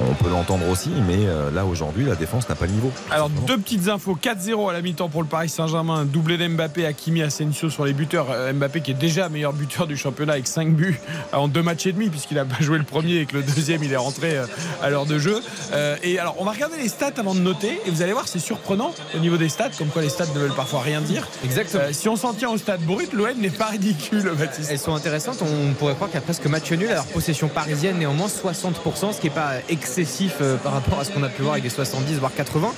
on 0.00 0.14
peut 0.14 0.30
l'entendre 0.30 0.68
aussi, 0.68 0.90
mais 1.06 1.26
euh, 1.26 1.50
là 1.50 1.64
aujourd'hui, 1.64 2.04
la 2.04 2.16
défense 2.16 2.48
n'a 2.48 2.54
pas 2.54 2.66
le 2.66 2.72
niveau. 2.72 2.90
Alors, 3.10 3.30
deux 3.30 3.58
petites 3.58 3.88
infos 3.88 4.18
4-0 4.20 4.70
à 4.70 4.72
la 4.72 4.82
mi-temps 4.82 5.08
pour 5.08 5.22
le 5.22 5.28
Paris 5.28 5.48
Saint-Germain, 5.48 6.04
doublé 6.04 6.36
d'Mbappé, 6.36 6.84
Hakimi, 6.84 7.22
Asensio 7.22 7.70
sur 7.70 7.84
les 7.84 7.92
buteurs. 7.92 8.26
Euh, 8.30 8.52
Mbappé 8.52 8.80
qui 8.80 8.90
est 8.90 8.94
déjà 8.94 9.28
meilleur 9.28 9.52
buteur 9.52 9.86
du 9.86 9.96
championnat 9.96 10.34
avec 10.34 10.46
5 10.46 10.74
buts 10.74 11.00
en 11.32 11.48
deux 11.48 11.62
matchs 11.62 11.86
et 11.86 11.92
demi, 11.92 12.08
puisqu'il 12.08 12.38
a 12.38 12.44
pas 12.44 12.60
joué 12.60 12.78
le 12.78 12.84
premier 12.84 13.18
et 13.18 13.26
que 13.26 13.36
le 13.36 13.42
deuxième, 13.42 13.84
il 13.84 13.92
est 13.92 13.96
rentré 13.96 14.36
euh, 14.36 14.46
à 14.82 14.90
l'heure 14.90 15.06
de 15.06 15.18
jeu. 15.18 15.40
Et 16.02 16.18
alors, 16.18 16.36
on 16.38 16.44
va 16.44 16.52
regarder 16.52 16.76
les 16.76 16.88
stats 16.88 17.12
avant 17.16 17.34
de 17.34 17.40
noter, 17.40 17.80
et 17.86 17.90
vous 17.90 18.02
allez 18.02 18.12
voir, 18.12 18.28
c'est 18.28 18.38
surprenant 18.38 18.92
au 19.14 19.18
niveau 19.18 19.36
des 19.36 19.48
stats, 19.48 19.70
comme 19.78 19.88
quoi 19.88 20.02
les 20.02 20.08
stats 20.08 20.26
ne 20.34 20.40
veulent 20.40 20.54
parfois 20.54 20.80
rien 20.80 21.00
dire. 21.00 21.28
Exactement. 21.44 21.84
si 21.92 22.08
on 22.08 22.16
s'en 22.16 22.32
tient 22.32 22.50
au 22.50 22.58
stade 22.58 22.80
brut, 22.82 23.12
l'OM 23.12 23.38
n'est 23.38 23.50
pas 23.50 23.66
ridicule, 23.66 24.30
Baptiste. 24.36 24.70
Elles 24.70 24.78
sont 24.78 24.94
intéressantes, 24.94 25.42
on 25.42 25.72
pourrait 25.74 25.94
croire 25.94 26.10
qu'il 26.10 26.18
y 26.18 26.22
a 26.22 26.24
presque 26.24 26.46
match 26.46 26.70
nul, 26.72 26.88
alors 26.88 27.06
possession 27.06 27.48
parisienne 27.48 27.98
néanmoins 27.98 28.26
60%, 28.26 29.12
ce 29.12 29.20
qui 29.20 29.26
n'est 29.26 29.34
pas 29.34 29.54
excessif 29.84 30.40
par 30.62 30.72
rapport 30.72 30.98
à 30.98 31.04
ce 31.04 31.10
qu'on 31.10 31.22
a 31.22 31.28
pu 31.28 31.42
voir 31.42 31.52
avec 31.52 31.64
des 31.64 31.70
70 31.70 32.14
voire 32.14 32.34
80. 32.34 32.72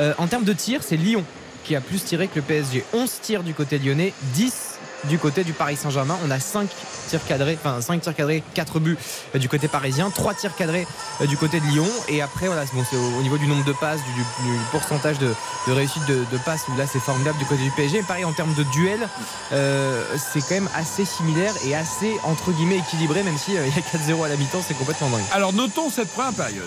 Euh, 0.00 0.12
en 0.18 0.26
termes 0.26 0.42
de 0.44 0.52
tir, 0.52 0.80
c'est 0.82 0.96
Lyon 0.96 1.24
qui 1.62 1.76
a 1.76 1.80
plus 1.80 2.02
tiré 2.02 2.26
que 2.26 2.36
le 2.36 2.42
PSG. 2.42 2.84
11 2.92 3.20
tirs 3.20 3.42
du 3.44 3.54
côté 3.54 3.78
lyonnais, 3.78 4.12
10 4.34 4.67
du 5.04 5.18
côté 5.18 5.44
du 5.44 5.52
Paris 5.52 5.76
Saint-Germain. 5.76 6.16
On 6.26 6.30
a 6.30 6.40
5 6.40 6.68
tirs 7.08 7.24
cadrés, 7.26 7.58
enfin 7.60 7.80
5 7.80 8.00
tirs 8.00 8.14
cadrés, 8.14 8.42
4 8.54 8.80
buts 8.80 8.98
euh, 9.34 9.38
du 9.38 9.48
côté 9.48 9.68
parisien, 9.68 10.10
3 10.10 10.34
tirs 10.34 10.54
cadrés 10.56 10.86
euh, 11.20 11.26
du 11.26 11.36
côté 11.36 11.60
de 11.60 11.66
Lyon. 11.66 11.88
Et 12.08 12.22
après, 12.22 12.46
voilà, 12.46 12.64
bon, 12.72 12.84
c'est 12.88 12.96
au, 12.96 13.22
niveau 13.22 13.38
du 13.38 13.46
nombre 13.46 13.64
de 13.64 13.72
passes, 13.72 14.00
du, 14.00 14.52
pourcentage 14.70 15.18
de, 15.18 15.32
réussite 15.68 16.06
de, 16.06 16.38
passes, 16.44 16.62
où 16.68 16.76
là 16.76 16.84
c'est 16.90 17.00
formidable 17.00 17.38
du 17.38 17.44
côté 17.44 17.62
du 17.62 17.70
PSG. 17.70 18.02
pareil, 18.02 18.24
en 18.24 18.32
termes 18.32 18.54
de 18.54 18.64
duel, 18.64 19.08
c'est 19.50 20.40
quand 20.40 20.54
même 20.54 20.68
assez 20.74 21.04
similaire 21.04 21.54
et 21.64 21.74
assez 21.74 22.16
entre 22.24 22.52
guillemets 22.52 22.78
équilibré, 22.78 23.22
même 23.22 23.38
s'il 23.38 23.54
y 23.54 23.58
a 23.58 23.62
4-0 23.62 24.24
à 24.24 24.28
la 24.28 24.36
mi-temps, 24.36 24.62
c'est 24.66 24.74
complètement 24.74 25.08
dingue. 25.10 25.24
Alors 25.32 25.52
notons 25.52 25.90
cette 25.90 26.08
première 26.08 26.32
période. 26.32 26.64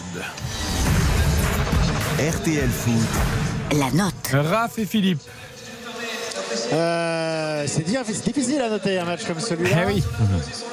RTL 2.19 2.69
Foot. 2.69 3.77
La 3.79 3.89
note. 3.91 4.13
Raph 4.33 4.77
et 4.77 4.85
Philippe. 4.85 5.21
Euh, 6.73 7.65
c'est 7.67 8.23
difficile 8.23 8.61
à 8.61 8.69
noter 8.69 8.99
un 8.99 9.05
match 9.05 9.25
comme 9.25 9.39
celui-là. 9.39 9.77
Eh 9.83 9.93
oui. 9.93 10.03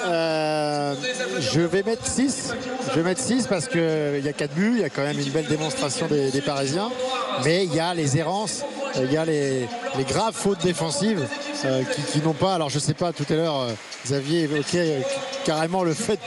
Euh, 0.06 0.94
je 1.40 1.60
vais 1.60 1.82
mettre 1.82 2.06
6. 2.06 2.55
Je 2.90 2.94
vais 2.94 3.02
mettre 3.02 3.20
6 3.20 3.46
parce 3.46 3.68
qu'il 3.68 4.22
y 4.24 4.28
a 4.28 4.32
4 4.32 4.55
buts, 4.55 4.72
il 4.76 4.80
y 4.80 4.84
a 4.84 4.90
quand 4.90 5.02
même 5.02 5.18
une 5.18 5.30
belle 5.30 5.46
démonstration 5.46 6.06
des, 6.06 6.40
Parisiens. 6.40 6.90
Mais 7.44 7.64
il 7.64 7.74
y 7.74 7.80
a 7.80 7.94
les 7.94 8.16
errances, 8.16 8.64
il 8.96 9.12
y 9.12 9.16
a 9.16 9.24
les, 9.24 9.68
graves 10.09 10.34
fautes 10.34 10.62
défensives 10.62 11.26
euh, 11.64 11.82
qui, 12.12 12.20
n'ont 12.20 12.32
pas. 12.32 12.55
Alors 12.55 12.70
je 12.70 12.78
sais 12.78 12.94
pas, 12.94 13.12
tout 13.12 13.26
à 13.28 13.34
l'heure, 13.34 13.66
Xavier 14.05 14.42
évoquait 14.42 15.02
carrément 15.48 15.82
le 15.82 15.94
fait 15.94 16.20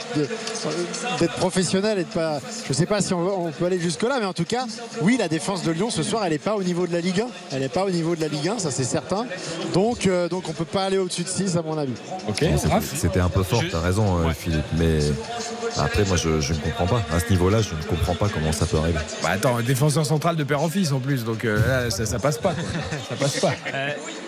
d'être 1.20 1.34
professionnel 1.34 1.98
et 1.98 2.04
de 2.04 2.08
pas. 2.08 2.40
Je 2.66 2.72
sais 2.72 2.86
pas 2.86 3.00
si 3.00 3.14
on, 3.14 3.52
peut 3.52 3.66
aller 3.66 3.78
jusque-là, 3.78 4.18
mais 4.18 4.26
en 4.26 4.32
tout 4.32 4.44
cas, 4.44 4.66
oui, 5.00 5.16
la 5.16 5.28
défense 5.28 5.62
de 5.62 5.70
Lyon 5.70 5.90
ce 5.90 6.02
soir, 6.02 6.24
elle 6.24 6.32
n'est 6.32 6.38
pas 6.38 6.56
au 6.56 6.62
niveau 6.62 6.86
de 6.86 6.92
la 6.92 7.00
Ligue 7.00 7.20
1. 7.20 7.26
Elle 7.52 7.60
n'est 7.60 7.68
pas 7.68 7.84
au 7.84 7.90
niveau 7.90 8.16
de 8.16 8.20
la 8.20 8.28
Ligue 8.28 8.48
1, 8.48 8.58
ça 8.58 8.70
c'est 8.70 8.84
certain. 8.84 9.26
Donc, 9.72 10.06
euh, 10.06 10.28
donc 10.28 10.48
on 10.48 10.52
peut 10.52 10.64
pas 10.64 10.84
aller 10.84 10.98
au-dessus 10.98 11.22
de 11.22 11.28
6 11.28 11.56
à 11.56 11.62
mon 11.62 11.78
avis. 11.78 11.94
Ok, 12.28 12.44
c'était 12.94 13.20
un 13.20 13.28
peu 13.28 13.42
fort, 13.42 13.62
tu 13.68 13.74
as 13.74 13.80
raison, 13.80 14.18
euh, 14.18 14.30
Philippe. 14.32 14.64
Mais 14.76 14.98
après, 15.76 16.04
moi, 16.04 16.16
je, 16.16 16.28
ne 16.28 16.58
comprends 16.58 16.86
pas. 16.86 17.02
À 17.14 17.20
ce 17.20 17.30
niveau-là, 17.30 17.62
je 17.62 17.74
ne 17.74 17.82
comprends 17.82 18.14
pas 18.14 18.28
comment 18.28 18.52
ça 18.52 18.66
peut 18.66 18.76
arriver. 18.76 18.98
Bah 19.22 19.30
attends, 19.30 19.60
défenseur 19.60 20.04
central 20.04 20.36
de 20.36 20.44
père 20.44 20.62
en 20.62 20.68
fils 20.68 20.92
en 20.92 21.00
plus, 21.00 21.24
donc 21.24 21.44
euh, 21.44 21.90
ça, 21.90 22.18
passe 22.18 22.38
pas. 22.38 22.54
Ça 23.08 23.16
passe 23.16 23.40
pas. 23.40 23.52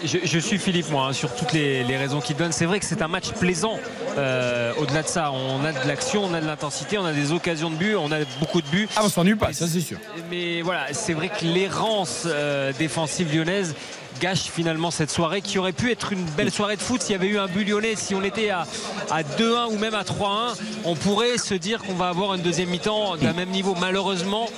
je, 0.05 0.39
suis 0.39 0.59
Philippe, 0.59 0.91
moi, 0.91 1.07
hein, 1.09 1.13
sur 1.13 1.35
toutes 1.35 1.53
les, 1.53 1.85
les 1.85 1.97
raisons 1.97 2.21
qu'il 2.21 2.37
donne. 2.37 2.53
C'est 2.53 2.67
vrai 2.67 2.81
que 2.81 2.87
c'est 2.87 3.03
un 3.03 3.09
match 3.09 3.31
plaisant. 3.33 3.79
Euh, 4.17 4.73
Au-delà 4.79 5.03
de 5.03 5.09
ça, 5.09 5.33
on 5.33 5.65
a 5.65 5.73
de 5.73 5.89
l'action, 5.89 6.25
on 6.25 6.35
a 6.35 6.41
de 6.41 6.47
l'intensité, 6.47 6.99
on 6.99 7.05
a 7.05 7.13
des 7.13 7.33
occasions 7.33 7.71
de 7.71 7.77
but, 7.77 7.97
on 7.97 8.13
a 8.13 8.19
beaucoup 8.39 8.61
de 8.61 8.67
buts. 8.69 8.89
Ah, 8.97 9.03
on 9.05 9.09
s'ennuie 9.09 9.35
pas, 9.35 9.53
ça 9.53 9.67
c'est 9.67 9.81
sûr. 9.81 9.99
Mais 10.31 10.63
voilà, 10.63 10.87
c'est 10.93 11.15
vrai 11.15 11.29
que 11.29 11.45
l'errance 11.45 12.25
euh, 12.27 12.73
défensive 12.79 13.35
lyonnaise 13.35 13.75
gâche 14.21 14.45
finalement 14.45 14.91
cette 14.91 15.11
soirée 15.11 15.41
qui 15.41 15.59
aurait 15.59 15.73
pu 15.73 15.91
être 15.91 16.13
une 16.13 16.25
belle 16.37 16.51
soirée 16.51 16.77
de 16.77 16.83
foot 16.83 17.03
s'il 17.03 17.13
y 17.13 17.15
avait 17.15 17.29
eu 17.29 17.39
un 17.39 17.47
but 17.47 17.65
lyonnais 17.65 17.95
si 17.97 18.15
on 18.15 18.23
était 18.23 18.51
à, 18.51 18.67
à 19.11 19.23
2-1 19.23 19.75
ou 19.75 19.79
même 19.79 19.95
à 19.95 20.03
3-1 20.03 20.57
on 20.85 20.95
pourrait 20.95 21.39
se 21.39 21.55
dire 21.55 21.83
qu'on 21.83 21.95
va 21.95 22.09
avoir 22.09 22.35
une 22.35 22.43
deuxième 22.43 22.69
mi-temps 22.69 23.17
d'un 23.17 23.33
même 23.33 23.51
niveau 23.51 23.75
malheureusement 23.81 24.49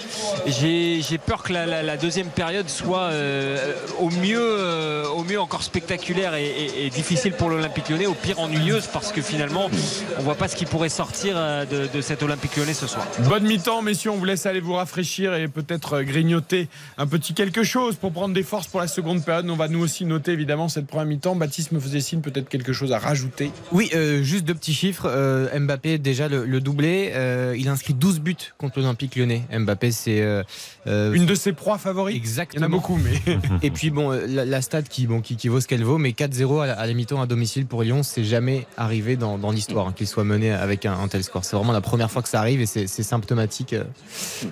j'ai 0.46 1.18
peur 1.18 1.42
que 1.42 1.52
la, 1.52 1.96
deuxième 1.96 2.28
période 2.28 2.68
soit 2.68 3.10
euh, 3.10 3.74
au 3.98 4.10
mieux 4.10 4.38
euh, 4.40 5.06
au 5.08 5.24
mieux 5.24 5.40
encore 5.40 5.62
spectaculaire 5.62 6.34
et, 6.34 6.90
difficile 6.94 7.32
pour 7.32 7.50
l'Olympique 7.50 7.88
lyonnais 7.88 8.06
au 8.06 8.14
pire 8.14 8.38
ennuyeuse 8.38 8.86
parce 8.92 9.12
que 9.12 9.22
finalement 9.22 9.70
on 10.18 10.22
voit 10.22 10.34
pas 10.34 10.48
ce 10.48 10.56
qui 10.56 10.66
pourrait 10.66 10.88
sortir 10.88 11.34
euh, 11.36 11.64
de, 11.64 11.88
de 11.92 12.00
cet 12.00 12.22
Olympique 12.22 12.56
lyonnais 12.56 12.74
ce 12.74 12.86
soir 12.86 13.06
Bonne 13.28 13.44
mi-temps, 13.44 13.82
messieurs. 13.82 14.10
On 14.10 14.16
vous 14.16 14.24
laisse 14.24 14.46
aller 14.46 14.60
vous 14.60 14.74
rafraîchir 14.74 15.34
et 15.34 15.48
peut-être 15.48 16.02
grignoter 16.02 16.68
un 16.98 17.06
petit 17.06 17.34
quelque 17.34 17.64
chose 17.64 17.96
pour 17.96 18.12
prendre 18.12 18.34
des 18.34 18.42
forces 18.42 18.66
pour 18.66 18.80
la 18.80 18.88
seconde 18.88 19.24
période. 19.24 19.45
On 19.51 19.56
va 19.56 19.68
nous 19.68 19.81
aussi 19.81 20.05
noter 20.05 20.32
évidemment 20.32 20.68
cette 20.68 20.86
première 20.86 21.06
mi-temps. 21.06 21.36
Baptiste 21.36 21.73
me 21.73 21.81
faisait 21.81 22.01
signe 22.01 22.20
peut-être 22.20 22.48
quelque 22.48 22.73
chose 22.73 22.93
à 22.93 22.98
rajouter. 22.98 23.51
Oui, 23.73 23.90
euh, 23.94 24.23
juste 24.23 24.44
deux 24.44 24.55
petits 24.55 24.74
chiffres. 24.74 25.06
Euh, 25.09 25.48
Mbappé, 25.59 25.98
déjà 25.98 26.28
le, 26.28 26.44
le 26.44 26.60
doublé. 26.60 27.10
euh, 27.14 27.55
il 27.59 27.68
a 27.68 27.73
inscrit 27.73 27.94
12 27.94 28.20
buts 28.20 28.36
contre 28.59 28.81
l'Olympique 28.81 29.16
lyonnais. 29.16 29.43
Mbappé, 29.56 29.90
c'est. 29.93 30.20
euh, 30.23 30.43
euh, 30.86 31.12
Une 31.12 31.27
de 31.27 31.35
ses 31.35 31.52
proies 31.52 31.78
favoris? 31.78 32.14
Exactement. 32.16 32.60
Il 32.60 32.62
y 32.62 32.64
en 32.64 32.66
a 32.66 32.70
beaucoup, 32.70 32.98
mais. 32.98 33.39
Et 33.62 33.70
puis 33.70 33.90
bon, 33.90 34.10
la, 34.10 34.44
la 34.44 34.62
stat 34.62 34.82
qui, 34.82 35.06
bon, 35.06 35.20
qui, 35.20 35.36
qui 35.36 35.48
vaut 35.48 35.60
ce 35.60 35.66
qu'elle 35.68 35.85
vaut, 35.85 35.98
mais 35.98 36.10
4-0 36.10 36.62
à 36.62 36.66
la, 36.66 36.73
à 36.74 36.86
la 36.86 36.93
mi-temps 36.94 37.20
à 37.20 37.27
domicile 37.27 37.66
pour 37.66 37.82
Lyon, 37.82 38.02
c'est 38.02 38.24
jamais 38.24 38.66
arrivé 38.77 39.16
dans, 39.16 39.39
dans 39.39 39.51
l'histoire 39.51 39.89
hein, 39.89 39.93
qu'il 39.97 40.06
soit 40.06 40.24
mené 40.24 40.52
avec 40.52 40.86
un, 40.86 40.93
un 40.98 41.09
tel 41.09 41.23
score. 41.24 41.44
C'est 41.44 41.56
vraiment 41.56 41.73
la 41.73 41.81
première 41.81 42.10
fois 42.10 42.23
que 42.23 42.28
ça 42.28 42.40
arrive 42.40 42.60
et 42.60 42.66
c'est 42.66 42.86
c'est 42.86 43.02
symptomatique 43.02 43.73
euh, 43.73 43.85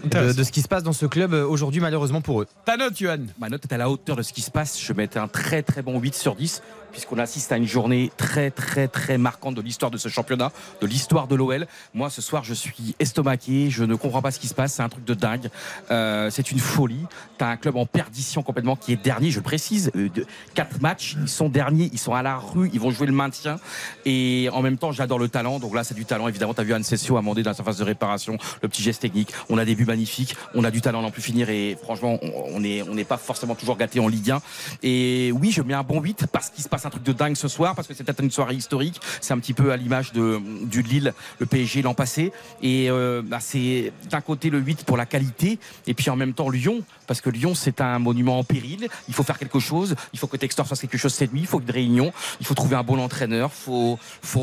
de, 0.05 0.33
de 0.33 0.43
ce 0.43 0.53
qui 0.53 0.63
se 0.63 0.69
passe 0.69 0.83
dans 0.83 0.93
ce 0.93 1.07
club 1.07 1.33
aujourd'hui, 1.35 1.81
malheureusement 1.81 2.21
pour 2.21 2.43
eux. 2.43 2.47
Ta 2.65 2.77
note, 2.77 2.97
Johan? 2.99 3.19
Ma 3.39 3.49
note 3.49 3.65
est 3.65 3.73
à 3.73 3.77
la 3.79 3.91
hauteur 3.91 4.17
de 4.17 4.23
ce 4.23 4.33
qui 4.33 4.41
se 4.43 4.51
passe. 4.51 4.79
Je 4.85 4.93
mettais 4.93 5.19
un 5.19 5.29
très 5.29 5.63
très 5.63 5.81
bon 5.81 5.99
8 5.99 6.15
sur 6.15 6.37
10 6.37 6.63
puisqu'on 6.95 7.19
assiste 7.19 7.51
à 7.51 7.57
une 7.57 7.67
journée 7.67 8.13
très 8.17 8.53
très 8.53 8.87
très 8.87 9.19
marquante 9.19 9.57
de 9.57 9.61
l'histoire 9.61 9.91
de 9.91 9.99
ce 9.99 10.09
championnat, 10.09 10.53
de 10.81 10.87
l'histoire 10.87 11.27
de 11.27 11.35
l'OL. 11.35 11.67
Moi 11.93 12.09
ce 12.09 12.23
soir 12.23 12.45
je 12.45 12.55
suis 12.55 12.95
estomaqué, 13.01 13.69
je 13.69 13.83
ne 13.83 13.97
comprends 13.97 14.23
pas 14.23 14.31
ce 14.31 14.39
qui 14.39 14.47
se 14.47 14.55
passe, 14.55 14.75
c'est 14.75 14.83
un 14.83 14.89
truc 14.89 15.05
de 15.05 15.15
dingue, 15.15 15.51
Euh, 15.91 16.31
c'est 16.31 16.53
une 16.53 16.61
folie. 16.61 17.05
T'as 17.37 17.49
un 17.49 17.57
club 17.57 17.77
en 17.77 17.85
perdition 17.85 18.43
complètement 18.45 18.77
qui 18.77 18.93
est 18.93 18.97
dernier, 18.97 19.31
je 19.33 19.41
précise, 19.41 19.91
euh, 19.97 20.09
quatre 20.55 20.81
matchs, 20.81 21.17
ils 21.21 21.29
sont 21.29 21.49
derniers, 21.49 21.91
ils 21.93 21.99
sont 21.99 22.15
à 22.15 22.23
la 22.23 22.37
rue, 22.37 22.71
ils 22.73 22.81
vont 22.81 22.91
jouer 22.91 23.09
le 23.09 23.13
maintien 23.13 23.59
et 24.05 24.49
en 24.53 24.63
même 24.63 24.79
temps 24.79 24.93
j'adore 24.93 25.19
le 25.19 25.29
talent. 25.29 25.59
Donc 25.59 25.75
là 25.75 25.83
c'est 25.83 25.95
du 25.95 26.05
talent 26.05 26.29
évidemment. 26.29 26.55
T'as 26.55 26.63
vu 26.63 26.75
Anne 26.75 26.85
Sessio 26.85 27.17
amender 27.17 27.43
dans 27.43 27.55
sa 27.55 27.65
phase 27.65 27.79
de 27.79 27.85
réparation, 27.85 28.39
le 28.63 28.69
petit 28.69 28.83
geste 28.83 29.03
technique. 29.03 29.33
On 29.51 29.59
a 29.59 29.65
des 29.65 29.75
buts 29.75 29.85
magnifiques, 29.85 30.37
on 30.55 30.63
a 30.63 30.71
du 30.71 30.81
talent 30.81 31.03
n'en 31.03 31.11
plus 31.11 31.23
finir 31.23 31.51
et 31.51 31.77
franchement 31.83 32.21
on 32.23 32.61
n'est 32.61 33.05
pas 33.05 33.17
forcément 33.17 33.57
toujours 33.57 33.77
gâté 33.77 33.99
en 33.99 34.07
Ligue 34.07 34.31
1. 34.31 34.41
Et 34.85 35.33
oui 35.33 35.51
je 35.51 35.63
mets 35.63 35.75
un 35.75 35.83
bon 35.83 36.01
8 36.01 36.27
parce 36.31 36.51
qu'il 36.51 36.63
se 36.63 36.69
passe 36.69 36.84
un 36.87 36.91
truc 36.91 37.03
de 37.03 37.13
dingue 37.13 37.37
ce 37.37 37.49
soir 37.49 37.75
parce 37.75 37.89
que 37.89 37.95
c'est 37.95 38.05
peut-être 38.05 38.23
une 38.23 38.31
soirée 38.31 38.55
historique. 38.55 39.01
C'est 39.21 39.33
un 39.33 39.39
petit 39.39 39.55
peu 39.55 39.73
à 39.73 39.77
l'image 39.77 40.13
de 40.13 40.41
du 40.65 40.83
Lille, 40.83 41.15
le 41.39 41.47
PSG 41.47 41.83
l'an 41.83 41.95
passé. 41.95 42.33
Et 42.63 42.91
euh, 42.91 43.23
bah, 43.25 43.39
c'est 43.41 43.93
d'un 44.11 44.21
côté 44.21 44.51
le 44.51 44.59
8 44.59 44.85
pour 44.85 44.97
la 44.97 45.07
qualité 45.07 45.59
et 45.87 45.95
puis 45.95 46.11
en 46.11 46.17
même 46.17 46.35
temps 46.35 46.51
Lyon 46.51 46.83
parce 47.07 47.21
que 47.21 47.31
Lyon 47.31 47.55
c'est 47.55 47.81
un 47.81 47.99
monument 47.99 48.39
en 48.39 48.45
péril. 48.45 48.89
Il 49.09 49.15
faut 49.15 49.23
faire 49.23 49.39
quelque 49.39 49.61
chose. 49.61 49.95
Il 50.13 50.19
faut 50.19 50.27
que 50.27 50.37
Textor 50.37 50.67
fasse 50.67 50.81
quelque 50.81 50.99
chose 50.99 51.15
cette 51.15 51.33
nuit. 51.33 51.43
Il 51.43 51.47
faut 51.47 51.61
une 51.61 51.71
réunion. 51.71 52.13
Il 52.41 52.47
faut 52.47 52.55
trouver 52.55 52.77
un 52.77 52.83
bon 52.83 52.99
entraîneur. 52.99 53.53
Faut 53.53 53.99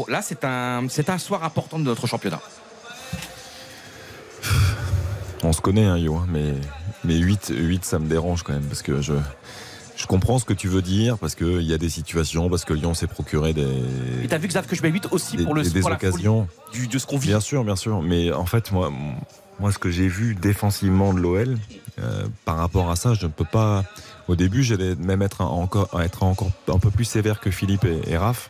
là 0.07 0.22
c'est 0.22 0.43
un 0.45 0.85
c'est 0.89 1.09
un 1.09 1.18
soir 1.18 1.43
important 1.43 1.80
de 1.80 1.84
notre 1.84 2.07
championnat. 2.07 2.41
On 5.43 5.53
se 5.53 5.61
connaît, 5.61 5.85
hein, 5.85 5.97
Yo, 5.97 6.15
hein, 6.15 6.27
mais, 6.30 6.53
mais 7.03 7.18
8, 7.18 7.53
8, 7.57 7.84
ça 7.84 7.97
me 7.97 8.07
dérange 8.07 8.43
quand 8.43 8.53
même 8.53 8.65
parce 8.65 8.84
que 8.84 9.01
je, 9.01 9.13
je 10.02 10.07
comprends 10.07 10.40
ce 10.40 10.45
que 10.45 10.53
tu 10.53 10.68
veux 10.68 10.82
dire 10.82 11.18
parce 11.18 11.36
qu'il 11.36 11.61
y 11.61 11.73
a 11.73 11.78
des 11.78 11.90
situations, 11.90 12.49
parce 12.49 12.65
que 12.65 12.73
Lyon 12.73 12.94
s'est 12.94 13.07
procuré 13.07 13.53
des. 13.53 13.68
Et 14.23 14.28
t'as 14.28 14.38
vu 14.38 14.48
Xav 14.48 14.65
que 14.68 14.76
je 14.76 14.82
mets 14.82 14.90
8 14.90 15.07
aussi 15.11 15.38
des, 15.38 15.44
pour 15.44 15.53
le 15.53 15.61
des- 15.64 15.69
des 15.69 15.80
pour 15.82 15.90
la 15.90 15.98
folie 15.99 16.10
occasions. 16.11 16.48
du, 16.73 16.88
de 16.88 16.98
ce 16.98 17.06
qu'on 17.06 17.18
vit. 17.18 17.28
Bien 17.28 17.40
sûr, 17.40 17.64
bien 17.64 17.76
sûr. 17.76 18.02
Mais 18.02 18.32
en 18.32 18.45
fait, 18.45 18.72
moi, 18.72 18.91
moi 19.60 19.72
ce 19.72 19.78
que 19.78 19.90
j'ai 19.91 20.07
vu 20.07 20.36
défensivement 20.36 21.14
de 21.14 21.19
l'OL, 21.19 21.57
euh, 21.99 22.23
par 22.45 22.57
rapport 22.57 22.90
à 22.90 22.95
ça, 22.95 23.14
je 23.14 23.26
ne 23.28 23.32
peux 23.32 23.45
pas. 23.45 23.84
Au 24.28 24.36
début, 24.36 24.64
j'allais 24.64 24.95
même 24.95 25.22
être 25.22 25.41
encore, 25.41 25.90
être 26.02 26.23
encore 26.23 26.52
un 26.68 26.80
peu 26.80 26.90
plus 26.91 27.06
sévère 27.06 27.40
que 27.40 27.52
Philippe 27.52 27.86
et, 27.86 28.02
et 28.11 28.18
Raph. 28.18 28.49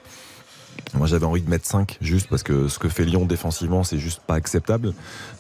Moi, 0.94 1.08
j'avais 1.08 1.26
envie 1.26 1.41
de 1.41 1.49
mettre 1.49 1.66
5 1.66 1.98
juste 2.02 2.28
parce 2.30 2.44
que 2.44 2.68
ce 2.68 2.78
que 2.78 2.90
fait 2.90 3.06
Lyon 3.06 3.26
défensivement, 3.26 3.84
c'est 3.86 3.98
juste 3.98 4.20
pas 4.28 4.36
acceptable. 4.36 4.94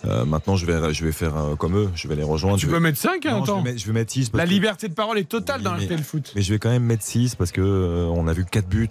Euh, 0.05 0.23
maintenant, 0.23 0.55
je 0.55 0.65
vais, 0.65 0.93
je 0.93 1.03
vais 1.05 1.11
faire 1.11 1.35
euh, 1.35 1.55
comme 1.55 1.75
eux, 1.77 1.89
je 1.93 2.07
vais 2.07 2.15
les 2.15 2.23
rejoindre. 2.23 2.57
Tu 2.57 2.65
Je 2.65 2.67
peux 2.71 2.77
vais- 2.77 2.79
mettre 2.79 2.97
5 2.97 3.25
hein, 3.25 3.31
Non, 3.31 3.37
je 3.39 3.43
attends. 3.51 3.57
vais 3.61 3.71
mettre- 3.71 3.81
je 3.81 3.87
vais 3.87 3.93
mettre 3.93 4.11
6 4.13 4.31
La 4.33 4.45
liberté 4.45 4.87
de 4.87 4.93
parole 4.93 5.17
est 5.19 5.27
totale 5.27 5.61
dans 5.61 5.73
mais- 5.75 5.83
RTL 5.85 6.01
Foot. 6.03 6.31
mais 6.35 6.41
je 6.41 6.53
vais 6.53 6.59
quand 6.59 6.69
même 6.69 6.83
mettre 6.83 7.03
6 7.03 7.35
parce 7.35 7.51
que 7.51 7.59
euh, 7.61 8.05
on 8.13 8.27
a 8.27 8.33
vu 8.33 8.45
4 8.45 8.67
buts. 8.67 8.87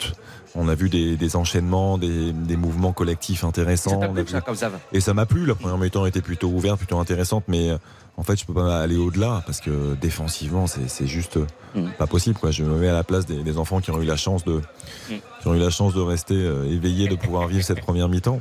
On 0.57 0.69
a 0.69 0.75
vu 0.75 0.89
des, 0.91 1.17
des 1.17 1.37
enchaînements, 1.37 1.97
des, 1.97 2.33
des 2.33 2.57
mouvements 2.57 2.93
collectifs 2.93 3.45
intéressants. 3.45 4.01
Ça 4.01 4.09
plu, 4.09 4.23
vu- 4.23 4.29
ça, 4.29 4.41
comme 4.41 4.55
Xav 4.57 4.73
Et 4.93 5.01
ça 5.01 5.15
m'a 5.15 5.25
plu. 5.25 5.47
La 5.47 5.55
première 5.55 5.79
mi-temps 5.79 6.07
était 6.07 6.23
plutôt 6.23 6.49
ouverte, 6.49 6.77
plutôt 6.79 6.99
intéressante, 6.99 7.45
mais 7.47 7.71
euh, 7.71 7.79
en 8.17 8.23
fait, 8.23 8.39
je 8.39 8.45
peux 8.45 8.53
pas 8.55 8.81
aller 8.83 8.97
au-delà 8.97 9.43
parce 9.47 9.61
que 9.61 9.95
défensivement, 10.01 10.67
c'est 10.67 11.07
juste 11.07 11.39
Mm. 11.73 11.91
pas 11.99 12.09
possible. 12.09 12.37
Quoi. 12.37 12.51
Je 12.51 12.65
me 12.65 12.75
mets 12.81 12.89
à 12.89 12.93
la 12.93 13.05
place 13.05 13.27
des, 13.27 13.45
des 13.45 13.57
enfants 13.57 13.81
qui 13.81 13.93
ont 13.93 14.03
eu 14.03 14.05
la 14.05 14.17
chance 14.17 14.45
de, 14.45 14.61
Mm. 15.09 15.15
qui 15.41 15.47
ont 15.49 15.55
eu 15.55 15.59
la 15.61 15.71
chance 15.71 15.95
de 15.95 16.01
rester 16.01 16.35
euh, 16.35 16.65
éveillés, 16.69 17.07
de 17.09 17.15
pouvoir 17.15 17.47
vivre 17.47 17.65
cette 17.65 17.81
première 17.81 18.09
mi-temps. 18.09 18.41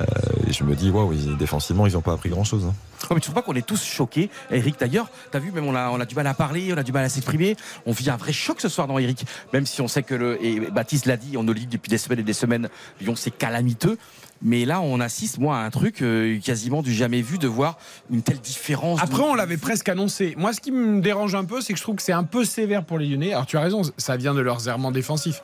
Euh, 0.00 0.04
et 0.46 0.52
je 0.52 0.64
me 0.64 0.74
dis, 0.76 0.90
waouh, 0.90 1.14
défensivement, 1.36 1.86
ils 1.86 1.94
n'ont 1.94 2.02
pas 2.02 2.12
appris 2.12 2.28
grand-chose. 2.28 2.64
hein. 2.68 2.74
Oh, 3.10 3.14
mais 3.14 3.20
tu 3.20 3.30
vois 3.30 3.36
pas 3.36 3.42
qu'on 3.42 3.54
est 3.54 3.66
tous 3.66 3.82
choqués 3.82 4.28
Eric 4.50 4.78
d'ailleurs, 4.78 5.08
t'as 5.30 5.38
vu, 5.38 5.50
même 5.52 5.64
on 5.66 5.74
a, 5.74 5.88
on 5.90 5.98
a 6.00 6.04
du 6.04 6.14
mal 6.14 6.26
à 6.26 6.34
parler, 6.34 6.70
on 6.74 6.76
a 6.76 6.82
du 6.82 6.92
mal 6.92 7.04
à 7.04 7.08
s'exprimer. 7.08 7.56
On 7.86 7.92
vit 7.92 8.10
un 8.10 8.16
vrai 8.16 8.32
choc 8.32 8.60
ce 8.60 8.68
soir 8.68 8.86
dans 8.86 8.98
Eric? 8.98 9.24
Même 9.54 9.64
si 9.66 9.80
on 9.80 9.88
sait 9.88 10.02
que 10.02 10.14
le. 10.14 10.44
Et 10.44 10.60
Baptiste 10.70 11.06
l'a 11.06 11.16
dit, 11.16 11.36
on 11.38 11.42
nous 11.44 11.52
le 11.54 11.60
dit 11.60 11.66
depuis 11.68 11.88
des 11.88 11.96
semaines 11.98 12.18
et 12.18 12.22
des 12.24 12.32
semaines, 12.34 12.68
Lyon 13.00 13.14
c'est 13.16 13.30
calamiteux. 13.30 13.96
Mais 14.42 14.64
là, 14.64 14.80
on 14.80 15.00
assiste, 15.00 15.38
moi, 15.38 15.58
à 15.58 15.64
un 15.64 15.70
truc 15.70 16.02
euh, 16.02 16.38
quasiment 16.40 16.82
du 16.82 16.92
jamais 16.92 17.22
vu 17.22 17.38
de 17.38 17.48
voir 17.48 17.78
une 18.10 18.22
telle 18.22 18.38
différence. 18.38 19.00
Après, 19.02 19.22
on 19.22 19.34
l'avait 19.34 19.56
presque 19.56 19.88
annoncé. 19.88 20.34
Moi, 20.36 20.52
ce 20.52 20.60
qui 20.60 20.70
me 20.70 21.00
dérange 21.00 21.34
un 21.34 21.44
peu, 21.44 21.60
c'est 21.60 21.72
que 21.72 21.78
je 21.78 21.82
trouve 21.82 21.96
que 21.96 22.02
c'est 22.02 22.12
un 22.12 22.24
peu 22.24 22.44
sévère 22.44 22.84
pour 22.84 22.98
les 22.98 23.06
Lyonnais. 23.06 23.32
Alors, 23.32 23.46
tu 23.46 23.56
as 23.56 23.60
raison, 23.60 23.82
ça 23.96 24.16
vient 24.16 24.34
de 24.34 24.40
leurs 24.40 24.68
errements 24.68 24.92
défensifs. 24.92 25.42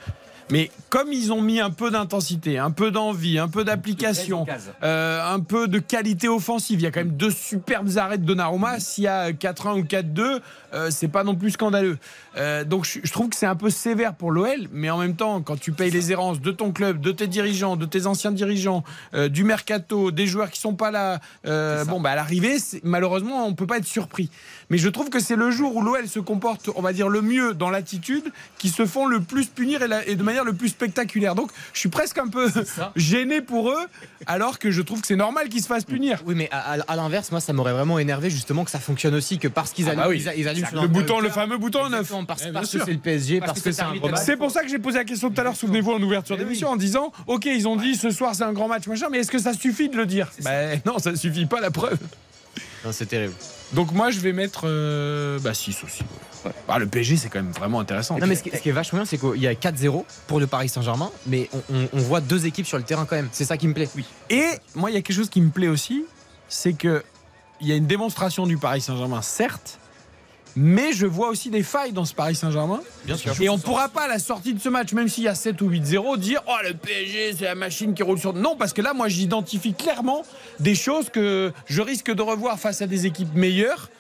Mais 0.50 0.70
comme 0.90 1.12
ils 1.12 1.32
ont 1.32 1.40
mis 1.40 1.60
un 1.60 1.70
peu 1.70 1.90
d'intensité, 1.90 2.58
un 2.58 2.70
peu 2.70 2.90
d'envie, 2.90 3.38
un 3.38 3.48
peu 3.48 3.64
d'application, 3.64 4.46
euh, 4.82 5.20
un 5.24 5.40
peu 5.40 5.68
de 5.68 5.78
qualité 5.78 6.28
offensive, 6.28 6.80
il 6.80 6.82
y 6.82 6.86
a 6.86 6.90
quand 6.90 7.00
même 7.00 7.16
deux 7.16 7.30
superbes 7.30 7.96
arrêts 7.96 8.18
de 8.18 8.24
Donnarumma. 8.24 8.78
S'il 8.78 9.04
y 9.04 9.08
a 9.08 9.32
4-1 9.32 9.78
ou 9.78 9.84
4-2, 9.84 10.40
euh, 10.74 10.88
c'est 10.90 11.08
pas 11.08 11.24
non 11.24 11.34
plus 11.34 11.52
scandaleux. 11.52 11.98
Euh, 12.36 12.64
donc 12.64 12.84
je, 12.84 12.98
je 13.02 13.12
trouve 13.12 13.28
que 13.28 13.36
c'est 13.36 13.46
un 13.46 13.54
peu 13.54 13.70
sévère 13.70 14.14
pour 14.14 14.32
l'OL, 14.32 14.68
mais 14.72 14.90
en 14.90 14.98
même 14.98 15.16
temps, 15.16 15.40
quand 15.40 15.58
tu 15.58 15.72
payes 15.72 15.90
les 15.90 16.12
errances 16.12 16.40
de 16.40 16.50
ton 16.50 16.72
club, 16.72 17.00
de 17.00 17.12
tes 17.12 17.26
dirigeants, 17.26 17.76
de 17.76 17.86
tes 17.86 18.06
anciens 18.06 18.32
dirigeants, 18.32 18.84
euh, 19.14 19.28
du 19.28 19.44
mercato, 19.44 20.10
des 20.10 20.26
joueurs 20.26 20.50
qui 20.50 20.60
sont 20.60 20.74
pas 20.74 20.90
là, 20.90 21.20
bon, 21.84 22.00
bah 22.00 22.10
à 22.10 22.14
l'arrivée, 22.16 22.56
malheureusement, 22.82 23.46
on 23.46 23.54
peut 23.54 23.66
pas 23.66 23.78
être 23.78 23.86
surpris. 23.86 24.30
Mais 24.70 24.78
je 24.78 24.88
trouve 24.88 25.10
que 25.10 25.20
c'est 25.20 25.36
le 25.36 25.50
jour 25.50 25.76
où 25.76 25.82
l'OL 25.82 26.08
se 26.08 26.18
comporte, 26.20 26.70
on 26.76 26.82
va 26.82 26.92
dire, 26.92 27.08
le 27.08 27.20
mieux 27.22 27.54
dans 27.54 27.70
l'attitude, 27.70 28.24
qui 28.58 28.68
se 28.68 28.86
font 28.86 29.06
le 29.06 29.20
plus 29.20 29.46
punir 29.46 29.82
et, 29.82 29.88
la- 29.88 30.06
et 30.08 30.16
de 30.16 30.22
manière 30.22 30.44
le 30.44 30.52
plus 30.54 30.68
spectaculaire. 30.68 31.34
Donc, 31.34 31.50
je 31.72 31.80
suis 31.80 31.88
presque 31.88 32.18
un 32.18 32.28
peu 32.28 32.50
gêné 32.96 33.40
pour 33.40 33.70
eux, 33.70 33.86
alors 34.26 34.58
que 34.58 34.70
je 34.70 34.82
trouve 34.82 35.00
que 35.00 35.06
c'est 35.06 35.16
normal 35.16 35.48
qu'ils 35.48 35.62
se 35.62 35.66
fassent 35.66 35.84
punir. 35.84 36.22
Oui, 36.26 36.34
mais 36.34 36.48
à, 36.50 36.74
à- 36.74 36.80
à 36.80 36.96
l'inverse, 36.96 37.30
moi, 37.30 37.40
ça 37.40 37.52
m'aurait 37.52 37.72
vraiment 37.72 37.98
énervé 37.98 38.30
justement 38.30 38.64
que 38.64 38.70
ça 38.70 38.78
fonctionne 38.80 39.14
aussi, 39.14 39.38
que 39.38 39.48
parce 39.48 39.72
qu'ils 39.72 39.88
Ah 39.90 39.94
bah 39.94 40.06
oui. 40.08 40.24
ils, 40.34 40.40
ils 40.40 40.48
allument 40.48 40.68
sur 40.68 40.80
Le 40.82 40.88
bouton, 40.88 41.20
le 41.20 41.28
fameux 41.30 41.58
bouton 41.58 41.88
neuf. 41.88 42.12
Parce, 42.26 42.42
Eh, 42.46 42.52
parce 42.52 42.70
que 42.70 42.84
c'est 42.84 42.92
le 42.92 42.98
PSG, 42.98 43.40
Parce 43.40 43.52
parce, 43.52 43.60
que 43.62 43.68
que 43.70 43.72
c'est 43.74 43.82
un 43.82 43.94
gros 43.96 44.08
match. 44.08 44.20
C'est 44.24 44.36
pour 44.36 44.50
ça 44.50 44.62
que 44.62 44.68
j'ai 44.68 44.78
posé 44.78 44.98
la 44.98 45.04
question 45.04 45.30
tout 45.30 45.40
à 45.40 45.44
l'heure, 45.44 45.56
souvenez-vous, 45.56 45.92
en 45.92 46.02
ouverture 46.02 46.36
d'émission, 46.36 46.68
en 46.68 46.76
disant 46.76 47.12
Ok, 47.26 47.44
ils 47.46 47.68
ont 47.68 47.76
dit 47.76 47.94
ce 47.96 48.10
soir 48.10 48.34
c'est 48.34 48.44
un 48.44 48.52
grand 48.52 48.68
match, 48.68 48.86
machin, 48.86 49.08
mais 49.10 49.18
est-ce 49.18 49.30
que 49.30 49.38
ça 49.38 49.52
suffit 49.52 49.88
de 49.88 49.96
le 49.96 50.06
dire? 50.06 50.30
Ben 50.42 50.80
non, 50.86 50.98
ça 50.98 51.14
suffit 51.16 51.46
pas, 51.46 51.60
la 51.60 51.70
preuve. 51.70 51.98
Non, 52.84 52.92
C'est 52.92 53.06
terrible. 53.06 53.34
Donc 53.72 53.92
moi, 53.92 54.10
je 54.10 54.20
vais 54.20 54.32
mettre 54.32 54.62
euh, 54.64 55.38
bah 55.40 55.54
6 55.54 55.82
aussi. 55.84 56.02
ouais. 56.44 56.52
Bah, 56.68 56.78
le 56.78 56.86
PSG, 56.86 57.16
c'est 57.16 57.28
quand 57.28 57.42
même 57.42 57.52
vraiment 57.52 57.80
intéressant. 57.80 58.18
Non, 58.18 58.26
mais 58.26 58.36
ce 58.36 58.42
qui, 58.42 58.50
ce 58.50 58.58
qui 58.58 58.68
est 58.68 58.72
vachement 58.72 58.98
bien, 58.98 59.06
c'est 59.06 59.18
qu'il 59.18 59.40
y 59.42 59.46
a 59.48 59.54
4-0 59.54 60.04
pour 60.26 60.38
le 60.40 60.46
Paris 60.46 60.68
Saint-Germain, 60.68 61.10
mais 61.26 61.48
on, 61.52 61.74
on- 61.74 61.88
on 61.92 61.98
voit 61.98 62.20
deux 62.20 62.46
équipes 62.46 62.66
sur 62.66 62.76
le 62.78 62.84
terrain 62.84 63.06
quand 63.06 63.16
même. 63.16 63.28
C'est 63.32 63.44
ça 63.46 63.56
qui 63.56 63.66
me 63.66 63.74
plaît. 63.74 63.88
Oui. 63.96 64.04
Et 64.30 64.44
moi, 64.74 64.90
il 64.90 64.94
y 64.94 64.96
a 64.96 65.02
quelque 65.02 65.16
chose 65.16 65.30
qui 65.30 65.40
me 65.40 65.50
plaît 65.50 65.68
aussi, 65.68 66.04
c'est 66.48 66.74
que 66.74 67.02
il 67.60 67.68
y 67.68 67.72
a 67.72 67.76
une 67.76 67.86
démonstration 67.86 68.46
du 68.46 68.58
Paris 68.58 68.80
Saint-Germain, 68.82 69.22
certes, 69.22 69.78
mais 70.56 70.92
je 70.92 71.06
vois 71.06 71.28
aussi 71.28 71.50
des 71.50 71.62
failles 71.62 71.92
dans 71.92 72.04
ce 72.04 72.14
Paris 72.14 72.34
Saint-Germain. 72.34 72.80
Bien 73.04 73.16
sûr. 73.16 73.34
Et 73.40 73.48
on 73.48 73.56
ne 73.56 73.62
pourra 73.62 73.88
pas, 73.88 74.02
à 74.02 74.08
la 74.08 74.18
sortie 74.18 74.54
de 74.54 74.60
ce 74.60 74.68
match, 74.68 74.92
même 74.92 75.08
s'il 75.08 75.24
y 75.24 75.28
a 75.28 75.34
7 75.34 75.60
ou 75.62 75.70
8-0, 75.70 76.18
dire 76.18 76.42
Oh, 76.46 76.56
le 76.62 76.74
PSG, 76.74 77.34
c'est 77.38 77.44
la 77.44 77.54
machine 77.54 77.94
qui 77.94 78.02
roule 78.02 78.18
sur. 78.18 78.32
Non, 78.32 78.56
parce 78.56 78.72
que 78.72 78.82
là, 78.82 78.94
moi, 78.94 79.08
j'identifie 79.08 79.74
clairement 79.74 80.22
des 80.60 80.74
choses 80.74 81.10
que 81.10 81.52
je 81.66 81.82
risque 81.82 82.12
de 82.12 82.22
revoir 82.22 82.58
face 82.58 82.82
à 82.82 82.86
des 82.86 83.06
équipes 83.06 83.34
meilleures 83.34 83.90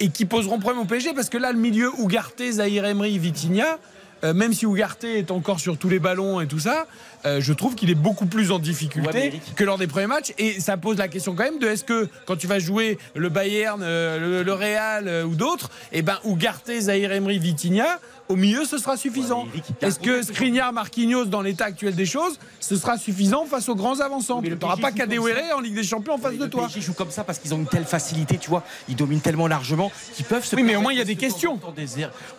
et 0.00 0.08
qui 0.08 0.24
poseront 0.24 0.58
problème 0.58 0.82
au 0.82 0.86
PSG. 0.86 1.12
Parce 1.14 1.28
que 1.28 1.38
là, 1.38 1.52
le 1.52 1.58
milieu 1.58 1.90
Ougarté, 1.98 2.52
Zahir 2.52 2.84
Emery, 2.84 3.18
Vitinha. 3.18 3.78
Euh, 4.24 4.34
même 4.34 4.52
si 4.52 4.66
Ugarte 4.66 5.04
est 5.04 5.30
encore 5.30 5.60
sur 5.60 5.76
tous 5.78 5.88
les 5.88 5.98
ballons 5.98 6.40
et 6.40 6.46
tout 6.46 6.58
ça, 6.58 6.86
euh, 7.24 7.40
je 7.40 7.52
trouve 7.52 7.74
qu'il 7.74 7.90
est 7.90 7.94
beaucoup 7.94 8.26
plus 8.26 8.50
en 8.50 8.58
difficulté 8.58 9.08
Ouais, 9.12 9.40
que 9.56 9.64
lors 9.64 9.78
des 9.78 9.86
premiers 9.86 10.06
matchs. 10.06 10.32
Et 10.38 10.60
ça 10.60 10.76
pose 10.76 10.98
la 10.98 11.08
question 11.08 11.34
quand 11.34 11.44
même 11.44 11.58
de 11.58 11.66
est-ce 11.66 11.84
que 11.84 12.08
quand 12.26 12.36
tu 12.36 12.46
vas 12.46 12.58
jouer 12.58 12.98
le 13.14 13.28
Bayern, 13.28 13.80
euh, 13.82 14.18
le, 14.18 14.42
le 14.42 14.52
Real 14.52 15.24
ou 15.26 15.34
d'autres, 15.34 15.70
et 15.92 16.02
ben 16.02 16.18
Ugarte, 16.24 16.70
Zahir 16.80 17.12
Emery, 17.12 17.38
Vitinha, 17.38 17.98
au 18.32 18.36
milieu 18.36 18.64
ce 18.64 18.78
sera 18.78 18.96
suffisant. 18.96 19.44
Ouais, 19.54 19.86
Est-ce 19.88 19.98
que 19.98 20.22
Skriniar, 20.22 20.72
Marquinhos, 20.72 21.26
dans 21.26 21.42
l'état 21.42 21.66
actuel 21.66 21.94
des 21.94 22.06
choses, 22.06 22.38
ce 22.60 22.76
sera 22.76 22.96
suffisant 22.98 23.44
face 23.44 23.68
aux 23.68 23.74
grands 23.74 24.00
avançants 24.00 24.40
Tu 24.42 24.50
n'auras 24.50 24.76
pas 24.76 24.90
Kadewere 24.92 25.54
en 25.56 25.60
Ligue 25.60 25.74
des 25.74 25.82
Champions 25.84 26.14
en 26.14 26.18
face 26.18 26.36
de 26.38 26.46
toi. 26.46 26.62
PSG 26.66 26.80
joue 26.80 26.94
comme 26.94 27.10
ça 27.10 27.24
parce 27.24 27.38
qu'ils 27.38 27.52
ont 27.54 27.58
une 27.58 27.66
telle 27.66 27.84
facilité, 27.84 28.38
tu 28.38 28.48
vois. 28.50 28.62
Ils 28.88 28.96
dominent 28.96 29.20
tellement 29.20 29.46
largement 29.46 29.92
qu'ils 30.14 30.24
peuvent 30.24 30.44
se. 30.44 30.56
Oui, 30.56 30.62
mais 30.62 30.76
au 30.76 30.80
moins, 30.80 30.92
il 30.92 30.98
y 30.98 31.00
a 31.00 31.04
de 31.04 31.08
des 31.08 31.16
questions. 31.16 31.60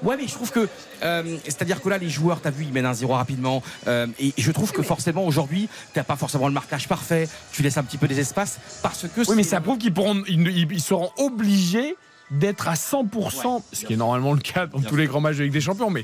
Ouais, 0.02 0.18
mais 0.18 0.28
je 0.28 0.34
trouve 0.34 0.52
que. 0.52 0.68
euh, 1.04 1.38
C'est-à-dire 1.46 1.82
que 1.82 1.90
là, 1.90 1.98
les 1.98 2.10
joueurs, 2.10 2.42
t'as 2.42 2.50
vu, 2.52 2.64
ils 2.66 2.74
mènent 2.74 2.86
un 2.86 2.94
zéro 2.94 3.14
rapidement. 3.14 3.62
euh, 3.88 4.08
et 4.20 4.34
je 4.38 4.52
trouve 4.52 4.72
que 4.72 4.82
forcément, 4.82 5.26
aujourd'hui, 5.26 5.70
t'as 5.94 6.04
pas 6.04 6.16
forcément 6.16 6.48
le 6.48 6.54
marquage 6.54 6.88
parfait. 6.88 7.30
Tu 7.52 7.62
laisses 7.62 7.78
un 7.78 7.84
petit 7.84 7.98
peu 7.98 8.08
des 8.08 8.20
espaces 8.20 8.58
parce 8.82 9.04
que. 9.08 9.22
Oui, 9.30 9.36
mais 9.36 9.44
ça 9.44 9.62
prouve 9.62 9.78
qu'ils 9.78 9.94
ils, 10.28 10.48
ils- 10.48 10.72
ils 10.72 10.82
seront 10.82 11.12
obligés 11.18 11.96
d'être 12.34 12.68
à 12.68 12.74
100%, 12.74 13.62
ce 13.72 13.86
qui 13.86 13.94
est 13.94 13.98
normalement 13.98 14.34
le 14.34 14.40
cas 14.40 14.66
dans 14.68 14.82
tous 14.82 14.96
les 14.96 15.06
grands 15.08 15.22
matchs 15.22 15.38
de 15.38 15.44
Ligue 15.44 15.54
des 15.54 15.62
Champions, 15.62 15.90
mais 15.90 16.04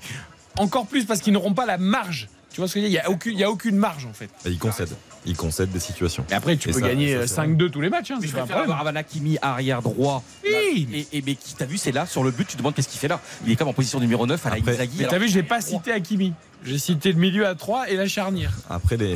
encore 0.57 0.85
plus 0.87 1.05
parce 1.05 1.21
qu'ils 1.21 1.33
n'auront 1.33 1.53
pas 1.53 1.65
la 1.65 1.77
marge. 1.77 2.27
Tu 2.51 2.61
vois 2.61 2.67
ce 2.67 2.73
que 2.73 2.79
je 2.79 2.85
veux 2.85 2.89
dire? 2.89 2.99
Il 2.99 3.03
n'y 3.03 3.07
a, 3.07 3.15
aucune- 3.15 3.33
il 3.33 3.39
y 3.39 3.43
a 3.43 3.51
aucune 3.51 3.75
marge 3.75 4.05
en 4.07 4.13
fait. 4.13 4.29
Il 4.45 4.57
concède. 4.57 4.89
Il 5.25 5.35
concède 5.35 5.69
des 5.71 5.79
situations. 5.79 6.25
Et 6.31 6.33
après, 6.33 6.57
tu 6.57 6.69
Et 6.69 6.71
peux 6.71 6.79
ça- 6.79 6.87
gagner 6.87 7.13
ça, 7.13 7.19
euh, 7.19 7.27
c'est 7.27 7.35
5-2 7.35 7.69
tous 7.69 7.81
les 7.81 7.89
matchs. 7.89 8.09
Hein, 8.11 8.15
Mais 8.19 8.21
c'est 8.25 8.31
je 8.31 8.35
pas 8.35 8.41
un 8.41 8.45
préfère 8.45 8.63
problème. 8.63 8.71
avoir 8.71 9.39
arrière 9.43 9.81
droit. 9.83 10.23
Oui, 10.43 10.87
Là, 10.91 10.97
et, 10.97 11.17
et 11.17 11.23
mais 11.25 11.35
qui 11.35 11.53
t'as 11.55 11.65
vu, 11.65 11.77
c'est 11.77 11.91
là 11.91 12.05
sur 12.07 12.23
le 12.23 12.31
but. 12.31 12.45
Tu 12.47 12.53
te 12.53 12.57
demandes 12.57 12.73
qu'est-ce 12.73 12.87
qu'il 12.89 12.99
fait 12.99 13.07
là. 13.07 13.19
Il 13.45 13.51
est 13.51 13.55
comme 13.55 13.67
en 13.67 13.73
position 13.73 13.99
numéro 13.99 14.25
9 14.25 14.43
à 14.45 14.49
la 14.49 14.55
Inzaghi. 14.55 14.97
Mais 14.99 15.07
t'as 15.07 15.19
vu, 15.19 15.27
j'ai 15.29 15.43
pas 15.43 15.61
cité 15.61 15.91
Hakimi. 15.91 16.33
J'ai 16.65 16.79
cité 16.79 17.11
le 17.11 17.19
milieu 17.19 17.45
à 17.47 17.53
3 17.55 17.89
et 17.89 17.95
la 17.95 18.07
charnière. 18.07 18.51
Après, 18.69 18.97
les, 18.97 19.15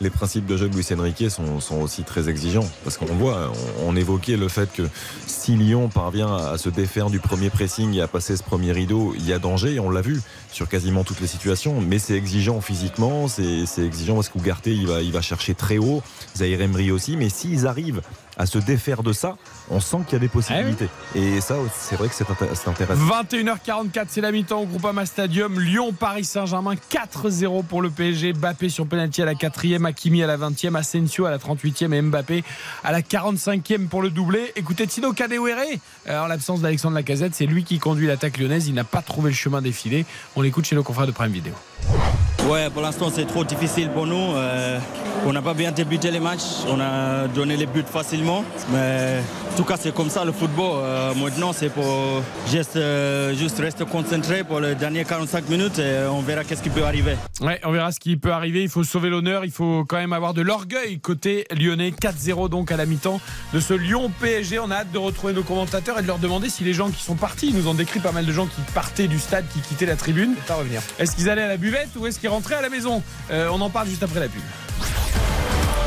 les 0.00 0.10
principes 0.10 0.46
de 0.46 0.56
jeu 0.56 0.68
de 0.68 0.74
Luis 0.74 0.86
Enrique 0.98 1.30
sont, 1.30 1.60
sont 1.60 1.80
aussi 1.80 2.04
très 2.04 2.28
exigeants. 2.28 2.68
Parce 2.84 2.96
qu'on 2.96 3.04
voit, 3.06 3.52
on, 3.82 3.88
on 3.90 3.96
évoquait 3.96 4.36
le 4.36 4.48
fait 4.48 4.72
que 4.72 4.82
si 5.26 5.56
Lyon 5.56 5.88
parvient 5.88 6.34
à 6.36 6.56
se 6.58 6.68
défaire 6.70 7.10
du 7.10 7.18
premier 7.18 7.50
pressing 7.50 7.94
et 7.94 8.00
à 8.00 8.08
passer 8.08 8.36
ce 8.36 8.42
premier 8.42 8.72
rideau, 8.72 9.14
il 9.16 9.26
y 9.26 9.32
a 9.32 9.38
danger. 9.38 9.78
On 9.80 9.90
l'a 9.90 10.00
vu 10.00 10.20
sur 10.52 10.68
quasiment 10.68 11.04
toutes 11.04 11.20
les 11.20 11.26
situations. 11.26 11.80
Mais 11.80 11.98
c'est 11.98 12.14
exigeant 12.14 12.60
physiquement, 12.60 13.28
c'est 13.28 13.64
exigeant 13.78 14.14
parce 14.14 14.28
qu'Ougarté, 14.30 14.72
il 14.74 14.86
va, 14.86 15.02
il 15.02 15.12
va 15.12 15.20
chercher 15.20 15.54
très 15.54 15.78
haut. 15.78 16.02
Zahir 16.36 16.60
Emery 16.62 16.90
aussi. 16.90 17.16
Mais 17.16 17.28
s'ils 17.28 17.66
arrivent 17.66 18.00
à 18.38 18.46
se 18.46 18.58
défaire 18.58 19.02
de 19.02 19.12
ça, 19.12 19.36
on 19.68 19.80
sent 19.80 19.98
qu'il 20.06 20.14
y 20.14 20.16
a 20.16 20.18
des 20.20 20.28
possibilités. 20.28 20.88
Et 21.14 21.42
ça, 21.42 21.56
c'est 21.78 21.96
vrai 21.96 22.08
que 22.08 22.14
c'est 22.14 22.24
inté- 22.26 22.48
c'est 22.54 22.68
intéressant. 22.70 23.02
21h44, 23.04 24.06
c'est 24.08 24.20
la 24.22 24.32
mi-temps 24.32 24.62
au 24.62 24.66
Groupama 24.66 25.04
Stadium. 25.04 25.60
Lyon, 25.60 25.92
Paris 25.92 26.24
Saint-Germain, 26.24 26.74
4-0 26.90 27.64
pour 27.64 27.82
le 27.82 27.90
PSG. 27.90 28.32
Mbappé 28.32 28.70
sur 28.70 28.86
penalty 28.86 29.20
à 29.20 29.26
la 29.26 29.34
4e, 29.34 29.84
Hakimi 29.90 30.22
à 30.22 30.26
la 30.26 30.36
20e, 30.36 30.74
Asensio 30.74 31.26
à 31.26 31.30
la 31.30 31.38
38e 31.38 31.92
et 31.92 32.02
Mbappé 32.02 32.42
à 32.82 32.92
la 32.92 33.02
45e 33.02 33.88
pour 33.88 34.02
le 34.02 34.10
doublé. 34.10 34.52
Écoutez, 34.56 34.86
Tino 34.86 35.12
Kadewere, 35.12 35.78
en 36.08 36.26
l'absence 36.26 36.60
d'Alexandre 36.60 36.94
Lacazette, 36.94 37.34
c'est 37.34 37.46
lui 37.46 37.64
qui 37.64 37.78
conduit 37.78 38.06
l'attaque 38.06 38.38
lyonnaise. 38.38 38.68
Il 38.68 38.74
n'a 38.74 38.84
pas 38.84 39.02
trouvé 39.02 39.30
le 39.30 39.36
chemin 39.36 39.62
défilé. 39.62 40.06
On 40.36 40.42
l'écoute 40.42 40.64
chez 40.64 40.76
nos 40.76 40.82
confrères 40.82 41.06
de 41.06 41.12
Prime 41.12 41.32
Vidéo. 41.32 41.54
Ouais, 42.48 42.68
pour 42.70 42.82
l'instant 42.82 43.10
c'est 43.14 43.26
trop 43.26 43.44
difficile 43.44 43.90
pour 43.90 44.06
nous. 44.06 44.34
Euh, 44.34 44.78
on 45.26 45.32
n'a 45.32 45.42
pas 45.42 45.54
bien 45.54 45.70
débuté 45.70 46.10
les 46.10 46.18
matchs, 46.20 46.64
on 46.68 46.80
a 46.80 47.28
donné 47.28 47.56
les 47.56 47.66
buts 47.66 47.84
facilement. 47.86 48.44
Mais 48.72 49.18
en 49.52 49.56
tout 49.56 49.64
cas 49.64 49.76
c'est 49.78 49.94
comme 49.94 50.10
ça 50.10 50.24
le 50.24 50.32
football. 50.32 50.80
Euh, 50.82 51.14
maintenant 51.14 51.52
c'est 51.52 51.68
pour 51.68 52.22
juste, 52.50 52.76
euh, 52.76 53.34
juste 53.34 53.58
rester 53.58 53.84
concentré 53.84 54.42
pour 54.42 54.58
les 54.58 54.74
dernières 54.74 55.06
45 55.06 55.48
minutes 55.48 55.78
et 55.78 56.06
on 56.10 56.22
verra 56.22 56.42
qu'est-ce 56.42 56.62
qui 56.62 56.70
peut 56.70 56.84
arriver. 56.84 57.14
Ouais, 57.40 57.60
on 57.64 57.70
verra 57.70 57.92
ce 57.92 58.00
qui 58.00 58.16
peut 58.16 58.32
arriver. 58.32 58.62
Il 58.62 58.68
faut 58.68 58.84
sauver 58.84 59.10
l'honneur. 59.10 59.44
Il 59.44 59.52
faut 59.52 59.84
quand 59.86 59.98
même 59.98 60.12
avoir 60.12 60.34
de 60.34 60.42
l'orgueil 60.42 60.98
côté 60.98 61.46
lyonnais. 61.56 61.90
4-0 61.90 62.48
donc 62.48 62.72
à 62.72 62.76
la 62.76 62.86
mi-temps 62.86 63.20
de 63.52 63.60
ce 63.60 63.74
Lyon 63.74 64.10
PSG. 64.20 64.58
On 64.58 64.70
a 64.70 64.76
hâte 64.76 64.92
de 64.92 64.98
retrouver 64.98 65.34
nos 65.34 65.42
commentateurs 65.42 65.98
et 65.98 66.02
de 66.02 66.06
leur 66.06 66.18
demander 66.18 66.48
si 66.48 66.64
les 66.64 66.72
gens 66.72 66.90
qui 66.90 67.02
sont 67.02 67.16
partis, 67.16 67.48
ils 67.48 67.56
nous 67.56 67.68
ont 67.68 67.74
décrit 67.74 68.00
pas 68.00 68.12
mal 68.12 68.26
de 68.26 68.32
gens 68.32 68.46
qui 68.46 68.60
partaient 68.74 69.08
du 69.08 69.18
stade, 69.18 69.44
qui 69.52 69.60
quittaient 69.60 69.86
la 69.86 69.96
tribune. 69.96 70.34
Pas 70.48 70.54
revenir. 70.54 70.80
Est-ce 70.98 71.14
qu'ils 71.14 71.28
allaient 71.28 71.42
à 71.42 71.48
la 71.48 71.56
buvette 71.70 71.90
ou 71.96 72.06
est-ce 72.06 72.18
qu'ils 72.18 72.28
rentraient 72.28 72.56
à 72.56 72.62
la 72.62 72.68
maison 72.68 73.00
Euh, 73.30 73.48
On 73.52 73.60
en 73.60 73.70
parle 73.70 73.88
juste 73.88 74.02
après 74.02 74.18
la 74.20 74.28
pub. 74.28 74.42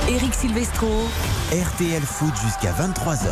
Eric 0.08 0.34
Silvestro. 0.34 0.88
RTL 1.52 2.02
Foot 2.02 2.34
jusqu'à 2.44 2.72
23h. 2.72 3.28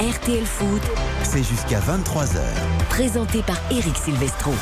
RTL 0.00 0.44
Foot. 0.46 0.82
C'est 1.22 1.42
jusqu'à 1.42 1.80
23h. 1.80 2.38
Présenté 2.88 3.42
par 3.42 3.56
Eric 3.70 3.96
Silvestro. 3.96 4.52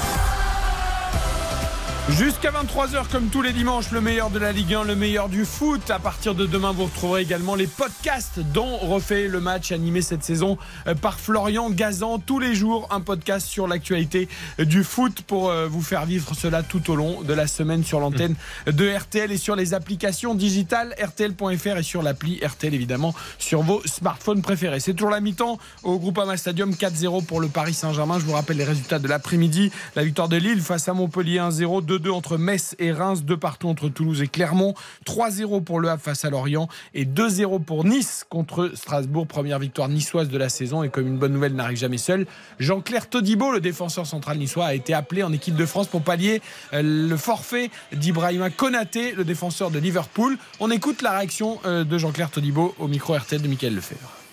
Jusqu'à 2.10 2.51
23h, 2.51 3.09
comme 3.10 3.28
tous 3.28 3.40
les 3.40 3.55
dimanches, 3.55 3.90
le 3.90 4.02
meilleur 4.02 4.28
de 4.28 4.39
la 4.39 4.52
Ligue 4.52 4.74
1, 4.74 4.85
le 4.85 4.94
meilleur 4.94 5.31
du 5.31 5.47
foot. 5.47 5.90
À 5.90 5.98
partir 5.98 6.35
de 6.35 6.44
demain, 6.44 6.70
vous 6.70 6.85
retrouverez 6.85 7.22
également 7.22 7.55
les 7.55 7.66
podcasts 7.66 8.40
dont 8.52 8.76
refait 8.76 9.26
le 9.26 9.40
match 9.40 9.72
animé 9.72 10.02
cette 10.02 10.22
saison 10.22 10.59
euh, 10.86 10.94
par 10.94 11.18
Florian 11.18 11.70
Gazan. 11.70 12.18
Tous 12.18 12.39
les 12.39 12.55
jours, 12.55 12.89
un 12.90 13.01
podcast 13.01 13.47
sur 13.47 13.66
l'actualité 13.66 14.28
euh, 14.60 14.66
du 14.66 14.85
foot 14.85 15.22
pour 15.22 15.48
euh, 15.48 15.66
vous 15.66 15.81
faire 15.81 16.05
vivre 16.05 16.35
cela 16.35 16.62
tout 16.62 16.90
au 16.90 16.94
long 16.94 17.22
de 17.22 17.32
la 17.32 17.47
semaine 17.47 17.82
sur 17.82 18.01
l'antenne 18.01 18.36
de 18.66 18.86
RTL 18.86 19.32
et 19.32 19.39
sur 19.39 19.56
les 19.56 19.72
applications 19.72 20.35
digitales 20.35 20.94
RTL.fr 21.02 21.78
et 21.78 21.82
sur 21.82 22.02
l'appli 22.02 22.39
RTL 22.44 22.74
évidemment 22.74 23.14
sur 23.39 23.62
vos 23.62 23.81
smartphones 23.86 24.43
préférés. 24.43 24.78
C'est 24.78 24.93
toujours 24.93 25.10
la 25.10 25.20
mi-temps 25.20 25.59
au 25.82 25.98
Groupama 25.98 26.36
Stadium 26.36 26.70
4-0 26.72 27.24
pour 27.24 27.40
le 27.40 27.48
Paris 27.48 27.74
Saint-Germain. 27.74 28.18
Je 28.18 28.26
vous 28.26 28.35
rappelle 28.35 28.59
les 28.59 28.64
résultats 28.64 28.98
de 28.98 29.09
l'après-midi. 29.09 29.72
La 29.97 30.05
victoire 30.05 30.28
de 30.28 30.36
Lille 30.36 30.60
face 30.60 30.86
à 30.86 30.93
Montpellier 30.93 31.39
1-0, 31.39 31.93
2-2 31.98 32.10
entre 32.10 32.36
Metz 32.36 32.74
et 32.78 32.92
Reims, 32.92 33.24
2 33.24 33.36
partout 33.36 33.68
entre 33.68 33.88
Toulouse 33.88 34.22
et 34.22 34.28
Clermont, 34.28 34.74
3-0 35.06 35.62
pour 35.62 35.80
Le 35.80 35.88
Havre 35.88 36.02
face 36.02 36.24
à 36.24 36.30
Lorient 36.30 36.68
et 36.94 37.04
2-0 37.04 37.62
pour 37.62 37.84
Nice 37.84 38.24
contre 38.28 38.72
Strasbourg. 38.74 39.26
Première 39.26 39.58
victoire 39.58 39.88
niçoise 39.88 40.28
de 40.28 40.38
la 40.38 40.48
saison 40.48 40.82
et 40.82 40.88
comme 40.88 41.06
une 41.06 41.18
bonne 41.18 41.32
nouvelle 41.32 41.54
n'arrive 41.54 41.78
jamais 41.78 41.98
seule, 41.98 42.26
Jean-Claire 42.58 43.08
Todibo, 43.08 43.52
le 43.52 43.60
défenseur 43.60 44.06
central 44.06 44.38
niçois, 44.38 44.66
a 44.66 44.74
été 44.74 44.94
appelé 44.94 45.22
en 45.22 45.32
équipe 45.32 45.54
de 45.54 45.66
France 45.66 45.86
pour 45.86 46.02
pallier 46.02 46.42
euh, 46.72 46.82
le 46.82 47.16
forfait 47.16 47.70
d'Ibrahima 47.92 48.50
Konaté, 48.50 49.12
le 49.12 49.24
défenseur 49.24 49.70
de 49.70 49.78
Liverpool. 49.78 50.36
On 50.60 50.70
écoute 50.70 51.02
la 51.02 51.18
réaction 51.18 51.60
euh, 51.64 51.84
de 51.84 51.98
Jean-Claire 51.98 52.30
Todibo 52.30 52.74
au 52.78 52.88
micro 52.88 53.14
RTL 53.14 53.40
de 53.40 53.48
Michael 53.48 53.74
Lefebvre. 53.74 54.23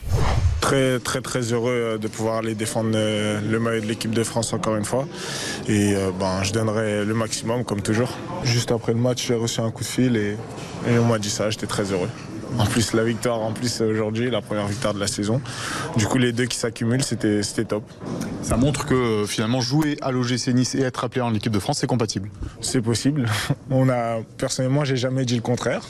Très 0.60 1.00
très 1.00 1.22
très 1.22 1.42
heureux 1.54 1.72
euh, 1.72 1.98
de 1.98 2.08
pouvoir 2.08 2.38
aller 2.38 2.54
défendre 2.54 2.92
euh, 2.94 3.42
le 3.42 3.60
maillot 3.60 3.82
de 3.82 3.88
l'équipe 3.88 4.12
de 4.12 4.24
France 4.24 4.54
encore 4.54 4.76
une 4.76 4.86
fois. 4.86 5.08
Et 5.68 5.96
euh, 5.96 6.12
ben, 6.18 6.44
je 6.44 6.54
donnerai 6.54 7.04
le 7.04 7.14
maximum 7.14 7.64
comme 7.64 7.82
toujours. 7.82 8.16
Juste 8.44 8.72
après 8.72 8.94
le 8.94 9.00
match, 9.00 9.28
j'ai 9.28 9.36
reçu 9.36 9.60
un 9.62 9.72
coup 9.72 9.84
de 9.84 9.90
fil 9.90 10.16
et, 10.16 10.38
et 10.88 10.98
on 11.00 11.06
m'a 11.06 11.20
dit 11.20 11.30
ça, 11.30 11.50
j'étais 11.50 11.68
très 11.68 11.92
heureux. 11.92 12.10
En 12.60 12.66
plus, 12.66 12.94
la 12.94 13.04
victoire, 13.04 13.40
en 13.40 13.54
plus 13.54 13.82
aujourd'hui, 13.82 14.30
la 14.30 14.42
première 14.42 14.68
victoire 14.68 14.94
de 14.94 15.00
la 15.00 15.08
saison. 15.08 15.42
Du 15.96 16.06
coup, 16.06 16.18
les 16.18 16.34
deux 16.34 16.46
qui 16.46 16.58
s'accumulent, 16.58 17.04
c'était 17.04 17.66
top. 17.66 17.84
Ça 18.42 18.58
montre 18.58 18.86
que 18.86 19.24
finalement 19.26 19.62
jouer 19.62 19.98
à 20.02 20.12
l'OGC 20.12 20.48
Nice 20.54 20.76
et 20.76 20.82
être 20.82 21.04
appelé 21.04 21.22
en 21.22 21.34
équipe 21.34 21.54
de 21.54 21.60
France, 21.60 21.78
c'est 21.80 21.88
compatible. 21.88 22.30
C'est 22.60 22.82
possible. 22.82 23.30
On 23.70 23.90
a, 23.90 24.20
personnellement, 24.38 24.84
j'ai 24.84 24.98
jamais 24.98 25.24
dit 25.24 25.36
le 25.36 25.42
contraire. 25.42 25.82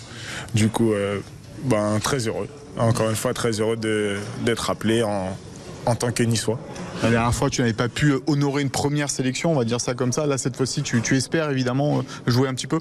Du 0.53 0.69
coup, 0.69 0.93
euh, 0.93 1.19
ben, 1.64 1.99
très 1.99 2.27
heureux. 2.27 2.48
Encore 2.77 3.10
une 3.10 3.15
fois, 3.15 3.34
très 3.34 3.60
heureux 3.60 3.77
d'être 3.77 4.69
appelé 4.69 5.03
en, 5.03 5.38
en 5.85 5.95
tant 5.95 6.11
que 6.11 6.23
Niçois. 6.23 6.60
La 7.03 7.10
dernière 7.10 7.34
fois, 7.34 7.49
tu 7.49 7.61
n'avais 7.61 7.73
pas 7.73 7.89
pu 7.89 8.14
honorer 8.27 8.61
une 8.61 8.69
première 8.69 9.10
sélection, 9.10 9.52
on 9.52 9.56
va 9.56 9.65
dire 9.65 9.81
ça 9.81 9.95
comme 9.95 10.11
ça. 10.11 10.27
Là, 10.27 10.38
cette 10.38 10.56
fois-ci, 10.56 10.84
tu, 10.84 11.02
tu 11.02 11.18
espères 11.18 11.49
évidemment 11.49 12.03
jouer 12.27 12.48
un 12.48 12.53
petit 12.53 12.68
peu 12.68 12.80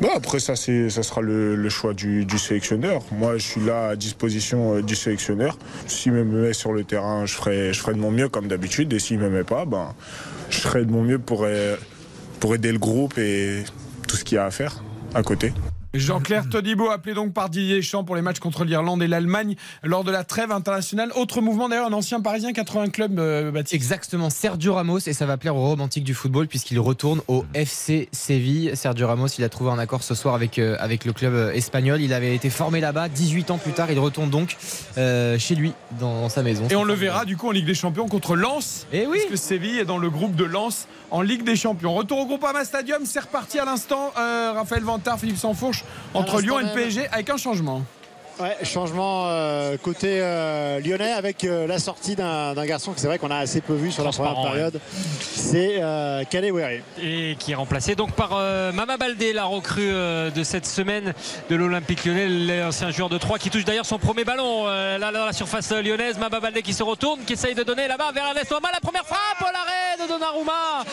Bah, 0.00 0.08
après, 0.16 0.40
ça, 0.40 0.56
ça 0.56 1.02
sera 1.02 1.20
le, 1.20 1.54
le 1.54 1.68
choix 1.68 1.94
du, 1.94 2.24
du 2.24 2.38
sélectionneur. 2.38 3.02
Moi, 3.12 3.38
je 3.38 3.46
suis 3.46 3.60
là 3.60 3.88
à 3.90 3.96
disposition 3.96 4.76
euh, 4.76 4.82
du 4.82 4.96
sélectionneur. 4.96 5.56
S'il 5.86 6.12
me 6.12 6.24
met 6.24 6.52
sur 6.52 6.72
le 6.72 6.82
terrain, 6.82 7.26
je 7.26 7.34
ferai, 7.34 7.72
je 7.72 7.80
ferai 7.80 7.94
de 7.94 8.00
mon 8.00 8.10
mieux 8.10 8.28
comme 8.28 8.48
d'habitude. 8.48 8.92
Et 8.92 8.98
s'il 8.98 9.18
ne 9.20 9.24
me 9.24 9.30
met 9.30 9.44
pas, 9.44 9.64
ben, 9.66 9.94
je 10.50 10.58
ferai 10.58 10.84
de 10.84 10.90
mon 10.90 11.02
mieux 11.02 11.20
pour, 11.20 11.44
euh, 11.44 11.76
pour 12.40 12.56
aider 12.56 12.72
le 12.72 12.78
groupe 12.78 13.18
et 13.18 13.62
tout 14.08 14.16
ce 14.16 14.24
qu'il 14.24 14.34
y 14.36 14.38
a 14.38 14.46
à 14.46 14.50
faire 14.50 14.82
à 15.14 15.22
côté. 15.22 15.52
Jean-Claire 15.94 16.48
Todibo, 16.48 16.90
appelé 16.90 17.14
donc 17.14 17.32
par 17.32 17.48
Didier 17.48 17.76
Deschamps 17.76 18.02
pour 18.02 18.16
les 18.16 18.22
matchs 18.22 18.40
contre 18.40 18.64
l'Irlande 18.64 19.00
et 19.00 19.06
l'Allemagne 19.06 19.54
lors 19.84 20.02
de 20.02 20.10
la 20.10 20.24
trêve 20.24 20.50
internationale. 20.50 21.12
Autre 21.14 21.40
mouvement 21.40 21.68
d'ailleurs, 21.68 21.86
un 21.86 21.92
ancien 21.92 22.20
parisien, 22.20 22.52
80 22.52 22.88
clubs, 22.88 23.16
euh, 23.20 23.52
Baptiste. 23.52 23.74
Exactement, 23.74 24.28
Sergio 24.28 24.74
Ramos, 24.74 24.98
et 25.06 25.12
ça 25.12 25.24
va 25.24 25.36
plaire 25.36 25.54
aux 25.54 25.64
romantiques 25.64 26.02
du 26.02 26.12
football 26.12 26.48
puisqu'il 26.48 26.80
retourne 26.80 27.20
au 27.28 27.44
FC 27.54 28.08
Séville. 28.10 28.72
Sergio 28.74 29.06
Ramos, 29.06 29.28
il 29.38 29.44
a 29.44 29.48
trouvé 29.48 29.70
un 29.70 29.78
accord 29.78 30.02
ce 30.02 30.16
soir 30.16 30.34
avec, 30.34 30.58
euh, 30.58 30.76
avec 30.80 31.04
le 31.04 31.12
club 31.12 31.32
euh, 31.32 31.52
espagnol. 31.52 32.00
Il 32.00 32.12
avait 32.12 32.34
été 32.34 32.50
formé 32.50 32.80
là-bas, 32.80 33.08
18 33.08 33.52
ans 33.52 33.58
plus 33.58 33.72
tard, 33.72 33.92
il 33.92 33.98
retourne 34.00 34.30
donc 34.30 34.56
euh, 34.98 35.38
chez 35.38 35.54
lui, 35.54 35.74
dans, 36.00 36.28
sa 36.28 36.42
maison. 36.42 36.66
Et 36.70 36.76
on 36.76 36.82
le 36.84 36.94
verra 36.94 37.24
du 37.24 37.36
coup 37.36 37.48
en 37.48 37.52
Ligue 37.52 37.66
des 37.66 37.74
Champions 37.74 38.08
contre 38.08 38.34
Lens. 38.34 38.88
Et 38.92 39.06
oui. 39.06 39.20
Puisque 39.28 39.44
Séville 39.44 39.78
est 39.78 39.84
dans 39.84 39.98
le 39.98 40.10
groupe 40.10 40.34
de 40.34 40.44
Lens 40.44 40.88
en 41.12 41.22
Ligue 41.22 41.44
des 41.44 41.54
Champions. 41.54 41.94
Retour 41.94 42.18
au 42.18 42.26
Groupama 42.26 42.64
Stadium, 42.64 43.02
c'est 43.04 43.20
reparti 43.20 43.60
à 43.60 43.64
l'instant. 43.64 44.12
Raphaël 44.16 44.82
Vantard, 44.82 45.20
Philippe 45.20 45.36
Sansfourche 45.36 45.83
entre 46.14 46.38
À 46.38 46.40
Lyon 46.40 46.60
et 46.60 46.64
le. 46.64 46.72
PSG 46.72 47.08
avec 47.08 47.30
un 47.30 47.36
changement. 47.36 47.82
Ouais, 48.40 48.56
changement 48.64 49.26
euh, 49.28 49.76
côté 49.76 50.18
euh, 50.20 50.80
lyonnais 50.80 51.12
avec 51.12 51.44
euh, 51.44 51.68
la 51.68 51.78
sortie 51.78 52.16
d'un 52.16 52.66
garçon 52.66 52.92
que 52.92 52.98
c'est 52.98 53.06
vrai 53.06 53.18
qu'on 53.20 53.30
a 53.30 53.36
assez 53.36 53.60
peu 53.60 53.74
vu 53.74 53.92
sur 53.92 54.02
la 54.02 54.10
première 54.10 54.42
période. 54.42 54.80
C'est 55.20 55.76
euh, 55.80 56.24
Kalewere. 56.24 56.80
et 57.00 57.36
qui 57.38 57.52
est 57.52 57.54
remplacé 57.54 57.94
donc 57.94 58.10
par 58.12 58.30
Mama 58.72 58.96
Baldé, 58.96 59.32
la 59.32 59.44
recrue 59.44 59.92
de 59.92 60.42
cette 60.42 60.66
semaine 60.66 61.14
de 61.48 61.54
l'Olympique 61.54 62.04
lyonnais, 62.04 62.26
l'ancien 62.28 62.90
joueur 62.90 63.08
de 63.08 63.18
3 63.18 63.38
qui 63.38 63.50
touche 63.50 63.64
d'ailleurs 63.64 63.86
son 63.86 63.98
premier 63.98 64.24
ballon 64.24 64.66
là 64.66 65.12
dans 65.12 65.26
la 65.26 65.32
surface 65.32 65.70
lyonnaise. 65.70 66.18
Mama 66.18 66.40
Baldé 66.40 66.62
qui 66.62 66.72
se 66.74 66.82
retourne, 66.82 67.20
qui 67.24 67.34
essaye 67.34 67.54
de 67.54 67.62
donner 67.62 67.86
là-bas 67.86 68.10
vers 68.12 68.26
Ernest 68.26 68.50
Ouama. 68.50 68.70
La 68.72 68.80
première 68.80 69.04
frappe, 69.04 69.40
l'arrêt 69.40 70.02
de 70.02 70.08
Donnarumma. 70.12 70.84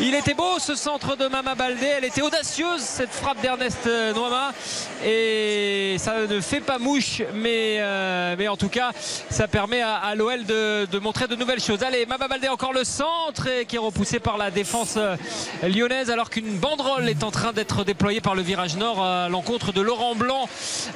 Il 0.00 0.14
était 0.14 0.34
beau 0.34 0.58
ce 0.58 0.74
centre 0.74 1.16
de 1.16 1.26
Mama 1.28 1.54
Baldé, 1.54 1.86
elle 1.98 2.04
était 2.04 2.22
audacieuse 2.22 2.80
cette 2.80 3.10
frappe 3.12 3.40
d'Ernest 3.42 3.86
Nouama 4.14 4.52
et 5.04 5.96
ça 5.98 6.26
ne 6.26 6.40
fait 6.40 6.60
pas 6.60 6.78
mouche, 6.86 7.22
mais, 7.34 7.78
euh, 7.80 8.36
mais 8.38 8.48
en 8.48 8.56
tout 8.56 8.68
cas 8.68 8.92
ça 9.30 9.48
permet 9.48 9.82
à, 9.82 9.94
à 9.96 10.14
l'OL 10.14 10.44
de, 10.44 10.86
de 10.86 10.98
montrer 10.98 11.26
de 11.26 11.34
nouvelles 11.34 11.60
choses. 11.62 11.82
Allez, 11.82 12.06
Mama 12.06 12.28
Baldé 12.28 12.48
encore 12.48 12.72
le 12.72 12.84
centre 12.84 13.48
et 13.48 13.64
qui 13.66 13.76
est 13.76 13.80
repoussé 13.80 14.20
par 14.20 14.36
la 14.38 14.50
défense 14.50 14.94
euh, 14.96 15.16
lyonnaise 15.66 16.10
alors 16.10 16.30
qu'une 16.30 16.56
banderole 16.58 17.08
est 17.08 17.24
en 17.24 17.30
train 17.30 17.52
d'être 17.52 17.84
déployée 17.84 18.20
par 18.20 18.34
le 18.34 18.42
virage 18.42 18.76
nord 18.76 19.02
à 19.02 19.28
l'encontre 19.28 19.72
de 19.72 19.80
Laurent 19.80 20.14
Blanc. 20.14 20.48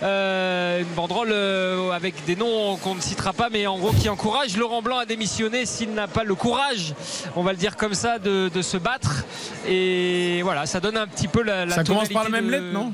Euh, 0.02 0.80
une 0.80 0.94
banderole 0.94 1.30
euh, 1.32 1.90
avec 1.90 2.24
des 2.24 2.36
noms 2.36 2.76
qu'on 2.76 2.94
ne 2.94 3.00
citera 3.00 3.32
pas, 3.32 3.48
mais 3.50 3.66
en 3.66 3.78
gros 3.78 3.92
qui 3.92 4.08
encourage 4.08 4.56
Laurent 4.56 4.82
Blanc 4.82 4.98
à 4.98 5.06
démissionner 5.06 5.66
s'il 5.66 5.92
n'a 5.92 6.06
pas 6.06 6.24
le 6.24 6.34
courage, 6.34 6.94
on 7.36 7.42
va 7.42 7.50
le 7.52 7.58
dire 7.58 7.76
comme 7.76 7.94
ça, 7.94 8.18
de, 8.18 8.48
de 8.48 8.62
se 8.62 8.76
battre. 8.76 9.24
Et 9.68 10.40
voilà, 10.42 10.66
ça 10.66 10.78
donne 10.80 10.96
un 10.96 11.06
petit 11.06 11.28
peu 11.28 11.42
la. 11.42 11.66
la 11.66 11.74
Ça 11.74 11.84
commence 11.84 12.08
par 12.08 12.24
la 12.24 12.30
même 12.30 12.46
de- 12.46 12.50
lettre, 12.52 12.72
non? 12.72 12.92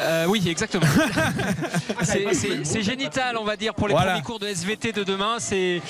Euh, 0.00 0.26
oui, 0.26 0.42
exactement. 0.48 0.84
C'est- 2.02 2.64
c'est 2.64 2.82
génital, 2.82 3.36
on 3.38 3.44
va 3.44 3.56
dire, 3.56 3.74
pour 3.74 3.88
les 3.88 3.94
Voilà. 3.94 4.12
premiers 4.12 4.22
cours 4.24 4.38
de 4.38 4.46
SVT 4.46 4.92
de 4.92 5.04
demain. 5.04 5.36
C'est 5.38 5.80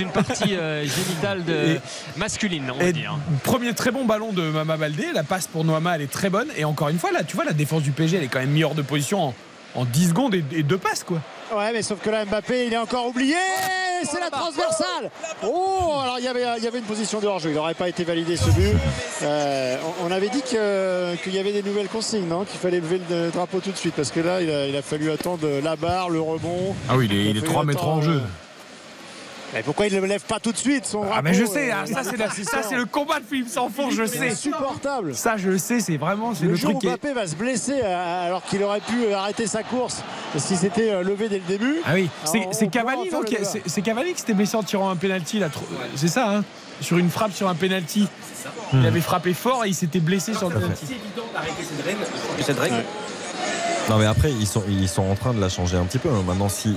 une 0.00 0.10
partie 0.10 0.54
euh, 0.54 0.84
génitale 0.86 1.44
de, 1.44 1.78
masculine, 2.16 2.70
on 2.74 2.78
va 2.78 2.92
dire. 2.92 3.16
premier 3.44 3.72
très 3.74 3.90
bon 3.90 4.04
ballon 4.04 4.32
de 4.32 4.42
Mama 4.42 4.76
Baldé. 4.76 5.06
La 5.14 5.22
passe 5.24 5.46
pour 5.46 5.64
Noama, 5.64 5.96
elle 5.96 6.02
est 6.02 6.10
très 6.12 6.30
bonne. 6.30 6.48
Et 6.56 6.64
encore 6.64 6.88
une 6.90 6.98
fois, 6.98 7.12
là, 7.12 7.22
tu 7.24 7.34
vois, 7.36 7.44
la 7.44 7.52
défense 7.52 7.82
du 7.82 7.90
PSG, 7.92 8.18
elle 8.18 8.24
est 8.24 8.28
quand 8.28 8.40
même 8.40 8.50
mise 8.50 8.64
hors 8.64 8.74
de 8.74 8.82
position 8.82 9.28
en, 9.28 9.34
en 9.74 9.84
10 9.84 10.08
secondes 10.10 10.34
et, 10.34 10.44
et 10.52 10.62
deux 10.62 10.78
passes, 10.78 11.04
quoi. 11.04 11.20
Ouais, 11.54 11.72
mais 11.72 11.82
sauf 11.82 12.00
que 12.00 12.10
là, 12.10 12.24
Mbappé, 12.24 12.66
il 12.66 12.72
est 12.72 12.78
encore 12.78 13.06
oublié. 13.06 13.36
C'est 14.04 14.20
la 14.20 14.30
transversale. 14.30 15.10
Oh, 15.44 15.94
alors 16.02 16.18
il 16.18 16.24
y 16.24 16.28
avait, 16.28 16.44
il 16.58 16.64
y 16.64 16.66
avait 16.66 16.78
une 16.78 16.84
position 16.84 17.20
de 17.20 17.26
hors-jeu. 17.26 17.50
Il 17.50 17.56
n'aurait 17.56 17.74
pas 17.74 17.88
été 17.88 18.04
validé 18.04 18.36
ce 18.36 18.50
but. 18.50 18.74
Euh, 19.22 19.76
on, 20.04 20.10
avait 20.10 20.28
dit 20.28 20.42
qu'il 20.42 21.32
y 21.34 21.38
avait 21.38 21.52
des 21.52 21.62
nouvelles 21.62 21.88
consignes, 21.88 22.28
non 22.28 22.44
Qu'il 22.44 22.60
fallait 22.60 22.80
lever 22.80 23.00
le 23.10 23.30
drapeau 23.30 23.60
tout 23.60 23.72
de 23.72 23.76
suite. 23.76 23.94
Parce 23.94 24.10
que 24.10 24.20
là, 24.20 24.40
il 24.40 24.50
a, 24.50 24.66
il 24.66 24.76
a 24.76 24.82
fallu 24.82 25.10
attendre 25.10 25.48
la 25.62 25.74
barre, 25.74 26.10
le 26.10 26.20
rebond. 26.20 26.76
Ah 26.88 26.96
oui, 26.96 27.08
il 27.10 27.16
est, 27.16 27.24
il 27.30 27.36
est 27.38 27.40
fallu 27.40 27.52
3 27.52 27.64
mètres 27.64 27.86
en 27.86 28.02
jeu. 28.02 28.20
Euh, 29.48 29.56
Mais 29.56 29.62
pourquoi 29.62 29.86
il 29.86 29.94
ne 29.94 30.00
le 30.00 30.06
lève 30.06 30.22
pas 30.22 30.38
tout 30.40 30.52
de 30.52 30.56
suite 30.56 30.86
son 30.86 31.04
Ah, 31.12 31.22
mais 31.22 31.34
je 31.34 31.44
sais, 31.44 31.70
euh, 31.72 31.74
ah, 31.82 31.86
ça, 31.86 32.02
c'est 32.04 32.16
la- 32.16 32.30
ça, 32.30 32.62
c'est 32.68 32.76
le 32.76 32.84
combat 32.86 33.18
de 33.20 33.24
Philippe 33.24 33.48
Sanfour, 33.48 33.90
je 33.90 34.04
C'est 34.06 34.18
sais. 34.18 34.30
insupportable. 34.30 35.14
Ça, 35.14 35.36
je 35.36 35.48
le 35.50 35.58
sais, 35.58 35.80
c'est 35.80 35.96
vraiment 35.96 36.34
c'est 36.34 36.44
Le, 36.44 36.50
le, 36.50 36.56
jour 36.56 36.70
truc 36.72 36.82
où 36.84 36.86
est. 36.86 36.90
Mbappé 36.90 37.12
va 37.14 37.26
se 37.26 37.34
blesser 37.36 37.80
euh, 37.82 38.26
alors 38.26 38.42
qu'il 38.44 38.62
aurait 38.62 38.80
pu 38.80 39.04
euh, 39.04 39.16
arrêter 39.16 39.46
sa 39.46 39.62
course 39.62 40.02
s'il 40.36 40.56
s'était 40.58 40.90
euh, 40.90 41.02
levé 41.02 41.28
dès 41.28 41.38
le 41.38 41.44
début. 41.46 41.76
Ah 41.86 41.90
oui, 41.94 42.08
c'est 42.24 42.46
on- 42.46 42.52
c'est 42.52 42.68
Cavani, 42.68 43.08
c'est 43.44 43.62
c'est 43.66 43.82
Cavani 43.82 44.12
qui 44.12 44.20
s'était 44.20 44.34
blessé 44.34 44.56
en 44.56 44.62
tirant 44.62 44.90
un 44.90 44.96
penalty 44.96 45.38
là. 45.38 45.48
trop- 45.48 45.64
C'est 45.96 46.08
ça, 46.08 46.28
hein 46.36 46.44
Sur 46.80 46.98
une 46.98 47.10
frappe 47.10 47.32
sur 47.32 47.48
un 47.48 47.54
penalty. 47.54 48.06
Il 48.72 48.84
avait 48.86 49.00
frappé 49.00 49.32
fort 49.34 49.64
et 49.64 49.68
il 49.68 49.74
s'était 49.74 49.98
blessé 50.00 50.34
sur 50.34 50.48
le 50.50 50.54
penalty. 50.60 50.84
C'est 50.86 50.92
évident 50.94 51.26
d'arrêter 51.32 51.62
cette 51.62 51.84
règle. 51.84 52.00
Cette 52.44 52.58
règle. 52.58 52.84
Non 53.88 53.96
mais 53.96 54.04
après 54.06 54.30
ils 54.30 54.46
sont 54.46 54.62
ils 54.68 54.88
sont 54.88 55.02
en 55.10 55.14
train 55.14 55.32
de 55.32 55.40
la 55.40 55.48
changer 55.48 55.76
un 55.78 55.84
petit 55.84 55.98
peu. 55.98 56.10
hein. 56.10 56.22
Maintenant 56.26 56.48
si 56.50 56.76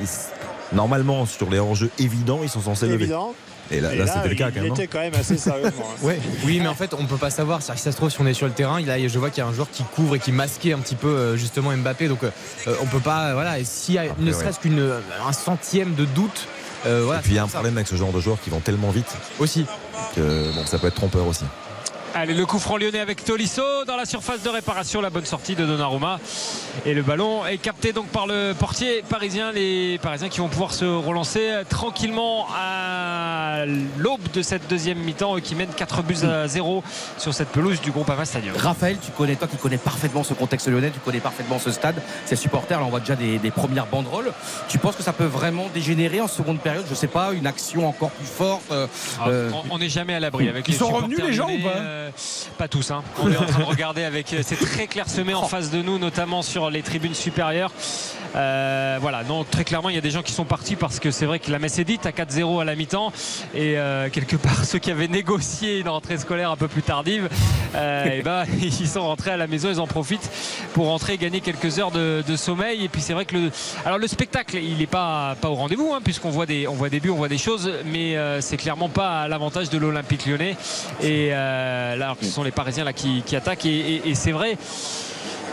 normalement 0.73 1.25
sur 1.25 1.49
les 1.49 1.59
hors-jeux 1.59 1.89
évidents 1.99 2.39
ils 2.43 2.49
sont 2.49 2.61
censés 2.61 2.87
lever. 2.87 3.03
évident. 3.03 3.33
Et 3.73 3.79
là, 3.79 3.93
Et 3.93 3.97
là, 3.99 4.03
là, 4.05 4.13
c'était 4.15 4.27
le 4.27 4.35
cas 4.35 4.49
il- 4.49 4.53
quand 4.55 4.61
même. 4.63 4.71
était 4.73 4.87
quand 4.87 4.99
même 4.99 5.13
assez 5.15 5.37
sérieusement. 5.37 5.85
hein. 5.89 5.97
Ouais. 6.03 6.19
Oui, 6.45 6.59
mais 6.61 6.67
en 6.67 6.75
fait, 6.75 6.93
on 6.93 7.05
peut 7.05 7.15
pas 7.15 7.29
savoir. 7.29 7.61
C'est-à-dire 7.61 7.75
que 7.75 7.79
Si 7.79 7.83
ça 7.85 7.91
se 7.93 7.97
trouve, 7.97 8.09
si 8.09 8.19
on 8.19 8.25
est 8.27 8.33
sur 8.33 8.47
le 8.47 8.51
terrain, 8.51 8.81
là, 8.81 9.07
je 9.07 9.17
vois 9.17 9.29
qu'il 9.29 9.41
y 9.41 9.45
a 9.45 9.49
un 9.49 9.53
joueur 9.53 9.69
qui 9.71 9.83
couvre 9.83 10.15
et 10.15 10.19
qui 10.19 10.33
masquait 10.33 10.73
un 10.73 10.79
petit 10.79 10.95
peu 10.95 11.07
euh, 11.07 11.37
justement 11.37 11.71
Mbappé. 11.71 12.09
Donc, 12.09 12.23
euh, 12.25 12.75
on 12.81 12.85
peut 12.87 12.99
pas. 12.99 13.27
euh, 13.29 13.33
Voilà. 13.33 13.59
Et 13.59 13.63
s'il 13.63 13.95
y 13.95 13.97
a 13.97 14.07
ne 14.19 14.25
ouais. 14.27 14.33
serait-ce 14.37 14.59
qu'une 14.59 14.91
un 15.25 15.31
centième 15.31 15.95
de 15.95 16.03
doute, 16.03 16.47
euh, 16.85 17.03
voilà. 17.05 17.19
Et 17.21 17.23
puis 17.23 17.31
il 17.31 17.35
y 17.35 17.39
a 17.39 17.43
un 17.43 17.47
ça. 17.47 17.53
problème 17.53 17.77
avec 17.77 17.87
ce 17.87 17.95
genre 17.95 18.11
de 18.11 18.19
joueurs 18.19 18.41
qui 18.43 18.49
vont 18.49 18.59
tellement 18.59 18.89
vite 18.89 19.15
aussi. 19.39 19.65
que 20.17 20.51
bon, 20.53 20.65
ça 20.65 20.77
peut 20.77 20.87
être 20.87 20.95
trompeur 20.95 21.25
aussi. 21.27 21.45
Allez, 22.13 22.33
le 22.33 22.45
coup 22.45 22.59
franc 22.59 22.75
lyonnais 22.75 22.99
avec 22.99 23.23
Tolisso 23.23 23.61
dans 23.87 23.95
la 23.95 24.03
surface 24.05 24.43
de 24.43 24.49
réparation, 24.49 24.99
la 24.99 25.09
bonne 25.09 25.23
sortie 25.25 25.55
de 25.55 25.65
Donnarumma. 25.65 26.19
Et 26.85 26.93
le 26.93 27.03
ballon 27.03 27.45
est 27.45 27.57
capté 27.57 27.93
donc 27.93 28.07
par 28.07 28.27
le 28.27 28.51
portier 28.53 29.01
parisien. 29.07 29.53
Les 29.53 29.97
Parisiens 30.01 30.27
qui 30.27 30.39
vont 30.39 30.49
pouvoir 30.49 30.73
se 30.73 30.83
relancer 30.83 31.49
tranquillement 31.69 32.47
à 32.53 33.63
l'aube 33.97 34.29
de 34.33 34.41
cette 34.41 34.67
deuxième 34.69 34.97
mi-temps, 34.97 35.37
eux 35.37 35.39
qui 35.39 35.55
mènent 35.55 35.73
4 35.73 36.03
buts 36.03 36.17
à 36.25 36.49
0 36.49 36.83
sur 37.17 37.33
cette 37.33 37.47
pelouse 37.47 37.79
du 37.79 37.91
groupe 37.91 38.09
Ava 38.09 38.25
Stadium. 38.25 38.57
Raphaël, 38.57 38.97
tu 39.01 39.11
connais, 39.11 39.37
toi 39.37 39.47
qui 39.47 39.55
connais 39.57 39.77
parfaitement 39.77 40.23
ce 40.25 40.33
contexte 40.33 40.67
lyonnais, 40.67 40.91
tu 40.91 40.99
connais 40.99 41.21
parfaitement 41.21 41.59
ce 41.59 41.71
stade, 41.71 42.01
ces 42.25 42.35
supporters, 42.35 42.79
là 42.81 42.85
on 42.85 42.89
voit 42.89 42.99
déjà 42.99 43.15
des, 43.15 43.37
des 43.39 43.51
premières 43.51 43.85
banderoles. 43.85 44.33
Tu 44.67 44.79
penses 44.79 44.97
que 44.97 45.03
ça 45.03 45.13
peut 45.13 45.23
vraiment 45.25 45.67
dégénérer 45.73 46.19
en 46.19 46.27
seconde 46.27 46.59
période? 46.59 46.85
Je 46.89 46.95
sais 46.95 47.07
pas, 47.07 47.31
une 47.31 47.47
action 47.47 47.87
encore 47.87 48.11
plus 48.11 48.25
forte 48.27 48.63
euh, 48.71 48.87
Ah, 49.21 49.29
euh, 49.29 49.49
on- 49.71 49.77
n'est 49.79 49.87
jamais 49.89 50.13
à 50.13 50.19
l'abri 50.19 50.49
avec 50.49 50.67
Ils 50.67 50.71
les 50.73 50.77
sont 50.77 50.89
revenus, 50.89 51.19
les 51.23 51.31
gens, 51.33 51.47
lyonnais, 51.47 51.63
ou 51.63 51.69
pas? 51.69 51.75
euh, 51.77 52.00
Pas 52.57 52.67
tous. 52.67 52.91
hein. 52.91 53.03
On 53.21 53.31
est 53.31 53.37
en 53.37 53.45
train 53.45 53.59
de 53.59 53.65
regarder 53.65 54.03
avec. 54.03 54.35
C'est 54.43 54.59
très 54.59 54.87
clairsemé 54.87 55.33
en 55.33 55.43
face 55.43 55.71
de 55.71 55.81
nous, 55.81 55.99
notamment 55.99 56.41
sur 56.41 56.69
les 56.69 56.81
tribunes 56.81 57.13
supérieures. 57.13 57.71
Euh, 58.35 58.97
voilà, 59.01 59.23
non, 59.23 59.43
très 59.43 59.63
clairement, 59.63 59.89
il 59.89 59.95
y 59.95 59.97
a 59.97 60.01
des 60.01 60.11
gens 60.11 60.21
qui 60.21 60.31
sont 60.31 60.45
partis 60.45 60.75
parce 60.75 60.99
que 60.99 61.11
c'est 61.11 61.25
vrai 61.25 61.39
que 61.39 61.51
la 61.51 61.59
messe 61.59 61.79
est 61.79 61.83
dite 61.83 62.05
à 62.05 62.11
4-0 62.11 62.61
à 62.61 62.65
la 62.65 62.75
mi-temps. 62.75 63.11
Et 63.53 63.77
euh, 63.77 64.09
quelque 64.09 64.35
part, 64.35 64.65
ceux 64.65 64.79
qui 64.79 64.91
avaient 64.91 65.07
négocié 65.07 65.79
une 65.79 65.89
rentrée 65.89 66.17
scolaire 66.17 66.51
un 66.51 66.55
peu 66.55 66.67
plus 66.67 66.81
tardive, 66.81 67.29
euh, 67.75 68.05
eh 68.11 68.21
ben, 68.21 68.45
ils 68.61 68.87
sont 68.87 69.01
rentrés 69.01 69.31
à 69.31 69.37
la 69.37 69.47
maison, 69.47 69.69
ils 69.69 69.79
en 69.79 69.87
profitent 69.87 70.29
pour 70.73 70.87
rentrer 70.87 71.13
et 71.13 71.17
gagner 71.17 71.41
quelques 71.41 71.79
heures 71.79 71.91
de, 71.91 72.23
sommeil. 72.35 72.85
Et 72.85 72.89
puis 72.89 73.01
c'est 73.01 73.13
vrai 73.13 73.25
que 73.25 73.35
le, 73.35 73.51
alors 73.85 73.97
le 73.97 74.07
spectacle, 74.07 74.57
il 74.57 74.77
n'est 74.77 74.87
pas, 74.87 75.35
pas 75.41 75.49
au 75.49 75.55
rendez-vous, 75.55 75.93
hein, 75.93 75.99
puisqu'on 76.03 76.29
voit 76.29 76.45
des, 76.45 76.67
on 76.67 76.73
voit 76.73 76.89
des 76.89 76.99
buts, 76.99 77.09
on 77.09 77.17
voit 77.17 77.27
des 77.27 77.37
choses, 77.37 77.71
mais 77.85 78.15
euh, 78.15 78.39
c'est 78.41 78.57
clairement 78.57 78.89
pas 78.89 79.21
à 79.21 79.27
l'avantage 79.27 79.69
de 79.69 79.77
l'Olympique 79.77 80.25
lyonnais. 80.25 80.55
Et 81.03 81.31
ce 82.21 82.29
sont 82.29 82.43
les 82.43 82.51
Parisiens 82.51 82.91
qui, 82.93 83.35
attaquent. 83.35 83.65
Et 83.65 84.13
c'est 84.15 84.31
vrai. 84.31 84.57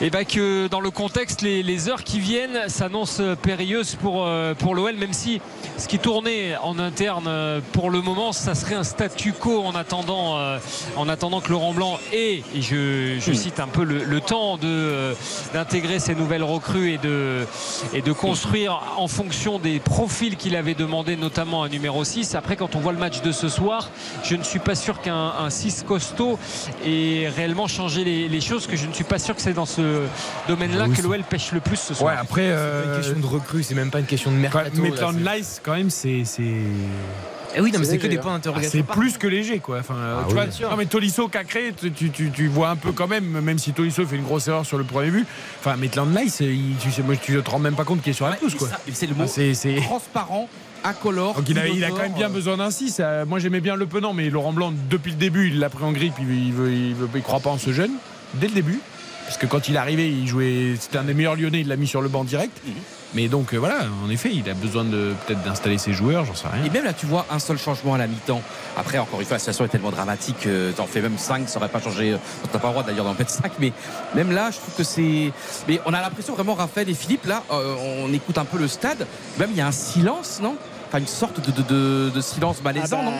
Et 0.00 0.10
ben 0.10 0.24
que 0.24 0.68
dans 0.68 0.80
le 0.80 0.92
contexte, 0.92 1.42
les, 1.42 1.64
les 1.64 1.88
heures 1.88 2.04
qui 2.04 2.20
viennent 2.20 2.68
s'annoncent 2.68 3.34
périlleuses 3.42 3.96
pour, 3.96 4.24
euh, 4.24 4.54
pour 4.54 4.76
l'OL, 4.76 4.94
même 4.94 5.12
si 5.12 5.40
ce 5.76 5.88
qui 5.88 5.98
tournait 5.98 6.56
en 6.62 6.78
interne 6.78 7.24
euh, 7.26 7.60
pour 7.72 7.90
le 7.90 8.00
moment, 8.00 8.30
ça 8.30 8.54
serait 8.54 8.76
un 8.76 8.84
statu 8.84 9.32
quo 9.32 9.64
en 9.64 9.74
attendant, 9.74 10.38
euh, 10.38 10.60
en 10.94 11.08
attendant 11.08 11.40
que 11.40 11.50
Laurent 11.50 11.74
Blanc 11.74 11.98
ait, 12.12 12.44
et 12.54 12.62
je, 12.62 13.16
je 13.18 13.32
cite 13.32 13.58
un 13.58 13.66
peu 13.66 13.82
le, 13.82 14.04
le 14.04 14.20
temps 14.20 14.56
d'intégrer 15.52 15.98
ces 15.98 16.14
nouvelles 16.14 16.44
recrues 16.44 16.92
et 16.92 16.98
de, 16.98 17.44
et 17.92 18.00
de 18.00 18.12
construire 18.12 18.80
en 18.98 19.08
fonction 19.08 19.58
des 19.58 19.80
profils 19.80 20.36
qu'il 20.36 20.54
avait 20.54 20.74
demandé, 20.74 21.16
notamment 21.16 21.64
un 21.64 21.68
numéro 21.68 22.04
6. 22.04 22.36
Après, 22.36 22.54
quand 22.54 22.76
on 22.76 22.78
voit 22.78 22.92
le 22.92 22.98
match 22.98 23.20
de 23.22 23.32
ce 23.32 23.48
soir, 23.48 23.90
je 24.22 24.36
ne 24.36 24.44
suis 24.44 24.60
pas 24.60 24.76
sûr 24.76 25.00
qu'un 25.00 25.32
un 25.40 25.50
6 25.50 25.82
costaud 25.88 26.38
ait 26.86 27.28
réellement 27.34 27.66
changé 27.66 28.04
les, 28.04 28.28
les 28.28 28.40
choses, 28.40 28.68
que 28.68 28.76
je 28.76 28.86
ne 28.86 28.92
suis 28.92 29.02
pas 29.02 29.18
sûr 29.18 29.34
que 29.34 29.42
c'est 29.42 29.54
dans 29.54 29.66
ce 29.66 29.87
domaine-là 30.48 30.86
Oui, 30.88 30.96
que 30.96 31.02
l'OL 31.02 31.22
pêche 31.22 31.52
le 31.52 31.60
plus 31.60 31.76
ce 31.76 31.94
soir. 31.94 32.12
Ouais, 32.14 32.20
après. 32.20 32.42
C'est 32.46 32.52
euh, 32.52 32.82
pas 32.82 32.88
une 32.90 33.00
question 33.02 33.20
de 33.20 33.26
recrue, 33.34 33.62
c'est 33.62 33.74
même 33.74 33.90
pas 33.90 34.00
une 34.00 34.06
question 34.06 34.30
de 34.30 34.36
mercato. 34.36 34.80
Maitland 34.82 35.20
là, 35.22 35.36
Nice, 35.38 35.60
quand 35.64 35.74
même, 35.76 35.90
c'est. 35.90 36.22
Eh 37.54 37.60
oui, 37.62 37.72
non, 37.72 37.78
mais 37.78 37.86
C'est 37.86 37.96
que 37.98 38.06
des 38.06 38.18
hein. 38.18 38.20
points 38.20 38.32
Ah, 38.32 38.36
d'interrogation. 38.36 38.70
c'est 38.72 38.82
plus 39.00 39.16
que 39.16 39.26
léger 39.26 39.58
quoi. 39.58 39.78
Enfin, 39.80 39.94
euh, 39.94 40.16
Ah 40.20 40.24
tu 40.28 40.34
oui, 40.36 40.40
vois, 40.60 40.70
non 40.70 40.76
mais 40.76 40.84
Tolisso 40.84 41.28
Cacré, 41.28 41.72
tu, 41.80 41.90
tu, 41.90 42.10
tu- 42.10 42.30
tu 42.30 42.46
vois 42.46 42.68
un 42.68 42.76
peu 42.76 42.92
quand 42.92 43.08
même, 43.08 43.24
même 43.40 43.58
si 43.58 43.72
Tolisso 43.72 44.04
fait 44.04 44.16
une 44.16 44.22
grosse 44.24 44.48
erreur 44.48 44.66
sur 44.66 44.76
le 44.76 44.84
premier 44.84 45.10
but. 45.10 45.26
Enfin, 45.60 45.76
Maitland 45.76 46.14
Nice, 46.14 46.40
il, 46.40 46.74
tu 46.78 46.90
sais, 46.90 47.02
moi, 47.02 47.16
tu 47.16 47.40
te 47.42 47.50
rends 47.50 47.58
même 47.58 47.74
pas 47.74 47.84
compte 47.84 48.02
qu'il 48.02 48.10
est 48.10 48.14
sur 48.14 48.28
la 48.28 48.36
pelouse 48.36 48.54
quoi. 48.54 48.68
c'est 48.92 49.06
le 49.06 49.14
mot 49.14 49.24
Ah, 49.24 49.28
c'est- 49.54 49.76
transparent, 49.80 50.46
incolore. 50.84 51.36
Donc 51.36 51.48
il 51.48 51.58
a, 51.58 51.66
il 51.68 51.82
a 51.84 51.88
quand 51.88 52.02
même 52.02 52.12
bien 52.12 52.28
euh, 52.28 52.32
besoin 52.34 52.58
d'un 52.58 52.70
6. 52.70 52.98
Euh, 53.00 53.24
Moi 53.24 53.38
j'aimais 53.38 53.60
bien 53.60 53.76
Le 53.76 53.86
Penant, 53.86 54.12
mais 54.12 54.28
Laurent 54.28 54.52
Blanc, 54.52 54.72
depuis 54.90 55.12
le 55.12 55.16
début, 55.16 55.48
il 55.48 55.58
l'a 55.58 55.70
pris 55.70 55.84
en 55.84 55.92
grippe, 55.92 56.14
il, 56.20 56.48
il, 56.48 56.52
veut, 56.52 56.70
il, 56.70 56.94
veut- 56.94 57.08
il 57.14 57.22
croit 57.22 57.40
pas 57.40 57.50
en 57.50 57.58
ce 57.58 57.72
jeune, 57.72 57.92
dès 58.34 58.48
le 58.48 58.54
début. 58.54 58.78
Parce 59.28 59.36
que 59.38 59.46
quand 59.46 59.68
il 59.68 59.74
est 59.74 59.78
arrivé, 59.78 60.08
il 60.08 60.26
jouait. 60.26 60.74
C'était 60.80 60.96
un 60.98 61.04
des 61.04 61.12
meilleurs 61.12 61.36
lyonnais, 61.36 61.60
il 61.60 61.68
l'a 61.68 61.76
mis 61.76 61.86
sur 61.86 62.00
le 62.00 62.08
banc 62.08 62.24
direct. 62.24 62.56
Mhm. 62.66 62.72
Mais 63.14 63.28
donc 63.28 63.52
euh, 63.54 63.58
voilà, 63.58 63.80
en 64.04 64.08
effet, 64.10 64.30
il 64.32 64.48
a 64.50 64.54
besoin 64.54 64.84
de 64.84 65.14
peut-être 65.26 65.42
d'installer 65.42 65.76
ses 65.78 65.92
joueurs, 65.92 66.24
j'en 66.24 66.34
sais 66.34 66.48
rien. 66.48 66.64
Et 66.64 66.70
même 66.70 66.84
là, 66.84 66.92
tu 66.94 67.04
vois 67.06 67.26
un 67.30 67.38
seul 67.38 67.58
changement 67.58 67.94
à 67.94 67.98
la 67.98 68.06
mi-temps. 68.06 68.40
Après, 68.76 68.98
encore 68.98 69.20
une 69.20 69.26
fois, 69.26 69.34
la 69.36 69.38
situation 69.38 69.64
est 69.66 69.68
tellement 69.68 69.90
dramatique. 69.90 70.46
euh, 70.46 70.72
T'en 70.72 70.86
fais 70.86 71.00
même 71.02 71.16
5, 71.18 71.46
ça 71.48 71.58
aurait 71.58 71.68
pas 71.68 71.80
changé. 71.80 72.12
euh, 72.12 72.16
T'as 72.52 72.58
pas 72.58 72.68
le 72.68 72.72
droit 72.72 72.82
d'ailleurs 72.84 73.04
d'en 73.04 73.14
mettre 73.14 73.30
5. 73.30 73.52
Mais 73.60 73.72
même 74.14 74.32
là, 74.32 74.50
je 74.50 74.56
trouve 74.58 74.74
que 74.74 74.82
c'est. 74.84 75.30
Mais 75.68 75.78
on 75.86 75.92
a 75.94 76.00
l'impression 76.00 76.34
vraiment, 76.34 76.54
Raphaël 76.54 76.88
et 76.88 76.94
Philippe, 76.94 77.26
là, 77.26 77.42
euh, 77.50 77.76
on 78.06 78.12
écoute 78.12 78.38
un 78.38 78.44
peu 78.46 78.58
le 78.58 78.66
stade. 78.68 79.06
Même 79.38 79.50
il 79.52 79.56
y 79.56 79.60
a 79.60 79.66
un 79.66 79.72
silence, 79.72 80.40
non? 80.42 80.56
Enfin, 80.88 80.98
une 80.98 81.06
sorte 81.06 81.38
de, 81.46 81.50
de- 81.50 81.62
de- 81.68 82.10
de 82.14 82.20
silence 82.22 82.56
Ah 82.60 82.64
malaisant, 82.64 82.96
bah, 82.98 83.04
non 83.04 83.10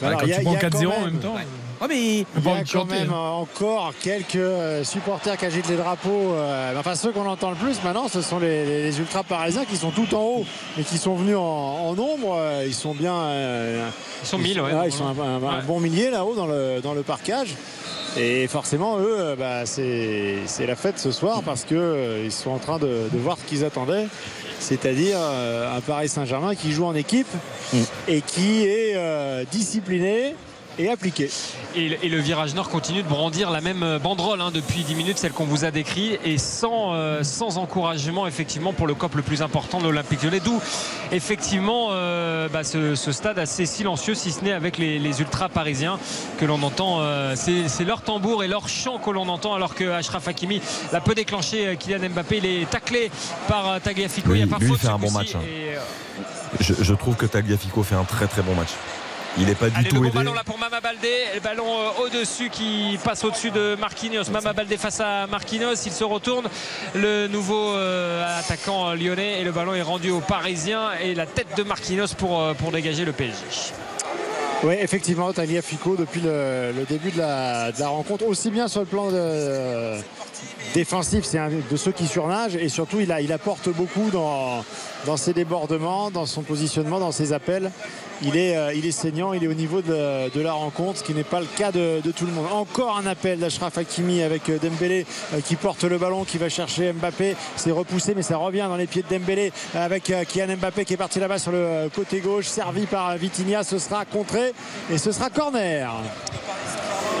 Bah, 0.00 0.06
alors, 0.08 0.20
quand 0.20 0.26
il 0.26 0.30
y 0.30 0.32
a- 0.32 0.38
tu 0.38 0.42
prends 0.42 0.50
il 0.52 0.54
y 0.54 0.56
a 0.64 0.68
4-0 0.68 0.90
quand 0.90 1.00
en 1.00 1.04
même 1.04 1.18
temps. 1.20 1.34
Ah, 1.80 1.86
mais 1.88 1.96
Il 1.98 2.18
y 2.44 2.48
a 2.48 2.64
quand 2.70 2.84
même 2.86 3.10
euh, 3.12 3.14
encore 3.14 3.92
quelques 4.02 4.34
euh, 4.36 4.82
supporters 4.82 5.36
qui 5.36 5.44
agitent 5.46 5.68
les 5.68 5.76
drapeaux. 5.76 6.32
euh, 6.34 6.74
Enfin, 6.78 6.94
ceux 6.96 7.12
qu'on 7.12 7.26
entend 7.26 7.50
le 7.50 7.56
plus 7.56 7.82
maintenant, 7.84 8.08
ce 8.08 8.20
sont 8.20 8.38
les, 8.40 8.64
les- 8.64 8.82
les 8.82 8.98
ultras 8.98 9.22
parisiens 9.22 9.64
qui 9.64 9.76
sont 9.76 9.90
tout 9.90 10.12
en 10.14 10.22
haut 10.22 10.44
et 10.78 10.82
qui 10.82 10.98
sont 10.98 11.14
venus 11.14 11.36
en, 11.36 11.40
en 11.42 11.94
nombre. 11.94 12.36
Ils 12.66 12.74
sont 12.74 12.94
bien. 12.94 13.14
euh, 13.14 13.88
Ils 14.22 14.26
sont 14.26 14.38
1000, 14.38 14.60
ouais. 14.60 14.72
ils 14.86 14.92
sont 14.92 15.04
un, 15.06 15.18
un- 15.18 15.36
un 15.42 15.56
Ouais. 15.58 15.62
bon 15.66 15.78
millier 15.80 16.10
là-haut 16.10 16.34
dans 16.34 16.46
le, 16.46 16.80
dans 16.82 16.94
le 16.94 17.02
parcage. 17.02 17.54
Et 18.16 18.48
forcément, 18.48 18.98
eux, 18.98 19.36
bah, 19.38 19.64
c'est 19.64 20.36
c'est 20.46 20.66
la 20.66 20.74
fête 20.74 20.98
ce 20.98 21.12
soir 21.12 21.42
parce 21.44 21.62
qu'ils 21.64 22.32
sont 22.32 22.50
en 22.50 22.58
train 22.58 22.78
de, 22.78 23.08
de 23.12 23.18
voir 23.18 23.36
ce 23.38 23.44
qu'ils 23.44 23.64
attendaient. 23.64 24.06
C'est-à-dire 24.58 25.18
euh, 25.20 25.76
un 25.76 25.80
Paris 25.80 26.08
Saint-Germain 26.08 26.56
qui 26.56 26.72
joue 26.72 26.84
en 26.86 26.94
équipe 26.96 27.28
et 28.08 28.20
qui 28.22 28.64
est 28.64 28.94
euh, 28.96 29.44
discipliné 29.52 30.34
et 30.78 30.88
appliqué. 30.90 31.30
Et, 31.74 31.88
le- 31.88 32.04
et 32.04 32.08
le 32.08 32.18
virage 32.18 32.54
nord 32.54 32.68
continue 32.68 33.02
de 33.02 33.08
brandir 33.08 33.50
la 33.50 33.60
même 33.60 33.82
euh, 33.82 33.98
banderole 33.98 34.40
hein, 34.40 34.50
depuis 34.52 34.82
10 34.84 34.94
minutes, 34.94 35.18
celle 35.18 35.32
qu'on 35.32 35.44
vous 35.44 35.64
a 35.64 35.70
décrit, 35.70 36.18
et 36.24 36.38
sans, 36.38 36.94
euh, 36.94 37.22
sans 37.24 37.58
encouragement 37.58 38.26
effectivement 38.26 38.72
pour 38.72 38.86
le 38.86 38.94
COP 38.94 39.14
le 39.16 39.22
plus 39.22 39.42
important 39.42 39.78
de 39.78 39.84
l'Olympique 39.84 40.22
Lyonnais. 40.22 40.40
D'où 40.40 40.60
effectivement 41.12 41.88
euh, 41.90 42.48
bah, 42.48 42.64
ce, 42.64 42.94
ce 42.94 43.12
stade 43.12 43.38
assez 43.38 43.66
silencieux, 43.66 44.14
si 44.14 44.30
ce 44.32 44.44
n'est 44.44 44.52
avec 44.52 44.78
les, 44.78 44.98
les 44.98 45.20
ultras 45.20 45.48
parisiens 45.48 45.98
que 46.38 46.44
l'on 46.44 46.62
entend. 46.62 46.98
euh, 47.00 47.34
c'est 47.36 47.84
leur 47.84 48.02
tambour 48.02 48.44
et 48.44 48.48
leur 48.48 48.68
chant 48.68 48.98
que 48.98 49.10
l'on 49.10 49.28
entend, 49.28 49.54
alors 49.54 49.74
que 49.74 49.84
Ashraf 49.90 50.28
Hakimi 50.28 50.60
l'a 50.92 51.00
peu 51.00 51.14
déclenché. 51.14 51.76
Kylian 51.78 52.08
Mbappé, 52.10 52.38
il 52.38 52.46
est 52.46 52.70
taclé 52.70 53.10
par 53.48 53.80
Tagliafico. 53.80 54.30
Lui- 54.32 54.40
il 54.40 54.42
a 54.44 54.46
pas 54.46 54.58
lui 54.58 54.68
faute 54.68 54.78
fait 54.80 54.88
un 54.88 54.98
bon 54.98 55.10
match, 55.10 55.34
hein. 55.34 55.40
et, 55.44 55.76
euh, 55.76 55.80
Je, 56.60 56.74
je 56.80 56.94
trouve 56.94 57.16
que 57.16 57.26
Tagliafico 57.26 57.82
fait 57.82 57.94
un 57.94 58.04
très 58.04 58.26
très 58.26 58.42
bon 58.42 58.54
match. 58.54 58.70
Il 59.38 59.46
n'est 59.46 59.54
pas 59.54 59.68
du 59.70 59.76
Allez, 59.76 59.84
le 59.84 59.90
tout 59.90 59.96
bon 60.00 60.04
aidé. 60.08 60.14
ballon 60.18 60.32
là 60.34 60.42
pour 60.44 60.58
Mama 60.58 60.80
Baldé. 60.80 61.12
Le 61.34 61.40
ballon 61.40 61.64
euh, 61.66 62.04
au-dessus 62.04 62.50
qui 62.50 62.98
passe 63.04 63.22
au-dessus 63.24 63.50
de 63.50 63.76
Marquinhos. 63.78 64.24
Mama 64.32 64.52
Baldé 64.52 64.76
face 64.76 65.00
à 65.00 65.26
Marquinhos. 65.28 65.74
Il 65.86 65.92
se 65.92 66.04
retourne. 66.04 66.48
Le 66.94 67.28
nouveau 67.28 67.70
euh, 67.74 68.38
attaquant 68.40 68.94
lyonnais. 68.94 69.40
Et 69.40 69.44
le 69.44 69.52
ballon 69.52 69.74
est 69.74 69.82
rendu 69.82 70.10
aux 70.10 70.20
Parisiens. 70.20 70.90
Et 71.02 71.14
la 71.14 71.26
tête 71.26 71.48
de 71.56 71.62
Marquinhos 71.62 72.14
pour, 72.18 72.40
euh, 72.40 72.54
pour 72.54 72.72
dégager 72.72 73.04
le 73.04 73.12
PSG. 73.12 73.38
Oui, 74.64 74.74
effectivement, 74.80 75.32
Tagliafico, 75.32 75.94
depuis 75.94 76.20
le, 76.20 76.72
le 76.76 76.84
début 76.84 77.12
de 77.12 77.18
la, 77.18 77.70
de 77.70 77.78
la 77.78 77.88
rencontre, 77.88 78.26
aussi 78.26 78.50
bien 78.50 78.66
sur 78.66 78.80
le 78.80 78.86
plan 78.86 79.08
de- 79.12 79.94
défensif, 80.74 81.24
c'est 81.24 81.38
un 81.38 81.48
de 81.48 81.76
ceux 81.76 81.92
qui 81.92 82.06
surnagent 82.06 82.56
et 82.56 82.68
surtout 82.68 83.00
il, 83.00 83.10
a, 83.12 83.20
il 83.20 83.32
apporte 83.32 83.68
beaucoup 83.68 84.10
dans, 84.10 84.64
dans 85.06 85.16
ses 85.16 85.32
débordements, 85.32 86.10
dans 86.10 86.26
son 86.26 86.42
positionnement, 86.42 86.98
dans 87.00 87.12
ses 87.12 87.32
appels. 87.32 87.70
Il 88.22 88.36
est, 88.36 88.56
euh, 88.56 88.74
il 88.74 88.84
est 88.84 88.92
saignant, 88.92 89.32
il 89.32 89.44
est 89.44 89.48
au 89.48 89.54
niveau 89.54 89.80
de, 89.80 90.40
la 90.40 90.52
rencontre, 90.52 90.98
ce 90.98 91.04
qui 91.04 91.14
n'est 91.14 91.24
pas 91.24 91.40
le 91.40 91.46
cas 91.46 91.70
de, 91.70 92.00
tout 92.10 92.26
le 92.26 92.32
monde. 92.32 92.46
Encore 92.52 92.98
un 92.98 93.06
appel 93.06 93.38
d'Ashraf 93.38 93.78
Hakimi 93.78 94.22
avec 94.22 94.48
euh, 94.48 94.58
Dembélé 94.58 95.06
euh, 95.34 95.40
qui 95.40 95.56
porte 95.56 95.84
le 95.84 95.98
ballon, 95.98 96.24
qui 96.24 96.38
va 96.38 96.48
chercher 96.48 96.92
Mbappé. 96.92 97.36
C'est 97.56 97.70
repoussé, 97.70 98.14
mais 98.16 98.22
ça 98.22 98.36
revient 98.36 98.66
dans 98.68 98.76
les 98.76 98.86
pieds 98.86 99.02
de 99.08 99.16
Dembélé 99.16 99.52
avec 99.74 100.10
euh, 100.10 100.24
Kylian 100.24 100.56
Mbappé 100.56 100.84
qui 100.84 100.94
est 100.94 100.98
parti 100.98 101.20
là-bas 101.20 101.38
sur 101.38 101.52
le 101.52 101.88
côté 101.94 102.20
gauche, 102.20 102.46
servi 102.46 102.86
par 102.86 103.16
Vitinha. 103.16 103.62
Ce 103.62 103.78
sera 103.78 104.04
contré 104.04 104.52
et 104.90 104.98
ce 104.98 105.12
sera 105.12 105.30
corner. 105.30 105.92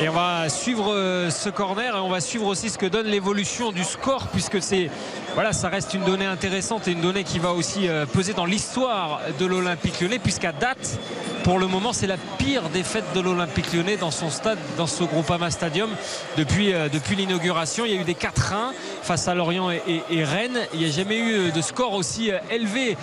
Et 0.00 0.08
on 0.08 0.12
va 0.12 0.48
suivre 0.48 0.92
euh, 0.92 1.28
ce 1.28 1.48
corner 1.48 1.96
et 1.96 1.98
on 1.98 2.08
va 2.08 2.20
suivre 2.20 2.46
aussi 2.46 2.70
ce 2.70 2.78
que 2.78 2.86
donne 2.86 3.06
l'évolution 3.06 3.72
du 3.72 3.82
score 3.82 4.28
puisque 4.28 4.62
c'est 4.62 4.90
voilà, 5.34 5.52
ça 5.52 5.68
reste 5.68 5.92
une 5.92 6.04
donnée 6.04 6.24
intéressante 6.24 6.86
et 6.86 6.92
une 6.92 7.00
donnée 7.00 7.24
qui 7.24 7.40
va 7.40 7.52
aussi 7.52 7.88
euh, 7.88 8.06
peser 8.06 8.32
dans 8.32 8.44
l'histoire 8.44 9.20
de 9.40 9.44
l'Olympique 9.44 10.00
Lyonnais 10.00 10.20
puisqu'à 10.20 10.52
date 10.52 11.00
pour 11.42 11.58
le 11.58 11.66
moment 11.66 11.92
c'est 11.92 12.06
la 12.06 12.16
pire 12.16 12.68
défaite 12.68 13.06
de 13.12 13.20
l'Olympique 13.20 13.72
Lyonnais 13.72 13.96
dans 13.96 14.12
son 14.12 14.30
stade 14.30 14.58
dans 14.76 14.86
ce 14.86 15.02
Groupama 15.02 15.50
Stadium. 15.50 15.90
Depuis, 16.36 16.72
euh, 16.72 16.88
l'inauguration 17.16 17.84
il 17.84 17.92
y 17.92 17.98
a 17.98 18.00
eu 18.00 18.04
des 18.04 18.14
4-1 18.14 18.72
face 19.02 19.26
à 19.26 19.34
Lorient 19.34 19.70
et, 19.70 20.24
Rennes. 20.24 20.60
Il 20.74 20.78
n'y 20.78 20.86
a 20.86 20.90
jamais 20.92 21.18
eu 21.18 21.50
de 21.50 21.60
score 21.60 21.94
aussi 21.94 22.30
élevé 22.50 22.96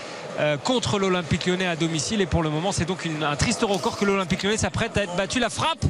contre 0.64 1.00
l'Olympique 1.00 1.46
lyonnais 1.46 1.68
à 1.68 1.76
domicile. 1.76 2.22
Et 2.22 2.26
pour 2.26 2.44
le 2.44 2.50
moment 2.50 2.72
c'est 2.72 2.86
donc 2.86 3.06
une- 3.06 3.24
un 3.24 3.36
triste 3.36 3.64
record 3.64 3.98
que 3.98 4.06
l'Olympique 4.06 4.44
lyonnais 4.44 4.58
s'apprête 4.58 4.98
à 4.98 5.04
être 5.04 5.16
battu. 5.16 5.40
La 5.40 5.50
frappe 5.50 5.84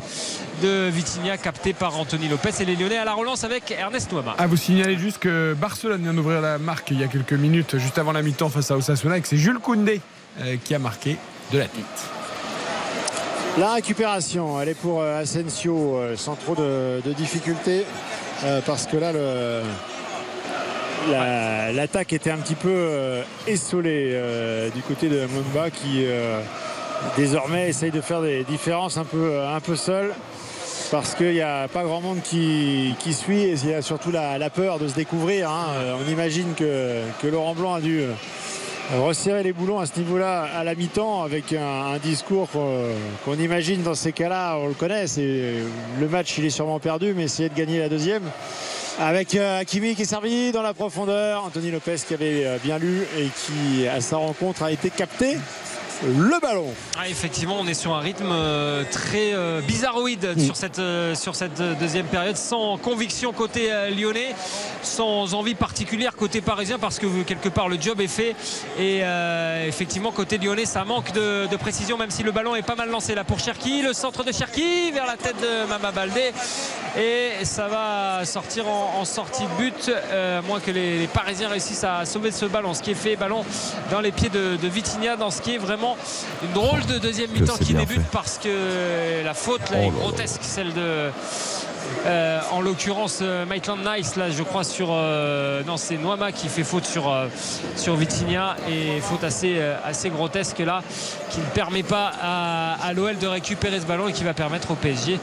de 0.61 0.89
Vitinha 0.89 1.37
captée 1.37 1.73
par 1.73 1.97
Anthony 1.99 2.27
Lopez. 2.27 2.49
Et 2.59 2.65
les 2.65 2.75
lyonnais 2.75 2.97
à 2.97 3.05
la 3.05 3.13
relance 3.13 3.43
avec 3.43 3.71
Ernest 3.71 4.11
Nouama 4.11 4.35
À 4.37 4.47
vous 4.47 4.57
signaler 4.57 4.97
juste 4.97 5.17
que 5.19 5.53
Barcelone 5.59 6.01
vient 6.03 6.13
d'ouvrir 6.13 6.41
la 6.41 6.57
marque 6.57 6.91
il 6.91 6.99
y 6.99 7.03
a 7.03 7.07
quelques 7.07 7.33
minutes, 7.33 7.77
juste 7.77 7.97
avant 7.97 8.11
la 8.11 8.21
mi-temps 8.21 8.49
face 8.49 8.71
à 8.71 8.77
Osasuna, 8.77 9.17
et 9.17 9.21
que 9.21 9.27
c'est 9.27 9.37
Jules 9.37 9.59
Koundé 9.59 10.01
euh, 10.41 10.55
qui 10.63 10.73
a 10.75 10.79
marqué 10.79 11.17
de 11.51 11.57
la 11.59 11.65
tête. 11.65 11.83
La 13.57 13.73
récupération, 13.73 14.59
elle 14.61 14.69
est 14.69 14.73
pour 14.79 15.01
euh, 15.01 15.21
Asensio 15.21 15.95
euh, 15.97 16.15
sans 16.17 16.35
trop 16.35 16.55
de, 16.55 17.01
de 17.05 17.13
difficultés 17.13 17.85
euh, 18.43 18.59
parce 18.65 18.85
que 18.85 18.97
là 18.97 19.13
le- 19.13 19.61
la- 21.11 21.71
l'attaque 21.71 22.13
était 22.13 22.31
un 22.31 22.37
petit 22.37 22.55
peu 22.55 22.69
euh, 22.71 23.23
essolée 23.47 24.11
euh, 24.13 24.69
du 24.69 24.81
côté 24.81 25.09
de 25.09 25.19
Mumba 25.27 25.69
qui 25.69 26.05
euh, 26.05 26.39
désormais 27.17 27.69
essaye 27.69 27.91
de 27.91 28.01
faire 28.01 28.21
des 28.21 28.43
différences 28.43 28.97
un 28.97 29.03
peu, 29.03 29.39
un 29.41 29.59
peu 29.59 29.75
seul 29.75 30.11
parce 30.91 31.15
qu'il 31.15 31.33
n'y 31.33 31.41
a 31.41 31.67
pas 31.67 31.83
grand 31.83 32.01
monde 32.01 32.21
qui, 32.23 32.95
suit 33.11 33.41
et 33.41 33.53
il 33.53 33.69
y 33.69 33.73
a 33.73 33.81
surtout 33.81 34.11
la, 34.11 34.49
peur 34.49 34.77
de 34.77 34.87
se 34.87 34.93
découvrir. 34.93 35.49
hein. 35.49 35.65
On 36.05 36.11
imagine 36.11 36.53
que, 36.55 37.27
Laurent 37.27 37.55
Blanc 37.55 37.73
a 37.73 37.81
dû 37.81 38.01
resserrer 38.99 39.41
les 39.41 39.51
boulons 39.51 39.79
à 39.79 39.87
ce 39.87 39.97
niveau-là 39.97 40.47
à 40.55 40.63
la 40.63 40.75
mi-temps 40.75 41.23
avec 41.23 41.53
un, 41.53 41.97
discours 41.97 42.49
qu'on 43.25 43.33
imagine 43.33 43.81
dans 43.81 43.95
ces 43.95 44.11
cas-là, 44.11 44.57
on 44.61 44.67
le 44.67 44.75
connaît, 44.75 45.05
le 45.17 46.07
match 46.07 46.37
il 46.37 46.45
est 46.45 46.51
sûrement 46.51 46.79
perdu 46.79 47.13
mais 47.15 47.23
essayer 47.23 47.49
de 47.49 47.55
gagner 47.55 47.79
la 47.79 47.89
deuxième. 47.89 48.23
Avec 48.99 49.35
euh, 49.35 49.59
Hakimi 49.59 49.93
qui 49.93 50.03
est 50.03 50.05
servi 50.05 50.53
dans 50.53 50.61
la 50.61 50.73
profondeur, 50.73 51.43
Anthony 51.43 51.69
Lopez 51.69 51.97
qui 52.07 52.13
avait 52.13 52.45
euh, 52.45 52.57
bien 52.63 52.77
lu 52.77 53.01
et 53.17 53.27
qui 53.27 53.87
à 53.89 53.99
sa 53.99 54.15
rencontre 54.15 54.63
a 54.63 54.71
été 54.71 54.89
capté. 54.89 55.37
Le 56.03 56.39
ballon. 56.41 56.73
Ah, 56.99 57.07
effectivement, 57.07 57.57
on 57.59 57.67
est 57.67 57.73
sur 57.73 57.93
un 57.93 57.99
rythme 57.99 58.29
euh, 58.29 58.83
très 58.91 59.33
euh, 59.33 59.61
bizarroïde 59.61 60.39
sur 60.39 60.55
cette, 60.55 60.79
euh, 60.79 61.15
sur 61.15 61.35
cette 61.35 61.61
deuxième 61.79 62.05
période, 62.05 62.35
sans 62.35 62.77
conviction 62.77 63.31
côté 63.31 63.69
lyonnais, 63.97 64.35
sans 64.83 65.33
envie 65.33 65.55
particulière 65.55 66.15
côté 66.15 66.41
parisien, 66.41 66.77
parce 66.79 66.99
que 66.99 67.07
quelque 67.23 67.49
part 67.49 67.69
le 67.69 67.79
job 67.79 68.01
est 68.01 68.07
fait. 68.07 68.35
Et 68.77 68.99
euh, 69.03 69.67
effectivement, 69.67 70.11
côté 70.11 70.37
lyonnais, 70.37 70.65
ça 70.65 70.83
manque 70.83 71.13
de, 71.13 71.47
de 71.47 71.55
précision, 71.55 71.97
même 71.97 72.11
si 72.11 72.23
le 72.23 72.31
ballon 72.31 72.55
est 72.55 72.61
pas 72.61 72.75
mal 72.75 72.89
lancé 72.89 73.15
là 73.15 73.23
pour 73.23 73.39
Cherki. 73.39 73.81
Le 73.81 73.93
centre 73.93 74.23
de 74.23 74.31
Cherki 74.31 74.91
vers 74.91 75.05
la 75.05 75.15
tête 75.15 75.37
de 75.41 75.67
Mama 75.69 75.91
Baldé. 75.91 76.33
Et 76.97 77.43
ça 77.45 77.67
va 77.67 78.25
sortir 78.25 78.67
en, 78.67 78.99
en 78.99 79.05
sortie 79.05 79.43
de 79.43 79.63
but, 79.63 79.89
euh, 79.89 80.39
à 80.39 80.41
moins 80.41 80.59
que 80.59 80.71
les, 80.71 80.99
les 80.99 81.07
Parisiens 81.07 81.49
réussissent 81.49 81.83
à 81.83 82.05
sauver 82.05 82.31
ce 82.31 82.45
ballon. 82.45 82.73
Ce 82.73 82.81
qui 82.81 82.91
est 82.91 82.95
fait, 82.95 83.15
ballon 83.15 83.43
dans 83.91 84.01
les 84.01 84.11
pieds 84.11 84.29
de, 84.29 84.55
de 84.55 84.67
Vitinha, 84.67 85.15
dans 85.15 85.31
ce 85.31 85.41
qui 85.41 85.55
est 85.55 85.57
vraiment 85.57 85.84
une 86.43 86.53
drôle 86.53 86.85
de 86.85 86.97
deuxième 86.97 87.31
mi-temps 87.31 87.57
qui 87.57 87.73
débute 87.73 87.97
fait. 87.97 88.11
parce 88.11 88.37
que 88.37 89.23
la 89.23 89.33
faute 89.33 89.69
là 89.71 89.77
Oh 89.79 89.87
est 89.87 89.89
grotesque, 89.91 90.41
celle 90.41 90.73
de. 90.73 91.09
Euh, 92.05 92.39
en 92.51 92.61
l'occurrence 92.61 93.19
euh, 93.21 93.45
Maitland 93.45 93.79
Nice 93.79 94.15
là 94.15 94.29
je 94.29 94.43
crois 94.43 94.63
sur 94.63 94.89
euh, 94.91 95.61
non 95.65 95.77
c'est 95.77 95.97
Noama 95.97 96.31
qui 96.31 96.47
fait 96.49 96.63
faute 96.63 96.85
sur 96.85 97.11
euh, 97.11 97.27
sur 97.75 97.95
Vitinha. 97.95 98.55
Et 98.69 98.99
faute 99.01 99.23
assez 99.23 99.59
assez 99.83 100.09
grotesque 100.09 100.59
là 100.59 100.81
qui 101.31 101.39
ne 101.39 101.45
permet 101.45 101.83
pas 101.83 102.11
à, 102.21 102.75
à 102.83 102.93
l'OL 102.93 103.17
de 103.17 103.27
récupérer 103.27 103.79
ce 103.79 103.85
ballon 103.85 104.07
et 104.07 104.13
qui 104.13 104.23
va 104.23 104.33
permettre 104.33 104.71
au 104.71 104.75
PSG 104.75 105.19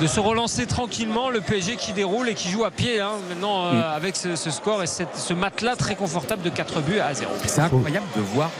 de 0.00 0.06
se 0.06 0.20
relancer 0.20 0.66
tranquillement. 0.66 1.30
Le 1.30 1.40
PSG 1.40 1.76
qui 1.76 1.92
déroule 1.92 2.28
et 2.28 2.34
qui 2.34 2.48
joue 2.50 2.64
à 2.64 2.70
pied 2.70 3.00
hein, 3.00 3.12
maintenant 3.28 3.72
Mm. 3.72 3.76
avec 3.94 4.16
ce, 4.16 4.34
ce 4.36 4.50
score 4.50 4.82
et 4.82 4.86
cette- 4.86 5.16
ce 5.16 5.32
matelas 5.34 5.76
très 5.76 5.94
confortable 5.94 6.42
de 6.42 6.48
4 6.50 6.80
buts 6.80 6.98
à 7.00 7.14
0 7.14 7.30
C'est 7.46 7.60
incroyable 7.60 8.06
de 8.16 8.20
voir 8.20 8.50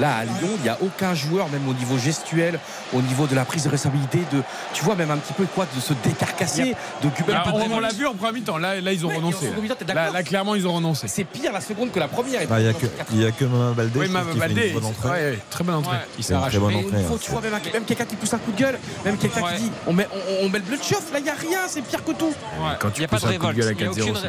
là 0.00 0.16
à 0.16 0.24
Lyon, 0.24 0.48
il 0.56 0.62
n'y 0.62 0.68
a 0.68 0.78
aucun 0.82 1.14
joueur, 1.14 1.48
même 1.50 1.68
au 1.68 1.74
niveau 1.74 1.96
gestuel, 1.98 2.58
au 2.92 3.00
niveau 3.02 3.26
de 3.26 3.34
la 3.34 3.44
prise 3.44 3.64
de 3.64 3.68
responsabilité, 3.68 4.18
de, 4.32 4.42
tu 4.72 4.82
vois 4.84 4.94
même 4.96 5.10
un 5.10 5.16
petit 5.18 5.32
peu 5.34 5.44
quoi, 5.54 5.66
de 5.74 5.80
se 5.80 5.92
décarcasser, 6.04 6.63
de 6.70 7.08
Gubel. 7.08 7.36
Ah, 7.38 7.50
on 7.52 7.70
on 7.74 7.80
l'a 7.80 7.88
vu 7.92 8.06
en 8.06 8.14
première 8.14 8.32
mi-temps, 8.32 8.58
là, 8.58 8.80
là 8.80 8.92
ils 8.92 9.04
ont 9.04 9.08
renoncé. 9.08 9.50
Là, 9.94 10.22
clairement 10.22 10.54
ils 10.54 10.66
ont 10.66 10.74
renoncé. 10.74 11.08
C'est 11.08 11.24
pire 11.24 11.52
la 11.52 11.60
seconde 11.60 11.90
que 11.92 11.98
la 12.00 12.08
première. 12.08 12.42
Ah, 12.50 12.60
Il 12.60 12.64
n'y 12.64 12.68
a 12.70 12.72
que, 12.72 12.86
il 13.12 13.22
y 13.22 13.26
a 13.26 13.30
que 13.30 13.44
Mama 13.44 13.72
Baldé 13.72 13.98
Oui, 13.98 14.08
Baldé, 14.38 14.70
bonne 14.70 14.84
entrée. 14.86 15.08
ouais, 15.08 15.14
ouais, 15.14 15.38
très 15.50 15.64
bonne 15.64 15.74
entrée. 15.76 15.96
Ouais. 15.96 16.02
Il 16.18 16.24
s'arrache. 16.24 16.52
tu 16.52 16.58
vois, 16.58 16.70
même, 16.70 17.54
un- 17.54 17.72
même 17.72 17.84
quelqu'un 17.84 18.04
qui 18.04 18.16
pousse 18.16 18.32
un 18.34 18.38
coup 18.38 18.52
de 18.52 18.58
gueule, 18.60 18.78
même 19.04 19.16
quelqu'un 19.16 19.42
qui 19.42 19.62
dit 19.62 19.70
on 19.86 19.92
met, 19.92 20.06
on, 20.12 20.46
on 20.46 20.48
met 20.48 20.58
le 20.58 20.64
bleu 20.64 20.76
de 20.78 20.82
chauffe, 20.82 21.12
là 21.12 21.18
il 21.18 21.24
n'y 21.24 21.30
a 21.30 21.34
rien, 21.34 21.60
c'est 21.68 21.82
pire 21.82 22.04
que 22.04 22.12
tout. 22.12 22.26
Ouais. 22.58 22.72
Quand 22.80 22.88
Il 22.88 22.92
tu 22.94 23.00
n'y 23.00 23.04
a 23.04 23.08
pas 23.08 23.16
de 23.16 23.22
pousses 23.22 23.30
un 23.30 23.38
coup 23.38 23.46
de 23.52 23.62
révolte 23.62 23.96
gueule 23.98 24.16
à 24.16 24.20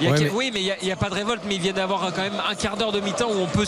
il 0.00 0.06
y 0.06 0.08
a 0.08 0.10
4-0, 0.10 0.10
aucune 0.10 0.10
c'est 0.10 0.10
ré- 0.10 0.10
dur. 0.10 0.10
Il 0.10 0.10
y 0.10 0.10
a 0.10 0.10
Ouais, 0.12 0.18
quel- 0.18 0.26
mais- 0.28 0.32
Oui, 0.36 0.50
mais 0.52 0.60
il 0.80 0.86
n'y 0.86 0.92
a, 0.92 0.96
pas 0.96 1.08
de 1.08 1.14
révolte, 1.14 1.42
mais 1.46 1.54
il 1.56 1.60
vient 1.60 1.72
d'avoir 1.72 2.00
quand 2.12 2.22
même 2.22 2.40
un 2.50 2.54
quart 2.54 2.76
d'heure 2.76 2.92
de 2.92 3.00
mi-temps 3.00 3.28
où 3.30 3.40
on 3.40 3.46
peut 3.46 3.64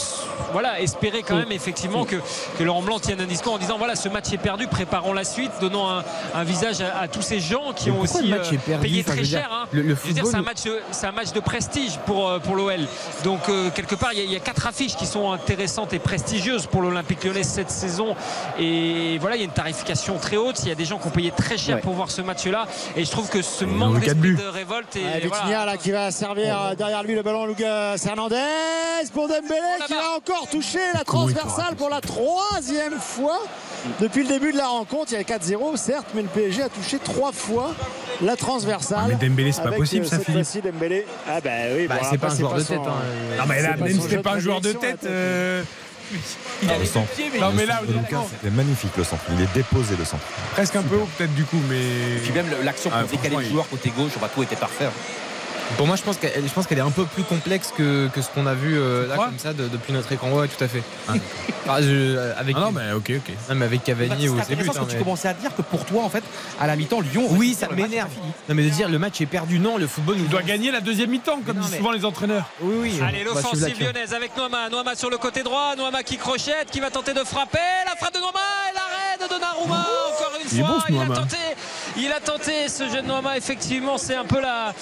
voilà, 0.53 0.81
espérer 0.81 1.23
quand 1.23 1.37
même 1.37 1.53
effectivement 1.53 2.05
que, 2.05 2.17
que 2.59 2.65
Laurent 2.65 2.83
Blanc 2.83 2.99
tienne 2.99 3.21
un 3.21 3.27
discours 3.27 3.55
en 3.55 3.59
disant 3.59 3.77
voilà, 3.79 3.97
ce 3.97 4.09
match 4.09 4.33
est 4.33 4.39
perdu, 4.39 4.67
préparons 4.67 5.13
la 5.13 5.25
suite, 5.25 5.51
donnons 5.61 5.89
un, 5.89 6.05
un 6.35 6.45
visage 6.45 6.81
à, 6.81 7.01
à 7.01 7.09
tous 7.09 7.23
ces 7.23 7.41
gens 7.41 7.73
qui 7.75 7.91
Mais 7.91 7.97
ont 7.97 8.01
aussi 8.01 8.33
euh, 8.33 8.37
perdu 8.39 8.59
payé 8.81 9.05
très 9.05 9.25
cher. 9.25 9.49
hein. 9.53 9.67
le- 9.73 9.83
le 9.83 9.89
Je 9.95 10.09
veux 10.09 10.13
dire, 10.15 10.25
football- 10.25 10.31
c'est 10.33 10.37
un, 10.39 10.43
match, 10.43 10.63
de- 10.65 10.81
c'est 10.91 11.07
un 11.07 11.13
match 11.13 11.33
de 11.33 11.41
prestige 11.41 11.99
pour, 12.07 12.29
euh, 12.29 12.39
pour 12.39 12.57
l'OL. 12.57 12.81
Donc, 13.25 13.41
euh, 13.49 13.71
quelque 13.71 13.95
part, 13.95 14.13
il 14.13 14.19
y, 14.19 14.23
a- 14.23 14.25
il 14.25 14.33
y 14.33 14.37
a 14.37 14.41
quatre 14.41 14.67
affiches 14.67 14.97
qui 14.97 15.07
sont 15.07 15.33
intéressantes 15.33 15.93
et 15.93 15.99
prestigieuses 15.99 16.67
pour 16.67 16.83
l'Olympique 16.83 17.25
lyonnais 17.25 17.43
cette 17.43 17.71
saison. 17.71 18.15
Et 18.59 19.19
voilà, 19.21 19.37
il 19.37 19.41
y 19.41 19.43
a 19.43 19.45
une 19.47 19.51
tarification 19.53 20.19
très 20.19 20.37
haute. 20.37 20.61
Il 20.63 20.69
y 20.69 20.73
a 20.73 20.75
des 20.75 20.85
gens 20.85 20.99
qui 20.99 21.07
ont 21.09 21.11
payé 21.11 21.31
très 21.31 21.57
cher 21.59 21.77
Ouais. 21.77 21.81
pour 21.83 21.95
voir 21.95 22.11
ce 22.11 22.23
match-là. 22.23 22.67
Et 22.97 23.05
je 23.05 23.11
trouve 23.11 23.29
que 23.29 23.43
ce 23.43 23.65
le 23.65 23.71
manque 23.73 24.01
de 24.05 24.47
révolte. 24.49 24.97
Et, 24.97 25.01
Ouais, 25.05 25.23
voilà. 25.29 25.43
Vitinha 25.45 25.65
là 25.67 25.77
qui 25.77 25.91
va 25.91 26.11
servir 26.19 26.61
euh, 26.61 26.75
derrière 26.75 27.03
lui 27.03 27.15
le 27.15 27.23
ballon 27.23 27.47
Lucas 27.47 27.95
Hernandez 28.05 28.37
pour 29.15 29.29
Dembélé 29.29 29.55
Oh, 29.81 29.85
qui 29.87 29.93
va 29.95 30.17
encore 30.17 30.49
toucher 30.51 30.81
la 30.95 31.05
transversale 31.05 31.77
pour 31.77 31.89
la 31.89 32.01
troisième 32.01 32.99
fois 32.99 33.41
depuis 34.01 34.23
le 34.25 34.29
début 34.29 34.53
de 34.53 34.57
la 34.57 34.67
rencontre. 34.67 35.13
Il 35.13 35.15
y 35.15 35.21
a 35.21 35.23
4-0 35.23 35.77
certes 35.77 36.07
mais 36.15 36.23
le 36.23 36.29
PSG 36.29 36.63
a 36.63 36.69
touché 36.69 36.99
trois 36.99 37.31
fois 37.33 37.75
la 38.21 38.35
transversale. 38.37 38.99
Ah, 39.05 39.07
mais 39.09 39.29
Dembélé, 39.29 39.53
c'est 39.53 39.63
pas 39.63 39.71
possible, 39.73 40.05
euh, 40.05 40.09
ça, 40.09 40.19
Philippe. 40.19 40.65
Dembélé. 40.65 41.07
Ah 41.29 41.41
bah 41.41 41.51
oui, 41.77 41.87
Bah, 41.87 41.97
bon, 42.03 42.09
c'est 42.11 42.19
pas 42.19 42.33
un 42.33 42.37
joueur 42.37 42.55
de 42.55 42.61
son- 42.61 42.67
tête. 42.75 42.81
hein. 42.87 43.39
Non, 43.39 43.45
mais 43.49 43.63
là, 43.63 43.77
même 43.77 43.89
son 43.95 44.03
si 44.03 44.09
jeu 44.11 44.17
c'est 44.17 44.23
pas 44.23 44.33
un 44.33 44.39
joueur 44.41 44.61
de 44.61 44.73
tête. 44.73 45.05
euh, 45.05 45.63
Il 46.63 46.71
a 46.71 46.79
Le 46.79 46.85
centre. 46.85 47.09
Non, 47.41 47.53
mais 47.55 47.67
là, 47.67 47.81
c'était 48.41 48.51
magnifique 48.51 48.97
le 48.97 49.05
centre. 49.05 49.23
Il 49.33 49.41
est 49.43 49.55
déposé 49.55 49.95
le 49.97 50.05
centre. 50.05 50.25
presque 50.53 50.75
un 50.75 50.83
peu 50.83 50.97
haut, 50.97 51.09
peut-être, 51.17 51.35
du 51.35 51.45
coup, 51.45 51.61
mais. 51.69 52.19
Puis 52.25 52.33
même 52.33 52.47
l'action 52.65 52.91
Ah, 52.93 53.03
pour 53.03 53.11
décaler 53.11 53.37
le 53.45 53.51
joueur 53.51 53.69
côté 53.69 53.91
gauche, 53.97 54.13
bah, 54.21 54.29
tout 54.35 54.43
était 54.43 54.57
parfait. 54.57 54.89
Pour 55.77 55.87
moi, 55.87 55.97
je 55.97 56.03
pense 56.03 56.17
qu'elle, 56.17 56.43
je 56.43 56.53
pense 56.53 56.67
qu'elle 56.67 56.79
est 56.79 56.83
un 56.83 56.91
peu 56.91 57.05
plus 57.05 57.23
complexe 57.23 57.73
que, 57.77 58.09
que 58.09 58.23
ce 58.23 58.29
qu'on 58.29 58.47
a 58.47 58.55
vu 58.55 58.77
euh, 58.79 59.07
là, 59.07 59.17
comme 59.17 59.39
ça, 59.39 59.53
de- 59.53 59.69
depuis 59.69 59.93
notre 59.93 60.11
écran. 60.11 60.31
Ouais, 60.33 60.49
tout 60.49 60.63
à 60.65 60.67
fait. 60.69 60.83
Ah, 61.09 61.13
je- 61.83 61.87
euh, 62.17 62.33
avec, 62.39 62.57
Ah 62.59 62.61
non, 62.63 62.73
mais 62.73 62.93
ok, 62.93 63.13
ok. 63.17 63.33
non, 63.51 63.55
mais 63.55 63.67
avec 63.67 63.85
Cavani 63.85 64.11
C'est 64.23 64.29
ou 64.29 64.35
buts. 64.35 64.41
intéressant 64.41 64.73
ce 64.73 64.79
hein, 64.81 64.85
que 64.87 64.91
tu 64.93 64.99
commençais 64.99 65.29
à 65.29 65.35
dire 65.35 65.55
que 65.55 65.63
pour 65.63 65.85
toi, 65.85 66.03
en 66.05 66.09
fait, 66.09 66.25
à 66.59 66.67
la 66.67 66.75
mi-temps, 66.75 67.01
Lyon. 67.01 67.27
Oui, 67.31 67.55
ça 67.59 67.69
m'énerve. 67.69 68.09
c'est. 68.13 68.49
Non, 68.49 68.55
mais 68.55 68.65
de 68.65 68.71
dire 68.71 68.89
le 68.89 68.99
match 68.99 69.21
est 69.21 69.27
perdu, 69.27 69.59
non, 69.59 69.77
le 69.77 69.87
football 69.87 70.17
nous 70.17 70.25
Il 70.25 70.29
doit 70.31 70.43
gagner 70.43 70.71
la 70.71 70.81
deuxième 70.81 71.11
mi-temps, 71.11 71.41
comme 71.47 71.57
non, 71.57 71.63
disent 71.63 71.73
mais- 71.73 71.77
souvent 71.79 71.93
les 71.93 72.05
entraîneurs. 72.05 72.47
Oui, 72.61 72.75
oui. 72.81 73.01
Allez, 73.07 73.23
l'offensive 73.25 73.79
lyonnaise 73.81 74.15
avec 74.15 74.37
Noama. 74.37 74.69
Noama 74.71 74.95
sur 74.97 75.11
le 75.11 75.19
côté 75.19 75.43
droit. 75.43 75.75
Noama 75.77 76.03
qui 76.03 76.17
crochette, 76.17 76.71
qui 76.73 76.81
va 76.81 76.91
tenter 76.91 77.13
de 77.15 77.23
frapper. 77.25 77.59
La 77.87 77.95
frappe 77.97 78.15
de 78.15 78.19
Noama 78.21 78.39
et 78.71 78.75
l'arrêt 78.75 79.29
de 79.29 79.33
Donnarumma. 79.33 79.87
Encore 80.15 80.33
une 80.41 80.49
Il 80.51 80.65
fois, 80.65 80.79
bon, 80.89 80.95
il 81.07 81.13
a 81.13 81.15
tenté. 81.15 81.37
Il 82.01 82.13
a 82.13 82.21
tenté 82.21 82.69
ce 82.69 82.89
jeune 82.89 83.07
Noama. 83.07 83.37
Effectivement, 83.37 83.99
c'est 83.99 84.15
un 84.15 84.25
peu 84.25 84.41
la, 84.41 84.73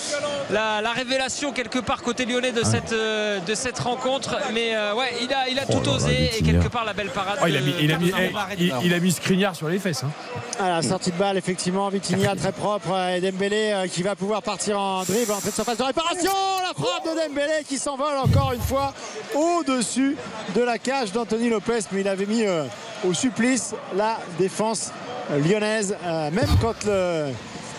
la, 0.50 0.75
la 0.80 0.92
révélation 0.92 1.52
quelque 1.52 1.78
part 1.78 2.02
côté 2.02 2.24
lyonnais 2.24 2.52
de, 2.52 2.64
cette, 2.64 2.92
euh, 2.92 3.38
de 3.40 3.54
cette 3.54 3.78
rencontre. 3.78 4.36
Mais 4.52 4.74
euh, 4.74 4.94
ouais, 4.94 5.12
il 5.22 5.32
a, 5.32 5.48
il 5.48 5.58
a 5.58 5.62
Oh 5.68 5.72
tout 5.72 5.78
là 5.78 5.84
là, 5.86 5.92
osé 5.96 6.30
et 6.38 6.42
quelque 6.42 6.68
part 6.68 6.84
la 6.84 6.92
belle 6.92 7.10
parade. 7.10 7.38
Oh, 7.42 7.46
il, 7.46 7.56
a 7.56 7.60
mis, 7.60 7.74
il, 7.80 7.92
a 7.92 7.98
mis, 7.98 8.12
eh, 8.18 8.30
il, 8.58 8.74
il 8.84 8.94
a 8.94 8.98
mis 9.00 9.12
Skriniar 9.12 9.54
sur 9.56 9.68
les 9.68 9.78
fesses. 9.78 10.04
hein. 10.04 10.10
À 10.58 10.68
la 10.68 10.82
sortie 10.82 11.10
de 11.10 11.16
balle, 11.16 11.36
effectivement, 11.36 11.88
Vitinha 11.88 12.34
très 12.36 12.52
propre 12.52 12.96
et 13.14 13.20
Dembélé 13.20 13.72
euh, 13.72 13.86
qui 13.88 14.02
va 14.02 14.16
pouvoir 14.16 14.42
partir 14.42 14.78
en 14.80 15.02
dribble, 15.04 15.32
en 15.32 15.40
de 15.40 15.50
surface 15.50 15.76
de 15.76 15.82
réparation. 15.82 16.32
La 16.62 16.72
frappe 16.74 17.04
de 17.04 17.28
Dembélé 17.28 17.64
qui 17.68 17.78
s'envole 17.78 18.16
encore 18.18 18.52
une 18.52 18.60
fois 18.62 18.92
au-dessus 19.34 20.16
de 20.54 20.60
la 20.62 20.78
cage 20.78 21.12
d'Anthony 21.12 21.48
Lopez, 21.50 21.80
mais 21.92 22.00
il 22.00 22.08
avait 22.08 22.26
mis 22.26 22.44
euh, 22.44 22.64
au 23.06 23.12
supplice 23.12 23.74
la 23.94 24.18
défense 24.38 24.90
euh, 25.30 25.38
lyonnaise, 25.38 25.96
euh, 26.04 26.30
même 26.30 26.48
quand 26.60 26.84
le. 26.86 27.26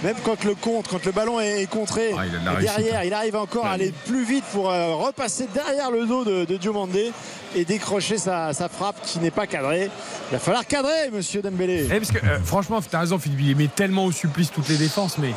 Même 0.04 0.16
quand 0.24 0.44
le 0.44 0.54
contre, 0.54 0.92
quand 0.92 1.04
le 1.06 1.12
ballon 1.12 1.40
est, 1.40 1.64
est 1.64 1.68
contré 1.68 2.12
Ah, 2.18 2.22
il 2.26 2.62
derrière, 2.64 3.00
hein. 3.00 3.04
il 3.06 3.14
arrive 3.14 3.36
encore 3.36 3.66
à 3.66 3.72
aller 3.72 3.92
plus 4.06 4.24
vite 4.24 4.44
pour 4.52 4.70
euh, 4.70 4.94
repasser 4.94 5.48
derrière 5.54 5.90
le 5.90 6.06
dos 6.06 6.24
de, 6.24 6.46
de 6.46 6.58
Diomandé 6.58 7.12
et 7.56 7.66
décrocher 7.66 8.18
sa, 8.20 8.54
sa 8.54 8.70
frappe 8.70 9.02
qui 9.04 9.18
n'est 9.20 9.32
pas 9.32 9.48
cadrée. 9.48 9.90
Il 10.30 10.34
va 10.34 10.40
falloir 10.40 10.66
cadrer, 10.68 11.10
monsieur 11.12 11.42
Dembélé. 11.42 11.88
Eh, 11.92 12.00
parce 12.00 12.12
que 12.12 12.24
euh, 12.26 12.40
franchement, 12.44 12.80
t'as 12.82 13.00
raison, 13.00 13.18
Philippe, 13.18 13.40
il 13.42 13.56
met 13.56 13.68
tellement 13.68 14.06
au 14.06 14.12
supplice 14.12 14.52
toutes 14.52 14.70
les 14.70 14.78
défenses, 14.78 15.18
mais. 15.18 15.32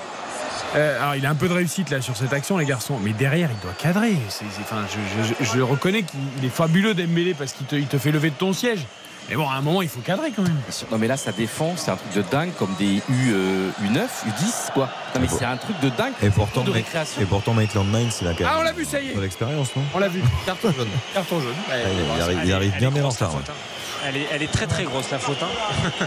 euh, 0.77 1.01
alors, 1.01 1.17
il 1.17 1.25
a 1.25 1.31
un 1.31 1.35
peu 1.35 1.49
de 1.49 1.55
réussite 1.55 1.89
là 1.89 2.03
sur 2.03 2.17
cette 2.17 2.33
action, 2.35 2.59
les 2.59 2.67
garçons, 2.67 2.99
mais 3.03 3.13
derrière, 3.13 3.49
il 3.51 3.63
doit 3.63 3.73
cadrer. 3.79 4.13
Enfin, 4.61 4.83
je, 4.89 5.23
je- 5.23 5.45
je- 5.45 5.53
je 5.57 5.61
reconnais 5.63 6.03
qu'il 6.03 6.21
il 6.39 6.45
est 6.45 6.51
fabuleux 6.51 6.93
Dembélé 6.93 7.33
parce 7.33 7.53
qu'il 7.53 7.67
te, 7.67 7.77
il 7.77 7.87
te 7.87 7.97
fait 7.97 8.11
lever 8.13 8.29
de 8.31 8.35
ton 8.37 8.53
siège. 8.53 8.81
Mais 9.29 9.37
bon, 9.37 9.49
à 9.49 9.55
un 9.55 9.61
moment, 9.61 9.81
il 9.83 9.89
faut 9.89 10.01
cadrer 10.01 10.31
quand 10.35 10.43
même. 10.43 10.57
Non, 10.91 10.99
mais 10.99 11.07
là, 11.07 11.17
sa 11.17 11.31
défense, 11.33 11.83
c'est 11.85 11.91
un 11.93 11.97
truc 11.97 12.13
de 12.15 12.23
dingue, 12.31 12.51
comme 12.59 12.75
des 12.79 12.97
U, 13.09 13.33
euh, 13.33 13.71
U9, 13.85 14.01
U10, 14.27 14.73
quoi. 14.75 14.89
Non, 15.15 15.21
mais 15.21 15.29
c'est 15.29 15.45
un 15.45 15.57
truc 15.57 15.79
de 15.81 15.89
dingue. 15.91 16.13
Et 16.23 16.31
pourtant, 16.31 16.63
de 16.63 16.71
récréation. 16.73 17.23
et 17.23 17.25
pourtant 17.27 17.55
Maitland 17.55 17.87
Niles, 17.93 18.11
il 18.21 18.27
a 18.27 18.33
quand 18.33 18.41
même 18.41 18.49
Ah, 18.53 18.57
on 18.59 18.63
l'a 18.63 18.73
vu, 18.73 18.85
ça 18.85 19.01
y 19.01 19.11
est. 19.11 19.15
de 19.15 19.21
l'expérience, 19.21 19.69
non 19.77 19.83
On 19.95 19.99
l'a 19.99 20.09
vu. 20.09 20.21
Carton 20.47 20.73
jaune. 20.77 20.89
Carton 21.15 21.41
jaune. 21.41 21.55
Il, 21.69 22.17
il 22.17 22.21
arrive, 22.23 22.39
il 22.39 22.43
Elle 22.43 22.49
est- 22.51 22.53
arrive 22.55 22.73
elle 22.75 22.81
bien 22.81 22.89
en 22.89 23.01
grosse, 23.03 23.21
la 23.21 23.27
retard. 23.29 23.41
hein. 23.51 24.07
Elle 24.09 24.17
est, 24.17 24.27
elle 24.33 24.43
est 24.43 24.51
très 24.51 24.67
très 24.67 24.85
grosse 24.85 25.11
la 25.11 25.19
faute. 25.19 25.39
hein. 25.43 26.07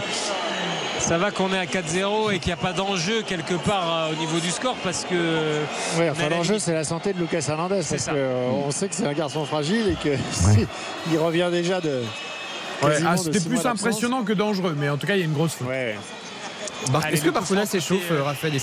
Ça 0.98 1.18
va 1.18 1.30
qu'on 1.30 1.52
est 1.52 1.58
à 1.58 1.66
4-0 1.66 2.30
et 2.32 2.38
qu'il 2.38 2.48
n'y 2.48 2.52
a 2.52 2.56
pas 2.56 2.72
d'enjeu 2.72 3.22
quelque 3.22 3.54
part 3.54 3.84
euh, 4.08 4.12
au 4.12 4.14
niveau 4.16 4.38
du 4.38 4.50
score 4.50 4.76
parce 4.82 5.04
que. 5.04 5.60
Oui, 5.98 6.08
enfin, 6.08 6.28
la 6.28 6.36
l'enjeu, 6.36 6.58
c'est 6.58 6.72
la 6.72 6.84
santé 6.84 7.12
de 7.12 7.18
Lucas 7.18 7.44
Hernandez. 7.48 7.82
C'est 7.82 7.96
Parce 7.96 8.04
ça. 8.04 8.12
qu'on 8.12 8.70
sait 8.70 8.88
que 8.88 8.94
c'est 8.94 9.06
un 9.06 9.12
garçon 9.12 9.44
fragile 9.44 9.88
et 9.88 9.94
que 10.02 10.16
il 11.12 11.18
revient 11.18 11.48
déjà 11.50 11.80
de. 11.80 12.02
Ouais, 12.82 12.96
ah, 13.06 13.16
C'était 13.16 13.40
plus 13.40 13.64
impressionnant 13.66 14.24
que 14.24 14.32
dangereux, 14.32 14.74
mais 14.78 14.88
en 14.88 14.96
tout 14.96 15.06
cas, 15.06 15.14
il 15.14 15.20
y 15.20 15.22
a 15.22 15.26
une 15.26 15.32
grosse 15.32 15.54
faute. 15.54 15.68
Ouais. 15.68 15.96
Bar- 16.90 17.02
Allez, 17.04 17.14
Est-ce 17.14 17.24
que 17.24 17.30
Barcola 17.30 17.64
s'échauffe, 17.64 18.02
c'était, 18.02 18.12
euh, 18.14 18.22
Raphaël 18.24 18.54
et 18.54 18.58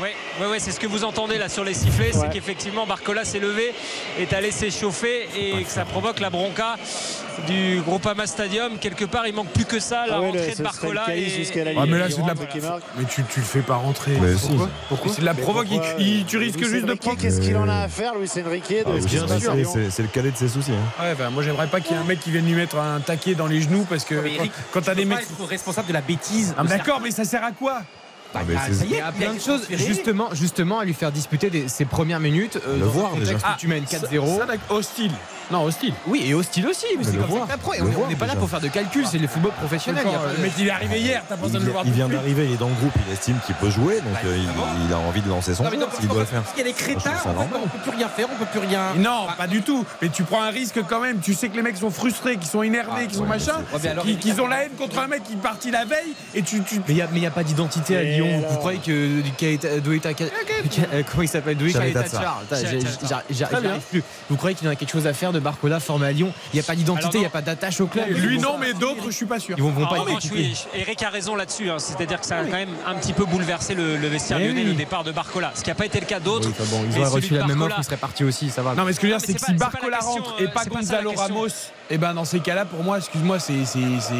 ouais, 0.00 0.14
ouais, 0.40 0.46
ouais, 0.46 0.58
c'est 0.60 0.70
ce 0.70 0.78
que 0.78 0.86
vous 0.86 1.02
entendez 1.02 1.38
là 1.38 1.48
sur 1.48 1.64
les 1.64 1.74
sifflets, 1.74 2.14
Ouais. 2.14 2.20
c'est 2.20 2.30
qu'effectivement 2.32 2.86
Barcola 2.86 3.24
s'est 3.24 3.40
levé, 3.40 3.74
est 4.20 4.32
allé 4.32 4.52
s'échauffer 4.52 5.28
et 5.36 5.64
que 5.64 5.70
ça 5.70 5.84
provoque 5.84 6.20
la 6.20 6.30
bronca 6.30 6.76
du 7.46 7.80
Groupama 7.82 8.26
Stadium. 8.26 8.78
Quelque 8.78 9.04
part, 9.04 9.26
il 9.26 9.34
manque 9.34 9.48
plus 9.48 9.64
que 9.64 9.78
ça, 9.80 10.06
la 10.06 10.16
Ah 10.16 10.20
ouais, 10.20 10.26
rentrée 10.28 10.54
de 10.56 10.62
Barcola. 10.62 11.04
Ah, 11.06 11.10
mais 11.86 11.98
là, 11.98 12.06
c'est 12.10 12.22
de 12.22 12.26
la. 12.26 12.34
Mais 12.98 13.04
tu, 13.04 13.22
tu 13.24 13.40
le 13.40 13.46
fais 13.46 13.60
pas 13.60 13.76
rentrer. 13.76 14.12
Mais 14.20 14.34
si. 14.36 14.50
Pourquoi 14.88 15.12
C'est 15.12 15.20
de 15.20 15.26
la 15.26 15.34
provoque. 15.34 15.66
il- 15.70 16.06
il- 16.06 16.24
tu 16.26 16.36
euh, 16.36 16.40
risques 16.40 16.64
juste 16.64 16.86
de 16.86 16.94
prendre. 16.94 17.18
Qu'est-ce 17.20 17.40
qu'il 17.40 17.56
en 17.56 17.68
a 17.68 17.76
à 17.82 17.88
faire, 17.88 18.14
Luis 18.16 18.30
Enrique, 18.44 18.68
de 18.70 18.84
Ah, 18.86 19.90
c'est 19.90 20.02
le 20.02 20.08
cadet 20.08 20.30
de 20.30 20.36
ses 20.36 20.48
soucis. 20.48 20.72
hein. 20.72 21.02
Ouais, 21.02 21.14
bah, 21.14 21.30
moi, 21.30 21.42
j'aimerais 21.42 21.66
pas 21.66 21.80
qu'il 21.80 21.92
y 21.92 21.98
ait 21.98 22.02
un 22.02 22.04
mec 22.04 22.20
qui 22.20 22.30
vienne 22.30 22.46
lui 22.46 22.54
mettre 22.54 22.76
un 22.78 23.00
taquet 23.00 23.34
dans 23.34 23.46
les 23.46 23.60
genoux 23.60 23.86
parce 23.88 24.04
que 24.04 24.14
quand, 24.14 24.24
Eric, 24.26 24.52
quand 24.72 24.80
t'as 24.82 24.94
des 24.94 25.04
mecs. 25.04 25.26
responsable 25.48 25.88
de 25.88 25.92
la 25.92 26.00
bêtise. 26.00 26.54
Ah, 26.58 26.64
D'accord, 26.64 27.00
mais 27.02 27.10
ça 27.10 27.24
sert 27.24 27.44
à 27.44 27.52
quoi 27.52 27.82
Bah, 28.32 28.40
Ah, 28.42 28.44
bah, 28.48 28.60
c'est- 28.66 28.74
ça 28.74 28.84
y 28.84 28.88
est, 28.88 28.90
Il 28.90 28.96
y 28.98 29.00
a 29.00 29.12
plein 29.12 29.34
de 29.34 29.40
choses, 29.40 29.66
justement, 29.70 30.28
justement, 30.32 30.80
à 30.80 30.84
lui 30.84 30.92
faire 30.94 31.12
disputer 31.12 31.50
des- 31.50 31.68
ses 31.68 31.84
premières 31.84 32.18
minutes. 32.20 32.58
euh, 32.66 32.74
Le 32.74 32.80
dans 32.80 32.86
voir, 32.90 33.14
déjà. 33.16 33.36
où 33.36 33.40
tu 33.58 33.68
mènes 33.68 33.84
4-0. 33.84 34.38
Ça, 34.38 34.46
d'accord. 34.46 34.76
Hostile. 34.78 35.12
Non, 35.50 35.64
hostile. 35.64 35.92
Oui, 36.06 36.22
et 36.26 36.34
hostile 36.34 36.66
aussi, 36.66 36.86
mais, 36.92 37.04
Mais 37.04 37.06
c'est 37.12 37.16
comme 37.18 37.48
ça 37.48 37.56
que 37.56 37.82
On 38.04 38.08
n'est 38.08 38.16
pas 38.16 38.26
là 38.26 38.36
pour 38.36 38.48
faire 38.48 38.60
de 38.60 38.68
calcul, 38.68 39.04
c'est 39.06 39.18
le 39.18 39.28
football 39.28 39.52
professionnel. 39.52 40.04
il 40.06 40.12
y 40.12 40.14
a 40.14 40.18
pas 40.18 40.30
le 40.32 40.36
de- 40.38 40.42
mec, 40.42 40.52
il 40.58 40.66
est 40.66 40.70
arrivé 40.70 41.00
hier, 41.00 41.22
t'as 41.28 41.36
pas 41.36 41.42
besoin 41.46 41.60
de 41.60 41.64
le 41.64 41.70
Il, 41.70 41.72
voir 41.72 41.84
il 41.86 41.92
vient 41.92 42.08
d'arriver, 42.08 42.46
il 42.46 42.52
est 42.54 42.56
dans 42.56 42.68
le 42.68 42.74
groupe, 42.74 42.92
il 43.06 43.12
estime 43.12 43.36
qu'il 43.46 43.54
peut 43.56 43.70
jouer, 43.70 43.96
donc 43.96 44.16
euh, 44.24 44.36
il, 44.36 44.86
il 44.88 44.92
a 44.92 44.98
envie 44.98 45.20
de 45.20 45.28
lancer 45.28 45.54
son 45.54 45.64
Non, 45.64 45.70
mais 45.70 45.76
jeu, 45.76 45.82
non, 45.82 45.86
parce 45.88 45.98
s'il 46.00 46.08
qu'en 46.08 46.14
doit 46.14 46.22
le 46.22 46.28
faire. 46.28 46.42
parce 46.42 46.54
qu'il 46.54 46.66
y 46.66 46.68
a 46.68 46.72
des 46.72 46.76
crétins, 46.76 47.12
on 47.26 47.68
peut 47.68 47.78
plus 47.82 47.90
rien 47.96 48.08
faire, 48.08 48.26
on 48.32 48.36
peut 48.36 48.46
plus 48.58 48.66
rien. 48.66 48.94
Non, 48.96 49.26
pas 49.36 49.46
du 49.46 49.62
tout. 49.62 49.84
Mais 50.02 50.08
tu 50.08 50.22
prends 50.24 50.42
un 50.42 50.50
risque 50.50 50.80
quand 50.88 51.00
même. 51.00 51.18
Tu 51.20 51.34
sais 51.34 51.48
que 51.48 51.56
les 51.56 51.62
mecs 51.62 51.76
sont 51.76 51.90
frustrés, 51.90 52.36
qu'ils 52.36 52.48
sont 52.48 52.62
énervés, 52.62 52.90
Ah, 52.96 53.04
qu'ils 53.06 53.14
sont 53.16 53.22
ouais, 53.22 53.28
machin, 53.28 53.62
mais 53.82 53.94
mais 54.04 54.14
qu'ils 54.14 54.40
ont 54.40 54.46
la 54.46 54.64
haine 54.64 54.72
contre 54.78 54.98
un 54.98 55.06
mec 55.08 55.22
qui 55.24 55.34
est 55.34 55.36
parti 55.36 55.70
la 55.70 55.84
veille 55.84 56.14
et 56.34 56.42
tu. 56.42 56.62
tu... 56.62 56.76
Mais 56.88 56.94
il 56.94 57.20
n'y 57.20 57.26
a, 57.26 57.30
pas 57.30 57.44
d'identité 57.44 57.96
à 57.96 58.02
Lyon. 58.02 58.42
Vous 58.48 58.56
croyez 58.58 58.78
que 58.78 58.90
euh, 58.92 61.02
comment 61.10 61.22
il 61.22 61.28
s'appelle? 61.28 61.56
Douita 61.56 61.78
Chalet 61.80 61.92
Kaeta 61.92 62.04
Tatsar. 62.04 62.22
Char. 62.22 62.40
Putain, 62.40 62.56
j'ai- 62.56 62.64
Chalet 62.66 62.80
j'ai- 62.82 63.06
j'ai- 63.08 63.34
j'y 63.34 63.42
Très 63.44 63.60
bien. 63.60 63.70
arrive 63.70 63.82
plus. 63.90 64.02
Vous 64.30 64.36
croyez 64.36 64.54
qu'il 64.56 64.68
en 64.68 64.70
a 64.70 64.76
quelque 64.76 64.90
chose 64.92 65.06
à 65.06 65.12
faire 65.12 65.32
de 65.34 65.40
Barcola 65.40 65.80
formé 65.80 66.06
à 66.06 66.12
Lyon 66.12 66.32
Il 66.52 66.56
n'y 66.56 66.60
a 66.60 66.62
pas 66.62 66.74
d'identité, 66.74 67.18
il 67.18 67.20
n'y 67.20 67.26
a 67.26 67.30
pas 67.30 67.42
d'attache 67.42 67.80
au 67.80 67.86
club. 67.86 68.06
Lui 68.08 68.38
non, 68.38 68.56
mais 68.58 68.72
d'autres, 68.72 69.04
je 69.06 69.10
suis 69.10 69.26
pas 69.26 69.38
sûr. 69.38 69.56
Ils 69.58 69.62
vont, 69.62 69.70
vont 69.70 69.86
pas 69.86 70.00
revanche, 70.00 70.22
oui, 70.32 70.56
Eric 70.74 71.02
a 71.02 71.10
raison 71.10 71.34
là-dessus. 71.36 71.68
hein. 71.70 71.78
C'est-à-dire 71.78 72.20
que 72.20 72.26
ça 72.26 72.38
a 72.38 72.44
quand 72.44 72.52
même 72.52 72.70
un 72.86 72.94
petit 72.94 73.12
peu 73.12 73.24
bouleversé 73.24 73.74
le, 73.74 73.96
le 73.96 74.08
vestiaire 74.08 74.38
Eh 74.40 74.46
lyonnais, 74.48 74.62
oui. 74.62 74.68
le 74.68 74.74
départ 74.74 75.04
de 75.04 75.12
Barcola. 75.12 75.52
Ce 75.54 75.62
qui 75.62 75.68
n'a 75.70 75.74
pas 75.74 75.86
été 75.86 76.00
le 76.00 76.06
cas 76.06 76.20
d'autres. 76.20 76.48
Oui, 76.48 76.66
bon, 76.70 76.84
ils 76.90 76.98
auraient 76.98 77.08
reçu 77.10 77.34
la 77.34 77.46
même 77.46 77.60
offre, 77.62 77.76
ils 77.78 77.84
seraient 77.84 77.96
partis 77.96 78.24
aussi, 78.24 78.50
ça 78.50 78.62
va. 78.62 78.74
Non, 78.74 78.84
mais 78.84 78.92
ce 78.92 79.00
que 79.00 79.06
je 79.08 79.12
veux 79.12 79.18
dire, 79.18 79.26
c'est 79.26 79.34
que 79.34 79.40
si 79.44 79.54
Barcola 79.54 79.98
rentre 79.98 80.36
et 80.40 80.44
euh, 80.44 80.48
pas 80.48 80.64
la 80.64 80.70
Gonzalo. 80.70 81.12
Ramos, 81.16 81.48
et 81.90 81.98
ben 81.98 82.14
dans 82.14 82.24
ces 82.24 82.40
cas-là, 82.40 82.64
pour 82.64 82.82
moi, 82.82 82.98
excuse-moi, 82.98 83.38
c'est. 83.38 83.64
c'est- 83.64 83.78
c'est- 84.00 84.14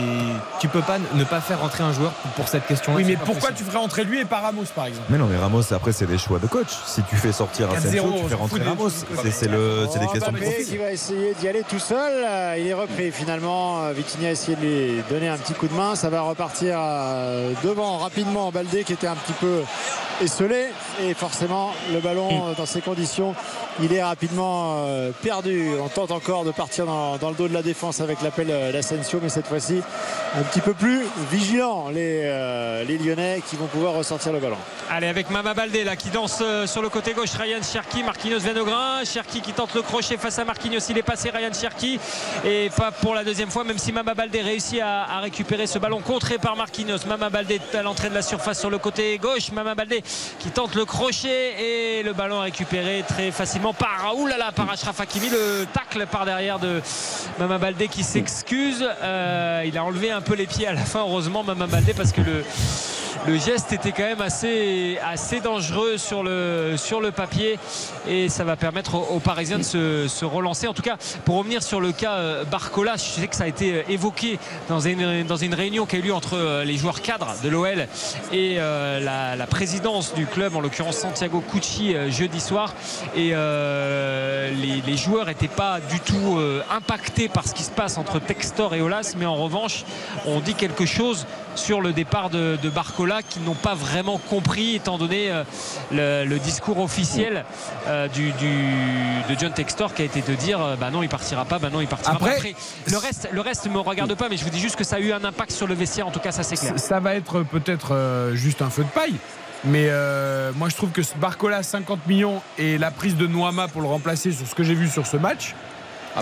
Tu 0.60 0.68
peux 0.68 0.82
pas 0.82 0.98
ne 1.14 1.24
pas 1.24 1.40
faire 1.40 1.60
rentrer 1.60 1.82
un 1.84 1.92
joueur 1.92 2.12
pour- 2.36 2.48
cette 2.48 2.66
question-là. 2.66 2.96
Oui, 2.98 3.04
mais 3.04 3.16
pourquoi 3.16 3.50
possible. 3.50 3.56
tu 3.58 3.64
ferais 3.64 3.78
entrer 3.84 4.04
lui 4.04 4.20
et 4.20 4.24
pas 4.24 4.40
Ramos, 4.40 4.64
par 4.74 4.86
exemple? 4.86 5.06
Mais 5.10 5.18
non, 5.18 5.26
mais 5.26 5.36
Ramos, 5.38 5.72
après, 5.72 5.92
c'est 5.92 6.06
des 6.06 6.18
choix 6.18 6.38
de 6.38 6.46
coach. 6.46 6.68
Si 6.86 7.02
tu 7.04 7.16
fais 7.16 7.32
sortir 7.32 7.68
4-0, 7.68 8.06
Asensio, 8.08 8.22
tu 8.22 8.28
fais 8.28 8.34
rentrer 8.34 8.62
Ramos. 8.62 8.88
C'est 8.90 9.30
c'est 9.30 9.48
le- 9.48 9.86
c'est 9.90 9.98
des 9.98 10.06
Oh, 10.08 10.12
questions 10.12 10.32
de 10.32 10.38
profil. 10.38 10.64
qui 10.66 10.76
va 10.76 10.90
essayer 10.92 11.34
d'y 11.40 11.48
aller 11.48 11.62
tout 11.68 11.78
seul. 11.78 12.58
Il 12.58 12.66
est 12.66 12.74
repris 12.74 13.10
finalement. 13.12 13.90
Vitinha 13.92 14.28
a 14.28 14.32
essayé 14.32 14.56
de 14.56 14.62
lui 14.62 15.02
donner 15.10 15.28
un 15.28 15.36
petit 15.38 15.54
coup 15.54 15.66
de 15.68 15.74
main. 15.74 15.94
Ça 15.94 16.10
va 16.10 16.20
repartir 16.22 16.76
euh, 16.78 17.52
devant 17.64 17.98
rapidement. 17.98 18.50
Baldé 18.50 18.84
qui 18.84 18.92
était 18.92 19.06
un 19.06 19.16
petit 19.16 19.32
peu 19.34 19.62
esselé 20.22 20.66
et 21.02 21.14
forcément 21.14 21.72
le 21.92 22.00
ballon 22.00 22.52
dans 22.56 22.66
ces 22.66 22.80
conditions 22.80 23.34
il 23.82 23.92
est 23.92 24.02
rapidement 24.04 24.76
euh, 24.86 25.10
perdu. 25.22 25.70
On 25.82 25.88
tente 25.88 26.12
encore 26.12 26.44
de 26.44 26.52
partir 26.52 26.86
dans, 26.86 27.16
dans 27.16 27.30
le 27.30 27.34
dos 27.34 27.48
de 27.48 27.54
la 27.54 27.62
défense 27.62 28.00
avec 28.00 28.22
l'appel 28.22 28.46
d'Asensio 28.72 29.18
mais 29.20 29.28
cette 29.28 29.48
fois-ci 29.48 29.82
un 30.36 30.42
petit 30.42 30.60
peu 30.60 30.74
plus 30.74 31.02
vigilant 31.30 31.88
les, 31.88 32.22
euh, 32.24 32.84
les 32.84 32.98
Lyonnais 32.98 33.42
qui 33.48 33.56
vont 33.56 33.66
pouvoir 33.66 33.94
ressortir 33.94 34.32
le 34.32 34.38
ballon. 34.38 34.56
Allez, 34.90 35.08
avec 35.08 35.30
Mama 35.30 35.54
Baldé 35.54 35.82
là 35.82 35.96
qui 35.96 36.10
danse 36.10 36.38
euh, 36.40 36.66
sur 36.66 36.82
le 36.82 36.88
côté 36.88 37.14
gauche, 37.14 37.32
Ryan 37.32 37.62
Cherki, 37.62 38.04
Marquinhos 38.04 38.40
Venogrin, 38.40 39.02
Cherki 39.04 39.40
qui 39.40 39.52
tente 39.52 39.74
le 39.74 39.82
crochet 39.82 40.16
face 40.16 40.38
à 40.38 40.44
Marquinhos, 40.44 40.78
il 40.88 40.98
est 40.98 41.02
passé 41.02 41.30
Ryan 41.30 41.52
Cherki. 41.52 41.98
Et 42.44 42.70
pas 42.76 42.92
pour 42.92 43.14
la 43.14 43.24
deuxième 43.24 43.50
fois, 43.50 43.64
même 43.64 43.78
si 43.78 43.92
Mama 43.92 44.14
Baldé 44.14 44.40
réussit 44.40 44.80
à, 44.80 45.04
à 45.04 45.20
récupérer 45.20 45.66
ce 45.66 45.78
ballon 45.78 46.00
contré 46.00 46.38
par 46.38 46.54
Marquinhos. 46.54 47.06
Mama 47.08 47.30
Baldé 47.30 47.60
à 47.72 47.82
l'entrée 47.82 48.10
de 48.10 48.14
la 48.14 48.22
surface 48.22 48.60
sur 48.60 48.70
le 48.70 48.78
côté 48.78 49.18
gauche, 49.18 49.50
Mama 49.50 49.74
Baldé 49.74 50.03
qui 50.38 50.50
tente 50.50 50.74
le 50.74 50.84
crochet 50.84 51.98
et 51.98 52.02
le 52.02 52.12
ballon 52.12 52.40
récupéré 52.40 53.04
très 53.06 53.30
facilement 53.30 53.72
par 53.72 54.14
oulala 54.16 54.52
par 54.52 54.70
Achraf 54.70 55.00
Hakimi, 55.00 55.28
le 55.28 55.66
tacle 55.72 56.06
par 56.06 56.24
derrière 56.24 56.58
de 56.58 56.80
Mama 57.38 57.58
Baldé 57.58 57.88
qui 57.88 58.02
s'excuse. 58.02 58.86
Euh, 59.02 59.62
il 59.66 59.76
a 59.78 59.84
enlevé 59.84 60.10
un 60.10 60.20
peu 60.20 60.34
les 60.34 60.46
pieds 60.46 60.66
à 60.66 60.72
la 60.72 60.84
fin, 60.84 61.00
heureusement 61.00 61.42
Mama 61.42 61.66
Baldé 61.66 61.94
parce 61.94 62.12
que 62.12 62.20
le 62.20 62.44
le 63.26 63.38
geste 63.38 63.72
était 63.72 63.92
quand 63.92 64.02
même 64.02 64.20
assez, 64.20 64.98
assez 65.02 65.40
dangereux 65.40 65.96
sur 65.96 66.22
le, 66.22 66.74
sur 66.76 67.00
le 67.00 67.10
papier 67.10 67.58
et 68.06 68.28
ça 68.28 68.44
va 68.44 68.54
permettre 68.56 68.96
aux, 68.96 69.18
Parisiens 69.18 69.58
de 69.58 69.62
se, 69.62 70.24
relancer. 70.24 70.66
En 70.66 70.74
tout 70.74 70.82
cas, 70.82 70.96
pour 71.24 71.36
revenir 71.36 71.62
sur 71.62 71.80
le 71.80 71.92
cas 71.92 72.12
euh, 72.12 72.44
Barcola, 72.44 72.96
je 72.96 73.02
sais 73.02 73.26
que 73.26 73.34
ça 73.34 73.44
a 73.44 73.46
été 73.46 73.72
euh, 73.72 73.82
évoqué 73.88 74.38
dans 74.68 74.80
une, 74.80 75.24
dans 75.24 75.36
une 75.36 75.54
réunion 75.54 75.86
qui 75.86 75.96
a 75.96 75.98
eu 76.00 76.02
lieu 76.02 76.14
entre 76.14 76.62
les 76.64 76.76
joueurs 76.76 77.00
cadres 77.00 77.34
de 77.42 77.48
l'OL 77.48 77.86
et 78.32 78.56
la, 78.56 79.36
la 79.36 79.46
du 80.16 80.26
club, 80.26 80.56
en 80.56 80.60
l'occurrence 80.60 80.96
Santiago 80.96 81.40
Cucci, 81.52 81.94
euh, 81.94 82.10
jeudi 82.10 82.40
soir. 82.40 82.74
Et 83.14 83.30
euh, 83.32 84.50
les, 84.50 84.80
les 84.84 84.96
joueurs 84.96 85.26
n'étaient 85.26 85.46
pas 85.48 85.78
du 85.80 86.00
tout 86.00 86.36
euh, 86.38 86.62
impactés 86.74 87.28
par 87.28 87.46
ce 87.46 87.54
qui 87.54 87.62
se 87.62 87.70
passe 87.70 87.96
entre 87.96 88.18
Textor 88.18 88.74
et 88.74 88.80
Olas, 88.80 89.14
mais 89.16 89.26
en 89.26 89.36
revanche, 89.36 89.84
on 90.26 90.40
dit 90.40 90.54
quelque 90.54 90.84
chose 90.86 91.26
sur 91.54 91.80
le 91.80 91.92
départ 91.92 92.30
de, 92.30 92.58
de 92.60 92.68
Barcola 92.68 93.22
qui 93.22 93.38
n'ont 93.38 93.54
pas 93.54 93.74
vraiment 93.74 94.18
compris 94.18 94.74
étant 94.74 94.98
donné 94.98 95.30
euh, 95.30 95.44
le, 95.92 96.24
le 96.28 96.38
discours 96.40 96.80
officiel 96.80 97.44
du, 98.12 98.32
du- 98.32 99.22
de 99.32 99.38
John 99.38 99.52
Textor 99.52 99.94
qui 99.94 100.02
a 100.02 100.04
été 100.04 100.20
de 100.20 100.34
dire 100.34 100.58
bah 100.80 100.90
non 100.90 101.02
il 101.04 101.08
partira 101.08 101.44
pas 101.44 101.60
bah 101.60 101.68
non 101.72 101.80
il 101.80 101.86
partira 101.86 102.16
Après- 102.16 102.30
pas 102.30 102.36
après 102.36 102.54
le 102.90 102.96
reste 102.98 103.28
le 103.30 103.40
reste 103.40 103.66
me 103.70 103.78
regarde 103.78 104.12
pas 104.14 104.28
mais 104.28 104.36
je 104.36 104.42
vous 104.44 104.50
dis 104.50 104.58
juste 104.58 104.74
que 104.74 104.82
ça 104.84 104.96
a 104.96 104.98
eu 104.98 105.12
un 105.12 105.22
impact 105.22 105.52
sur 105.52 105.66
le 105.68 105.74
vestiaire 105.74 106.06
en 106.08 106.10
tout 106.10 106.18
cas 106.18 106.32
ça 106.32 106.42
c'est 106.42 106.56
clair 106.56 106.72
Ça- 106.78 106.98
va 106.98 107.14
être 107.14 107.42
peut-être 107.44 108.30
juste 108.34 108.60
un 108.62 108.70
feu 108.70 108.82
de 108.82 108.88
paille. 108.88 109.14
Mais 109.66 109.86
euh, 109.88 110.52
moi, 110.56 110.68
je 110.68 110.76
trouve 110.76 110.90
que 110.90 111.02
ce 111.02 111.14
Barcola 111.16 111.62
50 111.62 112.06
millions 112.06 112.42
et 112.58 112.78
la 112.78 112.90
prise 112.90 113.16
de 113.16 113.26
Noama 113.26 113.68
pour 113.68 113.80
le 113.80 113.88
remplacer 113.88 114.32
sur 114.32 114.46
ce 114.46 114.54
que 114.54 114.62
j'ai 114.62 114.74
vu 114.74 114.88
sur 114.88 115.06
ce 115.06 115.16
match. 115.16 115.54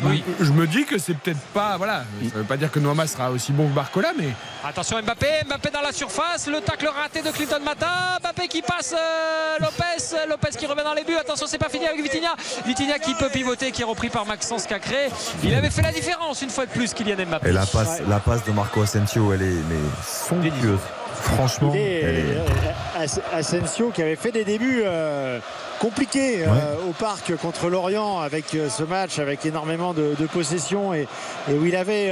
oui. 0.05 0.23
Je 0.41 0.53
me 0.53 0.67
dis 0.67 0.85
que 0.85 0.97
c'est 0.99 1.15
peut-être 1.15 1.41
pas. 1.53 1.77
Voilà, 1.77 2.05
ça 2.31 2.39
veut 2.39 2.45
pas 2.45 2.57
dire 2.57 2.71
que 2.71 2.79
Noama 2.79 3.07
sera 3.07 3.31
aussi 3.31 3.53
bon 3.53 3.69
que 3.69 3.75
Barcola, 3.75 4.13
mais 4.17 4.29
Attention 4.65 5.03
Mbappé, 5.03 5.27
Mbappé 5.47 5.71
dans 5.71 5.81
la 5.83 5.93
surface, 5.93 6.47
le 6.47 6.61
tacle 6.61 6.87
raté 6.87 7.21
de 7.21 7.31
Clinton 7.31 7.59
Mata, 7.65 8.19
Mbappé 8.23 8.47
qui 8.47 8.63
passe 8.63 8.95
euh, 8.97 9.59
Lopez, 9.61 10.29
Lopez 10.29 10.57
qui 10.57 10.67
revient 10.67 10.85
dans 10.85 10.95
les 10.95 11.03
buts, 11.03 11.17
attention 11.21 11.47
c'est 11.49 11.59
pas 11.59 11.69
fini 11.69 11.87
avec 11.87 12.01
Vitinha, 12.01 12.37
Vitinha 12.65 13.01
qui 13.01 13.15
peut 13.15 13.29
pivoter, 13.29 13.73
qui 13.73 13.83
est 13.83 13.85
repris 13.85 14.09
par 14.09 14.25
Maxence 14.25 14.67
Cacré, 14.67 15.11
il 15.43 15.53
avait 15.53 15.69
fait 15.69 15.83
la 15.83 15.93
différence 15.93 16.43
une 16.43 16.51
fois 16.51 16.65
de 16.67 16.71
plus 16.71 16.95
Kylian 16.95 17.27
Mbappé. 17.27 17.49
Et 17.49 17.53
la 17.53 17.67
passe, 17.67 18.01
la 18.09 18.21
passe 18.21 18.45
de 18.45 18.53
Marco 18.53 18.81
Asensio, 18.83 19.33
elle 19.33 19.43
est 19.43 19.63
mais 19.69 19.81
somptueuse. 20.07 20.79
Franchement, 21.23 21.73
est, 21.75 22.03
euh, 22.05 22.45
As- 22.99 23.21
Asensio 23.33 23.91
qui 23.91 24.03
avait 24.03 24.17
fait 24.17 24.33
des 24.33 24.45
débuts 24.45 24.83
euh, 24.85 25.39
compliqués 25.81 26.45
euh, 26.45 26.49
au 26.89 26.93
parc 26.93 27.35
contre 27.37 27.69
l'Orient 27.69 28.21
avec 28.21 28.55
euh, 28.55 28.69
ce 28.69 28.83
match 28.83 29.19
avec 29.19 29.47
énormément 29.47 29.95
de, 29.95 30.15
de 30.19 30.27
possession 30.27 30.93
et, 30.95 31.07
et 31.51 31.55
où 31.55 31.65
il 31.65 31.75
avait 31.77 32.11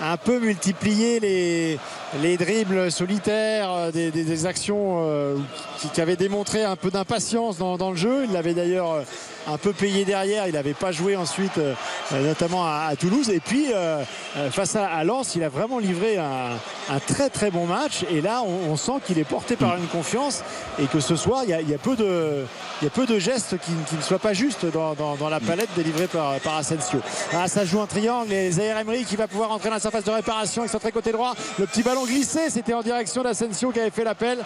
un 0.00 0.16
peu 0.16 0.38
multiplié 0.40 1.20
les, 1.20 1.78
les 2.22 2.36
dribbles 2.36 2.90
solitaires, 2.92 3.90
des, 3.92 4.10
des- 4.10 4.24
des 4.24 4.46
actions 4.46 5.34
qui, 5.80 5.88
qui 5.88 6.00
avaient 6.00 6.16
démontré 6.16 6.64
un 6.64 6.76
peu 6.76 6.90
d'impatience 6.90 7.58
dans, 7.58 7.76
dans 7.76 7.90
le 7.90 7.96
jeu. 7.96 8.24
Il 8.26 8.32
l'avait 8.32 8.54
d'ailleurs 8.54 9.02
un 9.48 9.58
peu 9.58 9.72
payé 9.72 10.04
derrière. 10.04 10.46
Il 10.46 10.54
n'avait 10.54 10.74
pas 10.74 10.92
joué 10.92 11.16
ensuite, 11.16 11.58
euh, 11.58 11.74
notamment 12.12 12.64
à, 12.66 12.86
à 12.90 12.96
Toulouse. 12.96 13.30
Et 13.30 13.40
puis, 13.40 13.66
euh, 13.74 14.02
euh, 14.36 14.50
face 14.50 14.76
à, 14.76 14.86
à 14.86 15.04
Lens, 15.04 15.34
il 15.34 15.42
a 15.44 15.48
vraiment 15.48 15.78
livré 15.78 16.16
un, 16.18 16.50
un 16.90 16.98
très 17.00 17.30
très 17.30 17.50
bon 17.50 17.66
match. 17.66 18.04
Et 18.10 18.20
là, 18.20 18.42
on, 18.46 18.72
on 18.72 18.76
sent 18.76 19.00
qu'il 19.06 19.18
est 19.18 19.24
porté 19.24 19.56
par 19.56 19.76
une 19.76 19.86
confiance 19.86 20.42
et 20.80 20.86
que 20.86 21.00
ce 21.00 21.16
soir, 21.16 21.42
il 21.44 21.50
y 21.50 21.54
a, 21.54 21.60
il 21.60 21.68
y 21.70 21.74
a 21.74 21.78
peu, 21.78 21.96
de, 21.96 22.44
il 22.80 22.84
y 22.84 22.88
a 22.88 22.90
peu 22.90 23.06
de 23.06 23.18
gestes 23.18 23.56
qui, 23.58 23.72
qui 23.88 23.96
ne 23.96 24.02
soient 24.02 24.18
pas 24.18 24.32
justes 24.32 24.66
dans, 24.66 24.94
dans- 24.94 25.16
dans 25.16 25.28
la 25.28 25.40
palette 25.40 25.68
délivrée 25.76 26.06
par, 26.06 26.34
par 26.40 26.56
Asensio. 26.56 27.00
Ah, 27.32 27.48
ça 27.48 27.64
joue 27.64 27.80
un 27.80 27.86
triangle 27.86 28.32
et 28.32 28.50
Zaire 28.50 28.78
Emery 28.78 29.04
qui 29.04 29.16
va 29.16 29.26
pouvoir 29.28 29.50
entrer 29.52 29.68
dans 29.68 29.74
la 29.76 29.80
surface 29.80 30.04
de 30.04 30.10
réparation 30.10 30.62
avec 30.62 30.70
son 30.72 30.78
très 30.78 30.92
côté 30.92 31.12
droit. 31.12 31.34
Le 31.58 31.66
petit 31.66 31.82
ballon 31.82 32.04
glissé, 32.04 32.50
c'était 32.50 32.74
en 32.74 32.82
direction 32.82 33.22
d'Asensio 33.22 33.70
qui 33.70 33.80
avait 33.80 33.90
fait 33.90 34.04
l'appel. 34.04 34.38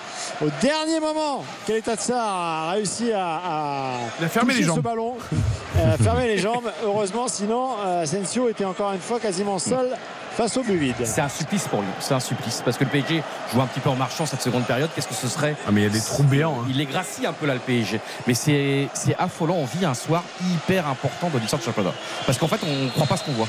Au 0.42 0.48
dernier 0.60 1.00
moment, 1.00 1.44
Keita 1.66 1.96
Tsar 1.96 2.18
a 2.24 2.70
réussi 2.72 3.12
à, 3.12 3.36
à 3.36 3.92
Il 4.20 4.24
a 4.24 4.28
fermé 4.28 4.52
les 4.54 4.60
jambes. 4.64 4.76
Ballon, 4.89 5.15
euh, 5.77 5.97
fermer 6.02 6.27
les 6.28 6.39
jambes. 6.39 6.70
Heureusement, 6.85 7.28
sinon, 7.28 7.73
euh, 7.85 8.02
Asensio 8.05 8.48
était 8.48 8.65
encore 8.65 8.93
une 8.93 9.01
fois 9.01 9.20
quasiment 9.20 9.59
seul 9.59 9.90
face 10.35 10.56
au 10.56 10.62
but 10.62 10.77
vide. 10.78 10.94
C'est 11.05 11.20
un 11.20 11.28
supplice 11.28 11.66
pour 11.69 11.81
lui, 11.81 11.89
c'est 12.01 12.15
un 12.15 12.20
supplice. 12.20 12.62
Parce 12.65 12.78
que 12.78 12.85
le 12.85 12.90
PSG 12.90 13.23
joue 13.52 13.60
un 13.60 13.66
petit 13.66 13.81
peu 13.81 13.90
en 13.90 13.97
marchant 13.97 14.24
cette 14.24 14.40
seconde 14.40 14.65
période. 14.65 14.89
Qu'est-ce 14.94 15.09
que 15.09 15.15
ce 15.15 15.28
serait 15.28 15.56
Ah, 15.66 15.70
mais 15.73 15.82
il 15.82 15.85
y 15.85 15.86
a 15.86 15.90
des 15.90 16.01
trous 16.01 16.23
béants. 16.23 16.56
hein. 16.60 16.66
Il 16.70 16.81
est 16.81 16.86
gracie 16.86 17.27
un 17.27 17.32
peu 17.35 17.44
là 17.47 17.55
le 17.55 17.60
PSG. 17.60 18.01
Mais 18.27 18.35
c'est 18.35 18.89
c'est 18.94 19.15
affolant. 19.19 19.56
On 19.56 19.65
vit 19.66 19.85
un 19.85 19.94
soir 19.94 20.23
hyper 20.51 20.86
important 20.89 21.28
de 21.28 21.39
l'histoire 21.39 21.60
du 21.60 21.66
championnat. 21.66 21.93
Parce 22.24 22.39
qu'en 22.39 22.48
fait, 22.48 22.60
on 22.65 22.85
ne 22.85 22.90
croit 22.90 23.06
pas 23.06 23.16
ce 23.16 23.24
qu'on 23.24 23.32
voit. 23.32 23.48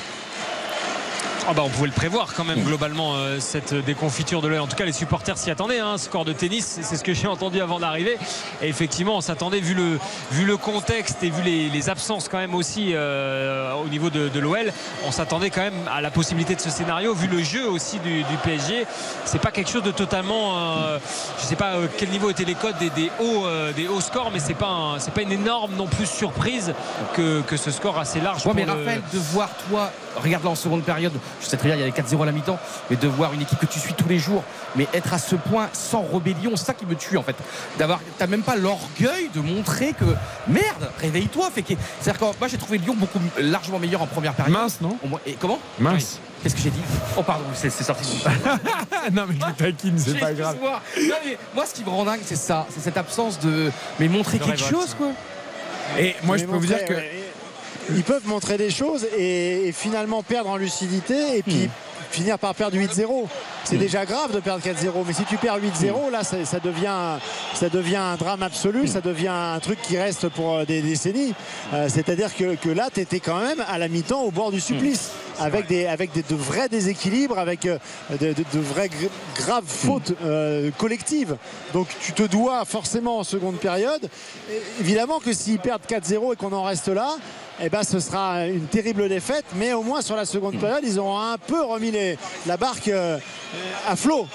Ah 1.51 1.53
bah 1.55 1.63
on 1.65 1.69
pouvait 1.69 1.87
le 1.87 1.93
prévoir 1.93 2.35
quand 2.35 2.43
même 2.43 2.61
globalement 2.63 3.15
euh, 3.15 3.39
cette 3.39 3.73
déconfiture 3.73 4.39
de 4.43 4.47
l'œil. 4.47 4.59
En 4.59 4.67
tout 4.67 4.75
cas 4.75 4.85
les 4.85 4.91
supporters 4.91 5.35
s'y 5.35 5.49
attendaient. 5.49 5.79
Hein. 5.79 5.97
Score 5.97 6.23
de 6.23 6.31
tennis, 6.31 6.77
c'est 6.83 6.95
ce 6.95 7.03
que 7.03 7.11
j'ai 7.15 7.25
entendu 7.27 7.59
avant 7.59 7.79
d'arriver. 7.79 8.17
Et 8.61 8.67
effectivement 8.67 9.17
on 9.17 9.21
s'attendait 9.21 9.59
vu 9.59 9.73
le, 9.73 9.97
vu 10.31 10.45
le 10.45 10.57
contexte 10.57 11.23
et 11.23 11.31
vu 11.31 11.41
les, 11.41 11.69
les 11.69 11.89
absences 11.89 12.29
quand 12.29 12.37
même 12.37 12.53
aussi 12.53 12.91
euh, 12.93 13.73
au 13.83 13.87
niveau 13.87 14.11
de, 14.11 14.29
de 14.29 14.39
l'OL, 14.39 14.71
on 15.07 15.11
s'attendait 15.11 15.49
quand 15.49 15.61
même 15.61 15.87
à 15.91 16.01
la 16.01 16.11
possibilité 16.11 16.53
de 16.53 16.61
ce 16.61 16.69
scénario. 16.69 17.15
Vu 17.15 17.27
le 17.27 17.41
jeu 17.41 17.67
aussi 17.67 17.97
du, 17.97 18.21
du 18.21 18.37
PSG, 18.43 18.85
c'est 19.25 19.41
pas 19.41 19.49
quelque 19.49 19.71
chose 19.71 19.81
de 19.83 19.91
totalement. 19.91 20.55
euh, 20.59 20.99
je 21.39 21.45
sais 21.45 21.55
pas 21.55 21.73
euh, 21.77 21.87
quel 21.97 22.09
niveau 22.09 22.29
étaient 22.29 22.45
les 22.45 22.53
codes 22.53 22.77
des, 22.77 22.91
des 22.91 23.09
hauts, 23.19 23.45
des 23.75 23.87
hauts 23.87 24.01
scores, 24.01 24.29
mais 24.31 24.39
c'est 24.39 24.53
pas 24.53 24.67
un- 24.67 24.99
c'est 24.99 25.13
pas 25.15 25.23
une 25.23 25.31
énorme 25.31 25.71
non 25.75 25.87
plus 25.87 26.05
surprise 26.05 26.75
que, 27.15 27.41
que 27.41 27.57
ce 27.57 27.71
score 27.71 27.97
assez 27.97 28.21
large. 28.21 28.45
Ouais, 28.45 28.53
mais 28.55 28.65
le- 28.65 28.71
Raphaël, 28.73 29.01
de 29.11 29.17
voir 29.17 29.49
toi, 29.67 29.89
regarde 30.17 30.43
là 30.43 30.51
en 30.51 30.55
seconde 30.55 30.83
période, 30.83 31.13
je 31.41 31.47
sais 31.47 31.57
très 31.57 31.69
bien, 31.69 31.75
il 31.75 31.79
y 31.79 31.83
avait 31.83 31.91
4-0 31.91 32.21
à 32.21 32.25
la 32.25 32.31
mi-temps, 32.31 32.59
mais 32.89 32.95
de 32.95 33.07
voir 33.07 33.33
une 33.33 33.41
équipe 33.41 33.59
que 33.59 33.65
tu 33.65 33.79
suis 33.79 33.93
tous 33.93 34.07
les 34.07 34.19
jours, 34.19 34.43
mais 34.75 34.87
être 34.93 35.13
à 35.13 35.19
ce 35.19 35.35
point 35.35 35.69
sans 35.73 36.03
rébellion, 36.03 36.51
c'est 36.55 36.65
ça 36.65 36.73
qui 36.73 36.85
me 36.85 36.95
tue 36.95 37.17
en 37.17 37.23
fait. 37.23 37.35
D'avoir, 37.77 37.99
t'as 38.17 38.27
même 38.27 38.43
pas 38.43 38.55
l'orgueil 38.55 39.29
de 39.33 39.41
montrer 39.41 39.93
que 39.93 40.05
merde, 40.47 40.89
réveille-toi. 40.99 41.49
Fait 41.51 41.61
que, 41.61 41.73
c'est-à-dire 41.99 42.19
que 42.19 42.39
moi 42.39 42.47
j'ai 42.47 42.57
trouvé 42.57 42.77
Lyon 42.77 42.95
beaucoup 42.97 43.19
largement 43.39 43.79
meilleur 43.79 44.01
en 44.01 44.07
première 44.07 44.33
période. 44.33 44.53
Mince, 44.53 44.81
non 44.81 44.97
Et 45.25 45.33
comment 45.33 45.59
Mince. 45.79 46.19
Qu'est-ce 46.41 46.55
que 46.55 46.61
j'ai 46.61 46.69
dit 46.69 46.81
Oh 47.17 47.23
pardon, 47.23 47.43
c'est, 47.53 47.69
c'est 47.69 47.83
sorti. 47.83 48.23
non, 49.11 49.25
mais 49.27 49.35
je 49.35 49.53
taquine, 49.55 49.97
c'est 49.97 50.13
pas 50.17 50.33
grave. 50.33 50.55
Excuse-moi. 50.55 50.81
Non, 51.09 51.15
mais 51.25 51.37
moi, 51.53 51.65
ce 51.65 51.73
qui 51.73 51.83
me 51.83 51.89
rend 51.89 52.05
dingue, 52.05 52.21
c'est 52.23 52.37
ça, 52.37 52.65
c'est 52.69 52.79
cette 52.79 52.95
absence 52.95 53.39
de, 53.39 53.71
mais 53.99 54.07
montrer 54.07 54.39
quelque 54.39 54.57
chose 54.57 54.95
quoi. 54.97 55.09
Et 55.97 56.15
moi, 56.23 56.37
je 56.37 56.45
peux 56.45 56.55
vous 56.55 56.65
dire 56.65 56.85
que. 56.85 56.93
Ils 57.95 58.03
peuvent 58.03 58.27
montrer 58.27 58.57
des 58.57 58.69
choses 58.69 59.05
et, 59.17 59.67
et 59.67 59.71
finalement 59.71 60.23
perdre 60.23 60.49
en 60.49 60.57
lucidité 60.57 61.37
et 61.37 61.43
puis 61.43 61.69
finir 62.11 62.39
par 62.39 62.55
perdre 62.55 62.75
8-0. 62.75 63.25
C'est 63.65 63.77
déjà 63.77 64.03
grave 64.03 64.33
de 64.33 64.39
perdre 64.39 64.63
4-0, 64.65 64.91
mais 65.05 65.13
si 65.13 65.23
tu 65.25 65.37
perds 65.37 65.59
8-0, 65.59 66.09
là 66.11 66.23
ça, 66.23 66.43
ça 66.43 66.59
devient, 66.59 67.19
ça 67.53 67.69
devient 67.69 67.97
un 67.97 68.15
drame 68.15 68.41
absolu, 68.41 68.87
ça 68.87 68.99
devient 68.99 69.27
un 69.27 69.59
truc 69.59 69.79
qui 69.83 69.95
reste 69.95 70.27
pour 70.29 70.55
euh, 70.55 70.65
des 70.65 70.81
décennies. 70.81 71.35
Euh, 71.73 71.87
C'est-à-dire 71.87 72.35
que, 72.35 72.55
que 72.55 72.69
là, 72.69 72.89
tu 72.91 72.99
étais 73.01 73.19
quand 73.19 73.39
même 73.39 73.63
à 73.67 73.77
la 73.77 73.87
mi-temps 73.87 74.23
au 74.23 74.31
bord 74.31 74.51
du 74.51 74.59
supplice, 74.59 75.11
avec, 75.39 75.67
des, 75.67 75.85
avec 75.85 76.11
des, 76.11 76.23
de 76.23 76.35
vrais 76.35 76.67
déséquilibres, 76.67 77.37
avec 77.37 77.65
euh, 77.67 77.77
de, 78.09 78.33
de- 78.33 78.45
de 78.53 78.59
vraies 78.59 78.87
gr- 78.87 79.43
graves 79.43 79.63
fautes 79.67 80.13
euh, 80.23 80.71
collectives. 80.79 81.35
Donc 81.73 81.87
tu 82.01 82.13
te 82.13 82.23
dois 82.23 82.65
forcément 82.65 83.19
en 83.19 83.23
seconde 83.23 83.57
période. 83.59 84.09
Évidemment 84.79 85.19
que 85.19 85.31
s'ils 85.31 85.59
perdent 85.59 85.83
4-0 85.87 86.33
et 86.33 86.35
qu'on 86.37 86.53
en 86.53 86.63
reste 86.63 86.87
là, 86.87 87.17
eh 87.61 87.69
ben, 87.69 87.83
ce 87.83 87.99
sera 87.99 88.47
une 88.47 88.67
terrible 88.67 89.09
défaite, 89.09 89.45
mais 89.55 89.73
au 89.73 89.83
moins 89.83 90.01
sur 90.01 90.15
la 90.15 90.25
seconde 90.25 90.59
période, 90.59 90.81
ils 90.83 90.99
auront 90.99 91.19
un 91.19 91.37
peu 91.37 91.61
remis 91.61 91.91
la 92.45 92.57
barque 92.57 92.87
euh, 92.87 93.17
à 93.87 93.95
flot. 93.95 94.27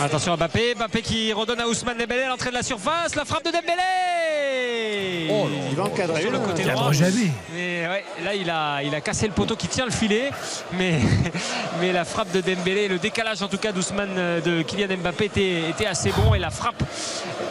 Attention 0.00 0.32
à 0.32 0.36
Mbappé, 0.36 0.74
Mbappé 0.74 1.02
qui 1.02 1.32
redonne 1.32 1.60
à 1.60 1.66
Ousmane 1.68 1.96
Dembélé 1.98 2.22
à 2.22 2.28
l'entrée 2.28 2.50
de 2.50 2.54
la 2.54 2.62
surface, 2.62 3.14
la 3.14 3.24
frappe 3.24 3.44
de 3.44 3.50
Dembélé 3.50 5.28
Oh 5.30 5.48
il 5.70 5.76
va 5.76 5.84
encadrer. 5.84 6.20
Sur 6.22 6.30
le 6.30 6.38
là. 6.38 6.44
côté 6.44 6.64
droit. 6.64 6.92
jamais. 6.92 7.30
Mais 7.54 7.86
ouais, 7.88 8.04
là, 8.24 8.34
il 8.34 8.50
a, 8.50 8.82
il 8.82 8.94
a 8.94 9.00
cassé 9.00 9.26
le 9.26 9.32
poteau 9.32 9.56
qui 9.56 9.68
tient 9.68 9.84
le 9.84 9.90
filet. 9.90 10.30
Mais, 10.74 10.98
mais 11.80 11.92
la 11.92 12.04
frappe 12.04 12.32
de 12.32 12.40
Dembélé, 12.40 12.88
le 12.88 12.98
décalage 12.98 13.42
en 13.42 13.48
tout 13.48 13.58
cas 13.58 13.72
d'Ousmane 13.72 14.40
de 14.44 14.62
Kylian 14.62 14.96
Mbappé 14.98 15.26
était, 15.26 15.70
était 15.70 15.86
assez 15.86 16.10
bon. 16.12 16.34
Et 16.34 16.38
la 16.38 16.50
frappe 16.50 16.82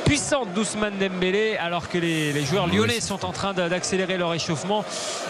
puissante 0.05 0.53
d'Ousmane 0.53 0.97
Dembélé, 0.99 1.55
alors 1.57 1.87
que 1.89 1.97
les, 1.97 2.33
les 2.33 2.45
joueurs 2.45 2.67
lyonnais 2.67 2.99
sont 2.99 3.25
en 3.25 3.31
train 3.31 3.53
d'accélérer 3.53 4.17
leur 4.17 4.33
échauffement. 4.33 4.83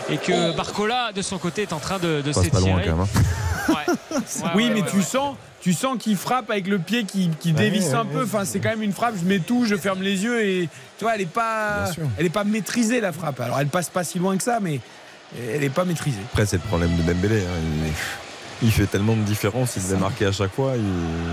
Et 0.10 0.18
que 0.18 0.56
Barcola, 0.56 1.12
de 1.14 1.22
son 1.22 1.38
côté, 1.38 1.64
est 1.64 1.74
en 1.74 1.80
train 1.80 2.00
de, 2.00 2.22
s'étirer. 2.32 2.90
hein. 2.90 3.08
Ouais. 3.70 3.76
Ouais, 4.44 4.50
oui, 4.56 4.64
ouais, 4.66 4.70
mais 4.74 4.82
ouais, 4.82 4.88
tu 4.90 4.98
ouais. 4.98 5.04
sens. 5.04 5.36
Tu 5.62 5.74
sens 5.74 5.98
qu'il 6.00 6.16
frappe 6.18 6.50
avec 6.50 6.68
le 6.68 6.80
pied 6.80 7.04
qui, 7.04 7.30
qui 7.40 7.54
dévisse 7.54 7.94
un 7.94 8.06
peu. 8.06 8.24
Enfin, 8.24 8.46
c'est 8.46 8.60
quand 8.60 8.70
même 8.70 8.82
une 8.82 8.94
frappe. 8.94 9.14
Je 9.22 9.26
mets 9.28 9.40
tout, 9.40 9.66
je 9.66 9.76
ferme 9.76 10.02
les 10.02 10.24
yeux 10.24 10.44
et 10.44 10.70
tu 10.98 11.04
vois, 11.06 11.14
elle 11.16 11.22
est 11.22 11.26
pas, 11.26 11.86
elle 12.18 12.26
est 12.26 12.30
pas 12.30 12.44
maîtrisée 12.44 13.00
la 13.00 13.12
frappe. 13.12 13.40
Alors, 13.40 13.60
elle 13.60 13.68
passe 13.68 13.90
pas 13.90 14.04
si 14.04 14.18
loin 14.20 14.36
que 14.38 14.44
ça, 14.44 14.60
mais 14.60 14.80
elle 15.54 15.64
est 15.64 15.70
pas 15.70 15.86
maîtrisée. 15.86 16.18
Après, 16.32 16.46
c'est 16.46 16.58
le 16.58 16.64
problème 16.64 16.96
de 16.98 17.04
Dembélé. 17.04 17.42
hein. 17.42 17.92
Il, 18.62 18.72
fait 18.72 18.86
tellement 18.86 19.16
de 19.16 19.22
différence. 19.22 19.76
Il 19.78 19.84
devait 19.84 19.98
marquer 19.98 20.26
à 20.28 20.32
chaque 20.32 20.54
fois. 20.54 20.74
Il, 20.76 20.84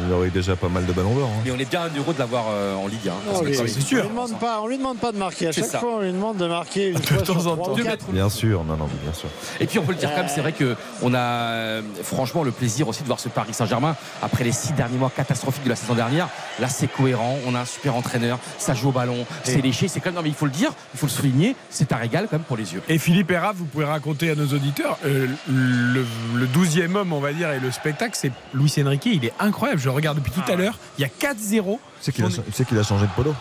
il 0.07 0.13
aurait 0.13 0.29
eu 0.29 0.31
déjà 0.31 0.57
pas 0.57 0.69
mal 0.69 0.87
de 0.87 0.93
ballons 0.93 1.15
d'or. 1.15 1.29
hein. 1.33 1.41
Mais 1.45 1.51
on 1.51 1.59
est 1.59 1.69
bien 1.69 1.83
heureux 1.97 2.15
de 2.15 2.19
l'avoir 2.19 2.47
euh, 2.51 2.75
en 2.77 2.87
Ligue 2.87 3.09
1. 3.09 3.33
Non, 3.33 3.43
lui, 3.43 3.55
c'est 3.55 3.63
On 3.63 3.81
sûr. 3.81 4.03
lui 4.03 4.09
demande 4.09 4.39
pas, 4.39 4.61
on 4.63 4.67
lui 4.67 4.79
demande 4.79 4.99
pas 4.99 5.13
de 5.13 5.19
marquer. 5.19 5.49
À 5.49 5.53
chaque 5.53 5.65
ça. 5.65 5.79
fois, 5.79 5.97
on 5.97 6.01
lui 6.01 6.13
demande 6.13 6.37
de 6.37 6.47
marquer 6.47 6.89
une 6.91 6.99
fois 7.03 7.19
temps 7.23 7.39
sur 7.41 7.53
en 7.53 7.57
temps. 7.57 7.73
ou 7.73 7.77
Deux 7.77 7.85
quatre. 7.85 8.07
Bien 8.11 8.29
sûr, 8.29 8.65
non, 8.65 8.77
non, 8.77 8.89
bien 9.03 9.13
sûr. 9.13 9.29
Et 9.61 9.67
puis 9.67 9.79
on 9.79 9.83
peut 9.85 9.93
le 9.93 9.99
dire 9.99 10.11
quand 10.11 10.19
même, 10.23 10.29
c'est 10.35 10.41
vrai 10.41 10.53
qu'on 10.55 11.15
a 11.15 11.19
euh, 11.19 11.83
franchement 12.03 12.43
le 12.43 12.51
plaisir 12.51 12.89
aussi 12.89 13.03
de 13.03 13.07
voir 13.07 13.21
ce 13.21 13.29
Paris 13.29 13.55
Saint-Germain 13.55 13.97
après 14.23 14.45
les 14.45 14.53
six 14.53 14.73
derniers 14.73 14.99
mois 14.99 15.11
catastrophiques 15.15 15.65
de 15.65 15.69
la 15.71 15.77
saison 15.77 15.95
dernière. 15.95 16.29
Là, 16.61 16.69
c'est 16.69 16.89
cohérent. 16.89 17.37
On 17.47 17.55
a 17.55 17.61
un 17.61 17.65
super 17.65 17.95
entraîneur. 17.97 18.39
Ça 18.59 18.75
joue 18.75 18.89
au 18.89 18.93
ballon. 18.93 19.27
C'est 19.45 19.61
léché. 19.63 19.89
C'est 19.89 20.01
quand 20.01 20.07
même, 20.11 20.17
non, 20.17 20.23
mais 20.23 20.29
il 20.31 20.35
faut 20.35 20.47
le 20.47 20.51
dire, 20.53 20.71
il 20.95 20.99
faut 21.01 21.07
le 21.07 21.13
souligner. 21.13 21.57
C'est 21.71 21.93
un 21.93 21.97
régal 21.97 22.27
quand 22.31 22.37
même 22.37 22.43
pour 22.47 22.57
les 22.57 22.73
yeux. 22.75 22.83
Et 22.89 22.99
Philippe 22.99 23.33
Raph, 23.39 23.57
vous 23.57 23.65
pouvez 23.67 23.85
raconter 23.85 24.31
à 24.31 24.35
nos 24.35 24.47
auditeurs, 24.47 24.99
euh, 25.05 25.27
le, 25.49 26.05
le 26.35 26.47
12e 26.47 26.95
homme, 26.97 27.13
on 27.19 27.21
va 27.21 27.33
dire, 27.33 27.51
et 27.51 27.61
le 27.61 27.71
spectacle, 27.71 28.13
c'est 28.17 28.33
Luis 28.55 28.73
Enrique. 28.81 29.07
Il 29.07 29.25
est 29.25 29.35
incroyable. 29.41 29.81
Je 29.81 29.87
le 29.87 29.91
regarde 29.93 30.19
depuis 30.19 30.33
tout 30.33 30.41
Ah 30.47 30.53
à 30.53 30.57
l'heure. 30.57 30.79
Il 30.99 31.03
y 31.03 31.05
a 31.05 31.09
4-0. 31.09 31.79
Tu 32.03 32.13
sais 32.13 32.65
qu'il 32.65 32.79
a, 32.79 32.83
changé 32.83 33.07
de 33.07 33.11
polo. 33.13 33.35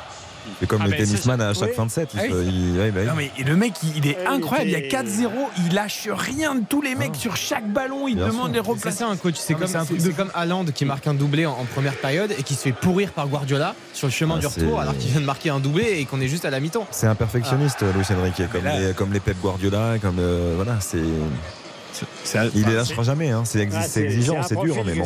C'est 0.61 0.65
comme 0.65 0.81
Ah, 0.81 0.87
mais 0.87 0.97
c'est 0.97 1.03
tennisman 1.03 1.41
à 1.41 1.53
chaque 1.53 1.69
Oui. 1.69 1.75
fin 1.75 1.85
de 1.85 1.91
set. 1.91 2.09
Il 2.13 2.19
Ah 2.21 2.23
oui. 2.31 2.45
il- 2.47 2.91
bah. 2.93 3.03
Non 3.03 3.13
mais 3.17 3.31
et 3.37 3.43
le 3.43 3.57
mec 3.57 3.73
il, 3.83 3.97
il 3.97 4.07
est 4.07 4.25
incroyable, 4.25 4.69
il 4.69 4.71
y 4.71 4.75
a 4.75 4.79
était- 4.79 4.87
4-0, 4.87 5.29
il 5.57 5.73
lâche 5.75 6.07
rien 6.09 6.55
de 6.55 6.63
tous 6.67 6.81
les 6.81 6.95
mecs 6.95 7.17
sur 7.17 7.35
chaque 7.35 7.67
ballon, 7.69 8.07
il 8.07 8.15
Bien 8.15 8.27
demande 8.29 8.53
sûr. 8.55 8.63
les 8.73 8.79
C'est 8.79 8.91
ça 8.91 9.07
un 9.07 9.17
coach, 9.17 9.35
c'est 9.37 9.55
comme, 9.55 9.67
c'est 9.67 9.75
un 9.75 9.83
truc 9.83 9.99
c'est 9.99 10.07
de 10.07 10.13
comme 10.13 10.31
Haaland 10.33 10.63
qui 10.73 10.85
marque 10.85 11.05
un 11.05 11.13
doublé 11.15 11.45
en, 11.45 11.51
en 11.51 11.65
première 11.65 11.95
période 11.95 12.31
et 12.39 12.43
qui 12.43 12.55
se 12.55 12.61
fait 12.61 12.71
pourrir 12.71 13.11
par 13.11 13.27
Guardiola 13.27 13.75
sur 13.93 14.07
le 14.07 14.13
chemin 14.13 14.35
Ah, 14.37 14.39
du 14.39 14.47
c'est- 14.47 14.61
retour 14.61 14.79
alors 14.79 14.97
qu'il 14.97 15.11
vient 15.11 15.19
de 15.19 15.25
marquer 15.25 15.49
un 15.49 15.59
doublé 15.59 15.97
et 15.99 16.05
qu'on 16.05 16.21
est 16.21 16.29
juste 16.29 16.45
à 16.45 16.49
la 16.49 16.61
mi-temps. 16.61 16.87
C'est 16.91 17.07
un 17.07 17.15
perfectionniste, 17.15 17.83
Luis 17.93 18.05
Enrique, 18.17 18.49
comme, 18.49 18.63
là- 18.63 18.79
les, 18.79 18.93
comme 18.93 19.11
les 19.11 19.19
Pep 19.19 19.35
Guardiola, 19.41 19.95
comme 20.01 20.19
euh, 20.19 20.53
voilà, 20.55 20.79
c'est. 20.79 20.97
Il 22.55 22.65
les 22.65 22.73
lâchera 22.75 23.03
jamais, 23.03 23.29
hein. 23.31 23.43
c'est 23.45 23.59
exi- 23.65 23.75
Ah, 23.75 23.83
c'est 23.87 24.03
exigeant, 24.03 24.41
c'est 24.43 24.55
dur, 24.55 24.75
mais 24.85 24.93
bon. 24.95 25.05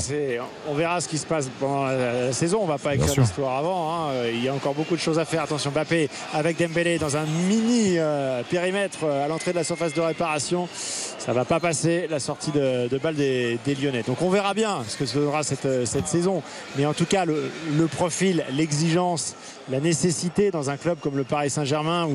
On 0.70 0.74
verra 0.74 1.00
ce 1.02 1.08
qui 1.08 1.18
se 1.18 1.26
passe 1.26 1.50
pendant 1.60 1.86
la, 1.86 2.26
la 2.28 2.34
saison. 2.34 2.60
On 2.62 2.66
va 2.68 2.78
pas 2.78 2.96
écrire 2.96 3.14
l'histoire 3.22 3.58
avant. 3.58 3.92
hein. 3.94 4.10
Euh, 4.12 4.32
Il 4.34 4.44
y 4.44 4.50
a 4.50 4.54
encore 4.54 4.74
beaucoup 4.74 4.96
de 4.96 5.02
choses 5.02 5.20
à 5.20 5.26
faire. 5.26 5.44
Attention, 5.44 5.72
Mbappé 5.72 6.10
avec 6.34 6.58
Dembélé 6.58 6.98
dans 6.98 7.18
un 7.18 7.26
mini 7.26 7.96
euh, 7.98 8.42
périmètre 8.50 9.00
euh, 9.04 9.26
à 9.26 9.28
l'entrée 9.28 9.52
de 9.52 9.58
la 9.58 9.64
surface 9.64 9.94
de 9.94 10.02
réparation. 10.02 10.68
Ça 10.74 11.34
va 11.34 11.46
pas 11.46 11.60
passer 11.60 12.08
la 12.10 12.20
sortie 12.20 12.52
de, 12.52 12.88
de 12.88 12.98
balle 12.98 13.16
des, 13.16 13.60
des 13.66 13.76
Lyonnais. 13.76 14.04
Donc 14.08 14.22
on 14.22 14.30
verra 14.30 14.54
bien 14.54 14.80
ce 14.88 14.98
que 14.98 15.06
se 15.06 15.18
donnera 15.18 15.44
cette, 15.44 15.86
cette 15.86 16.08
saison. 16.08 16.42
Mais 16.78 16.86
en 16.86 16.94
tout 16.94 17.06
cas, 17.06 17.26
le, 17.26 17.52
le 17.78 17.88
profil, 17.88 18.44
l'exigence, 18.54 19.36
la 19.72 19.80
nécessité 19.80 20.52
dans 20.52 20.69
un 20.69 20.76
club 20.76 20.99
comme 20.99 21.15
le 21.15 21.23
Paris 21.23 21.49
Saint-Germain 21.49 22.06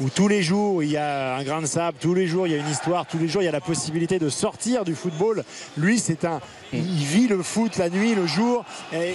où, 0.00 0.08
tous 0.14 0.28
les 0.28 0.42
jours 0.42 0.82
il 0.82 0.90
y 0.90 0.96
a 0.96 1.36
un 1.36 1.44
grain 1.44 1.60
de 1.60 1.66
sable, 1.66 1.98
tous 2.00 2.14
les 2.14 2.26
jours 2.26 2.46
il 2.46 2.54
y 2.54 2.56
a 2.56 2.58
une 2.58 2.68
histoire, 2.68 3.06
tous 3.06 3.18
les 3.18 3.28
jours 3.28 3.42
il 3.42 3.44
y 3.44 3.48
a 3.48 3.52
la 3.52 3.60
possibilité 3.60 4.18
de 4.18 4.30
sortir 4.30 4.84
du 4.84 4.94
football. 4.94 5.44
Lui, 5.76 5.98
c'est 5.98 6.24
un, 6.24 6.40
il 6.72 7.04
vit 7.04 7.28
le 7.28 7.42
foot 7.42 7.76
la 7.76 7.90
nuit, 7.90 8.14
le 8.14 8.26
jour, 8.26 8.64
et, 8.94 9.14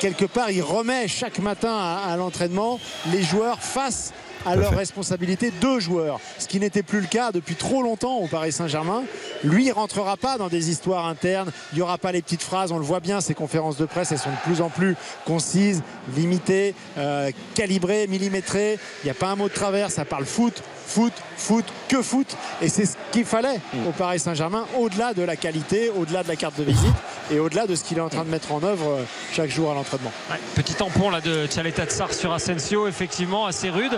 quelque 0.00 0.26
part 0.26 0.50
il 0.50 0.62
remet 0.62 1.08
chaque 1.08 1.38
matin 1.38 1.74
à, 1.74 2.14
l'entraînement 2.16 2.78
les 3.10 3.22
joueurs 3.22 3.60
face 3.60 4.12
à 4.46 4.56
leurs 4.56 4.70
fait. 4.70 4.76
responsabilités 4.76 5.52
deux 5.60 5.80
joueurs, 5.80 6.20
ce 6.38 6.46
qui 6.48 6.60
n'était 6.60 6.82
plus 6.82 7.00
le 7.00 7.06
cas 7.06 7.32
depuis 7.32 7.54
trop 7.54 7.82
longtemps 7.82 8.18
au 8.18 8.26
Paris 8.26 8.52
Saint-Germain. 8.52 9.02
Lui, 9.44 9.66
il 9.66 9.72
rentrera 9.72 10.16
pas 10.16 10.38
dans 10.38 10.48
des 10.48 10.70
histoires 10.70 11.06
internes, 11.06 11.50
il 11.72 11.76
n'y 11.76 11.82
aura 11.82 11.98
pas 11.98 12.12
les 12.12 12.22
petites 12.22 12.42
phrases, 12.42 12.72
on 12.72 12.78
le 12.78 12.84
voit 12.84 13.00
bien, 13.00 13.20
ces 13.20 13.34
conférences 13.34 13.76
de 13.76 13.86
presse, 13.86 14.12
elles 14.12 14.18
sont 14.18 14.30
de 14.30 14.50
plus 14.50 14.60
en 14.60 14.68
plus 14.68 14.96
concises, 15.26 15.82
limitées, 16.16 16.74
euh, 16.98 17.30
calibrées, 17.54 18.06
millimétrées, 18.06 18.78
il 19.02 19.06
n'y 19.06 19.10
a 19.10 19.14
pas 19.14 19.28
un 19.28 19.36
mot 19.36 19.48
de 19.48 19.54
travers, 19.54 19.90
ça 19.90 20.04
parle 20.04 20.24
foot, 20.24 20.62
foot, 20.90 21.12
foot, 21.36 21.64
que 21.88 22.02
foot, 22.02 22.36
et 22.60 22.68
c'est 22.68 22.84
ce 22.84 22.96
qu'il 23.12 23.24
fallait 23.24 23.60
au 23.88 23.92
Paris 23.92 24.18
Saint-Germain, 24.18 24.66
au-delà 24.78 25.14
de 25.14 25.22
la 25.22 25.36
qualité, 25.36 25.90
au-delà 25.96 26.24
de 26.24 26.28
la 26.28 26.34
carte 26.36 26.58
de 26.58 26.64
visite, 26.64 26.94
et 27.30 27.38
au-delà 27.38 27.68
de 27.68 27.76
ce 27.76 27.84
qu'il 27.84 27.98
est 27.98 28.00
en 28.00 28.08
train 28.08 28.24
de 28.24 28.30
mettre 28.30 28.50
en 28.52 28.62
œuvre 28.64 28.88
euh, 28.88 29.02
chaque 29.32 29.50
jour 29.50 29.70
à 29.70 29.74
l'entraînement. 29.74 30.10
Ouais, 30.30 30.36
petit 30.56 30.74
tampon 30.74 31.10
là 31.10 31.20
de 31.20 31.46
Tchaleta 31.46 31.86
Tsar 31.86 32.12
sur 32.12 32.32
Asensio, 32.32 32.88
effectivement 32.88 33.46
assez 33.46 33.70
rude 33.70 33.96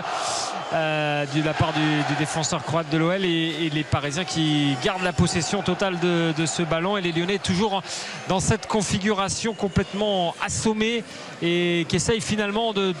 euh, 0.73 1.25
de 1.33 1.41
la 1.43 1.53
part 1.53 1.73
du, 1.73 1.79
du 1.79 2.15
défenseur 2.19 2.63
croate 2.63 2.89
de 2.91 2.97
l'OL 2.97 3.25
et, 3.25 3.65
et 3.65 3.69
les 3.71 3.83
Parisiens 3.83 4.25
qui 4.25 4.75
gardent 4.83 5.03
la 5.03 5.13
possession 5.13 5.63
totale 5.63 5.99
de, 5.99 6.31
de 6.37 6.45
ce 6.45 6.61
ballon. 6.61 6.95
Et 6.97 7.01
les 7.01 7.11
Lyonnais 7.11 7.39
toujours 7.39 7.81
dans 8.27 8.39
cette 8.39 8.67
configuration 8.67 9.53
complètement 9.53 10.35
assommée 10.45 11.03
et 11.41 11.85
qui 11.89 11.95
essayent 11.95 12.21
finalement 12.21 12.73
de, 12.73 12.93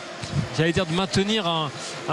j'allais 0.57 0.71
dire, 0.71 0.85
de 0.85 0.93
maintenir 0.93 1.47
un, 1.47 1.69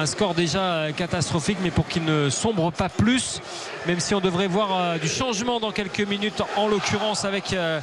score 0.07 0.35
déjà 0.35 0.87
catastrophique, 0.97 1.59
mais 1.63 1.71
pour 1.71 1.89
qu'il 1.89 2.05
ne 2.05 2.31
sombre 2.31 2.71
pas 2.71 2.89
plus, 2.89 3.41
même 3.87 4.01
si 4.01 4.15
on 4.15 4.21
devrait 4.21 4.47
voir 4.47 4.69
euh, 4.73 4.99
du 4.99 5.09
changement 5.09 5.61
dans 5.61 5.73
quelques 5.73 6.01
minutes, 6.01 6.43
en 6.57 6.69
l'occurrence 6.69 7.25
avec 7.25 7.53
euh, 7.53 7.81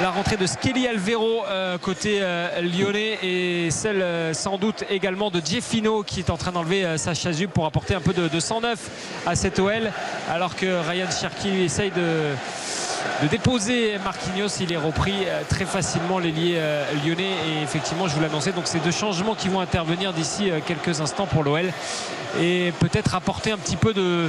la 0.00 0.10
rentrée 0.10 0.36
de 0.36 0.46
Skelly 0.46 0.86
Alvero 0.86 1.44
euh, 1.46 1.78
côté 1.78 2.20
lyonnais 2.62 3.18
et 3.22 3.70
celle 3.70 4.34
sans 4.34 4.58
doute 4.58 4.84
également 4.90 5.30
de 5.30 5.40
Gieffino 5.40 6.02
qui 6.02 6.20
est 6.20 6.30
en 6.30 6.36
train 6.36 6.52
d'enlever 6.52 6.96
sa 6.98 7.14
chasuble 7.14 7.52
pour 7.52 7.66
apporter 7.66 7.94
un 7.94 8.00
peu 8.00 8.12
de, 8.12 8.28
de 8.28 8.40
109 8.40 8.78
à 9.26 9.34
cette 9.34 9.58
OL, 9.58 9.92
alors 10.30 10.54
que 10.54 10.66
Ryan 10.88 11.10
Cherki 11.10 11.48
essaye 11.62 11.90
de 11.90 12.34
de 13.22 13.28
déposer 13.28 13.98
Marquinhos. 14.04 14.48
Il 14.60 14.72
est 14.72 14.76
repris 14.76 15.14
euh, 15.26 15.42
très 15.48 15.64
facilement 15.64 16.18
l'ailier 16.18 16.54
euh, 16.56 16.84
lyonnais. 17.04 17.32
Et 17.46 17.62
effectivement, 17.62 18.08
je 18.08 18.14
vous 18.14 18.20
l'annonçais, 18.20 18.52
donc 18.52 18.66
ces 18.66 18.78
deux 18.78 18.90
changements 18.90 19.34
qui 19.34 19.48
vont 19.48 19.60
intervenir 19.60 20.12
d'ici 20.12 20.50
euh, 20.50 20.60
quelques 20.64 21.00
instants 21.00 21.26
pour 21.26 21.42
l'OL. 21.42 21.70
Et 22.40 22.72
peut-être 22.78 23.14
apporter 23.14 23.50
un 23.52 23.56
petit 23.56 23.76
peu 23.76 23.94
de, 23.94 24.28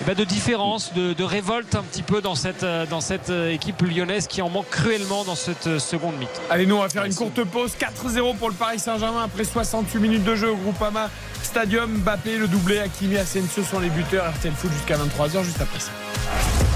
eh 0.00 0.04
ben, 0.04 0.14
de 0.14 0.24
différence, 0.24 0.92
de, 0.92 1.14
de 1.14 1.24
révolte 1.24 1.74
un 1.74 1.82
petit 1.82 2.02
peu 2.02 2.20
dans 2.20 2.34
cette, 2.34 2.64
dans 2.90 3.00
cette 3.00 3.30
équipe 3.30 3.80
lyonnaise 3.80 4.26
qui 4.26 4.42
en 4.42 4.50
manque 4.50 4.68
cruellement 4.68 5.24
dans 5.24 5.34
cette 5.34 5.78
seconde 5.78 6.18
mi 6.18 6.26
Allez, 6.50 6.66
nous 6.66 6.76
on 6.76 6.82
va 6.82 6.90
faire 6.90 7.06
une 7.06 7.14
courte 7.14 7.42
pause. 7.44 7.72
4-0 7.80 8.36
pour 8.36 8.50
le 8.50 8.54
Paris 8.54 8.78
Saint-Germain 8.78 9.24
après 9.24 9.44
68 9.44 9.98
minutes 9.98 10.24
de 10.24 10.34
jeu 10.34 10.50
au 10.50 10.56
Groupama 10.56 11.08
Stadium. 11.42 11.90
Mbappé, 11.90 12.36
le 12.36 12.48
doublé, 12.48 12.80
Hakimi, 12.80 13.16
Asensio 13.16 13.62
sont 13.64 13.80
les 13.80 13.88
buteurs. 13.88 14.30
RTL 14.30 14.52
Foot 14.52 14.70
jusqu'à 14.72 14.98
23h 14.98 15.42
juste 15.42 15.62
après 15.62 15.80
ça. 15.80 16.67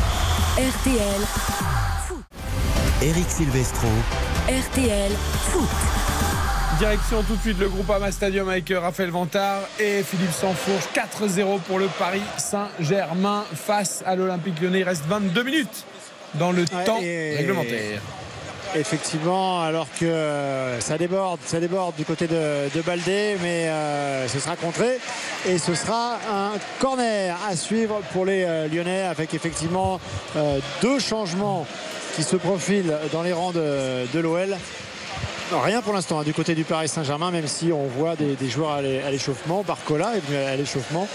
RTL, 0.58 1.20
Eric 3.02 3.24
Silvestro. 3.30 3.88
RTL 4.48 5.10
Foot. 5.50 5.68
Direction 6.78 7.22
tout 7.22 7.36
de 7.36 7.40
suite 7.40 7.58
le 7.58 7.68
Groupama 7.68 8.12
Stadium 8.12 8.48
avec 8.50 8.70
euh, 8.70 8.78
Raphaël 8.80 9.10
Vantard 9.10 9.60
et 9.80 10.02
Philippe 10.02 10.32
Sansfourche. 10.32 10.84
4-0 10.94 11.60
pour 11.60 11.78
le 11.78 11.86
Paris 11.98 12.20
Saint-Germain 12.36 13.44
face 13.54 14.02
à 14.04 14.14
l'Olympique 14.14 14.60
Lyonnais. 14.60 14.80
Il 14.80 14.84
reste 14.84 15.04
22 15.06 15.42
minutes 15.42 15.86
dans 16.34 16.52
le 16.52 16.62
Ouais, 16.74 16.84
temps 16.84 16.98
et- 17.00 17.36
réglementaire. 17.36 18.00
Effectivement, 18.74 19.60
alors 19.60 19.86
que 20.00 20.06
euh, 20.06 20.80
ça 20.80 20.96
déborde, 20.96 21.40
du 21.98 22.04
côté 22.06 22.26
de, 22.26 22.80
Baldé, 22.86 23.36
mais 23.42 23.68
euh, 23.68 24.26
ce 24.28 24.40
sera 24.40 24.56
contré 24.56 24.98
et 25.46 25.58
ce 25.58 25.74
sera 25.74 26.14
un 26.14 26.52
corner 26.80 27.36
à 27.50 27.54
suivre 27.54 28.00
pour 28.14 28.24
les 28.24 28.44
euh, 28.44 28.68
Lyonnais 28.68 29.02
avec 29.02 29.34
effectivement 29.34 30.00
deux 30.80 30.98
changements 30.98 31.66
qui 32.16 32.22
se 32.22 32.36
profilent 32.36 32.94
dans 33.12 33.22
les 33.22 33.34
rangs 33.34 33.52
de, 33.52 34.18
l'OL. 34.18 34.56
Rien 35.52 35.82
pour 35.82 35.92
l'instant 35.92 36.20
hein, 36.20 36.24
du 36.24 36.32
côté 36.32 36.54
du 36.54 36.64
Paris 36.64 36.88
Saint-Germain, 36.88 37.30
même 37.30 37.46
si 37.46 37.72
on 37.72 37.86
voit 37.86 38.16
des, 38.16 38.48
joueurs 38.48 38.70
à 38.70 38.82
l'é- 38.82 39.02
à 39.02 39.10
l'échauffement. 39.10 39.64
Barcola 39.66 40.16
est 40.16 40.26
venu 40.26 40.38
à 40.38 40.56
l'échauffement. 40.56 41.06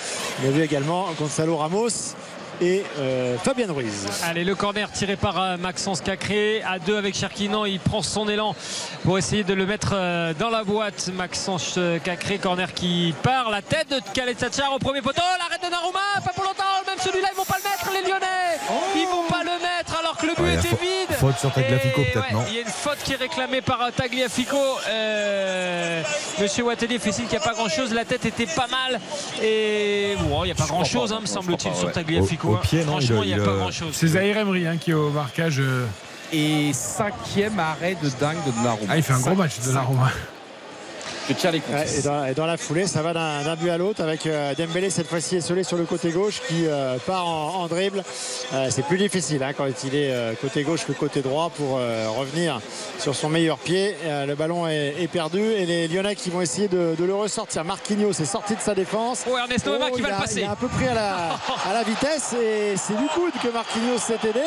On 0.44 0.48
a 0.48 0.52
vu 0.52 0.62
également 0.62 1.08
Gonzalo 1.20 1.58
Ramos 1.58 2.14
et 2.62 2.84
euh, 2.98 3.38
Fabien 3.38 3.72
Ruiz. 3.72 4.08
Allez, 4.24 4.44
le 4.44 4.56
corner 4.56 4.92
tiré 4.92 5.16
par 5.16 5.42
euh, 5.42 5.58
Maxence 5.58 6.02
Cacré 6.02 6.62
à 6.64 6.80
deux 6.80 6.98
avec 6.98 7.16
Cherkinan. 7.16 7.66
Il 7.66 7.80
prend 7.80 8.02
son 8.02 8.28
élan 8.28 8.56
pour 9.04 9.18
essayer 9.18 9.44
de 9.44 9.54
le 9.54 9.66
mettre 9.66 9.92
euh, 9.94 10.34
dans 10.34 10.50
la 10.50 10.64
boîte. 10.64 11.10
Maxence 11.14 11.80
Cacré, 12.04 12.38
corner 12.38 12.74
qui 12.74 13.14
part. 13.24 13.50
La 13.50 13.62
tête 13.62 13.90
de 13.90 14.00
Khaled 14.14 14.38
Tchar 14.38 14.74
au 14.74 14.80
premier 14.80 15.02
poteau. 15.02 15.22
L'arrêt 15.40 15.60
de 15.64 15.72
Naruma, 15.72 16.00
pas 16.24 16.34
pour 16.34 16.44
longtemps. 16.44 16.64
Même 16.86 17.00
celui-là, 17.00 17.30
ils 17.32 17.38
vont 17.38 17.46
pas 17.46 17.58
le 17.58 17.70
mettre, 17.70 17.92
les 17.94 18.10
Lyonnais. 18.10 19.27
Faute 21.28 21.40
sur 21.40 21.52
Tagliafico, 21.52 22.02
Et 22.02 22.06
peut-être, 22.06 22.28
ouais, 22.28 22.34
non 22.34 22.44
Il 22.48 22.56
y 22.56 22.58
a 22.58 22.62
une 22.62 22.68
faute 22.68 23.00
qui 23.04 23.12
est 23.14 23.18
réclamée 23.18 23.62
par 23.62 23.80
Tagliafico. 23.94 24.56
Euh, 24.90 26.02
Monsieur 26.40 26.64
Wattelier 26.64 27.00
fait 27.00 27.12
signe 27.12 27.26
qu'il 27.26 27.38
n'y 27.38 27.44
a 27.44 27.48
pas 27.48 27.54
grand-chose. 27.54 27.94
La 27.94 28.06
tête 28.06 28.26
était 28.26 28.46
pas 28.46 28.68
mal. 28.68 29.00
Et 29.44 30.16
bon, 30.22 30.44
il 30.44 30.48
n'y 30.48 30.52
a 30.52 30.56
pas 30.56 30.66
grand-chose, 30.68 31.12
hein, 31.12 31.20
me 31.22 31.26
semble-t-il, 31.26 31.76
sur. 31.76 31.92
Tagliafico. 31.92 32.48
Au- 32.48 32.52
au 32.52 32.56
hein. 32.56 32.60
pied, 32.64 32.80
non, 32.86 32.94
Franchement, 32.94 33.24
il 33.24 33.34
a- 33.34 33.36
n'y 33.38 33.42
a 33.42 33.46
pas 33.46 33.52
a- 33.52 33.56
grand-chose. 33.58 33.90
C'est 33.94 34.08
Zahir 34.08 34.38
Emery 34.38 34.68
hein, 34.68 34.78
qui 34.80 34.92
est 34.92 34.96
au 34.96 35.10
marquage. 35.10 35.60
euh. 35.60 35.86
Et 36.32 36.72
cinquième 36.74 37.60
arrêt 37.60 37.96
de 38.02 38.10
dingue 38.20 38.38
de 38.46 38.52
Donnarumma. 38.52 38.88
Ah, 38.94 38.98
il 38.98 39.04
fait 39.04 39.14
un 39.14 39.20
gros 39.20 39.36
match 39.36 39.60
de 39.66 39.72
la 39.74 39.82
Roma. 39.82 40.10
Je 41.30 41.34
tiens 41.34 41.52
les 41.52 41.60
comptes. 41.60 41.76
Ouais, 41.76 42.00
et, 42.00 42.02
dans, 42.02 42.26
et 42.26 42.34
dans 42.34 42.46
la 42.46 42.58
foulée, 42.58 42.88
ça 42.88 43.02
va 43.02 43.14
d'un 43.14 43.56
but 43.56 43.70
à 43.70 43.78
l'autre 43.78 44.02
avec 44.02 44.26
euh, 44.26 44.54
Dembélé 44.56 44.90
cette 44.90 45.08
fois-ci 45.08 45.36
esselé 45.38 45.64
sur 45.64 45.78
le 45.78 45.84
côté 45.86 46.12
gauche 46.12 46.42
qui 46.48 46.66
euh, 46.68 46.98
part 47.06 47.26
en, 47.28 47.64
en 47.64 47.68
dribble. 47.68 48.04
Euh, 48.54 48.68
c'est 48.70 48.84
plus 48.86 48.98
difficile 48.98 49.44
hein, 49.44 49.52
quand 49.56 49.66
il 49.84 49.96
est 49.96 50.12
euh, 50.12 50.34
côté 50.42 50.64
gauche 50.64 50.86
que 50.86 50.94
côté 50.94 51.22
droit 51.22 51.50
pour 51.56 51.80
revenir 52.18 52.60
sur 53.00 53.16
son 53.16 53.30
meilleur 53.30 53.58
pied. 53.58 53.96
Le 54.06 54.34
ballon 54.36 54.68
est, 54.68 54.96
est 55.02 55.08
perdu 55.08 55.42
et 55.42 55.66
les 55.66 55.88
Lyonnais 55.88 56.16
qui 56.16 56.30
vont 56.30 56.42
essayer 56.42 56.68
de, 56.68 56.96
de 56.98 57.04
le 57.06 57.14
ressortir. 57.16 57.64
Marquinhos 57.66 58.12
est 58.12 58.26
sorti 58.26 58.56
de 58.56 58.62
sa 58.62 58.74
défense. 58.74 59.24
Oh, 59.30 59.38
Ernesto 59.38 59.72
qui 59.72 59.98
il 59.98 60.02
va 60.04 60.10
le 60.10 60.16
a- 60.16 60.18
passer. 60.20 60.40
Il 60.42 60.46
a 60.46 60.52
un 60.52 60.56
peu 60.56 60.68
pris 60.68 60.88
à 60.88 60.94
la, 60.94 61.30
à 61.70 61.74
la 61.74 61.84
vitesse 61.84 62.34
et 62.34 62.76
c'est 62.78 62.96
du 62.98 63.08
coude 63.14 63.34
que 63.44 63.50
Marquinhos 63.50 63.98
s'est 64.00 64.18
aidé. 64.28 64.40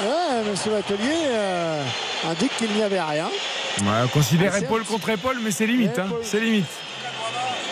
Ouais, 0.00 0.50
Monsieur 0.50 0.70
Batelier 0.72 1.26
euh, 1.26 1.82
indique 2.30 2.56
qu'il 2.56 2.70
n'y 2.72 2.82
avait 2.82 3.00
rien. 3.00 3.28
Ouais, 3.80 3.86
on 4.04 4.08
considère 4.08 4.52
c'est 4.54 4.62
épaule 4.62 4.84
contre 4.84 5.08
épaule, 5.10 5.38
mais 5.42 5.50
c'est 5.50 5.66
limite. 5.66 5.98
hein. 5.98 6.06
C'est 6.22 6.40
limite. 6.40 6.66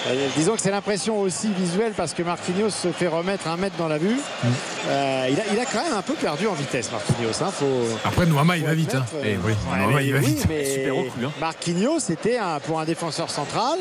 Euh, 0.08 0.26
disons 0.36 0.56
que 0.56 0.60
c'est 0.60 0.72
l'impression 0.72 1.20
aussi 1.20 1.52
visuelle 1.52 1.92
parce 1.96 2.12
que 2.12 2.24
Marquinhos 2.24 2.70
se 2.70 2.88
fait 2.90 3.06
remettre 3.06 3.46
un 3.46 3.56
mètre 3.56 3.76
dans 3.76 3.86
la 3.86 3.98
vue. 3.98 4.16
Mm. 4.42 4.48
Euh, 4.88 5.28
il, 5.30 5.38
a, 5.38 5.42
il 5.52 5.60
a 5.60 5.64
quand 5.64 5.80
même 5.84 5.92
un 5.96 6.02
peu 6.02 6.14
perdu 6.14 6.48
en 6.48 6.54
vitesse, 6.54 6.90
Marquinhos. 6.90 7.40
hein, 7.40 7.52
faut- 7.52 7.98
Après, 8.04 8.26
Noama, 8.26 8.56
il 8.56 8.64
va 8.64 8.74
vite. 8.74 8.96
hein. 8.96 9.04
euh, 9.14 9.22
Eh 9.24 9.36
oui, 9.36 9.52
ouais, 9.52 9.78
Noama, 9.78 9.96
mais 9.98 10.06
il 10.06 10.12
va 10.12 10.18
oui, 10.18 10.24
vite. 10.26 10.46
mais 10.48 10.64
Super 10.74 10.94
recrue, 10.96 11.24
hein. 11.26 11.32
Marquinhos, 11.40 12.00
c'était 12.00 12.36
un- 12.38 12.58
pour 12.58 12.80
un 12.80 12.84
défenseur 12.84 13.30
central, 13.30 13.78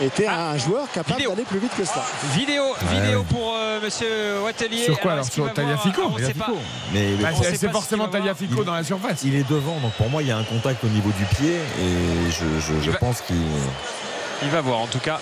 était 0.00 0.26
un 0.26 0.56
joueur 0.58 0.90
capable 0.92 1.16
vidéo. 1.18 1.30
d'aller 1.30 1.44
plus 1.44 1.58
vite 1.58 1.72
que 1.76 1.84
cela. 1.84 2.04
Vidéo, 2.34 2.62
vidéo 2.90 3.22
pour 3.24 3.54
euh, 3.56 3.80
Monsieur 3.82 4.40
Wattelier. 4.44 4.84
Sur 4.84 4.98
quoi, 5.00 5.12
alors, 5.12 5.24
sur 5.24 5.52
Tagliafico 5.52 6.02
On 6.14 6.18
ne 6.18 6.24
sait 6.24 6.34
pas. 6.34 6.48
Mais 6.92 7.14
Bah, 7.16 7.28
c'est 7.40 7.56
ce 7.56 7.68
forcément 7.68 8.04
voir. 8.04 8.12
Tagliafico 8.12 8.64
dans 8.64 8.74
la 8.74 8.84
surface. 8.84 9.22
il 9.24 9.34
est 9.34 9.48
devant, 9.48 9.78
donc 9.80 9.92
pour 9.92 10.08
moi, 10.10 10.22
il 10.22 10.28
y 10.28 10.32
a 10.32 10.36
un 10.36 10.44
contact 10.44 10.82
au 10.84 10.88
niveau 10.88 11.10
du 11.18 11.24
pied 11.36 11.54
et 11.54 12.30
je, 12.30 12.44
je- 12.60 12.80
je 12.80 12.84
Il 12.86 12.90
va- 12.90 12.98
pense 12.98 13.20
qu'il. 13.20 13.36
Il 14.42 14.48
va 14.50 14.60
voir 14.60 14.80
en 14.80 14.86
tout 14.86 14.98
cas. 14.98 15.20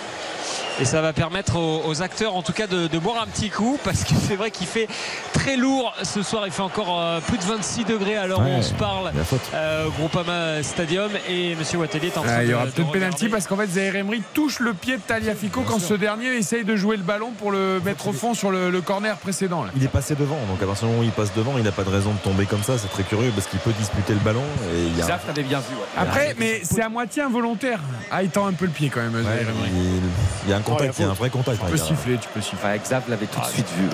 Et 0.80 0.84
ça 0.84 1.00
va 1.02 1.12
permettre 1.12 1.56
aux, 1.56 1.82
aux 1.86 2.02
acteurs 2.02 2.34
en 2.34 2.42
tout 2.42 2.52
cas 2.52 2.66
de, 2.66 2.86
de 2.88 2.98
boire 2.98 3.22
un 3.22 3.26
petit 3.26 3.50
coup 3.50 3.78
parce 3.84 4.04
que 4.04 4.14
c'est 4.26 4.36
vrai 4.36 4.50
qu'il 4.50 4.66
fait 4.66 4.88
très 5.32 5.56
lourd 5.56 5.92
ce 6.02 6.22
soir. 6.22 6.42
Il 6.46 6.52
fait 6.52 6.62
encore 6.62 6.98
euh, 7.00 7.20
plus 7.20 7.38
de 7.38 7.42
26 7.44 7.84
degrés 7.84 8.12
Ouais, 8.12 8.34
on 8.38 8.62
se 8.62 8.72
parle 8.74 9.12
euh, 9.54 9.86
au 9.86 9.90
Groupama 9.90 10.62
Stadium. 10.62 11.10
Et 11.28 11.54
Monsieur 11.54 11.78
Wattelier 11.78 12.08
est 12.08 12.18
en 12.18 12.22
train 12.22 12.32
Ah, 12.38 12.42
il 12.42 12.46
y 12.46 12.50
de- 12.50 12.54
aura 12.54 12.66
de 12.66 12.70
peut-être 12.70 12.90
pénalty 12.92 13.28
parce 13.28 13.46
qu'en 13.46 13.56
fait 13.56 13.68
Zaire 13.68 13.96
Emery 13.96 14.22
touche 14.34 14.58
le 14.60 14.74
pied 14.74 14.96
de 14.96 15.02
Taliafico 15.02 15.62
quand 15.62 15.78
ce 15.78 15.94
dernier 15.94 16.28
essaye 16.36 16.64
de 16.64 16.74
jouer 16.74 16.96
le 16.96 17.02
ballon 17.02 17.30
pour 17.38 17.52
le 17.52 17.80
mettre 17.84 18.08
au 18.08 18.12
fond 18.12 18.34
sur 18.34 18.50
le, 18.50 18.70
le 18.70 18.80
corner 18.80 19.16
précédent. 19.18 19.64
là. 19.64 19.70
Il 19.76 19.84
est 19.84 19.88
passé 19.88 20.14
devant, 20.14 20.38
donc 20.48 20.62
à 20.62 20.66
partir 20.66 20.86
du 20.88 20.92
moment 20.94 21.02
où 21.02 21.06
il 21.06 21.12
passe 21.12 21.32
devant, 21.34 21.58
il 21.58 21.64
n'a 21.64 21.72
pas 21.72 21.84
de 21.84 21.90
raison 21.90 22.12
de 22.12 22.18
tomber 22.18 22.46
comme 22.46 22.62
ça. 22.62 22.78
C'est 22.78 22.90
très 22.90 23.02
curieux 23.04 23.30
parce 23.34 23.46
qu'il 23.46 23.60
peut 23.60 23.72
disputer 23.78 24.14
le 24.14 24.20
ballon 24.20 24.42
et 24.74 24.82
il 24.86 24.98
y 24.98 25.02
a. 25.02 25.06
Ça, 25.06 25.20
t'avais 25.24 25.42
bien 25.42 25.58
vu. 25.60 25.74
ouais. 25.76 25.82
Après, 25.96 26.34
mais 26.38 26.62
c'est 26.64 26.82
à 26.82 26.88
moitié 26.88 27.22
involontaire. 27.22 27.78
Ah, 28.10 28.22
il 28.22 28.30
tend 28.30 28.46
un 28.46 28.52
peu 28.52 28.64
le 28.64 28.70
pied 28.72 28.88
quand 28.88 29.00
même, 29.00 29.14
Ouais, 29.14 29.22
Zaire 29.22 29.48
Emery. 29.48 29.70
il, 29.74 30.00
il 30.46 30.50
y 30.50 30.52
a 30.52 30.56
un 30.56 30.61
il 30.61 30.61
y 30.61 30.61
a 30.61 30.61
contact, 30.62 30.94
il 30.98 31.02
y 31.02 31.05
a 31.05 31.10
un 31.10 31.14
vrai 31.14 31.30
contact. 31.30 31.59
Tu 31.64 31.70
peux 31.70 31.76
siffler, 31.76 32.18
tu 32.18 32.28
peux 32.32 32.40
siffler. 32.40 32.70
Ouais, 32.70 32.78
Xav 32.78 33.02
l'avait 33.09 33.26
tout 33.26 33.40
de 33.40 33.47
suite 33.47 33.66
vu. 33.78 33.89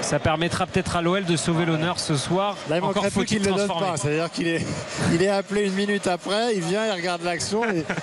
Ça, 0.00 0.18
permettra 0.18 0.66
peut-être 0.66 0.96
à 0.96 1.02
l'OL 1.02 1.24
de 1.24 1.36
sauver 1.36 1.64
l'honneur 1.64 1.98
ce 1.98 2.16
soir. 2.16 2.56
Là, 2.68 2.76
il 2.78 2.84
Encore 2.84 3.06
faut-il 3.06 3.26
qu'il 3.26 3.38
ne 3.42 3.44
le 3.48 3.50
donne 3.54 3.66
transformer. 3.68 3.92
pas. 3.92 3.96
C'est-à-dire 3.96 4.30
qu'il 4.30 4.48
est, 4.48 4.66
il 5.12 5.22
est 5.22 5.28
appelé 5.28 5.66
une 5.66 5.72
minute 5.74 6.06
après, 6.06 6.54
il 6.54 6.62
vient, 6.62 6.86
il 6.86 6.92
regarde 6.92 7.22
l'action. 7.22 7.62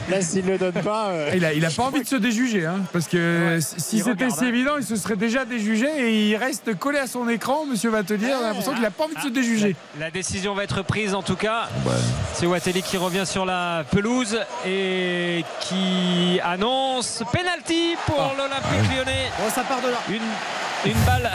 Là, 0.10 0.22
s'il 0.22 0.45
ne 0.45 0.52
le 0.52 0.57
donne 0.57 0.74
pas. 0.84 1.07
euh, 1.10 1.32
Il 1.36 1.45
a, 1.45 1.53
il 1.53 1.65
a 1.65 1.70
pas 1.70 1.84
envie 1.84 2.02
de 2.02 2.07
se 2.07 2.15
déjuger, 2.15 2.65
hein, 2.65 2.82
parce 2.91 3.07
que 3.07 3.60
si 3.61 3.99
c'était 4.02 4.30
si 4.30 4.44
hein. 4.44 4.48
évident, 4.48 4.72
il 4.78 4.84
se 4.86 4.95
serait 4.95 5.15
déjà 5.15 5.45
déjugé 5.45 5.88
et 5.98 6.30
il 6.30 6.36
reste 6.36 6.76
collé 6.78 6.99
à 6.99 7.07
son 7.07 7.28
écran, 7.30 7.65
Monsieur 7.65 7.90
Vatelier. 7.90 8.28
On 8.34 8.44
a 8.44 8.48
l'impression 8.49 8.74
qu'il 8.74 8.86
a 8.86 8.91
pas 8.91 9.06
envie 9.06 9.15
de 9.15 9.22
se 9.22 9.28
déjuger. 9.30 9.76
La 9.99 10.11
décision 10.11 10.53
va 10.56 10.64
être 10.64 10.82
prise 10.84 11.14
en 11.14 11.22
tout 11.24 11.36
cas. 11.36 11.70
Ouais. 11.86 11.91
C'est 12.34 12.45
Watteli 12.45 12.82
qui 12.82 12.98
revient 12.98 13.26
sur 13.26 13.45
la 13.45 13.84
pelouse 13.91 14.38
et 14.68 15.44
qui 15.61 16.40
annonce 16.44 17.24
penalty 17.32 17.82
pour 18.05 18.19
Ah. 18.19 18.31
l'Olympique 18.38 18.95
lyonnais. 18.95 19.31
Bon, 19.39 19.49
ça 19.49 19.64
part 19.64 19.81
de 19.81 19.89
là. 19.89 19.97
Une, 20.10 20.91
une 20.91 20.99
balle, 21.05 21.31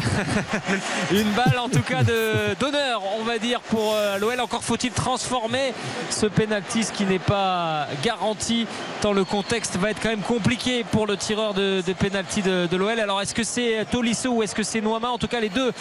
une 1.13 1.31
balle 1.33 1.59
en 1.59 1.69
tout 1.69 1.81
cas 1.83 2.03
d'honneur, 2.03 3.01
on 3.19 3.25
va 3.25 3.39
dire 3.39 3.61
pour 3.61 3.95
euh, 3.95 4.19
l'OL. 4.19 4.39
Encore 4.41 4.63
faut-il 4.63 4.91
transformer 4.93 5.73
ce 6.11 6.27
penalty, 6.27 6.85
ce 6.85 6.93
qui 6.93 7.05
n'est 7.05 7.19
pas 7.19 7.87
garanti 8.03 8.67
tant 9.01 9.13
le 9.13 9.25
contexte 9.25 9.77
va 9.77 9.91
être 9.91 10.01
quand 10.03 10.09
même 10.11 10.21
compliqué 10.21 10.85
pour 10.85 11.07
le 11.07 11.17
tireur 11.17 11.55
de, 11.55 11.83
de 11.87 11.93
penalty 11.93 12.43
de, 12.43 12.67
de 12.71 12.77
l'OL. 12.77 12.99
Alors 13.01 13.21
est-ce 13.23 13.35
que 13.35 13.45
c'est 13.45 13.87
Tolisso 13.91 14.31
ou 14.31 14.43
est-ce 14.43 14.55
que 14.55 14.63
c'est 14.63 14.81
Noama? 14.81 15.09
En 15.11 15.19
tout 15.19 15.29
cas, 15.29 15.41
les 15.41 15.49
deux 15.49 15.73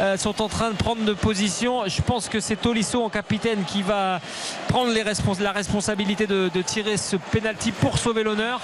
euh, 0.00 0.16
sont 0.16 0.40
en 0.42 0.48
train 0.48 0.70
de 0.70 0.76
prendre 0.76 1.04
de 1.04 1.12
position. 1.12 1.82
Je 1.86 2.02
pense 2.02 2.28
que 2.28 2.40
c'est 2.40 2.56
Tolisso 2.56 3.02
en 3.04 3.10
capitaine 3.10 3.64
qui 3.64 3.82
va 3.82 4.20
prendre 4.68 4.90
les 4.92 5.02
respons- 5.02 5.40
la 5.40 5.52
responsabilité 5.52 6.26
de, 6.26 6.50
de 6.52 6.62
tirer 6.62 6.96
ce 6.96 7.16
penalty 7.16 7.70
pour 7.70 7.98
sauver 7.98 8.22
l'honneur. 8.24 8.60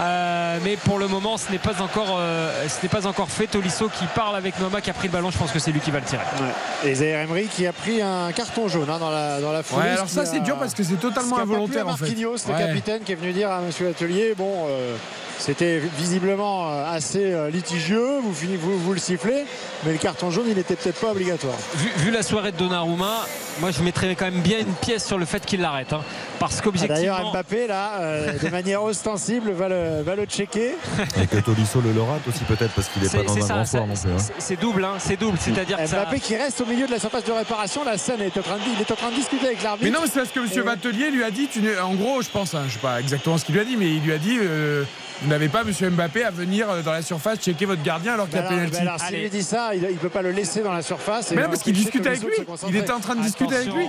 Euh, 0.00 0.58
mais 0.76 0.90
pour 0.90 0.98
le 0.98 1.08
moment, 1.08 1.36
ce 1.36 1.50
n'est 1.50 1.58
pas 1.58 1.80
encore, 1.80 2.16
euh, 2.18 2.66
ce 2.68 2.82
n'est 2.82 2.88
pas 2.88 3.06
encore 3.06 3.28
fait. 3.30 3.46
Tolisso 3.46 3.88
qui 3.88 4.04
parle 4.14 4.36
avec 4.36 4.58
Noama 4.60 4.80
qui 4.80 4.90
a 4.90 4.92
pris 4.94 5.08
le 5.08 5.12
ballon. 5.12 5.30
Je 5.30 5.38
pense 5.38 5.52
que 5.52 5.58
c'est 5.58 5.72
lui 5.72 5.80
qui 5.80 5.90
va 5.90 6.00
le 6.00 6.04
tirer. 6.04 6.22
Ouais. 6.40 6.90
Et 6.90 6.94
Zaire 6.94 7.20
Emery 7.20 7.46
qui 7.46 7.66
a 7.66 7.72
pris 7.72 8.02
un 8.02 8.32
carton 8.32 8.68
jaune 8.68 8.88
hein, 8.90 8.98
dans 8.98 9.10
la, 9.10 9.40
dans 9.40 9.52
la 9.52 9.62
foulée. 9.62 9.82
Ouais, 9.84 9.90
alors 9.90 10.08
ça 10.08 10.24
c'est 10.26 10.40
dur 10.40 10.56
parce 10.56 10.74
que 10.74 10.82
c'est 10.82 10.96
totalement 10.96 11.38
involontaire 11.38 11.88
en 11.88 11.96
fait. 11.96 12.06
Marquinhos, 12.06 12.36
le 12.48 12.52
Ouais. 12.54 12.58
capitaine, 12.58 13.02
qui 13.04 13.12
est 13.12 13.16
venu 13.16 13.32
dire 13.32 13.50
à 13.50 13.60
Monsieur 13.60 13.88
Atelier 13.88 14.34
bon, 14.36 14.66
euh, 14.68 14.96
c'était 15.38 15.80
visiblement 15.98 16.70
euh, 16.70 16.84
assez 16.90 17.32
euh, 17.32 17.50
litigieux, 17.50 18.18
vous, 18.22 18.32
finissez, 18.34 18.58
vous, 18.58 18.78
vous 18.78 18.92
le 18.92 18.98
sifflez, 18.98 19.44
mais 19.84 19.92
le 19.92 19.98
carton 19.98 20.30
jaune, 20.30 20.46
il 20.48 20.54
n'était 20.56 20.74
peut-être 20.76 21.00
pas 21.00 21.10
obligatoire. 21.12 21.54
Vu, 21.76 21.90
vu 21.96 22.10
la 22.10 22.22
soirée 22.22 22.52
de 22.52 22.56
Donnarumma, 22.56 23.26
moi 23.60 23.70
je 23.70 23.82
mettrais 23.82 24.14
quand 24.14 24.24
même 24.26 24.40
bien 24.40 24.58
une 24.60 24.72
pièce 24.74 25.04
sur 25.06 25.18
le 25.18 25.24
fait 25.26 25.44
qu'il 25.44 25.60
l'arrête. 25.60 25.92
hein. 25.92 26.00
parce 26.38 26.56
Ah, 26.58 26.62
qu'objectivement. 26.64 26.96
D'ailleurs, 26.96 27.30
Mbappé, 27.32 27.66
là, 27.66 27.92
euh, 28.00 28.32
de 28.38 28.48
manière 28.48 28.82
ostensible, 28.82 29.52
va 29.52 29.68
le, 29.68 30.02
va 30.02 30.14
le 30.16 30.24
checker. 30.24 30.74
Et 31.22 31.26
que 31.26 31.38
Tolisso 31.38 31.80
le 31.80 31.92
le 31.92 32.02
rate 32.02 32.26
aussi 32.28 32.44
peut-être 32.44 32.72
parce 32.72 32.88
qu'il 32.88 33.02
n'est 33.02 33.08
pas 33.08 33.22
dans 33.22 33.36
un 33.36 33.40
ça, 33.40 33.54
grand 33.54 33.64
ça- 33.64 33.78
non 33.80 33.86
plus. 33.94 34.10
hein. 34.10 34.16
c'est- 34.38 34.56
double, 34.60 34.84
hein, 34.84 34.94
c'est 34.98 35.16
double. 35.18 35.38
C'est-à-dire 35.40 35.78
que 35.78 35.86
ça. 35.86 35.96
Mbappé 36.04 36.20
qui 36.20 36.36
reste 36.36 36.60
au 36.60 36.66
milieu 36.66 36.86
de 36.86 36.92
la 36.92 36.98
surface 36.98 37.24
de 37.24 37.32
réparation, 37.32 37.84
la 37.84 37.98
scène 37.98 38.20
est 38.22 38.36
en 38.36 38.42
train 38.42 38.56
de, 38.56 38.62
il 38.74 38.80
est 38.80 38.90
en 38.90 38.94
train 38.96 39.10
de 39.10 39.14
discuter 39.16 39.46
avec 39.46 39.62
l'arbitre. 39.62 39.84
Mais 39.90 39.96
non, 39.96 40.02
mais 40.02 40.08
c'est 40.12 40.20
parce 40.20 40.30
que 40.32 40.40
M. 40.40 40.46
Et- 40.52 40.60
Vatelier 40.60 41.10
lui 41.10 41.22
a 41.24 41.30
dit, 41.30 41.46
tu 41.48 41.60
en 41.78 41.94
gros, 41.94 42.20
je 42.22 42.28
pense, 42.30 42.54
hein, 42.54 42.64
je 42.68 42.74
sais 42.74 42.78
pas 42.78 43.00
exactement 43.00 43.38
ce 43.38 43.44
qu'il 43.44 43.54
lui 43.54 43.60
a 43.60 43.64
dit, 43.64 43.76
mais 43.76 43.88
il 43.90 44.02
lui 44.02 44.12
a 44.12 44.18
dit, 44.18 44.38
euh, 44.40 44.84
vous 45.22 45.28
n'avez 45.28 45.48
pas 45.48 45.62
M. 45.62 45.90
Mbappé 45.94 46.24
à 46.24 46.30
venir 46.30 46.68
euh, 46.68 46.82
dans 46.82 46.92
la 46.92 47.02
surface 47.02 47.38
checker 47.38 47.64
votre 47.64 47.82
gardien 47.82 48.14
alors 48.14 48.28
qu'il 48.28 48.36
y 48.36 48.40
a 48.40 48.42
pénalty. 48.42 48.76
alors, 48.76 49.00
s'il 49.00 49.20
lui 49.20 49.30
dit 49.30 49.42
ça, 49.42 49.74
il 49.74 49.82
ne 49.82 49.92
peut 49.92 50.10
pas 50.10 50.22
le 50.22 50.30
laisser 50.30 50.62
dans 50.62 50.72
la 50.72 50.82
surface. 50.82 51.32
et 51.32 51.36
Mais 51.36 51.42
non, 51.42 51.48
parce 51.48 51.62
qu'il 51.62 51.72
discute 51.72 52.06
avec 52.06 52.22
lui. 52.22 52.34
Il 52.68 52.76
était 52.76 52.92
en 52.92 53.00
train 53.00 53.14
de 53.16 53.22
discuter 53.22 53.56
avec 53.56 53.72
lui. 53.72 53.86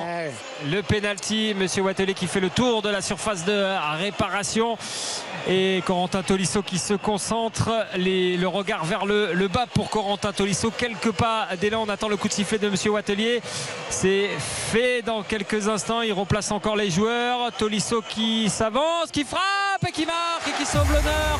Le 0.71 0.81
penalty, 0.81 1.53
Monsieur 1.57 1.83
Wattelier 1.83 2.13
qui 2.13 2.27
fait 2.27 2.39
le 2.39 2.49
tour 2.49 2.81
de 2.81 2.89
la 2.89 3.01
surface 3.01 3.45
de 3.45 3.77
réparation. 3.99 4.77
Et 5.49 5.81
Corentin 5.85 6.23
Tolisso 6.23 6.61
qui 6.61 6.77
se 6.77 6.93
concentre, 6.93 7.71
le 7.95 8.45
regard 8.47 8.83
vers 8.83 9.05
le, 9.05 9.47
bas 9.47 9.65
pour 9.73 9.89
Corentin 9.89 10.33
Tolisso. 10.33 10.71
Quelques 10.71 11.11
pas 11.11 11.47
là, 11.61 11.79
on 11.79 11.87
attend 11.87 12.09
le 12.09 12.17
coup 12.17 12.27
de 12.27 12.33
sifflet 12.33 12.57
de 12.57 12.67
Monsieur 12.67 12.91
Wattelier. 12.91 13.41
C'est 13.89 14.27
fait 14.37 15.01
dans 15.01 15.23
quelques 15.23 15.69
instants. 15.69 16.01
Il 16.01 16.11
replace 16.11 16.51
encore 16.51 16.75
les 16.75 16.89
joueurs. 16.89 17.53
Tolisso 17.57 18.03
qui 18.09 18.49
s'avance, 18.49 19.09
qui 19.11 19.23
frappe 19.23 19.87
et 19.87 19.91
qui 19.93 20.05
marque 20.05 20.49
et 20.49 20.51
qui 20.51 20.65
sauve 20.65 20.91
l'honneur 20.91 21.39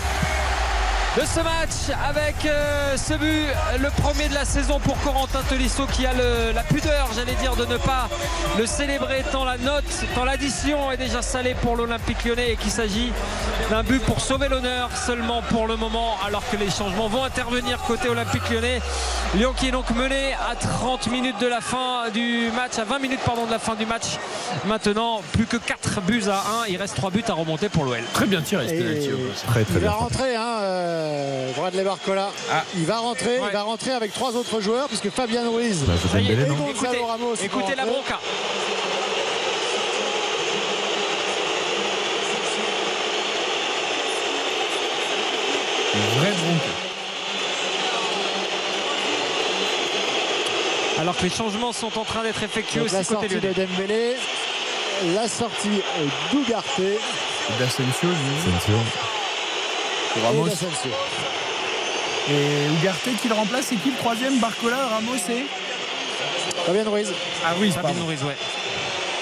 de 1.18 1.22
ce 1.26 1.40
match 1.40 1.98
avec 2.08 2.36
euh, 2.46 2.96
ce 2.96 3.14
but, 3.16 3.48
le 3.80 3.90
premier 4.02 4.28
de 4.30 4.36
la 4.36 4.46
saison 4.46 4.80
pour 4.80 5.00
Corentin 5.02 5.40
Tolisso 5.50 5.88
qui 5.92 6.06
a 6.06 6.14
le- 6.14 6.52
la 6.54 6.62
pudeur, 6.62 7.10
j'allais 7.16 7.34
dire, 7.42 7.56
de 7.56 7.66
ne 7.66 7.78
pas 7.78 8.08
le 8.58 8.66
célébrer 8.68 9.24
tant 9.32 9.44
la 9.44 9.58
note, 9.58 9.84
tant 10.14 10.26
l'addition 10.26 10.92
est 10.92 10.98
déjà 10.98 11.24
salée 11.24 11.56
pour 11.56 11.76
l'Olympique 11.76 12.24
lyonnais 12.24 12.52
et 12.52 12.56
qu'il 12.56 12.70
s'agit 12.70 13.12
d'un 13.72 13.82
but 13.82 14.00
pour 14.04 14.22
sauver 14.22 14.48
l'honneur 14.48 14.90
seulement 14.96 15.42
pour 15.50 15.68
le 15.68 15.76
moment 15.76 16.18
alors 16.26 16.44
que 16.52 16.56
les 16.58 16.70
changements 16.70 17.08
vont 17.08 17.24
intervenir 17.24 17.80
côté 17.88 18.10
Olympique 18.10 18.48
lyonnais. 18.52 18.80
Lyon 19.36 19.54
qui 19.58 19.70
est 19.70 19.72
donc 19.72 19.90
mené 19.92 20.34
à 20.34 20.56
30 20.56 21.08
minutes 21.08 21.40
de 21.42 21.48
la 21.48 21.62
fin 21.62 22.10
du 22.14 22.52
match, 22.56 22.78
à 22.78 22.84
20 22.84 23.00
minutes 23.00 23.22
pardon 23.26 23.48
de 23.48 23.52
la 23.52 23.60
fin 23.60 23.74
du 23.74 23.88
match. 23.88 24.18
Maintenant, 24.66 25.22
plus 25.34 25.46
que 25.48 25.58
4 25.58 26.02
buts 26.02 26.24
à 26.30 26.64
1, 26.66 26.68
il 26.70 26.78
reste 26.78 26.96
3 26.96 27.10
buts 27.10 27.24
à 27.28 27.34
remonter 27.34 27.70
pour 27.70 27.86
l'OL. 27.86 28.00
Très 28.14 28.28
bien 28.28 28.42
tiré 28.42 28.66
passage. 28.66 29.10
Très 29.48 29.64
très 29.64 29.74
il 29.74 29.80
bien. 29.80 29.90
va 29.90 29.96
rentrer, 29.96 30.36
hein, 30.36 30.58
euh, 30.62 31.07
Bradley 31.56 31.84
Barcola. 31.84 32.30
Ah. 32.52 32.64
Il 32.76 32.86
va 32.86 32.98
rentrer, 33.00 33.40
Ouais. 33.40 33.48
il 33.50 33.54
va 33.54 33.64
rentrer 33.64 33.92
avec 33.92 34.14
trois 34.14 34.36
autres 34.36 34.60
joueurs 34.62 34.88
puisque 34.88 35.10
Fabien 35.10 35.50
Ruiz 35.50 35.84
Bah, 35.88 35.94
Ça 36.12 36.20
et 36.20 36.24
Gonzalo 36.24 36.70
écoutez, 36.70 36.98
Ramos 37.06 37.36
écoutez 37.42 37.76
la 37.76 37.86
bronca. 37.86 38.20
Une 45.96 46.20
vraie 46.20 46.32
bronca. 46.32 46.74
Alors 51.00 51.16
que 51.16 51.24
les 51.24 51.30
changements 51.30 51.74
sont 51.74 51.98
en 51.98 52.04
train 52.04 52.24
d'être 52.24 52.42
effectués 52.44 52.80
Donc, 52.80 52.88
aussi 52.88 52.96
la 52.96 53.04
côté 53.04 53.30
sortie 53.30 53.48
de. 53.48 53.54
Dembélé, 53.66 54.16
la 55.14 55.28
sortie 55.28 55.82
d'Ougarté 56.32 56.98
D'Asensio, 57.60 58.10
Asensio. 58.50 58.78
Pour 60.14 60.24
Ramos. 60.24 60.48
Et 62.30 62.74
Ugarte 62.82 63.10
qui 63.22 63.28
le 63.30 63.36
remplace, 63.36 63.68
c'est 63.70 63.76
qui 63.78 63.92
le 63.92 63.98
troisième 63.98 64.38
Barcola, 64.40 64.78
Ramos 64.88 65.16
et 65.30 65.46
Fabien 66.66 66.84
Ruiz. 66.90 67.08
Ah 67.46 67.54
oui, 67.60 67.72
Fabien. 67.72 67.94
Ruiz, 68.06 68.22
ouais. 68.24 68.36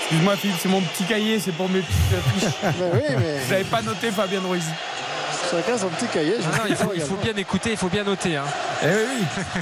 Excuse-moi 0.02 0.36
Philippe, 0.38 0.58
c'est 0.62 0.70
mon 0.70 0.82
petit 0.82 1.04
cahier, 1.04 1.40
c'est 1.40 1.52
pour 1.52 1.70
mes 1.70 1.82
petites 1.82 2.40
fiches. 2.40 2.54
Ben 2.62 2.90
oui, 2.94 3.02
mais 3.20 3.40
Vous 3.40 3.52
n'avez 3.52 3.64
pas 3.66 3.82
noté 3.82 4.12
Fabien 4.12 4.42
Ruiz. 4.48 4.64
chacun 5.52 5.78
son 5.78 5.90
petit 5.90 6.08
cahier. 6.08 6.36
je 6.40 6.46
Ah 6.52 6.58
non, 6.58 6.64
sais 6.64 6.70
il, 6.70 6.76
faut, 6.76 6.88
pas 6.88 6.96
il 6.96 7.02
faut 7.02 7.16
bien 7.16 7.36
écouter, 7.36 7.72
il 7.72 7.78
faut 7.78 7.90
bien 7.90 8.04
noter. 8.04 8.38
hein. 8.38 8.46
Eh 8.84 8.88
oui, 8.88 8.94
oui. 9.20 9.62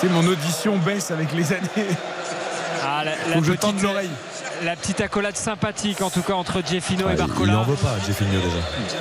C'est 0.00 0.08
mon 0.08 0.26
audition 0.26 0.76
baisse 0.78 1.10
avec 1.10 1.32
les 1.32 1.52
années. 1.52 1.86
Ah, 2.84 3.04
la, 3.04 3.12
la 3.12 3.16
Faut 3.34 3.40
que 3.40 3.46
je 3.78 3.82
l'oreille. 3.82 4.10
La 4.64 4.76
petite 4.76 5.00
accolade 5.00 5.36
sympathique 5.36 6.00
en 6.02 6.10
tout 6.10 6.22
cas 6.22 6.34
entre 6.34 6.62
Jeffino 6.64 7.04
Ah, 7.06 7.12
et 7.12 7.14
il- 7.14 7.20
il 7.20 7.26
Barcola. 7.26 7.58
en 7.58 7.62
veut 7.64 7.74
pas, 7.76 7.94
Jeffinho 8.06 8.40
déjà. 8.40 8.56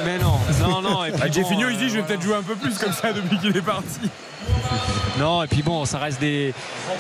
Mais 0.06 0.18
non, 0.18 0.40
non, 0.68 0.82
non. 0.82 1.06
Et 1.06 1.12
puis 1.12 1.22
Ah, 1.24 1.28
bon, 1.28 1.34
Jeffinho, 1.34 1.68
euh, 1.68 1.72
il 1.72 1.78
dit 1.78 1.90
je 1.90 1.96
vais 1.98 2.04
peut-être 2.04 2.22
jouer 2.22 2.36
un 2.36 2.44
peu 2.44 2.56
plus 2.56 2.78
comme 2.78 2.94
ça 2.94 3.14
depuis 3.14 3.38
qu'il 3.38 3.56
est 3.56 3.62
parti. 3.62 4.00
Non, 5.20 5.44
et 5.44 5.48
puis 5.48 5.62
bon, 5.62 5.84
ça 5.86 6.00
reste 6.00 6.20
des, 6.22 6.54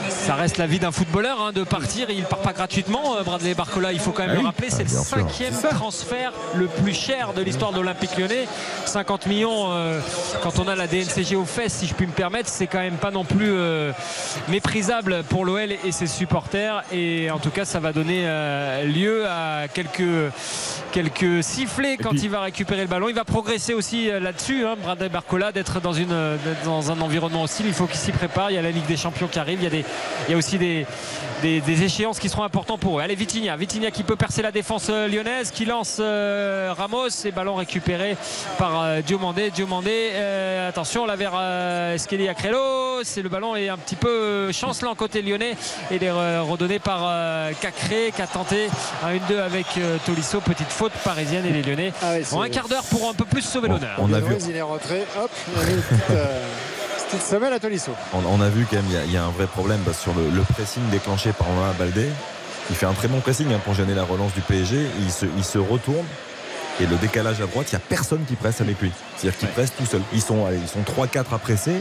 ça 0.10 0.36
reste 0.36 0.58
la 0.58 0.68
vie 0.68 0.80
d'un 0.80 0.92
footballeur 0.92 1.40
hein, 1.42 1.52
de 1.54 1.64
partir. 1.64 2.10
Il 2.10 2.24
part 2.24 2.40
pas 2.40 2.52
gratuitement. 2.54 3.16
euh, 3.18 3.24
Bradley 3.24 3.54
Barcola, 3.54 3.94
il 3.94 4.00
faut 4.00 4.12
quand 4.12 4.24
même 4.24 4.32
Ah 4.32 4.34
le 4.36 4.40
oui. 4.40 4.46
rappeler, 4.46 4.70
c'est 4.70 4.82
Ah, 4.82 4.84
le 4.84 4.90
bien 4.90 5.04
sûr. 5.04 5.18
cinquième 5.18 5.54
C'est 5.54 5.70
transfert 5.70 6.34
le 6.56 6.68
plus 6.68 6.94
cher 6.94 7.34
de 7.34 7.42
l'histoire 7.42 7.72
de 7.72 7.78
l'Olympique 7.78 8.18
Lyonnais. 8.18 8.48
50 8.86 9.26
millions. 9.28 9.72
euh, 9.72 10.00
quand 10.44 10.60
on 10.60 10.68
a 10.68 10.76
la 10.76 10.88
DNCG 10.88 11.36
aux 11.36 11.46
fesses, 11.46 11.74
si 11.74 11.88
je 11.88 11.94
puis 11.94 12.06
me 12.06 12.12
permettre, 12.12 12.50
c'est 12.50 12.68
quand 12.68 12.80
même 12.80 12.98
pas 12.98 13.12
non 13.12 13.24
plus 13.24 13.52
euh, 13.52 13.92
méprisable 14.50 15.24
pour 15.30 15.46
l'OL 15.46 15.72
et 15.72 15.92
ses 15.92 16.08
supporters. 16.08 16.84
Et 16.92 17.32
en 17.32 17.40
tout 17.40 17.50
cas, 17.52 17.64
ça 17.66 17.80
va 17.80 17.94
donner 17.94 18.24
euh, 18.26 18.84
lieu 18.84 19.26
à 19.28 19.68
quelques 19.74 20.02
quelques 20.92 21.42
sifflets 21.44 21.96
quand 21.98 22.10
puis- 22.10 22.22
il 22.24 22.30
va 22.30 22.42
récupérer 22.42 22.82
le 22.82 22.88
ballon. 22.88 23.08
Il 23.08 23.16
va 23.16 23.24
progresser 23.24 23.74
aussi 23.74 24.10
là-dessus, 24.10 24.66
hein, 24.66 24.76
Bradley 24.82 25.08
Barcola, 25.10 25.52
d'être 25.54 25.80
dans, 25.80 25.94
une, 25.94 26.14
dans 26.66 26.92
un 26.92 27.00
environnement 27.00 27.44
hostile. 27.44 27.68
Il 27.68 27.74
faut 27.74 27.86
qu'il 27.86 27.98
s'y 28.02 28.11
prépare. 28.11 28.52
Il 28.52 28.56
y 28.56 28.57
a 28.57 28.61
la 28.61 28.72
Ligue 28.72 28.86
des 28.86 28.98
Champions 28.98 29.28
qui 29.28 29.40
arrive. 29.40 29.60
Il 29.60 29.64
y 29.64 29.68
a, 29.68 29.69
des, 29.69 29.86
il 30.28 30.32
y 30.32 30.34
a 30.34 30.38
aussi 30.38 30.57
des, 30.57 30.86
des, 31.41 31.61
des 31.61 31.84
échéances 31.84 32.19
qui 32.19 32.30
seront 32.30 32.44
importantes 32.44 32.80
pour 32.80 32.99
eux. 32.99 33.02
Allez, 33.02 33.15
Vitinha. 33.15 33.56
Vitinha 33.56 33.91
qui 33.91 34.03
peut 34.03 34.15
percer 34.15 34.41
la 34.41 34.52
défense 34.52 34.88
euh, 34.90 35.07
lyonnaise, 35.07 35.52
qui 35.52 35.65
lance 35.65 35.98
euh, 35.99 36.73
Ramos 36.78 37.10
et 37.26 37.32
ballon 37.32 37.56
récupéré 37.56 38.18
par 38.57 38.82
euh, 38.82 39.02
Diomandé. 39.02 39.52
Diomandé, 39.52 40.10
euh, 40.14 40.69
attention 40.69 41.06
là 41.06 41.15
vers 41.15 41.34
euh, 41.36 41.95
Esqueli 41.95 42.28
Acrello. 42.28 43.03
C'est 43.03 43.22
le 43.22 43.30
ballon 43.30 43.56
est 43.56 43.69
un 43.69 43.78
petit 43.78 43.95
peu 43.95 44.52
chancelant 44.52 44.94
côté 44.95 45.22
lyonnais 45.22 45.56
et 45.90 45.95
il 45.95 46.03
est 46.03 46.11
redonné 46.11 46.80
par 46.80 47.02
euh, 47.03 47.52
Cacré 47.60 48.11
qui 48.15 48.22
a 48.22 48.28
tenté 48.28 48.68
un 49.03 49.15
1-2 49.34 49.40
avec 49.40 49.65
euh, 49.78 49.98
Tolisso. 50.06 50.40
Petite 50.41 50.72
faute 50.72 50.91
parisienne 51.03 51.45
et 51.45 51.52
les 51.52 51.61
lyonnais 51.61 51.94
Ah 52.02 52.11
ouais, 52.14 52.23
ont 52.34 52.41
un 52.41 52.49
quart 52.49 52.68
d'heure 52.68 52.84
pour 52.84 53.10
un 53.10 53.14
peu 53.14 53.26
plus 53.26 53.41
sauver 53.41 53.68
l'honneur. 53.69 53.95
On 53.99 54.06
a 54.14 54.15
Fabien 54.15 54.28
vu, 54.30 54.34
Ruiz, 54.36 54.48
il 54.49 54.56
est 54.56 54.61
rentré. 54.61 55.03
Hop, 55.19 55.32
il 55.56 55.61
a 55.61 55.65
mis 55.65 55.73
une 55.73 55.82
petite, 55.82 56.02
petite 57.12 57.26
semelle 57.28 57.54
à 57.54 57.60
Tolisso. 57.60 57.92
on, 58.14 58.20
on 58.26 58.42
a 58.42 58.50
vu 58.50 58.66
quand 58.70 58.78
même, 58.78 58.86
il 58.90 58.94
y 58.94 58.98
a- 58.98 59.06
il 59.06 59.12
y, 59.12 59.18
a 59.18 59.24
un 59.24 59.30
vrai 59.32 59.48
problème 59.48 59.82
sur 60.00 60.14
le, 60.14 60.30
le 60.30 60.42
pressing 60.42 60.84
déclenché 60.90 61.32
par 61.34 61.48
Mama 61.50 61.74
Baldé, 61.78 62.10
il 62.70 62.76
fait 62.76 62.86
un 62.86 62.94
très 62.94 63.08
bon 63.08 63.20
pressing 63.20 63.52
hein, 63.54 63.60
pour 63.64 63.74
gêner 63.74 63.94
la 63.94 64.04
relance 64.04 64.34
du 64.34 64.42
PSG. 64.42 64.86
Il 65.02 65.12
se, 65.12 65.26
il 65.38 65.44
se 65.44 65.58
retourne 65.58 66.06
et 66.80 66.86
le 66.86 66.96
décalage 66.96 67.42
à 67.42 67.46
droite, 67.48 67.68
il 67.72 67.76
n'y 67.76 67.82
a 67.82 67.86
personne 67.90 68.24
qui 68.26 68.36
presse 68.36 68.62
avec 68.62 68.80
lui. 68.82 68.92
C'est-à-dire 69.18 69.38
qu'il 69.40 69.50
presse 69.50 69.74
tout 69.78 69.86
seul. 69.86 70.02
Ils 70.14 70.22
sont, 70.22 70.46
allez, 70.46 70.58
ils 70.58 70.68
sont 70.70 70.80
3-4 70.82 71.34
à 71.34 71.38
presser 71.38 71.74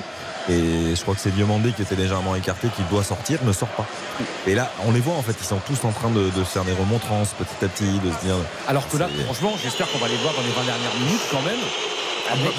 et 0.48 0.94
je 0.96 1.00
crois 1.02 1.14
que 1.14 1.20
c'est 1.20 1.30
Diomandé 1.34 1.70
qui 1.72 1.82
était 1.82 1.94
légèrement 1.94 2.34
écarté, 2.34 2.68
qui 2.74 2.82
doit 2.90 3.04
sortir, 3.04 3.38
ne 3.44 3.52
sort 3.52 3.68
pas. 3.68 3.86
Et 4.48 4.54
là, 4.56 4.68
on 4.84 4.90
les 4.90 5.00
voit 5.00 5.14
en 5.14 5.22
fait, 5.22 5.36
ils 5.40 5.46
sont 5.46 5.60
tous 5.64 5.86
en 5.86 5.92
train 5.92 6.10
de, 6.10 6.30
de 6.30 6.44
faire 6.44 6.64
des 6.64 6.72
remontrances 6.72 7.28
petit 7.38 7.64
à 7.64 7.68
petit, 7.68 7.84
de 8.00 8.10
se 8.10 8.24
dire. 8.24 8.34
Alors 8.66 8.88
que 8.88 8.96
là, 8.96 9.08
franchement, 9.26 9.52
j'espère 9.62 9.88
qu'on 9.92 9.98
va 9.98 10.08
les 10.08 10.16
voir 10.16 10.34
dans 10.34 10.42
les 10.42 10.50
20 10.50 10.64
dernières 10.64 10.94
minutes 10.98 11.22
quand 11.30 11.42
même. 11.42 11.60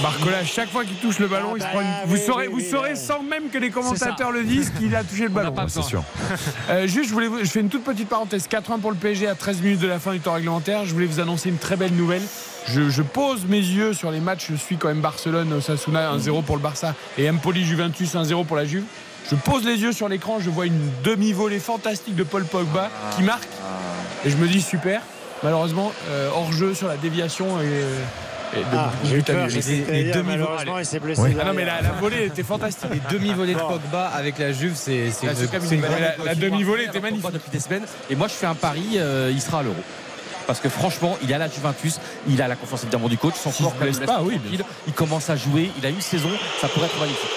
Barcola, 0.02 0.38
à 0.40 0.44
chaque 0.46 0.70
fois 0.70 0.84
qu'il 0.86 0.96
touche 0.98 1.20
le 1.20 1.28
ballon, 1.28 1.50
Ah 1.54 1.56
il 1.58 1.62
se 1.62 1.66
bah, 1.66 1.72
prend 1.74 1.82
une- 1.82 1.88
oui, 1.88 1.94
Vous 2.06 2.18
saurez, 2.18 2.48
oui, 2.48 2.64
vous 2.64 2.70
saurez 2.70 2.92
oui. 2.92 2.98
sans 2.98 3.24
même 3.24 3.50
que 3.50 3.58
les 3.58 3.70
commentateurs 3.70 4.32
le 4.32 4.44
disent 4.44 4.72
qu'il 4.78 4.96
a 4.96 5.04
touché 5.04 5.24
le 5.24 5.30
ballon. 5.34 5.52
pas 5.52 5.66
c'est 5.68 5.82
sûr. 5.84 6.04
Euh, 6.70 6.88
juste, 6.88 7.10
je, 7.10 7.14
voulais, 7.14 7.28
vous- 7.28 7.40
je 7.40 7.46
fais 7.50 7.60
une 7.62 7.70
toute 7.70 7.84
petite 7.84 8.10
parenthèse. 8.10 8.48
4-1 8.48 8.80
pour 8.80 8.92
le 8.92 8.98
PSG 8.98 9.28
à 9.28 9.36
13 9.36 9.62
minutes 9.62 9.80
de 9.80 9.88
la 9.88 10.00
fin 10.00 10.12
du 10.14 10.20
temps 10.20 10.34
réglementaire. 10.34 10.86
Je 10.86 10.94
voulais 10.94 11.06
vous 11.06 11.20
annoncer 11.20 11.50
une 11.50 11.58
très 11.58 11.76
belle 11.76 11.94
nouvelle. 11.94 12.22
Je, 12.68 12.90
je 12.90 13.02
pose 13.02 13.46
mes 13.46 13.58
yeux 13.58 13.94
sur 13.94 14.12
les 14.12 14.20
matchs. 14.20 14.48
Je 14.52 14.56
suis 14.56 14.78
quand 14.78 14.88
même 14.90 15.02
Barcelone, 15.02 15.52
Osasuna 15.54 16.14
1-0 16.16 16.44
pour 16.44 16.56
le 16.58 16.62
Barça 16.62 16.94
et 17.18 17.30
Empoli 17.30 17.64
Juventus 17.66 18.14
1-0 18.14 18.46
pour 18.46 18.56
la 18.58 18.66
Juve. 18.66 18.84
Je 19.30 19.36
pose 19.36 19.64
les 19.66 19.78
yeux 19.82 19.94
sur 19.94 20.10
l'écran. 20.10 20.40
Je 20.40 20.50
vois 20.50 20.66
une 20.66 20.80
demi-volée 21.04 21.60
fantastique 21.60 22.16
de 22.16 22.24
Paul 22.24 22.44
Pogba 22.46 22.90
qui 23.16 23.24
marque. 23.24 23.48
Et 24.26 24.30
je 24.30 24.38
me 24.38 24.48
dis 24.48 24.62
super. 24.62 25.02
Malheureusement, 25.44 25.92
euh, 26.10 26.30
hors 26.36 26.52
jeu 26.52 26.76
sur 26.76 26.88
la 26.88 26.98
déviation 26.98 27.60
et, 27.62 27.66
Ah, 28.74 28.92
j'ai 29.06 29.22
peur. 29.22 29.48
les- 29.48 29.50
j'ai 29.52 29.60
cru 29.62 29.70
que 29.72 29.76
les 29.78 29.84
t'allais 29.86 30.04
dire, 30.04 30.16
demi-volées. 30.16 30.38
Malheureusement, 30.40 30.80
il 30.80 30.86
s'est 30.86 31.00
blessé. 31.00 31.22
Oui. 31.22 31.36
Ah 31.40 31.46
non 31.46 31.54
mais 31.54 31.66
la, 31.66 31.82
la 31.82 31.92
volée 31.92 32.26
était 32.26 32.44
fantastique. 32.44 32.90
Les 32.92 33.18
demi-volées 33.18 33.54
de. 33.54 33.60
Pogba 33.60 34.08
avec 34.08 34.38
la 34.40 34.52
Juve, 34.52 34.74
c'est 34.76 35.12
c'est 35.12 35.28
Ah, 35.28 35.34
belle- 35.34 36.16
la- 36.20 36.26
la 36.26 36.36
demi-volée 36.36 36.86
était 36.86 37.00
magnifique. 37.00 37.32
Depuis 37.32 37.52
des 37.52 37.60
semaines. 37.60 37.84
Et 38.10 38.16
moi, 38.16 38.28
je 38.28 38.34
fais 38.34 38.46
un 38.48 38.56
pari, 38.56 38.96
euh, 38.98 39.32
il 39.34 39.42
sera 39.42 39.60
à 39.60 39.64
l'Euro. 39.64 39.76
Parce 40.48 40.60
que 40.60 40.70
franchement, 40.70 41.18
il 41.24 41.34
a 41.34 41.38
la 41.38 41.48
Juventus, 41.48 42.00
il 42.28 42.42
a 42.42 42.48
la 42.48 42.56
confiance 42.56 42.84
évidemment 42.84 43.08
du 43.08 43.18
coach. 43.18 43.36
Son 43.36 43.52
corps 43.52 43.74
se 43.74 43.78
blesse 43.78 44.00
quand 44.00 44.00
même 44.00 44.08
pas, 44.08 44.22
oui. 44.24 44.40
Il 44.88 44.94
commence 44.94 45.30
à 45.30 45.36
jouer, 45.36 45.70
il 45.80 45.86
a 45.86 45.90
une 45.90 46.02
saison, 46.02 46.30
ça 46.60 46.68
pourrait 46.68 46.88
être 46.88 47.00
magnifique. 47.00 47.30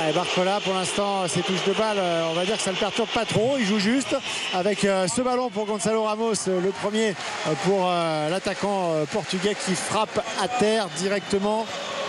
Allez, 0.00 0.12
Barcola, 0.14 0.58
pour 0.64 0.72
l'instant, 0.72 1.28
ses 1.28 1.42
touches 1.42 1.64
de 1.66 1.72
balle, 1.74 1.98
euh, 1.98 2.28
on 2.30 2.34
va 2.34 2.46
dire 2.46 2.56
que 2.56 2.62
ça 2.62 2.70
ne 2.70 2.76
le 2.76 2.80
perturbe 2.80 3.08
pas 3.10 3.26
trop. 3.26 3.56
Il 3.58 3.66
joue 3.66 3.78
juste 3.78 4.16
avec 4.54 4.84
euh, 4.84 5.06
ce 5.06 5.20
ballon 5.20 5.50
pour 5.50 5.66
Gonzalo 5.66 6.04
Ramos, 6.04 6.32
euh, 6.48 6.60
le 6.60 6.70
premier 6.70 7.10
euh, 7.10 7.52
pour 7.64 7.88
euh, 7.88 8.30
l'attaquant 8.30 8.92
euh, 8.92 9.04
portugais 9.04 9.54
qui 9.54 9.74
frappe 9.74 10.24
à 10.40 10.48
terre 10.48 10.88
directement 10.96 11.66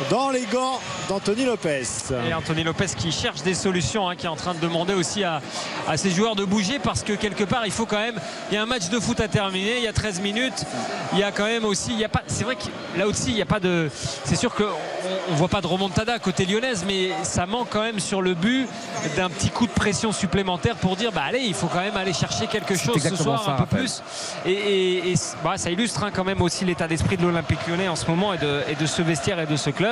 dans 0.09 0.29
les 0.29 0.45
gants 0.45 0.79
d'Anthony 1.09 1.45
Lopez. 1.45 1.83
Et 2.27 2.33
Anthony 2.33 2.63
Lopez 2.63 2.87
qui 2.97 3.11
cherche 3.11 3.41
des 3.43 3.53
solutions, 3.53 4.07
hein, 4.09 4.15
qui 4.15 4.25
est 4.25 4.29
en 4.29 4.35
train 4.35 4.53
de 4.53 4.59
demander 4.59 4.93
aussi 4.93 5.23
à, 5.23 5.41
à 5.87 5.97
ses 5.97 6.09
joueurs 6.11 6.35
de 6.35 6.45
bouger 6.45 6.79
parce 6.79 7.03
que 7.03 7.13
quelque 7.13 7.43
part 7.43 7.65
il 7.65 7.71
faut 7.71 7.85
quand 7.85 7.99
même. 7.99 8.19
Il 8.51 8.55
y 8.55 8.57
a 8.57 8.61
un 8.63 8.65
match 8.65 8.89
de 8.89 8.99
foot 8.99 9.19
à 9.19 9.27
terminer, 9.27 9.77
il 9.77 9.83
y 9.83 9.87
a 9.87 9.93
13 9.93 10.21
minutes. 10.21 10.65
Il 11.13 11.19
y 11.19 11.23
a 11.23 11.31
quand 11.31 11.45
même 11.45 11.65
aussi. 11.65 11.91
Il 11.91 11.99
y 11.99 12.05
a 12.05 12.09
pas, 12.09 12.23
c'est 12.27 12.43
vrai 12.43 12.55
que 12.55 12.63
là 12.97 13.07
aussi 13.07 13.29
il 13.29 13.35
n'y 13.35 13.41
a 13.41 13.45
pas 13.45 13.59
de. 13.59 13.89
C'est 14.25 14.35
sûr 14.35 14.53
qu'on 14.53 14.63
ne 14.63 15.35
voit 15.37 15.47
pas 15.47 15.61
de 15.61 15.67
remontada 15.67 16.17
côté 16.19 16.45
lyonnaise, 16.45 16.83
mais 16.87 17.11
ça 17.23 17.45
manque 17.45 17.67
quand 17.69 17.81
même 17.83 17.99
sur 17.99 18.21
le 18.21 18.33
but 18.33 18.67
d'un 19.15 19.29
petit 19.29 19.49
coup 19.49 19.67
de 19.67 19.71
pression 19.71 20.11
supplémentaire 20.11 20.75
pour 20.75 20.95
dire 20.95 21.11
bah 21.11 21.23
allez, 21.27 21.39
il 21.41 21.53
faut 21.53 21.67
quand 21.67 21.79
même 21.81 21.97
aller 21.97 22.13
chercher 22.13 22.47
quelque 22.47 22.75
chose 22.75 22.93
ce 22.93 23.07
exactement 23.07 23.37
soir 23.37 23.43
ça, 23.45 23.51
un 23.51 23.65
peu 23.65 23.77
plus. 23.77 24.01
Et, 24.45 24.51
et- 24.51 25.11
et 25.11 25.15
bah, 25.43 25.53
ça 25.57 25.69
illustre 25.69 26.03
hein, 26.03 26.11
quand 26.13 26.23
même 26.23 26.41
aussi 26.41 26.65
l'état 26.65 26.87
d'esprit 26.87 27.17
de 27.17 27.23
l'Olympique 27.23 27.59
lyonnais 27.67 27.87
en 27.89 27.95
ce 27.95 28.05
moment 28.07 28.33
et 28.33 28.37
de, 28.37 28.61
et 28.69 28.75
de 28.75 28.85
ce 28.85 29.01
vestiaire 29.01 29.39
et 29.39 29.45
de 29.45 29.55
ce 29.55 29.69
club. 29.69 29.82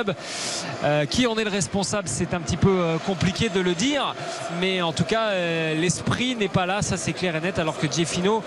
Euh, 0.84 1.04
qui 1.06 1.26
en 1.26 1.36
est 1.38 1.44
le 1.44 1.50
responsable 1.50 2.08
C'est 2.08 2.34
un 2.34 2.40
petit 2.40 2.56
peu 2.56 2.70
euh, 2.80 2.98
compliqué 2.98 3.48
de 3.48 3.60
le 3.60 3.74
dire, 3.74 4.14
mais 4.60 4.82
en 4.82 4.92
tout 4.92 5.04
cas, 5.04 5.28
euh, 5.28 5.74
l'esprit 5.74 6.34
n'est 6.34 6.48
pas 6.48 6.66
là, 6.66 6.82
ça 6.82 6.96
c'est 6.96 7.12
clair 7.12 7.36
et 7.36 7.40
net. 7.40 7.58
Alors 7.58 7.78
que 7.78 7.86
Jeffino, 7.90 8.42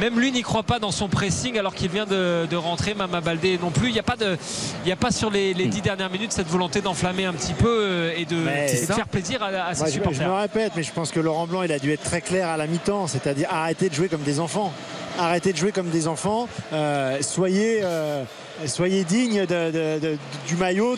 même 0.00 0.18
lui 0.20 0.30
n'y 0.30 0.42
croit 0.42 0.62
pas 0.62 0.78
dans 0.78 0.92
son 0.92 1.08
pressing, 1.08 1.58
alors 1.58 1.74
qu'il 1.74 1.90
vient 1.90 2.06
de, 2.06 2.46
de 2.48 2.56
rentrer. 2.56 2.94
Mama 2.94 3.20
Baldé 3.20 3.58
non 3.60 3.70
plus. 3.70 3.88
Il 3.88 3.92
n'y 3.94 3.98
a 3.98 4.04
pas 4.04 4.16
de, 4.16 4.36
il 4.84 4.88
y 4.88 4.92
a 4.92 4.96
pas 4.96 5.10
sur 5.10 5.30
les, 5.30 5.54
les 5.54 5.66
dix 5.66 5.80
dernières 5.80 6.10
minutes 6.10 6.32
cette 6.32 6.48
volonté 6.48 6.80
d'enflammer 6.80 7.24
un 7.24 7.32
petit 7.32 7.54
peu 7.54 8.10
et 8.16 8.24
de, 8.24 8.36
Mais- 8.36 8.70
et 8.70 8.86
de 8.86 8.92
faire 8.92 9.08
plaisir 9.08 9.42
à, 9.42 9.46
à 9.46 9.74
ses 9.74 9.90
je, 9.92 9.98
me 10.00 10.32
répète, 10.32 10.72
mais 10.76 10.82
je 10.82 10.92
pense 10.92 11.10
que 11.10 11.20
Laurent 11.20 11.46
Blanc, 11.46 11.62
il 11.62 11.72
a 11.72 11.78
dû 11.78 11.90
être 11.92 12.02
très 12.04 12.20
clair 12.20 12.48
à 12.48 12.56
la 12.56 12.66
mi-temps, 12.66 13.06
c'est-à-dire 13.06 13.48
arrêtez 13.50 13.88
de 13.88 13.94
jouer 13.94 14.08
comme 14.08 14.22
des 14.22 14.40
enfants. 14.40 14.72
Arrêtez 15.18 15.52
de 15.52 15.58
jouer 15.58 15.72
comme 15.72 15.90
des 15.90 16.08
enfants. 16.08 16.48
Euh, 16.72 17.18
soyez, 17.20 17.80
euh, 17.82 18.24
soyez 18.66 19.04
dignes 19.04 19.46
de- 19.46 19.70
de- 19.70 19.98
de- 19.98 20.18
du 20.46 20.56
maillot, 20.56 20.96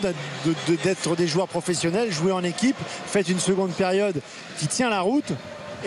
d'être 0.83 1.15
des 1.15 1.27
joueurs 1.27 1.47
professionnels, 1.47 2.11
jouez 2.11 2.31
en 2.31 2.43
équipe, 2.43 2.77
faites 3.07 3.29
une 3.29 3.39
seconde 3.39 3.71
période 3.71 4.21
qui 4.59 4.67
tient 4.67 4.89
la 4.89 5.01
route. 5.01 5.31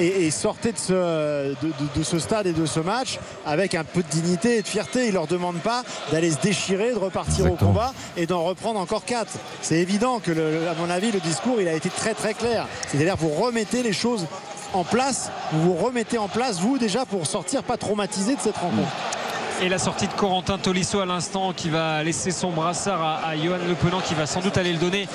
Et, 0.01 0.27
et 0.27 0.31
sortez 0.31 0.71
de 0.71 0.79
ce, 0.79 0.93
de, 0.93 1.57
de- 1.67 1.99
de 1.99 2.03
ce 2.05 2.21
stade 2.21 2.47
et 2.47 2.53
de 2.53 2.67
ce 2.67 2.79
match 2.79 3.19
avec 3.45 3.75
un 3.75 3.83
peu 3.83 4.03
de 4.05 4.09
dignité 4.09 4.59
et 4.59 4.63
de 4.63 4.69
fierté. 4.69 5.05
Il 5.05 5.09
ne 5.09 5.13
leur 5.15 5.27
demande 5.27 5.57
pas 5.57 5.83
d'aller 6.13 6.31
se 6.31 6.39
déchirer, 6.39 6.93
de 6.93 6.99
repartir 6.99 7.47
Exactement. 7.47 7.71
au 7.71 7.73
combat 7.73 7.95
et 8.17 8.27
d'en 8.27 8.45
reprendre 8.45 8.79
encore 8.79 9.05
quatre. 9.05 9.33
C'est 9.61 9.79
évident 9.79 10.21
que, 10.21 10.31
le- 10.31 10.69
à 10.69 10.75
mon 10.75 10.89
avis, 10.89 11.11
le 11.11 11.19
discours 11.19 11.61
il 11.61 11.67
a 11.67 11.73
été 11.73 11.89
très 11.91 12.15
très 12.15 12.35
clair. 12.35 12.69
C'est-à-dire 12.87 13.17
vous 13.17 13.31
remettez 13.31 13.83
les 13.83 13.93
choses 13.95 14.27
en 14.73 14.85
place, 14.85 15.31
vous 15.53 15.75
vous 15.75 15.85
remettez 15.85 16.19
en 16.19 16.29
place 16.29 16.61
vous 16.61 16.79
déjà 16.79 17.05
pour 17.05 17.27
sortir 17.27 17.65
pas 17.65 17.77
traumatisé 17.77 18.37
de 18.37 18.41
cette 18.41 18.59
rencontre. 18.59 18.93
Et 19.61 19.69
la 19.69 19.79
sortie 19.79 20.07
de 20.07 20.13
Corentin 20.13 20.57
Tolisso 20.57 21.01
à 21.01 21.07
l'instant 21.07 21.53
qui 21.53 21.69
va 21.69 22.03
laisser 22.05 22.31
son 22.31 22.51
brassard 22.53 23.03
à, 23.03 23.27
à 23.29 23.37
Johan 23.37 23.57
Le 23.67 23.75
Penant 23.75 24.01
qui 24.01 24.15
va 24.15 24.25
sans 24.27 24.41
doute 24.41 24.57
aller 24.57 24.73
le 24.73 24.79
donner 24.79 25.09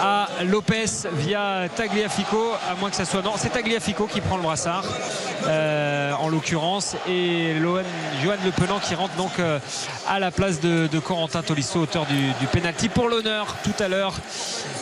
à 0.00 0.28
Lopez 0.44 0.86
via 1.12 1.66
Tagliafico, 1.76 2.52
à 2.70 2.74
moins 2.76 2.88
que 2.88 2.96
ça 2.96 3.04
soit. 3.04 3.20
Non, 3.20 3.32
c'est 3.36 3.50
Tagliafico 3.50 4.06
qui 4.06 4.22
prend 4.22 4.36
le 4.36 4.42
brassard 4.42 4.84
euh, 5.46 6.12
en 6.18 6.28
l'occurrence 6.30 6.96
et 7.08 7.54
Lohan- 7.60 7.82
Johan 8.22 8.36
Le 8.42 8.52
Penant 8.52 8.78
qui 8.78 8.94
rentre 8.94 9.14
donc 9.16 9.38
euh, 9.38 9.58
à 10.08 10.18
la 10.18 10.30
place 10.30 10.60
de, 10.60 10.86
de 10.86 10.98
Corentin 10.98 11.42
Tolisso, 11.42 11.80
auteur 11.80 12.06
du, 12.06 12.16
du 12.40 12.46
penalty 12.46 12.88
pour 12.88 13.08
l'honneur 13.08 13.54
tout 13.64 13.82
à 13.82 13.88
l'heure 13.88 14.14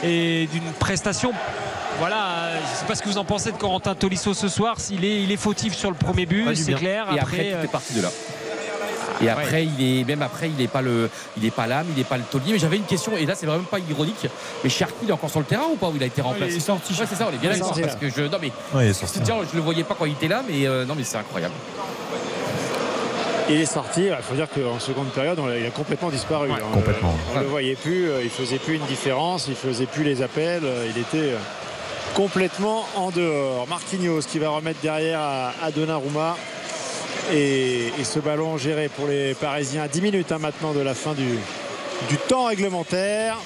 et 0.04 0.48
d'une 0.52 0.70
prestation. 0.78 1.32
Voilà, 1.98 2.50
je 2.66 2.72
ne 2.72 2.76
sais 2.76 2.84
pas 2.86 2.94
ce 2.94 3.02
que 3.02 3.08
vous 3.08 3.18
en 3.18 3.24
pensez 3.24 3.50
de 3.50 3.56
Corentin 3.56 3.94
Tolisso 3.96 4.32
ce 4.32 4.48
soir. 4.48 4.78
S'il 4.78 5.04
est, 5.04 5.22
il 5.24 5.32
est 5.32 5.36
fautif 5.38 5.74
sur 5.74 5.90
le 5.90 5.96
premier 5.96 6.26
but, 6.26 6.54
c'est 6.54 6.74
clair. 6.74 7.06
Et 7.16 7.18
après, 7.18 7.52
euh, 7.52 7.60
tout 7.60 7.64
est 7.64 7.72
parti 7.72 7.94
de 7.94 8.02
là. 8.02 8.08
Et 9.22 9.28
après, 9.28 9.64
il 9.64 10.00
est 10.00 10.04
même 10.04 10.22
après, 10.22 10.48
il 10.48 10.56
n'est 10.56 10.68
pas 10.68 10.82
le, 10.82 11.08
il 11.36 11.44
est 11.44 11.50
pas 11.50 11.66
l'âme, 11.66 11.86
il 11.90 11.96
n'est 11.98 12.04
pas 12.04 12.16
le 12.16 12.24
taulier. 12.24 12.52
Mais 12.52 12.58
j'avais 12.58 12.76
une 12.76 12.84
question, 12.84 13.16
et 13.16 13.24
là, 13.26 13.34
c'est 13.34 13.46
vraiment 13.46 13.64
pas 13.64 13.78
ironique. 13.78 14.26
Mais 14.64 14.70
Cherki, 14.70 14.94
il 15.04 15.08
est 15.08 15.12
encore 15.12 15.30
sur 15.30 15.40
le 15.40 15.46
terrain 15.46 15.66
ou 15.72 15.76
pas 15.76 15.88
Où 15.88 15.92
il 15.96 16.02
a 16.02 16.06
été 16.06 16.20
remplacé 16.22 16.52
il 16.52 16.56
est 16.58 16.60
sorti, 16.60 16.92
Ouais, 16.98 17.06
c'est 17.08 17.14
ça, 17.16 17.28
on 17.30 17.34
est 17.34 17.38
bien 17.38 17.50
Il 17.50 17.56
est 17.56 17.58
d'accord. 17.60 17.68
sorti, 17.68 17.80
Parce 17.82 17.94
là. 17.94 18.00
que 18.00 18.10
je, 18.10 18.22
non 18.22 18.38
mais, 18.40 18.52
Ouais, 18.74 18.86
il 18.86 18.90
est 18.90 18.92
sorti. 18.92 19.14
c'est 19.18 19.22
dire, 19.24 19.36
je 19.50 19.56
le 19.56 19.62
voyais 19.62 19.84
pas 19.84 19.94
quand 19.98 20.04
il 20.06 20.12
était 20.12 20.28
là, 20.28 20.42
mais 20.48 20.66
euh, 20.66 20.84
non, 20.84 20.94
mais 20.96 21.04
c'est 21.04 21.18
incroyable. 21.18 21.54
Il 23.48 23.60
est 23.60 23.66
sorti, 23.66 24.06
il 24.06 24.16
faut 24.22 24.34
dire 24.34 24.48
qu'en 24.52 24.80
seconde 24.80 25.06
période, 25.10 25.38
on 25.38 25.48
il 25.52 25.64
a 25.64 25.70
complètement 25.70 26.10
disparu. 26.10 26.50
hein. 26.50 26.56
complètement. 26.72 27.14
On 27.32 27.36
ne 27.36 27.42
le 27.44 27.46
voyait 27.48 27.76
plus, 27.76 28.08
euh, 28.10 28.20
il 28.24 28.30
faisait 28.30 28.58
plus 28.58 28.74
une 28.74 28.84
différence, 28.86 29.46
il 29.48 29.54
faisait 29.54 29.86
plus 29.86 30.02
les 30.02 30.20
appels, 30.20 30.64
euh, 30.64 30.88
il 30.92 31.00
était 31.00 31.32
complètement 32.14 32.86
en 32.96 33.10
dehors. 33.10 33.68
Marquinhos 33.68 34.22
qui 34.28 34.40
va 34.40 34.48
remettre 34.48 34.80
derrière 34.80 35.20
à, 35.20 35.52
à 35.62 35.70
Donnarumma. 35.70 36.36
Et, 37.32 37.88
et 37.98 38.04
ce 38.04 38.20
ballon 38.20 38.56
géré 38.56 38.88
pour 38.88 39.08
les 39.08 39.34
Parisiens 39.34 39.82
à 39.82 39.88
10 39.88 40.00
minutes 40.00 40.32
hein, 40.32 40.38
maintenant 40.38 40.72
de 40.72 40.80
la 40.80 40.94
fin 40.94 41.12
du, 41.12 41.38
du 42.08 42.16
temps 42.28 42.44
réglementaire. 42.44 43.38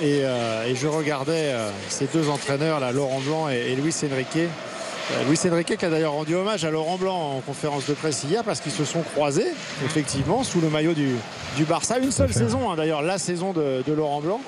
Et, 0.00 0.20
euh, 0.24 0.66
et 0.66 0.74
je 0.74 0.86
regardais 0.86 1.52
euh, 1.52 1.70
ces 1.88 2.06
deux 2.06 2.28
entraîneurs, 2.28 2.80
là, 2.80 2.92
Laurent 2.92 3.20
Blanc 3.20 3.48
et, 3.48 3.72
et 3.72 3.76
Luis 3.76 3.94
Enrique. 4.10 4.36
Euh, 4.36 5.24
Luis 5.28 5.38
Enrique 5.50 5.76
qui 5.76 5.84
a 5.84 5.90
d'ailleurs 5.90 6.12
rendu 6.12 6.34
hommage 6.34 6.64
à 6.64 6.70
Laurent 6.70 6.96
Blanc 6.96 7.36
en 7.36 7.40
conférence 7.40 7.86
de 7.86 7.94
presse 7.94 8.24
hier 8.24 8.42
parce 8.42 8.60
qu'ils 8.60 8.72
se 8.72 8.84
sont 8.84 9.02
croisés 9.02 9.46
effectivement 9.84 10.42
sous 10.42 10.60
le 10.60 10.68
maillot 10.68 10.94
du, 10.94 11.14
du 11.56 11.64
Barça. 11.64 11.98
Une 11.98 12.10
seule 12.10 12.32
saison 12.32 12.70
hein, 12.70 12.76
d'ailleurs, 12.76 13.02
la 13.02 13.18
saison 13.18 13.52
de, 13.52 13.82
de 13.86 13.92
Laurent 13.92 14.20
Blanc. 14.20 14.40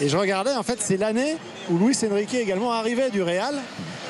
Et 0.00 0.08
je 0.08 0.16
regardais 0.16 0.54
en 0.54 0.62
fait 0.62 0.80
c'est 0.80 0.96
l'année 0.96 1.36
où 1.68 1.78
Luis 1.78 1.96
Enrique 2.10 2.34
également 2.34 2.72
arrivait 2.72 3.10
du 3.10 3.22
Real 3.22 3.54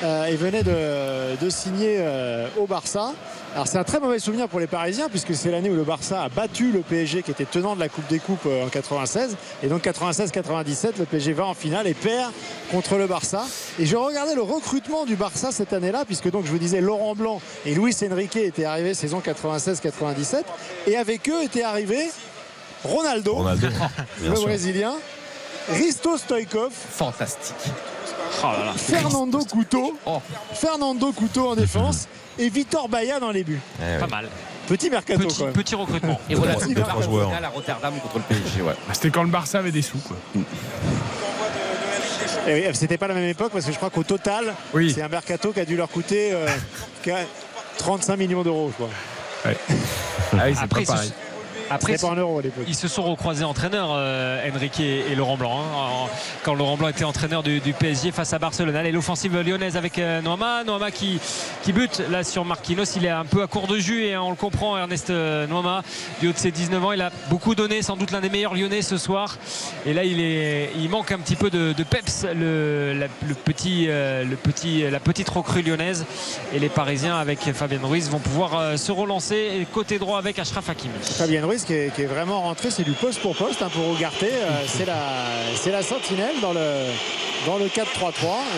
euh, 0.02 0.26
et 0.26 0.36
venait 0.36 0.62
de, 0.62 1.36
de 1.42 1.50
signer 1.50 1.96
euh, 1.98 2.48
au 2.58 2.66
Barça. 2.66 3.12
Alors 3.54 3.68
c'est 3.68 3.78
un 3.78 3.84
très 3.84 4.00
mauvais 4.00 4.18
souvenir 4.18 4.48
pour 4.48 4.58
les 4.58 4.66
Parisiens 4.66 5.08
puisque 5.08 5.34
c'est 5.34 5.50
l'année 5.50 5.70
où 5.70 5.76
le 5.76 5.84
Barça 5.84 6.22
a 6.22 6.28
battu 6.28 6.72
le 6.72 6.80
PSG 6.80 7.22
qui 7.22 7.30
était 7.30 7.44
tenant 7.44 7.76
de 7.76 7.80
la 7.80 7.88
Coupe 7.88 8.06
des 8.08 8.18
Coupes 8.18 8.46
euh, 8.46 8.66
en 8.66 8.68
96 8.68 9.36
et 9.62 9.68
donc 9.68 9.84
96-97 9.84 10.98
le 10.98 11.04
PSG 11.04 11.32
va 11.32 11.46
en 11.46 11.54
finale 11.54 11.86
et 11.86 11.94
perd 11.94 12.32
contre 12.70 12.96
le 12.96 13.06
Barça. 13.06 13.44
Et 13.78 13.86
je 13.86 13.96
regardais 13.96 14.34
le 14.34 14.42
recrutement 14.42 15.04
du 15.04 15.14
Barça 15.14 15.52
cette 15.52 15.72
année-là 15.72 16.04
puisque 16.04 16.30
donc 16.30 16.44
je 16.46 16.50
vous 16.50 16.58
disais 16.58 16.80
Laurent 16.80 17.14
Blanc 17.14 17.40
et 17.64 17.74
Luis 17.74 17.94
Enrique 18.10 18.36
étaient 18.36 18.64
arrivés 18.64 18.94
saison 18.94 19.22
96-97 19.24 20.42
et 20.88 20.96
avec 20.96 21.28
eux 21.28 21.42
était 21.44 21.62
arrivé 21.62 22.10
Ronaldo, 22.82 23.46
le 24.22 24.34
sûr. 24.34 24.44
Brésilien, 24.44 24.94
Risto 25.70 26.18
Stoikov, 26.18 26.72
Fantastique. 26.72 27.54
Oh 28.42 28.46
là 28.58 28.64
là. 28.66 28.72
Fernando 28.76 29.44
Couto, 29.44 29.96
Oh. 30.06 30.20
Fernando 30.52 31.12
Couto 31.12 31.50
en 31.50 31.54
défense 31.56 32.08
et 32.38 32.48
Vitor 32.48 32.88
Baia 32.88 33.20
dans 33.20 33.30
les 33.30 33.44
buts. 33.44 33.60
Eh 33.80 33.98
Pas 33.98 34.04
oui. 34.06 34.10
mal. 34.10 34.28
Petit 34.66 34.88
mercato 34.88 35.20
Petit, 35.26 35.44
petit 35.52 35.74
recrutement. 35.74 36.18
Et 36.30 36.34
qui 36.34 36.40
deux, 36.74 36.80
part 36.80 36.88
trois 36.90 37.00
au 37.00 37.02
joueurs. 37.02 37.28
final 37.28 37.44
à 37.44 37.48
Rotterdam 37.50 37.94
contre 38.00 38.16
le 38.16 38.22
PSG, 38.22 38.62
ouais. 38.62 38.72
Bah, 38.88 38.94
C'était 38.94 39.10
quand 39.10 39.22
le 39.22 39.28
Barça 39.28 39.58
avait 39.58 39.72
des 39.72 39.82
sous. 39.82 39.98
Quoi. 39.98 40.16
Et 42.48 42.54
oui, 42.54 42.74
C'était 42.74 42.96
pas 42.98 43.08
la 43.08 43.14
même 43.14 43.28
époque 43.28 43.52
parce 43.52 43.64
que 43.66 43.72
je 43.72 43.76
crois 43.76 43.90
qu'au 43.90 44.02
total, 44.04 44.54
Oui. 44.72 44.92
c'est 44.94 45.02
un 45.02 45.08
mercato 45.08 45.52
qui 45.52 45.60
a 45.60 45.64
dû 45.64 45.76
leur 45.76 45.88
coûter 45.88 46.30
euh, 46.32 46.46
qu'à 47.02 47.18
35 47.78 48.16
millions 48.16 48.42
d'euros, 48.42 48.70
je 48.70 48.84
crois. 48.84 48.94
Ah 50.36 50.44
oui, 50.46 50.54
c'est 50.56 50.62
Après, 50.64 50.84
pas 50.84 50.94
pareil. 50.94 51.12
Après, 51.70 51.96
pas 51.98 52.08
en. 52.08 52.14
Ils 52.68 52.74
se 52.74 52.88
sont 52.88 53.02
recroisés 53.02 53.44
entraîneurs, 53.44 53.88
euh, 53.92 54.48
Enrique 54.54 54.80
et, 54.80 55.00
et 55.10 55.14
Laurent 55.14 55.36
Blanc, 55.36 55.60
hein, 55.60 55.76
en- 56.04 56.08
quand 56.42 56.54
Laurent 56.54 56.76
Blanc 56.76 56.88
était 56.88 57.04
entraîneur 57.04 57.42
du, 57.42 57.60
du 57.60 57.72
PSG 57.72 58.12
face 58.12 58.32
à 58.32 58.38
Barcelone. 58.38 58.76
Allez, 58.76 58.92
l'offensive 58.92 59.36
lyonnaise 59.40 59.76
avec 59.76 59.98
euh, 59.98 60.20
Noama. 60.20 60.64
Noama 60.64 60.90
qui, 60.90 61.18
qui 61.62 61.72
bute 61.72 62.02
là 62.10 62.22
sur 62.24 62.44
Marquinhos. 62.44 62.84
Il 62.96 63.04
est 63.04 63.10
un 63.10 63.24
peu 63.24 63.42
à 63.42 63.46
court 63.46 63.66
de 63.66 63.78
jus 63.78 64.04
et 64.04 64.16
on 64.16 64.30
le 64.30 64.36
comprend, 64.36 64.76
Ernest 64.78 65.10
euh, 65.10 65.46
Noama, 65.46 65.82
du 66.20 66.28
haut 66.28 66.32
de 66.32 66.38
ses 66.38 66.50
19 66.50 66.84
ans. 66.84 66.92
Il 66.92 67.00
a 67.02 67.10
beaucoup 67.30 67.54
donné, 67.54 67.82
sans 67.82 67.96
doute 67.96 68.10
l'un 68.10 68.20
des 68.20 68.28
meilleurs 68.30 68.54
lyonnais 68.54 68.82
ce 68.82 68.96
soir. 68.98 69.36
Et 69.86 69.94
là, 69.94 70.04
il, 70.04 70.20
est, 70.20 70.70
il 70.76 70.88
manque 70.90 71.12
un 71.12 71.18
petit 71.18 71.36
peu 71.36 71.50
de, 71.50 71.72
de 71.72 71.82
peps, 71.84 72.26
le, 72.34 72.92
la, 72.98 73.06
le 73.26 73.34
petit, 73.34 73.86
euh, 73.88 74.24
le 74.24 74.36
petit, 74.36 74.82
la 74.90 75.00
petite 75.00 75.28
recrue 75.28 75.62
lyonnaise. 75.62 76.04
Et 76.54 76.58
les 76.58 76.68
Parisiens, 76.68 77.16
avec 77.16 77.40
Fabien 77.52 77.78
Ruiz, 77.82 78.10
vont 78.10 78.18
pouvoir 78.18 78.58
euh, 78.58 78.76
se 78.76 78.92
relancer. 78.92 79.34
Et 79.60 79.66
côté 79.72 79.98
droit 79.98 80.18
avec 80.18 80.38
Ashraf 80.38 80.68
Hakimi. 80.68 80.94
Fabien 81.00 81.44
Ruiz 81.46 81.63
qui 81.64 81.74
est, 81.74 81.94
qui 81.94 82.02
est 82.02 82.06
vraiment 82.06 82.42
rentré, 82.42 82.70
c'est 82.70 82.82
du 82.84 82.92
poste 82.92 83.20
pour 83.20 83.34
poste 83.36 83.62
hein, 83.62 83.68
pour 83.72 83.94
Ugarte. 83.94 84.22
Euh, 84.22 84.62
c'est 84.66 84.84
la, 84.84 84.94
c'est 85.60 85.70
la 85.70 85.82
sentinelle 85.82 86.34
dans 86.40 86.52
le, 86.52 86.86
dans 87.46 87.56
le 87.58 87.66
4-3-3 87.66 87.76
et 87.76 87.82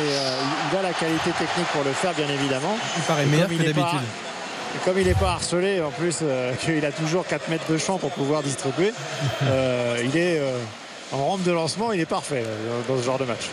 euh, 0.01 0.37
il- 0.73 0.79
a 0.79 0.83
la 0.83 0.93
qualité 0.93 1.31
technique 1.31 1.67
pour 1.73 1.85
le 1.85 1.93
faire 1.93 2.13
bien 2.15 2.29
évidemment. 2.29 2.77
Il 2.97 3.03
paraît 3.03 3.27
meilleur 3.27 3.49
comme 3.49 3.59
que 3.59 3.63
d'habitude. 3.63 4.01
comme 4.85 4.99
il 4.99 5.07
n'est 5.07 5.15
pas 5.15 5.33
harcelé, 5.33 5.81
en 5.81 5.91
plus 5.91 6.19
euh, 6.23 6.53
qu'il 6.61 6.85
a 6.85 6.93
toujours 6.93 7.27
4 7.27 7.49
mètres 7.49 7.71
de 7.71 7.79
champ 7.79 7.99
pour 7.99 8.11
pouvoir 8.11 8.43
distribuer, 8.43 8.93
euh, 9.45 9.97
il 10.05 10.17
est 10.17 10.41
en 11.13 11.25
rampe 11.25 11.43
de 11.45 11.53
lancement, 11.53 11.93
il 11.93 12.01
est 12.01 12.05
parfait 12.07 12.45
dans 12.89 12.99
ce 12.99 13.05
genre 13.05 13.19
de 13.19 13.25
match. 13.25 13.49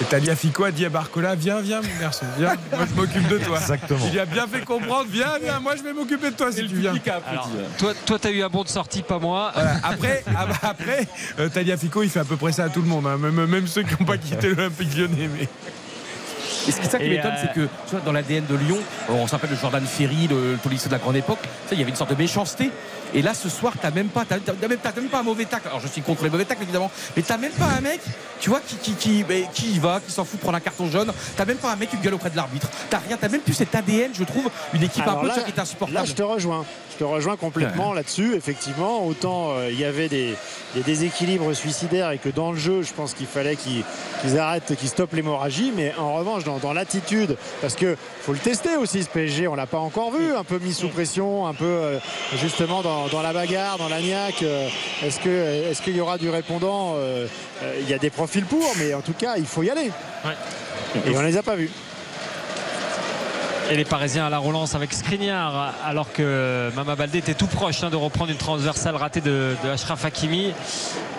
Et 0.00 0.04
Taliafico 0.04 0.64
a 0.64 0.70
dit 0.70 0.84
à 0.84 0.88
Barcola 0.88 1.34
Viens, 1.34 1.60
viens, 1.60 1.80
mon 1.80 2.00
garçon, 2.00 2.24
viens, 2.38 2.54
moi 2.72 2.86
je 2.88 2.94
m'occupe 2.94 3.28
de 3.28 3.38
toi. 3.38 3.58
Exactement. 3.58 4.00
Il 4.06 4.12
lui 4.12 4.20
a 4.20 4.26
bien 4.26 4.46
fait 4.46 4.64
comprendre 4.64 5.08
Viens, 5.10 5.38
viens, 5.42 5.58
moi 5.60 5.74
je 5.76 5.82
vais 5.82 5.92
m'occuper 5.92 6.30
de 6.30 6.36
toi 6.36 6.52
si 6.52 6.66
tu 6.66 6.76
viens. 6.76 6.94
Alors, 7.06 7.50
toi, 7.78 7.92
toi, 8.06 8.18
t'as 8.20 8.30
eu 8.30 8.42
un 8.42 8.48
bon 8.48 8.62
de 8.62 8.68
sortie, 8.68 9.02
pas 9.02 9.18
moi. 9.18 9.50
Voilà. 9.54 9.72
Après, 9.82 10.24
après 10.62 11.08
euh, 11.38 11.48
Taliafico, 11.48 12.02
il 12.02 12.10
fait 12.10 12.20
à 12.20 12.24
peu 12.24 12.36
près 12.36 12.52
ça 12.52 12.64
à 12.64 12.68
tout 12.68 12.80
le 12.80 12.88
monde, 12.88 13.06
hein, 13.06 13.18
même, 13.18 13.46
même 13.46 13.66
ceux 13.66 13.82
qui 13.82 13.94
n'ont 13.98 14.06
pas 14.06 14.18
quitté 14.18 14.48
l'Olympique 14.48 14.96
lyonnais. 14.96 15.28
Mais... 15.36 15.48
Et 16.68 16.70
ce 16.70 16.80
qui 16.80 16.86
ça 16.86 16.98
qui 16.98 17.06
Et, 17.06 17.10
m'étonne, 17.10 17.32
euh, 17.32 17.40
c'est 17.40 17.52
que 17.54 17.66
tu 17.66 17.92
vois, 17.92 18.00
dans 18.00 18.12
l'ADN 18.12 18.44
de 18.46 18.54
Lyon, 18.54 18.78
on 19.08 19.26
s'appelle 19.26 19.50
le 19.50 19.56
Jordan 19.56 19.84
Ferry, 19.84 20.28
le, 20.28 20.52
le 20.52 20.58
Tolisso 20.58 20.88
de 20.88 20.92
la 20.92 20.98
grande 20.98 21.16
époque, 21.16 21.38
ça, 21.66 21.74
il 21.74 21.78
y 21.78 21.82
avait 21.82 21.90
une 21.90 21.96
sorte 21.96 22.10
de 22.10 22.16
méchanceté. 22.16 22.70
Et 23.14 23.22
là, 23.22 23.34
ce 23.34 23.48
soir, 23.48 23.72
t'as 23.80 23.90
même 23.90 24.08
pas, 24.08 24.24
t'as, 24.24 24.38
t'as 24.38 24.68
même, 24.68 24.78
t'as 24.82 24.92
même 24.92 25.08
pas 25.08 25.20
un 25.20 25.22
mauvais 25.22 25.44
tacle. 25.44 25.68
Alors, 25.68 25.80
je 25.80 25.88
suis 25.88 26.02
contre 26.02 26.24
les 26.24 26.30
mauvais 26.30 26.44
tacles, 26.44 26.62
évidemment, 26.62 26.90
mais 27.16 27.22
t'as 27.22 27.36
même 27.38 27.52
pas 27.52 27.66
un 27.66 27.80
mec, 27.80 28.00
tu 28.40 28.50
vois, 28.50 28.60
qui, 28.60 28.76
qui, 28.76 28.92
qui, 28.92 29.24
qui 29.54 29.72
y 29.72 29.78
va, 29.78 30.00
qui 30.04 30.12
s'en 30.12 30.24
fout 30.24 30.38
prendre 30.40 30.56
un 30.56 30.60
carton 30.60 30.90
jaune. 30.90 31.12
T'as 31.36 31.44
même 31.44 31.56
pas 31.56 31.72
un 31.72 31.76
mec 31.76 31.90
qui 31.90 31.96
gueule 31.96 32.14
auprès 32.14 32.30
de 32.30 32.36
l'arbitre. 32.36 32.68
T'as 32.90 32.98
rien, 32.98 33.16
t'as 33.20 33.28
même 33.28 33.40
plus 33.40 33.54
cet 33.54 33.74
ADN, 33.74 34.10
je 34.14 34.24
trouve, 34.24 34.50
une 34.74 34.82
équipe 34.82 35.06
un 35.06 35.14
peu 35.16 35.28
là, 35.28 35.34
qui 35.34 35.50
est 35.50 35.56
Là, 35.56 35.62
insupportable. 35.62 36.06
je 36.06 36.12
te 36.12 36.22
rejoins. 36.22 36.64
Je 36.98 37.04
te 37.04 37.08
rejoins 37.08 37.36
complètement 37.36 37.92
là-dessus. 37.92 38.34
Effectivement, 38.34 39.06
autant 39.06 39.52
euh, 39.52 39.68
il 39.70 39.78
y 39.78 39.84
avait 39.84 40.08
des, 40.08 40.34
des 40.74 40.80
déséquilibres 40.82 41.54
suicidaires 41.54 42.10
et 42.10 42.18
que 42.18 42.28
dans 42.28 42.50
le 42.50 42.58
jeu, 42.58 42.82
je 42.82 42.92
pense 42.92 43.14
qu'il 43.14 43.28
fallait 43.28 43.54
qu'ils 43.54 44.36
arrêtent, 44.36 44.74
qu'ils 44.76 44.88
stoppent 44.88 45.12
l'hémorragie. 45.12 45.72
Mais 45.76 45.92
en 45.96 46.14
revanche, 46.16 46.42
dans, 46.42 46.58
dans 46.58 46.72
l'attitude, 46.72 47.36
parce 47.60 47.76
que 47.76 47.96
faut 48.22 48.32
le 48.32 48.40
tester 48.40 48.76
aussi 48.76 49.04
ce 49.04 49.08
PSG, 49.10 49.46
on 49.46 49.54
l'a 49.54 49.66
pas 49.66 49.78
encore 49.78 50.10
vu, 50.10 50.34
un 50.34 50.42
peu 50.42 50.58
mis 50.58 50.74
sous 50.74 50.88
pression, 50.88 51.46
un 51.46 51.54
peu 51.54 51.64
euh, 51.66 51.98
justement 52.36 52.82
dans, 52.82 53.06
dans 53.06 53.22
la 53.22 53.32
bagarre, 53.32 53.78
dans 53.78 53.88
la 53.88 54.00
niaque. 54.00 54.42
euh, 54.42 54.68
Est-ce 55.04 55.20
que 55.20 55.28
est-ce 55.70 55.80
qu'il 55.82 55.94
y 55.94 56.00
aura 56.00 56.18
du 56.18 56.28
répondant 56.30 56.96
Il 57.80 57.88
y 57.88 57.94
a 57.94 57.98
des 57.98 58.10
profils 58.10 58.44
pour, 58.44 58.72
mais 58.76 58.92
en 58.92 59.02
tout 59.02 59.12
cas, 59.12 59.36
il 59.36 59.46
faut 59.46 59.62
y 59.62 59.70
aller. 59.70 59.92
Et 61.06 61.16
on 61.16 61.22
les 61.22 61.36
a 61.36 61.44
pas 61.44 61.54
vus. 61.54 61.70
Et 63.70 63.76
les 63.76 63.84
Parisiens 63.84 64.26
à 64.26 64.30
la 64.30 64.38
relance 64.38 64.74
avec 64.74 64.94
Skriniar, 64.94 65.74
alors 65.84 66.10
que 66.10 66.70
Mama 66.74 66.96
Baldé 66.96 67.18
était 67.18 67.34
tout 67.34 67.46
proche 67.46 67.82
hein, 67.82 67.90
de 67.90 67.96
reprendre 67.96 68.30
une 68.30 68.38
transversale 68.38 68.96
ratée 68.96 69.20
de, 69.20 69.56
de 69.62 69.68
Ashraf 69.68 70.06
Hakimi. 70.06 70.54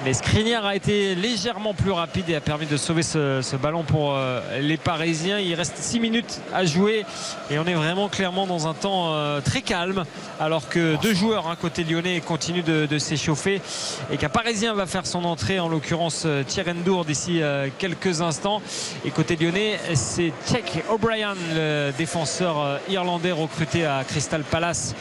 Mais 0.05 0.13
Skriniar 0.13 0.65
a 0.65 0.77
été 0.77 1.13
légèrement 1.13 1.73
plus 1.73 1.91
rapide 1.91 2.29
et 2.29 2.35
a 2.35 2.39
permis 2.39 2.65
de 2.65 2.77
sauver 2.77 3.03
ce, 3.03 3.55
ballon 3.57 3.83
pour 3.83 4.15
euh, 4.15 4.39
les 4.61 4.77
Parisiens. 4.77 5.39
Il 5.39 5.53
reste 5.55 5.75
6 5.75 5.99
minutes 5.99 6.39
à 6.53 6.63
jouer 6.63 7.05
et 7.51 7.59
on 7.59 7.65
est 7.65 7.73
vraiment 7.73 8.07
clairement 8.07 8.47
dans 8.47 8.69
un 8.69 8.73
temps 8.73 9.13
euh, 9.13 9.41
très 9.41 9.61
calme, 9.61 10.05
alors 10.39 10.69
que 10.69 10.95
deux 11.01 11.13
joueurs 11.13 11.47
hein, 11.47 11.57
côté 11.59 11.83
lyonnais 11.83 12.21
continuent 12.21 12.63
de, 12.63 12.97
s'échauffer 12.97 13.61
et 14.09 14.15
qu'un 14.15 14.29
Parisien 14.29 14.73
va 14.73 14.85
faire 14.85 15.05
son 15.05 15.25
entrée, 15.25 15.59
en 15.59 15.67
l'occurrence 15.67 16.23
euh, 16.25 16.43
Thierry 16.43 16.69
d'ici 17.05 17.41
quelques 17.77 18.21
instants. 18.21 18.61
Et 19.03 19.11
côté 19.11 19.35
lyonnais, 19.35 19.79
c'est 19.95 20.31
Tchèque 20.47 20.83
O'Brien, 20.89 21.33
le 21.53 21.91
défenseur 21.97 22.79
irlandais 22.89 23.31
recruté 23.31 23.85
à 23.85 24.03
Crystal 24.03 24.43
Palace 24.43 24.93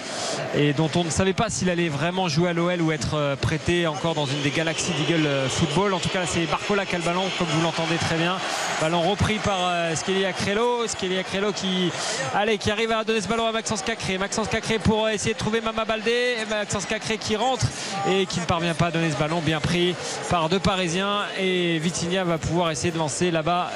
et 0.57 0.73
dont 0.73 0.91
on 0.95 1.05
ne 1.05 1.11
savait 1.11 1.35
pas 1.35 1.51
s'il 1.51 1.69
allait 1.69 1.89
vraiment 1.89 2.29
jouer 2.29 2.51
à 2.51 2.53
l'OL 2.53 2.81
ou 2.81 2.93
être 2.93 3.37
prêté 3.41 3.87
encore 3.87 4.15
dans 4.15 4.27
une 4.27 4.41
des 4.43 4.51
galaxies 4.51 4.88
d'Eagle 4.93 5.27
euh, 5.27 5.49
Football. 5.49 5.95
En 5.95 5.99
tout 5.99 6.09
cas, 6.09 6.25
c'est 6.27 6.47
Barcola 6.47 6.87
qui 6.87 6.95
a 6.95 6.99
le 6.99 7.05
ballon, 7.05 7.25
comme 7.39 7.47
vous 7.49 7.63
l'entendez 7.63 7.97
très 7.97 8.17
bien. 8.17 8.37
Ballon 8.81 9.03
repris 9.03 9.39
par 9.39 9.59
euh, 9.61 9.95
Skelia 9.95 10.33
Crello. 10.33 10.87
Skelia 10.87 11.23
Crello 11.23 11.53
qui, 11.53 11.91
allez, 12.35 12.59
qui 12.59 12.71
arrive 12.71 12.93
à 12.93 13.05
donner 13.05 13.21
ce 13.21 13.29
ballon 13.29 13.47
à 13.47 13.53
Maxence 13.53 13.83
Cacré. 13.83 14.19
Maxence 14.19 14.49
Cacré 14.49 14.79
pour 14.79 15.07
euh, 15.07 15.11
essayer 15.11 15.35
de 15.35 15.39
trouver 15.39 15.61
Mama 15.61 15.85
Baldé. 15.85 16.37
Maxence 16.49 16.87
Cacré 16.87 17.19
qui 17.19 17.37
rentre 17.37 17.67
et 18.09 18.27
qui 18.27 18.41
ne 18.41 18.45
parvient 18.45 18.75
pas 18.75 18.87
à 18.87 18.91
donner 18.91 19.11
ce 19.11 19.17
ballon 19.17 19.41
bien 19.41 19.61
pris 19.61 19.95
par 20.31 20.49
deux 20.49 20.61
Parisiens. 20.61 21.23
Et 21.39 21.79
Vitinha 21.79 22.25
va 22.25 22.39
pouvoir 22.39 22.71
essayer 22.71 22.91
de 22.91 22.99
lancer 22.99 23.31
là-bas. 23.31 23.71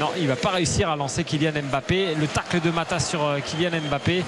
non, 0.00 0.10
il 0.18 0.28
va 0.28 0.36
pas 0.36 0.50
réussir 0.50 0.90
à 0.90 0.96
lancer 0.96 1.24
Kylian 1.24 1.62
Mbappé. 1.70 2.14
Le 2.14 2.26
tacle 2.26 2.60
de 2.60 2.70
Mata 2.70 3.00
sur 3.00 3.36
Kylian 3.44 3.80
Mbappé. 3.88 4.24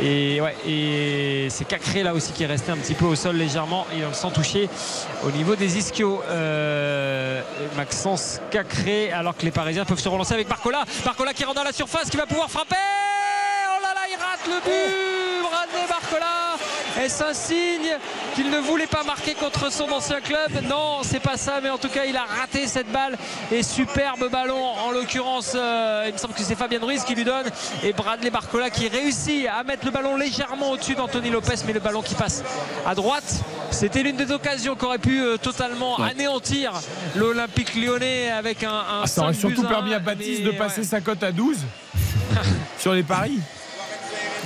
Et, 0.00 0.40
ouais, 0.40 0.56
et 0.66 1.48
c'est 1.50 1.66
Cacré 1.66 2.02
là 2.02 2.14
aussi 2.14 2.32
qui 2.32 2.42
est 2.42 2.46
resté 2.46 2.72
un 2.72 2.76
petit 2.76 2.94
peu 2.94 3.04
au 3.04 3.14
sol 3.14 3.36
légèrement 3.36 3.86
et 3.92 4.02
sans 4.14 4.30
toucher 4.30 4.68
au 5.24 5.30
niveau 5.30 5.54
des 5.54 5.78
ischios. 5.78 6.22
Euh, 6.28 7.42
Maxence 7.76 8.40
Cacré, 8.50 9.12
alors 9.12 9.36
que 9.36 9.44
les 9.44 9.50
Parisiens 9.50 9.84
peuvent 9.84 10.00
se 10.00 10.08
relancer 10.08 10.34
avec 10.34 10.48
Barcola. 10.48 10.84
Barcola 11.04 11.34
qui 11.34 11.44
rentre 11.44 11.56
dans 11.56 11.64
la 11.64 11.72
surface, 11.72 12.08
qui 12.10 12.16
va 12.16 12.26
pouvoir 12.26 12.50
frapper. 12.50 12.76
Oh 12.76 13.82
là 13.82 13.94
là, 13.94 14.00
il 14.10 14.16
rate 14.16 14.46
le 14.46 14.60
but. 14.64 15.42
Bradley 15.42 15.86
Barcola. 15.88 16.56
Est-ce 17.00 17.24
un 17.24 17.32
signe 17.32 17.96
qu'il 18.34 18.50
ne 18.50 18.58
voulait 18.58 18.86
pas 18.86 19.02
marquer 19.02 19.34
contre 19.34 19.72
son 19.72 19.90
ancien 19.90 20.20
club 20.20 20.50
Non, 20.68 20.98
c'est 21.02 21.20
pas 21.20 21.36
ça, 21.36 21.60
mais 21.62 21.70
en 21.70 21.78
tout 21.78 21.88
cas, 21.88 22.04
il 22.04 22.16
a 22.16 22.24
raté 22.24 22.66
cette 22.66 22.90
balle. 22.92 23.16
Et 23.50 23.62
superbe 23.62 24.30
ballon, 24.30 24.62
en 24.62 24.90
l'occurrence, 24.90 25.52
euh, 25.54 26.04
il 26.08 26.12
me 26.12 26.18
semble 26.18 26.34
que 26.34 26.42
c'est 26.42 26.54
Fabien 26.54 26.80
Ruiz 26.82 27.02
qui 27.04 27.14
lui 27.14 27.24
donne. 27.24 27.46
Et 27.82 27.92
Bradley 27.92 28.30
Barcola 28.30 28.70
qui 28.70 28.88
réussit 28.88 29.46
à 29.46 29.62
mettre 29.64 29.86
le 29.86 29.90
ballon 29.90 30.16
légèrement 30.16 30.70
au-dessus 30.70 30.94
d'Anthony 30.94 31.30
Lopez, 31.30 31.54
mais 31.66 31.72
le 31.72 31.80
ballon 31.80 32.02
qui 32.02 32.14
passe 32.14 32.42
à 32.86 32.94
droite. 32.94 33.42
C'était 33.70 34.02
l'une 34.02 34.16
des 34.16 34.30
occasions 34.30 34.76
qui 34.76 34.84
aurait 34.84 34.98
pu 34.98 35.20
euh, 35.20 35.38
totalement 35.38 35.96
anéantir 35.98 36.72
l'Olympique 37.16 37.74
lyonnais 37.74 38.30
avec 38.30 38.62
un. 38.64 38.70
un 38.70 39.02
Ah, 39.02 39.06
ça 39.06 39.22
aurait 39.22 39.32
5 39.32 39.48
buts 39.48 39.54
surtout 39.54 39.68
permis 39.68 39.94
à 39.94 39.98
Baptiste 39.98 40.42
mais 40.44 40.52
de 40.52 40.58
passer 40.58 40.80
ouais. 40.80 40.86
sa 40.86 41.00
cote 41.00 41.22
à 41.22 41.32
12 41.32 41.56
sur 42.78 42.92
les 42.92 43.02
paris. 43.02 43.40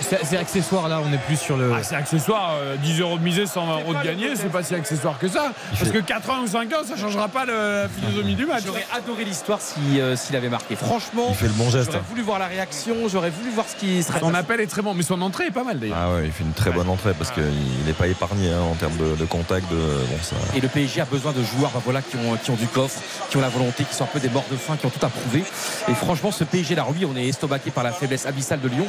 C'est 0.01 0.25
c'est 0.25 0.37
accessoire 0.37 0.89
là, 0.89 1.01
on 1.05 1.13
est 1.13 1.19
plus 1.19 1.37
sur 1.39 1.57
le. 1.57 1.73
Ah, 1.75 1.83
c'est 1.83 1.95
accessoire, 1.97 2.53
euh, 2.61 2.77
10 2.77 3.01
euros 3.01 3.19
de 3.19 3.23
misée, 3.23 3.47
120 3.47 3.81
euros 3.81 3.95
de 3.95 4.03
gagné, 4.05 4.37
c'est 4.37 4.51
pas 4.51 4.63
si 4.63 4.75
accessoire 4.75 5.19
que 5.19 5.29
ça. 5.29 5.53
Parce 5.79 5.91
que 5.91 5.99
4 5.99 6.31
ans 6.31 6.41
ou 6.43 6.47
5 6.47 6.73
ans, 6.75 6.85
ça 6.87 6.97
changera 6.97 7.29
pas 7.29 7.45
le- 7.45 7.83
la 7.83 7.89
philosophie 7.89 8.35
du 8.35 8.47
match. 8.47 8.63
J'aurais 8.67 8.87
adoré 8.95 9.25
l'histoire 9.25 9.61
si, 9.61 10.01
euh, 10.01 10.15
s'il 10.17 10.37
avait 10.37 10.49
marqué. 10.49 10.77
Franchement, 10.77 11.27
Il 11.31 11.35
fait 11.37 11.47
le 11.47 11.53
bon 11.53 11.71
geste. 11.71 11.91
j'aurais 11.93 12.05
voulu 12.09 12.23
voir 12.23 12.39
la 12.39 12.47
réaction, 12.47 12.95
j'aurais 13.09 13.31
voulu 13.31 13.51
voir 13.51 13.67
ce 13.69 13.77
qui 13.77 14.03
serait. 14.03 14.21
Son 14.21 14.35
appel 14.35 14.61
est 14.61 14.67
très 14.67 14.83
bon, 14.83 14.95
mais 14.95 15.03
son 15.03 15.21
entrée 15.23 15.47
est 15.47 15.51
pas 15.51 15.65
mal 15.65 15.79
d'ailleurs. 15.79 15.97
Ah 15.99 16.15
ouais, 16.15 16.27
il 16.27 16.33
fait 16.33 16.45
une 16.45 16.53
très 16.53 16.71
bonne 16.71 16.89
entrée 16.89 17.13
parce 17.19 17.31
qu'il 17.31 17.43
n'est 17.87 17.93
pas 17.93 18.07
épargné 18.07 18.53
hein, 18.53 18.61
en 18.71 18.75
termes 18.75 18.97
de, 18.97 19.17
de 19.17 19.25
contact. 19.25 19.69
De, 19.71 19.77
bon, 19.77 20.19
ça... 20.23 20.37
Et 20.55 20.61
le 20.61 20.69
PSG 20.69 21.01
a 21.01 21.05
besoin 21.07 21.33
de 21.33 21.43
joueurs 21.43 21.71
bah, 21.73 21.81
voilà, 21.85 22.03
qui, 22.03 22.17
ont, 22.17 22.37
qui 22.37 22.51
ont 22.51 22.57
du 22.57 22.67
coffre, 22.67 23.01
qui 23.31 23.37
ont 23.37 23.41
la 23.41 23.49
volonté, 23.49 23.85
qui 23.85 23.95
sont 23.95 24.05
un 24.05 24.09
peu 24.09 24.21
des 24.21 24.29
morts 24.29 24.45
de 24.51 24.57
faim, 24.57 24.77
qui 24.79 24.87
ont 24.87 24.91
tout 24.91 25.05
à 25.05 25.09
prouver. 25.09 25.43
Et 25.89 25.95
franchement, 25.95 26.31
ce 26.31 26.45
PSG 26.45 26.75
là, 26.75 26.87
oui, 26.89 27.07
on 27.11 27.17
est 27.17 27.27
estomaqué 27.27 27.71
par 27.71 27.85
la 27.85 27.93
faiblesse 27.93 28.27
abyssale 28.27 28.61
de 28.61 28.69
Lyon, 28.69 28.87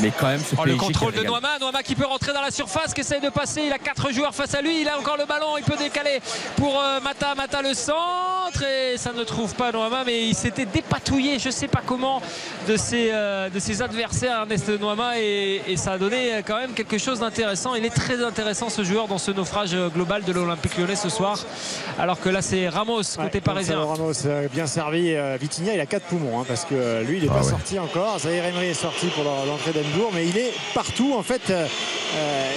mais 0.00 0.10
quand 0.18 0.26
même, 0.26 0.40
ce 0.46 0.54
Oh, 0.58 0.62
PSG. 0.62 0.72
le 0.72 0.76
contrôle 0.78 1.12
de. 1.12 1.22
Noama, 1.22 1.58
Noama 1.60 1.82
qui 1.82 1.94
peut 1.94 2.06
rentrer 2.06 2.32
dans 2.32 2.40
la 2.40 2.50
surface, 2.50 2.94
qui 2.94 3.00
essaye 3.02 3.20
de 3.20 3.28
passer. 3.28 3.62
Il 3.66 3.72
a 3.72 3.78
quatre 3.78 4.10
joueurs 4.12 4.34
face 4.34 4.54
à 4.54 4.62
lui. 4.62 4.80
Il 4.80 4.88
a 4.88 4.98
encore 4.98 5.16
le 5.16 5.26
ballon. 5.26 5.56
Il 5.58 5.64
peut 5.64 5.76
décaler 5.76 6.20
pour 6.56 6.80
euh, 6.80 7.00
Mata. 7.00 7.34
Mata 7.34 7.62
le 7.62 7.74
centre 7.74 8.62
et 8.62 8.96
ça 8.96 9.12
ne 9.12 9.24
trouve 9.24 9.54
pas 9.54 9.72
Noama, 9.72 10.04
mais 10.06 10.28
il 10.28 10.34
s'était 10.34 10.64
dépatouillé, 10.66 11.38
je 11.38 11.50
sais 11.50 11.66
pas 11.68 11.82
comment, 11.84 12.22
de 12.68 12.76
ses, 12.76 13.10
euh, 13.12 13.50
de 13.50 13.58
ses 13.58 13.82
adversaires, 13.82 14.38
Ernest 14.40 14.68
Noama, 14.80 15.18
et, 15.18 15.62
et 15.66 15.76
ça 15.76 15.92
a 15.92 15.98
donné 15.98 16.42
quand 16.46 16.56
même 16.58 16.72
quelque 16.72 16.96
chose 16.96 17.20
d'intéressant. 17.20 17.74
Il 17.74 17.84
est 17.84 17.90
très 17.94 18.22
intéressant 18.24 18.68
ce 18.70 18.84
joueur 18.84 19.08
dans 19.08 19.18
ce 19.18 19.30
naufrage 19.32 19.74
euh, 19.74 19.88
global 19.88 20.22
de 20.24 20.32
l'Olympique 20.32 20.78
lyonnais 20.78 20.96
ce 20.96 21.08
soir. 21.08 21.38
Alors 21.98 22.20
que 22.20 22.28
là, 22.28 22.40
c'est 22.40 22.68
Ramos 22.68 23.02
côté 23.20 23.40
parisien. 23.40 23.84
Ramos 23.84 24.12
bien 24.52 24.66
servi. 24.66 25.14
Vitinha, 25.40 25.74
il 25.74 25.80
a 25.80 25.86
4 25.86 26.04
poumons 26.04 26.40
hein, 26.40 26.44
parce 26.46 26.64
que 26.64 27.02
lui, 27.02 27.18
il 27.18 27.24
n'est 27.24 27.28
Ah 27.30 27.38
pas 27.38 27.44
ouais. 27.44 27.50
sorti 27.50 27.78
encore. 27.78 28.20
Zahir 28.20 28.44
Emery 28.44 28.68
est 28.68 28.74
sorti 28.74 29.06
pour 29.08 29.24
l'entrée 29.24 29.72
d'Endour, 29.72 30.10
mais 30.14 30.26
il 30.26 30.35
est 30.36 30.52
partout. 30.74 31.14
En 31.16 31.22
fait, 31.22 31.42
euh, 31.50 31.66
euh, 32.16 32.50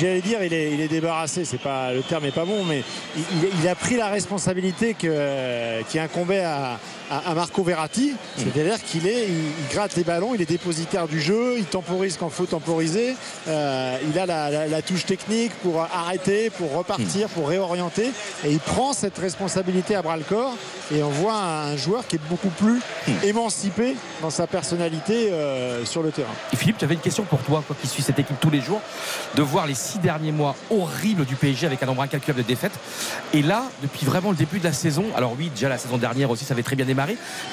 j'allais 0.00 0.20
dire, 0.20 0.42
il 0.42 0.52
est, 0.52 0.72
est 0.80 0.88
débarrassé. 0.88 1.44
C'est 1.44 1.58
pas 1.60 1.92
le 1.92 2.02
terme 2.02 2.24
n'est 2.24 2.30
pas 2.30 2.44
bon, 2.44 2.64
mais 2.64 2.82
il, 3.16 3.22
il- 3.42 3.48
il 3.62 3.68
a 3.68 3.74
pris 3.74 3.96
la 3.96 4.08
responsabilité 4.08 4.94
que, 4.94 5.06
euh, 5.08 5.82
qui 5.88 5.98
incombait 5.98 6.40
à, 6.42 6.78
à- 7.10 7.34
Marco 7.34 7.62
Verratti. 7.62 8.12
C'est-à-dire 8.36 8.82
qu'il 8.82 9.06
est, 9.06 9.28
il, 9.28 9.74
gratte 9.74 9.96
les 9.96 10.04
ballons, 10.04 10.34
il 10.34 10.42
est 10.42 10.48
dépositaire 10.48 11.08
du 11.08 11.20
jeu, 11.20 11.54
il 11.58 11.64
temporise 11.64 12.16
quand 12.18 12.28
il 12.28 12.32
faut 12.32 12.46
temporiser. 12.46 13.14
Euh, 13.48 13.96
il 14.08 14.18
a 14.18 14.26
la, 14.26 14.82
touche 14.82 15.06
technique 15.06 15.52
pour 15.62 15.80
arrêter, 15.82 16.50
pour 16.50 16.72
repartir, 16.74 17.28
pour 17.28 17.48
réorienter. 17.48 18.10
Et 18.44 18.52
il 18.52 18.60
prend 18.60 18.92
cette 18.92 19.18
responsabilité 19.18 19.94
à 19.94 20.02
bras 20.02 20.16
le 20.16 20.24
corps. 20.24 20.54
Et 20.94 21.02
on 21.02 21.08
voit 21.08 21.36
un 21.36 21.76
joueur 21.76 22.06
qui 22.06 22.16
est 22.16 22.28
beaucoup 22.28 22.50
plus 22.50 22.80
émancipé 23.22 23.96
dans 24.20 24.30
sa 24.30 24.46
personnalité 24.46 25.30
euh, 25.32 25.84
sur 25.84 26.02
le 26.02 26.10
terrain. 26.10 26.32
Et 26.52 26.56
Philippe, 26.56 26.78
tu 26.78 26.84
avais 26.84 26.94
une 26.94 27.00
question 27.00 27.24
pour 27.24 27.40
toi, 27.40 27.62
toi 27.66 27.76
qui 27.80 27.86
suis 27.86 28.02
cette 28.02 28.18
équipe 28.18 28.38
tous 28.40 28.50
les 28.50 28.60
jours, 28.60 28.80
de 29.34 29.42
voir 29.42 29.66
les 29.66 29.74
six 29.74 29.98
derniers 29.98 30.32
mois 30.32 30.54
horribles 30.70 31.24
du 31.24 31.36
PSG 31.36 31.66
avec 31.66 31.82
un 31.82 31.86
nombre 31.86 32.02
incalculable 32.02 32.42
de 32.42 32.46
défaites. 32.46 32.78
Et 33.32 33.42
là, 33.42 33.64
depuis 33.82 34.04
vraiment 34.04 34.30
le 34.30 34.36
début 34.36 34.58
de 34.58 34.64
la 34.64 34.72
saison, 34.72 35.04
alors 35.16 35.34
oui, 35.38 35.50
déjà 35.50 35.68
la 35.68 35.78
saison 35.78 35.98
dernière 35.98 36.30
aussi, 36.30 36.44
ça 36.44 36.54
avait 36.54 36.62
très 36.62 36.76
bien 36.76 36.88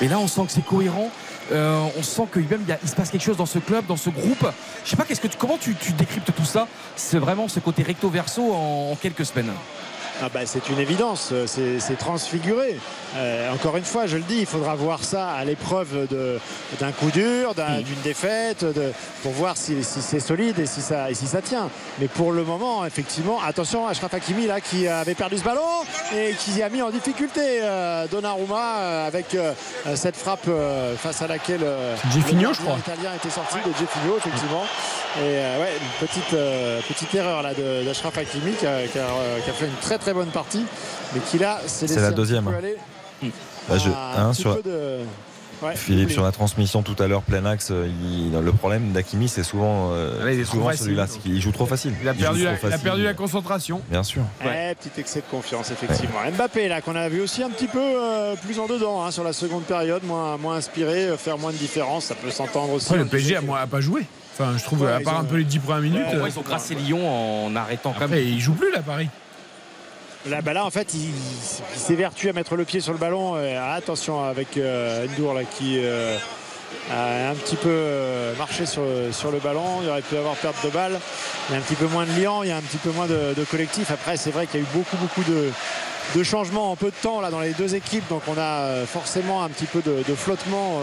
mais 0.01 0.07
là, 0.07 0.19
on 0.19 0.27
sent 0.27 0.41
que 0.45 0.51
c'est 0.51 0.65
cohérent. 0.65 1.09
Euh, 1.51 1.85
on 1.97 2.03
sent 2.03 2.23
qu'il 2.31 2.45
il 2.83 2.89
se 2.89 2.95
passe 2.95 3.09
quelque 3.09 3.23
chose 3.23 3.37
dans 3.37 3.45
ce 3.45 3.59
club, 3.59 3.85
dans 3.85 3.97
ce 3.97 4.09
groupe. 4.09 4.45
Je 4.85 4.89
sais 4.89 4.95
pas, 4.95 5.03
comment 5.37 5.57
tu, 5.57 5.75
décryptes 5.97 6.33
tout 6.35 6.45
ça? 6.45 6.67
C'est 6.95 7.17
vraiment 7.17 7.47
ce 7.47 7.59
côté 7.59 7.83
recto 7.83 8.09
verso 8.09 8.53
en 8.53 8.95
quelques 9.01 9.25
semaines. 9.25 9.51
Ah 10.23 10.29
bah, 10.31 10.41
c'est 10.45 10.69
une 10.69 10.77
évidence, 10.79 11.29
euh, 11.31 11.47
c'est 11.47 11.97
transfiguré. 11.97 12.77
Euh, 13.17 13.51
encore 13.53 13.75
une 13.77 13.83
fois, 13.83 14.05
je 14.05 14.17
le 14.17 14.23
dis, 14.23 14.37
il 14.41 14.45
faudra 14.45 14.75
voir 14.75 15.03
ça 15.03 15.29
à 15.31 15.43
l'épreuve 15.43 16.07
d'un 16.79 16.91
coup 16.91 17.09
dur, 17.09 17.55
d'un- 17.55 17.81
d'une 17.81 17.99
défaite, 18.03 18.63
de- 18.63 18.91
pour 19.23 19.31
voir 19.31 19.57
si, 19.57 19.83
si 19.83 19.99
c'est 20.01 20.19
solide 20.19 20.59
et 20.59 20.67
si, 20.67 20.81
ça, 20.81 21.09
et 21.09 21.15
si 21.15 21.25
ça 21.25 21.41
tient. 21.41 21.69
Mais 21.99 22.07
pour 22.07 22.31
le 22.33 22.43
moment, 22.43 22.85
effectivement, 22.85 23.39
attention, 23.41 23.87
Achraf 23.87 24.13
Hakimi 24.13 24.45
là, 24.45 24.61
qui 24.61 24.87
avait 24.87 25.15
perdu 25.15 25.39
ce 25.39 25.43
ballon 25.43 25.61
et 26.15 26.35
qui 26.37 26.61
a 26.61 26.69
mis 26.69 26.83
en 26.83 26.91
difficulté 26.91 27.41
euh, 27.63 28.05
Donnarumma 28.07 28.77
euh, 28.77 29.07
avec 29.07 29.33
euh, 29.33 29.53
cette 29.95 30.15
frappe 30.15 30.47
face 30.97 31.21
à 31.23 31.27
laquelle 31.27 31.61
le 31.61 31.95
je 32.53 32.61
crois. 32.61 32.77
italien 32.77 33.11
était 33.15 33.29
sorti 33.31 33.55
de 33.65 33.71
Jeffinho, 33.79 34.17
effectivement. 34.17 34.63
Et 35.17 35.21
ouais, 35.59 35.73
une 35.81 36.07
petite, 36.07 36.37
petite 36.87 37.15
erreur 37.15 37.41
là 37.41 37.53
d'Achraf 37.53 38.17
Hakimi 38.17 38.53
qui 38.53 38.65
a, 38.67 38.83
qui 38.87 38.97
a, 38.99 39.07
qui 39.43 39.49
a 39.49 39.53
fait 39.53 39.65
une 39.65 39.75
très 39.81 39.97
très 39.97 40.10
bonne 40.13 40.29
partie, 40.31 40.65
mais 41.13 41.19
qui 41.21 41.37
là 41.39 41.59
C'est 41.67 41.93
la 41.99 42.11
deuxième. 42.11 42.45
peu 42.45 42.55
aller 42.55 42.77
Bah, 43.69 43.77
je- 43.77 43.89
à 43.91 44.21
un 44.21 44.29
hein, 44.29 44.31
petit 44.31 44.41
sur- 44.41 44.55
peu 44.61 44.69
de- 44.69 44.99
Ouais, 45.63 45.75
Philippe, 45.75 46.09
sur 46.09 46.23
la 46.23 46.31
transmission 46.31 46.81
tout 46.81 46.95
à 46.97 47.05
l'heure, 47.05 47.21
plein 47.21 47.45
axe, 47.45 47.67
euh, 47.69 47.87
il- 47.87 48.31
le 48.31 48.51
problème 48.51 48.93
d'Akimi, 48.93 49.27
c'est 49.29 49.43
souvent, 49.43 49.91
euh, 49.91 50.25
Ouais, 50.25 50.35
il 50.35 50.43
trop 50.43 50.55
souvent 50.55 50.71
celui-là, 50.73 51.05
qu'il 51.05 51.39
joue 51.39 51.51
trop 51.51 51.67
facile. 51.67 51.93
Il 52.01 52.09
a, 52.09 52.15
perdu 52.15 52.43
la, 52.45 52.53
trop 52.55 52.59
il 52.63 52.67
a 52.67 52.71
facile. 52.71 52.83
perdu 52.83 53.03
la 53.03 53.13
concentration. 53.13 53.79
Bien 53.87 54.01
sûr. 54.01 54.23
Ouais, 54.43 54.73
petit 54.73 54.99
excès 54.99 55.19
de 55.19 55.25
confiance, 55.29 55.69
effectivement. 55.69 56.17
Mbappé, 56.35 56.67
là, 56.67 56.81
qu'on 56.81 56.95
a 56.95 57.07
vu 57.09 57.21
aussi 57.21 57.43
un 57.43 57.51
petit 57.51 57.67
peu 57.67 57.77
euh, 57.79 58.35
plus 58.37 58.57
en 58.57 58.65
dedans 58.65 59.03
hein, 59.05 59.11
sur 59.11 59.23
la 59.23 59.33
seconde 59.33 59.61
période, 59.65 60.03
moins, 60.03 60.35
moins 60.37 60.55
inspiré, 60.55 61.09
euh, 61.09 61.15
faire 61.17 61.37
moins 61.37 61.51
de 61.51 61.57
différence, 61.57 62.05
ça 62.05 62.15
peut 62.15 62.31
s'entendre 62.31 62.73
aussi. 62.73 62.91
Le 62.95 63.05
PSG 63.05 63.35
a, 63.35 63.41
moins- 63.41 63.61
a 63.61 63.67
pas 63.67 63.81
joué. 63.81 64.07
Enfin, 64.33 64.57
je 64.57 64.63
trouve, 64.63 64.81
Ouais, 64.81 64.91
à 64.91 64.99
part 65.01 65.17
ont- 65.17 65.19
un 65.19 65.23
peu 65.25 65.35
les 65.35 65.43
10 65.43 65.59
premières 65.59 65.81
minutes. 65.83 66.07
Ouais, 66.07 66.15
euh, 66.15 66.19
Moi, 66.21 66.29
ils 66.29 66.39
ont 66.39 66.41
grassé 66.41 66.73
Lyon 66.73 67.45
en 67.45 67.55
arrêtant 67.55 67.91
quand 67.95 68.05
après, 68.05 68.15
même. 68.17 68.27
il 68.27 68.39
joue 68.39 68.53
plus 68.53 68.71
là, 68.71 68.79
Paris. 68.81 69.09
Là, 70.27 70.41
là, 70.41 70.65
en 70.65 70.69
fait, 70.69 70.93
il, 70.93 71.09
il 71.09 71.79
s'évertue 71.79 72.29
à 72.29 72.33
mettre 72.33 72.55
le 72.55 72.63
pied 72.63 72.79
sur 72.79 72.93
le 72.93 72.99
ballon. 72.99 73.35
Euh, 73.35 73.75
attention 73.75 74.23
avec 74.23 74.55
euh, 74.55 75.07
Ndour 75.07 75.39
qui 75.57 75.79
euh, 75.79 76.15
a 76.91 77.29
un 77.29 77.33
petit 77.33 77.55
peu 77.55 77.69
euh, 77.69 78.35
marché 78.35 78.67
sur, 78.67 78.83
le 78.83 79.39
ballon. 79.39 79.81
Il 79.81 79.89
aurait 79.89 80.03
pu 80.03 80.15
avoir 80.15 80.35
perte 80.35 80.63
de 80.63 80.69
balle. 80.69 80.99
Il 81.49 81.53
y 81.53 81.55
a 81.55 81.59
un 81.59 81.61
petit 81.61 81.75
peu 81.75 81.87
moins 81.87 82.05
de 82.05 82.21
liant, 82.21 82.43
il 82.43 82.49
y 82.49 82.51
a 82.51 82.57
un 82.57 82.61
petit 82.61 82.77
peu 82.77 82.91
moins 82.91 83.07
de, 83.07 83.33
de 83.35 83.43
collectif. 83.45 83.89
Après, 83.89 84.15
c'est 84.15 84.31
vrai 84.31 84.45
qu'il 84.45 84.59
y 84.59 84.63
a 84.63 84.65
eu 84.65 84.69
beaucoup, 84.75 84.97
beaucoup 84.97 85.23
de, 85.23 86.23
changements 86.23 86.71
en 86.71 86.75
peu 86.75 86.91
de 86.91 86.95
temps 87.01 87.19
là, 87.19 87.31
dans 87.31 87.39
les 87.39 87.53
deux 87.53 87.73
équipes. 87.73 88.07
Donc, 88.09 88.21
on 88.27 88.37
a 88.37 88.85
forcément 88.85 89.43
un 89.43 89.49
petit 89.49 89.65
peu 89.65 89.81
de 89.81 90.15
flottement. 90.15 90.81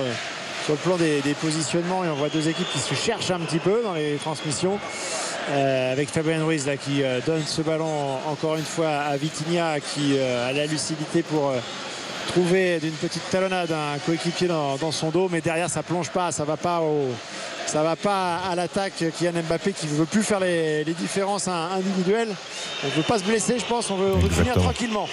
Sur 0.68 0.74
le 0.74 0.80
plan 0.80 0.96
des, 0.98 1.22
des 1.22 1.32
positionnements 1.32 2.04
et 2.04 2.10
on 2.10 2.14
voit 2.14 2.28
deux 2.28 2.46
équipes 2.46 2.70
qui 2.70 2.78
se 2.78 2.94
cherchent 2.94 3.30
un 3.30 3.38
petit 3.38 3.58
peu 3.58 3.80
dans 3.82 3.94
les 3.94 4.16
transmissions. 4.16 4.78
Euh, 5.48 5.92
avec 5.92 6.10
Fabien 6.10 6.44
Ruiz 6.44 6.66
là, 6.66 6.76
qui 6.76 7.02
euh, 7.02 7.20
donne 7.24 7.42
ce 7.46 7.62
ballon 7.62 8.18
encore 8.30 8.56
une 8.56 8.66
fois 8.66 8.90
à 8.90 9.16
Vitinha 9.16 9.80
qui 9.80 10.18
euh, 10.18 10.50
a 10.50 10.52
la 10.52 10.66
lucidité 10.66 11.22
pour 11.22 11.54
trouver 12.26 12.80
d'une 12.80 12.92
petite 12.92 13.22
talonnade 13.30 13.72
un 13.72 13.98
coéquipier 14.00 14.46
dans, 14.46 14.76
dans 14.76 14.92
son 14.92 15.08
dos. 15.08 15.30
Mais 15.32 15.40
derrière 15.40 15.70
ça 15.70 15.82
plonge 15.82 16.10
pas 16.10 16.32
ça 16.32 16.44
va 16.44 16.58
pas 16.58 16.80
au 16.80 17.06
ça 17.64 17.82
va 17.82 17.96
pas 17.96 18.36
à 18.36 18.54
l'attaque. 18.54 19.02
Kylian 19.16 19.42
Mbappé 19.48 19.72
qui 19.72 19.86
ne 19.86 19.92
veut 19.92 20.04
plus 20.04 20.22
faire 20.22 20.40
les, 20.40 20.84
les 20.84 20.92
différences 20.92 21.48
individuelles. 21.48 22.34
On 22.84 22.88
ne 22.88 22.92
veut 22.92 23.02
pas 23.04 23.18
se 23.18 23.24
blesser 23.24 23.58
je 23.58 23.64
pense. 23.64 23.90
On 23.90 23.96
veut 23.96 24.12
revenir 24.12 24.52
tranquillement 24.52 25.08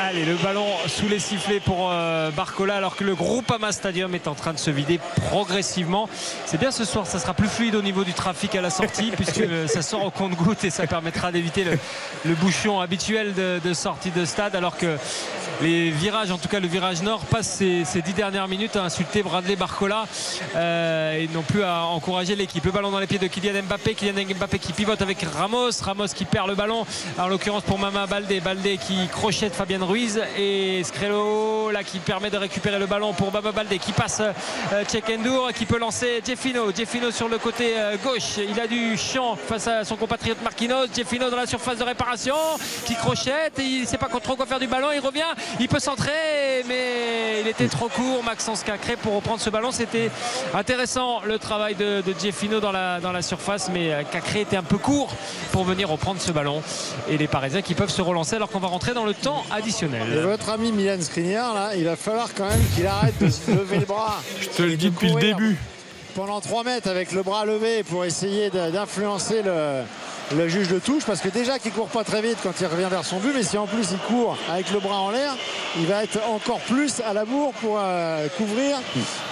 Allez, 0.00 0.24
le 0.26 0.34
ballon 0.34 0.66
sous 0.86 1.08
les 1.08 1.18
sifflets 1.18 1.58
pour 1.58 1.88
euh, 1.90 2.30
Barcola 2.30 2.76
alors 2.76 2.96
que 2.96 3.04
le 3.04 3.14
Groupama 3.14 3.72
Stadium 3.72 4.14
est 4.14 4.28
en 4.28 4.34
train 4.34 4.52
de 4.52 4.58
se 4.58 4.70
vider 4.70 5.00
progressivement. 5.28 6.08
C'est 6.44 6.60
bien 6.60 6.70
ce 6.70 6.84
soir, 6.84 7.06
ça 7.06 7.18
sera 7.18 7.32
plus 7.32 7.48
fluide 7.48 7.74
au 7.74 7.82
niveau 7.82 8.04
du 8.04 8.12
trafic 8.12 8.54
à 8.54 8.60
la 8.60 8.68
sortie 8.70 9.10
puisque 9.16 9.40
euh, 9.40 9.66
ça 9.66 9.80
sort 9.82 10.04
au 10.04 10.10
compte-goutte 10.10 10.64
et 10.64 10.70
ça 10.70 10.86
permettra 10.86 11.32
d'éviter 11.32 11.64
le, 11.64 11.78
le 12.26 12.34
bouchon 12.34 12.80
habituel 12.80 13.32
de, 13.32 13.58
de 13.64 13.74
sortie 13.74 14.10
de 14.10 14.24
stade 14.26 14.54
alors 14.54 14.76
que 14.76 14.96
les 15.62 15.90
virages, 15.90 16.30
en 16.30 16.38
tout 16.38 16.48
cas 16.48 16.60
le 16.60 16.68
virage 16.68 17.02
nord, 17.02 17.20
passent 17.20 17.56
ces, 17.58 17.84
ces 17.84 18.02
dix 18.02 18.12
dernières 18.12 18.48
minutes 18.48 18.76
à 18.76 18.84
insulter 18.84 19.22
Bradley 19.22 19.56
Barcola 19.56 20.06
euh, 20.54 21.18
et 21.18 21.28
non 21.32 21.42
plus 21.42 21.62
à 21.62 21.84
encourager 21.84 22.36
l'équipe. 22.36 22.64
Le 22.64 22.72
ballon 22.72 22.90
dans 22.90 22.98
les 22.98 23.06
pieds 23.06 23.18
de 23.18 23.26
Kylian 23.26 23.62
Mbappé, 23.62 23.94
Kylian 23.94 24.34
Mbappé 24.34 24.58
qui 24.58 24.72
pivote 24.72 25.00
avec 25.00 25.22
Ramos, 25.22 25.70
Ramos 25.82 26.08
qui 26.14 26.24
perd 26.24 26.48
le 26.48 26.54
ballon, 26.54 26.84
en 27.18 27.28
l'occurrence 27.28 27.62
pour 27.62 27.78
Mama 27.78 28.06
Baldé, 28.06 28.40
Baldé 28.40 28.76
qui 28.76 29.08
crochette 29.08 29.54
Fabien 29.54 29.82
Ruiz 29.84 30.20
et 30.38 30.82
Scrello 30.84 31.70
là 31.70 31.82
qui 31.82 31.98
permet 32.00 32.30
de 32.30 32.36
récupérer 32.36 32.78
le 32.78 32.86
ballon 32.86 33.12
pour 33.14 33.32
Mama 33.32 33.52
Baldé 33.52 33.78
qui 33.78 33.92
passe 33.92 34.20
euh, 34.20 34.84
Tchekendour 34.84 35.52
qui 35.52 35.64
peut 35.64 35.78
lancer 35.78 36.20
Jeffino, 36.24 36.72
Jeffino 36.74 37.10
sur 37.10 37.28
le 37.28 37.38
côté 37.38 37.74
euh, 37.78 37.96
gauche, 38.02 38.38
il 38.38 38.60
a 38.60 38.66
du 38.66 38.96
champ 38.98 39.36
face 39.36 39.66
à 39.68 39.84
son 39.84 39.96
compatriote 39.96 40.42
Marquinhos, 40.42 40.86
Jeffino 40.94 41.30
dans 41.30 41.36
la 41.36 41.46
surface 41.46 41.78
de 41.78 41.84
réparation 41.84 42.36
qui 42.84 42.94
crochette 42.94 43.58
et 43.58 43.62
il 43.62 43.80
ne 43.82 43.86
sait 43.86 43.98
pas 43.98 44.08
trop 44.08 44.36
quoi 44.36 44.46
faire 44.46 44.60
du 44.60 44.66
ballon, 44.66 44.88
il 44.92 45.00
revient 45.00 45.22
il 45.60 45.68
peut 45.68 45.78
centrer, 45.78 46.64
mais 46.68 47.40
il 47.40 47.48
était 47.48 47.68
trop 47.68 47.88
court. 47.88 48.22
Maxence 48.24 48.62
Cacré 48.62 48.96
pour 48.96 49.14
reprendre 49.14 49.40
ce 49.40 49.50
ballon. 49.50 49.70
C'était 49.70 50.10
intéressant 50.54 51.20
le 51.24 51.38
travail 51.38 51.74
de, 51.74 52.02
de 52.02 52.14
Jeffino 52.18 52.60
dans 52.60 52.72
la, 52.72 53.00
dans 53.00 53.12
la 53.12 53.22
surface, 53.22 53.70
mais 53.72 53.92
euh, 53.92 54.02
Cacré 54.10 54.42
était 54.42 54.56
un 54.56 54.62
peu 54.62 54.78
court 54.78 55.14
pour 55.52 55.64
venir 55.64 55.88
reprendre 55.88 56.20
ce 56.20 56.32
ballon. 56.32 56.62
Et 57.08 57.16
les 57.16 57.28
Parisiens 57.28 57.62
qui 57.62 57.74
peuvent 57.74 57.90
se 57.90 58.02
relancer 58.02 58.36
alors 58.36 58.50
qu'on 58.50 58.58
va 58.58 58.68
rentrer 58.68 58.94
dans 58.94 59.04
le 59.04 59.14
temps 59.14 59.44
additionnel. 59.50 60.02
Et 60.12 60.20
votre 60.20 60.50
ami 60.50 60.72
Milan 60.72 61.00
Skriniar, 61.00 61.54
là, 61.54 61.76
il 61.76 61.84
va 61.84 61.96
falloir 61.96 62.28
quand 62.34 62.48
même 62.48 62.64
qu'il 62.74 62.86
arrête 62.86 63.18
de 63.20 63.30
se 63.30 63.50
lever 63.50 63.78
le 63.78 63.86
bras. 63.86 64.22
Je 64.40 64.48
te 64.48 64.62
le 64.62 64.76
dis 64.76 64.90
depuis 64.90 65.12
le 65.12 65.20
début. 65.20 65.56
Pendant 66.14 66.40
3 66.40 66.64
mètres 66.64 66.88
avec 66.88 67.12
le 67.12 67.22
bras 67.22 67.44
levé 67.44 67.82
pour 67.82 68.04
essayer 68.04 68.48
d'influencer 68.48 69.42
le, 69.42 69.82
le 70.34 70.48
juge 70.48 70.68
de 70.68 70.78
touche 70.78 71.04
parce 71.04 71.20
que 71.20 71.28
déjà 71.28 71.58
qu'il 71.58 71.72
court 71.72 71.88
pas 71.88 72.02
très 72.02 72.20
vite 72.20 72.38
quand 72.42 72.60
il 72.60 72.66
revient 72.66 72.88
vers 72.90 73.04
son 73.04 73.18
but 73.18 73.32
mais 73.34 73.42
si 73.42 73.56
en 73.56 73.66
plus 73.66 73.86
il 73.92 73.98
court 73.98 74.36
avec 74.50 74.72
le 74.72 74.80
bras 74.80 75.00
en 75.00 75.10
l'air 75.10 75.36
il 75.78 75.86
va 75.86 76.02
être 76.02 76.18
encore 76.28 76.60
plus 76.60 77.00
à 77.00 77.12
la 77.12 77.24
bourre 77.24 77.52
pour 77.54 77.78
euh, 77.78 78.26
couvrir 78.36 78.76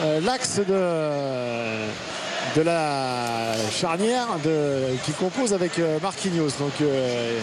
euh, 0.02 0.20
l'axe 0.20 0.60
de 0.60 1.90
de 2.54 2.62
la 2.62 3.52
charnière 3.72 4.26
de, 4.44 4.96
qui 5.04 5.12
compose 5.12 5.52
avec 5.52 5.78
euh, 5.78 5.98
Marquinhos 6.00 6.50
donc 6.60 6.72
euh, 6.80 7.38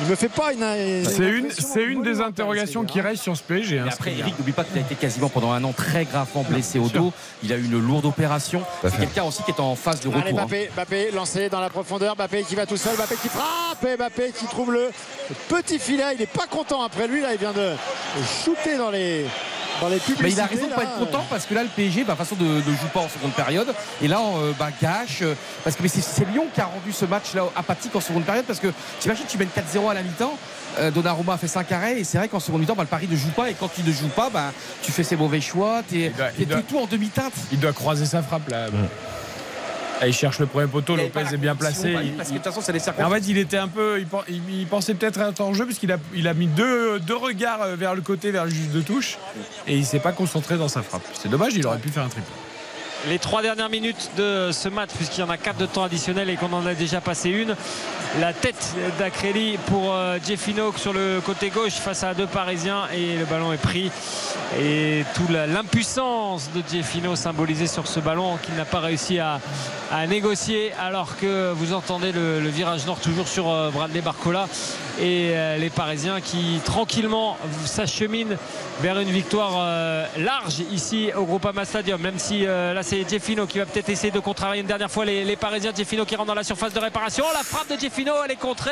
il 0.00 0.06
me 0.08 0.16
fait 0.16 0.28
pas 0.28 0.52
une, 0.52 0.62
une 0.62 1.04
c'est 1.04 1.28
une, 1.28 1.50
c'est 1.50 1.82
une 1.84 2.02
des 2.02 2.20
interrogations 2.20 2.84
qui 2.84 3.00
reste 3.00 3.22
sur 3.22 3.36
ce 3.36 3.42
PSG 3.42 3.78
hein, 3.78 3.86
après, 3.90 4.12
Eric, 4.18 4.38
n'oublie 4.38 4.52
pas 4.52 4.64
qu'il 4.64 4.76
a 4.76 4.80
été 4.80 4.94
quasiment 4.94 5.28
pendant 5.28 5.52
un 5.52 5.62
an 5.64 5.72
très 5.72 6.04
gravement 6.04 6.42
blessé 6.42 6.78
au 6.78 6.88
dos. 6.88 7.12
Il 7.42 7.52
a 7.52 7.56
eu 7.56 7.64
une 7.64 7.78
lourde 7.80 8.04
opération. 8.04 8.62
C'est 8.82 8.98
quelqu'un 8.98 9.24
aussi 9.24 9.42
qui 9.44 9.52
est 9.52 9.60
en 9.60 9.74
phase 9.74 10.00
de 10.00 10.10
Allez, 10.10 10.18
retour. 10.18 10.40
hein. 10.40 10.42
Mbappé, 10.42 10.70
Mbappé 10.74 11.10
lancé 11.12 11.48
dans 11.48 11.60
la 11.60 11.70
profondeur, 11.70 12.14
Mbappé 12.14 12.42
qui 12.42 12.54
va 12.54 12.66
tout 12.66 12.76
seul, 12.76 12.94
Mbappé 12.96 13.14
qui 13.22 13.28
frappe, 13.28 13.84
et 13.88 13.96
Mbappé 13.96 14.32
qui 14.38 14.44
trouve 14.46 14.72
le 14.72 14.90
petit 15.48 15.78
filet. 15.78 16.04
Il 16.14 16.18
n'est 16.20 16.26
pas 16.26 16.46
content 16.50 16.82
après 16.82 17.08
lui, 17.08 17.22
là, 17.22 17.28
il 17.32 17.38
vient 17.38 17.52
de 17.54 17.72
shooter 18.44 18.76
dans 18.76 18.90
les, 18.90 19.24
dans 19.80 19.88
les 19.88 19.96
publicités. 19.96 20.22
Mais 20.22 20.32
il 20.32 20.40
a 20.40 20.46
raison 20.46 20.66
de 20.66 20.70
là. 20.70 20.76
pas 20.76 20.82
être 20.84 20.98
content 20.98 21.24
parce 21.28 21.46
que 21.46 21.54
là 21.54 21.62
le 21.62 21.68
PSG 21.68 22.04
bah, 22.04 22.14
de 22.14 22.18
toute 22.18 22.28
façon 22.28 22.36
de, 22.36 22.60
de 22.60 22.76
joue 22.76 22.88
pas 22.92 23.00
en 23.00 23.08
seconde 23.08 23.32
période 23.32 23.72
et 24.02 24.08
là 24.08 24.20
euh, 24.20 24.52
bah, 24.58 24.68
gâche 24.80 25.20
euh, 25.22 25.34
parce 25.64 25.76
que 25.76 25.82
mais 25.82 25.88
c'est, 25.88 26.24
Lyon 26.30 26.46
qui 26.54 26.60
a 26.60 26.66
rendu 26.66 26.92
ce 26.92 27.04
match 27.04 27.34
là 27.34 27.44
apathique 27.54 27.94
en 27.94 28.00
seconde 28.00 28.24
période 28.24 28.44
parce 28.44 28.60
que 28.60 28.68
t'imagines 29.00 29.26
tu 29.28 29.38
mènes 29.38 29.48
4-0 29.48 29.90
à 29.90 29.94
la 29.94 30.02
mi-temps 30.02 30.36
euh, 30.78 30.90
Donnarumma 30.90 31.34
a 31.34 31.38
fait 31.38 31.48
5 31.48 31.70
arrêts 31.72 32.00
et 32.00 32.04
c'est 32.04 32.18
vrai 32.18 32.28
qu'en 32.28 32.40
seconde 32.40 32.60
mi-temps 32.60 32.74
bah, 32.74 32.82
le 32.82 32.88
Paris 32.88 33.08
ne 33.10 33.16
joue 33.16 33.30
pas 33.30 33.50
et 33.50 33.54
quand 33.54 33.70
il 33.78 33.84
ne 33.84 33.92
joue 33.92 34.08
pas 34.08 34.30
bah, 34.30 34.52
tu 34.82 34.92
fais 34.92 35.04
ses 35.04 35.16
mauvais 35.16 35.40
choix 35.40 35.82
t'es, 35.88 36.12
tout 36.68 36.78
en 36.78 36.86
demi-teinte 36.86 37.34
Il 37.52 37.60
doit 37.60 37.72
croiser 37.72 38.06
sa 38.06 38.22
frappe 38.22 38.48
là. 38.48 38.66
Ah, 40.00 40.06
il 40.06 40.12
cherche 40.12 40.38
le 40.40 40.46
premier 40.46 40.66
poteau, 40.66 40.94
Lopez 40.96 41.20
est 41.32 41.36
bien 41.38 41.54
placé. 41.54 41.92
bah, 41.94 42.00
Il- 42.02 42.12
parce 42.12 42.28
que 42.28 42.34
de 42.34 42.38
toute 42.38 42.46
façon 42.46 42.60
c'est 42.60 42.72
les 42.72 42.80
en 42.88 43.10
fait, 43.10 43.28
il 43.28 43.38
était 43.38 43.56
un 43.56 43.68
peu. 43.68 43.98
Il, 43.98 44.06
pen- 44.06 44.20
il- 44.28 44.60
il 44.60 44.66
pensait 44.66 44.94
peut-être 44.94 45.20
être 45.20 45.40
en 45.40 45.54
jeu, 45.54 45.64
puisqu'il 45.64 45.90
a, 45.92 45.96
il 46.14 46.28
a 46.28 46.34
mis 46.34 46.46
deux, 46.46 47.00
deux 47.00 47.16
regards 47.16 47.62
euh, 47.62 47.76
vers 47.76 47.94
le 47.94 48.02
côté, 48.02 48.30
vers 48.30 48.44
le 48.44 48.50
juge 48.50 48.68
de 48.68 48.80
touche, 48.82 49.16
et 49.66 49.76
il 49.76 49.86
s'est 49.86 49.98
pas 50.00 50.12
concentré 50.12 50.56
dans 50.58 50.68
sa 50.68 50.82
frappe. 50.82 51.02
C'est 51.14 51.30
dommage, 51.30 51.54
il 51.54 51.66
aurait 51.66 51.78
pu 51.78 51.88
faire 51.88 52.02
un 52.04 52.08
triple. 52.08 52.30
Les 53.08 53.18
trois 53.18 53.42
dernières 53.42 53.68
minutes 53.68 54.10
de 54.16 54.50
ce 54.52 54.68
match, 54.68 54.90
puisqu'il 54.96 55.20
y 55.20 55.22
en 55.22 55.30
a 55.30 55.36
quatre 55.36 55.58
de 55.58 55.66
temps 55.66 55.84
additionnel 55.84 56.28
et 56.28 56.36
qu'on 56.36 56.52
en 56.52 56.66
a 56.66 56.74
déjà 56.74 57.00
passé 57.00 57.30
une. 57.30 57.54
La 58.20 58.32
tête 58.32 58.74
d'Acrelli 58.98 59.58
pour 59.66 59.92
euh, 59.92 60.18
Jeffino 60.26 60.72
sur 60.74 60.94
le 60.94 61.20
côté 61.20 61.50
gauche 61.50 61.74
face 61.74 62.02
à 62.02 62.14
deux 62.14 62.26
Parisiens 62.26 62.84
et 62.94 63.18
le 63.18 63.26
ballon 63.26 63.52
est 63.52 63.58
pris. 63.58 63.90
Et 64.58 65.04
toute 65.14 65.28
l'impuissance 65.28 66.48
de 66.54 66.62
Jeffino 66.66 67.14
symbolisée 67.14 67.66
sur 67.66 67.86
ce 67.86 68.00
ballon 68.00 68.38
qu'il 68.38 68.54
n'a 68.54 68.64
pas 68.64 68.80
réussi 68.80 69.18
à, 69.18 69.38
négocier 70.08 70.72
alors 70.80 71.16
que 71.16 71.52
vous 71.52 71.72
entendez 71.74 72.10
le, 72.10 72.38
virage 72.48 72.86
nord 72.86 72.98
toujours 73.00 73.28
sur 73.28 73.50
euh, 73.50 73.70
Bradley 73.70 74.00
Barcola 74.00 74.48
et 74.98 75.32
euh, 75.32 75.58
les 75.58 75.70
Parisiens 75.70 76.20
qui 76.20 76.60
tranquillement 76.64 77.36
s'acheminent 77.66 78.36
vers 78.80 78.98
une 78.98 79.10
victoire 79.10 80.08
large 80.18 80.60
ici 80.72 81.10
au 81.16 81.24
Groupama 81.24 81.64
Stadium 81.64 82.00
même 82.00 82.18
si 82.18 82.44
là 82.44 82.82
c'est 82.82 82.95
Jeffino 83.08 83.46
qui 83.46 83.58
va 83.58 83.66
peut-être 83.66 83.88
essayer 83.88 84.10
de 84.12 84.20
contrarier 84.20 84.60
une 84.60 84.66
dernière 84.68 84.90
fois 84.90 85.04
les, 85.04 85.24
les 85.24 85.36
Parisiens. 85.36 85.72
Jeffino 85.76 86.04
qui 86.04 86.14
rentre 86.16 86.28
dans 86.28 86.34
la 86.34 86.44
surface 86.44 86.72
de 86.72 86.78
réparation. 86.78 87.24
La 87.34 87.42
frappe 87.42 87.68
de 87.74 87.78
Jeffino 87.80 88.12
elle 88.24 88.30
est 88.30 88.36
contrée. 88.36 88.70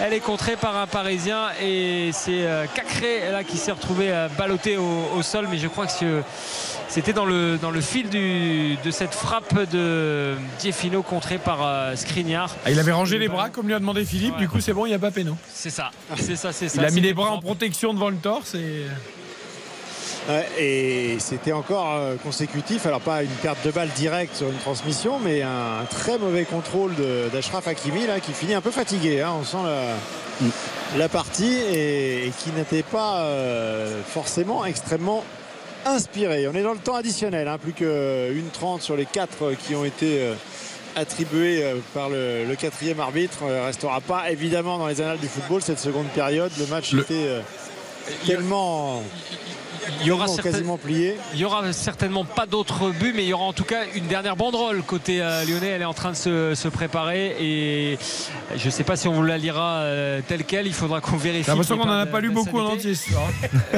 Elle 0.00 0.12
est 0.12 0.20
contrée 0.20 0.56
par 0.56 0.76
un 0.76 0.86
Parisien 0.86 1.48
et 1.62 2.10
c'est 2.12 2.44
euh, 2.46 2.66
Cacré 2.74 3.30
là 3.30 3.44
qui 3.44 3.56
s'est 3.56 3.72
retrouvé 3.72 4.10
euh, 4.10 4.28
ballotté 4.36 4.76
au, 4.76 5.08
au 5.16 5.22
sol. 5.22 5.46
Mais 5.50 5.58
je 5.58 5.68
crois 5.68 5.86
que 5.86 5.92
c'est- 5.92 6.22
c'était 6.90 7.12
dans 7.12 7.26
le, 7.26 7.58
dans 7.60 7.70
le 7.70 7.82
fil 7.82 8.08
du- 8.08 8.76
de 8.82 8.90
cette 8.90 9.14
frappe 9.14 9.54
de 9.70 10.34
Jeffino 10.62 11.02
contrée 11.02 11.36
par 11.38 11.58
euh, 11.62 11.94
Skriniar. 11.96 12.56
Ah, 12.64 12.70
il 12.70 12.78
avait 12.80 12.92
rangé 12.92 13.18
les 13.18 13.28
bras, 13.28 13.50
comme 13.50 13.66
lui 13.68 13.74
a 13.74 13.78
demandé 13.78 14.04
Philippe, 14.06 14.36
du 14.38 14.48
coup, 14.48 14.60
c'est 14.60 14.72
bon, 14.72 14.86
il 14.86 14.88
n'y 14.88 14.94
a 14.94 14.98
pas 14.98 15.10
péno. 15.10 15.36
c'est 15.52 15.68
ça. 15.70 15.90
C'est 16.16 16.34
ça 16.36 16.50
c'est 16.52 16.68
ça 16.70 16.80
Il 16.80 16.86
a 16.86 16.90
mis 16.90 17.02
les 17.02 17.12
bras 17.12 17.30
en 17.30 17.40
protection 17.40 17.92
devant 17.92 18.08
le 18.08 18.16
torse 18.16 18.54
et. 18.54 18.86
Et 20.58 21.16
c'était 21.20 21.52
encore 21.52 21.94
euh, 21.94 22.16
consécutif, 22.22 22.84
alors 22.84 23.00
pas 23.00 23.22
une 23.22 23.30
perte 23.30 23.64
de 23.64 23.70
balle 23.70 23.88
directe 23.96 24.36
sur 24.36 24.48
une 24.48 24.58
transmission, 24.58 25.18
mais 25.18 25.40
un 25.42 25.84
très 25.88 26.18
mauvais 26.18 26.44
contrôle 26.44 26.92
d'Ashraf 27.32 27.66
Hakimi 27.66 28.06
là, 28.06 28.20
qui 28.20 28.32
finit 28.32 28.54
un 28.54 28.60
peu 28.60 28.70
fatigué. 28.70 29.22
hein. 29.22 29.32
on 29.40 29.44
sent 29.44 29.56
la, 29.64 30.98
la 30.98 31.08
partie 31.08 31.54
et, 31.54 32.26
et 32.26 32.30
qui 32.38 32.50
n'était 32.50 32.82
pas 32.82 33.20
euh, 33.22 34.02
forcément 34.06 34.64
extrêmement 34.66 35.24
inspiré. 35.86 36.46
On 36.46 36.54
est 36.54 36.62
dans 36.62 36.72
le 36.74 36.78
temps 36.78 36.96
additionnel, 36.96 37.48
hein, 37.48 37.56
plus 37.56 37.72
qu'une 37.72 38.50
30 38.52 38.82
sur 38.82 38.96
les 38.96 39.06
4 39.06 39.52
qui 39.66 39.74
ont 39.74 39.84
été 39.86 40.20
euh, 40.20 40.34
attribués 40.94 41.62
euh, 41.64 41.76
par 41.94 42.10
le, 42.10 42.44
le 42.44 42.54
quatrième 42.56 43.00
arbitre. 43.00 43.44
Ne 43.44 43.60
restera 43.64 44.02
pas 44.02 44.30
évidemment 44.30 44.76
dans 44.76 44.88
les 44.88 45.00
annales 45.00 45.18
du 45.20 45.28
football 45.28 45.62
cette 45.62 45.78
seconde 45.80 46.08
période. 46.08 46.50
Le 46.58 46.66
match 46.66 46.92
Le- 46.92 47.00
était 47.00 47.14
euh, 47.14 47.40
tellement, 48.26 49.02
il 50.00 50.06
y 50.06 50.10
aura 50.10 50.24
tellement 50.26 50.34
certain- 50.36 50.50
quasiment 50.50 50.76
plié. 50.78 51.16
Il 51.34 51.40
y 51.40 51.44
aura 51.44 51.72
certainement 51.72 52.24
pas 52.24 52.46
d'autres 52.46 52.90
buts, 52.90 53.12
mais 53.14 53.24
il 53.24 53.28
y 53.28 53.32
aura 53.32 53.44
en 53.44 53.52
tout 53.52 53.64
cas 53.64 53.82
une 53.94 54.06
dernière 54.06 54.36
banderole 54.36 54.82
côté 54.82 55.20
euh, 55.22 55.44
lyonnais. 55.44 55.68
Elle 55.68 55.82
est 55.82 55.86
en 55.86 55.94
train 55.94 56.10
de 56.10 56.16
se, 56.16 56.54
se 56.54 56.68
préparer 56.68 57.36
et 57.40 57.98
je 58.56 58.64
ne 58.66 58.70
sais 58.70 58.84
pas 58.84 58.96
si 58.96 59.08
on 59.08 59.12
vous 59.12 59.22
la 59.22 59.38
lira 59.38 59.78
euh, 59.78 60.20
telle 60.26 60.44
quelle. 60.44 60.66
Il 60.66 60.74
faudra 60.74 61.00
qu'on 61.00 61.16
vérifie. 61.16 61.44
J'ai 61.44 61.50
l'impression 61.52 61.78
qu'on 61.78 61.86
n'en 61.86 61.98
a 62.00 62.06
pas 62.06 62.20
lu 62.20 62.30
beaucoup 62.30 62.58
en 62.58 62.72
entier 62.72 62.94
ce 62.94 63.10
soir. 63.12 63.28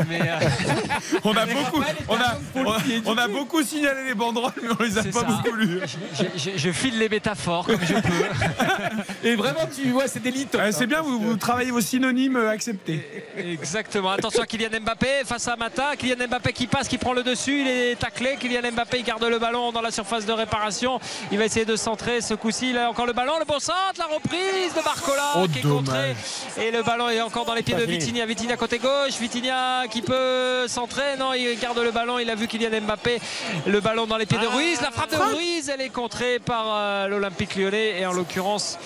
Mais, 0.08 0.20
euh, 0.22 0.38
On 1.24 1.32
a 1.36 1.46
beaucoup, 1.46 1.82
on 2.08 2.14
a, 2.14 2.38
on 2.54 2.70
a- 2.72 2.78
on 3.06 3.16
a 3.18 3.28
beaucoup 3.28 3.62
signalé 3.62 4.04
les 4.08 4.14
banderoles, 4.14 4.52
mais 4.62 4.68
on 4.78 4.82
les 4.82 4.98
a 4.98 5.02
pas 5.04 5.12
ça. 5.12 5.22
beaucoup 5.26 5.54
lues. 5.56 5.80
je, 6.14 6.24
je- 6.36 6.56
je 6.58 6.72
file 6.72 6.98
les 6.98 7.08
métaphores 7.08 7.66
comme 7.66 7.80
je 7.82 7.94
peux. 7.94 9.24
et 9.28 9.34
vraiment 9.36 9.68
tu 9.74 9.90
vois 9.90 10.08
c'est 10.08 10.20
des 10.22 10.30
Ouais, 10.30 10.72
c'est 10.72 10.86
bien, 10.86 11.02
vous, 11.02 11.18
vous 11.20 11.36
travaillez 11.36 11.70
vos 11.70 11.80
synonymes 11.80 12.36
euh, 12.36 12.50
acceptés. 12.50 13.04
Exactement. 13.36 14.10
Attention 14.10 14.42
à 14.42 14.46
Kylian 14.46 14.80
Mbappé 14.82 15.06
face 15.26 15.46
à 15.48 15.56
Mata. 15.56 15.96
Kylian 16.00 16.26
Mbappé 16.28 16.52
qui 16.54 16.66
passe, 16.66 16.88
qui 16.88 16.96
prend 16.96 17.12
le 17.12 17.22
dessus. 17.22 17.60
Il 17.60 17.68
est 17.68 17.96
taclé. 17.96 18.36
Kylian 18.40 18.72
Mbappé 18.72 18.98
il 18.98 19.04
garde 19.04 19.22
le 19.24 19.38
ballon 19.38 19.70
dans 19.70 19.82
la 19.82 19.90
surface 19.90 20.24
de 20.24 20.32
réparation. 20.32 20.98
Il 21.30 21.38
va 21.38 21.44
essayer 21.44 21.66
de 21.66 21.76
centrer. 21.76 22.20
Ce 22.22 22.32
coup-ci, 22.34 22.70
il 22.70 22.78
a 22.78 22.88
encore 22.88 23.04
le 23.06 23.12
ballon. 23.12 23.34
Le 23.38 23.44
bon 23.44 23.58
centre, 23.58 23.98
la 23.98 24.06
reprise 24.06 24.72
de 24.74 24.82
Barcola 24.82 25.32
Oh, 25.36 25.46
qui 25.52 25.58
est 25.58 25.62
dommage. 25.62 25.76
contré. 25.84 26.16
Et 26.66 26.70
le 26.70 26.82
ballon 26.82 27.10
est 27.10 27.20
encore 27.20 27.44
dans 27.44 27.54
les 27.54 27.62
pieds 27.62 27.74
de. 27.74 27.82
Vitinha. 27.84 28.24
Vitinha 28.24 28.56
côté 28.56 28.78
gauche. 28.78 29.18
Vitinha 29.20 29.84
qui 29.90 30.00
peut 30.00 30.66
centrer. 30.68 31.16
Non, 31.18 31.34
il 31.34 31.58
garde 31.58 31.78
le 31.78 31.90
ballon. 31.90 32.18
Il 32.18 32.30
a 32.30 32.34
vu 32.34 32.46
Kylian 32.48 32.80
Mbappé. 32.80 33.20
Le 33.66 33.80
ballon 33.80 34.06
dans 34.06 34.16
les 34.16 34.26
pieds 34.26 34.38
de 34.38 34.46
Ruiz. 34.46 34.80
La 34.80 34.90
frappe 34.90 35.10
de 35.10 35.16
Ruiz, 35.16 35.68
elle 35.68 35.82
est 35.82 35.90
contrée 35.90 36.38
par 36.38 36.64
euh, 36.68 37.08
l'Olympique 37.08 37.56
lyonnais. 37.56 38.00
Et 38.00 38.06
en 38.06 38.12
l'occurrence, 38.12 38.78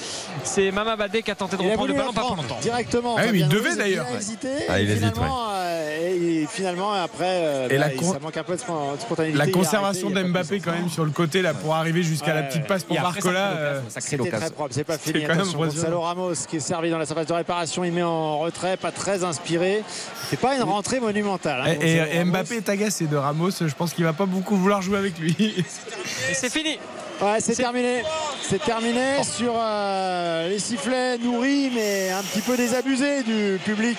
c'est 0.42 0.70
Mama 0.72 0.96
Badé 0.96 1.22
qui 1.22 1.30
a 1.30 1.34
tenté 1.36 1.56
de 1.56 1.62
Il 1.62 1.68
reprendre 1.70 1.88
le 1.92 1.94
ballon 1.94 2.12
pas 2.12 2.22
pour 2.22 2.36
longtemps. 2.36 2.58
directement. 2.60 3.16
Ah 3.18 3.22
oui, 3.30 3.40
il 3.40 3.48
devait 3.48 3.76
d'ailleurs. 3.76 4.06
Il 4.10 4.16
a 4.16 4.18
hésité. 4.18 4.48
Ah, 4.68 4.80
il 4.80 4.90
hésite, 4.90 4.98
finalement, 5.14 5.48
euh, 5.52 6.42
et 6.42 6.46
finalement, 6.50 7.03
après, 7.04 7.24
euh, 7.26 7.68
Et 7.70 7.78
bah, 7.78 7.88
la 7.88 7.90
con- 7.90 8.12
ça 8.12 8.18
manque 8.18 8.36
un 8.36 8.42
peu 8.42 8.54
de 8.54 8.60
spon- 8.60 8.94
de 8.96 9.00
spontanéité. 9.00 9.38
La 9.38 9.46
conservation 9.46 10.10
d'Mbappé 10.10 10.60
quand 10.60 10.72
même 10.72 10.88
sur 10.90 11.04
le 11.04 11.10
côté 11.10 11.42
là 11.42 11.54
pour 11.54 11.74
arriver 11.74 12.02
jusqu'à 12.02 12.34
la 12.34 12.42
petite 12.42 12.66
passe 12.66 12.84
pour 12.84 12.96
ça 12.96 13.02
Barcola. 13.02 13.32
crée 13.32 13.58
euh, 13.60 13.72
l'occasion, 13.74 13.90
ça 13.90 14.00
crée 14.00 14.16
C'était 14.16 14.30
très 14.36 14.50
propre, 14.50 14.74
c'est 14.74 14.84
pas 14.84 14.98
fini. 14.98 15.24
Attention. 15.24 15.58
Gonzalo 15.58 16.00
Ramos 16.00 16.32
qui 16.48 16.56
est 16.56 16.60
servi 16.60 16.90
dans 16.90 16.98
la 16.98 17.06
surface 17.06 17.26
de 17.26 17.32
réparation, 17.32 17.84
il 17.84 17.92
met 17.92 18.02
en 18.02 18.38
retrait, 18.38 18.76
pas 18.76 18.90
très 18.92 19.24
inspiré. 19.24 19.82
C'est 20.30 20.40
pas 20.40 20.54
une 20.56 20.62
rentrée 20.62 21.00
monumentale. 21.00 21.62
hein, 21.66 21.74
Et. 21.80 22.24
Mbappé 22.24 22.56
est 22.56 22.68
agacé 22.68 23.06
de 23.06 23.16
Ramos. 23.16 23.50
Je 23.60 23.74
pense 23.74 23.92
qu'il 23.92 24.04
va 24.04 24.12
pas 24.12 24.26
beaucoup 24.26 24.56
vouloir 24.56 24.82
jouer 24.82 24.98
avec 24.98 25.18
lui. 25.18 25.36
Et 25.38 26.34
c'est 26.34 26.50
fini. 26.52 26.78
Ouais, 27.20 27.40
c'est 27.40 27.54
terminé. 27.54 28.02
C'est 28.42 28.62
terminé 28.62 29.22
sur 29.22 29.52
euh, 29.56 30.48
les 30.48 30.58
sifflets 30.58 31.16
nourris, 31.18 31.70
mais 31.74 32.10
un 32.10 32.22
petit 32.22 32.40
peu 32.40 32.56
désabusés 32.56 33.22
du 33.22 33.58
public 33.64 33.96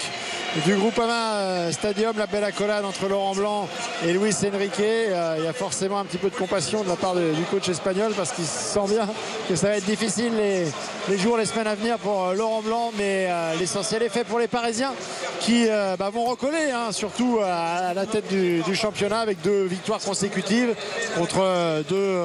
du 0.63 0.75
Groupama 0.75 1.33
euh, 1.35 1.71
Stadium. 1.71 2.17
La 2.17 2.27
belle 2.27 2.43
accolade 2.43 2.85
entre 2.85 3.07
Laurent 3.09 3.35
Blanc 3.35 3.67
et 4.05 4.13
Luis 4.13 4.33
Enrique. 4.45 4.79
Euh, 4.79 5.35
Il 5.39 5.43
y 5.43 5.47
a 5.47 5.53
forcément 5.53 5.99
un 5.99 6.05
petit 6.05 6.17
peu 6.17 6.29
de 6.29 6.35
compassion 6.35 6.83
de 6.83 6.87
la 6.87 6.95
part 6.95 7.15
du 7.15 7.43
coach 7.51 7.67
espagnol 7.67 8.13
parce 8.15 8.31
qu'il 8.31 8.45
sent 8.45 8.87
bien 8.87 9.07
que 9.49 9.55
ça 9.55 9.67
va 9.67 9.77
être 9.77 9.85
difficile 9.85 10.31
les, 10.37 11.17
jours, 11.17 11.37
les 11.37 11.45
semaines 11.45 11.67
à 11.67 11.75
venir 11.75 11.97
pour 11.97 12.27
euh, 12.27 12.33
Laurent 12.33 12.61
Blanc. 12.61 12.91
Mais 12.97 13.27
l'essentiel 13.59 14.03
est 14.03 14.09
fait 14.09 14.23
pour 14.23 14.39
les 14.39 14.47
Parisiens 14.47 14.93
qui 15.41 15.67
bah, 15.99 16.09
vont 16.09 16.25
recoller, 16.25 16.71
hein, 16.73 16.91
surtout 16.91 17.39
à, 17.43 17.93
la 17.93 18.05
tête 18.05 18.27
du, 18.27 18.75
championnat 18.75 19.19
avec 19.19 19.41
deux 19.41 19.65
victoires 19.65 19.99
consécutives 19.99 20.73
contre 21.17 21.83
deux 21.89 22.17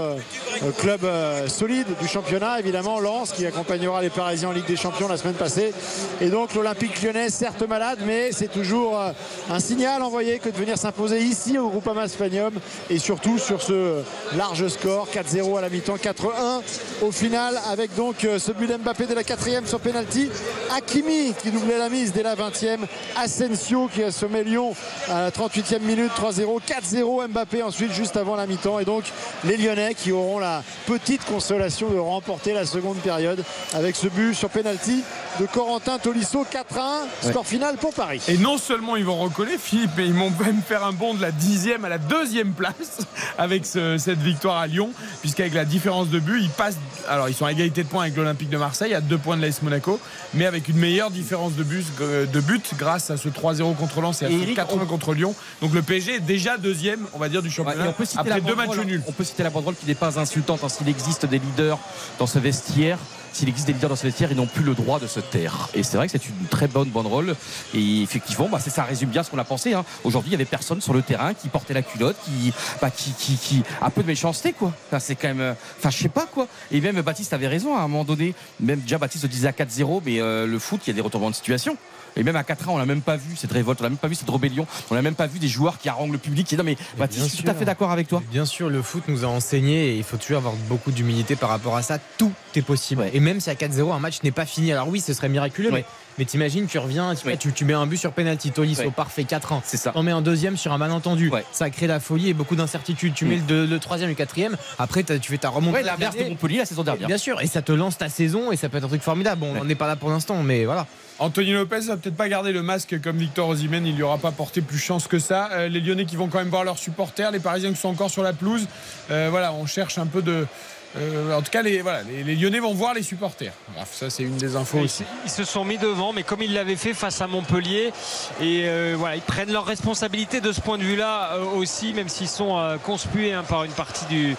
clubs 0.79 1.07
solides 1.49 1.89
du 2.01 2.09
championnat. 2.09 2.61
Évidemment, 2.61 3.01
Lens 3.01 3.33
qui 3.33 3.47
accompagnera 3.47 4.01
les 4.01 4.11
Parisiens 4.11 4.51
en 4.51 4.53
Ligue 4.53 4.67
des 4.67 4.77
Champions 4.77 5.09
la 5.09 5.17
semaine 5.17 5.35
passée. 5.35 5.73
Et 6.21 6.29
donc 6.29 6.55
l'Olympique 6.55 7.03
lyonnais, 7.03 7.31
certes 7.31 7.63
malade, 7.63 7.99
mais 8.07 8.20
c'est 8.33 8.53
toujours 8.53 8.99
euh, 8.99 9.13
un 9.51 9.61
signal 9.61 10.03
envoyé 10.03 10.39
que 10.39 10.49
de 10.49 10.57
venir 10.57 10.77
s'imposer 10.77 11.21
ici 11.21 11.59
au 11.59 11.69
Groupama 11.69 12.09
Stadium 12.09 12.53
et 12.89 12.99
surtout 12.99 13.39
sur 13.39 13.63
ce 13.63 14.03
large 14.37 14.69
score 14.69 15.09
4-0 15.13 15.59
à 15.59 15.61
la 15.63 15.69
mi-temps, 15.69 15.97
4-1 15.97 16.61
au 17.03 17.13
final 17.13 17.59
avec 17.71 17.95
donc 17.95 18.25
euh, 18.25 18.39
ce 18.39 18.53
but 18.53 18.67
d'Mbappé 18.67 19.07
de 19.07 19.15
la 19.15 19.25
quatrième 19.25 19.67
sur 19.67 19.81
penalty. 19.81 20.29
Hakimi 20.77 21.35
qui 21.41 21.51
doublait 21.51 21.79
la 21.79 21.89
mise 21.89 22.13
dès 22.13 22.23
la 22.23 22.35
20e. 22.37 22.81
Asensio 23.17 23.89
qui 23.93 24.03
a 24.03 24.11
sommé 24.11 24.45
Lyon 24.45 24.75
à 25.09 25.23
la 25.23 25.31
38e 25.31 25.81
minute 25.81 26.13
3-0. 26.17 26.61
4-0 26.61 27.29
Mbappé 27.29 27.63
ensuite 27.63 27.93
juste 27.93 28.17
avant 28.17 28.37
la 28.37 28.47
mi-temps. 28.47 28.79
Et 28.81 28.85
donc 28.85 29.05
les 29.45 29.57
Lyonnais 29.57 29.95
qui 29.95 30.13
auront 30.13 30.39
la 30.39 30.63
petite 30.87 31.25
consolation 31.25 31.89
de 31.91 31.99
remporter 31.99 32.53
la 32.53 32.67
seconde 32.67 32.99
période 32.99 33.43
avec 33.75 33.97
ce 33.97 34.09
but 34.09 34.35
sur 34.35 34.51
penalty 34.51 35.03
de 35.39 35.47
Corentin 35.47 35.99
Tolisso 35.99 36.45
4-1. 36.45 37.31
Score 37.31 37.47
final 37.47 37.77
pour 37.77 37.95
Paris. 37.95 38.10
Et 38.29 38.39
non 38.39 38.59
seulement 38.59 38.97
ils 38.97 39.05
vont 39.05 39.17
recoller, 39.19 39.57
Philippe, 39.59 39.91
mais 39.97 40.07
ils 40.07 40.13
vont 40.15 40.31
même 40.45 40.63
faire 40.63 40.85
un 40.85 40.93
bond 40.93 41.15
de 41.15 41.23
la 41.23 41.31
dixième 41.31 41.85
à 41.85 41.89
la 41.89 41.99
deuxième 41.99 42.53
place 42.53 42.99
avec 43.39 43.67
ce- 43.67 43.99
cette 43.99 44.19
victoire 44.21 44.57
à 44.59 44.67
Lyon, 44.67 44.91
puisqu'avec 45.21 45.55
la 45.55 45.65
différence 45.65 46.09
de 46.09 46.19
but, 46.19 46.41
ils 46.43 46.49
passent. 46.51 46.77
Alors 47.09 47.29
ils 47.29 47.35
sont 47.35 47.47
à 47.47 47.53
égalité 47.53 47.83
de 47.83 47.89
points 47.89 48.03
avec 48.03 48.17
l'Olympique 48.17 48.51
de 48.51 48.57
Marseille, 48.59 48.95
à 48.95 49.01
deux 49.01 49.19
points 49.19 49.37
de 49.37 49.43
l'AS 49.43 49.63
Monaco, 49.63 49.99
mais 50.35 50.47
avec 50.47 50.69
une 50.69 50.77
meilleure 50.77 51.11
différence 51.11 51.55
de 51.55 51.63
but, 51.63 51.85
de 52.01 52.41
but 52.41 52.73
grâce 52.79 53.11
à 53.11 53.17
ce 53.17 53.29
3-0 53.29 53.75
contre 53.77 54.01
Lens 54.01 54.23
et 54.23 54.27
à 54.27 54.29
ce 54.29 54.35
Eric, 54.35 54.57
4-1 54.59 54.87
contre 54.87 55.15
Lyon. 55.15 55.35
Donc 55.63 55.73
le 55.75 55.83
PSG 55.83 56.17
est 56.17 56.21
déjà 56.21 56.57
deuxième, 56.59 57.07
on 57.15 57.19
va 57.19 57.29
dire, 57.29 57.43
du 57.43 57.51
championnat 57.51 57.85
et 57.87 57.89
on 57.89 57.93
peut 57.93 58.05
citer 58.05 58.21
après 58.21 58.31
la 58.35 58.41
deux 58.41 58.55
matchs 58.57 58.69
nuls. 58.87 59.03
On 59.09 59.13
peut 59.13 59.25
citer 59.25 59.43
la 59.43 59.51
banderole 59.51 59.75
qui 59.77 59.87
n'est 59.87 59.95
pas 59.95 60.19
insultante. 60.19 60.61
hein. 60.65 60.69
S'il 60.69 60.89
existe 60.89 61.27
des 61.27 61.39
leaders 61.39 61.79
dans 62.19 62.27
ce 62.27 62.39
vestiaire, 62.39 62.99
s'il 63.33 63.49
existe 63.49 63.67
des 63.67 63.73
leaders 63.73 63.89
dans 63.91 63.97
ce 63.97 64.03
vestiaire, 64.05 64.31
ils 64.31 64.37
n'ont 64.37 64.47
plus 64.47 64.65
le 64.65 64.75
droit 64.75 64.99
de 65.01 65.07
se 65.07 65.21
taire. 65.21 65.69
Et 65.75 65.83
c'est 65.83 65.97
vrai 65.97 66.07
que 66.07 66.13
c'est 66.13 66.27
une 66.27 66.47
très 66.49 66.67
bonne 66.69 66.89
banderole. 66.89 67.37
Et 67.75 68.03
effectivement, 68.03 68.49
bah, 68.51 68.59
ça 68.61 68.83
résume 68.85 69.11
bien 69.11 69.23
ce 69.23 69.31
qu'on 69.31 69.39
a 69.39 69.45
pensé. 69.45 69.73
hein. 69.75 69.85
Aujourd'hui, 70.05 70.31
il 70.31 70.33
y 70.33 70.37
avait 70.37 70.45
personne 70.45 70.81
sur 70.81 70.93
le 70.93 71.03
terrain 71.03 71.35
qui 71.35 71.49
portait 71.49 71.75
la 71.75 71.83
culotte, 71.83 72.17
qui, 72.25 72.53
bah, 72.81 72.91
qui, 72.91 73.13
qui, 73.13 73.37
qui- 73.37 73.63
un 73.83 73.91
peu 73.91 74.03
de 74.03 74.07
méchanceté, 74.09 74.53
quoi. 74.53 74.73
Enfin, 74.89 74.99
c'est 74.99 75.15
quand 75.15 75.29
même, 75.29 75.41
euh, 75.41 75.55
enfin, 75.79 75.91
je 75.91 75.99
sais 75.99 76.09
pas 76.09 76.27
quoi. 76.27 76.47
Et 76.71 76.81
même 76.81 77.01
Baptiste 77.03 77.33
avait 77.33 77.49
raison 77.49 77.77
à 77.77 77.81
un 77.81 77.89
moment 77.89 78.05
donné. 78.05 78.35
Même 78.61 78.81
déjà 78.81 78.99
Baptiste 78.99 79.25
le 79.25 79.29
disait 79.31 79.49
à 79.49 79.53
4-0, 79.53 80.03
mais 80.05 80.21
euh, 80.21 80.47
le 80.47 80.59
foot, 80.59 80.81
il 80.87 80.91
y 80.91 80.93
a 80.93 80.95
des 80.95 81.01
retournements 81.01 81.31
de 81.31 81.35
situation. 81.35 81.77
Et 82.17 82.25
même 82.25 82.35
à 82.35 82.43
4 82.43 82.69
ans, 82.69 82.75
on 82.75 82.79
n'a 82.79 82.87
même 82.87 83.03
pas 83.03 83.17
vu 83.17 83.37
cette 83.37 83.53
révolte, 83.53 83.79
on 83.81 83.85
n'a 83.85 83.91
même 83.91 83.97
pas 83.99 84.09
vu 84.09 84.17
cette 84.17 84.29
rébellion, 84.29 84.67
on 84.91 84.97
n'a 84.97 85.03
même 85.03 85.15
pas 85.15 85.29
vu 85.29 85.39
des 85.39 85.47
joueurs 85.47 85.79
qui 85.79 85.89
haranguent 85.89 86.11
le 86.11 86.19
public. 86.19 86.53
Et 86.53 86.57
non, 86.57 86.65
mais 86.65 86.77
Baptiste, 86.99 87.25
je 87.27 87.29
suis 87.37 87.45
tout 87.45 87.51
à 87.51 87.55
fait 87.55 87.65
d'accord 87.65 87.93
avec 87.93 88.09
toi. 88.09 88.21
Bien 88.33 88.45
sûr, 88.45 88.69
le 88.69 88.83
foot 88.83 89.05
nous 89.07 89.25
a 89.25 89.29
enseigné 89.29 89.91
et 89.91 89.97
il 89.97 90.03
faut 90.03 90.17
toujours 90.17 90.39
avoir 90.39 90.55
beaucoup 90.69 90.91
d'humilité 90.91 91.37
par 91.37 91.51
rapport 91.51 91.77
à 91.77 91.83
ça. 91.83 91.99
Tout 92.19 92.33
est 92.57 92.63
possible. 92.63 93.05
Et 93.13 93.20
même 93.21 93.41
si 93.41 93.51
à 93.51 93.55
4-0, 93.55 93.93
un 93.93 93.99
match 93.99 94.23
n'est 94.23 94.31
pas 94.31 94.47
fini, 94.47 94.73
alors 94.73 94.89
oui, 94.89 95.01
ce 95.01 95.13
serait 95.13 95.29
miraculeux, 95.29 95.71
mais, 95.73 95.85
mais 96.19 96.25
t'imagines, 96.25 96.67
tu 96.67 96.79
reviens, 96.79 97.15
tu, 97.15 97.37
tu, 97.39 97.53
tu 97.53 97.65
mets 97.65 97.73
un 97.75 97.87
but 97.87 97.97
sur 97.97 98.13
penalty, 98.13 98.51
Tolisso, 98.51 98.83
Ouais. 98.83 98.91
parfait, 98.91 99.25
4 99.25 99.53
ans. 99.53 99.63
C'est 99.65 99.77
ça. 99.77 99.91
T'en 99.93 100.03
mets 100.03 100.11
un 100.13 100.23
deuxième 100.23 100.57
sur 100.57 100.73
un 100.73 100.79
malentendu. 100.79 101.31
Ça 101.53 101.71
crée 101.71 101.87
la 101.87 102.01
folie 102.01 102.29
et 102.31 102.35
beaucoup 102.35 102.57
d'incertitudes. 102.57 103.15
Tu 103.15 103.25
mets 103.25 103.41
le, 103.49 103.67
le 103.67 103.79
troisième 103.79 104.09
et 104.11 104.13
le 104.13 104.17
quatrième, 104.17 104.57
après 104.79 105.03
tu 105.03 105.19
fais 105.31 105.39
ta 105.39 105.49
remontée. 105.51 105.79
Ouais, 105.79 105.83
l'inverse 105.83 106.17
de 106.17 106.25
Montpellier 106.25 106.59
la 106.59 106.65
saison 106.67 106.83
dernière. 106.83 107.07
Bien 107.09 107.19
sûr, 107.19 107.41
et 107.41 107.47
ça 107.47 107.63
te 107.63 107.73
lance 107.73 107.99
ta 107.99 108.09
saison 108.09 108.51
et 108.53 108.57
ça 108.57 108.69
peut 108.69 108.79
être 108.79 108.85
un 108.85 108.89
truc 108.89 109.03
formidable. 109.03 109.41
Bon, 109.41 109.53
on 109.55 109.65
n'en 109.65 109.69
est 109.69 109.75
pas 109.75 109.87
là 109.87 109.97
pour 109.97 110.11
l'instant, 110.11 110.43
mais 110.43 110.65
voilà. 110.65 110.87
Anthony 111.19 111.53
Lopez 111.53 111.81
va 111.81 111.99
peut-être 111.99 112.17
pas 112.17 112.31
garder 112.31 112.51
le 112.51 112.63
masque 112.63 112.99
comme 113.03 113.19
Victor 113.19 113.47
Osimhen, 113.51 113.85
il 113.87 113.95
lui 113.95 114.03
aura 114.03 114.17
pas 114.17 114.31
porté 114.33 114.63
plus 114.63 114.79
chance 114.79 115.07
que 115.07 115.19
ça. 115.19 115.51
Euh, 115.53 115.69
les 115.69 115.81
Lyonnais 115.81 116.07
qui 116.07 116.17
vont 116.17 116.29
quand 116.29 116.39
même 116.39 116.49
voir 116.49 116.65
leurs 116.65 116.79
supporters, 116.79 117.31
les 117.31 117.41
Parisiens 117.41 117.71
qui 117.75 117.77
sont 117.79 117.91
encore 117.91 118.09
sur 118.11 118.23
la 118.23 118.33
pelouse. 118.33 118.67
Euh, 119.11 119.29
voilà, 119.31 119.53
on 119.53 119.67
cherche 119.67 119.99
un 119.99 120.07
peu 120.07 120.23
de. 120.23 120.47
Euh, 120.97 121.37
en 121.37 121.43
tout 121.43 121.51
cas, 121.51 121.63
les, 121.63 121.83
voilà, 121.83 122.03
les, 122.03 122.23
les 122.25 122.35
Lyonnais 122.37 122.59
vont 122.61 122.75
voir 122.75 122.95
les 122.95 123.03
supporters. 123.03 123.53
Bref, 123.75 123.89
ça 123.93 124.11
c'est 124.11 124.23
une 124.23 124.37
des 124.37 124.57
infos 124.57 124.79
Ils, 124.79 124.85
aussi. 124.85 125.05
ils 125.25 125.31
se 125.31 125.45
sont 125.45 125.65
mis 125.65 125.79
devant, 125.79 126.13
mais 126.13 126.23
comme 126.23 126.43
ils 126.43 126.53
l'avaient 126.53 126.77
fait 126.77 126.95
face 126.95 127.21
à 127.21 127.27
Montpellier, 127.27 127.93
et 128.41 128.63
euh, 128.65 128.95
voilà, 128.99 129.17
ils 129.17 129.23
prennent 129.23 129.53
leurs 129.53 129.67
responsabilités 129.67 130.41
de 130.41 130.53
ce 130.53 130.61
point 130.61 130.79
de 130.79 130.83
vue-là 130.83 131.35
euh, 131.35 131.45
aussi, 131.57 131.93
même 131.95 132.09
s'ils 132.09 132.29
sont 132.29 132.79
conspués 132.85 133.33
hein, 133.33 133.45
par 133.49 133.65
une 133.65 133.73
partie 133.73 134.05
du, 134.07 134.37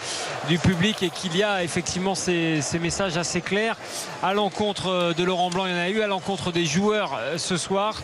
du 0.49 0.57
public 0.57 1.01
et 1.03 1.09
qu'il 1.09 1.35
y 1.37 1.43
a 1.43 1.63
effectivement 1.63 2.15
ces, 2.15 2.61
ces 2.61 2.79
messages 2.79 3.17
assez 3.17 3.41
clairs 3.41 3.77
à 4.23 4.33
l'encontre 4.33 5.13
de 5.15 5.23
Laurent 5.23 5.49
Blanc. 5.49 5.65
Il 5.65 5.71
y 5.71 5.75
en 5.75 5.77
a 5.77 5.89
eu 5.89 6.01
à 6.01 6.07
l'encontre 6.07 6.51
des 6.51 6.65
joueurs 6.65 7.19
ce 7.37 7.57
soir. 7.57 8.01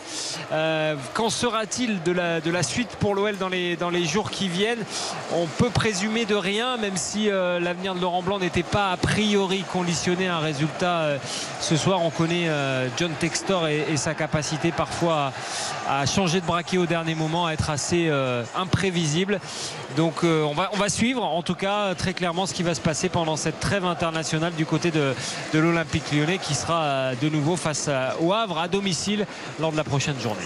Qu'en 1.14 1.30
sera-t-il 1.30 2.02
de 2.02 2.12
la, 2.12 2.40
de 2.40 2.50
la 2.50 2.62
suite 2.62 2.90
pour 3.00 3.14
l'OL 3.14 3.36
dans 3.36 3.48
les, 3.48 3.76
dans 3.76 3.90
les 3.90 4.04
jours 4.04 4.30
qui 4.30 4.48
viennent? 4.48 4.84
On 5.32 5.46
peut 5.46 5.70
présumer 5.70 6.24
de 6.24 6.34
rien, 6.34 6.76
même 6.76 6.96
si 6.96 7.28
l'avenir 7.28 7.94
de 7.94 8.00
Laurent 8.00 8.22
Blanc 8.22 8.37
n'était 8.38 8.62
pas 8.62 8.92
a 8.92 8.96
priori 8.96 9.64
conditionné 9.72 10.28
à 10.28 10.36
un 10.36 10.40
résultat 10.40 11.00
euh, 11.00 11.18
ce 11.60 11.76
soir. 11.76 12.00
On 12.02 12.10
connaît 12.10 12.48
euh, 12.48 12.88
John 12.96 13.12
Textor 13.12 13.68
et, 13.68 13.96
sa 13.96 14.14
capacité 14.14 14.72
parfois 14.72 15.32
à, 15.86 16.00
à 16.00 16.06
changer 16.06 16.40
de 16.40 16.46
braquet 16.46 16.78
au 16.78 16.86
dernier 16.86 17.14
moment, 17.14 17.46
à 17.46 17.52
être 17.52 17.70
assez 17.70 18.08
euh, 18.08 18.44
imprévisible. 18.56 19.40
Donc 19.96 20.22
euh, 20.22 20.42
on, 20.42 20.54
va, 20.54 20.70
on 20.72 20.76
va 20.76 20.88
suivre 20.88 21.24
en 21.24 21.42
tout 21.42 21.54
cas 21.54 21.94
très 21.94 22.12
clairement 22.12 22.46
ce 22.46 22.54
qui 22.54 22.62
va 22.62 22.74
se 22.74 22.80
passer 22.80 23.08
pendant 23.08 23.36
cette 23.36 23.58
trêve 23.58 23.84
internationale 23.84 24.52
du 24.54 24.66
côté 24.66 24.90
de, 24.90 25.14
de 25.54 25.58
l'Olympique 25.58 26.12
lyonnais 26.12 26.38
qui 26.38 26.54
sera 26.54 26.82
euh, 26.82 27.14
de 27.20 27.28
nouveau 27.28 27.56
face 27.56 27.88
au 28.20 28.32
Havre 28.32 28.58
à 28.58 28.68
domicile 28.68 29.26
lors 29.60 29.72
de 29.72 29.76
la 29.76 29.84
prochaine 29.84 30.20
journée. 30.20 30.42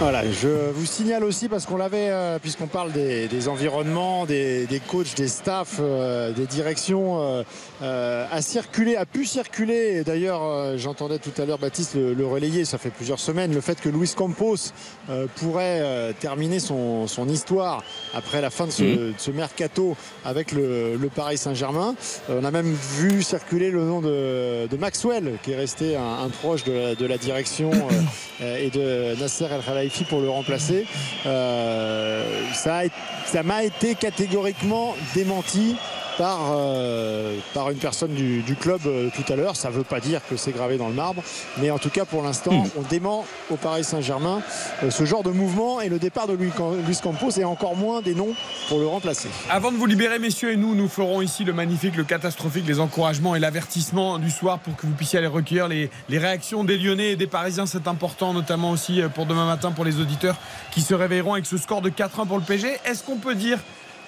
Voilà, 0.00 0.22
je 0.30 0.70
vous 0.72 0.86
signale 0.86 1.24
aussi 1.24 1.48
parce 1.48 1.66
qu'on 1.66 1.76
l'avait, 1.76 2.08
euh, 2.08 2.38
puisqu'on 2.38 2.68
parle 2.68 2.90
des, 2.90 3.48
environnements, 3.48 4.24
des, 4.24 4.66
des 4.66 4.80
coachs, 4.80 5.14
des 5.14 5.28
staffs, 5.28 5.76
euh, 5.78 6.32
des 6.32 6.46
directions, 6.46 7.20
euh, 7.20 7.42
euh, 7.82 8.24
a 8.32 8.40
circulé, 8.40 8.96
a 8.96 9.04
pu 9.04 9.26
circuler. 9.26 10.02
D'ailleurs, 10.02 10.40
euh, 10.42 10.78
j'entendais 10.78 11.18
tout 11.18 11.32
à 11.36 11.44
l'heure 11.44 11.58
Baptiste 11.58 11.96
le, 11.96 12.14
le 12.14 12.26
relayer, 12.26 12.64
ça 12.64 12.78
fait 12.78 12.88
plusieurs 12.88 13.18
semaines, 13.20 13.52
le 13.52 13.60
fait 13.60 13.78
que 13.78 13.90
Luis 13.90 14.14
Campos 14.16 14.72
euh, 15.10 15.26
pourrait 15.36 15.80
euh, 15.82 16.12
terminer 16.18 16.60
son, 16.60 17.06
son 17.06 17.28
histoire 17.28 17.82
après 18.14 18.39
la 18.40 18.50
fin 18.50 18.66
de 18.66 18.70
ce, 18.70 18.82
Mhm. 18.82 18.96
de 18.96 19.14
ce 19.18 19.30
mercato 19.30 19.96
avec 20.24 20.52
le, 20.52 20.96
le 20.96 21.08
Paris 21.08 21.38
Saint-Germain. 21.38 21.94
Euh, 22.28 22.40
on 22.40 22.44
a 22.44 22.50
même 22.50 22.74
vu 22.98 23.22
circuler 23.22 23.70
le 23.70 23.84
nom 23.84 24.00
de, 24.00 24.66
de 24.66 24.76
Maxwell, 24.76 25.38
qui 25.42 25.52
est 25.52 25.56
resté 25.56 25.96
un, 25.96 26.24
un 26.24 26.28
proche 26.28 26.64
de 26.64 26.72
la, 26.72 26.94
de 26.94 27.06
la 27.06 27.18
direction 27.18 27.70
euh, 27.72 27.78
euh, 28.42 28.56
et 28.66 28.70
de 28.70 29.20
Nasser 29.20 29.44
El 29.46 29.60
Khelaifi 29.62 30.04
pour 30.04 30.20
le 30.20 30.28
remplacer. 30.30 30.86
Euh, 31.26 32.24
ça 32.54 33.42
m'a 33.42 33.64
été 33.64 33.94
catégoriquement 33.94 34.94
démenti 35.14 35.76
par, 36.20 36.38
euh, 36.52 37.38
par 37.54 37.70
une 37.70 37.78
personne 37.78 38.12
du, 38.12 38.42
du 38.42 38.54
club 38.54 38.82
euh, 38.84 39.08
tout 39.16 39.32
à 39.32 39.36
l'heure. 39.36 39.56
Ça 39.56 39.70
ne 39.70 39.74
veut 39.74 39.84
pas 39.84 40.00
dire 40.00 40.20
que 40.28 40.36
c'est 40.36 40.52
gravé 40.52 40.76
dans 40.76 40.88
le 40.88 40.92
marbre, 40.94 41.22
mais 41.56 41.70
en 41.70 41.78
tout 41.78 41.88
cas 41.88 42.04
pour 42.04 42.22
l'instant, 42.22 42.66
on 42.76 42.82
dément 42.82 43.24
au 43.50 43.56
Paris 43.56 43.84
Saint-Germain 43.84 44.42
euh, 44.82 44.90
ce 44.90 45.06
genre 45.06 45.22
de 45.22 45.30
mouvement 45.30 45.80
et 45.80 45.88
le 45.88 45.98
départ 45.98 46.26
de 46.26 46.34
Luis 46.34 46.50
Cam- 46.54 46.76
Luis 46.86 46.98
Campos 47.02 47.30
et 47.38 47.44
encore 47.44 47.74
moins 47.74 48.02
des 48.02 48.14
noms 48.14 48.34
pour 48.68 48.78
le 48.80 48.86
remplacer. 48.86 49.30
Avant 49.48 49.72
de 49.72 49.78
vous 49.78 49.86
libérer, 49.86 50.18
messieurs, 50.18 50.52
et 50.52 50.56
nous, 50.58 50.74
nous 50.74 50.88
ferons 50.88 51.22
ici 51.22 51.44
le 51.44 51.54
magnifique, 51.54 51.96
le 51.96 52.04
catastrophique, 52.04 52.66
les 52.66 52.80
encouragements 52.80 53.34
et 53.34 53.38
l'avertissement 53.40 54.18
du 54.18 54.30
soir 54.30 54.58
pour 54.58 54.76
que 54.76 54.84
vous 54.86 54.92
puissiez 54.92 55.20
aller 55.20 55.26
recueillir 55.26 55.68
les, 55.68 55.88
les 56.10 56.18
réactions 56.18 56.64
des 56.64 56.76
Lyonnais 56.76 57.12
et 57.12 57.16
des 57.16 57.28
Parisiens. 57.28 57.64
C'est 57.64 57.88
important, 57.88 58.34
notamment 58.34 58.72
aussi 58.72 59.00
pour 59.14 59.24
demain 59.24 59.46
matin 59.46 59.70
pour 59.70 59.86
les 59.86 59.98
auditeurs 60.00 60.36
qui 60.70 60.82
se 60.82 60.92
réveilleront 60.92 61.32
avec 61.32 61.46
ce 61.46 61.56
score 61.56 61.80
de 61.80 61.88
4-1 61.88 62.26
pour 62.26 62.36
le 62.36 62.44
PSG. 62.44 62.68
Est-ce 62.84 63.02
qu'on 63.04 63.16
peut 63.16 63.34
dire 63.34 63.58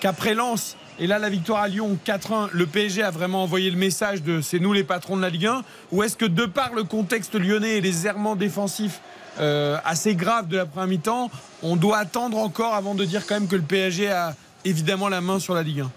qu'après 0.01 0.35
Lens 0.35 0.77
et 0.99 1.07
là 1.07 1.19
la 1.19 1.29
victoire 1.31 1.63
à 1.63 1.69
Lyon 1.69 1.99
4-1, 2.07 2.49
le 2.53 2.67
PSG 2.67 3.03
a 3.03 3.11
vraiment 3.11 3.43
envoyé 3.43 3.71
le 3.71 3.77
message 3.77 4.23
de 4.23 4.41
c'est 4.41 4.59
nous 4.59 4.73
les 4.73 4.85
patrons 4.85 5.17
de 5.17 5.23
la 5.23 5.31
Ligue 5.31 5.47
1 5.47 5.63
Ou 5.93 6.03
est-ce 6.03 6.17
que 6.17 6.27
de 6.27 6.45
par 6.47 6.75
le 6.75 6.85
contexte 6.85 7.35
lyonnais 7.35 7.79
et 7.79 7.81
les 7.81 8.07
errements 8.07 8.37
défensifs 8.37 9.01
euh, 9.41 9.79
assez 9.85 10.15
grave 10.15 10.49
de 10.49 10.59
la 10.59 10.67
première 10.67 10.89
mi-temps, 10.89 11.31
on 11.63 11.77
doit 11.77 11.97
attendre 11.99 12.37
encore 12.37 12.75
avant 12.75 12.95
de 12.95 13.05
dire 13.05 13.27
quand 13.27 13.35
même 13.35 13.49
que 13.49 13.57
le 13.57 13.63
PSG 13.63 14.11
a 14.11 14.35
évidemment 14.65 15.09
la 15.09 15.21
main 15.23 15.39
sur 15.39 15.55
la 15.55 15.63
Ligue 15.63 15.81
1 15.81 15.91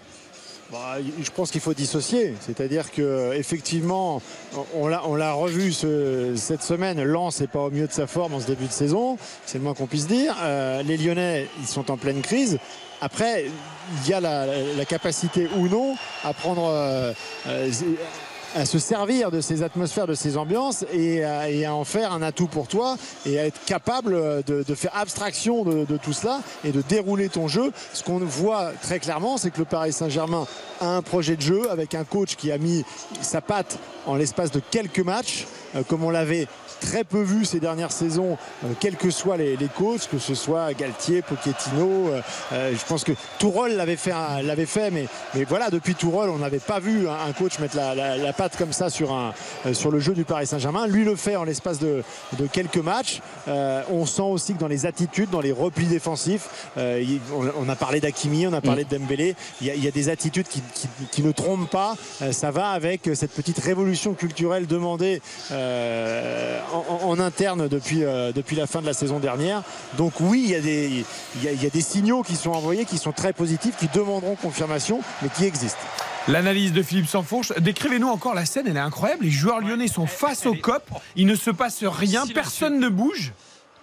bah, 0.72 0.96
je 1.22 1.30
pense 1.30 1.52
qu'il 1.52 1.60
faut 1.60 1.74
dissocier. 1.74 2.34
C'est-à-dire 2.40 2.90
que 2.90 3.32
effectivement, 3.34 4.20
on 4.74 4.88
l'a, 4.88 5.32
revu 5.32 5.72
ce- 5.72 6.32
cette 6.34 6.62
semaine. 6.64 7.00
Lens 7.04 7.40
n'est 7.40 7.46
pas 7.46 7.60
au 7.60 7.70
mieux 7.70 7.86
de 7.86 7.92
sa 7.92 8.08
forme 8.08 8.34
en 8.34 8.40
ce 8.40 8.48
début 8.48 8.66
de 8.66 8.72
saison. 8.72 9.16
C'est 9.44 9.58
le 9.58 9.64
moins 9.64 9.74
qu'on 9.74 9.86
puisse 9.86 10.08
dire. 10.08 10.34
Euh, 10.42 10.82
les 10.82 10.96
Lyonnais, 10.96 11.46
ils 11.60 11.68
sont 11.68 11.88
en 11.88 11.96
pleine 11.96 12.20
crise. 12.20 12.58
Après, 13.00 13.46
il 14.02 14.10
y 14.10 14.14
a 14.14 14.20
la, 14.20 14.84
capacité 14.84 15.48
ou 15.56 15.68
non 15.68 15.96
à 16.24 16.32
prendre. 16.32 16.68
euh, 16.70 17.12
euh, 17.48 17.70
à 18.54 18.64
se 18.64 18.78
servir 18.78 19.30
de 19.30 19.42
ces 19.42 19.62
atmosphères, 19.62 20.06
de 20.06 20.14
ces 20.14 20.38
ambiances 20.38 20.86
et 20.92 21.22
à, 21.24 21.74
en 21.74 21.84
faire 21.84 22.12
un 22.12 22.22
atout 22.22 22.46
pour 22.46 22.68
toi 22.68 22.96
et 23.26 23.38
à 23.38 23.44
être 23.46 23.62
capable 23.66 24.42
de, 24.44 24.74
faire 24.74 24.92
abstraction 24.96 25.62
de, 25.62 25.84
de 25.84 25.96
tout 25.98 26.14
cela 26.14 26.40
et 26.64 26.72
de 26.72 26.80
dérouler 26.80 27.28
ton 27.28 27.48
jeu. 27.48 27.70
Ce 27.92 28.02
qu'on 28.02 28.18
voit 28.18 28.72
très 28.80 28.98
clairement, 28.98 29.36
c'est 29.36 29.50
que 29.50 29.58
le 29.58 29.66
Paris 29.66 29.92
Saint-Germain 29.92 30.46
a 30.80 30.86
un 30.86 31.02
projet 31.02 31.36
de 31.36 31.42
jeu 31.42 31.70
avec 31.70 31.94
un 31.94 32.04
coach 32.04 32.36
qui 32.36 32.50
a 32.50 32.56
mis 32.56 32.84
sa 33.20 33.42
patte 33.42 33.78
en 34.06 34.14
l'espace 34.14 34.52
de 34.52 34.60
quelques 34.70 35.00
matchs, 35.00 35.46
euh, 35.74 35.82
comme 35.82 36.04
on 36.04 36.10
l'avait 36.10 36.46
très 36.80 37.04
peu 37.04 37.22
vu 37.22 37.44
ces 37.44 37.60
dernières 37.60 37.92
saisons, 37.92 38.36
euh, 38.64 38.68
quels 38.80 38.96
que 38.96 39.10
soient 39.10 39.36
les, 39.36 39.56
les 39.56 39.68
coachs, 39.68 40.08
que 40.10 40.18
ce 40.18 40.34
soit 40.34 40.72
Galtier, 40.74 41.22
Pochettino. 41.22 42.08
euh, 42.08 42.20
euh, 42.52 42.72
je 42.72 42.84
pense 42.86 43.04
que 43.04 43.12
Tourol 43.38 43.72
l'avait 43.72 43.96
fait, 43.96 44.12
un- 44.12 44.42
l'avait 44.42 44.66
fait 44.66 44.90
mais, 44.90 45.06
voilà, 45.48 45.70
depuis 45.70 45.94
Tourol, 45.94 46.30
on 46.30 46.38
n'avait 46.38 46.58
pas 46.58 46.78
vu 46.80 47.08
un, 47.08 47.32
coach 47.32 47.58
mettre 47.58 47.76
la, 47.76 48.32
patte 48.32 48.56
comme 48.56 48.72
ça 48.72 48.90
sur, 48.90 49.14
euh, 49.14 49.72
sur 49.72 49.90
le 49.90 50.00
jeu 50.00 50.14
du 50.14 50.24
Paris 50.24 50.46
Saint-Germain. 50.46 50.86
Lui 50.86 51.04
le 51.04 51.16
fait 51.16 51.36
en 51.36 51.44
l'espace 51.44 51.78
de, 51.78 52.02
quelques 52.52 52.76
matchs. 52.76 53.20
On 53.46 54.06
sent 54.06 54.22
aussi 54.22 54.54
que 54.54 54.58
dans 54.58 54.68
les 54.68 54.86
attitudes, 54.86 55.30
dans 55.30 55.40
les 55.40 55.52
replis 55.52 55.86
défensifs, 55.86 56.48
on, 56.76 57.68
a 57.68 57.76
parlé 57.76 58.00
d'Akimi, 58.00 58.46
on 58.46 58.52
a 58.52 58.60
parlé 58.60 58.84
de 58.84 58.96
Dembélé, 58.96 59.34
il 59.60 59.66
y, 59.66 59.88
a, 59.88 59.90
des 59.90 60.08
attitudes 60.08 60.46
qui, 60.48 60.62
qui- 61.10 61.22
ne 61.22 61.32
trompent 61.32 61.70
pas. 61.70 61.94
Ça 62.32 62.50
va 62.50 62.70
avec 62.70 63.10
cette 63.14 63.32
petite 63.32 63.58
révolution 63.58 64.14
culturelle 64.14 64.66
demandée 64.66 65.20
en, 66.72 67.18
interne 67.18 67.68
depuis, 67.68 68.04
euh, 68.04 68.32
depuis 68.32 68.56
la 68.56 68.66
fin 68.66 68.80
de 68.80 68.86
la 68.86 68.92
saison 68.92 69.18
dernière. 69.18 69.62
Donc 69.96 70.14
oui, 70.20 70.42
il 70.44 70.50
y, 70.50 70.54
a 70.54 70.60
des, 70.60 71.04
il, 71.36 71.44
y 71.44 71.48
a, 71.48 71.52
il 71.52 71.62
y 71.62 71.66
a 71.66 71.70
des 71.70 71.80
signaux 71.80 72.22
qui 72.22 72.36
sont 72.36 72.50
envoyés, 72.50 72.84
qui 72.84 72.98
sont 72.98 73.12
très 73.12 73.32
positifs, 73.32 73.76
qui 73.76 73.88
demanderont 73.88 74.36
confirmation, 74.36 75.00
mais 75.22 75.28
qui 75.28 75.44
existent. 75.44 75.80
L'analyse 76.28 76.72
de 76.72 76.82
Philippe 76.82 77.06
Sansfourche. 77.06 77.52
Décrivez-nous 77.58 78.08
encore 78.08 78.34
la 78.34 78.44
scène, 78.44 78.66
elle 78.68 78.76
est 78.76 78.80
incroyable. 78.80 79.24
Les 79.24 79.30
joueurs 79.30 79.60
lyonnais 79.60 79.86
sont 79.86 80.06
face 80.06 80.44
au 80.46 80.54
COP, 80.54 80.82
il 81.14 81.26
ne 81.26 81.36
se 81.36 81.50
passe 81.50 81.84
rien, 81.84 82.26
personne 82.26 82.80
ne 82.80 82.88
bouge. 82.88 83.32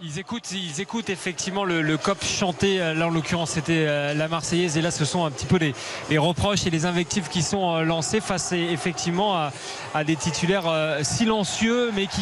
Ils 0.06 0.20
écoutent, 0.20 0.52
ils 0.52 0.82
écoutent 0.82 1.10
effectivement 1.10 1.64
le, 1.64 1.82
le 1.82 1.98
COP 1.98 2.26
chanter. 2.26 2.82
euh, 2.82 2.94
Là, 2.94 3.08
en 3.08 3.10
l'occurrence, 3.10 3.52
c'était 3.52 3.86
euh, 3.88 4.14
la 4.14 4.28
Marseillaise. 4.28 4.78
Et 4.78 4.82
là, 4.82 4.92
ce 4.92 5.06
sont 5.06 5.24
un 5.24 5.32
petit 5.32 5.46
peu 5.46 5.56
les, 5.56 5.74
les 6.10 6.18
reproches 6.18 6.68
et 6.68 6.70
les 6.70 6.86
invectives 6.86 7.30
qui 7.30 7.42
sont 7.42 7.74
euh, 7.78 7.84
lancés 7.84 8.20
face 8.20 8.52
effectivement 8.52 9.38
à, 9.38 9.54
à 9.94 10.04
des 10.04 10.18
titulaires 10.18 10.66
silencieux, 11.04 11.92
mais 11.96 12.08
qui, 12.08 12.20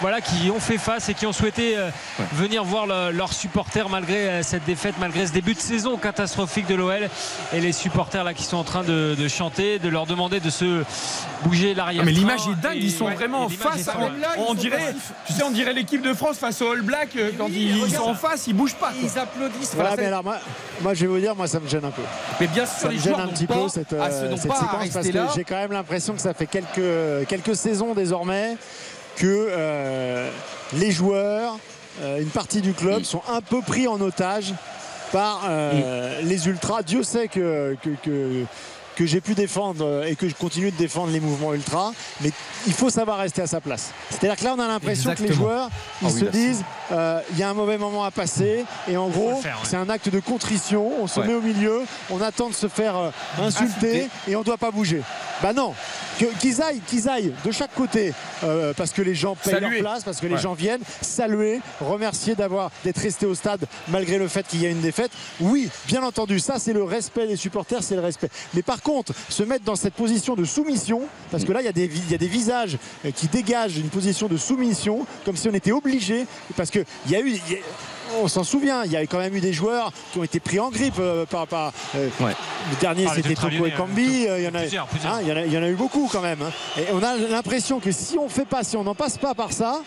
voilà, 0.00 0.20
qui 0.20 0.48
ont 0.54 0.60
fait 0.60 0.78
face 0.78 1.08
et 1.08 1.14
qui 1.14 1.26
ont 1.26 1.32
souhaité 1.32 1.74
venir 2.34 2.62
voir 2.62 2.86
le- 2.86 3.10
leurs 3.10 3.32
supporters 3.32 3.88
malgré 3.88 4.42
cette 4.44 4.64
défaite, 4.64 4.94
malgré 5.00 5.26
ce 5.26 5.32
début 5.32 5.54
de 5.54 5.60
saison 5.60 5.96
catastrophique 5.96 6.66
de 6.68 6.76
l'OL. 6.76 7.08
Et 7.52 7.60
les 7.60 7.72
supporters 7.72 8.22
là 8.22 8.32
qui 8.34 8.44
sont 8.44 8.58
en 8.58 8.64
train 8.64 8.84
de, 8.84 9.16
de 9.18 9.28
chanter, 9.28 9.80
de 9.80 9.88
leur 9.88 10.06
demander 10.06 10.38
de 10.38 10.50
se 10.50 10.84
bouger 11.42 11.74
l'arrière. 11.74 12.02
Ah, 12.02 12.06
mais 12.06 12.12
l'image 12.12 12.40
est 12.46 12.60
dingue, 12.60 12.76
ils 12.76 12.92
sont 12.92 13.10
vraiment 13.10 13.48
face 13.48 13.88
à. 13.88 13.96
On 14.38 14.54
dirait, 14.54 14.94
tu 15.26 15.32
sais, 15.32 15.42
on 15.42 15.50
dirait 15.50 15.72
l'équipe 15.72 16.02
de 16.02 16.14
France 16.14 16.36
face 16.38 16.62
au 16.62 16.70
All 16.70 16.82
Black 16.82 17.16
quand 17.38 17.48
ils, 17.48 17.76
ils 17.78 17.94
sont 17.94 18.02
en 18.02 18.14
face, 18.14 18.46
ils 18.46 18.54
bougent 18.54 18.74
pas. 18.74 18.88
quoi. 18.90 18.96
Ils 19.02 19.18
applaudissent. 19.18 19.74
Voilà, 19.74 19.90
mais 19.90 19.96
c'est- 19.96 20.06
alors 20.06 20.24
moi, 20.24 20.36
moi, 20.82 20.94
je 20.94 21.00
vais 21.02 21.06
vous 21.06 21.18
dire, 21.18 21.34
moi 21.34 21.46
ça 21.46 21.60
me 21.60 21.68
gêne 21.68 21.84
un 21.84 21.90
peu. 21.90 22.02
mais 22.40 22.46
bien 22.46 22.66
sûr, 22.66 22.74
Ça 22.78 22.88
les 22.88 22.96
me 22.96 23.00
gêne 23.00 23.12
joueurs 23.14 23.26
un 23.26 23.28
petit 23.28 23.46
pas 23.46 23.54
peu 23.54 23.68
cette, 23.68 23.92
euh, 23.92 24.36
séquence 24.36 24.58
parce 24.92 25.08
que 25.08 25.18
j'ai 25.34 25.44
quand 25.44 25.56
même 25.56 25.72
l'impression 25.72 26.14
que 26.14 26.20
ça 26.20 26.34
fait 26.34 26.46
quelques, 26.46 27.26
quelques 27.28 27.56
saisons 27.56 27.94
désormais 27.94 28.56
que 29.16 29.26
euh, 29.50 30.28
les 30.74 30.90
joueurs, 30.90 31.58
euh, 32.02 32.20
une 32.20 32.28
partie 32.30 32.60
du 32.60 32.72
club 32.72 33.04
sont 33.04 33.22
un 33.28 33.40
peu 33.40 33.60
pris 33.60 33.86
en 33.86 34.00
otage 34.00 34.52
par 35.12 35.42
euh, 35.48 36.20
les 36.22 36.48
ultras. 36.48 36.82
Dieu 36.82 37.02
sait 37.04 37.28
que, 37.28 37.76
que, 37.82 37.90
que- 38.02 38.44
que 38.96 39.06
j'ai 39.06 39.20
pu 39.20 39.34
défendre 39.34 40.04
et 40.06 40.14
que 40.14 40.28
je 40.28 40.34
continue 40.36 40.70
de 40.70 40.76
défendre 40.76 41.10
les 41.10 41.18
mouvements 41.18 41.52
ultras, 41.52 41.90
mais 42.20 42.30
il 42.64 42.72
faut 42.72 42.90
savoir 42.90 43.18
rester 43.18 43.42
à 43.42 43.48
sa 43.48 43.60
place. 43.60 43.90
C'est-à-dire 44.08 44.36
que 44.36 44.44
là, 44.44 44.54
on 44.56 44.60
a 44.60 44.68
l'impression 44.68 45.12
que 45.16 45.22
les 45.24 45.32
joueurs, 45.32 45.68
ils 46.00 46.06
Ah 46.06 46.10
oui, 46.14 46.20
se 46.20 46.26
c'est- 46.26 46.32
euh, 46.92 47.20
il 47.32 47.38
y 47.38 47.42
a 47.42 47.48
un 47.50 47.54
mauvais 47.54 47.78
moment 47.78 48.04
à 48.04 48.10
passer, 48.10 48.64
et 48.88 48.96
en 48.96 49.08
gros, 49.08 49.34
ouais. 49.34 49.50
c'est 49.64 49.76
un 49.76 49.88
acte 49.88 50.08
de 50.08 50.20
contrition. 50.20 50.90
On 51.00 51.06
se 51.06 51.20
Ouais. 51.20 51.26
met 51.28 51.34
au 51.34 51.40
milieu, 51.40 51.82
on 52.10 52.20
attend 52.20 52.48
de 52.48 52.54
se 52.54 52.68
faire 52.68 52.96
euh, 52.96 53.10
insulter, 53.40 54.08
et 54.28 54.36
on 54.36 54.40
ne 54.40 54.44
doit 54.44 54.58
pas 54.58 54.70
bouger. 54.70 55.02
Bah 55.42 55.52
non, 55.52 55.74
qu'ils 56.40 56.62
aillent, 56.62 56.80
qu'ils 56.86 57.08
aillent 57.08 57.32
de 57.44 57.50
chaque 57.50 57.74
côté, 57.74 58.12
euh, 58.44 58.72
parce 58.76 58.92
que 58.92 59.02
les 59.02 59.14
gens 59.14 59.34
payent 59.34 59.54
Saluer. 59.54 59.80
leur 59.80 59.90
place, 59.90 60.04
parce 60.04 60.20
que 60.20 60.26
les 60.26 60.34
Ouais. 60.36 60.40
gens 60.40 60.54
viennent, 60.54 60.80
saluer, 61.00 61.60
remercier 61.80 62.34
d'avoir 62.34 62.70
d'être 62.84 62.98
resté 62.98 63.26
au 63.26 63.34
stade 63.34 63.64
malgré 63.88 64.18
le 64.18 64.28
fait 64.28 64.46
qu'il 64.46 64.62
y 64.62 64.66
a 64.66 64.70
une 64.70 64.80
défaite. 64.80 65.10
Oui, 65.40 65.68
bien 65.86 66.02
entendu, 66.02 66.38
ça 66.38 66.58
c'est 66.58 66.72
le 66.72 66.84
respect 66.84 67.26
des 67.26 67.36
supporters, 67.36 67.82
c'est 67.82 67.96
le 67.96 68.00
respect. 68.00 68.28
Mais 68.54 68.62
par 68.62 68.80
contre, 68.82 69.12
se 69.28 69.42
mettre 69.42 69.64
dans 69.64 69.76
cette 69.76 69.94
position 69.94 70.34
de 70.34 70.44
soumission, 70.44 71.02
parce 71.30 71.44
que 71.44 71.52
là 71.52 71.60
il 71.60 71.64
y 71.64 71.66
y 71.66 72.14
a 72.14 72.18
des 72.18 72.28
visages 72.28 72.78
qui 73.16 73.26
dégagent 73.26 73.76
une 73.78 73.88
position 73.88 74.28
de 74.28 74.36
soumission, 74.36 75.06
comme 75.24 75.36
si 75.36 75.48
on 75.48 75.54
était 75.54 75.72
obligé, 75.72 76.26
parce 76.56 76.70
que 76.70 76.73
il 77.06 77.12
y 77.12 77.16
a 77.16 77.20
eu. 77.20 77.28
il 77.30 77.52
y 77.52 77.56
a- 77.56 77.58
on 78.22 78.28
s'en 78.28 78.44
souvient, 78.44 78.84
il 78.84 78.92
y 78.92 78.96
a 78.96 79.00
quand 79.06 79.18
même 79.18 79.34
eu 79.34 79.40
des 79.40 79.52
joueurs 79.52 79.90
qui 80.12 80.18
ont 80.20 80.24
été 80.24 80.38
pris 80.38 80.60
en 80.60 80.70
grippe 80.70 80.98
euh, 81.00 81.24
par. 81.26 81.46
par 81.48 81.72
euh, 81.96 82.08
Le 82.20 82.76
dernier, 82.80 83.06
Ah, 83.08 83.12
c'était 83.16 83.34
Toko 83.34 83.66
et 83.66 83.72
Kambi. 83.72 84.26
euh, 84.28 84.38
Il 84.38 84.44
y, 84.44 84.48
en 84.48 84.54
a, 84.54 84.60
Plusieurs, 84.60 84.86
plusieurs. 84.86 85.14
hein, 85.14 85.18
il 85.22 85.28
y 85.28 85.32
en 85.32 85.36
a- 85.36 85.44
il 85.44 85.52
y 85.52 85.58
en 85.58 85.62
a 85.62 85.68
eu 85.68 85.74
beaucoup 85.74 86.08
quand 86.12 86.20
même. 86.20 86.40
hein. 86.42 86.52
Et 86.78 86.84
on 86.92 87.02
a 87.02 87.16
l'impression 87.16 87.80
que 87.80 87.90
si 87.90 88.16
on 88.18 88.28
fait 88.28 88.44
pas, 88.44 88.62
si 88.62 88.76
on 88.76 88.84
n'en 88.84 88.94
passe 88.94 89.18
pas 89.18 89.34
par 89.34 89.52
ça, 89.52 89.80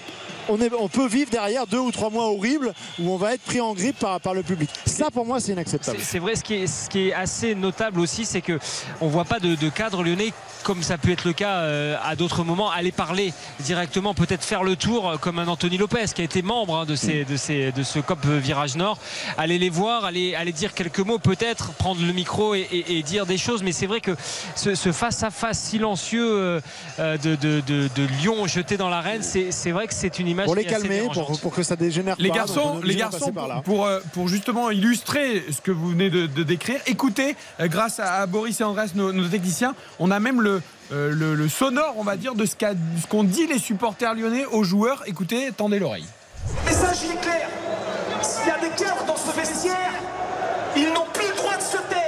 on, 0.50 0.59
est- 0.61 0.72
on 0.74 0.88
peut 0.88 1.08
vivre 1.08 1.30
derrière 1.32 1.67
deux 1.67 1.80
ou 1.80 1.92
trois 1.92 2.09
mois 2.09 2.26
horribles 2.26 2.74
où 3.00 3.11
on 3.11 3.17
va 3.17 3.34
être 3.34 3.42
pris 3.43 3.61
en 3.61 3.74
grippe 3.74 4.00
par, 4.00 4.19
par 4.22 4.34
le 4.34 4.43
public. 4.43 4.69
Ça, 4.85 5.09
pour 5.11 5.26
moi, 5.26 5.40
c'est 5.40 5.51
inacceptable. 5.53 5.98
C'est 6.01 6.19
vrai, 6.19 6.35
ce 6.35 6.43
qui, 6.43 6.56
est, 6.56 6.67
ce 6.67 6.90
qui 6.90 7.09
est 7.09 7.14
assez 7.14 7.56
notable 7.56 8.00
aussi, 8.00 8.26
c'est 8.26 8.42
que 8.42 8.59
on 9.01 9.08
voit 9.08 9.26
pas 9.26 9.40
de, 9.40 9.56
de 9.56 9.69
cadre 9.69 10.03
lyonnais 10.03 10.34
comme 10.64 10.84
ça 10.84 10.95
a 10.95 10.98
pu 10.98 11.14
être 11.14 11.24
le 11.24 11.32
cas 11.32 11.59
euh, 11.59 11.95
à 12.03 12.16
d'autres 12.17 12.43
moments, 12.43 12.69
aller 12.69 12.92
parler 12.92 13.32
directement, 13.61 14.14
peut-être 14.14 14.43
faire 14.43 14.64
le 14.64 14.76
tour 14.76 15.09
euh, 15.11 15.17
comme 15.17 15.40
un 15.40 15.48
Anthony 15.48 15.77
Lopez 15.77 16.06
qui 16.14 16.19
a 16.22 16.26
été 16.26 16.42
membre 16.42 16.76
hein, 16.80 16.85
de, 16.85 16.95
ces, 16.95 17.24
de, 17.24 17.38
ces, 17.38 17.72
de 17.72 17.84
ce 17.84 18.00
COP 18.00 18.26
Virage 18.26 18.76
Nord, 18.76 18.98
aller 19.38 19.59
les 19.59 19.69
voir, 19.69 20.03
aller, 20.03 20.35
aller 20.35 20.51
dire 20.51 20.74
quelques 20.74 21.00
mots, 21.00 21.19
peut-être 21.19 21.72
prendre 21.74 22.01
le 22.06 22.11
micro 22.11 22.53
et, 22.53 22.67
et- 22.72 22.98
et 22.98 23.03
dire 23.03 23.26
des 23.26 23.38
choses. 23.38 23.64
Mais 23.64 23.72
c'est 23.72 23.85
vrai 23.85 24.01
que 24.01 24.16
ce 24.56 24.76
ce 24.76 24.92
face-à-face 24.92 25.59
silencieux 25.59 26.27
euh, 27.00 27.17
de, 27.17 27.35
de- 27.35 27.61
de- 27.66 27.90
de 27.95 28.03
Lyon 28.19 28.45
jeté 28.48 28.76
dans 28.76 28.90
l'arène, 28.90 29.24
c'est 29.24 29.51
c'est 29.51 29.72
vrai 29.72 29.88
que 29.88 29.93
c'est 29.93 30.19
une 30.19 30.27
image 30.38 30.45
Pour 30.45 30.56
les 30.56 30.66
calmer, 30.66 31.07
pour, 31.14 31.40
pour 31.40 31.53
que 31.53 31.64
ça 31.64 31.75
dégénère 31.75 32.16
Les 32.19 32.30
pas. 32.30 32.35
garçons, 32.35 32.80
les 32.83 32.95
garçons 32.95 33.19
passer 33.19 33.32
par 33.32 33.48
là. 33.48 33.61
pour, 33.66 33.85
euh, 33.85 33.99
pour 34.14 34.27
justement 34.27 34.69
illustrer 34.69 35.43
ce 35.51 35.61
que 35.61 35.72
vous 35.72 35.90
venez 35.90 36.09
de, 36.09 36.27
de 36.27 36.43
décrire, 36.43 36.80
écoutez, 36.85 37.35
euh, 37.59 37.67
grâce 37.67 37.99
à, 37.99 38.16
à 38.22 38.25
Boris 38.27 38.59
et 38.61 38.64
Andrés, 38.64 38.85
nos, 38.95 39.11
nos 39.11 39.27
techniciens, 39.27 39.74
on 39.99 40.11
a 40.11 40.19
même 40.19 40.41
le, 40.41 40.61
euh, 40.91 41.11
le, 41.11 41.33
le 41.35 41.49
sonore, 41.49 41.95
on 41.98 42.03
va 42.03 42.16
dire, 42.17 42.35
de 42.35 42.45
ce 42.45 42.56
qu'ont 43.09 43.24
dit 43.24 43.48
les 43.48 43.59
supporters 43.59 44.14
lyonnais 44.14 44.45
aux 44.45 44.64
joueurs. 44.64 45.03
Écoutez, 45.07 45.51
tendez 45.56 45.80
l'oreille. 45.80 46.06
Le 46.66 46.69
message 46.72 46.98
il 47.03 47.11
est 47.11 47.22
clair. 47.22 47.49
S'il 48.22 48.48
y 48.48 48.51
a 48.51 48.59
des 48.59 48.75
cœurs 48.75 49.03
dans 49.06 49.17
ce 49.17 49.35
vestiaire, 49.35 49.91
ils 50.75 50.88
n'ont 50.93 51.07
plus 51.14 51.27
le 51.27 51.35
droit 51.35 51.56
de 51.57 51.61
se 51.61 51.77
taire. 51.90 52.06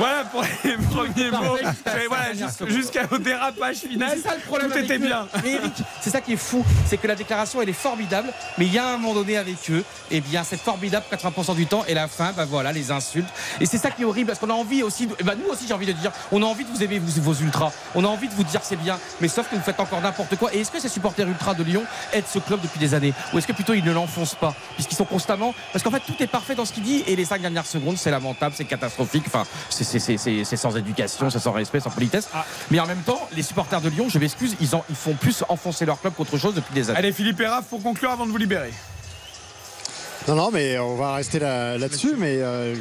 Voilà 0.00 0.24
pour 0.24 0.42
les 0.64 0.76
premiers 0.90 1.30
mots. 1.30 1.58
Mais 1.86 2.06
voilà, 2.08 2.32
jus- 2.32 2.66
jusqu'au 2.74 3.18
dérapage 3.18 3.76
final, 3.76 4.12
C'est 4.14 4.28
ça 4.28 4.34
le 4.34 4.40
problème 4.40 4.70
tout 4.70 4.78
était 4.78 4.94
eux. 4.94 4.98
bien. 4.98 5.26
Mais 5.44 5.52
Eric, 5.52 5.74
c'est 6.00 6.08
ça 6.10 6.20
qui 6.22 6.32
est 6.32 6.36
fou, 6.38 6.64
c'est 6.86 6.96
que 6.96 7.06
la 7.06 7.14
déclaration 7.14 7.60
elle 7.60 7.68
est 7.68 7.72
formidable, 7.74 8.32
mais 8.56 8.64
il 8.66 8.72
y 8.72 8.78
a 8.78 8.86
un 8.88 8.96
moment 8.96 9.12
donné 9.14 9.36
avec 9.36 9.58
eux, 9.70 9.84
et 10.10 10.22
bien 10.22 10.42
c'est 10.42 10.58
formidable 10.58 11.04
80% 11.12 11.54
du 11.54 11.66
temps, 11.66 11.84
et 11.86 11.92
la 11.94 12.08
fin, 12.08 12.32
bah 12.32 12.46
voilà, 12.46 12.72
les 12.72 12.90
insultes. 12.90 13.28
Et 13.60 13.66
c'est 13.66 13.76
ça 13.76 13.90
qui 13.90 14.02
est 14.02 14.04
horrible, 14.06 14.28
parce 14.28 14.38
qu'on 14.38 14.48
a 14.50 14.54
envie 14.54 14.82
aussi, 14.82 15.06
de- 15.06 15.14
bah 15.22 15.34
nous 15.36 15.50
aussi 15.52 15.66
j'ai 15.68 15.74
envie 15.74 15.86
de 15.86 15.92
dire, 15.92 16.12
on 16.32 16.42
a 16.42 16.46
envie 16.46 16.64
de 16.64 16.70
vous 16.70 16.82
aimer 16.82 16.98
vous, 16.98 17.20
vos 17.22 17.34
ultras, 17.34 17.70
on 17.94 18.02
a 18.04 18.08
envie 18.08 18.28
de 18.28 18.34
vous 18.34 18.44
dire 18.44 18.60
c'est 18.62 18.76
bien, 18.76 18.98
mais 19.20 19.28
sauf 19.28 19.48
que 19.50 19.54
vous 19.56 19.62
faites 19.62 19.80
encore 19.80 20.00
n'importe 20.00 20.36
quoi. 20.36 20.54
Et 20.54 20.60
est-ce 20.60 20.70
que 20.70 20.80
ces 20.80 20.88
supporters 20.88 21.28
ultras 21.28 21.52
de 21.54 21.62
Lyon 21.62 21.84
aident 22.14 22.24
ce 22.32 22.38
club 22.38 22.60
depuis 22.62 22.78
des 22.78 22.94
années, 22.94 23.12
ou 23.34 23.38
est-ce 23.38 23.46
que 23.46 23.52
plutôt 23.52 23.74
ils 23.74 23.84
ne 23.84 23.92
l'enfoncent 23.92 24.34
pas, 24.36 24.54
puisqu'ils 24.76 24.96
sont 24.96 25.04
constamment, 25.04 25.54
parce 25.72 25.82
qu'en 25.84 25.90
fait 25.90 26.00
tout 26.00 26.14
est 26.20 26.26
parfait 26.26 26.54
dans 26.54 26.64
ce 26.64 26.72
qu'il 26.72 26.84
dit, 26.84 27.04
et 27.06 27.16
les 27.16 27.24
cinq 27.26 27.42
dernières 27.42 27.66
secondes 27.66 27.98
c'est 27.98 28.10
lamentable, 28.10 28.54
c'est 28.56 28.64
catastrophique, 28.64 29.24
enfin 29.26 29.44
c'est- 29.68 29.89
c'est 29.98 30.56
sans 30.56 30.76
éducation, 30.76 31.28
c'est 31.30 31.38
sans 31.38 31.52
respect, 31.52 31.80
sans 31.80 31.90
politesse. 31.90 32.28
Mais 32.70 32.78
en 32.80 32.86
même 32.86 33.00
temps, 33.02 33.20
les 33.34 33.42
supporters 33.42 33.80
de 33.80 33.88
Lyon, 33.88 34.06
je 34.08 34.18
m'excuse, 34.18 34.54
ils, 34.60 34.74
en- 34.74 34.84
ils 34.88 34.96
font 34.96 35.14
plus 35.14 35.42
enfoncer 35.48 35.84
leur 35.86 36.00
club 36.00 36.14
qu'autre 36.14 36.38
chose 36.38 36.54
depuis 36.54 36.72
des 36.74 36.88
années. 36.90 36.98
Allez, 36.98 37.12
Philippe 37.12 37.40
et 37.40 37.46
Raph, 37.46 37.66
pour 37.66 37.82
conclure 37.82 38.10
avant 38.10 38.26
de 38.26 38.30
vous 38.30 38.36
libérer. 38.38 38.72
Non, 40.28 40.34
non, 40.36 40.50
mais 40.52 40.78
on 40.78 40.96
va 40.96 41.14
rester 41.14 41.38
là- 41.38 41.78
là-dessus, 41.78 42.14
mais 42.18 42.36
euh, 42.40 42.74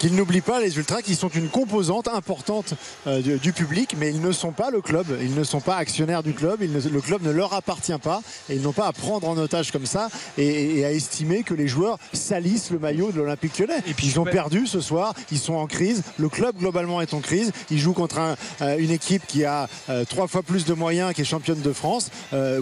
qu'ils 0.00 0.16
n'oublient 0.16 0.40
pas 0.40 0.58
les 0.60 0.76
ultras 0.78 1.02
qui 1.02 1.14
sont 1.14 1.28
une 1.28 1.48
composante 1.50 2.08
importante 2.08 2.72
euh, 3.06 3.20
du, 3.20 3.36
du 3.38 3.52
public, 3.52 3.94
mais 3.98 4.08
ils 4.08 4.20
ne 4.22 4.32
sont 4.32 4.50
pas 4.50 4.70
le 4.70 4.80
club, 4.80 5.06
ils 5.20 5.34
ne 5.34 5.44
sont 5.44 5.60
pas 5.60 5.76
actionnaires 5.76 6.22
du 6.22 6.32
club, 6.32 6.60
ils 6.62 6.72
ne- 6.72 6.80
le 6.80 7.00
club 7.02 7.22
ne 7.22 7.30
leur 7.30 7.52
appartient 7.52 7.98
pas, 8.02 8.22
et 8.48 8.54
ils 8.56 8.62
n'ont 8.62 8.72
pas 8.72 8.86
à 8.86 8.92
prendre 8.92 9.28
en 9.28 9.36
otage 9.36 9.70
comme 9.70 9.84
ça 9.84 10.08
et, 10.38 10.78
et 10.78 10.84
à 10.86 10.90
estimer 10.90 11.42
que 11.42 11.52
les 11.52 11.68
joueurs 11.68 11.98
salissent 12.14 12.70
le 12.70 12.78
maillot 12.78 13.12
de 13.12 13.18
l'Olympique 13.18 13.58
lyonnais. 13.58 13.82
Et 13.86 13.92
puis 13.92 14.06
ils 14.06 14.18
ont 14.18 14.24
perdu 14.24 14.66
ce 14.66 14.80
soir, 14.80 15.12
ils 15.30 15.38
sont 15.38 15.52
en 15.54 15.66
crise, 15.66 16.02
le 16.18 16.30
club 16.30 16.56
globalement 16.58 17.02
est 17.02 17.12
en 17.12 17.20
crise, 17.20 17.52
ils 17.70 17.78
jouent 17.78 17.92
contre 17.92 18.18
un- 18.18 18.36
euh, 18.62 18.78
une 18.78 18.90
équipe 18.90 19.26
qui 19.26 19.44
a 19.44 19.68
euh, 19.90 20.06
trois 20.06 20.26
fois 20.28 20.42
plus 20.42 20.64
de 20.64 20.72
moyens, 20.72 21.12
qui 21.12 21.20
est 21.20 21.24
championne 21.24 21.60
de 21.60 21.72
France. 21.74 22.10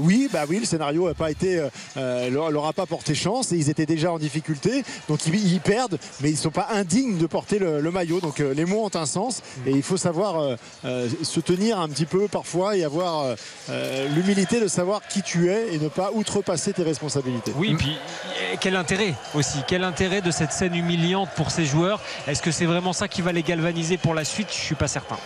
Oui, 0.00 0.28
bah 0.32 0.44
oui, 0.48 0.58
le 0.58 0.64
scénario 0.64 1.06
n'a 1.06 1.14
pas 1.14 1.30
été, 1.30 1.62
leur, 1.96 2.50
leur 2.50 2.66
a 2.66 2.72
pas 2.72 2.86
porté 2.86 3.14
chance 3.14 3.52
et 3.52 3.56
ils 3.56 3.70
étaient 3.70 3.86
déjà 3.86 4.10
en 4.12 4.18
difficulté, 4.18 4.82
donc 5.08 5.24
ils, 5.26 5.52
ils 5.52 5.60
perdent, 5.60 5.98
mais 6.20 6.30
ils 6.30 6.36
sont 6.36 6.50
pas 6.50 6.68
indignes 6.72 7.16
de 7.16 7.27
porter 7.28 7.58
le, 7.58 7.80
le 7.80 7.90
maillot. 7.90 8.20
Donc 8.20 8.40
euh, 8.40 8.54
les 8.54 8.64
mots 8.64 8.84
ont 8.84 8.98
un 8.98 9.06
sens 9.06 9.42
et 9.66 9.70
il 9.70 9.82
faut 9.82 9.96
savoir 9.96 10.40
euh, 10.40 10.56
euh, 10.84 11.08
se 11.22 11.40
tenir 11.40 11.78
un 11.78 11.88
petit 11.88 12.06
peu 12.06 12.28
parfois 12.28 12.76
et 12.76 12.84
avoir 12.84 13.36
l'humilité 14.14 14.60
de 14.60 14.68
savoir 14.68 15.06
qui 15.08 15.22
tu 15.22 15.50
es 15.50 15.74
et 15.74 15.78
ne 15.78 15.88
pas 15.88 16.10
outrepasser 16.12 16.72
tes 16.72 16.82
responsabilités. 16.82 17.52
Oui, 17.56 17.74
puis 17.78 17.96
eh, 18.52 18.56
quel 18.60 18.76
intérêt 18.76 19.14
aussi? 19.34 19.58
Quel 19.66 19.84
intérêt 19.84 20.20
de 20.20 20.30
cette 20.30 20.52
scène 20.52 20.74
humiliante 20.74 21.28
pour 21.36 21.50
ces 21.50 21.64
joueurs? 21.64 22.00
Est-ce 22.26 22.42
que 22.42 22.50
c'est 22.50 22.66
vraiment 22.66 22.92
ça 22.92 23.08
qui 23.08 23.22
va 23.22 23.32
les 23.32 23.42
galvaniser 23.42 23.96
pour 23.96 24.14
la 24.14 24.24
suite? 24.24 24.48
Je 24.50 24.60
suis 24.60 24.74
pas 24.74 24.88
certain. 24.88 25.18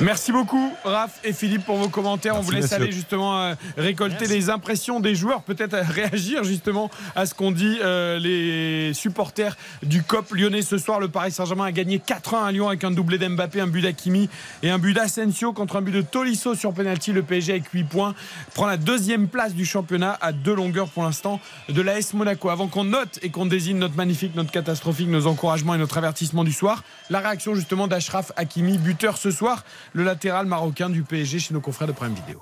Merci 0.00 0.32
beaucoup, 0.32 0.72
Raph 0.84 1.20
et 1.22 1.32
Philippe, 1.32 1.64
pour 1.64 1.76
vos 1.76 1.88
commentaires. 1.88 2.36
On 2.36 2.40
vous 2.40 2.50
laisse 2.50 2.72
aller 2.72 2.90
justement 2.92 3.40
euh, 3.40 3.54
récolter 3.76 4.26
les 4.26 4.50
impressions 4.50 5.00
des 5.00 5.14
joueurs, 5.14 5.42
peut-être 5.42 5.76
réagir 5.76 6.42
justement 6.44 6.90
à 7.14 7.26
ce 7.26 7.34
qu'ont 7.34 7.52
dit 7.52 7.78
euh, 7.82 8.18
les 8.18 8.92
supporters 8.94 9.56
du 9.82 10.02
COP 10.02 10.32
lyonnais 10.32 10.62
ce 10.62 10.78
soir. 10.78 11.00
Le 11.00 11.08
Paris 11.08 11.32
Saint-Germain 11.44 11.66
a 11.66 11.72
gagné 11.72 11.98
4-1 11.98 12.46
à 12.46 12.52
Lyon 12.52 12.68
avec 12.68 12.84
un 12.84 12.90
doublé 12.90 13.18
d'Mbappé, 13.18 13.60
un 13.60 13.66
but 13.66 13.82
d'Akimi 13.82 14.30
et 14.62 14.70
un 14.70 14.78
but 14.78 14.94
d'Asensio 14.94 15.52
contre 15.52 15.76
un 15.76 15.82
but 15.82 15.92
de 15.92 16.00
Tolisso 16.00 16.54
sur 16.54 16.72
penalty. 16.72 17.12
Le 17.12 17.22
PSG 17.22 17.52
avec 17.52 17.68
8 17.68 17.84
points 17.84 18.14
prend 18.54 18.64
la 18.64 18.78
deuxième 18.78 19.28
place 19.28 19.52
du 19.52 19.66
championnat 19.66 20.16
à 20.22 20.32
deux 20.32 20.54
longueurs 20.54 20.88
pour 20.88 21.02
l'instant 21.02 21.40
de 21.68 21.82
l'AS 21.82 22.14
Monaco. 22.14 22.48
Avant 22.48 22.68
qu'on 22.68 22.84
note 22.84 23.18
et 23.20 23.28
qu'on 23.28 23.44
désigne 23.44 23.76
notre 23.76 23.94
magnifique, 23.94 24.34
notre 24.34 24.52
catastrophique, 24.52 25.08
nos 25.08 25.26
encouragements 25.26 25.74
et 25.74 25.78
notre 25.78 25.98
avertissement 25.98 26.44
du 26.44 26.52
soir, 26.52 26.82
la 27.10 27.20
réaction 27.20 27.54
justement 27.54 27.88
d'Ashraf 27.88 28.32
Hakimi, 28.36 28.78
buteur 28.78 29.18
ce 29.18 29.30
soir, 29.30 29.64
le 29.92 30.02
latéral 30.02 30.46
marocain 30.46 30.88
du 30.88 31.02
PSG 31.02 31.40
chez 31.40 31.52
nos 31.52 31.60
confrères 31.60 31.88
de 31.88 31.92
Prime 31.92 32.14
Vidéo. 32.14 32.40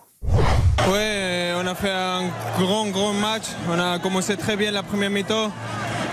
Ouais, 0.91 1.52
on 1.57 1.67
a 1.67 1.75
fait 1.75 1.91
un 1.91 2.23
grand, 2.59 2.86
grand 2.89 3.12
match. 3.12 3.44
On 3.68 3.78
a 3.78 3.99
commencé 3.99 4.36
très 4.36 4.57
bien 4.57 4.70
la 4.70 4.83
première 4.83 5.10
mi-temps. 5.10 5.51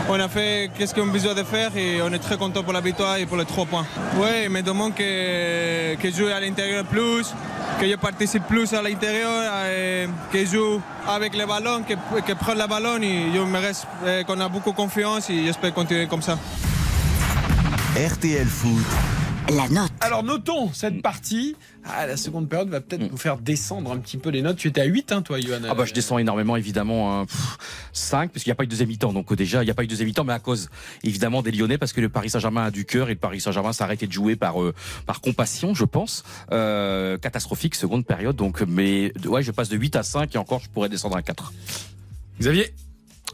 On 0.08 0.20
a 0.20 0.28
fait 0.28 0.72
qu'est-ce 0.76 0.94
qu'on 0.96 1.08
a 1.08 1.12
besoin 1.12 1.36
de 1.36 1.44
faire 1.44 1.76
et 1.78 2.02
on 2.02 2.12
est 2.12 2.20
très 2.20 2.38
content 2.38 2.64
pour 2.64 2.74
la 2.74 2.82
victoire 2.82 3.18
et 3.18 3.26
pour 3.26 3.38
les 3.38 3.46
trois 3.46 3.66
points. 3.66 3.86
Ouais, 4.18 4.46
il 4.46 4.50
me 4.50 4.62
demande 4.62 4.96
que, 4.96 5.96
que 5.96 6.10
je 6.10 6.16
joue 6.16 6.28
à 6.28 6.40
l'intérieur 6.40 6.84
plus, 6.86 7.34
que 7.80 7.88
je 7.88 7.96
participe 7.96 8.44
plus 8.48 8.74
à 8.74 8.82
l'intérieur, 8.82 9.52
que 10.32 10.40
je 10.40 10.46
joue 10.46 10.82
avec 11.08 11.38
le 11.38 11.46
ballon, 11.46 11.84
que, 11.84 11.94
que 12.22 12.34
prenne 12.34 12.58
le 12.58 12.68
ballon 12.68 13.00
et 13.02 13.26
je 13.34 13.40
me 13.40 13.60
reste 13.60 13.86
euh, 14.04 14.24
qu'on 14.24 14.40
a 14.40 14.50
beaucoup 14.50 14.74
confiance 14.74 15.30
et 15.30 15.46
j'espère 15.46 15.74
continuer 15.74 16.08
comme 16.08 16.24
ça. 16.24 16.40
RTL 17.96 18.48
Foot. 18.48 18.86
La 19.52 19.68
note. 19.68 19.92
Alors 20.02 20.22
notons 20.24 20.72
cette 20.74 21.02
partie. 21.02 21.56
Ah, 21.84 22.06
la 22.06 22.18
seconde 22.18 22.48
période 22.48 22.70
va 22.70 22.82
peut-être 22.82 23.10
nous 23.10 23.18
faire 23.18 23.38
descendre 23.38 23.92
un 23.92 23.98
petit 23.98 24.18
peu 24.18 24.30
les 24.30 24.44
notes. 24.44 24.58
Tu 24.58 24.68
étais 24.68 24.82
à 24.82 24.86
8, 24.86 25.12
hein, 25.12 25.22
toi, 25.24 25.40
Johan 25.40 25.60
Ah 25.68 25.74
bah 25.74 25.86
je 25.86 25.94
descends 25.94 26.20
énormément 26.20 26.56
évidemment 26.56 27.22
hein, 27.22 27.26
pff, 27.26 27.58
5 27.94 28.32
parce 28.32 28.44
qu'il 28.44 28.50
n'y 28.50 28.54
a 28.54 28.56
pas 28.56 28.64
eu 28.64 28.68
de 28.68 28.72
deuxième 28.72 28.90
mi-temps 28.90 29.12
donc 29.12 29.34
déjà 29.34 29.64
il 29.64 29.66
n'y 29.66 29.72
a 29.72 29.74
pas 29.74 29.84
eu 29.84 29.88
de 29.88 29.90
deuxième 29.90 30.08
mi-temps 30.08 30.24
mais 30.24 30.34
à 30.34 30.40
cause 30.40 30.70
évidemment 31.04 31.42
des 31.42 31.52
Lyonnais 31.52 31.80
parce 31.80 31.94
que 31.94 32.02
le 32.02 32.10
Paris 32.10 32.30
Saint-Germain 32.30 32.66
a 32.66 32.72
du 32.72 32.86
cœur 32.86 33.10
et 33.10 33.14
le 33.14 33.20
Paris 33.20 33.42
Saint-Germain 33.42 33.74
s'est 33.74 33.84
arrêté 33.84 34.06
de 34.06 34.12
jouer 34.12 34.36
par 34.36 34.62
euh, 34.62 34.74
par 35.08 35.20
compassion 35.22 35.74
je 35.74 35.86
pense 35.86 36.24
Euh, 36.52 37.18
catastrophique 37.18 37.74
seconde 37.76 38.06
période 38.06 38.36
donc 38.36 38.62
mais 38.62 39.14
ouais 39.26 39.42
je 39.42 39.52
passe 39.52 39.70
de 39.70 39.78
8 39.78 39.96
à 39.96 40.04
5 40.04 40.36
et 40.36 40.38
encore 40.38 40.60
je 40.60 40.70
pourrais 40.70 40.90
descendre 40.90 41.16
à 41.16 41.24
4 41.24 41.54
Xavier? 42.40 42.74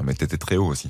Mais 0.03 0.13
t'étais 0.13 0.37
très 0.37 0.55
haut 0.55 0.67
aussi. 0.67 0.89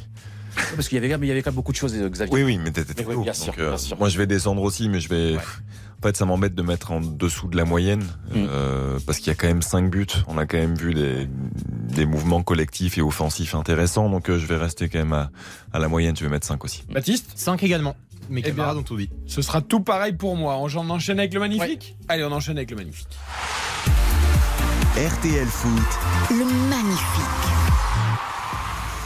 Parce 0.76 0.88
qu'il 0.88 0.96
y 0.96 1.06
avait 1.06 1.18
mais 1.18 1.26
il 1.28 1.30
y 1.30 1.32
avait 1.32 1.42
quand 1.42 1.52
même 1.52 1.56
beaucoup 1.56 1.72
de 1.72 1.78
choses 1.78 1.94
euh, 1.96 2.10
Xavier 2.10 2.34
Oui, 2.34 2.44
oui, 2.44 2.58
mais 2.64 2.72
t'étais 2.72 2.94
très 2.94 3.06
oui, 3.06 3.16
haut. 3.16 3.24
bien 3.24 3.34
sûr, 3.34 3.48
Donc, 3.48 3.60
euh, 3.60 3.70
bien 3.70 3.78
sûr. 3.78 3.98
Moi, 3.98 4.10
je 4.10 4.18
vais 4.18 4.28
descendre 4.28 4.62
aussi, 4.62 4.90
mais 4.90 5.00
je 5.00 5.10
vais. 5.10 5.38
En 5.38 6.08
fait, 6.08 6.18
ça 6.18 6.26
m'embête 6.26 6.54
de 6.54 6.62
mettre 6.62 6.92
en 6.92 7.00
dessous 7.02 7.48
de 7.48 7.58
la 7.58 7.66
moyenne 7.66 8.04
Mm. 8.32 8.46
euh, 8.50 9.00
parce 9.08 9.18
qu'il 9.20 9.28
y 9.28 9.32
a 9.32 9.36
quand 9.36 9.48
même 9.48 9.62
5 9.62 9.90
buts. 9.90 10.06
On 10.28 10.38
a 10.38 10.46
quand 10.46 10.58
même 10.58 10.76
vu 10.76 10.94
des, 10.94 11.28
des 11.28 12.06
mouvements 12.06 12.44
collectifs 12.44 12.98
et 12.98 13.02
offensifs 13.02 13.56
intéressants. 13.56 14.10
Donc, 14.10 14.30
euh, 14.30 14.38
je 14.38 14.46
vais 14.46 14.58
rester 14.58 14.90
quand 14.90 15.00
même 15.00 15.14
à, 15.14 15.32
à 15.74 15.80
la 15.80 15.88
moyenne. 15.88 16.16
Je 16.16 16.24
vais 16.24 16.30
mettre 16.30 16.46
5 16.46 16.64
aussi. 16.64 16.84
Baptiste 16.92 17.32
5 17.36 17.64
également. 17.64 17.96
Mes 18.30 18.42
Eh 18.42 18.44
camarades 18.44 18.74
bien, 18.74 18.82
ont 18.82 18.84
tout 18.84 18.98
dit. 18.98 19.10
Ce 19.28 19.42
sera 19.42 19.62
tout 19.62 19.80
pareil 19.82 20.14
pour 20.14 20.36
moi. 20.36 20.58
On 20.58 20.68
on 20.76 20.90
enchaîne 20.90 21.20
avec 21.20 21.34
le 21.34 21.40
magnifique 21.40 21.96
Allez, 22.08 22.24
on 22.24 22.32
enchaîne 22.32 22.58
avec 22.58 22.72
le 22.72 22.78
magnifique. 22.78 23.08
RTL 24.96 25.46
Foot. 25.48 25.82
Le 26.32 26.46
magnifique. 26.70 27.46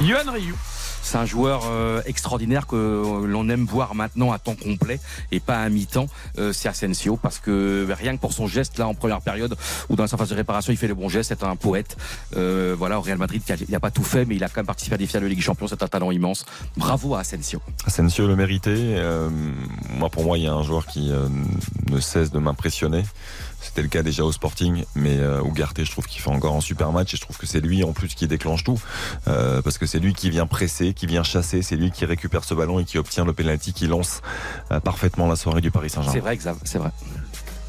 Johan 0.02 0.32
Ryu. 0.32 0.54
C'est 1.02 1.18
un 1.18 1.26
joueur 1.26 1.64
euh, 1.66 2.02
extraordinaire 2.06 2.68
que 2.68 2.76
euh, 2.76 3.26
l'on 3.26 3.50
aime 3.50 3.66
voir 3.66 3.96
maintenant 3.96 4.32
à 4.32 4.40
temps 4.40 4.56
complet 4.56 5.00
et 5.32 5.40
pas 5.40 5.62
à 5.62 5.70
mi-temps. 5.70 6.08
Euh, 6.38 6.54
c'est 6.54 6.70
Asensio 6.70 7.18
parce 7.18 7.40
que 7.40 7.88
rien 7.92 8.16
que 8.16 8.22
pour 8.22 8.34
son 8.34 8.48
geste 8.48 8.78
là 8.78 8.88
en 8.88 8.94
première 8.94 9.22
période 9.22 9.56
ou 9.90 9.96
dans 9.96 10.04
la 10.04 10.08
surface 10.08 10.30
de 10.30 10.36
réparation, 10.36 10.72
il 10.72 10.78
fait 10.78 10.88
le 10.88 10.96
bon 10.96 11.10
geste. 11.10 11.30
C'est 11.30 11.44
un 11.44 11.56
poète. 11.56 11.98
Voilà, 12.34 13.00
au 13.00 13.02
Real 13.02 13.18
Madrid, 13.18 13.42
il 13.68 13.72
n'a 13.72 13.80
pas 13.80 13.92
tout 13.92 14.04
fait, 14.04 14.26
mais 14.26 14.36
il 14.36 14.44
a 14.44 14.48
quand 14.48 14.58
même 14.58 14.66
participé 14.66 14.96
à 14.96 14.98
des 14.98 15.08
finales 15.08 15.24
de 15.24 15.28
Ligue 15.28 15.42
Champions. 15.42 15.68
C'est 15.68 15.84
un 15.84 15.88
talent 15.88 16.12
immense. 16.12 16.46
Bravo 16.78 17.16
à 17.16 17.20
Asensio. 17.20 17.62
Asensio 17.86 18.28
le 18.28 18.36
méritait. 18.36 19.02
Moi, 19.98 20.10
pour 20.10 20.24
moi, 20.24 20.38
il 20.38 20.46
y 20.46 20.48
a 20.48 20.54
un 20.54 20.64
joueur 20.64 20.86
qui 20.86 21.12
ne 21.90 22.00
cesse 22.00 22.32
de 22.32 22.40
m'impressionner. 22.40 23.04
C'était 23.62 23.82
le 23.82 23.88
cas 23.88 24.04
déjà 24.04 24.24
au 24.24 24.32
Sporting, 24.32 24.84
mais 24.96 25.18
euh, 25.18 25.44
Ugarte, 25.44 25.84
je 25.84 25.92
trouve 25.92 26.06
qu'il 26.06 26.22
fait 26.22 26.30
encore 26.30 26.56
un 26.56 26.62
super 26.62 26.92
match 26.92 27.14
et 27.14 27.18
je 27.18 27.22
trouve 27.22 27.38
que 27.38 27.46
c'est 27.46 27.60
lui 27.60 27.84
en 27.84 27.94
plus 27.94 28.16
qui 28.16 28.28
déclenche 28.28 28.64
tout, 28.64 28.80
euh, 29.28 29.62
parce 29.62 29.78
que 29.78 29.86
c'est 29.86 30.00
lui 30.00 30.14
qui 30.14 30.30
vient 30.30 30.48
presser, 30.48 30.94
qui 30.94 31.08
vient 31.08 31.24
chasser, 31.24 31.62
c'est 31.62 31.76
lui 31.76 31.92
qui 31.92 32.06
récupère 32.06 32.44
ce 32.44 32.54
ballon 32.54 32.80
et 32.80 32.86
qui 32.86 32.98
obtient 32.98 33.26
le 33.26 33.34
penalty, 33.34 33.74
qui 33.74 33.88
lance 33.88 34.22
euh, 34.72 34.80
parfaitement 34.80 35.28
la 35.28 35.36
soirée 35.36 35.62
du 35.62 35.72
Paris 35.72 35.90
Saint-Germain. 35.90 36.14
C'est 36.14 36.20
vrai, 36.20 36.38
Xav, 36.38 36.58
c'est 36.64 36.78
vrai. 36.78 36.92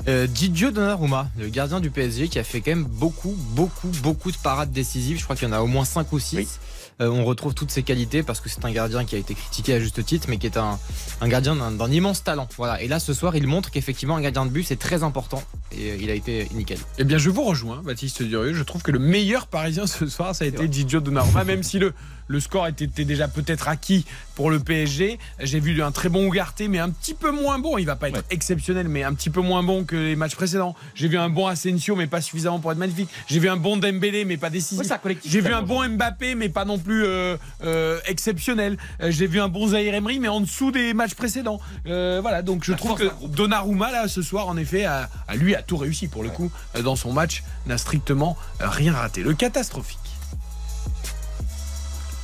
Euh, 0.08 0.26
Didio 0.26 0.70
Donnarumma, 0.70 1.28
le 1.38 1.48
gardien 1.48 1.80
du 1.80 1.90
PSG, 1.90 2.28
qui 2.28 2.38
a 2.38 2.44
fait 2.44 2.60
quand 2.60 2.70
même 2.70 2.84
beaucoup, 2.84 3.36
beaucoup, 3.50 3.88
beaucoup 4.02 4.32
de 4.32 4.36
parades 4.36 4.72
décisives. 4.72 5.18
Je 5.18 5.24
crois 5.24 5.36
qu'il 5.36 5.48
y 5.48 5.50
en 5.50 5.54
a 5.54 5.60
au 5.60 5.66
moins 5.66 5.84
5 5.84 6.10
ou 6.12 6.18
6. 6.18 6.58
On 7.08 7.24
retrouve 7.24 7.54
toutes 7.54 7.70
ses 7.70 7.82
qualités 7.82 8.22
parce 8.22 8.40
que 8.40 8.48
c'est 8.48 8.64
un 8.64 8.72
gardien 8.72 9.04
qui 9.04 9.14
a 9.14 9.18
été 9.18 9.34
critiqué 9.34 9.74
à 9.74 9.80
juste 9.80 10.04
titre, 10.04 10.26
mais 10.28 10.36
qui 10.36 10.46
est 10.46 10.56
un, 10.56 10.78
un 11.20 11.28
gardien 11.28 11.56
d'un 11.56 11.70
d'un 11.70 11.90
immense 11.90 12.22
talent. 12.22 12.48
Voilà. 12.56 12.80
Et 12.82 12.88
là, 12.88 13.00
ce 13.00 13.14
soir, 13.14 13.36
il 13.36 13.46
montre 13.46 13.70
qu'effectivement, 13.70 14.16
un 14.16 14.20
gardien 14.20 14.44
de 14.46 14.50
but, 14.50 14.64
c'est 14.64 14.78
très 14.78 15.02
important. 15.02 15.42
Et 15.72 15.90
euh, 15.90 15.96
il 16.00 16.10
a 16.10 16.14
été 16.14 16.48
nickel. 16.52 16.78
Eh 16.98 17.04
bien, 17.04 17.18
je 17.18 17.30
vous 17.30 17.42
rejoins, 17.42 17.82
Baptiste 17.82 18.22
Durieux. 18.22 18.54
Je 18.54 18.62
trouve 18.62 18.82
que 18.82 18.90
le 18.90 18.98
meilleur 18.98 19.46
Parisien 19.46 19.86
ce 19.86 20.06
soir, 20.06 20.34
ça 20.34 20.44
a 20.44 20.48
été 20.48 20.68
Didio 20.68 21.00
Donnarumma, 21.00 21.44
même 21.44 21.62
si 21.62 21.78
le, 21.78 21.94
le 22.30 22.38
score 22.38 22.68
était, 22.68 22.84
était 22.84 23.04
déjà 23.04 23.26
peut-être 23.26 23.66
acquis 23.66 24.04
pour 24.36 24.50
le 24.52 24.60
PSG. 24.60 25.18
J'ai 25.40 25.58
vu 25.60 25.82
un 25.82 25.90
très 25.90 26.08
bon 26.08 26.26
Ougarté, 26.28 26.68
mais 26.68 26.78
un 26.78 26.90
petit 26.90 27.12
peu 27.14 27.32
moins 27.32 27.58
bon. 27.58 27.76
Il 27.76 27.86
va 27.86 27.96
pas 27.96 28.08
être 28.08 28.22
exceptionnel, 28.30 28.86
mais 28.88 29.02
un 29.02 29.12
petit 29.14 29.30
peu 29.30 29.40
moins 29.40 29.64
bon 29.64 29.82
que 29.84 29.96
les 29.96 30.14
matchs 30.14 30.36
précédents. 30.36 30.76
J'ai 30.94 31.08
vu 31.08 31.18
un 31.18 31.28
bon 31.28 31.48
Asensio, 31.48 31.96
mais 31.96 32.06
pas 32.06 32.20
suffisamment 32.20 32.60
pour 32.60 32.70
être 32.70 32.78
magnifique. 32.78 33.08
J'ai 33.26 33.40
vu 33.40 33.48
un 33.48 33.56
bon 33.56 33.76
Dembélé, 33.76 34.24
mais 34.24 34.36
pas 34.36 34.48
décisif. 34.48 34.78
Ouais, 34.78 35.18
J'ai 35.24 35.40
vu 35.40 35.52
un 35.52 35.62
bon 35.62 35.86
Mbappé, 35.88 36.36
mais 36.36 36.48
pas 36.48 36.64
non 36.64 36.78
plus 36.78 37.04
euh, 37.04 37.36
euh, 37.64 37.98
exceptionnel. 38.06 38.78
Euh, 39.02 39.10
J'ai 39.10 39.26
vu 39.26 39.40
un 39.40 39.48
bon 39.48 39.66
Zahir 39.68 39.92
Emery, 39.94 40.20
mais 40.20 40.28
en 40.28 40.40
dessous 40.40 40.70
des 40.70 40.94
matchs 40.94 41.14
précédents. 41.14 41.60
Euh, 41.86 42.20
voilà, 42.22 42.42
donc 42.42 42.62
je 42.64 42.72
trouve 42.74 42.96
que 42.96 43.10
Donnarumma 43.26 43.90
là 43.90 44.06
ce 44.06 44.22
soir, 44.22 44.46
en 44.48 44.56
effet, 44.56 44.84
a, 44.84 45.08
a- 45.26 45.34
lui 45.36 45.56
a 45.56 45.62
tout 45.62 45.76
réussi 45.76 46.06
pour 46.06 46.22
le 46.22 46.28
coup 46.30 46.50
dans 46.84 46.94
son 46.96 47.12
match, 47.12 47.42
n'a 47.66 47.76
strictement 47.76 48.36
rien 48.60 48.92
raté. 48.92 49.22
Le 49.22 49.34
catastrophique. 49.34 49.98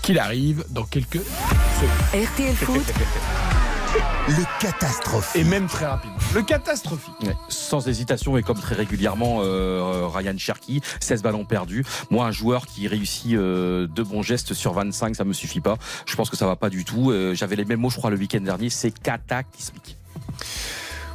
Qu'il 0.07 0.21
arrive 0.21 0.65
dans 0.71 0.85
quelques 0.85 1.19
secondes. 1.19 2.25
RTL 2.27 2.55
Foot. 2.55 2.79
Le 4.29 4.61
catastrophe. 4.61 5.35
Et 5.35 5.43
même 5.43 5.67
très 5.67 5.85
rapide. 5.85 6.13
Le 6.33 6.43
catastrophique. 6.43 7.13
Ouais, 7.23 7.35
sans 7.49 7.89
hésitation 7.89 8.39
et 8.39 8.45
comme 8.45 8.61
très 8.61 8.77
régulièrement 8.77 9.39
euh, 9.41 10.07
Ryan 10.07 10.39
Cherky, 10.39 10.81
16 11.01 11.25
ballons 11.25 11.45
perdus. 11.45 11.85
Moi, 12.11 12.25
un 12.25 12.31
joueur 12.31 12.67
qui 12.67 12.87
réussit 12.87 13.35
euh, 13.35 13.89
deux 13.89 14.05
bons 14.05 14.23
gestes 14.23 14.55
sur 14.55 14.75
25, 14.75 15.17
ça 15.17 15.25
me 15.25 15.33
suffit 15.33 15.61
pas. 15.61 15.77
Je 16.07 16.15
pense 16.15 16.31
que 16.31 16.37
ça 16.37 16.47
va 16.47 16.55
pas 16.55 16.71
du 16.71 16.85
tout. 16.85 17.11
Euh, 17.11 17.35
J'avais 17.35 17.57
les 17.57 17.65
mêmes 17.65 17.81
mots, 17.81 17.91
je 17.91 17.97
crois, 17.97 18.11
le 18.11 18.17
week-end 18.17 18.41
dernier. 18.41 18.71
C'est 18.71 18.97
cataclysmique. 18.97 19.97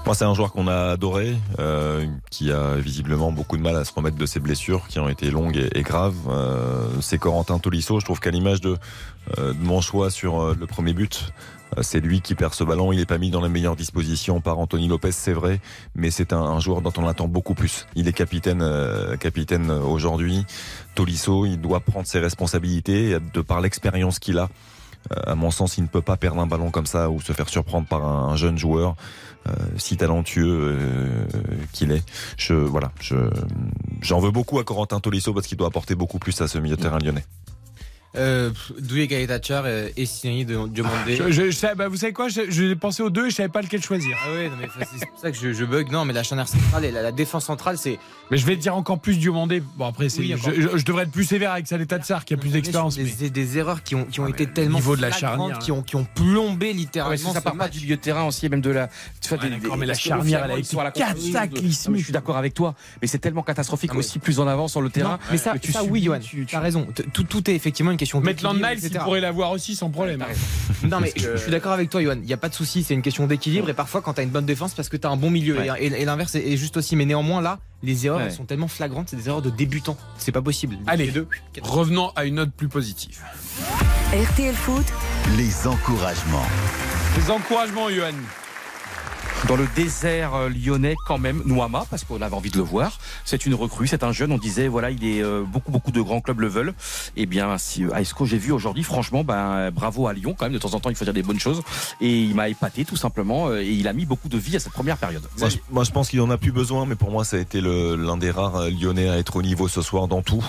Moi, 0.04 0.16
c'est 0.16 0.26
un 0.26 0.34
joueur 0.34 0.52
qu'on 0.52 0.68
a 0.68 0.92
adoré, 0.92 1.38
euh, 1.60 2.08
qui 2.32 2.52
a 2.52 2.76
visiblement 2.76 3.32
beaucoup 3.32 3.56
de 3.56 3.62
mal 3.62 3.76
à 3.76 3.86
se 3.86 3.94
remettre 3.94 4.18
de 4.18 4.26
ses 4.26 4.40
blessures, 4.40 4.88
qui 4.88 5.00
ont 5.00 5.08
été 5.08 5.30
longues 5.30 5.70
et, 5.74 5.84
graves. 5.84 6.16
Euh, 6.28 6.88
c'est 7.02 7.20
Corentin 7.20 7.60
Tolisso. 7.60 8.00
Je 8.00 8.06
trouve 8.06 8.20
qu'à 8.20 8.32
l'image 8.32 8.62
de, 8.62 8.78
euh, 9.38 9.54
mon 9.60 9.80
choix 9.80 10.10
sur 10.10 10.42
euh, 10.42 10.58
le 10.60 10.66
premier 10.66 10.94
but, 10.94 11.32
c'est 11.82 12.00
lui 12.00 12.20
qui 12.20 12.34
perd 12.34 12.56
ce 12.56 12.64
ballon. 12.64 12.92
Il 12.92 12.98
n'est 12.98 13.06
pas 13.06 13.20
mis 13.20 13.30
dans 13.30 13.42
les 13.42 13.48
meilleures 13.48 13.76
dispositions 13.76 14.42
par 14.42 14.58
Anthony 14.58 14.88
Lopez, 14.88 15.12
c'est 15.12 15.34
vrai, 15.34 15.62
mais 15.94 16.10
c'est 16.10 16.34
un, 16.34 16.60
joueur 16.60 16.82
dont 16.82 16.92
on 16.98 17.08
attend 17.08 17.28
beaucoup 17.28 17.54
plus. 17.54 17.86
Il 17.96 18.08
est 18.08 18.14
capitaine, 18.14 18.68
capitaine 19.20 19.72
aujourd'hui. 19.72 20.46
Tolisso, 20.96 21.46
il 21.46 21.62
doit 21.62 21.80
prendre 21.80 22.08
ses 22.08 22.20
responsabilités, 22.20 23.18
de 23.34 23.42
par 23.42 23.62
l'expérience 23.62 24.20
qu'il 24.20 24.38
a. 24.40 24.50
À 25.26 25.34
mon 25.36 25.50
sens, 25.50 25.78
il 25.78 25.84
ne 25.84 25.88
peut 25.88 26.02
pas 26.02 26.18
perdre 26.18 26.42
un 26.42 26.46
ballon 26.46 26.72
comme 26.72 26.86
ça 26.86 27.10
ou 27.10 27.22
se 27.22 27.32
faire 27.32 27.48
surprendre 27.48 27.88
par 27.88 28.06
un 28.06 28.36
jeune 28.36 28.58
joueur 28.58 28.96
euh, 29.48 29.54
si 29.78 29.98
talentueux 29.98 30.46
euh, 30.46 31.26
qu'il 31.72 31.92
est. 31.92 32.04
Je 32.38 32.54
voilà, 32.54 32.92
je 33.02 33.16
j'en 34.02 34.20
veux 34.20 34.32
beaucoup 34.32 34.60
à 34.60 34.64
Corentin 34.64 35.00
Tolisso 35.00 35.34
parce 35.34 35.48
qu'il 35.48 35.58
doit 35.58 35.68
apporter 35.68 35.96
beaucoup 35.96 36.20
plus 36.20 36.40
à 36.42 36.48
ce 36.48 36.58
milieu 36.60 36.76
de 36.76 36.82
terrain 36.82 37.00
lyonnais. 37.00 37.26
Euh, 38.18 38.52
Douye 38.80 39.08
Gaetachar 39.08 39.66
et 39.68 40.06
Sini 40.06 40.44
de 40.44 40.68
Diomandé. 40.68 41.16
Je, 41.16 41.32
je, 41.32 41.46
je 41.46 41.52
sais- 41.52 41.76
bah, 41.76 41.88
vous 41.88 41.96
savez 41.96 42.12
quoi 42.12 42.28
Je- 42.28 42.50
J'ai 42.50 42.76
pensé 42.76 43.02
aux 43.02 43.10
deux 43.10 43.28
et 43.28 43.30
je 43.30 43.36
savais 43.36 43.48
pas 43.48 43.62
lequel 43.62 43.82
choisir. 43.82 44.18
Ah 44.26 44.28
mais 44.60 44.68
c'est 45.00 45.08
pour 45.10 45.18
ça 45.20 45.32
que 45.32 45.38
je, 45.38 45.54
je 45.54 45.64
bug. 45.64 45.90
Non, 45.92 46.04
mais 46.04 46.12
la 46.12 46.24
charnière 46.24 46.48
centrale 46.50 46.84
et 46.84 46.92
la, 46.92 47.02
la 47.04 47.14
défense 47.14 47.46
centrale, 47.46 47.78
c'est. 47.78 48.00
Mais 48.30 48.36
je 48.38 48.46
vais 48.46 48.58
te 48.58 48.62
dire 48.62 48.76
encore 48.76 49.00
plus 49.00 49.18
Diomandé. 49.18 49.64
Bon, 49.78 49.86
après, 49.86 50.10
c'est, 50.10 50.20
Oui, 50.20 50.34
je, 50.36 50.42
encore. 50.50 50.52
je- 50.54 50.78
je 50.78 50.84
devrais 50.86 51.04
être 51.04 51.12
plus 51.12 51.24
sévère 51.24 51.52
avec 51.54 51.68
Saleta 51.68 52.00
Tsar 52.00 52.26
qui 52.26 52.34
a 52.34 52.38
plus 52.38 52.50
d'expérience. 52.52 52.96
Des, 52.98 53.04
mais- 53.06 53.12
des, 53.12 53.30
des 53.30 53.58
erreurs 53.58 53.82
qui 53.82 53.96
ont, 53.96 54.04
qui 54.04 54.20
ont 54.20 54.28
été 54.28 54.46
tellement 54.46 54.80
niveau 54.80 54.98
de 54.98 55.02
la 55.02 55.12
charnière, 55.12 55.60
qui 55.60 55.72
ont, 55.72 55.82
qui 55.82 55.96
ont 55.96 56.06
plombé 56.14 56.68
Ouais, 56.68 56.74
littéralement. 56.74 57.34
ça, 57.34 57.40
part 57.40 57.56
pas 57.56 57.70
du 57.70 57.80
milieu 57.80 57.96
de 57.96 58.02
terrain 58.02 58.26
aussi, 58.26 58.50
même 58.50 58.60
de 58.62 58.72
la. 58.72 58.90
Tu 59.22 59.30
vois, 59.30 59.38
Ouais, 59.42 59.50
des- 59.50 59.78
mais 59.78 59.86
la 59.86 59.94
charnière, 59.94 60.44
elle 60.46 60.52
a 60.52 60.58
été 60.58 60.76
cataclysmique. 60.76 62.00
Je 62.00 62.04
suis 62.04 62.14
d'accord 62.14 62.36
avec 62.38 62.54
toi, 62.54 62.76
mais 63.02 63.08
c'est 63.08 63.20
tellement 63.20 63.44
catastrophique 63.44 63.96
aussi 63.96 64.20
plus 64.20 64.40
en 64.42 64.48
avant 64.48 64.68
sur 64.68 64.82
le 64.82 64.90
terrain. 64.90 65.18
Mais 65.32 65.38
ça, 65.38 65.54
oui, 65.90 66.04
Johan, 66.04 66.20
tu- 66.20 66.46
as 66.54 66.60
raison. 66.60 66.86
Tout 67.14 67.50
est 67.50 67.56
effectivement 67.56 67.92
une 67.92 68.01
question. 68.02 68.20
Maitland 68.22 68.56
Niles, 68.56 68.80
il 68.84 68.98
pourrait 69.00 69.22
l'avoir 69.22 69.52
aussi 69.52 69.76
sans 69.76 69.90
problème. 69.90 70.24
Non, 70.84 71.00
mais 71.00 71.14
je, 71.16 71.32
je 71.32 71.38
suis 71.38 71.52
d'accord 71.52 71.72
avec 71.72 71.90
toi, 71.90 72.02
Johan. 72.02 72.16
Il 72.16 72.26
n'y 72.26 72.34
a 72.34 72.38
pas 72.38 72.50
de 72.50 72.54
souci, 72.54 72.84
c'est 72.84 72.94
une 72.94 73.02
question 73.02 73.28
d'équilibre. 73.28 73.70
Et 73.70 73.74
parfois, 73.74 74.02
quand 74.02 74.14
tu 74.14 74.22
as 74.22 74.24
une 74.24 74.30
bonne 74.30 74.46
défense, 74.46 74.74
parce 74.74 74.90
que 74.90 74.98
tu 74.98 75.06
as 75.08 75.10
un 75.12 75.18
bon 75.18 75.30
milieu. 75.30 75.58
Ouais. 75.58 75.68
Et, 75.80 76.06
l'inverse 76.06 76.36
est, 76.36 76.58
juste 76.58 76.78
aussi. 76.78 76.96
Mais 76.96 77.06
néanmoins, 77.06 77.42
là, 77.42 77.60
les 77.84 78.06
erreurs 78.06 78.20
Ouais. 78.20 78.26
elles 78.26 78.32
sont 78.32 78.46
tellement 78.46 78.68
flagrantes, 78.68 79.10
c'est 79.10 79.16
des 79.16 79.28
erreurs 79.28 79.42
de 79.42 79.50
débutants. 79.50 79.98
C'est 80.18 80.32
pas 80.32 80.42
possible. 80.42 80.78
Allez, 80.88 81.06
Les 81.08 81.12
deux. 81.12 81.28
revenons 81.62 82.10
à 82.16 82.26
une 82.26 82.36
note 82.36 82.52
plus 82.52 82.68
positive. 82.68 83.20
RTL 84.14 84.56
Foot, 84.56 84.86
Les 85.38 85.68
encouragements. 85.68 86.46
Les 87.18 87.32
encouragements, 87.32 87.90
Johan. 87.90 88.12
Dans 89.48 89.56
le 89.56 89.68
désert 89.76 90.36
euh, 90.36 90.50
lyonnais, 90.50 90.96
quand 91.08 91.18
même, 91.18 91.42
Nouama, 91.46 91.86
parce 91.90 92.04
qu'on 92.04 92.22
avait 92.22 92.36
envie 92.36 92.52
de 92.52 92.58
le 92.58 92.64
voir. 92.64 93.00
C'est 93.26 93.46
une 93.46 93.56
recrue, 93.56 93.88
c'est 93.88 94.04
un 94.04 94.12
jeune. 94.12 94.32
On 94.32 94.38
disait, 94.38 94.68
voilà, 94.68 94.92
il 94.92 95.04
est 95.04 95.22
euh, 95.24 95.44
beaucoup, 95.46 95.72
beaucoup 95.72 95.92
de 95.92 96.00
grands 96.00 96.22
clubs 96.22 96.40
le 96.40 96.48
veulent. 96.48 96.74
Et 97.18 97.26
bien, 97.26 97.58
si 97.58 97.84
euh, 97.84 97.94
Aisco, 97.96 98.26
j'ai 98.26 98.38
vu 98.38 98.52
aujourd'hui, 98.52 98.84
franchement, 98.84 99.24
ben 99.24 99.72
bravo 99.72 100.08
à 100.08 100.14
Lyon, 100.14 100.36
quand 100.38 100.46
même. 100.46 100.54
De 100.54 100.60
temps 100.60 100.74
en 100.74 100.80
temps, 100.80 100.90
il 100.90 100.96
faut 100.96 101.06
dire 101.06 101.14
des 101.14 101.24
bonnes 101.24 101.40
choses. 101.40 101.64
Et 102.00 102.22
il 102.22 102.36
m'a 102.36 102.50
épaté, 102.50 102.86
tout 102.86 102.96
simplement. 102.96 103.48
euh, 103.50 103.62
Et 103.62 103.72
il 103.72 103.88
a 103.88 103.94
mis 103.94 104.06
beaucoup 104.06 104.30
de 104.30 104.38
vie 104.38 104.56
à 104.56 104.60
cette 104.60 104.74
première 104.74 104.98
période. 104.98 105.24
Moi 105.72 105.84
je, 105.84 105.92
pense 105.92 106.10
qu'il 106.10 106.22
en 106.22 106.30
a 106.30 106.38
plus 106.38 106.52
besoin, 106.52 106.86
mais 106.86 106.96
pour 106.96 107.12
moi, 107.12 107.26
ça 107.26 107.38
a 107.38 107.40
été 107.40 107.62
l'un 107.62 108.18
des 108.18 108.32
rares 108.32 108.70
Lyonnais 108.70 109.10
à 109.10 109.18
être 109.18 109.36
au 109.36 109.42
niveau 109.42 109.68
ce 109.68 109.82
soir 109.82 110.08
dans 110.08 110.22
tout, 110.22 110.44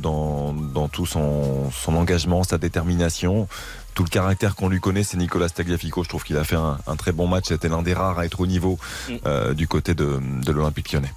dans, 0.00 0.88
tout 0.90 1.06
son 1.06 1.70
engagement, 1.88 2.44
sa 2.44 2.58
détermination. 2.58 3.48
Tout 3.96 4.04
le 4.04 4.10
caractère 4.10 4.56
qu'on 4.56 4.68
lui 4.68 4.78
connaît, 4.78 5.02
c'est 5.02 5.16
Nicolas 5.16 5.48
Tagliafico. 5.48 6.04
Je 6.04 6.10
trouve 6.10 6.22
qu'il 6.22 6.36
a 6.36 6.44
fait 6.44 6.54
un, 6.54 6.76
un 6.86 6.96
très 6.96 7.12
bon 7.12 7.26
match. 7.26 7.44
C'était 7.48 7.70
l'un 7.70 7.80
des 7.80 7.94
rares 7.94 8.18
à 8.18 8.26
être 8.26 8.40
au 8.40 8.46
niveau 8.46 8.78
euh, 9.24 9.54
du 9.54 9.66
côté 9.66 9.94
de, 9.94 10.20
de 10.44 10.52
l'Olympique 10.52 10.92
lyonnais. 10.92 11.14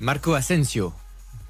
Marco 0.00 0.32
Asensio, 0.32 0.94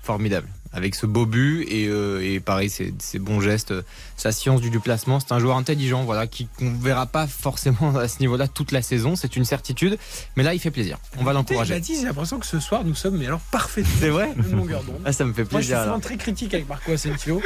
formidable. 0.03 0.49
Avec 0.73 0.95
ce 0.95 1.07
beau 1.07 1.25
but 1.27 1.63
et, 1.69 1.87
euh, 1.89 2.23
et 2.23 2.41
pareil, 2.41 2.69
ses, 2.69 2.93
ses 2.99 3.19
bons 3.19 3.41
gestes, 3.41 3.71
euh, 3.71 3.83
sa 4.17 4.33
science 4.33 4.61
du 4.61 4.69
déplacement. 4.71 5.21
C'est 5.21 5.33
un 5.33 5.39
joueur 5.39 5.57
intelligent, 5.57 6.05
voilà, 6.05 6.27
qui 6.27 6.49
qu'on 6.59 6.71
verra 6.75 7.07
pas 7.07 7.27
forcément 7.27 7.97
à 7.97 8.09
ce 8.09 8.19
niveau-là 8.21 8.47
toute 8.49 8.73
la 8.73 8.83
saison, 8.83 9.17
c'est 9.17 9.37
une 9.37 9.45
certitude. 9.45 9.99
Mais 10.37 10.43
là, 10.43 10.53
il 10.55 10.59
fait 10.61 10.71
plaisir. 10.71 10.99
On 11.19 11.25
va 11.25 11.33
l'encourager. 11.33 11.81
J'ai 11.83 12.03
l'impression 12.05 12.39
que 12.39 12.47
ce 12.47 12.61
soir, 12.61 12.85
nous 12.85 12.95
sommes 12.95 13.17
mais 13.17 13.27
alors 13.27 13.41
parfaits. 13.41 13.87
C'est 14.01 14.11
vrai 14.11 14.29
Même 14.37 14.57
longueur 14.57 14.83
d'onde. 14.83 15.01
Ah, 15.05 15.13
ça 15.13 15.25
me 15.25 15.33
fait 15.33 15.51
Moi, 15.51 15.61
je 15.61 15.67
suis 15.67 15.75
plaisir. 15.75 16.01
très 16.03 16.17
critique 16.17 16.53
avec 16.55 16.69
Marco 16.69 16.93
Asensio. 16.93 17.41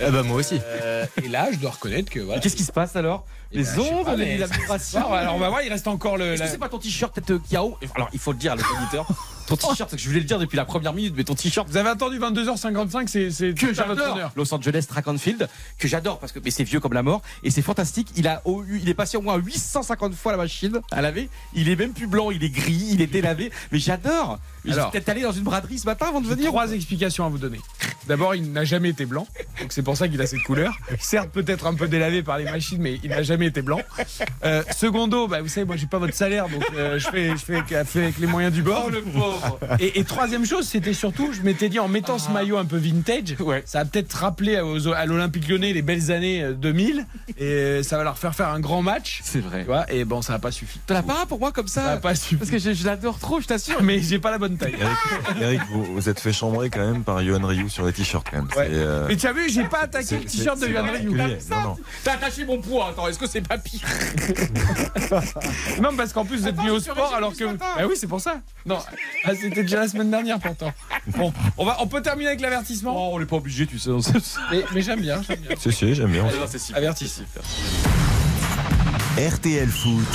Ah 0.00 0.10
bah, 0.10 0.22
moi 0.22 0.36
aussi. 0.38 0.58
Euh, 0.64 1.06
et 1.22 1.28
là, 1.28 1.48
je 1.52 1.58
dois 1.58 1.70
reconnaître 1.70 2.10
que 2.10 2.20
voilà. 2.20 2.40
Qu'est-ce 2.40 2.56
qui 2.56 2.64
se 2.64 2.72
passe 2.72 2.96
alors? 2.96 3.24
Eh 3.54 3.58
Les 3.58 3.64
ben, 3.64 4.46
vibration 4.46 4.78
soir, 5.00 5.12
Alors, 5.12 5.34
on 5.36 5.38
va 5.38 5.50
voir, 5.50 5.62
il 5.62 5.68
reste 5.68 5.86
encore 5.86 6.16
le. 6.16 6.32
Est-ce 6.32 6.40
la- 6.40 6.46
que 6.46 6.52
c'est 6.52 6.58
pas 6.58 6.70
ton 6.70 6.78
t-shirt 6.78 7.14
peut-être 7.14 7.54
a 7.54 7.62
haut? 7.62 7.76
Alors 7.94 8.08
il 8.12 8.18
faut 8.18 8.32
le 8.32 8.38
dire 8.38 8.52
à 8.52 8.56
l'auditeur. 8.56 9.06
Ton 9.46 9.56
t-shirt, 9.56 9.94
je 9.96 10.08
voulais 10.08 10.20
le 10.20 10.26
dire 10.26 10.38
depuis 10.38 10.56
la 10.56 10.64
première 10.64 10.92
minute, 10.92 11.14
mais 11.16 11.24
ton 11.24 11.34
t-shirt 11.34 11.68
Vous 11.68 11.76
avez 11.76 11.90
attendu 11.90 12.18
22h55, 12.18 13.06
c'est 13.08 13.30
c'est 13.30 13.54
que 13.54 13.72
j'adore. 13.74 14.30
Los 14.36 14.52
Angeles 14.54 14.86
Track 14.88 15.08
and 15.08 15.18
Field, 15.18 15.48
que 15.78 15.88
j'adore 15.88 16.18
parce 16.18 16.32
que 16.32 16.40
mais 16.44 16.50
c'est 16.50 16.64
vieux 16.64 16.80
comme 16.80 16.92
la 16.92 17.02
mort 17.02 17.22
et 17.42 17.50
c'est 17.50 17.62
fantastique. 17.62 18.08
Il 18.16 18.28
a 18.28 18.42
il 18.70 18.88
est 18.88 18.94
passé 18.94 19.16
au 19.16 19.22
moins 19.22 19.36
850 19.36 20.14
fois 20.14 20.32
la 20.32 20.38
machine 20.38 20.80
à 20.90 21.02
laver. 21.02 21.28
Il 21.54 21.68
est 21.68 21.76
même 21.76 21.92
plus 21.92 22.06
blanc, 22.06 22.30
il 22.30 22.42
est 22.44 22.50
gris, 22.50 22.88
il 22.90 23.00
est 23.00 23.06
délavé. 23.06 23.50
Mais 23.70 23.78
j'adore. 23.78 24.38
Alors. 24.70 24.86
J'ai 24.86 24.92
peut-être 24.92 25.08
allé 25.08 25.22
dans 25.22 25.32
une 25.32 25.42
braderie 25.42 25.78
ce 25.78 25.86
matin 25.86 26.06
avant 26.08 26.20
de 26.20 26.26
J'ai 26.28 26.34
venir. 26.36 26.48
trois 26.48 26.70
explications 26.72 27.26
à 27.26 27.28
vous 27.28 27.38
donner. 27.38 27.58
D'abord, 28.06 28.34
il 28.34 28.52
n'a 28.52 28.64
jamais 28.64 28.88
été 28.90 29.06
blanc, 29.06 29.26
donc 29.60 29.72
c'est 29.72 29.82
pour 29.82 29.96
ça 29.96 30.08
qu'il 30.08 30.20
a 30.20 30.26
cette 30.26 30.42
couleur. 30.42 30.76
Certes, 31.00 31.30
peut-être 31.30 31.66
un 31.66 31.74
peu 31.74 31.86
délavé 31.88 32.22
par 32.22 32.36
les 32.38 32.44
machines, 32.44 32.80
mais 32.82 32.98
il 33.04 33.10
n'a 33.10 33.22
jamais 33.22 33.46
été 33.46 33.62
blanc. 33.62 33.80
Euh, 34.44 34.62
secondo, 34.76 35.28
bah, 35.28 35.40
vous 35.40 35.48
savez, 35.48 35.64
moi, 35.66 35.76
j'ai 35.76 35.86
pas 35.86 35.98
votre 35.98 36.14
salaire, 36.14 36.48
donc 36.48 36.64
euh, 36.76 36.98
je 36.98 37.08
fais, 37.08 37.30
je 37.30 37.36
fais, 37.36 37.56
avec- 37.56 37.86
fais 37.88 38.02
avec 38.02 38.18
les 38.18 38.26
moyens 38.26 38.52
du 38.52 38.62
bord. 38.62 38.90
le 38.90 39.02
pauvre. 39.02 39.58
Et, 39.78 40.00
et 40.00 40.04
troisième 40.04 40.44
chose, 40.44 40.66
c'était 40.66 40.94
surtout, 40.94 41.32
je 41.32 41.42
m'étais 41.42 41.68
dit 41.68 41.78
en 41.78 41.86
mettant 41.88 42.18
ce 42.18 42.30
maillot 42.30 42.56
un 42.58 42.64
peu 42.64 42.76
vintage, 42.76 43.36
Ouais. 43.40 43.62
ça 43.66 43.78
va 43.78 43.84
peut-être 43.84 44.12
rappeler 44.14 44.60
aux- 44.60 44.88
à 44.92 45.06
l'Olympique 45.06 45.48
Lyonnais 45.48 45.72
les 45.72 45.82
belles 45.82 46.10
années 46.10 46.42
euh, 46.42 46.52
2000, 46.54 47.06
et 47.38 47.82
ça 47.84 47.96
va 47.98 48.02
leur 48.04 48.18
faire 48.18 48.34
faire 48.34 48.48
un 48.48 48.60
grand 48.60 48.82
match. 48.82 49.20
C'est 49.22 49.40
vrai. 49.40 49.60
Tu 49.60 49.66
vois, 49.66 49.90
et 49.92 50.04
bon, 50.04 50.22
ça 50.22 50.32
n'a 50.32 50.38
pas 50.40 50.50
suffi. 50.50 50.80
T'en 50.86 50.96
as 50.96 51.02
pas 51.04 51.24
pour 51.26 51.38
moi 51.38 51.52
comme 51.52 51.68
Ça 51.68 51.82
n'a 51.82 51.88
ça 51.94 51.96
pas 51.98 52.14
suffi. 52.16 52.34
Parce 52.36 52.50
que 52.50 52.58
je, 52.58 52.72
je 52.72 52.84
l'adore 52.84 53.18
trop, 53.20 53.40
je 53.40 53.46
t'assure. 53.46 53.80
Mais 53.82 54.00
j'ai 54.00 54.18
pas 54.18 54.30
la 54.32 54.38
bonne 54.38 54.51
taille. 54.56 54.76
Eric, 54.80 55.40
Eric, 55.40 55.60
vous 55.70 55.84
vous 55.84 56.08
êtes 56.08 56.20
fait 56.20 56.32
chambrer 56.32 56.70
quand 56.70 56.80
même 56.80 57.04
par 57.04 57.22
Johan 57.22 57.46
Ryu 57.46 57.68
sur 57.68 57.84
les 57.86 57.92
t-shirts 57.92 58.26
quand 58.30 58.36
même. 58.36 58.48
Ouais. 58.56 58.68
Euh, 58.70 59.06
Mais 59.08 59.16
tu 59.16 59.26
as 59.26 59.32
vu, 59.32 59.48
j'ai 59.50 59.64
pas 59.64 59.80
attaqué 59.82 60.18
le 60.18 60.24
t-shirt 60.24 60.58
de 60.60 60.68
Yohan 60.68 60.82
Ryu. 60.82 61.16
particulier. 61.16 61.38
Non, 61.50 61.60
non. 61.60 61.76
T'as 62.04 62.12
attaché 62.14 62.44
mon 62.44 62.60
poids. 62.60 62.88
Attends, 62.90 63.08
est-ce 63.08 63.18
que 63.18 63.26
c'est 63.26 63.46
pas 63.46 63.58
pire? 63.58 63.80
Non, 65.80 65.90
parce 65.96 66.12
qu'en 66.12 66.24
plus, 66.24 66.38
vous 66.38 66.48
êtes 66.48 66.58
mis 66.62 66.70
au 66.70 66.80
sport 66.80 67.14
alors 67.14 67.34
que. 67.34 67.44
Bah 67.56 67.66
oui, 67.88 67.94
c'est 67.96 68.06
pour 68.06 68.20
ça. 68.20 68.40
Non, 68.66 68.78
ah, 69.24 69.34
c'était 69.34 69.62
déjà 69.62 69.80
la 69.80 69.88
semaine 69.88 70.10
dernière 70.10 70.38
pourtant. 70.38 70.72
Bon, 71.08 71.32
on, 71.58 71.64
va, 71.64 71.76
on 71.80 71.86
peut 71.86 72.02
terminer 72.02 72.28
avec 72.28 72.40
l'avertissement? 72.40 72.94
Oh, 72.94 73.14
on 73.14 73.18
n'est 73.18 73.26
pas 73.26 73.36
obligé, 73.36 73.66
tu 73.66 73.78
sais. 73.78 73.90
Mais, 74.50 74.64
mais 74.74 74.82
j'aime 74.82 75.00
bien, 75.00 75.20
j'aime 75.26 75.40
bien. 75.40 75.56
Si, 75.58 75.72
si, 75.72 75.94
j'aime 75.94 76.10
bien. 76.10 76.24
si. 76.56 76.74
Avertissement. 76.74 77.26
RTL 79.18 79.68
Foot. 79.68 80.06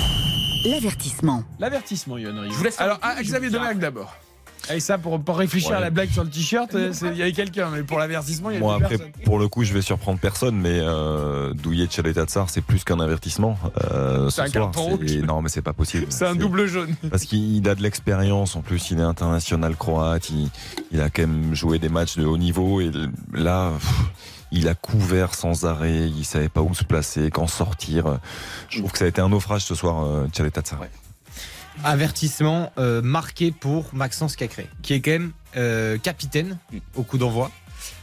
l'avertissement. 0.66 1.44
L'avertissement, 1.60 2.18
Yohan 2.18 2.42
Ryu. 2.42 2.52
Je 2.52 2.56
vous 2.58 2.64
laisse 2.64 2.80
Alors, 2.80 3.00
ah, 3.02 3.16
Xavier 3.22 3.50
Domergue 3.50 3.80
d'abord. 3.80 4.16
Et 4.74 4.80
ça, 4.80 4.98
pour, 4.98 5.20
pour 5.20 5.38
réfléchir 5.38 5.74
à 5.76 5.80
la 5.80 5.90
blague 5.90 6.10
sur 6.10 6.24
le 6.24 6.30
t-shirt, 6.30 6.74
euh, 6.76 6.92
il 7.12 7.18
y 7.18 7.22
avait 7.22 7.32
quelqu'un, 7.32 7.70
mais 7.72 7.84
pour 7.84 8.00
l'avertissement, 8.00 8.50
il 8.50 8.56
y 8.56 8.58
a 8.58 8.60
Moi 8.60 8.76
plus 8.78 8.86
après, 8.86 8.98
personne. 8.98 9.24
pour 9.24 9.40
le 9.40 9.48
coup, 9.48 9.64
je 9.64 9.74
vais 9.74 9.82
surprendre 9.82 10.20
personne, 10.20 10.56
mais 10.58 10.80
euh, 10.82 11.54
Douillet 11.54 11.88
Tchaletatsar, 11.88 12.50
c'est 12.50 12.62
plus 12.62 12.84
qu'un 12.84 13.00
avertissement. 13.00 13.58
Euh, 13.92 14.30
C'est 14.30 14.36
ce 14.38 14.42
un 14.42 14.48
soir, 14.48 14.72
carton 14.72 14.96
rouge. 14.98 15.18
Non, 15.26 15.42
mais 15.42 15.50
c'est 15.50 15.62
pas 15.62 15.74
possible. 15.74 16.08
C'est 16.10 16.26
un 16.26 16.36
double 16.36 16.66
jaune. 16.68 16.96
Parce 17.10 17.24
qu'il 17.26 17.68
a 17.70 17.76
de 17.76 17.82
l'expérience, 17.82 18.56
en 18.56 18.62
plus 18.62 18.92
il 18.92 19.00
est 19.00 19.04
international 19.04 19.76
croate, 19.76 20.30
il, 20.30 20.50
il 20.92 21.02
a 21.02 21.10
quand 21.10 21.22
même 21.24 21.54
joué 21.56 21.80
des 21.80 21.90
matchs 21.90 22.18
de 22.18 22.26
haut 22.26 22.38
niveau 22.38 22.82
et 22.82 22.92
là 23.34 23.72
pff, 23.78 23.94
il 24.52 24.68
a 24.68 24.76
couvert 24.76 25.34
sans 25.34 25.66
arrêt, 25.66 26.08
il 26.10 26.24
savait 26.26 26.50
pas 26.50 26.62
où 26.62 26.74
se 26.74 26.84
placer, 26.84 27.30
quand 27.32 27.48
sortir. 27.48 28.18
Je 28.70 28.80
trouve 28.80 28.92
que 28.92 28.98
ça 28.98 29.06
a 29.06 29.08
été 29.08 29.22
un 29.22 29.30
naufrage 29.30 29.64
ce 29.64 29.76
soir, 29.76 30.06
euh, 30.06 30.28
Tchaletatsar. 30.30 30.80
Ouais. 30.82 30.90
Avertissement 31.84 32.72
euh, 32.78 33.02
marqué 33.02 33.52
pour 33.52 33.94
Maxence 33.94 34.36
Cacré, 34.36 34.68
qui 34.82 34.94
est 34.94 35.00
quand 35.02 35.12
même 35.12 35.32
euh, 35.56 35.98
capitaine 35.98 36.58
au 36.96 37.04
coup 37.04 37.18
d'envoi. 37.18 37.52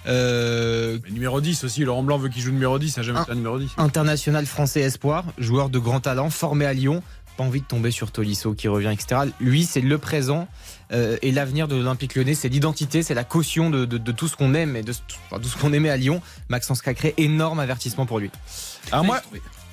Euh, 0.06 0.98
numéro 1.10 1.40
10 1.40 1.64
aussi, 1.64 1.84
Laurent 1.84 2.02
Blanc 2.02 2.18
veut 2.18 2.28
qu'il 2.28 2.42
joue 2.42 2.52
numéro 2.52 2.78
10, 2.78 2.90
ça 2.90 3.00
n'a 3.00 3.06
jamais 3.06 3.18
Un- 3.18 3.22
été 3.22 3.32
un 3.32 3.36
numéro 3.36 3.58
10. 3.58 3.70
international 3.78 4.46
français 4.46 4.80
espoir, 4.80 5.24
joueur 5.38 5.68
de 5.70 5.78
grand 5.78 6.00
talent, 6.00 6.30
formé 6.30 6.66
à 6.66 6.72
Lyon. 6.72 7.02
Pas 7.36 7.42
envie 7.42 7.60
de 7.60 7.66
tomber 7.66 7.90
sur 7.90 8.12
Tolisso 8.12 8.54
qui 8.54 8.68
revient, 8.68 8.92
etc. 8.92 9.22
Lui, 9.40 9.64
c'est 9.64 9.80
le 9.80 9.98
présent 9.98 10.46
euh, 10.92 11.16
et 11.20 11.32
l'avenir 11.32 11.66
de 11.66 11.74
l'Olympique 11.74 12.14
lyonnais. 12.14 12.34
C'est 12.34 12.48
l'identité, 12.48 13.02
c'est 13.02 13.14
la 13.14 13.24
caution 13.24 13.70
de, 13.70 13.84
de- 13.86 13.98
de 13.98 14.12
tout 14.12 14.28
ce 14.28 14.36
qu'on 14.36 14.54
aime 14.54 14.76
et 14.76 14.82
de 14.82 14.92
tout 14.92 15.48
ce 15.48 15.56
qu'on 15.56 15.72
aimait 15.72 15.90
à 15.90 15.96
Lyon. 15.96 16.22
Maxence 16.48 16.80
Cacré, 16.80 17.12
énorme 17.16 17.58
avertissement 17.58 18.06
pour 18.06 18.20
lui. 18.20 18.30
Alors 18.92 19.04
moi, 19.04 19.20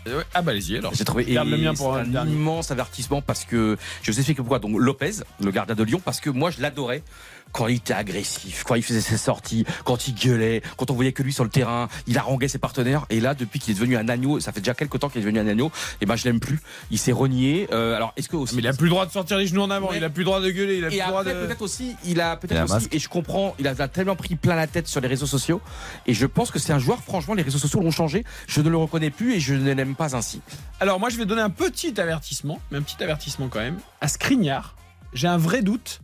Euh, 0.07 0.23
Ah 0.33 0.41
bah 0.41 0.51
allez-y 0.51 0.77
alors. 0.77 0.93
J'ai 0.93 1.05
trouvé 1.05 1.25
Garde 1.25 1.49
le 1.49 1.57
et 1.57 1.61
mien 1.61 1.73
pour 1.73 1.93
c'est 1.95 2.01
un 2.01 2.15
un 2.15 2.27
immense 2.27 2.71
avertissement 2.71 3.21
parce 3.21 3.45
que 3.45 3.77
je 4.01 4.11
vous 4.11 4.17
explique 4.17 4.38
pourquoi. 4.38 4.59
Donc 4.59 4.80
Lopez, 4.80 5.11
le 5.39 5.51
gardien 5.51 5.75
de 5.75 5.83
Lyon, 5.83 6.01
parce 6.03 6.19
que 6.19 6.30
moi 6.30 6.49
je 6.51 6.61
l'adorais 6.61 7.03
quand 7.51 7.67
il 7.67 7.77
était 7.77 7.93
agressif, 7.93 8.63
quand 8.65 8.75
il 8.75 8.83
faisait 8.83 9.01
ses 9.01 9.17
sorties, 9.17 9.65
quand 9.85 10.07
il 10.07 10.15
gueulait, 10.15 10.61
quand 10.77 10.91
on 10.91 10.93
voyait 10.93 11.11
que 11.11 11.23
lui 11.23 11.33
sur 11.33 11.43
le 11.43 11.49
terrain, 11.49 11.88
il 12.07 12.17
haranguait 12.17 12.47
ses 12.47 12.59
partenaires. 12.59 13.05
Et 13.09 13.19
là, 13.19 13.33
depuis 13.33 13.59
qu'il 13.59 13.71
est 13.71 13.75
devenu 13.75 13.97
un 13.97 14.07
agneau, 14.09 14.39
ça 14.39 14.51
fait 14.51 14.61
déjà 14.61 14.73
quelques 14.73 14.99
temps 14.99 15.09
qu'il 15.09 15.21
est 15.21 15.25
devenu 15.25 15.39
un 15.39 15.47
agneau, 15.47 15.71
et 16.01 16.05
ben 16.05 16.15
je 16.15 16.25
l'aime 16.25 16.39
plus. 16.39 16.59
Il 16.89 16.97
s'est 16.97 17.11
renié. 17.11 17.67
Euh, 17.71 17.95
alors 17.95 18.13
est-ce 18.17 18.30
que 18.30 18.35
aussi 18.35 18.55
Mais 18.55 18.61
il 18.61 18.67
a 18.67 18.73
plus 18.73 18.85
le 18.85 18.91
droit 18.91 19.05
de 19.05 19.11
sortir 19.11 19.38
les 19.38 19.47
genoux 19.47 19.61
en 19.61 19.69
avant, 19.69 19.91
il 19.93 20.03
a 20.03 20.09
plus 20.09 20.21
le 20.21 20.25
droit 20.25 20.41
de 20.41 20.49
gueuler, 20.51 20.77
il 20.77 20.85
a 20.85 20.88
plus 20.88 20.97
et 20.97 20.99
le 20.99 21.07
droit 21.07 21.21
après, 21.21 21.33
de. 21.33 21.45
peut-être 21.45 21.61
aussi, 21.61 21.95
il 22.05 22.21
a 22.21 22.38
peut-être 22.38 22.63
aussi, 22.63 22.73
masque. 22.73 22.93
et 22.93 22.99
je 22.99 23.09
comprends, 23.09 23.55
il 23.59 23.67
a, 23.67 23.73
il 23.73 23.81
a 23.81 23.88
tellement 23.88 24.15
pris 24.15 24.35
plein 24.35 24.55
la 24.55 24.67
tête 24.67 24.88
sur 24.88 25.01
les 25.01 25.07
réseaux 25.07 25.25
sociaux, 25.25 25.61
et 26.07 26.13
je 26.13 26.25
pense 26.25 26.51
que 26.51 26.59
c'est 26.59 26.73
un 26.73 26.80
joueur, 26.80 27.01
franchement, 27.03 27.33
les 27.33 27.43
réseaux 27.43 27.59
sociaux 27.59 27.81
l'ont 27.81 27.91
changé, 27.91 28.23
je 28.47 28.61
ne 28.61 28.69
le 28.69 28.77
reconnais 28.77 29.09
plus 29.09 29.35
et 29.35 29.39
je 29.39 29.53
ne 29.53 29.73
l'aime 29.73 29.95
pas 29.95 30.15
ainsi. 30.15 30.41
Alors 30.80 30.99
moi 30.99 31.09
je 31.09 31.17
vais 31.17 31.25
donner 31.25 31.41
un 31.41 31.49
petit 31.49 31.99
avertissement, 31.99 32.59
mais 32.71 32.77
un 32.77 32.81
petit 32.81 33.01
avertissement 33.03 33.47
quand 33.49 33.59
même, 33.59 33.77
à 33.99 34.07
Skriniar. 34.07 34.75
J'ai 35.13 35.27
un 35.27 35.38
vrai 35.38 35.61
doute 35.61 36.00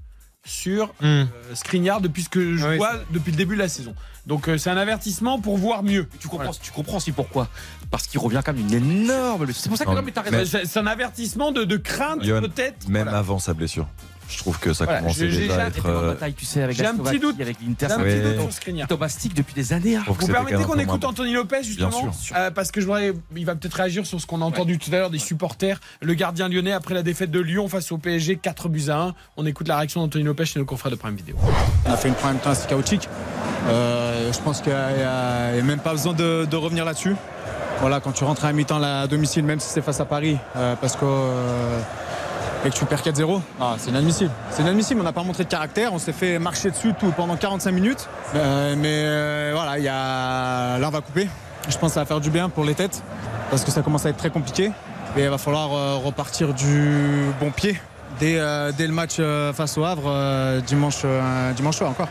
sur 0.48 0.94
euh, 1.04 1.26
Skriniar 1.54 2.02
depuis 2.02 2.24
ce 2.24 2.30
que 2.30 2.58
je 2.58 2.68
Oui, 2.68 2.78
vois 2.78 2.94
depuis 3.12 3.32
le 3.32 3.38
début 3.38 3.56
de 3.56 3.60
la 3.62 3.68
saison. 3.70 3.94
Donc 4.26 4.48
euh, 4.50 4.58
c'est 4.58 4.70
un 4.70 4.78
avertissement 4.78 5.40
pour 5.40 5.58
voir 5.58 5.84
mieux. 5.84 6.08
Tu 6.20 6.28
comprends, 6.28 6.52
tu 6.54 6.72
comprends 6.72 6.98
aussi 6.98 7.12
pourquoi 7.12 7.48
Parce 7.92 8.08
qu'il 8.08 8.20
revient 8.20 8.42
quand 8.46 8.54
même 8.54 8.66
d'une 8.68 9.04
énorme 9.04 9.46
blessure. 9.46 9.62
C'est 9.64 9.70
pour 9.70 9.78
ça 9.78 9.86
que 9.86 9.90
Non, 9.90 9.98
non, 9.98 10.02
mais 10.04 10.12
t'as 10.12 10.24
mais- 10.30 10.38
raison. 10.38 10.60
C'est 10.66 10.80
un 10.80 10.88
avertissement 10.88 11.52
de, 11.52 11.64
de 11.64 11.78
crainte 11.78 12.22
peut-être. 12.22 12.88
Même 12.90 13.04
Voilà. 13.04 13.18
avant 13.20 13.40
sa 13.40 13.54
blessure. 13.54 13.88
Je 14.30 14.38
trouve 14.40 14.60
que 14.60 14.74
ça 14.74 14.84
Voilà, 14.86 15.08
j'ai- 15.10 15.28
déjà 15.28 15.40
j'ai- 15.56 15.62
à 15.62 15.68
être. 15.68 15.86
Euh, 15.86 16.14
bataille, 16.14 16.34
tu 16.34 16.46
sais, 16.46 16.62
avec 16.62 16.76
j'ai 16.76 16.86
un 16.86 16.96
petit 16.96 17.20
doute. 17.20 17.40
avec 17.40 17.58
l'Inter. 17.66 17.86
Un 17.92 18.00
petit 18.00 18.20
doute 18.22 18.52
sur 18.52 19.34
depuis 19.34 19.54
des 19.54 19.74
années. 19.74 19.96
hein. 19.96 20.04
Vous 20.08 20.28
permettez 20.28 20.56
qu'on 20.64 20.78
écoute 20.80 21.02
moins 21.02 21.10
Anthony 21.12 21.34
Lopez 21.34 21.64
justement 21.64 21.90
Bien 22.02 22.12
sûr. 22.12 22.36
Euh, 22.38 22.52
parce 22.52 22.72
que 22.72 22.82
je 22.82 22.86
voudrais, 22.86 23.14
il 23.36 23.46
va 23.46 23.56
peut-être 23.56 23.74
réagir 23.76 24.06
sur 24.06 24.20
ce 24.20 24.26
qu'on 24.26 24.42
a 24.42 24.46
entendu 24.46 24.78
tout 24.78 24.90
à 24.94 24.98
l'heure 24.98 25.10
des 25.10 25.20
supporters. 25.20 25.80
Le 26.02 26.14
gardien 26.14 26.50
lyonnais 26.50 26.74
après 26.74 26.94
la 26.94 27.04
défaite 27.04 27.32
de 27.32 27.40
Lyon 27.40 27.68
face 27.70 27.92
au 27.92 27.98
PSG 27.98 28.36
4 28.38 28.70
buts 28.70 28.90
à 28.90 28.98
1. 29.02 29.14
On 29.38 29.46
écoute 29.46 29.68
la 29.68 29.78
réaction 29.78 30.02
d'Anthony 30.02 30.24
Lopez 30.26 30.46
chez 30.46 30.60
nos 30.60 30.66
confrères 30.66 30.92
de 30.92 30.98
Prime 30.98 31.16
Vidéo. 31.16 31.36
On 31.86 31.92
a 31.92 31.98
fait 31.98 32.08
une 32.10 32.14
première 32.16 32.42
temps 32.42 32.50
assez 32.52 32.68
chaotique. 32.68 33.08
Euh, 33.70 34.32
je 34.32 34.40
pense 34.40 34.62
qu'il 34.62 34.72
n'y 34.72 34.78
a, 34.78 35.52
il 35.54 35.58
y 35.58 35.60
a 35.60 35.64
même 35.64 35.80
pas 35.80 35.92
besoin 35.92 36.14
de, 36.14 36.46
de 36.50 36.56
revenir 36.56 36.86
là-dessus. 36.86 37.16
Voilà, 37.80 38.00
quand 38.00 38.12
tu 38.12 38.24
rentres 38.24 38.46
à 38.46 38.50
un 38.50 38.54
mi-temps 38.54 38.82
à 38.82 39.08
domicile, 39.08 39.44
même 39.44 39.60
si 39.60 39.70
c'est 39.70 39.82
face 39.82 40.00
à 40.00 40.06
Paris, 40.06 40.38
euh, 40.56 40.76
parce 40.80 40.96
que, 40.96 41.06
euh, 41.06 41.80
et 42.66 42.70
que 42.70 42.76
tu 42.76 42.86
perds 42.86 43.02
4-0, 43.02 43.42
ah, 43.60 43.76
c'est 43.78 43.90
inadmissible. 43.90 44.32
C'est 44.52 44.62
inadmissible, 44.62 45.02
on 45.02 45.04
n'a 45.04 45.14
pas 45.14 45.24
montré 45.24 45.44
de 45.44 45.50
caractère, 45.50 45.94
on 45.94 46.00
s'est 46.00 46.14
fait 46.14 46.40
marcher 46.40 46.72
dessus 46.72 46.94
tout 47.00 47.12
pendant 47.12 47.36
45 47.36 47.72
minutes. 47.72 48.08
Euh, 48.36 48.76
mais 48.78 49.04
euh, 49.06 49.52
voilà, 49.54 49.78
il 49.78 49.84
y 49.84 49.88
a... 49.88 50.78
là 50.80 50.88
on 50.88 50.92
va 50.92 51.02
couper. 51.02 51.28
Je 51.70 51.78
pense 51.78 51.92
que 51.92 51.94
ça 51.96 52.00
va 52.02 52.06
faire 52.06 52.22
du 52.22 52.30
bien 52.30 52.50
pour 52.50 52.64
les 52.64 52.74
têtes, 52.74 53.04
parce 53.50 53.64
que 53.64 53.72
ça 53.72 53.82
commence 53.82 54.06
à 54.06 54.10
être 54.10 54.18
très 54.18 54.30
compliqué. 54.30 54.72
Et 55.16 55.24
il 55.24 55.30
va 55.30 55.38
falloir 55.38 55.74
euh, 55.74 55.96
repartir 55.96 56.54
du 56.54 57.28
bon 57.40 57.52
pied 57.52 57.80
dès, 58.20 58.40
dès 58.78 58.88
le 58.88 58.94
match 58.94 59.20
face 59.54 59.78
au 59.78 59.84
Havre 59.84 60.62
dimanche, 60.62 61.06
dimanche 61.56 61.78
soir 61.78 61.92
encore. 61.92 62.10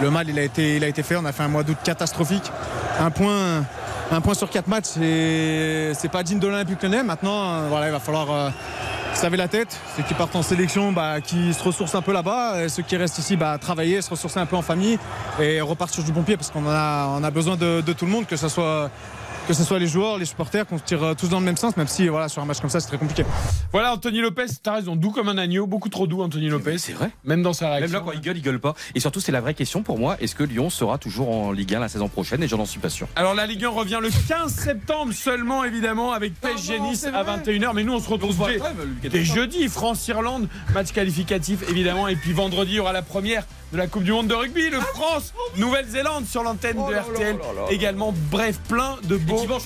Le 0.00 0.10
mal, 0.10 0.28
il 0.28 0.38
a, 0.38 0.42
été, 0.42 1.02
fait. 1.02 1.16
On 1.16 1.24
a 1.24 1.32
fait 1.32 1.42
un 1.42 1.48
mois 1.48 1.62
d'août 1.62 1.78
catastrophique. 1.82 2.50
Un 3.00 3.10
point, 3.10 4.34
sur 4.34 4.50
quatre 4.50 4.68
matchs, 4.68 4.84
c'est 4.94 5.92
c'est 5.94 6.10
pas 6.10 6.22
digne 6.22 6.38
de 6.38 6.46
l'Olympique 6.46 6.82
Lyonnais. 6.82 7.02
Maintenant, 7.02 7.54
euh, 7.54 7.66
voilà, 7.68 7.86
il 7.86 7.92
va 7.92 8.00
falloir 8.00 8.30
euh, 8.30 8.50
se 9.14 9.22
laver 9.22 9.36
la 9.36 9.48
tête. 9.48 9.78
Ceux 9.96 10.02
qui 10.02 10.14
partent 10.14 10.36
en 10.36 10.42
sélection, 10.42 10.92
bah, 10.92 11.20
qui 11.20 11.54
se 11.54 11.62
ressourcent 11.62 11.94
un 11.94 12.02
peu 12.02 12.12
là-bas. 12.12 12.64
Et 12.64 12.68
ceux 12.68 12.82
qui 12.82 12.96
restent 12.96 13.18
ici, 13.18 13.36
bah, 13.36 13.56
travailler, 13.58 14.02
se 14.02 14.10
ressourcer 14.10 14.38
un 14.38 14.46
peu 14.46 14.56
en 14.56 14.62
famille 14.62 14.98
et 15.40 15.60
repartir 15.60 16.04
du 16.04 16.12
bon 16.12 16.22
pied 16.22 16.36
parce 16.36 16.50
qu'on 16.50 16.68
a, 16.68 17.06
on 17.08 17.24
a 17.24 17.30
besoin 17.30 17.56
de, 17.56 17.80
de 17.80 17.92
tout 17.92 18.04
le 18.04 18.10
monde, 18.10 18.26
que 18.26 18.36
ce 18.36 18.48
soit 18.48 18.90
que 19.46 19.54
ce 19.54 19.62
soit 19.62 19.78
les 19.78 19.86
joueurs, 19.86 20.18
les 20.18 20.24
supporters, 20.24 20.66
qu'on 20.66 20.78
se 20.78 20.82
tire 20.82 21.02
euh, 21.02 21.14
tous 21.14 21.28
dans 21.28 21.38
le 21.38 21.44
même 21.44 21.56
sens, 21.56 21.76
même 21.76 21.86
si 21.86 22.08
voilà, 22.08 22.28
sur 22.28 22.42
un 22.42 22.46
match 22.46 22.60
comme 22.60 22.70
ça, 22.70 22.80
c'est 22.80 22.88
très 22.88 22.98
compliqué. 22.98 23.24
Voilà 23.72 23.92
Anthony 23.92 24.20
Lopez, 24.20 24.46
t'as 24.62 24.74
raison, 24.74 24.96
doux 24.96 25.10
comme 25.12 25.28
un 25.28 25.38
agneau, 25.38 25.66
beaucoup 25.66 25.88
trop 25.88 26.06
doux 26.06 26.22
Anthony 26.22 26.48
Lopez. 26.48 26.78
C'est 26.78 26.92
vrai. 26.92 27.10
Même 27.24 27.42
dans 27.42 27.52
sa 27.52 27.66
Même 27.66 27.74
réaction. 27.78 27.98
là, 27.98 28.04
quand 28.04 28.12
il 28.12 28.20
gueule, 28.20 28.36
il 28.36 28.42
gueule 28.42 28.58
pas. 28.60 28.74
Et 28.94 29.00
surtout, 29.00 29.20
c'est 29.20 29.32
la 29.32 29.40
vraie 29.40 29.54
question 29.54 29.82
pour 29.82 29.98
moi. 29.98 30.16
Est-ce 30.20 30.34
que 30.34 30.42
Lyon 30.42 30.70
sera 30.70 30.98
toujours 30.98 31.30
en 31.30 31.52
Ligue 31.52 31.74
1 31.74 31.80
la 31.80 31.88
saison 31.88 32.08
prochaine? 32.08 32.42
Et 32.42 32.48
je 32.48 32.56
n'en 32.56 32.66
suis 32.66 32.80
pas 32.80 32.90
sûr. 32.90 33.06
Alors 33.14 33.34
la 33.34 33.46
Ligue 33.46 33.64
1 33.64 33.68
revient 33.68 33.98
le 34.02 34.10
15 34.28 34.52
septembre 34.52 35.12
seulement 35.12 35.64
évidemment 35.64 36.12
avec 36.12 36.34
PSG 36.40 36.80
Nice 36.80 37.04
à 37.04 37.22
21h 37.22 37.72
mais 37.74 37.84
nous 37.84 37.94
on 37.94 38.00
se 38.00 38.08
retrouve 38.08 38.36
dès 39.02 39.24
jeudi 39.24 39.68
France-Irlande 39.68 40.48
match 40.74 40.92
qualificatif 40.92 41.68
évidemment 41.68 42.08
et 42.08 42.16
puis 42.16 42.32
vendredi 42.32 42.72
il 42.72 42.76
y 42.76 42.80
aura 42.80 42.92
la 42.92 43.02
première 43.02 43.44
de 43.72 43.76
la 43.78 43.86
Coupe 43.88 44.04
du 44.04 44.12
Monde 44.12 44.28
de 44.28 44.34
rugby 44.34 44.70
le 44.70 44.80
France 44.80 45.32
Nouvelle-Zélande 45.56 46.26
sur 46.26 46.42
l'antenne 46.42 46.76
de 46.76 46.94
RTL 46.94 47.36
également 47.70 48.14
bref 48.30 48.58
plein 48.68 48.96
de 49.04 49.16
beaux 49.16 49.40
dimanche, 49.40 49.64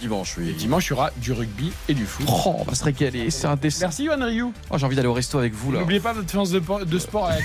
dimanche, 0.00 0.34
oui. 0.38 0.54
Dimanche 0.54 0.86
il 0.86 0.90
y 0.90 0.92
aura 0.94 1.10
du 1.16 1.32
rugby 1.32 1.72
et 1.88 1.94
du 1.94 2.06
foot. 2.06 2.26
Oh, 2.28 2.56
on 2.58 2.64
va 2.64 2.74
se 2.74 2.84
régaler. 2.84 3.30
C'est 3.30 3.46
un 3.46 3.56
dessin. 3.56 3.86
Merci 3.86 4.04
Yohan 4.04 4.24
Ryu. 4.24 4.46
Oh, 4.70 4.78
j'ai 4.78 4.86
envie 4.86 4.96
d'aller 4.96 5.08
au 5.08 5.12
resto 5.12 5.38
avec 5.38 5.52
vous 5.54 5.72
là. 5.72 5.80
N'oubliez 5.80 6.00
pas 6.00 6.12
votre 6.12 6.30
séance 6.30 6.50
de, 6.50 6.58
po- 6.58 6.84
de 6.84 6.98
sport 6.98 7.26
à 7.26 7.34
14h. 7.36 7.44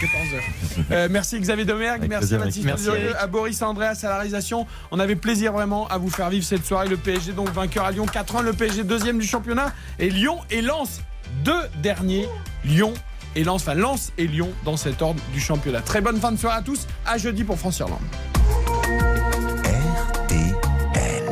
Euh, 0.91 1.07
merci 1.09 1.39
Xavier 1.39 1.65
Domergue, 1.65 2.05
merci 2.09 2.35
Mathis 2.35 2.63
Merci, 2.63 2.89
à 3.19 3.27
Boris 3.27 3.61
Andreas 3.61 3.99
à 4.03 4.07
la 4.09 4.15
réalisation. 4.15 4.65
On 4.91 4.99
avait 4.99 5.15
plaisir 5.15 5.53
vraiment 5.53 5.87
à 5.87 5.97
vous 5.97 6.09
faire 6.09 6.29
vivre 6.29 6.45
cette 6.45 6.65
soirée. 6.65 6.87
Le 6.87 6.97
PSG 6.97 7.31
donc 7.33 7.49
vainqueur 7.49 7.85
à 7.85 7.91
Lyon 7.91 8.05
4-1, 8.05 8.41
le 8.43 8.53
PSG 8.53 8.83
deuxième 8.83 9.17
du 9.19 9.25
championnat 9.27 9.71
et 9.99 10.09
Lyon 10.09 10.39
et 10.51 10.61
Lens 10.61 11.01
deux 11.43 11.61
derniers. 11.81 12.27
Lyon 12.65 12.93
et 13.35 13.43
Lens, 13.43 13.61
enfin 13.61 13.73
Lens 13.73 14.11
et 14.17 14.27
Lyon 14.27 14.51
dans 14.65 14.77
cet 14.77 15.01
ordre 15.01 15.21
du 15.33 15.39
championnat. 15.39 15.81
Très 15.81 16.01
bonne 16.01 16.19
fin 16.19 16.31
de 16.31 16.37
soirée 16.37 16.57
à 16.57 16.61
tous. 16.61 16.87
À 17.05 17.17
jeudi 17.17 17.43
pour 17.43 17.57
France-Irlande. 17.57 17.99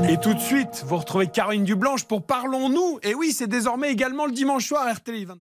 Et 0.10 0.20
tout 0.20 0.34
de 0.34 0.40
suite, 0.40 0.84
vous 0.86 0.98
retrouvez 0.98 1.28
Caroline 1.28 1.64
Dublanche 1.64 2.04
pour 2.04 2.26
Parlons-nous. 2.26 3.00
Et 3.04 3.14
oui, 3.14 3.32
c'est 3.32 3.48
désormais 3.48 3.92
également 3.92 4.26
le 4.26 4.34
dimanche 4.34 4.68
soir 4.68 4.86
RTL 4.94 5.26
20. 5.26 5.38